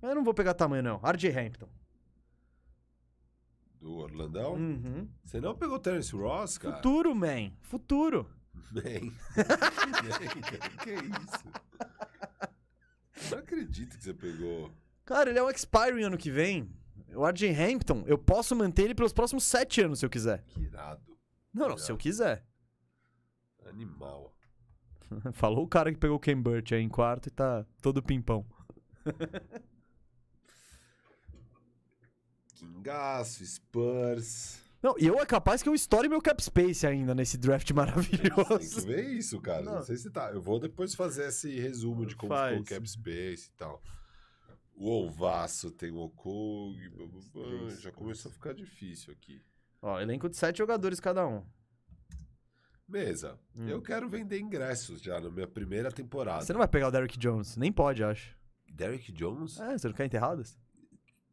Mas 0.00 0.10
eu 0.10 0.14
não 0.14 0.24
vou 0.24 0.34
pegar 0.34 0.54
tamanho, 0.54 0.82
não. 0.82 0.96
RJ 0.98 1.30
Hampton. 1.36 1.68
Do 3.80 3.94
Orlandão. 3.96 4.54
Uhum. 4.54 5.08
Você 5.24 5.40
não 5.40 5.56
pegou 5.56 5.78
Terence 5.78 6.14
Ross, 6.14 6.56
cara? 6.58 6.76
Futuro, 6.76 7.14
man. 7.14 7.50
Futuro. 7.62 8.30
Man. 8.70 8.82
que 10.82 10.90
é 10.90 10.94
isso? 10.94 11.44
Não 13.32 13.38
acredito 13.38 13.96
que 13.98 14.04
você 14.04 14.14
pegou. 14.14 14.70
Cara, 15.04 15.30
ele 15.30 15.38
é 15.38 15.42
um 15.42 15.50
expiring 15.50 16.04
ano 16.04 16.16
que 16.16 16.30
vem. 16.30 16.70
O 17.14 17.26
RJ 17.26 17.50
Hampton, 17.50 18.04
eu 18.06 18.16
posso 18.18 18.54
manter 18.56 18.84
ele 18.84 18.94
pelos 18.94 19.12
próximos 19.12 19.44
sete 19.44 19.80
anos 19.80 19.98
se 19.98 20.06
eu 20.06 20.10
quiser. 20.10 20.42
Que 20.48 20.60
irado. 20.62 21.02
Não, 21.52 21.68
não, 21.68 21.76
se 21.78 21.92
eu 21.92 21.96
quiser. 21.96 22.44
Animal. 23.66 24.34
Falou 25.32 25.64
o 25.64 25.68
cara 25.68 25.92
que 25.92 25.98
pegou 25.98 26.16
o 26.16 26.20
Ken 26.20 26.40
Burch 26.40 26.74
aí 26.74 26.82
em 26.82 26.88
quarto 26.88 27.26
e 27.26 27.30
tá 27.30 27.66
todo 27.80 28.02
pimpão. 28.02 28.46
Kingaço, 32.54 33.44
Spurs. 33.44 34.62
Não, 34.82 34.94
e 34.98 35.06
eu 35.06 35.18
é 35.20 35.26
capaz 35.26 35.62
que 35.62 35.68
eu 35.68 35.74
estoure 35.74 36.08
meu 36.08 36.20
cap 36.20 36.42
space 36.42 36.84
ainda 36.86 37.14
nesse 37.14 37.38
draft 37.38 37.66
Tem 37.68 37.68
que 37.68 37.72
maravilhoso. 37.72 38.86
ver 38.86 39.04
isso, 39.10 39.40
cara. 39.40 39.62
Não. 39.62 39.74
Não. 39.76 39.82
sei 39.82 39.96
se 39.96 40.10
tá. 40.10 40.32
Eu 40.32 40.42
vou 40.42 40.58
depois 40.58 40.94
fazer 40.94 41.28
esse 41.28 41.58
resumo 41.58 42.04
de 42.04 42.16
como 42.16 42.32
Faz. 42.32 42.50
ficou 42.58 42.62
o 42.62 42.68
Cap 42.68 42.90
Space 42.90 43.48
e 43.48 43.56
tal. 43.56 43.80
O 44.74 44.88
Olvaço 44.88 45.70
tem 45.70 45.90
o 45.92 46.08
blá. 46.08 47.20
Space, 47.20 47.82
Já 47.82 47.92
começou 47.92 48.30
a 48.30 48.32
ficar 48.32 48.52
difícil 48.54 49.12
aqui. 49.12 49.40
Ó, 49.80 50.00
elenco 50.00 50.28
de 50.28 50.36
sete 50.36 50.58
jogadores 50.58 50.98
cada 51.00 51.26
um. 51.26 51.44
Mesa, 52.88 53.38
Hum. 53.54 53.68
eu 53.68 53.80
quero 53.80 54.08
vender 54.08 54.38
ingressos 54.40 55.00
já 55.00 55.20
na 55.20 55.30
minha 55.30 55.46
primeira 55.46 55.90
temporada. 55.90 56.42
Você 56.44 56.52
não 56.52 56.58
vai 56.58 56.68
pegar 56.68 56.88
o 56.88 56.90
Derrick 56.90 57.18
Jones, 57.18 57.56
nem 57.56 57.72
pode, 57.72 58.02
acho. 58.04 58.36
Derrick 58.70 59.10
Jones? 59.12 59.58
É, 59.60 59.78
você 59.78 59.88
não 59.88 59.94
quer 59.94 60.06
enterradas? 60.06 60.58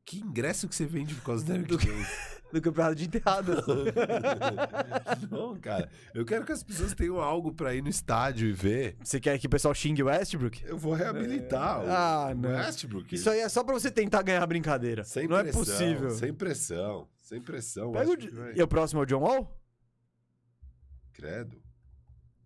Que 0.05 0.19
ingresso 0.19 0.67
que 0.67 0.75
você 0.75 0.85
vende 0.85 1.13
por 1.15 1.23
causa 1.23 1.43
do 1.45 1.51
Derrick 1.51 1.77
Jones? 1.77 2.38
Do 2.51 2.59
campeonato 2.61 2.95
de 2.95 3.05
enterradas. 3.05 3.63
não, 5.29 5.55
cara. 5.59 5.89
Eu 6.13 6.25
quero 6.25 6.45
que 6.45 6.51
as 6.51 6.63
pessoas 6.63 6.93
tenham 6.95 7.19
algo 7.19 7.53
pra 7.53 7.75
ir 7.75 7.81
no 7.83 7.89
estádio 7.89 8.47
e 8.47 8.51
ver. 8.53 8.97
você 9.03 9.19
quer 9.19 9.37
que 9.37 9.45
o 9.47 9.49
pessoal 9.49 9.73
xingue 9.75 10.01
o 10.01 10.07
Westbrook? 10.07 10.63
Eu 10.65 10.77
vou 10.77 10.93
reabilitar 10.93 11.83
o 11.83 11.87
Ah, 11.87 12.33
não. 12.35 12.49
Westbrook. 12.49 13.13
Isso 13.13 13.29
aí 13.29 13.39
é 13.41 13.49
só 13.49 13.63
pra 13.63 13.73
você 13.73 13.91
tentar 13.91 14.23
ganhar 14.23 14.41
a 14.41 14.47
brincadeira. 14.47 15.03
Sem 15.03 15.27
não 15.27 15.39
pressão, 15.39 15.61
é 15.61 15.65
possível. 15.65 16.09
Sem 16.11 16.33
pressão. 16.33 17.07
Sem 17.21 17.39
pressão. 17.41 17.91
Pega 17.91 18.07
o... 18.07 18.09
Westbrook 18.11 18.35
vai- 18.35 18.53
E 18.55 18.63
o 18.63 18.67
próximo 18.67 19.01
é 19.01 19.03
o 19.03 19.05
John 19.05 19.19
Wall? 19.21 19.55
Credo. 21.13 21.61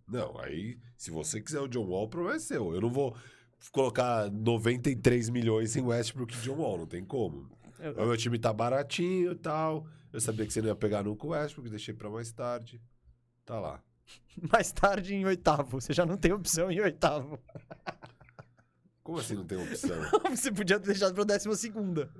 Não, 0.06 0.38
aí, 0.38 0.78
se 0.98 1.10
você 1.10 1.40
quiser 1.40 1.60
o 1.60 1.68
John 1.68 1.86
Wall, 1.86 2.04
o 2.04 2.08
problema 2.08 2.36
é 2.36 2.40
seu. 2.40 2.74
Eu 2.74 2.80
não 2.82 2.90
vou 2.90 3.16
colocar 3.72 4.30
93 4.30 5.30
milhões 5.30 5.74
em 5.76 5.80
Westbrook 5.80 6.34
e 6.34 6.40
John 6.42 6.56
Wall, 6.56 6.78
não 6.78 6.86
tem 6.86 7.02
como. 7.04 7.48
O 7.96 8.06
meu 8.06 8.16
time 8.16 8.38
tá 8.38 8.52
baratinho 8.52 9.32
e 9.32 9.36
tal. 9.36 9.86
Eu 10.12 10.20
sabia 10.20 10.46
que 10.46 10.52
você 10.52 10.60
não 10.60 10.68
ia 10.68 10.76
pegar 10.76 11.02
nunca 11.02 11.26
o 11.26 11.30
Westbrook, 11.30 11.68
deixei 11.68 11.92
pra 11.92 12.08
mais 12.08 12.30
tarde. 12.32 12.80
Tá 13.44 13.58
lá. 13.58 13.82
Mais 14.52 14.72
tarde 14.72 15.14
em 15.14 15.24
oitavo. 15.24 15.80
Você 15.80 15.92
já 15.92 16.04
não 16.04 16.16
tem 16.16 16.32
opção 16.32 16.70
em 16.70 16.80
oitavo. 16.80 17.38
Como 19.02 19.18
assim 19.18 19.34
não 19.34 19.44
tem 19.44 19.58
opção? 19.58 19.96
Você 20.30 20.50
podia 20.50 20.80
ter 20.80 20.86
deixado 20.86 21.14
pra 21.14 21.24
décima 21.24 21.54
segunda. 21.54 22.10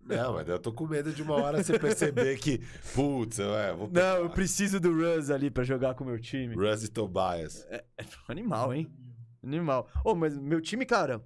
Não, 0.00 0.34
mas 0.34 0.46
eu 0.48 0.58
tô 0.58 0.72
com 0.72 0.86
medo 0.86 1.12
de 1.12 1.22
uma 1.22 1.34
hora 1.34 1.62
você 1.62 1.78
perceber 1.78 2.36
que, 2.36 2.60
putz, 2.94 3.38
é, 3.38 3.72
vou 3.72 3.88
Não, 3.90 4.16
eu 4.18 4.30
preciso 4.30 4.78
do 4.78 4.92
Russ 4.92 5.30
ali 5.30 5.50
pra 5.50 5.64
jogar 5.64 5.94
com 5.94 6.04
o 6.04 6.06
meu 6.06 6.20
time. 6.20 6.54
Russ 6.54 6.84
e 6.84 6.88
Tobias. 6.88 7.66
É, 7.70 7.82
é 7.96 8.04
animal, 8.28 8.74
hein? 8.74 8.92
Animal. 9.42 9.88
Ô, 10.04 10.14
mas 10.14 10.36
meu 10.36 10.60
time, 10.60 10.84
cara. 10.84 11.24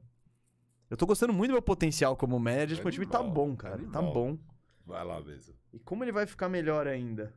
Eu 0.91 0.97
tô 0.97 1.07
gostando 1.07 1.33
muito 1.33 1.51
do 1.51 1.55
meu 1.55 1.63
potencial 1.63 2.17
como 2.17 2.39
manager. 2.39 2.83
Meu 2.83 2.91
time 2.93 3.07
tá 3.07 3.19
Animal, 3.19 3.35
bom, 3.35 3.57
cara. 3.57 3.77
Tá 3.77 3.99
animal. 3.99 4.13
bom. 4.13 4.39
Vai 4.87 5.05
lá 5.05 5.21
mesmo. 5.21 5.55
E 5.73 5.79
como 5.79 6.03
ele 6.03 6.13
vai 6.13 6.27
ficar 6.27 6.49
melhor 6.49 6.87
ainda? 6.87 7.35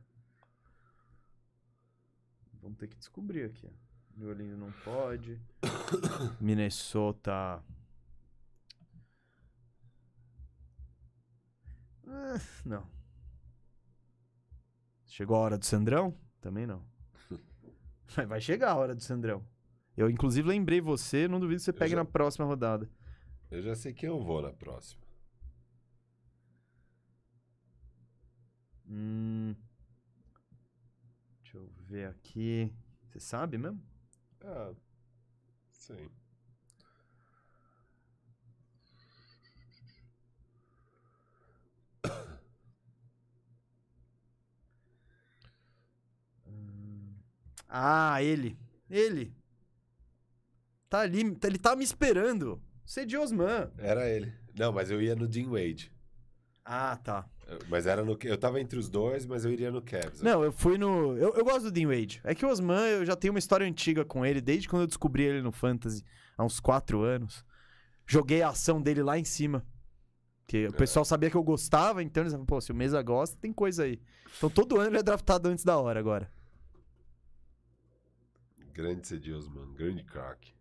Vamos 2.62 2.78
ter 2.78 2.88
que 2.88 2.96
descobrir 2.96 3.44
aqui. 3.44 3.68
New 4.16 4.28
Orleans 4.28 4.58
não 4.58 4.72
pode. 4.84 5.38
Minnesota. 6.40 7.62
Ah, 12.06 12.40
não. 12.64 12.86
Chegou 15.06 15.36
a 15.36 15.40
hora 15.40 15.58
do 15.58 15.64
Sandrão? 15.66 16.14
Também 16.40 16.66
não. 16.66 16.82
Mas 18.16 18.28
vai 18.28 18.40
chegar 18.40 18.72
a 18.72 18.76
hora 18.76 18.94
do 18.94 19.02
Sandrão. 19.02 19.44
Eu, 19.96 20.08
inclusive, 20.08 20.48
lembrei 20.48 20.80
você, 20.80 21.28
não 21.28 21.38
duvido 21.38 21.58
que 21.58 21.64
você 21.64 21.72
pegue 21.72 21.90
já- 21.90 21.96
na 21.96 22.04
próxima 22.04 22.46
rodada. 22.46 22.88
Eu 23.52 23.60
já 23.60 23.74
sei 23.74 23.92
quem 23.92 24.08
eu 24.08 24.18
vou 24.18 24.40
na 24.40 24.50
próxima. 24.50 25.02
Hum. 28.88 29.54
Deixa 31.42 31.58
eu 31.58 31.68
ver 31.86 32.08
aqui. 32.08 32.72
Você 33.10 33.20
sabe 33.20 33.58
mesmo? 33.58 33.78
Ah, 34.40 34.72
sim. 35.70 36.08
Ah, 47.68 48.22
ele. 48.22 48.58
Ele. 48.88 49.34
Tá 50.88 51.00
ali, 51.00 51.20
ele 51.20 51.58
tá 51.58 51.76
me 51.76 51.84
esperando. 51.84 52.62
Cedi 52.84 53.16
Osman. 53.16 53.70
Era 53.78 54.08
ele. 54.08 54.32
Não, 54.58 54.72
mas 54.72 54.90
eu 54.90 55.00
ia 55.00 55.14
no 55.14 55.26
Dean 55.26 55.48
Wade. 55.50 55.92
Ah, 56.64 56.96
tá. 56.96 57.28
Mas 57.68 57.86
era 57.86 58.04
no. 58.04 58.16
Eu 58.22 58.38
tava 58.38 58.60
entre 58.60 58.78
os 58.78 58.88
dois, 58.88 59.26
mas 59.26 59.44
eu 59.44 59.52
iria 59.52 59.70
no 59.70 59.82
Cavs. 59.82 60.22
Não, 60.22 60.42
eu 60.42 60.52
fui 60.52 60.78
no. 60.78 61.16
Eu, 61.16 61.34
eu 61.34 61.44
gosto 61.44 61.64
do 61.64 61.72
Dean 61.72 61.88
Wade. 61.88 62.20
É 62.24 62.34
que 62.34 62.44
o 62.44 62.48
Osman, 62.48 62.88
eu 62.88 63.04
já 63.04 63.16
tenho 63.16 63.32
uma 63.32 63.38
história 63.38 63.66
antiga 63.66 64.04
com 64.04 64.24
ele, 64.24 64.40
desde 64.40 64.68
quando 64.68 64.82
eu 64.82 64.86
descobri 64.86 65.24
ele 65.24 65.42
no 65.42 65.52
Fantasy, 65.52 66.04
há 66.36 66.44
uns 66.44 66.60
quatro 66.60 67.02
anos. 67.02 67.44
Joguei 68.06 68.42
a 68.42 68.48
ação 68.48 68.80
dele 68.80 69.02
lá 69.02 69.18
em 69.18 69.24
cima. 69.24 69.64
Que 70.46 70.66
o 70.66 70.72
pessoal 70.72 71.04
sabia 71.04 71.30
que 71.30 71.36
eu 71.36 71.42
gostava, 71.42 72.02
então 72.02 72.22
eles 72.22 72.32
falavam, 72.32 72.46
pô, 72.46 72.60
se 72.60 72.72
o 72.72 72.74
Mesa 72.74 73.00
gosta, 73.02 73.36
tem 73.40 73.52
coisa 73.52 73.84
aí. 73.84 74.00
Então 74.36 74.50
todo 74.50 74.78
ano 74.78 74.90
ele 74.90 74.98
é 74.98 75.02
draftado 75.02 75.48
antes 75.48 75.64
da 75.64 75.78
hora 75.78 75.98
agora. 75.98 76.30
Grande 78.72 79.06
Cedi 79.06 79.32
Osman, 79.32 79.72
grande 79.72 80.02
craque. 80.02 80.54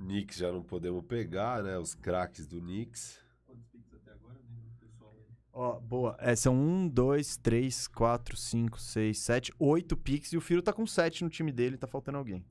Knicks 0.00 0.36
já 0.38 0.50
não 0.52 0.62
podemos 0.62 1.04
pegar, 1.04 1.62
né? 1.62 1.78
Os 1.78 1.94
craques 1.94 2.46
do 2.46 2.60
Knicks. 2.60 3.18
Quantos 3.46 3.66
picks 3.66 3.94
até 3.94 4.12
agora? 4.12 4.38
Pessoal 4.80 5.12
aí. 5.16 5.24
Ó, 5.52 5.80
boa. 5.80 6.16
É, 6.18 6.34
são 6.34 6.54
um, 6.54 6.88
dois, 6.88 7.36
três, 7.36 7.86
quatro, 7.86 8.36
cinco, 8.36 8.78
seis, 8.80 9.18
sete, 9.18 9.52
oito 9.58 9.96
picks. 9.96 10.32
E 10.32 10.36
o 10.36 10.40
Firo 10.40 10.62
tá 10.62 10.72
com 10.72 10.86
sete 10.86 11.22
no 11.24 11.30
time 11.30 11.52
dele, 11.52 11.76
tá 11.76 11.86
faltando 11.86 12.18
alguém. 12.18 12.44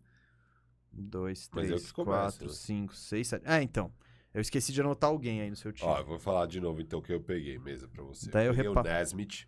Um, 0.93 1.03
dois, 1.07 1.45
eu 1.47 1.51
três, 1.51 1.91
começo, 1.91 1.93
quatro, 1.93 2.47
né? 2.47 2.53
cinco, 2.53 2.95
seis, 2.95 3.27
sete. 3.27 3.43
Ah, 3.45 3.61
então. 3.61 3.91
Eu 4.31 4.41
esqueci 4.41 4.71
de 4.71 4.79
anotar 4.79 5.09
alguém 5.09 5.41
aí 5.41 5.49
no 5.49 5.55
seu 5.55 5.73
time. 5.73 5.89
Ó, 5.89 5.97
eu 5.97 6.05
vou 6.05 6.19
falar 6.19 6.45
de 6.45 6.61
novo 6.61 6.79
então 6.79 6.99
o 6.99 7.01
que 7.01 7.11
eu 7.11 7.19
peguei, 7.19 7.57
mesa, 7.57 7.87
pra 7.87 8.03
você. 8.03 8.29
Daí 8.29 8.45
eu 8.45 8.53
peguei 8.53 8.67
repa- 8.69 8.81
o 8.81 8.83
Nesmith, 8.83 9.47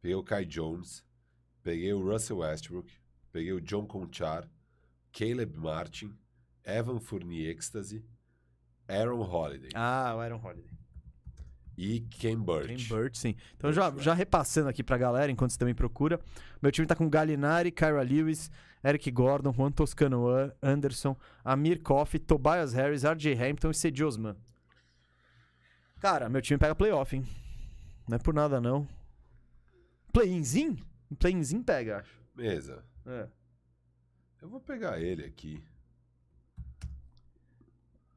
peguei 0.00 0.14
o 0.16 0.24
Kai 0.24 0.46
Jones, 0.46 1.04
peguei 1.62 1.92
o 1.92 2.02
Russell 2.02 2.38
Westbrook, 2.38 2.90
peguei 3.30 3.52
o 3.52 3.60
John 3.60 3.86
Conchar, 3.86 4.48
Caleb 5.12 5.58
Martin, 5.58 6.16
Evan 6.64 6.98
Fournier 7.00 7.50
Ecstasy, 7.50 8.04
Aaron 8.88 9.20
Holiday 9.22 9.70
Ah, 9.74 10.14
o 10.16 10.20
Aaron 10.20 10.40
Holiday. 10.42 10.70
e 11.76 12.00
Ken 12.00 12.36
Burch. 12.38 12.66
Tem 12.68 12.86
Burt, 12.88 13.16
sim. 13.16 13.34
Então, 13.56 13.70
Burt, 13.70 13.74
já, 13.74 13.90
já 14.02 14.14
repassando 14.14 14.68
aqui 14.68 14.82
pra 14.82 14.96
galera, 14.96 15.30
enquanto 15.30 15.50
você 15.52 15.58
também 15.58 15.74
procura. 15.74 16.20
Meu 16.62 16.70
time 16.72 16.86
tá 16.86 16.94
com 16.94 17.08
Gallinari, 17.10 17.70
Kyra 17.72 18.02
Lewis, 18.02 18.50
Eric 18.82 19.10
Gordon, 19.10 19.52
Juan 19.52 19.72
Toscano 19.72 20.28
An- 20.28 20.52
Anderson, 20.62 21.16
Amir 21.44 21.82
Coffey, 21.82 22.20
Tobias 22.20 22.72
Harris, 22.74 23.02
RJ 23.04 23.34
Hampton 23.34 23.70
e 23.70 23.74
Cedi 23.74 24.04
Osman. 24.04 24.36
Cara, 26.00 26.28
meu 26.28 26.42
time 26.42 26.58
pega 26.58 26.74
playoff, 26.74 27.16
hein? 27.16 27.24
Não 28.08 28.16
é 28.16 28.18
por 28.18 28.34
nada, 28.34 28.60
não. 28.60 28.86
Play-inzinho? 30.12 30.76
Play-inzinho 31.18 31.64
pega, 31.64 31.98
acho. 32.00 32.22
Mesa, 32.34 32.84
É. 33.06 33.26
eu 34.42 34.48
vou 34.48 34.60
pegar 34.60 35.00
ele 35.00 35.24
aqui. 35.24 35.62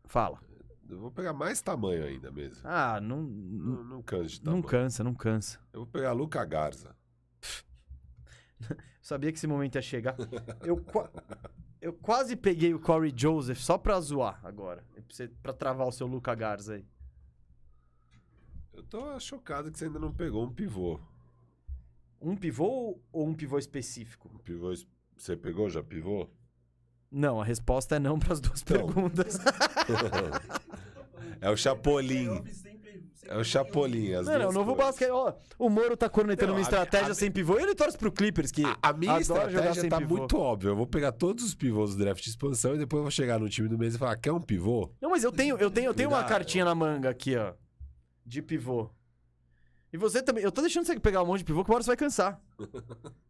Fala. 0.08 0.42
Eu 0.90 1.00
vou 1.00 1.12
pegar 1.12 1.34
mais 1.34 1.62
tamanho 1.62 2.06
ainda 2.06 2.32
mesmo. 2.32 2.62
Ah, 2.64 3.00
não, 3.02 3.22
Não, 3.24 3.84
não 3.84 4.02
canso 4.02 4.40
de 4.40 4.46
não 4.46 4.62
tamanho. 4.62 4.68
cansa, 4.68 5.04
não 5.04 5.14
cansa. 5.14 5.60
Eu 5.74 5.82
vou 5.82 5.88
pegar 5.88 6.14
Luca 6.14 6.44
Garza. 6.46 6.96
Sabia 9.02 9.32
que 9.32 9.38
esse 9.38 9.48
momento 9.48 9.76
ia 9.76 9.82
chegar. 9.82 10.16
Eu, 10.62 10.84
eu 11.82 11.94
quase 11.94 12.36
peguei 12.36 12.74
o 12.74 12.80
Corey 12.80 13.14
Joseph 13.16 13.60
só 13.60 13.78
pra 13.78 14.00
zoar 14.00 14.40
agora. 14.46 14.84
Pra, 14.94 15.04
você- 15.10 15.28
pra 15.28 15.54
travar 15.54 15.88
o 15.88 15.92
seu 15.92 16.08
Luca 16.08 16.34
Garza 16.36 16.76
aí. 16.76 16.86
Eu 18.74 18.84
tô 18.84 19.20
chocado 19.20 19.72
que 19.72 19.78
você 19.78 19.86
ainda 19.86 20.00
não 20.00 20.14
pegou 20.14 20.44
um 20.46 20.54
pivô. 20.54 21.00
Um 22.22 22.36
pivô 22.36 23.00
ou 23.12 23.28
um 23.28 23.34
pivô 23.34 23.58
específico? 23.58 24.30
Um 24.34 24.38
pivô. 24.38 24.74
Você 25.18 25.36
pegou 25.36 25.70
já 25.70 25.84
pivô? 25.84 26.30
Não, 27.12 27.40
a 27.42 27.46
resposta 27.46 27.96
é 27.96 28.00
não 28.00 28.18
pras 28.20 28.40
duas 28.40 28.62
Então. 28.62 28.78
perguntas. 28.86 29.38
É 31.40 31.50
o 31.50 31.56
Chapolin. 31.58 32.44
É 33.30 33.36
o 33.38 33.44
Chapolin. 33.44 34.14
As 34.14 34.26
Não, 34.26 34.34
não, 34.34 34.40
o 34.40 34.44
duas 34.44 34.56
novo 34.56 34.76
basquete. 34.76 35.10
Ó, 35.12 35.34
o 35.60 35.70
Moro 35.70 35.96
tá 35.98 36.10
cornetando 36.10 36.54
Não, 36.54 36.60
uma 36.60 36.66
a 36.68 36.70
minha- 36.70 36.82
estratégia 36.84 37.12
a 37.12 37.16
sem 37.16 37.32
pivô 37.32 37.60
e 37.60 37.64
ele 37.64 37.76
torce 37.76 37.98
pro 37.98 38.12
Clippers, 38.12 38.52
que 38.52 38.64
A, 38.66 38.78
a 38.82 38.94
minha 38.94 39.14
adora 39.14 39.24
jogar 39.26 39.48
estratégia 39.50 39.82
sem 39.82 39.90
tá 39.90 39.98
pivô. 39.98 40.18
muito 40.18 40.38
óbvia. 40.38 40.70
Eu 40.70 40.76
vou 40.76 40.88
pegar 40.88 41.12
todos 41.12 41.44
os 41.44 41.54
pivôs 41.54 41.92
do 41.96 42.00
draft 42.04 42.24
de 42.24 42.30
expansão 42.30 42.76
e 42.76 42.78
depois 42.78 43.00
eu 43.00 43.04
vou 43.04 43.12
chegar 43.12 43.40
no 43.40 43.50
time 43.50 43.68
do 43.68 43.78
mês 43.78 43.96
e 43.96 43.98
falar: 43.98 44.16
quer 44.18 44.32
um 44.32 44.42
pivô? 44.42 44.92
Não, 45.02 45.10
mas 45.10 45.24
eu 45.24 45.32
tenho, 45.32 45.58
eu 45.58 45.70
tenho, 45.70 45.88
eu 45.90 45.94
tenho 45.94 46.10
uma 46.10 46.24
cartinha 46.24 46.64
na 46.66 46.74
manga 46.76 47.10
aqui, 47.10 47.36
ó. 47.36 47.54
De 48.26 48.42
pivô. 48.42 48.90
E 49.92 49.98
você 49.98 50.22
também. 50.22 50.44
Eu 50.44 50.52
tô 50.52 50.62
deixando 50.62 50.86
você 50.86 51.00
pegar 51.00 51.22
um 51.24 51.26
monte 51.26 51.40
de 51.40 51.46
pivô 51.46 51.64
que 51.64 51.70
uma 51.70 51.76
hora 51.76 51.84
você 51.84 51.88
vai 51.90 51.98
cansar. 51.98 52.42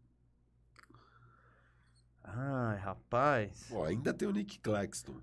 Ai, 2.39 2.77
rapaz. 2.77 3.65
Pô, 3.67 3.83
ainda 3.83 4.13
tem 4.13 4.27
o 4.27 4.31
Nick 4.31 4.59
Claxton. 4.59 5.19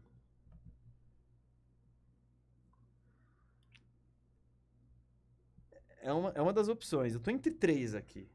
É 6.02 6.12
uma, 6.12 6.31
é 6.31 6.43
uma 6.43 6.52
das 6.52 6.67
opções. 6.67 7.15
Eu 7.15 7.20
tô 7.20 7.31
entre 7.31 7.52
três 7.52 7.94
aqui. 7.94 8.28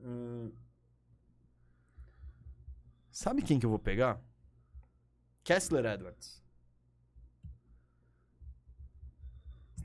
Hum. 0.00 0.50
Sabe 3.12 3.42
quem 3.42 3.60
que 3.60 3.66
eu 3.66 3.70
vou 3.70 3.78
pegar? 3.78 4.18
Kessler 5.44 5.84
Edwards. 5.84 6.42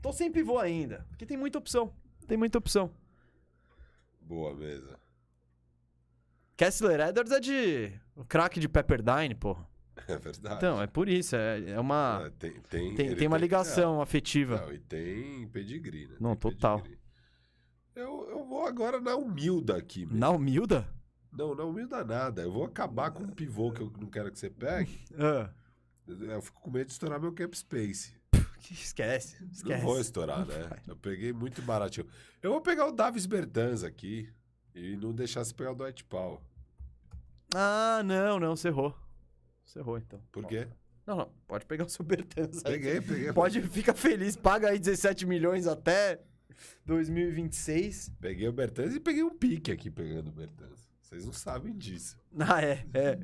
Tô 0.00 0.14
sem 0.14 0.32
pivô 0.32 0.58
ainda, 0.58 1.04
porque 1.10 1.26
tem 1.26 1.36
muita 1.36 1.58
opção. 1.58 1.94
Tem 2.26 2.38
muita 2.38 2.56
opção. 2.56 2.90
Boa 4.26 4.52
mesa. 4.54 4.98
Kessler 6.56 7.00
Edwards 7.00 7.32
é 7.32 7.38
de. 7.38 7.92
O 8.16 8.24
craque 8.24 8.58
de 8.58 8.68
Pepperdine, 8.68 9.34
porra. 9.34 9.66
É 10.08 10.18
verdade. 10.18 10.56
Então, 10.56 10.80
é 10.82 10.86
por 10.86 11.08
isso. 11.08 11.34
É, 11.36 11.70
é 11.70 11.80
uma. 11.80 12.24
É, 12.26 12.30
tem, 12.30 12.60
tem, 12.68 12.94
Tem, 12.94 13.16
tem 13.16 13.28
uma 13.28 13.38
ligação 13.38 13.98
é, 14.00 14.02
afetiva. 14.02 14.60
não, 14.60 14.72
e 14.72 14.78
tem 14.78 15.48
pedigree, 15.48 16.06
né? 16.06 16.16
Não, 16.20 16.36
total. 16.36 16.80
pedigree. 16.80 16.98
Eu, 17.94 18.28
eu 18.28 18.44
vou 18.44 18.66
agora 18.66 19.00
na 19.00 19.16
humilda 19.16 19.76
aqui. 19.76 20.00
mesmo. 20.04 20.18
Na 20.18 20.28
humilda? 20.30 20.86
Não, 21.32 21.54
na 21.54 21.64
humilda 21.64 22.04
nada. 22.04 22.42
Eu 22.42 22.52
vou 22.52 22.64
acabar 22.64 23.10
com 23.10 23.22
um 23.22 23.30
pivô 23.30 23.72
que 23.72 23.80
eu 23.80 23.90
não 23.98 24.08
quero 24.08 24.30
que 24.30 24.38
você 24.38 24.50
pegue. 24.50 25.00
Ah. 25.18 25.50
Eu 26.08 26.40
fico 26.42 26.60
com 26.60 26.70
medo 26.70 26.86
de 26.86 26.92
estourar 26.92 27.18
meu 27.20 27.32
cap 27.32 27.56
space. 27.56 28.14
Esquece. 28.70 29.36
Esquece. 29.52 29.82
Não 29.82 29.88
vou 29.88 30.00
estourar, 30.00 30.46
né? 30.46 30.66
vai. 30.68 30.80
Eu 30.86 30.96
peguei 30.96 31.32
muito 31.32 31.62
baratinho. 31.62 32.06
Eu 32.42 32.52
vou 32.52 32.60
pegar 32.60 32.86
o 32.86 32.92
Davis 32.92 33.26
Bertans 33.26 33.82
aqui 33.82 34.28
e 34.74 34.96
não 34.96 35.12
deixar 35.12 35.44
você 35.44 35.54
pegar 35.54 35.72
o 35.72 35.74
Dwight 35.74 36.04
Powell. 36.04 36.42
Ah, 37.54 38.02
não, 38.04 38.38
não, 38.38 38.56
você 38.56 38.68
errou. 38.68 38.94
Você 39.64 39.78
errou, 39.78 39.98
então. 39.98 40.20
Por 40.30 40.46
quê? 40.46 40.68
Não, 41.06 41.16
não, 41.16 41.32
pode 41.46 41.64
pegar 41.66 41.84
o 41.84 41.88
seu 41.88 42.04
Bertans 42.04 42.64
aí. 42.64 42.72
Peguei, 42.72 43.00
peguei. 43.00 43.32
Pode, 43.32 43.62
fica 43.68 43.94
feliz, 43.94 44.36
paga 44.36 44.70
aí 44.70 44.78
17 44.78 45.24
milhões 45.24 45.66
até 45.66 46.20
2026. 46.84 48.12
Peguei 48.20 48.48
o 48.48 48.52
Bertans 48.52 48.94
e 48.94 49.00
peguei 49.00 49.22
um 49.22 49.34
pique 49.34 49.70
aqui 49.70 49.90
pegando 49.90 50.28
o 50.28 50.32
Bertans. 50.32 50.88
Vocês 51.00 51.24
não 51.24 51.32
sabem 51.32 51.76
disso. 51.76 52.18
Ah, 52.38 52.60
é, 52.60 52.84
é. 52.92 53.18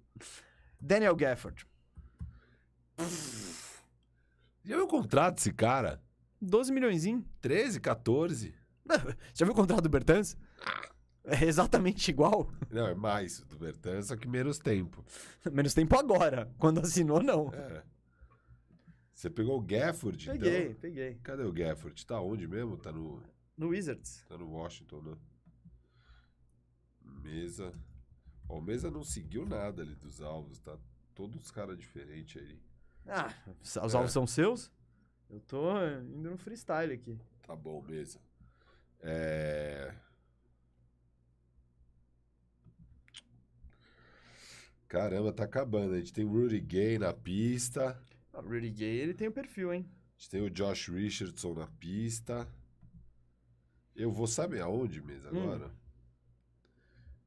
Daniel 0.80 1.16
Gafford. 1.16 1.66
Já 4.68 4.76
viu 4.76 4.84
o 4.84 4.88
contrato 4.88 5.36
desse 5.36 5.52
cara? 5.52 6.00
12 6.40 6.70
milhões. 6.72 7.04
13, 7.40 7.80
14? 7.80 8.54
Já 9.34 9.44
viu 9.46 9.52
o 9.52 9.56
contrato 9.56 9.82
do 9.82 9.88
Bertans? 9.88 10.36
É 11.24 11.44
exatamente 11.44 12.10
igual. 12.10 12.50
Não, 12.70 12.86
é 12.86 12.94
mais 12.94 13.40
do 13.40 13.58
Bertan, 13.58 14.00
só 14.02 14.16
que 14.16 14.26
menos 14.26 14.58
tempo. 14.58 15.04
Menos 15.52 15.74
tempo 15.74 15.94
agora. 15.98 16.50
Quando 16.58 16.80
assinou, 16.80 17.22
não. 17.22 17.52
É. 17.52 17.82
Você 19.12 19.28
pegou 19.28 19.58
o 19.58 19.60
Gafford, 19.62 20.26
Peguei, 20.26 20.62
então? 20.68 20.74
peguei. 20.80 21.14
Cadê 21.22 21.42
o 21.42 21.52
Gafford? 21.52 22.06
Tá 22.06 22.20
onde 22.20 22.46
mesmo? 22.46 22.76
Tá 22.78 22.92
no, 22.92 23.22
No 23.56 23.68
Wizards. 23.68 24.24
tá 24.28 24.38
no 24.38 24.48
Washington, 24.50 25.02
né? 25.02 25.16
Mesa. 27.22 27.72
Ó, 28.48 28.58
o 28.58 28.62
Mesa 28.62 28.90
não 28.90 29.02
seguiu 29.04 29.44
nada 29.44 29.82
ali 29.82 29.94
dos 29.94 30.20
alvos, 30.22 30.60
tá? 30.60 30.78
Todos 31.14 31.44
os 31.44 31.50
caras 31.50 31.76
diferentes 31.78 32.40
aí. 32.40 32.58
Ah, 33.08 33.32
os 33.62 33.76
É. 33.76 33.80
alvos 33.96 34.12
são 34.12 34.26
seus? 34.26 34.70
Eu 35.30 35.40
tô 35.40 35.72
indo 36.00 36.30
no 36.30 36.38
freestyle 36.38 36.92
aqui. 36.92 37.18
Tá 37.42 37.56
bom, 37.56 37.82
Mesa. 37.82 38.20
É... 39.00 39.94
Caramba, 44.88 45.32
tá 45.32 45.44
acabando. 45.44 45.94
A 45.94 45.98
gente 45.98 46.12
tem 46.12 46.24
o 46.24 46.28
Rudy 46.32 46.60
Gay 46.60 46.98
na 46.98 47.12
pista. 47.12 48.00
Ah, 48.32 48.40
O 48.40 48.48
Rudy 48.48 48.70
Gay, 48.70 48.98
ele 49.00 49.14
tem 49.14 49.28
o 49.28 49.32
perfil, 49.32 49.72
hein? 49.72 49.86
A 50.16 50.18
gente 50.18 50.30
tem 50.30 50.40
o 50.42 50.50
Josh 50.50 50.88
Richardson 50.88 51.54
na 51.54 51.66
pista. 51.66 52.48
Eu 53.94 54.10
vou 54.10 54.26
saber 54.26 54.60
aonde 54.62 55.00
mesmo 55.02 55.30
Hum. 55.32 55.42
agora? 55.52 55.70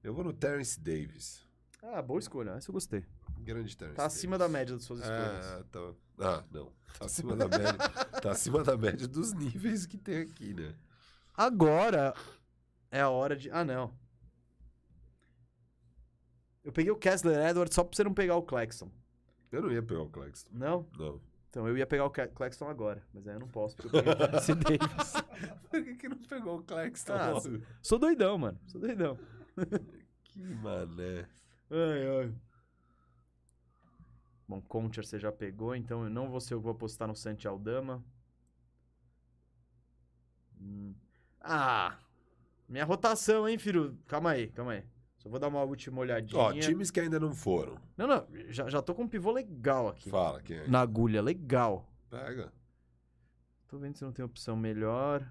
Eu 0.04 0.14
vou 0.14 0.24
no 0.24 0.34
Terence 0.34 0.80
Davis. 0.80 1.46
Ah, 1.84 2.02
boa 2.02 2.20
escolha. 2.20 2.52
Essa 2.52 2.70
eu 2.70 2.74
gostei. 2.74 3.06
Grande 3.42 3.76
Terence 3.76 3.96
Tá 3.98 4.06
acima 4.06 4.38
da 4.38 4.48
média 4.48 4.76
das 4.76 4.84
suas 4.84 5.00
escolhas. 5.00 5.46
Ah, 5.46 5.64
tá. 5.72 5.94
Ah, 6.20 6.44
não. 6.52 6.72
Tá 6.98 7.06
acima 7.06 7.36
da 7.36 7.48
média. 7.48 7.74
tá 8.22 8.32
acima 8.32 8.64
da 8.64 8.78
média 8.78 9.08
dos 9.08 9.34
níveis 9.34 9.86
que 9.86 9.98
tem 9.98 10.18
aqui, 10.22 10.54
né? 10.54 10.76
Agora 11.36 12.14
é 12.92 13.02
a 13.02 13.10
hora 13.10 13.36
de. 13.36 13.50
Ah, 13.52 13.64
não. 13.66 13.94
Eu 16.64 16.72
peguei 16.72 16.92
o 16.92 16.96
Kessler 16.98 17.50
Edwards 17.50 17.74
só 17.74 17.84
pra 17.84 17.96
você 17.96 18.04
não 18.04 18.14
pegar 18.14 18.36
o 18.36 18.44
Claxton. 18.44 18.92
Eu 19.52 19.62
não 19.64 19.72
ia 19.72 19.82
pegar 19.82 20.02
o 20.04 20.10
Claxton. 20.10 20.50
Não? 20.54 20.88
Não. 20.98 21.20
Então 21.50 21.68
eu 21.68 21.78
ia 21.78 21.86
pegar 21.86 22.06
o 22.06 22.10
Claxton 22.10 22.70
agora, 22.70 23.04
mas 23.14 23.28
aí 23.28 23.36
eu 23.36 23.40
não 23.40 23.48
posso, 23.48 23.76
porque 23.76 23.98
eu 23.98 24.04
peguei 24.04 24.14
o 24.14 24.18
Terence 24.30 24.56
Davis. 24.56 25.14
Por 25.70 25.84
que, 25.84 25.96
que 25.96 26.08
não 26.08 26.18
pegou 26.20 26.60
o 26.60 26.64
Claxton 26.64 27.14
Ah, 27.14 27.32
logo? 27.32 27.62
Sou 27.82 28.00
doidão, 28.00 28.38
mano. 28.38 28.58
Sou 28.68 28.80
doidão. 28.80 29.20
Que 30.24 30.40
mané. 30.40 31.28
Ai, 31.70 32.08
ai. 32.22 32.34
Bom, 34.52 34.60
Concher 34.60 35.06
você 35.06 35.18
já 35.18 35.32
pegou, 35.32 35.74
então 35.74 36.04
eu 36.04 36.10
não 36.10 36.30
vou 36.30 36.42
ser 36.42 36.56
eu 36.56 36.60
vou 36.60 36.74
apostar 36.74 37.08
no 37.08 37.16
Santi 37.16 37.48
Aldama. 37.48 38.04
Hum. 40.60 40.94
Ah! 41.40 41.98
Minha 42.68 42.84
rotação, 42.84 43.48
hein, 43.48 43.58
filho? 43.58 43.98
Calma 44.08 44.32
aí, 44.32 44.50
calma 44.50 44.74
aí. 44.74 44.84
Só 45.20 45.30
vou 45.30 45.40
dar 45.40 45.48
uma 45.48 45.64
última 45.64 46.02
olhadinha. 46.02 46.38
Ó, 46.38 46.52
times 46.52 46.92
que 46.92 47.00
ainda 47.00 47.18
não 47.18 47.34
foram. 47.34 47.78
Não, 47.96 48.06
não, 48.06 48.28
já, 48.50 48.68
já 48.68 48.82
tô 48.82 48.94
com 48.94 49.04
um 49.04 49.08
pivô 49.08 49.32
legal 49.32 49.88
aqui. 49.88 50.10
Fala 50.10 50.42
quem 50.42 50.58
é. 50.58 50.68
Na 50.68 50.82
agulha, 50.82 51.22
legal. 51.22 51.90
Pega. 52.10 52.52
Tô 53.70 53.78
vendo 53.78 53.96
se 53.96 54.04
não 54.04 54.12
tem 54.12 54.26
opção 54.26 54.58
melhor. 54.58 55.26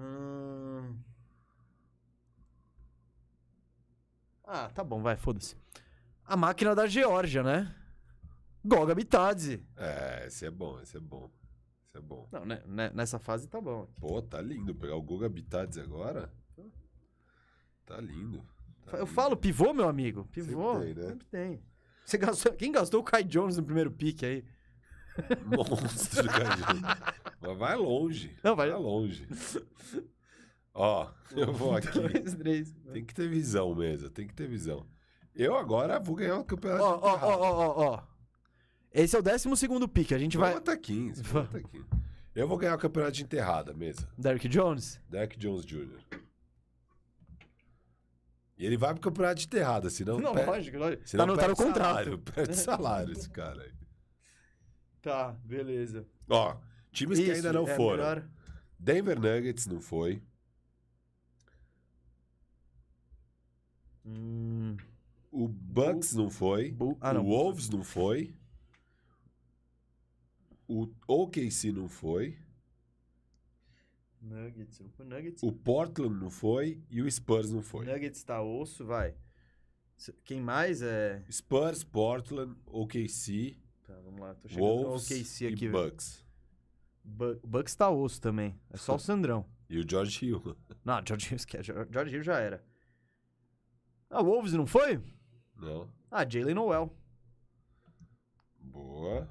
Hum. 0.00 0.96
Ah, 4.44 4.68
tá 4.70 4.82
bom, 4.82 5.00
vai, 5.02 5.16
foda-se. 5.16 5.54
A 6.24 6.36
máquina 6.36 6.74
da 6.74 6.86
Geórgia, 6.86 7.42
né? 7.42 7.74
Goga 8.64 8.94
Bitadze. 8.94 9.64
É, 9.76 10.26
esse 10.26 10.46
é 10.46 10.50
bom, 10.50 10.80
esse 10.80 10.96
é 10.96 11.00
bom. 11.00 11.30
Esse 11.86 11.98
é 11.98 12.00
bom. 12.00 12.28
Não, 12.32 12.44
né, 12.44 12.62
né, 12.66 12.90
nessa 12.94 13.18
fase 13.18 13.46
tá 13.48 13.60
bom. 13.60 13.86
Pô, 14.00 14.20
tá 14.22 14.40
lindo. 14.40 14.74
Pegar 14.74 14.96
o 14.96 15.02
Guga 15.02 15.28
Bitades 15.28 15.78
agora. 15.78 16.32
Tá 17.86 18.00
lindo. 18.00 18.44
Tá 18.86 18.92
Eu 18.92 19.04
lindo. 19.04 19.06
falo 19.14 19.36
pivô, 19.36 19.72
meu 19.72 19.88
amigo. 19.88 20.24
Pivô. 20.26 20.80
Sempre 20.80 20.94
tem, 20.94 21.02
né? 21.02 21.08
Sempre 21.10 21.26
tem. 21.26 21.62
Você 22.04 22.18
gastou... 22.18 22.52
Quem 22.52 22.72
gastou 22.72 23.00
o 23.00 23.04
Kai 23.04 23.24
Jones 23.24 23.56
no 23.56 23.62
primeiro 23.64 23.90
pique 23.90 24.24
aí? 24.26 24.44
Monstro, 25.44 26.26
cara. 26.28 26.56
Mas 26.80 27.29
vai 27.40 27.76
longe. 27.76 28.36
Não, 28.42 28.54
vai- 28.54 28.70
longe. 28.70 29.26
Ó, 30.74 31.10
eu 31.32 31.52
vou 31.52 31.74
aqui. 31.76 31.90
Dois, 31.90 32.34
três. 32.34 32.72
Tem 32.92 33.04
que 33.04 33.12
ter 33.14 33.28
visão 33.28 33.74
mesmo, 33.74 34.08
tem 34.10 34.26
que 34.26 34.34
ter 34.34 34.46
visão. 34.48 34.86
Eu 35.34 35.56
agora 35.56 35.98
vou 35.98 36.14
ganhar 36.14 36.38
o 36.38 36.44
campeonato. 36.44 36.82
Ó, 36.84 36.98
ó, 37.02 37.18
ó, 37.22 37.50
ó, 37.50 37.94
ó. 37.94 38.02
Esse 38.92 39.16
é 39.16 39.18
o 39.18 39.22
décimo 39.22 39.56
segundo 39.56 39.88
pique. 39.88 40.14
A 40.14 40.18
gente 40.18 40.36
Vai 40.36 40.50
vai. 40.52 40.58
até 40.58 40.76
15. 40.76 41.22
Vamos 41.22 41.48
até 41.50 41.62
15. 41.62 41.84
Eu 42.34 42.46
vou 42.48 42.56
ganhar 42.58 42.74
o 42.74 42.78
campeonato 42.78 43.12
de 43.12 43.22
enterrada 43.24 43.72
mesmo. 43.74 44.06
Derrick 44.16 44.48
Jones? 44.48 45.00
Derek 45.08 45.36
Jones 45.38 45.64
Jr. 45.64 45.98
E 48.58 48.66
ele 48.66 48.76
vai 48.76 48.92
pro 48.92 49.00
campeonato 49.00 49.36
de 49.40 49.46
enterrada, 49.46 49.88
senão. 49.88 50.20
perde- 50.20 50.46
lógico, 50.50 50.78
lógico. 50.78 51.08
senão 51.08 51.24
Tá 51.26 51.32
no, 51.32 51.38
tá 51.38 51.48
no 51.48 51.56
perde 51.56 51.70
contrato. 51.72 51.88
Salário, 51.94 52.18
perde 52.18 52.56
salário 52.56 53.12
esse 53.12 53.30
cara 53.30 53.62
aí. 53.62 53.72
Tá, 55.02 55.32
beleza. 55.44 56.06
Ó, 56.28 56.56
times 56.92 57.18
que 57.18 57.24
Isso, 57.24 57.32
ainda 57.34 57.52
não 57.52 57.66
é 57.68 57.76
foram. 57.76 57.98
melhor- 58.04 58.28
Denver 58.78 59.18
Nuggets 59.20 59.66
não 59.66 59.80
foi. 59.80 60.22
Hum, 64.04 64.76
O 65.30 65.46
Bucks 65.46 66.14
não 66.14 66.28
foi. 66.30 66.72
Bu- 66.72 66.96
ah, 67.00 67.12
não. 67.14 67.22
o 67.24 67.28
Wolves 67.28 67.68
não 67.68 67.84
foi. 67.84 68.34
O 70.66 70.88
OKC 71.06 71.70
não 71.72 71.88
foi. 71.88 72.36
Nuggets, 74.20 74.80
não 74.80 74.90
foi 74.90 75.06
Nuggets. 75.06 75.42
O 75.42 75.52
Portland 75.52 76.14
não 76.20 76.30
foi. 76.30 76.82
E 76.90 77.00
o 77.00 77.10
Spurs 77.10 77.50
não 77.50 77.62
foi. 77.62 77.86
Nuggets 77.86 78.22
tá 78.22 78.42
osso, 78.42 78.84
vai. 78.84 79.14
Quem 80.24 80.40
mais 80.40 80.82
é. 80.82 81.22
Spurs, 81.30 81.84
Portland, 81.84 82.54
OKC, 82.66 83.56
Tá, 83.84 83.94
vamos 84.04 84.20
lá. 84.20 84.34
Tô 84.34 84.48
chegando 84.48 84.64
Wolves 84.66 85.10
OKC 85.10 85.44
e 85.44 85.48
aqui. 85.48 85.68
velho. 85.68 85.96
Bu- 87.04 87.40
Bucks 87.44 87.74
tá 87.74 87.90
osso 87.90 88.20
também. 88.20 88.58
É 88.70 88.76
só 88.76 88.94
o 88.96 88.98
Sandrão. 88.98 89.44
E 89.70 89.78
o 89.78 89.88
George 89.88 90.26
Hill. 90.26 90.56
Não, 90.84 91.00
George 91.06 91.28
Hill, 91.28 91.36
esquece. 91.36 91.72
George 91.92 92.12
Hill 92.16 92.24
já 92.24 92.40
era. 92.40 92.60
Ah, 94.10 94.20
Wolves 94.20 94.52
não 94.52 94.66
foi? 94.66 95.00
Não. 95.56 95.88
Ah, 96.10 96.28
Jalen 96.28 96.54
Noel. 96.56 96.92
Boa. 98.58 99.28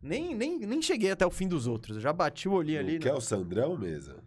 Nem, 0.00 0.34
nem, 0.36 0.58
nem 0.60 0.80
cheguei 0.80 1.10
até 1.10 1.26
o 1.26 1.30
fim 1.32 1.48
dos 1.48 1.66
outros. 1.66 1.96
Eu 1.96 2.00
já 2.02 2.12
bati 2.12 2.48
o 2.48 2.52
olhinho 2.52 2.78
ali. 2.78 2.92
Não 2.94 3.00
quer 3.00 3.12
né? 3.12 3.18
o 3.18 3.20
Sandrão 3.20 3.76
mesa? 3.76 4.22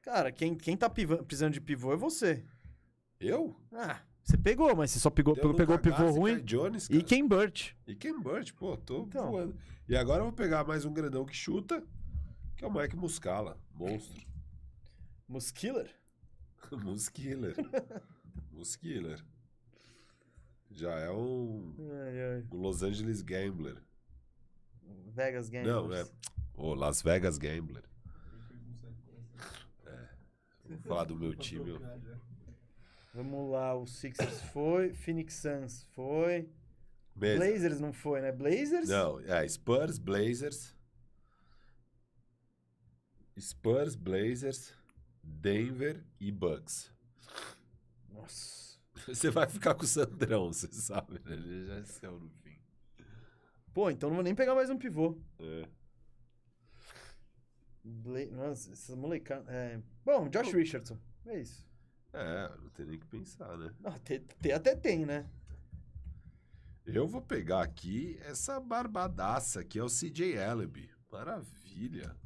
Cara, 0.00 0.32
quem, 0.32 0.54
quem 0.56 0.76
tá 0.76 0.88
precisando 0.90 1.52
de 1.52 1.60
pivô 1.60 1.92
é 1.92 1.96
você. 1.96 2.44
Eu? 3.20 3.54
Ah, 3.70 4.00
você 4.24 4.36
pegou, 4.38 4.74
mas 4.74 4.90
você 4.90 4.98
só 4.98 5.10
pegou, 5.10 5.34
Deu 5.34 5.54
pegou, 5.54 5.78
pivô 5.78 6.10
ruim. 6.10 6.42
Jones, 6.42 6.88
E. 6.90 7.02
Ken 7.02 7.26
Burt. 7.28 7.72
E 7.86 7.94
Ken 7.94 8.18
Burt, 8.18 8.52
pô, 8.54 8.76
tô 8.76 9.02
Então. 9.02 9.30
voando. 9.30 9.56
E 9.92 9.94
agora 9.94 10.20
eu 10.20 10.24
vou 10.24 10.32
pegar 10.32 10.64
mais 10.64 10.86
um 10.86 10.92
grandão 10.94 11.22
que 11.26 11.36
chuta, 11.36 11.86
que 12.56 12.64
é 12.64 12.66
o 12.66 12.72
Mike 12.72 12.96
Muscala. 12.96 13.60
Monstro. 13.74 14.26
Muskiller? 15.28 15.94
Muskiller. 16.72 17.54
Muskiller. 18.50 19.22
Já 20.70 20.98
é 20.98 21.10
um, 21.10 21.76
Ai, 21.78 22.20
ai. 22.22 22.44
um 22.50 22.62
Los 22.62 22.82
Angeles 22.82 23.20
Gambler. 23.20 23.82
Vegas 25.08 25.50
Games. 25.50 25.68
Não, 25.68 25.92
é. 25.92 26.08
O 26.54 26.72
Las 26.72 27.02
Vegas 27.02 27.36
Gambler. 27.36 27.84
Vou 30.64 30.78
falar 30.78 31.04
do 31.04 31.16
meu 31.16 31.34
time. 31.36 31.78
Vamos 33.12 33.50
lá, 33.50 33.74
o 33.74 33.86
Sixers 33.86 34.40
foi, 34.54 34.94
Phoenix 34.94 35.34
Suns 35.34 35.84
foi, 35.94 36.48
Blazers 37.14 37.80
não 37.80 37.92
foi, 37.92 38.20
né? 38.20 38.32
Blazers? 38.32 38.88
Não, 38.88 39.20
é 39.20 39.46
Spurs, 39.46 39.98
Blazers. 39.98 40.74
Spurs, 43.38 43.94
Blazers, 43.94 44.74
Denver 45.22 46.04
e 46.20 46.30
Bucks. 46.30 46.92
Nossa. 48.08 48.62
Você 49.06 49.30
vai 49.30 49.48
ficar 49.48 49.74
com 49.74 49.84
o 49.84 49.86
Sandrão, 49.86 50.52
você 50.52 50.68
sabe, 50.70 51.14
né? 51.24 51.32
Ele 51.32 51.66
já 51.66 51.84
saiu 51.84 52.20
no 52.20 52.30
fim. 52.42 52.56
Pô, 53.74 53.90
então 53.90 54.08
não 54.08 54.16
vou 54.16 54.22
nem 54.22 54.34
pegar 54.34 54.54
mais 54.54 54.70
um 54.70 54.78
pivô. 54.78 55.18
É. 55.40 55.66
Bla... 57.82 58.26
Nossa, 58.26 58.70
essa 58.72 58.94
molecada. 58.94 59.50
É... 59.50 59.80
Bom, 60.04 60.28
Josh 60.28 60.52
Richardson. 60.52 60.98
É 61.26 61.40
isso. 61.40 61.66
É, 62.12 62.48
não 62.60 62.68
tem 62.70 62.86
nem 62.86 62.98
que 62.98 63.06
pensar, 63.06 63.56
né? 63.56 63.74
Não, 63.80 63.98
te- 63.98 64.20
te- 64.20 64.52
até 64.52 64.76
tem, 64.76 65.06
né? 65.06 65.26
Eu 66.84 67.06
vou 67.06 67.22
pegar 67.22 67.62
aqui 67.62 68.18
essa 68.22 68.58
barbadaça 68.58 69.64
que 69.64 69.78
é 69.78 69.84
o 69.84 69.88
CJ 69.88 70.34
Ellaby. 70.36 70.90
Maravilha. 71.10 72.16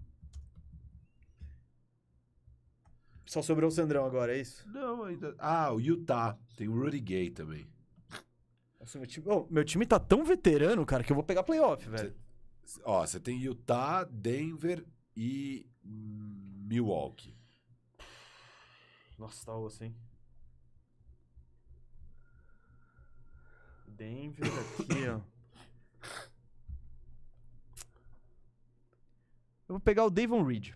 Só 3.27 3.43
sobrou 3.43 3.69
o 3.69 3.73
Sandrão 3.73 4.07
agora, 4.07 4.37
é 4.37 4.41
isso? 4.41 4.67
Não, 4.69 5.05
ainda. 5.05 5.35
Ah, 5.39 5.73
o 5.73 5.81
Utah. 5.81 6.39
Tem 6.57 6.69
o 6.69 6.81
Rudy 6.81 7.01
Gay 7.01 7.31
também. 7.31 7.67
Nossa, 8.79 8.99
meu, 8.99 9.07
time... 9.07 9.29
Ô, 9.29 9.47
meu 9.51 9.65
time 9.65 9.85
tá 9.85 9.99
tão 9.99 10.25
veterano, 10.25 10.87
cara, 10.87 11.03
que 11.03 11.11
eu 11.11 11.17
vou 11.17 11.25
pegar 11.25 11.43
playoff, 11.43 11.89
velho. 11.89 12.15
Ó, 12.85 13.05
você 13.05 13.19
tem 13.21 13.39
Utah, 13.41 14.05
Denver 14.05 14.87
e 15.17 15.69
Milwaukee. 15.83 17.37
Nossa, 19.19 19.45
tá 19.45 19.57
osso, 19.57 19.83
hein? 19.85 19.95
Denver 23.97 24.47
aqui, 24.81 25.09
ó. 25.09 25.21
Eu 29.69 29.75
vou 29.75 29.81
pegar 29.81 30.05
o 30.05 30.11
Davon 30.11 30.43
Reed. 30.45 30.71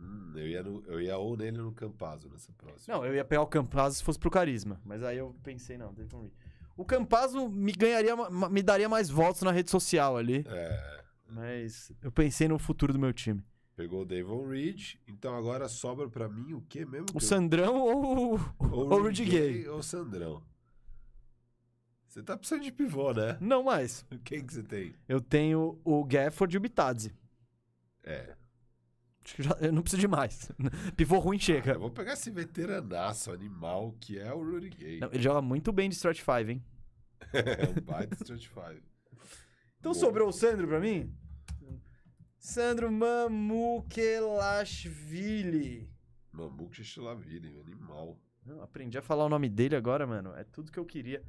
Hum, 0.00 0.32
eu, 0.36 0.46
ia 0.46 0.62
no- 0.62 0.84
eu 0.86 1.00
ia 1.00 1.16
ou 1.18 1.36
nele 1.36 1.58
ou 1.58 1.64
no 1.66 1.72
Campazzo 1.72 2.28
nessa 2.28 2.52
próxima. 2.52 2.94
Não, 2.96 3.04
eu 3.04 3.14
ia 3.14 3.24
pegar 3.24 3.42
o 3.42 3.46
Campazzo 3.46 3.96
se 3.96 4.04
fosse 4.04 4.18
pro 4.18 4.30
Carisma. 4.30 4.80
Mas 4.84 5.02
aí 5.02 5.18
eu 5.18 5.34
pensei, 5.42 5.76
não, 5.76 5.92
Davon 5.92 6.22
Reed. 6.22 6.32
O 6.76 6.84
Campazzo 6.84 7.48
me 7.48 7.72
ganharia, 7.72 8.14
me 8.50 8.62
daria 8.62 8.88
mais 8.88 9.08
votos 9.08 9.42
na 9.42 9.52
rede 9.52 9.70
social 9.70 10.16
ali. 10.16 10.44
É, 10.48 11.04
Mas 11.28 11.92
eu 12.02 12.10
pensei 12.12 12.48
no 12.48 12.58
futuro 12.58 12.92
do 12.92 12.98
meu 12.98 13.12
time. 13.12 13.42
pegou 13.76 14.02
o 14.02 14.04
Davon 14.04 14.46
Reed. 14.48 14.94
Então 15.08 15.34
agora 15.36 15.68
sobra 15.68 16.08
pra 16.08 16.28
mim 16.28 16.52
o 16.52 16.60
quê 16.62 16.84
mesmo? 16.84 17.06
O 17.14 17.16
eu- 17.16 17.20
Sandrão 17.20 17.76
ou, 17.80 18.04
ou 18.04 18.40
ou 18.70 18.92
o 18.92 19.02
Rudy 19.02 19.24
Gay? 19.24 19.68
ou 19.68 19.82
Sandrão. 19.82 20.42
Você 22.14 22.22
tá 22.22 22.36
precisando 22.36 22.62
de 22.62 22.70
pivô, 22.70 23.12
né? 23.12 23.36
Não 23.40 23.64
mais. 23.64 24.06
Quem 24.22 24.46
que 24.46 24.54
você 24.54 24.62
tem? 24.62 24.94
Eu 25.08 25.20
tenho 25.20 25.80
o 25.82 26.04
Gafford 26.04 26.54
e 26.54 26.58
o 26.58 26.60
Bitadze. 26.60 27.12
É. 28.04 28.36
Acho 29.24 29.34
que 29.34 29.42
já, 29.42 29.50
eu 29.60 29.72
não 29.72 29.82
preciso 29.82 30.00
de 30.00 30.06
mais. 30.06 30.48
Pivô 30.96 31.18
ruim 31.18 31.40
chega. 31.40 31.72
Eu 31.72 31.80
vou 31.80 31.90
pegar 31.90 32.12
esse 32.12 32.30
veteranaço 32.30 33.32
animal 33.32 33.96
que 34.00 34.16
é 34.16 34.32
o 34.32 34.48
Rudy 34.48 34.70
Gay. 34.70 35.00
Não, 35.00 35.08
ele 35.08 35.24
joga 35.24 35.42
muito 35.42 35.72
bem 35.72 35.88
de 35.88 35.96
Strat 35.96 36.18
5, 36.18 36.30
hein? 36.52 36.64
é 37.34 37.68
um 37.68 37.74
baita 37.82 38.14
Street 38.14 38.46
Fighter. 38.46 38.84
Então 39.80 39.90
Boa. 39.90 40.04
sobrou 40.04 40.28
o 40.28 40.32
Sandro 40.32 40.68
pra 40.68 40.78
mim? 40.78 41.12
Sandro 42.38 42.92
Mamukelashvili. 42.92 45.90
Mamuk 46.30 46.76
Xixelaville, 46.76 47.58
animal. 47.58 48.16
Não, 48.46 48.62
aprendi 48.62 48.96
a 48.96 49.02
falar 49.02 49.24
o 49.24 49.28
nome 49.28 49.48
dele 49.48 49.74
agora, 49.74 50.06
mano. 50.06 50.32
É 50.36 50.44
tudo 50.44 50.70
que 50.70 50.78
eu 50.78 50.84
queria. 50.84 51.20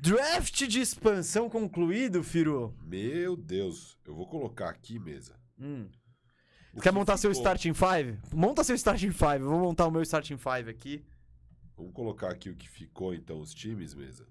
Draft 0.00 0.66
de 0.66 0.80
expansão 0.80 1.50
concluído, 1.50 2.22
Firu. 2.24 2.74
Meu 2.82 3.36
Deus, 3.36 3.98
eu 4.06 4.14
vou 4.14 4.26
colocar 4.26 4.70
aqui, 4.70 4.98
mesa. 4.98 5.38
Hum. 5.58 5.90
O 6.72 6.80
quer 6.80 6.88
que 6.88 6.94
montar 6.94 7.18
seu 7.18 7.30
ficou. 7.30 7.42
starting 7.42 7.74
five? 7.74 8.18
Monta 8.32 8.64
seu 8.64 8.74
starting 8.74 9.10
five. 9.10 9.40
Eu 9.42 9.50
vou 9.50 9.58
montar 9.60 9.86
o 9.86 9.90
meu 9.90 10.00
starting 10.00 10.38
five 10.38 10.70
aqui. 10.70 11.04
Vamos 11.76 11.92
colocar 11.92 12.30
aqui 12.30 12.48
o 12.48 12.56
que 12.56 12.66
ficou, 12.66 13.12
então, 13.12 13.40
os 13.40 13.52
times, 13.52 13.92
mesa. 13.94 14.26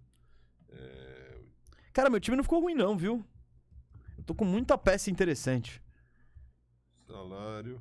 É, 0.70 1.38
Cara, 1.94 2.10
meu 2.10 2.20
time 2.20 2.36
não 2.38 2.44
ficou 2.44 2.62
ruim, 2.62 2.74
não, 2.74 2.98
viu? 2.98 3.24
Eu 4.18 4.24
tô 4.24 4.34
com 4.34 4.46
muita 4.46 4.76
peça 4.76 5.12
interessante. 5.12 5.84
Salário. 7.06 7.80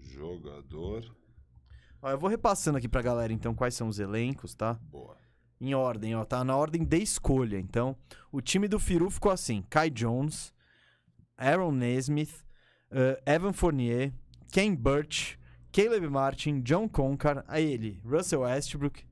Jogador. 0.00 1.14
Ó, 2.00 2.10
eu 2.10 2.18
vou 2.18 2.30
repassando 2.30 2.78
aqui 2.78 2.88
pra 2.88 3.02
galera, 3.02 3.32
então, 3.32 3.54
quais 3.54 3.74
são 3.74 3.88
os 3.88 3.98
elencos, 3.98 4.54
tá? 4.54 4.74
Boa. 4.74 5.23
Em 5.60 5.74
ordem, 5.74 6.14
ó. 6.14 6.24
Tá 6.24 6.44
na 6.44 6.56
ordem 6.56 6.84
de 6.84 6.98
escolha. 6.98 7.58
Então, 7.58 7.96
o 8.30 8.40
time 8.40 8.68
do 8.68 8.78
Firu 8.78 9.08
ficou 9.10 9.32
assim: 9.32 9.62
Kai 9.70 9.90
Jones, 9.90 10.52
Aaron 11.36 11.72
Nesmith, 11.72 12.44
eh, 12.90 13.22
Evan 13.26 13.52
Fournier, 13.52 14.12
Ken 14.52 14.74
Burch, 14.74 15.38
Caleb 15.72 16.08
Martin, 16.08 16.60
John 16.60 16.88
Concar, 16.88 17.44
a 17.48 17.60
ele, 17.60 18.00
Russell 18.04 18.42
Westbrook, 18.42 19.04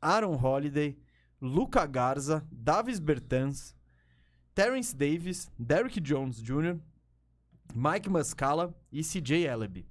Aaron 0.00 0.36
Holiday, 0.36 0.96
Luca 1.40 1.84
Garza, 1.86 2.46
Davis 2.50 3.00
Bertans, 3.00 3.74
Terrence 4.54 4.94
Davis, 4.96 5.50
Derrick 5.58 6.00
Jones 6.00 6.40
Jr., 6.40 6.78
Mike 7.74 8.08
Muscala 8.08 8.74
e 8.90 9.02
CJ 9.02 9.46
Ellaby. 9.46 9.86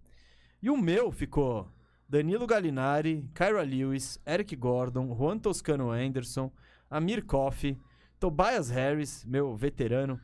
E 0.62 0.70
o 0.70 0.78
meu 0.78 1.12
ficou 1.12 1.70
Danilo 2.08 2.46
Gallinari, 2.46 3.28
Kyra 3.34 3.64
Lewis, 3.64 4.20
Eric 4.26 4.56
Gordon, 4.56 5.14
Juan 5.14 5.40
Toscano 5.40 5.92
Anderson, 5.92 6.52
Amir 6.90 7.24
Coffey, 7.24 7.78
Tobias 8.20 8.70
Harris, 8.70 9.26
meu 9.26 9.56
veterano, 9.56 10.20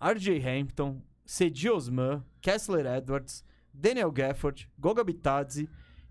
RJ 0.00 0.40
Hampton, 0.40 1.02
Cedi 1.26 1.68
Osman, 1.68 2.24
Kessler 2.40 2.86
Edwards, 2.86 3.44
Daniel 3.72 4.10
Gafford, 4.10 4.68
Goga 4.78 5.04
Bitadze, 5.04 5.68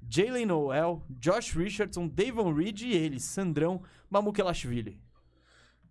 Jalen 0.07 0.45
Noel, 0.45 1.03
Josh 1.19 1.53
Richardson, 1.55 2.07
Davon 2.07 2.53
Reed 2.53 2.81
e 2.81 2.93
ele, 2.93 3.19
Sandrão 3.19 3.81
Mamukelashvili. 4.09 5.01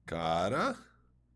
Cara, 0.07 0.77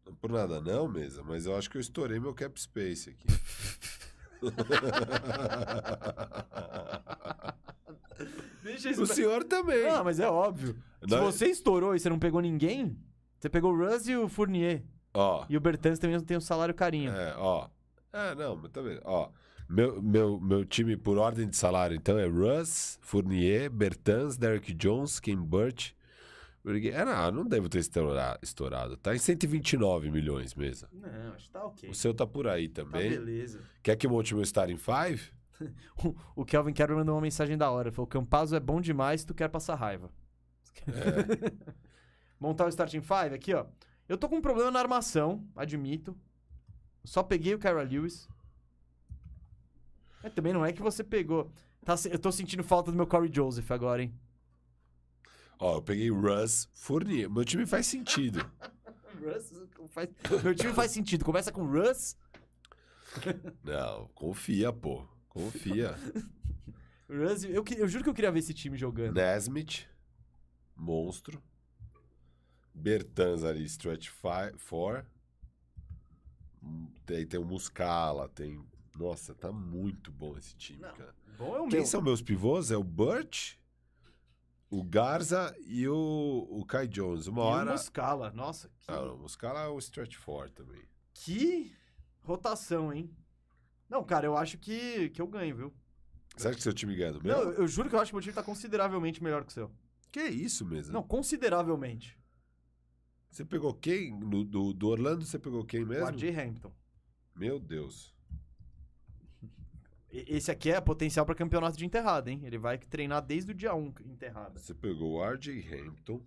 não 0.06 0.14
por 0.14 0.30
nada 0.30 0.60
não, 0.60 0.88
mesa, 0.88 1.22
mas 1.22 1.46
eu 1.46 1.56
acho 1.56 1.68
que 1.68 1.76
eu 1.76 1.80
estourei 1.80 2.20
meu 2.20 2.32
cap 2.32 2.58
space 2.60 3.10
aqui. 3.10 3.26
Deixa 8.62 8.90
o 9.02 9.06
senhor 9.06 9.44
também. 9.44 9.86
Ah, 9.88 10.02
mas 10.04 10.20
é 10.20 10.28
óbvio. 10.28 10.76
Se 11.06 11.14
Não- 11.14 11.24
você 11.24 11.46
estourou 11.46 11.94
e 11.94 12.00
você 12.00 12.08
não 12.08 12.18
pegou 12.18 12.40
ninguém, 12.40 12.96
você 13.38 13.48
pegou 13.48 13.72
o 13.72 13.76
Russ 13.76 14.06
e 14.06 14.16
o 14.16 14.28
Fournier. 14.28 14.82
Ó, 15.14 15.44
E 15.48 15.56
o 15.56 15.60
Bertans 15.60 15.98
também 15.98 16.16
não 16.16 16.24
tem 16.24 16.36
um 16.36 16.40
salário 16.40 16.74
carinho. 16.74 17.10
é, 17.12 17.34
ó. 17.36 17.68
É, 18.12 18.34
não, 18.34 18.56
mas 18.56 18.70
vendo? 18.72 19.00
Ó, 19.04 19.30
meu, 19.68 20.00
meu, 20.02 20.40
meu 20.40 20.64
time 20.64 20.96
por 20.96 21.16
ordem 21.18 21.48
de 21.48 21.56
salário, 21.56 21.96
então, 21.96 22.18
é 22.18 22.26
Russ, 22.26 22.98
Fournier, 23.02 23.70
Bertans, 23.70 24.36
Derrick 24.36 24.72
Jones, 24.74 25.18
Ken 25.20 25.36
Burch. 25.36 25.94
Gay. 26.64 26.90
É, 26.90 27.04
não, 27.04 27.30
não 27.30 27.44
devo 27.46 27.68
ter 27.68 27.78
estoura- 27.78 28.38
estourado. 28.42 28.96
Tá 28.96 29.14
em 29.14 29.18
129 29.18 30.10
milhões 30.10 30.54
mesmo. 30.54 30.88
Não, 30.92 31.32
acho 31.34 31.46
que 31.46 31.50
tá 31.50 31.64
ok. 31.64 31.88
O 31.90 31.94
seu 31.94 32.12
tá 32.12 32.26
por 32.26 32.46
aí 32.46 32.68
Tá 32.68 32.82
também. 32.84 33.08
beleza. 33.10 33.62
Quer 33.82 33.96
que 33.96 34.06
eu 34.06 34.10
monte 34.10 34.34
meu 34.34 34.42
starting 34.42 34.76
five? 34.76 35.32
O 36.34 36.44
Kelvin 36.44 36.72
Kerber 36.72 36.96
mandou 36.96 37.14
uma 37.14 37.20
mensagem 37.20 37.56
da 37.56 37.70
hora. 37.70 37.92
Falou: 37.92 38.06
Campazzo 38.06 38.56
é 38.56 38.60
bom 38.60 38.80
demais, 38.80 39.24
tu 39.24 39.34
quer 39.34 39.48
passar 39.48 39.74
raiva. 39.74 40.10
Montar 42.40 42.64
o 42.66 42.68
starting 42.68 43.02
five 43.02 43.34
aqui, 43.34 43.52
ó. 43.54 43.66
Eu 44.08 44.16
tô 44.16 44.28
com 44.28 44.36
um 44.36 44.40
problema 44.40 44.70
na 44.70 44.78
armação, 44.80 45.46
admito. 45.54 46.16
Só 47.04 47.22
peguei 47.22 47.54
o 47.54 47.58
Kyra 47.58 47.82
Lewis. 47.82 48.28
Mas 50.22 50.32
também 50.32 50.52
não 50.52 50.64
é 50.64 50.72
que 50.72 50.82
você 50.82 51.02
pegou. 51.04 51.50
Tá 51.84 51.94
eu 52.10 52.18
tô 52.18 52.30
sentindo 52.32 52.62
falta 52.64 52.90
do 52.90 52.96
meu 52.96 53.06
Corey 53.06 53.30
Joseph 53.32 53.70
agora, 53.70 54.02
hein? 54.02 54.14
Ó, 55.60 55.76
eu 55.76 55.82
peguei 55.82 56.10
Russ, 56.10 56.68
Fournier. 56.72 57.28
Meu 57.30 57.44
time 57.44 57.66
faz 57.66 57.86
sentido. 57.86 58.38
Russ 59.20 59.52
faz... 59.90 60.08
Meu 60.42 60.54
time 60.54 60.72
faz 60.72 60.90
sentido. 60.90 61.24
Começa 61.24 61.52
com 61.52 61.66
Russ. 61.66 62.16
Não, 63.62 64.08
confia, 64.14 64.72
pô. 64.72 65.06
Confia. 65.28 65.94
Russ 67.08 67.44
eu, 67.44 67.62
eu 67.76 67.88
juro 67.88 68.04
que 68.04 68.10
eu 68.10 68.14
queria 68.14 68.32
ver 68.32 68.38
esse 68.38 68.54
time 68.54 68.76
jogando. 68.78 69.14
Nesmith, 69.14 69.86
monstro. 70.74 71.42
Bertans 72.72 73.44
ali, 73.44 73.64
stretch 73.64 74.08
4. 74.22 75.04
Tem, 77.04 77.26
tem 77.26 77.38
o 77.40 77.44
Muscala, 77.44 78.28
tem. 78.28 78.64
Nossa, 78.96 79.34
tá 79.34 79.52
muito 79.52 80.10
bom 80.10 80.36
esse 80.38 80.54
time, 80.56 80.80
Não, 80.80 80.94
cara. 80.94 81.14
Bom 81.36 81.56
é 81.56 81.60
o 81.60 81.68
Quem 81.68 81.80
meu. 81.80 81.86
são 81.86 82.00
meus 82.00 82.22
pivôs? 82.22 82.70
É 82.70 82.76
o 82.76 82.84
Burt, 82.84 83.54
o 84.70 84.82
Garza 84.84 85.54
e 85.66 85.86
o, 85.88 86.46
o 86.50 86.64
Kai 86.64 86.86
Jones. 86.86 87.26
Uma 87.26 87.42
E 87.42 87.44
o 87.44 87.48
hora. 87.48 87.72
Muscala. 87.72 88.30
Nossa, 88.32 88.68
que, 88.78 88.90
Ah, 88.90 89.02
o 89.12 89.18
Muscala 89.18 89.60
é 89.62 89.68
o 89.68 89.78
stretch 89.78 90.16
4 90.24 90.52
também. 90.52 90.82
que 91.12 91.74
rotação, 92.22 92.92
hein? 92.92 93.10
Não, 93.88 94.04
cara, 94.04 94.26
eu 94.26 94.36
acho 94.36 94.56
que, 94.58 95.10
que 95.10 95.20
eu 95.20 95.26
ganho, 95.26 95.56
viu? 95.56 95.74
Você 96.36 96.46
acha 96.48 96.56
que 96.56 96.62
seu 96.62 96.72
time 96.72 96.94
ganha 96.94 97.12
do 97.12 97.22
meu? 97.22 97.36
Não, 97.44 97.52
eu, 97.52 97.66
juro 97.66 97.88
que 97.88 97.94
eu 97.96 98.00
acho 98.00 98.10
que 98.10 98.14
meu 98.14 98.22
time 98.22 98.32
tá 98.34 98.42
consideravelmente 98.42 99.22
melhor 99.22 99.42
que 99.44 99.50
o 99.50 99.52
seu. 99.52 99.70
Que 100.12 100.22
isso 100.22 100.64
mesmo? 100.64 100.92
Não, 100.92 101.02
consideravelmente. 101.02 102.16
Você 103.30 103.44
pegou 103.44 103.74
quem? 103.74 104.16
No- 104.18 104.44
do, 104.44 104.72
do 104.72 104.88
Orlando 104.88 105.24
você 105.24 105.38
pegou 105.38 105.64
quem 105.64 105.82
O 105.82 105.86
mesmo? 105.86 106.06
RJ 106.08 106.30
Hampton. 106.40 106.72
Meu 107.34 107.58
Deus. 107.58 108.14
Esse 110.12 110.50
aqui 110.50 110.70
é 110.70 110.80
potencial 110.80 111.24
pra 111.24 111.34
campeonato 111.34 111.76
de 111.76 111.86
enterrada, 111.86 112.30
hein? 112.30 112.40
Ele 112.44 112.58
vai 112.58 112.78
treinar 112.78 113.22
desde 113.22 113.52
o 113.52 113.54
dia 113.54 113.74
1 113.74 113.94
enterrada. 114.06 114.58
Você 114.58 114.74
pegou 114.74 115.18
o 115.18 115.24
RJ 115.24 115.64
Hampton. 115.72 116.20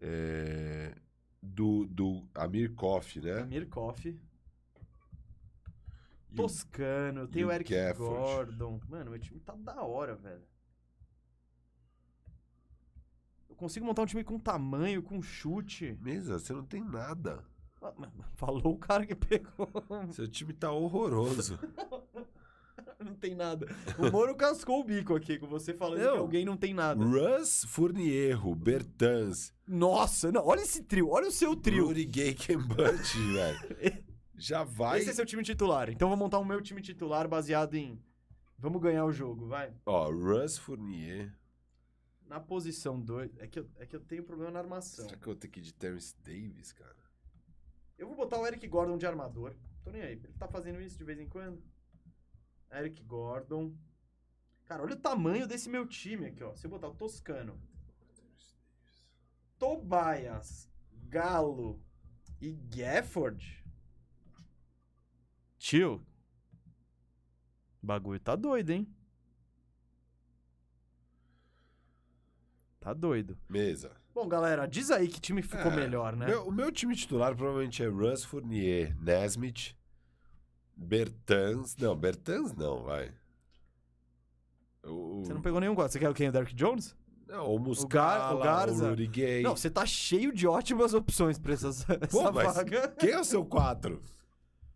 é, 0.00 0.94
do, 1.40 1.86
do 1.86 2.26
Amir 2.34 2.74
Koff, 2.74 3.20
né? 3.20 3.40
Amir 3.42 3.68
Koff. 3.68 4.18
Toscano, 6.34 7.28
tem 7.28 7.44
o 7.44 7.52
Eric. 7.52 7.72
Gordon. 7.96 8.80
Mano, 8.88 9.12
meu 9.12 9.20
time 9.20 9.38
tá 9.38 9.54
da 9.54 9.82
hora, 9.82 10.16
velho. 10.16 10.42
Eu 13.48 13.54
consigo 13.54 13.86
montar 13.86 14.02
um 14.02 14.06
time 14.06 14.24
com 14.24 14.36
tamanho, 14.36 15.00
com 15.00 15.22
chute. 15.22 15.96
Mesa, 16.00 16.40
você 16.40 16.52
não 16.52 16.64
tem 16.64 16.82
nada. 16.82 17.44
Falou 18.34 18.74
o 18.74 18.78
cara 18.78 19.06
que 19.06 19.14
pegou. 19.14 19.70
Seu 20.10 20.26
time 20.26 20.52
tá 20.52 20.72
horroroso. 20.72 21.56
não 23.04 23.14
tem 23.14 23.34
nada. 23.34 23.66
O 23.98 24.10
Moro 24.10 24.34
cascou 24.36 24.80
o 24.80 24.84
bico 24.84 25.14
aqui 25.14 25.38
com 25.38 25.46
você 25.46 25.72
falando 25.74 26.02
Não. 26.02 26.12
que 26.12 26.18
alguém 26.18 26.44
não 26.44 26.56
tem 26.56 26.74
nada. 26.74 27.02
Russ 27.04 27.64
Furnierro, 27.64 28.54
Bertans, 28.54 29.52
Nossa, 29.66 30.30
não, 30.32 30.44
olha 30.46 30.60
esse 30.60 30.82
trio, 30.82 31.08
olha 31.10 31.28
o 31.28 31.32
seu 31.32 31.54
trio. 31.56 31.86
Rudy 31.86 32.04
Gay 32.04 32.34
velho. 32.46 34.04
Já 34.36 34.64
vai. 34.64 34.98
Esse 35.00 35.10
é 35.10 35.12
seu 35.14 35.26
time 35.26 35.42
titular. 35.42 35.88
Então 35.90 36.08
vou 36.08 36.16
montar 36.16 36.38
o 36.38 36.44
meu 36.44 36.60
time 36.60 36.80
titular 36.82 37.28
baseado 37.28 37.74
em. 37.74 38.02
Vamos 38.58 38.80
ganhar 38.80 39.04
o 39.04 39.12
jogo, 39.12 39.46
vai. 39.46 39.72
Ó, 39.86 40.10
Russ 40.10 40.58
Fournier. 40.58 41.32
Na 42.26 42.40
posição 42.40 42.98
2. 43.00 43.36
É, 43.38 43.46
que 43.46 43.60
eu- 43.60 43.68
é 43.76 43.84
que 43.86 43.94
eu 43.94 44.00
tenho 44.00 44.24
problema 44.24 44.50
na 44.50 44.58
armação. 44.60 45.04
Será 45.04 45.16
que 45.16 45.22
eu 45.22 45.32
vou 45.32 45.36
ter 45.36 45.48
que 45.48 45.60
ir 45.60 45.62
de 45.62 45.74
Terrence 45.74 46.14
Davis, 46.24 46.72
cara? 46.72 46.96
Eu 47.98 48.06
vou 48.08 48.16
botar 48.16 48.40
o 48.40 48.46
Eric 48.46 48.66
Gordon 48.66 48.96
de 48.96 49.06
armador. 49.06 49.54
Tô 49.84 49.90
nem 49.90 50.00
aí. 50.02 50.12
Ele 50.14 50.32
tá 50.38 50.48
fazendo 50.48 50.80
isso 50.80 50.96
de 50.98 51.04
vez 51.04 51.20
em 51.20 51.28
quando. 51.28 51.62
Eric 52.78 53.02
Gordon. 53.04 53.74
Cara, 54.66 54.82
olha 54.82 54.94
o 54.94 54.98
tamanho 55.00 55.46
desse 55.46 55.68
meu 55.68 55.86
time 55.86 56.26
aqui, 56.26 56.42
ó. 56.42 56.54
Se 56.54 56.66
eu 56.66 56.70
botar 56.70 56.88
o 56.88 56.94
Toscano, 56.94 57.60
Tobias, 59.58 60.68
Galo 61.08 61.80
e 62.40 62.52
Gafford. 62.52 63.62
Tio. 65.58 66.04
O 67.82 67.86
bagulho 67.86 68.18
tá 68.20 68.34
doido, 68.34 68.70
hein? 68.70 68.88
Tá 72.80 72.92
doido. 72.92 73.38
Mesa. 73.48 73.96
Bom, 74.14 74.28
galera, 74.28 74.66
diz 74.66 74.90
aí 74.90 75.08
que 75.08 75.20
time 75.20 75.42
ficou 75.42 75.72
É, 75.72 75.76
melhor, 75.76 76.14
né? 76.14 76.26
Meu- 76.26 76.46
o 76.46 76.52
meu 76.52 76.70
time 76.70 76.94
titular 76.94 77.34
provavelmente 77.34 77.82
é 77.82 77.86
Russ 77.88 78.24
Fournier, 78.24 78.94
Nesmith, 79.00 79.74
Bertans. 80.76 81.76
Não, 81.76 81.94
Bertans 81.96 82.54
não, 82.54 82.82
vai. 82.82 83.10
O, 84.84 85.22
Você 85.24 85.32
não 85.32 85.40
pegou 85.40 85.60
nenhum 85.60 85.74
quadro. 85.74 85.92
Você 85.92 85.98
quer 85.98 86.10
o 86.10 86.14
quem? 86.14 86.28
O 86.28 86.32
Derrick 86.32 86.54
Jones? 86.54 86.94
não, 87.26 87.46
o 87.54 87.58
Gar- 87.58 87.64
Muscala, 87.66 88.34
o 88.34 88.38
o, 88.38 88.42
Garza. 88.42 88.90
Rudy 88.90 89.06
Gay. 89.06 89.42
Não, 89.42 89.56
você 89.56 89.70
tá 89.70 89.86
cheio 89.86 90.30
de 90.32 90.46
ótimas 90.46 90.92
opções 90.94 91.38
pra 91.38 91.54
essas, 91.54 91.84
Pô, 92.10 92.20
essa 92.20 92.30
vaga. 92.30 92.88
Quem 92.98 93.10
é 93.10 93.18
o 93.20 93.24
seu 93.24 93.44
quatro? 93.44 94.00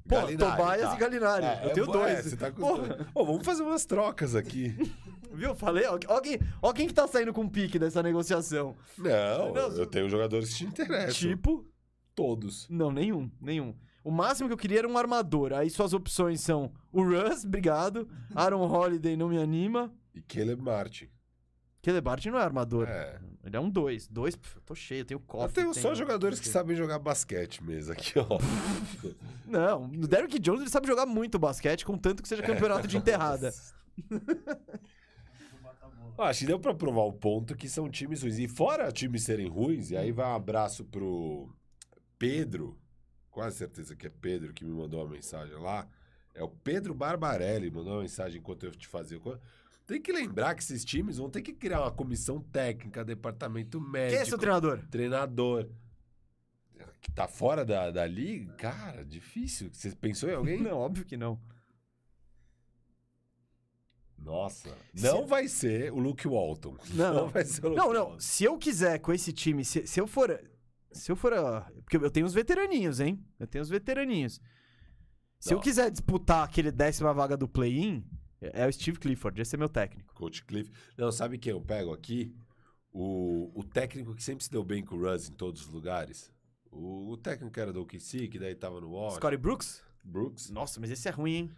Pô, 0.08 0.14
Galinari, 0.16 0.56
Tobias 0.56 0.88
tá. 0.88 0.94
e 0.94 0.98
Galinari. 0.98 1.44
É, 1.44 1.64
eu 1.64 1.68
é 1.68 1.72
tenho 1.74 1.86
dois. 1.86 2.18
é, 2.18 2.22
você 2.22 2.36
tá 2.36 2.50
com 2.50 2.60
Porra. 2.62 2.88
dois. 2.88 3.06
Vamos 3.14 3.44
fazer 3.44 3.62
umas 3.62 3.84
trocas 3.84 4.34
aqui. 4.34 4.74
Viu? 5.30 5.54
Falei, 5.54 5.84
ó, 5.84 5.98
ó, 6.08 6.20
quem, 6.22 6.38
ó 6.62 6.72
quem 6.72 6.88
que 6.88 6.94
tá 6.94 7.06
saindo 7.06 7.34
com 7.34 7.46
pique 7.46 7.78
dessa 7.78 8.02
negociação. 8.02 8.74
Não, 8.96 9.52
Não, 9.52 9.68
eu 9.76 9.86
tenho 9.86 10.08
jogadores 10.08 10.48
que 10.48 10.56
te 10.56 10.64
interessam. 10.64 11.12
Tipo, 11.12 11.66
Todos. 12.14 12.66
não, 12.70 12.90
nenhum, 12.90 13.30
nenhum. 13.38 13.76
O 14.08 14.10
máximo 14.10 14.48
que 14.48 14.54
eu 14.54 14.58
queria 14.58 14.78
era 14.78 14.88
um 14.88 14.96
armador. 14.96 15.52
Aí 15.52 15.68
suas 15.68 15.92
opções 15.92 16.40
são 16.40 16.72
o 16.90 17.02
Russ, 17.02 17.44
obrigado. 17.44 18.08
Aaron 18.34 18.66
Holiday 18.66 19.18
não 19.18 19.28
me 19.28 19.36
anima. 19.36 19.92
E 20.14 20.22
Caleb 20.22 20.62
Martin. 20.62 21.10
Caleb 21.82 22.02
Barton 22.02 22.30
não 22.30 22.38
é 22.38 22.42
armador. 22.42 22.88
É. 22.88 23.20
Ele 23.44 23.54
é 23.54 23.60
um 23.60 23.68
dois. 23.68 24.08
Dois, 24.08 24.34
pff, 24.34 24.56
eu 24.56 24.62
tô 24.62 24.74
cheio, 24.74 25.02
eu 25.02 25.04
tenho 25.04 25.18
Eu 25.18 25.24
cofre. 25.26 25.52
tenho 25.60 25.74
só 25.74 25.94
jogadores 25.94 26.40
que 26.40 26.48
sabem 26.48 26.74
jogar 26.74 26.98
basquete 26.98 27.62
mesmo 27.62 27.92
aqui, 27.92 28.14
ó. 28.18 28.38
Não, 29.46 29.84
o 29.84 30.06
Derrick 30.08 30.38
Jones 30.38 30.62
ele 30.62 30.70
sabe 30.70 30.86
jogar 30.86 31.04
muito 31.04 31.38
basquete, 31.38 31.84
contanto 31.84 32.22
que 32.22 32.28
seja 32.30 32.42
campeonato 32.42 32.88
de 32.88 32.96
enterrada. 32.98 33.52
Ó, 36.16 36.24
Acho 36.24 36.40
que 36.40 36.46
deu 36.46 36.58
pra 36.58 36.72
provar 36.72 37.02
o 37.02 37.12
ponto 37.12 37.54
que 37.54 37.68
são 37.68 37.90
times 37.90 38.22
ruins. 38.22 38.38
E 38.38 38.48
fora 38.48 38.90
times 38.90 39.22
serem 39.22 39.48
ruins, 39.48 39.90
e 39.90 39.96
aí 39.98 40.12
vai 40.12 40.26
um 40.26 40.34
abraço 40.34 40.82
pro 40.86 41.54
Pedro, 42.18 42.74
quase 43.39 43.57
certeza 43.58 43.94
que 43.94 44.05
é 44.05 44.10
Pedro 44.10 44.52
que 44.52 44.65
me 44.65 44.73
mandou 44.73 45.00
uma 45.00 45.10
mensagem 45.12 45.55
lá. 45.58 45.86
É 46.34 46.42
o 46.42 46.49
Pedro 46.49 46.92
Barbarelli, 46.92 47.70
mandou 47.70 47.92
uma 47.92 48.02
mensagem 48.02 48.41
enquanto 48.41 48.65
eu 48.67 48.73
te 48.73 48.89
fazia. 48.89 49.20
Tem 49.86 50.02
que 50.02 50.10
lembrar 50.10 50.57
que 50.57 50.62
esses 50.62 50.84
times 50.84 51.18
vão 51.18 51.31
ter 51.31 51.41
que 51.41 51.52
criar 51.52 51.83
uma 51.83 51.92
comissão 51.92 52.41
técnica, 52.41 53.05
departamento 53.05 53.81
médico, 53.81 54.15
Quem 54.17 54.23
é 54.23 54.25
seu 54.25 54.39
treinador? 54.39 54.84
treinador. 54.91 55.68
Que 57.00 57.12
tá 57.12 57.28
fora 57.28 57.65
da, 57.65 57.92
da 57.92 58.05
liga? 58.08 58.55
Cara, 58.55 59.05
difícil. 59.05 59.70
Você 59.73 59.92
pensou 59.94 60.28
em 60.28 60.34
alguém? 60.34 60.58
Não, 60.60 60.76
óbvio 60.76 61.05
que 61.05 61.17
não. 61.17 61.41
Nossa. 64.18 64.76
Não 64.92 65.28
vai 65.28 65.47
ser 65.47 65.92
o 65.92 66.00
Luke 66.00 66.26
Walton. 66.26 66.76
Não, 66.92 67.15
não. 67.15 67.28
vai 67.28 67.44
ser 67.44 67.65
o 67.65 67.68
Luke 67.68 67.81
Não, 67.81 67.92
não. 67.92 68.05
Walton. 68.07 68.20
Se 68.20 68.42
eu 68.42 68.58
quiser 68.58 68.99
com 68.99 69.12
esse 69.12 69.33
time, 69.33 69.65
se, 69.65 69.86
se 69.86 70.00
eu 70.00 70.08
for. 70.08 70.28
Se 70.92 71.12
eu 71.12 71.17
for. 71.17 71.33
Porque 71.84 71.97
eu 71.97 72.10
tenho 72.10 72.26
os 72.26 72.34
veteraninhos, 72.34 73.00
hein? 73.00 73.25
Eu 73.39 73.47
tenho 73.47 73.62
os 73.62 73.68
veteraninhos. 73.68 74.41
Se 75.39 75.52
eu 75.52 75.57
Não. 75.57 75.62
quiser 75.62 75.91
disputar 75.91 76.44
aquele 76.44 76.73
décima 76.73 77.12
vaga 77.15 77.36
do 77.36 77.49
play-in, 77.49 78.05
é 78.41 78.62
é 78.62 78.67
o 78.67 78.73
Steve 78.73 78.99
Clifford. 78.99 79.41
Esse 79.41 79.55
é 79.55 79.58
meu 79.58 79.68
técnico. 79.68 80.15
Coach 80.15 80.44
Cliff. 80.44 80.70
Não, 80.97 81.12
sabe 81.12 81.39
quem 81.39 81.52
eu 81.52 81.60
pego 81.60 81.92
aqui? 81.92 82.34
O, 82.92 83.52
o 83.55 83.62
técnico 83.62 84.15
que 84.15 84.23
sempre 84.23 84.42
se 84.44 84.50
deu 84.50 84.65
bem 84.65 84.84
com 84.84 84.97
o 84.97 85.00
Russ 85.02 85.28
em 85.28 85.33
todos 85.33 85.60
os 85.67 85.68
lugares. 85.68 86.33
O, 86.70 87.12
o 87.12 87.17
técnico 87.17 87.52
que 87.52 87.60
era 87.60 87.73
do 87.73 87.83
OKC, 87.83 88.28
que 88.28 88.39
daí 88.39 88.55
tava 88.55 88.81
no 88.81 88.91
Washington. 88.91 89.20
Scottie 89.20 89.36
Brooks? 89.39 89.83
Brooks. 90.02 90.50
Nossa, 90.50 90.81
mas 90.81 90.91
esse 90.91 91.07
é 91.07 91.10
ruim, 91.10 91.34
hein? 91.34 91.50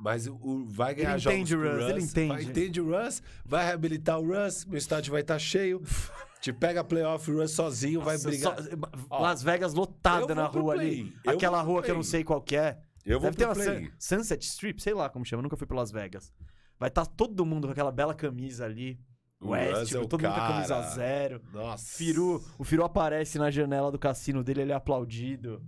Mas 0.00 0.26
o, 0.28 0.64
vai 0.66 0.94
ganhar 0.94 1.12
Ele 1.12 1.18
jogos 1.18 1.38
entende 1.38 1.56
o 1.56 1.60
Russ, 1.62 1.90
ele 1.90 2.00
entende. 2.02 2.28
Vai, 2.28 2.42
entende 2.44 2.80
o 2.80 2.84
Russ, 2.96 3.22
vai 3.44 3.66
reabilitar 3.66 4.18
o 4.20 4.26
Russ, 4.26 4.64
meu 4.64 4.78
estádio 4.78 5.10
vai 5.12 5.22
estar 5.22 5.38
cheio. 5.38 5.82
te 6.40 6.52
pega 6.52 6.84
playoff, 6.84 7.28
o 7.30 7.40
Russ 7.40 7.50
sozinho, 7.50 8.00
vai 8.00 8.14
Nossa, 8.14 8.28
brigar. 8.28 8.62
só- 8.62 8.70
Ó, 9.10 9.20
Las 9.20 9.42
Vegas 9.42 9.74
lotada 9.74 10.34
na 10.36 10.46
rua 10.46 10.74
ali. 10.74 11.12
Eu 11.24 11.32
Aquela 11.32 11.60
rua 11.60 11.82
que 11.82 11.90
eu 11.90 11.96
não 11.96 12.02
sei 12.04 12.22
qual 12.22 12.40
que 12.40 12.56
é. 12.56 12.78
Eu 13.04 13.18
vou 13.18 13.30
Deve 13.30 13.36
ter 13.38 13.46
uma. 13.46 13.54
Sun- 13.54 13.90
Sunset 13.98 14.44
Strip, 14.44 14.80
sei 14.80 14.94
lá 14.94 15.08
como 15.08 15.24
chama. 15.24 15.42
Nunca 15.42 15.56
fui 15.56 15.66
pra 15.66 15.76
Las 15.78 15.90
Vegas. 15.90 16.32
Vai 16.78 16.88
estar 16.90 17.04
todo 17.06 17.44
mundo 17.44 17.66
com 17.66 17.72
aquela 17.72 17.90
bela 17.90 18.14
camisa 18.14 18.66
ali. 18.66 19.00
O 19.40 19.48
West, 19.50 19.80
Russ 19.80 19.92
é 19.94 19.98
o 19.98 20.06
todo 20.06 20.20
mundo 20.22 20.34
com 20.34 20.40
a 20.40 20.46
camisa 20.48 20.74
cara. 20.74 20.90
zero. 20.90 21.42
Nossa. 21.52 21.96
Firu, 21.96 22.44
o 22.58 22.64
Firu 22.64 22.84
aparece 22.84 23.38
na 23.38 23.50
janela 23.50 23.90
do 23.90 23.98
cassino 23.98 24.44
dele, 24.44 24.62
ele 24.62 24.72
é 24.72 24.74
aplaudido. 24.74 25.60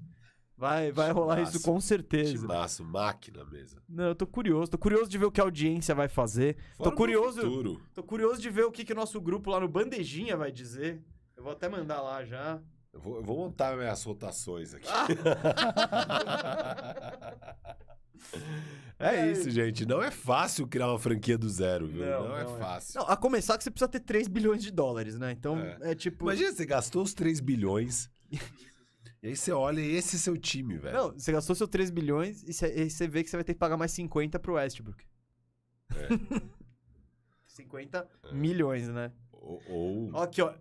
Vai, 0.61 0.93
vai 0.93 1.11
rolar 1.11 1.37
Timaço. 1.37 1.57
isso 1.57 1.65
com 1.65 1.81
certeza. 1.81 2.33
Timaço, 2.33 2.85
máquina 2.85 3.43
mesmo. 3.47 3.81
Não, 3.89 4.09
eu 4.09 4.15
tô 4.15 4.27
curioso. 4.27 4.71
Tô 4.71 4.77
curioso 4.77 5.11
de 5.11 5.17
ver 5.17 5.25
o 5.25 5.33
que 5.33 5.41
a 5.41 5.45
audiência 5.45 5.95
vai 5.95 6.07
fazer. 6.07 6.59
Fora 6.77 6.91
tô 6.91 6.95
curioso. 6.95 7.41
futuro. 7.41 7.81
Tô 7.95 8.03
curioso 8.03 8.43
de 8.43 8.51
ver 8.51 8.67
o 8.67 8.71
que, 8.71 8.85
que 8.85 8.93
o 8.93 8.97
nosso 8.97 9.19
grupo 9.23 9.51
lá 9.51 9.59
no 9.59 9.67
Bandejinha 9.67 10.37
vai 10.37 10.53
dizer. 10.53 11.03
Eu 11.35 11.45
vou 11.45 11.53
até 11.53 11.67
mandar 11.67 12.03
lá 12.03 12.23
já. 12.27 12.61
Eu 12.93 13.01
vou, 13.01 13.17
eu 13.17 13.23
vou 13.23 13.39
montar 13.39 13.75
minhas 13.75 14.05
rotações 14.05 14.75
aqui. 14.75 14.87
é 18.99 19.33
isso, 19.33 19.51
gente. 19.51 19.87
Não 19.87 20.03
é 20.03 20.11
fácil 20.11 20.67
criar 20.67 20.89
uma 20.89 20.99
franquia 20.99 21.39
do 21.39 21.49
zero, 21.49 21.87
viu? 21.87 22.05
Não, 22.05 22.37
é 22.37 22.45
fácil. 22.59 23.01
Não, 23.01 23.09
a 23.09 23.17
começar 23.17 23.57
que 23.57 23.65
você 23.65 23.71
precisa 23.71 23.89
ter 23.89 24.01
3 24.01 24.29
bilhões 24.29 24.63
de 24.63 24.71
dólares, 24.71 25.19
né? 25.19 25.33
Então 25.33 25.59
É. 25.59 25.93
é, 25.93 25.95
tipo. 25.95 26.27
Imagina, 26.27 26.53
você 26.53 26.67
gastou 26.67 27.03
os 27.03 27.15
3 27.15 27.41
bilhões. 27.41 28.11
e 29.23 29.29
aí 29.29 29.37
você 29.37 29.53
olha 29.53 29.81
esse 29.81 30.17
é 30.17 30.19
seu 30.19 30.37
time, 30.37 30.79
velho. 30.79 30.97
Não, 30.97 31.13
você 31.13 31.31
gastou 31.33 31.55
seus 31.55 31.69
3 31.69 31.91
bilhões 31.91 32.43
e 32.43 32.53
você, 32.53 33.07
vê 33.09 33.23
que 33.23 33.31
você 33.31 33.37
vai 33.37 33.45
ter 33.45 33.55
que 33.55 33.59
pagar 33.59 33.77
mais 33.77 33.93
50 33.93 34.39
pro 34.39 34.55
Westbrook. 34.55 35.05
É. 35.95 36.09
50 37.47 38.09
milhões, 38.33 38.89
né? 38.89 39.13
Ou, 39.33 39.61
ou- 39.69 40.17
Aqui, 40.23 40.41
ó. 40.41 40.55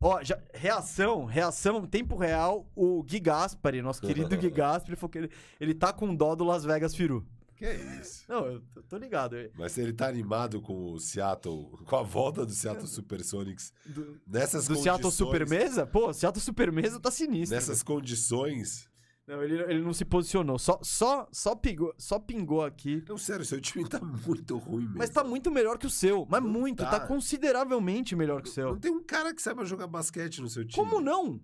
Ó, 0.00 0.22
já, 0.22 0.38
reação, 0.52 1.24
reação, 1.24 1.86
tempo 1.86 2.16
real, 2.16 2.70
o 2.74 3.02
Gui 3.02 3.18
Gaspari, 3.18 3.80
nosso 3.80 4.00
querido 4.06 4.36
Gui 4.36 4.50
Gaspari, 4.50 4.96
falou 4.96 5.10
que 5.10 5.18
ele, 5.18 5.30
ele 5.58 5.74
tá 5.74 5.92
com 5.92 6.14
dó 6.14 6.34
do 6.34 6.44
Las 6.44 6.64
Vegas 6.64 6.94
Firu. 6.94 7.26
Que 7.56 7.64
é 7.64 7.98
isso? 8.00 8.24
Não, 8.28 8.44
eu 8.46 8.60
tô, 8.74 8.82
tô 8.82 8.96
ligado. 8.98 9.34
eu- 9.36 9.50
Mas 9.56 9.78
ele 9.78 9.92
tá 9.92 10.06
animado 10.08 10.60
com 10.60 10.92
o 10.92 10.98
Seattle, 11.00 11.70
com 11.86 11.96
a 11.96 12.02
volta 12.02 12.44
do 12.44 12.52
Seattle 12.52 12.86
Supersonics 12.86 13.72
Do, 13.86 14.20
nessas 14.26 14.64
do 14.64 14.74
condições. 14.74 14.82
Seattle 14.84 15.10
Supermesa? 15.12 15.86
Pô, 15.86 16.12
Seattle 16.12 16.42
Supermesa 16.44 17.00
tá 17.00 17.10
sinistro. 17.10 17.54
Nessas 17.56 17.82
condições. 17.82 18.88
Não, 19.26 19.42
ele, 19.42 19.60
ele 19.62 19.80
não 19.82 19.92
se 19.92 20.04
posicionou. 20.04 20.56
Só, 20.56 20.78
só, 20.82 21.26
só, 21.32 21.56
pingou, 21.56 21.92
só 21.98 22.16
pingou 22.18 22.62
aqui. 22.64 23.02
Não, 23.08 23.18
sério, 23.18 23.44
seu 23.44 23.60
time 23.60 23.88
tá 23.88 23.98
muito 24.00 24.56
ruim 24.56 24.84
mesmo. 24.84 24.98
Mas 24.98 25.10
tá 25.10 25.24
muito 25.24 25.50
melhor 25.50 25.78
que 25.78 25.86
o 25.86 25.90
seu. 25.90 26.24
Mas 26.30 26.40
Não 26.42 26.48
muito, 26.48 26.84
tá. 26.84 27.00
tá. 27.00 27.06
consideravelmente 27.08 28.14
melhor 28.14 28.40
que 28.40 28.48
o 28.48 28.52
seu. 28.52 28.68
Não 28.68 28.78
tem 28.78 28.92
um 28.92 29.02
cara 29.02 29.34
que 29.34 29.42
saiba 29.42 29.64
jogar 29.64 29.86
basquete 29.88 30.40
no 30.40 30.48
seu 30.48 30.64
time. 30.64 30.74
Como 30.86 31.00
não? 31.00 31.40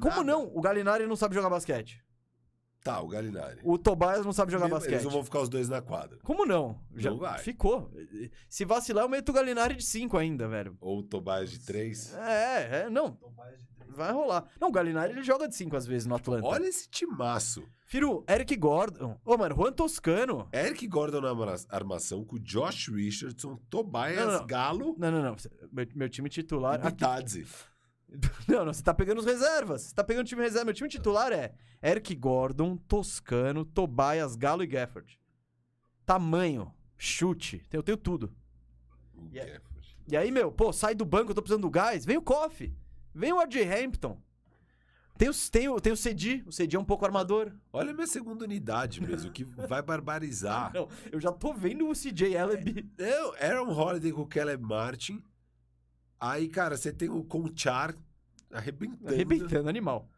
Como 0.00 0.10
Nada. 0.16 0.24
não? 0.24 0.50
O 0.56 0.60
Galinari 0.60 1.06
não 1.06 1.14
sabe 1.14 1.36
jogar 1.36 1.48
basquete. 1.50 2.03
Tá, 2.84 3.00
o 3.00 3.08
Galinari. 3.08 3.60
O 3.64 3.78
Tobias 3.78 4.26
não 4.26 4.32
sabe 4.32 4.52
jogar 4.52 4.66
Eles 4.66 4.78
basquete. 4.78 5.02
não 5.04 5.10
vão 5.10 5.24
ficar 5.24 5.40
os 5.40 5.48
dois 5.48 5.70
na 5.70 5.80
quadra. 5.80 6.18
Como 6.22 6.44
não? 6.44 6.78
Já 6.94 7.10
Não 7.10 7.16
vai. 7.18 7.38
ficou. 7.38 7.90
Se 8.48 8.64
vacilar, 8.66 9.04
eu 9.04 9.08
meto 9.08 9.30
o 9.30 9.32
Galinari 9.32 9.74
de 9.76 9.84
5 9.84 10.18
ainda, 10.18 10.46
velho. 10.46 10.76
Ou 10.82 10.98
o 10.98 11.02
Tobias 11.02 11.50
de 11.50 11.60
três. 11.60 12.14
É, 12.14 12.82
é, 12.82 12.90
não. 12.90 13.16
Vai 13.88 14.12
rolar. 14.12 14.44
Não, 14.60 14.68
o 14.68 14.72
Galinari 14.72 15.12
ele 15.12 15.22
joga 15.22 15.48
de 15.48 15.56
5 15.56 15.74
às 15.76 15.86
vezes 15.86 16.06
no 16.06 16.14
Atlanta. 16.14 16.46
Olha 16.46 16.66
esse 16.66 16.86
timaço. 16.90 17.64
Firu, 17.86 18.22
Eric 18.28 18.54
Gordon. 18.56 19.18
Ô, 19.24 19.36
mano, 19.38 19.54
Juan 19.54 19.72
Toscano. 19.72 20.46
Eric 20.52 20.86
Gordon 20.86 21.20
na 21.22 21.30
arma- 21.30 21.54
armação 21.70 22.22
com 22.24 22.36
Josh 22.38 22.88
Richardson, 22.88 23.56
Tobias, 23.70 24.16
Não, 24.16 24.26
não, 24.26 24.38
não. 24.40 24.46
Galo 24.46 24.94
Não, 24.98 25.10
não, 25.10 25.22
não. 25.22 25.36
Meu, 25.72 25.86
meu 25.94 26.08
time 26.10 26.28
titular. 26.28 26.80
e 26.84 26.86
aqui-. 26.88 27.46
Não, 28.46 28.64
não, 28.64 28.72
você 28.72 28.82
tá 28.82 28.92
pegando 28.92 29.18
os 29.18 29.24
reservas. 29.24 29.82
Você 29.82 29.94
tá 29.94 30.04
pegando 30.04 30.26
o 30.26 30.28
time 30.28 30.42
reserva. 30.42 30.66
Meu 30.66 30.74
time 30.74 30.88
titular 30.88 31.32
é 31.32 31.54
Eric 31.82 32.14
Gordon, 32.14 32.76
Toscano, 32.76 33.64
Tobias, 33.64 34.36
Galo 34.36 34.62
e 34.62 34.66
Gafford. 34.66 35.18
Tamanho. 36.04 36.72
chute, 36.96 37.64
eu 37.72 37.82
tenho 37.82 37.96
tudo. 37.96 38.34
Yeah. 39.32 39.52
Gafford. 39.52 39.96
E 40.06 40.16
aí, 40.16 40.30
meu, 40.30 40.52
pô, 40.52 40.72
sai 40.72 40.94
do 40.94 41.04
banco, 41.04 41.30
eu 41.30 41.34
tô 41.34 41.42
precisando 41.42 41.62
do 41.62 41.70
gás. 41.70 42.04
Vem 42.04 42.16
o 42.16 42.22
Coffee. 42.22 42.76
Vem 43.14 43.32
o 43.32 43.40
RJ 43.40 43.62
Hampton. 43.62 44.20
Tem 45.16 45.28
o, 45.28 45.32
tem, 45.50 45.68
o, 45.68 45.80
tem 45.80 45.92
o 45.92 45.96
Cedi. 45.96 46.42
O 46.44 46.52
Cedi 46.52 46.76
é 46.76 46.78
um 46.78 46.84
pouco 46.84 47.04
armador. 47.04 47.52
Olha 47.72 47.90
a 47.90 47.94
minha 47.94 48.06
segunda 48.06 48.44
unidade 48.44 49.00
mesmo, 49.00 49.30
que 49.30 49.44
vai 49.44 49.80
barbarizar. 49.80 50.72
Não, 50.74 50.88
eu 51.12 51.20
já 51.20 51.30
tô 51.30 51.54
vendo 51.54 51.88
o 51.88 51.92
CJ 51.92 52.34
Ellaby. 52.34 52.90
Eu, 52.98 53.34
Aaron 53.40 53.72
Holiday 53.72 54.12
com 54.12 54.22
o 54.22 54.26
Caleb 54.26 54.62
Martin. 54.62 55.22
Aí, 56.26 56.48
cara, 56.48 56.74
você 56.74 56.90
tem 56.90 57.10
o 57.10 57.22
Conchar 57.22 57.94
arrebentando. 58.50 59.12
Arrebentando, 59.12 59.68
animal. 59.68 60.08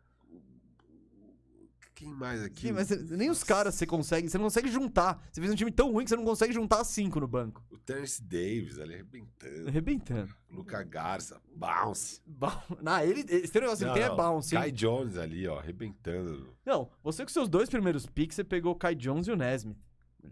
Quem 1.97 2.13
mais 2.13 2.43
aqui? 2.45 2.69
Sim, 2.69 2.73
mas 2.73 2.91
nem 3.11 3.29
os 3.29 3.43
caras 3.43 3.75
você 3.75 3.87
consegue. 3.87 4.29
Você 4.29 4.37
não 4.39 4.45
consegue 4.45 4.71
juntar. 4.71 5.21
Você 5.33 5.41
fez 5.41 5.53
um 5.53 5.57
time 5.57 5.73
tão 5.73 5.91
ruim 5.91 6.05
que 6.05 6.11
você 6.11 6.17
não 6.17 6.25
consegue 6.25 6.53
juntar 6.53 6.85
cinco 6.85 7.19
no 7.19 7.27
banco. 7.27 7.65
O 7.71 7.79
Terence 7.79 8.23
Davis 8.23 8.79
ali 8.79 8.95
arrebentando. 8.95 9.69
Arrebentando. 9.69 10.35
Luca 10.49 10.83
Garça, 10.85 11.41
bounce. 11.57 12.21
Bom, 12.25 12.53
não, 12.81 13.01
ele, 13.03 13.25
esse 13.29 13.59
negócio 13.59 13.83
ele 13.83 13.89
Não, 13.89 13.95
tem 13.95 14.03
é 14.05 14.15
bounce. 14.15 14.55
hein? 14.55 14.61
Kai 14.61 14.71
Jones 14.71 15.17
ali, 15.17 15.49
ó, 15.49 15.59
arrebentando. 15.59 16.55
Não, 16.65 16.89
você 17.03 17.25
com 17.25 17.31
seus 17.31 17.49
dois 17.49 17.69
primeiros 17.69 18.07
picks, 18.07 18.37
você 18.37 18.45
pegou 18.45 18.73
o 18.75 18.77
Kai 18.79 18.95
Jones 18.95 19.27
e 19.27 19.33
o 19.33 19.37
Nesmith. 19.37 19.79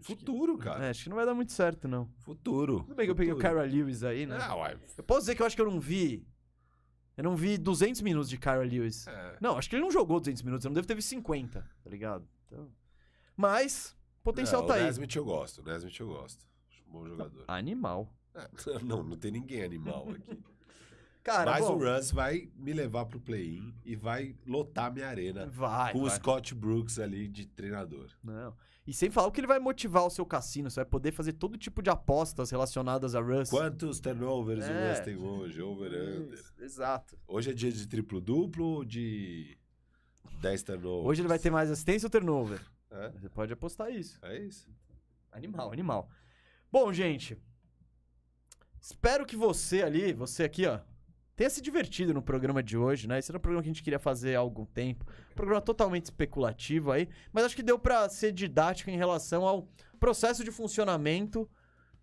Futuro, 0.01 0.57
cara. 0.57 0.85
É, 0.85 0.89
acho 0.89 1.03
que 1.03 1.09
não 1.09 1.15
vai 1.15 1.25
dar 1.25 1.33
muito 1.33 1.51
certo, 1.51 1.87
não. 1.87 2.09
Futuro. 2.19 2.81
Tudo 2.81 2.95
bem 2.95 3.05
que 3.05 3.11
eu 3.11 3.15
peguei 3.15 3.33
o. 3.33 3.37
Kyra 3.37 3.63
Lewis 3.63 4.03
aí, 4.03 4.25
né? 4.25 4.37
Ah, 4.39 4.55
uai. 4.55 4.77
Eu 4.97 5.03
posso 5.03 5.21
dizer 5.21 5.35
que 5.35 5.41
eu 5.41 5.45
acho 5.45 5.55
que 5.55 5.61
eu 5.61 5.69
não 5.69 5.79
vi. 5.79 6.27
Eu 7.17 7.23
não 7.23 7.35
vi 7.35 7.57
200 7.57 8.01
minutos 8.01 8.29
de 8.29 8.37
Kyra 8.37 8.63
Lewis. 8.63 9.07
É. 9.07 9.37
Não, 9.39 9.57
acho 9.57 9.69
que 9.69 9.75
ele 9.75 9.83
não 9.83 9.91
jogou 9.91 10.19
200 10.19 10.41
minutos, 10.43 10.65
ele 10.65 10.71
não 10.71 10.75
deve 10.75 10.87
ter 10.87 10.95
visto 10.95 11.09
50, 11.09 11.61
tá 11.83 11.89
ligado? 11.89 12.27
Então... 12.45 12.69
Mas, 13.37 13.95
potencial 14.23 14.61
Não, 14.61 14.67
tá 14.67 14.73
o 14.73 14.77
aí. 14.77 14.83
Nesmith 14.83 15.15
eu 15.15 15.23
gosto, 15.25 15.61
o 15.61 15.65
Nesmith 15.65 15.99
eu 15.99 16.07
gosto. 16.07 16.45
Acho 16.69 16.83
um 16.87 16.91
bom 16.91 17.07
jogador. 17.07 17.45
Animal. 17.47 18.13
É, 18.33 18.49
Não, 18.83 19.01
não 19.01 19.15
tem 19.17 19.31
ninguém 19.31 19.63
animal 19.63 20.09
aqui. 20.09 20.37
Cara, 21.23 21.51
Mas 21.51 21.65
bom, 21.65 21.77
o 21.77 21.79
Russ 21.79 22.11
vai 22.11 22.51
me 22.55 22.71
levar 22.71 23.05
pro 23.05 23.19
play-in 23.19 23.73
e 23.83 23.95
vai 23.95 24.35
lotar 24.45 24.93
minha 24.93 25.07
arena 25.07 25.47
vai, 25.47 25.91
com 25.91 25.99
o 25.99 26.05
vai. 26.05 26.15
Scott 26.17 26.53
Brooks 26.53 26.99
ali 26.99 27.27
de 27.27 27.47
treinador. 27.47 28.11
Não. 28.23 28.55
E 28.87 28.93
sem 28.93 29.09
falar 29.09 29.27
o 29.27 29.31
que 29.31 29.39
ele 29.39 29.47
vai 29.47 29.57
motivar 29.57 30.05
o 30.05 30.09
seu 30.11 30.25
cassino, 30.25 30.69
você 30.69 30.75
vai 30.81 30.85
poder 30.85 31.11
fazer 31.11 31.33
todo 31.33 31.57
tipo 31.57 31.81
de 31.81 31.89
apostas 31.89 32.51
relacionadas 32.51 33.15
a 33.15 33.19
Russ. 33.19 33.49
Quantos 33.49 33.99
turnovers 33.99 34.63
o 34.63 34.69
É. 34.71 34.91
Russ 34.91 34.99
tem 34.99 35.17
hoje? 35.17 35.59
Over 35.61 35.91
under. 35.91 36.43
Exato. 36.59 37.17
Hoje 37.27 37.49
é 37.49 37.53
dia 37.53 37.71
de 37.71 37.87
triplo-duplo 37.87 38.63
ou 38.63 38.85
de 38.85 39.57
10 40.39 40.61
turnovers? 40.63 41.07
Hoje 41.07 41.21
ele 41.21 41.27
vai 41.27 41.39
ter 41.39 41.49
mais 41.49 41.71
assistência 41.71 42.05
ou 42.05 42.11
turnover? 42.11 42.61
É, 42.91 43.09
Você 43.09 43.27
pode 43.29 43.51
apostar 43.51 43.91
isso. 43.91 44.19
é 44.21 44.37
isso. 44.39 44.69
Animal, 45.31 45.71
animal. 45.71 46.09
Bom, 46.71 46.93
gente. 46.93 47.37
Espero 48.79 49.25
que 49.25 49.35
você 49.35 49.81
ali, 49.81 50.13
você 50.13 50.43
aqui, 50.43 50.65
ó, 50.67 50.79
tenha 51.35 51.49
se 51.49 51.61
divertido 51.61 52.13
no 52.13 52.21
programa 52.21 52.63
de 52.63 52.77
hoje, 52.77 53.07
né? 53.07 53.19
Esse 53.19 53.31
era 53.31 53.37
um 53.37 53.41
programa 53.41 53.63
que 53.63 53.69
a 53.69 53.73
gente 53.73 53.83
queria 53.83 53.99
fazer 53.99 54.35
há 54.35 54.39
algum 54.39 54.65
tempo. 54.65 55.05
Programa 55.35 55.61
totalmente 55.61 56.05
especulativo 56.05 56.91
aí, 56.91 57.09
mas 57.33 57.43
acho 57.43 57.55
que 57.55 57.63
deu 57.63 57.77
pra 57.77 58.07
ser 58.09 58.31
didático 58.31 58.89
em 58.89 58.97
relação 58.97 59.45
ao 59.45 59.67
processo 59.99 60.43
de 60.43 60.51
funcionamento 60.51 61.49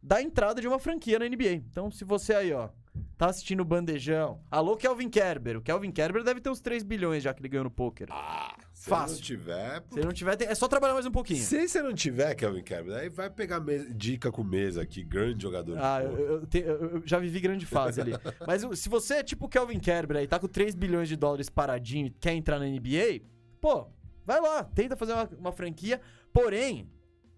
da 0.02 0.20
entrada 0.20 0.60
de 0.60 0.68
uma 0.68 0.78
franquia 0.78 1.18
na 1.18 1.28
NBA. 1.28 1.52
Então, 1.52 1.90
se 1.90 2.04
você 2.04 2.34
aí, 2.34 2.52
ó, 2.52 2.68
tá 3.16 3.26
assistindo 3.26 3.60
o 3.60 3.64
Bandejão, 3.64 4.40
alô 4.50 4.76
Kelvin 4.76 5.08
Kerber. 5.08 5.56
O 5.58 5.62
Kelvin 5.62 5.90
Kerber 5.90 6.22
deve 6.24 6.40
ter 6.40 6.50
uns 6.50 6.60
3 6.60 6.82
bilhões 6.82 7.22
já 7.22 7.32
que 7.32 7.40
ele 7.40 7.48
ganhou 7.48 7.64
no 7.64 7.70
poker. 7.70 8.08
Ah, 8.10 8.56
se 8.74 8.88
Fácil. 8.90 9.16
não 9.16 9.22
tiver... 9.22 9.82
Se 9.90 9.98
ele 9.98 10.06
não 10.06 10.12
tiver, 10.12 10.36
tem- 10.36 10.48
é 10.48 10.54
só 10.54 10.66
trabalhar 10.68 10.94
mais 10.94 11.06
um 11.06 11.10
pouquinho. 11.10 11.40
Se 11.42 11.68
você 11.68 11.80
não 11.82 11.94
tiver, 11.94 12.34
Kelvin 12.34 12.62
Kerber, 12.62 12.96
aí 12.96 13.08
vai 13.08 13.30
pegar 13.30 13.60
me- 13.60 13.92
dica 13.94 14.30
com 14.32 14.42
mesa 14.42 14.82
aqui, 14.82 15.04
grande 15.04 15.42
jogador. 15.42 15.76
de 15.76 15.82
Ah, 15.82 16.00
eu, 16.02 16.10
poker. 16.10 16.24
eu 16.26 16.46
te- 16.46 16.58
eu- 16.58 16.80
eu 16.96 17.02
já 17.06 17.18
vivi 17.18 17.40
grande 17.40 17.64
fase 17.64 18.00
ali. 18.00 18.12
Mas 18.46 18.64
o- 18.64 18.74
se 18.74 18.88
você 18.88 19.14
é 19.14 19.22
tipo 19.22 19.46
o 19.46 19.48
Kelvin 19.48 19.78
Kerber 19.78 20.16
aí, 20.18 20.26
tá 20.26 20.38
com 20.38 20.48
3 20.48 20.74
bilhões 20.74 21.08
de 21.08 21.16
dólares 21.16 21.48
paradinho 21.48 22.06
e 22.08 22.10
quer 22.10 22.32
entrar 22.34 22.58
na 22.58 22.66
NBA, 22.66 23.22
pô, 23.60 23.86
vai 24.26 24.40
lá, 24.40 24.64
tenta 24.64 24.96
fazer 24.96 25.12
uma, 25.12 25.28
uma 25.38 25.52
franquia. 25.52 26.00
Porém, 26.32 26.90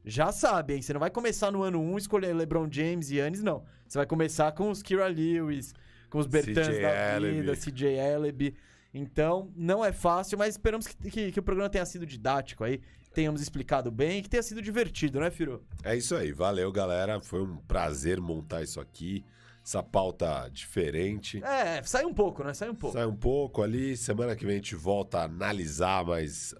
já 0.04 0.30
sabe, 0.32 0.74
hein? 0.74 0.82
Você 0.82 0.92
não 0.92 1.00
vai 1.00 1.10
começar 1.10 1.50
no 1.50 1.62
ano 1.62 1.80
1 1.80 1.98
escolher 1.98 2.34
LeBron 2.34 2.68
James 2.70 3.10
e 3.10 3.16
Yannis, 3.16 3.42
não. 3.42 3.64
Você 3.86 3.98
vai 3.98 4.06
começar 4.06 4.52
com 4.52 4.70
os 4.70 4.82
Kira 4.82 5.06
Lewis, 5.06 5.74
com 6.10 6.18
os 6.18 6.26
Bertans 6.26 6.68
CJ 6.68 6.82
da 6.82 7.18
vida. 7.18 7.56
CJ 7.56 7.86
Ellaby. 7.98 8.54
Então, 8.92 9.50
não 9.56 9.84
é 9.84 9.90
fácil, 9.92 10.38
mas 10.38 10.54
esperamos 10.54 10.86
que, 10.86 11.10
que- 11.10 11.32
que 11.32 11.40
o 11.40 11.42
programa 11.42 11.68
tenha 11.68 11.84
sido 11.84 12.06
didático 12.06 12.62
aí, 12.62 12.80
tenhamos 13.12 13.40
explicado 13.40 13.90
bem 13.90 14.18
e 14.18 14.22
que 14.22 14.28
tenha 14.30 14.42
sido 14.42 14.62
divertido, 14.62 15.18
né, 15.20 15.30
Firu? 15.30 15.62
É 15.82 15.96
isso 15.96 16.14
aí, 16.14 16.32
valeu 16.32 16.70
galera, 16.70 17.20
foi 17.20 17.42
um 17.42 17.56
prazer 17.56 18.20
montar 18.20 18.62
isso 18.62 18.80
aqui, 18.80 19.24
essa 19.64 19.82
pauta 19.82 20.48
diferente. 20.52 21.42
É, 21.42 21.82
sai 21.82 22.04
um 22.04 22.14
pouco, 22.14 22.44
né? 22.44 22.52
Sai 22.54 22.68
um 22.70 22.74
pouco. 22.74 22.96
Sai 22.96 23.06
um 23.06 23.16
pouco 23.16 23.62
ali, 23.62 23.96
semana 23.96 24.36
que 24.36 24.44
vem 24.44 24.54
a 24.54 24.58
gente 24.58 24.76
volta 24.76 25.18
a 25.20 25.24
analisar 25.24 26.04
mais, 26.04 26.54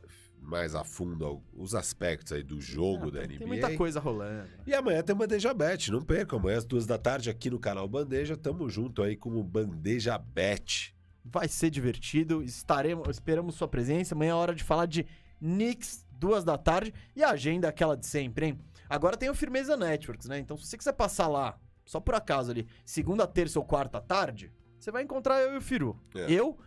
mais 0.44 0.74
a 0.74 0.84
fundo 0.84 1.42
os 1.52 1.74
aspectos 1.74 2.32
aí 2.32 2.42
do 2.42 2.60
jogo 2.60 3.08
Ah, 3.08 3.10
da 3.10 3.18
tem, 3.20 3.28
NBA. 3.28 3.38
tem 3.38 3.46
muita 3.46 3.76
coisa 3.76 3.98
rolando. 3.98 4.48
E 4.66 4.74
amanhã 4.74 5.02
tem 5.02 5.14
Bandeja 5.16 5.52
Bet, 5.54 5.90
não 5.90 6.02
percam, 6.02 6.38
amanhã 6.38 6.58
às 6.58 6.64
duas 6.64 6.86
da 6.86 6.98
tarde 6.98 7.30
aqui 7.30 7.50
no 7.50 7.58
canal 7.58 7.88
Bandeja, 7.88 8.36
tamo 8.36 8.68
junto 8.68 9.02
aí 9.02 9.16
com 9.16 9.30
o 9.38 9.42
Bandeja 9.42 10.18
Bet. 10.18 10.94
Vai 11.24 11.48
ser 11.48 11.70
divertido. 11.70 12.42
Estaremos, 12.42 13.08
esperamos 13.08 13.54
sua 13.54 13.66
presença. 13.66 14.14
Amanhã 14.14 14.32
é 14.32 14.34
hora 14.34 14.54
de 14.54 14.62
falar 14.62 14.84
de 14.86 15.06
Knicks, 15.40 16.04
duas 16.12 16.44
da 16.44 16.58
tarde. 16.58 16.92
E 17.16 17.22
a 17.24 17.30
agenda 17.30 17.66
é 17.66 17.70
aquela 17.70 17.96
de 17.96 18.06
sempre, 18.06 18.46
hein? 18.46 18.60
Agora 18.90 19.16
tem 19.16 19.30
o 19.30 19.34
Firmeza 19.34 19.74
Networks, 19.76 20.28
né? 20.28 20.38
Então, 20.38 20.56
se 20.56 20.66
você 20.66 20.76
quiser 20.76 20.92
passar 20.92 21.26
lá, 21.28 21.58
só 21.86 21.98
por 21.98 22.14
acaso 22.14 22.50
ali, 22.50 22.66
segunda, 22.84 23.26
terça 23.26 23.58
ou 23.58 23.64
quarta 23.64 24.00
tarde, 24.02 24.52
você 24.78 24.90
vai 24.90 25.02
encontrar 25.02 25.40
eu 25.40 25.54
e 25.54 25.56
o 25.56 25.60
Firu. 25.62 25.98
É. 26.14 26.30
Eu 26.30 26.58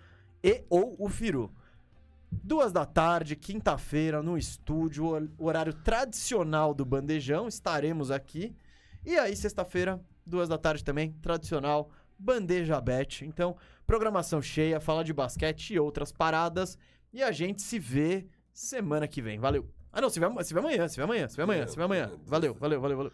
e 0.43 0.63
ou 0.69 0.95
o 0.97 1.07
Firu. 1.07 1.53
Duas 2.31 2.71
da 2.71 2.85
tarde, 2.85 3.35
quinta-feira, 3.35 4.21
no 4.21 4.37
estúdio, 4.37 5.05
o 5.37 5.45
horário 5.45 5.73
tradicional 5.73 6.73
do 6.73 6.85
Bandejão. 6.85 7.47
Estaremos 7.47 8.11
aqui. 8.11 8.55
E 9.05 9.17
aí, 9.17 9.35
sexta-feira, 9.35 10.01
duas 10.25 10.49
da 10.49 10.57
tarde 10.57 10.83
também, 10.83 11.13
tradicional, 11.21 11.89
Bandeja 12.19 12.81
Bet. 12.81 13.25
Então, 13.25 13.55
programação 13.85 14.41
cheia, 14.41 14.79
fala 14.79 15.03
de 15.03 15.13
basquete 15.13 15.73
e 15.73 15.79
outras 15.79 16.11
paradas. 16.11 16.77
E 17.13 17.23
a 17.23 17.31
gente 17.31 17.61
se 17.61 17.79
vê 17.79 18.27
semana 18.51 19.07
que 19.07 19.21
vem. 19.21 19.39
Valeu. 19.39 19.69
Ah, 19.91 20.01
não, 20.01 20.09
se 20.09 20.19
vê, 20.19 20.43
se 20.43 20.53
vê 20.53 20.59
amanhã, 20.59 20.87
se 20.87 20.97
vê 20.97 21.03
amanhã, 21.03 21.27
se 21.27 21.37
vê 21.37 21.43
amanhã, 21.43 21.67
se 21.67 21.75
vê 21.75 21.83
amanhã. 21.83 22.11
Valeu, 22.25 22.53
valeu, 22.53 22.81
valeu, 22.81 22.97
valeu. 22.97 23.13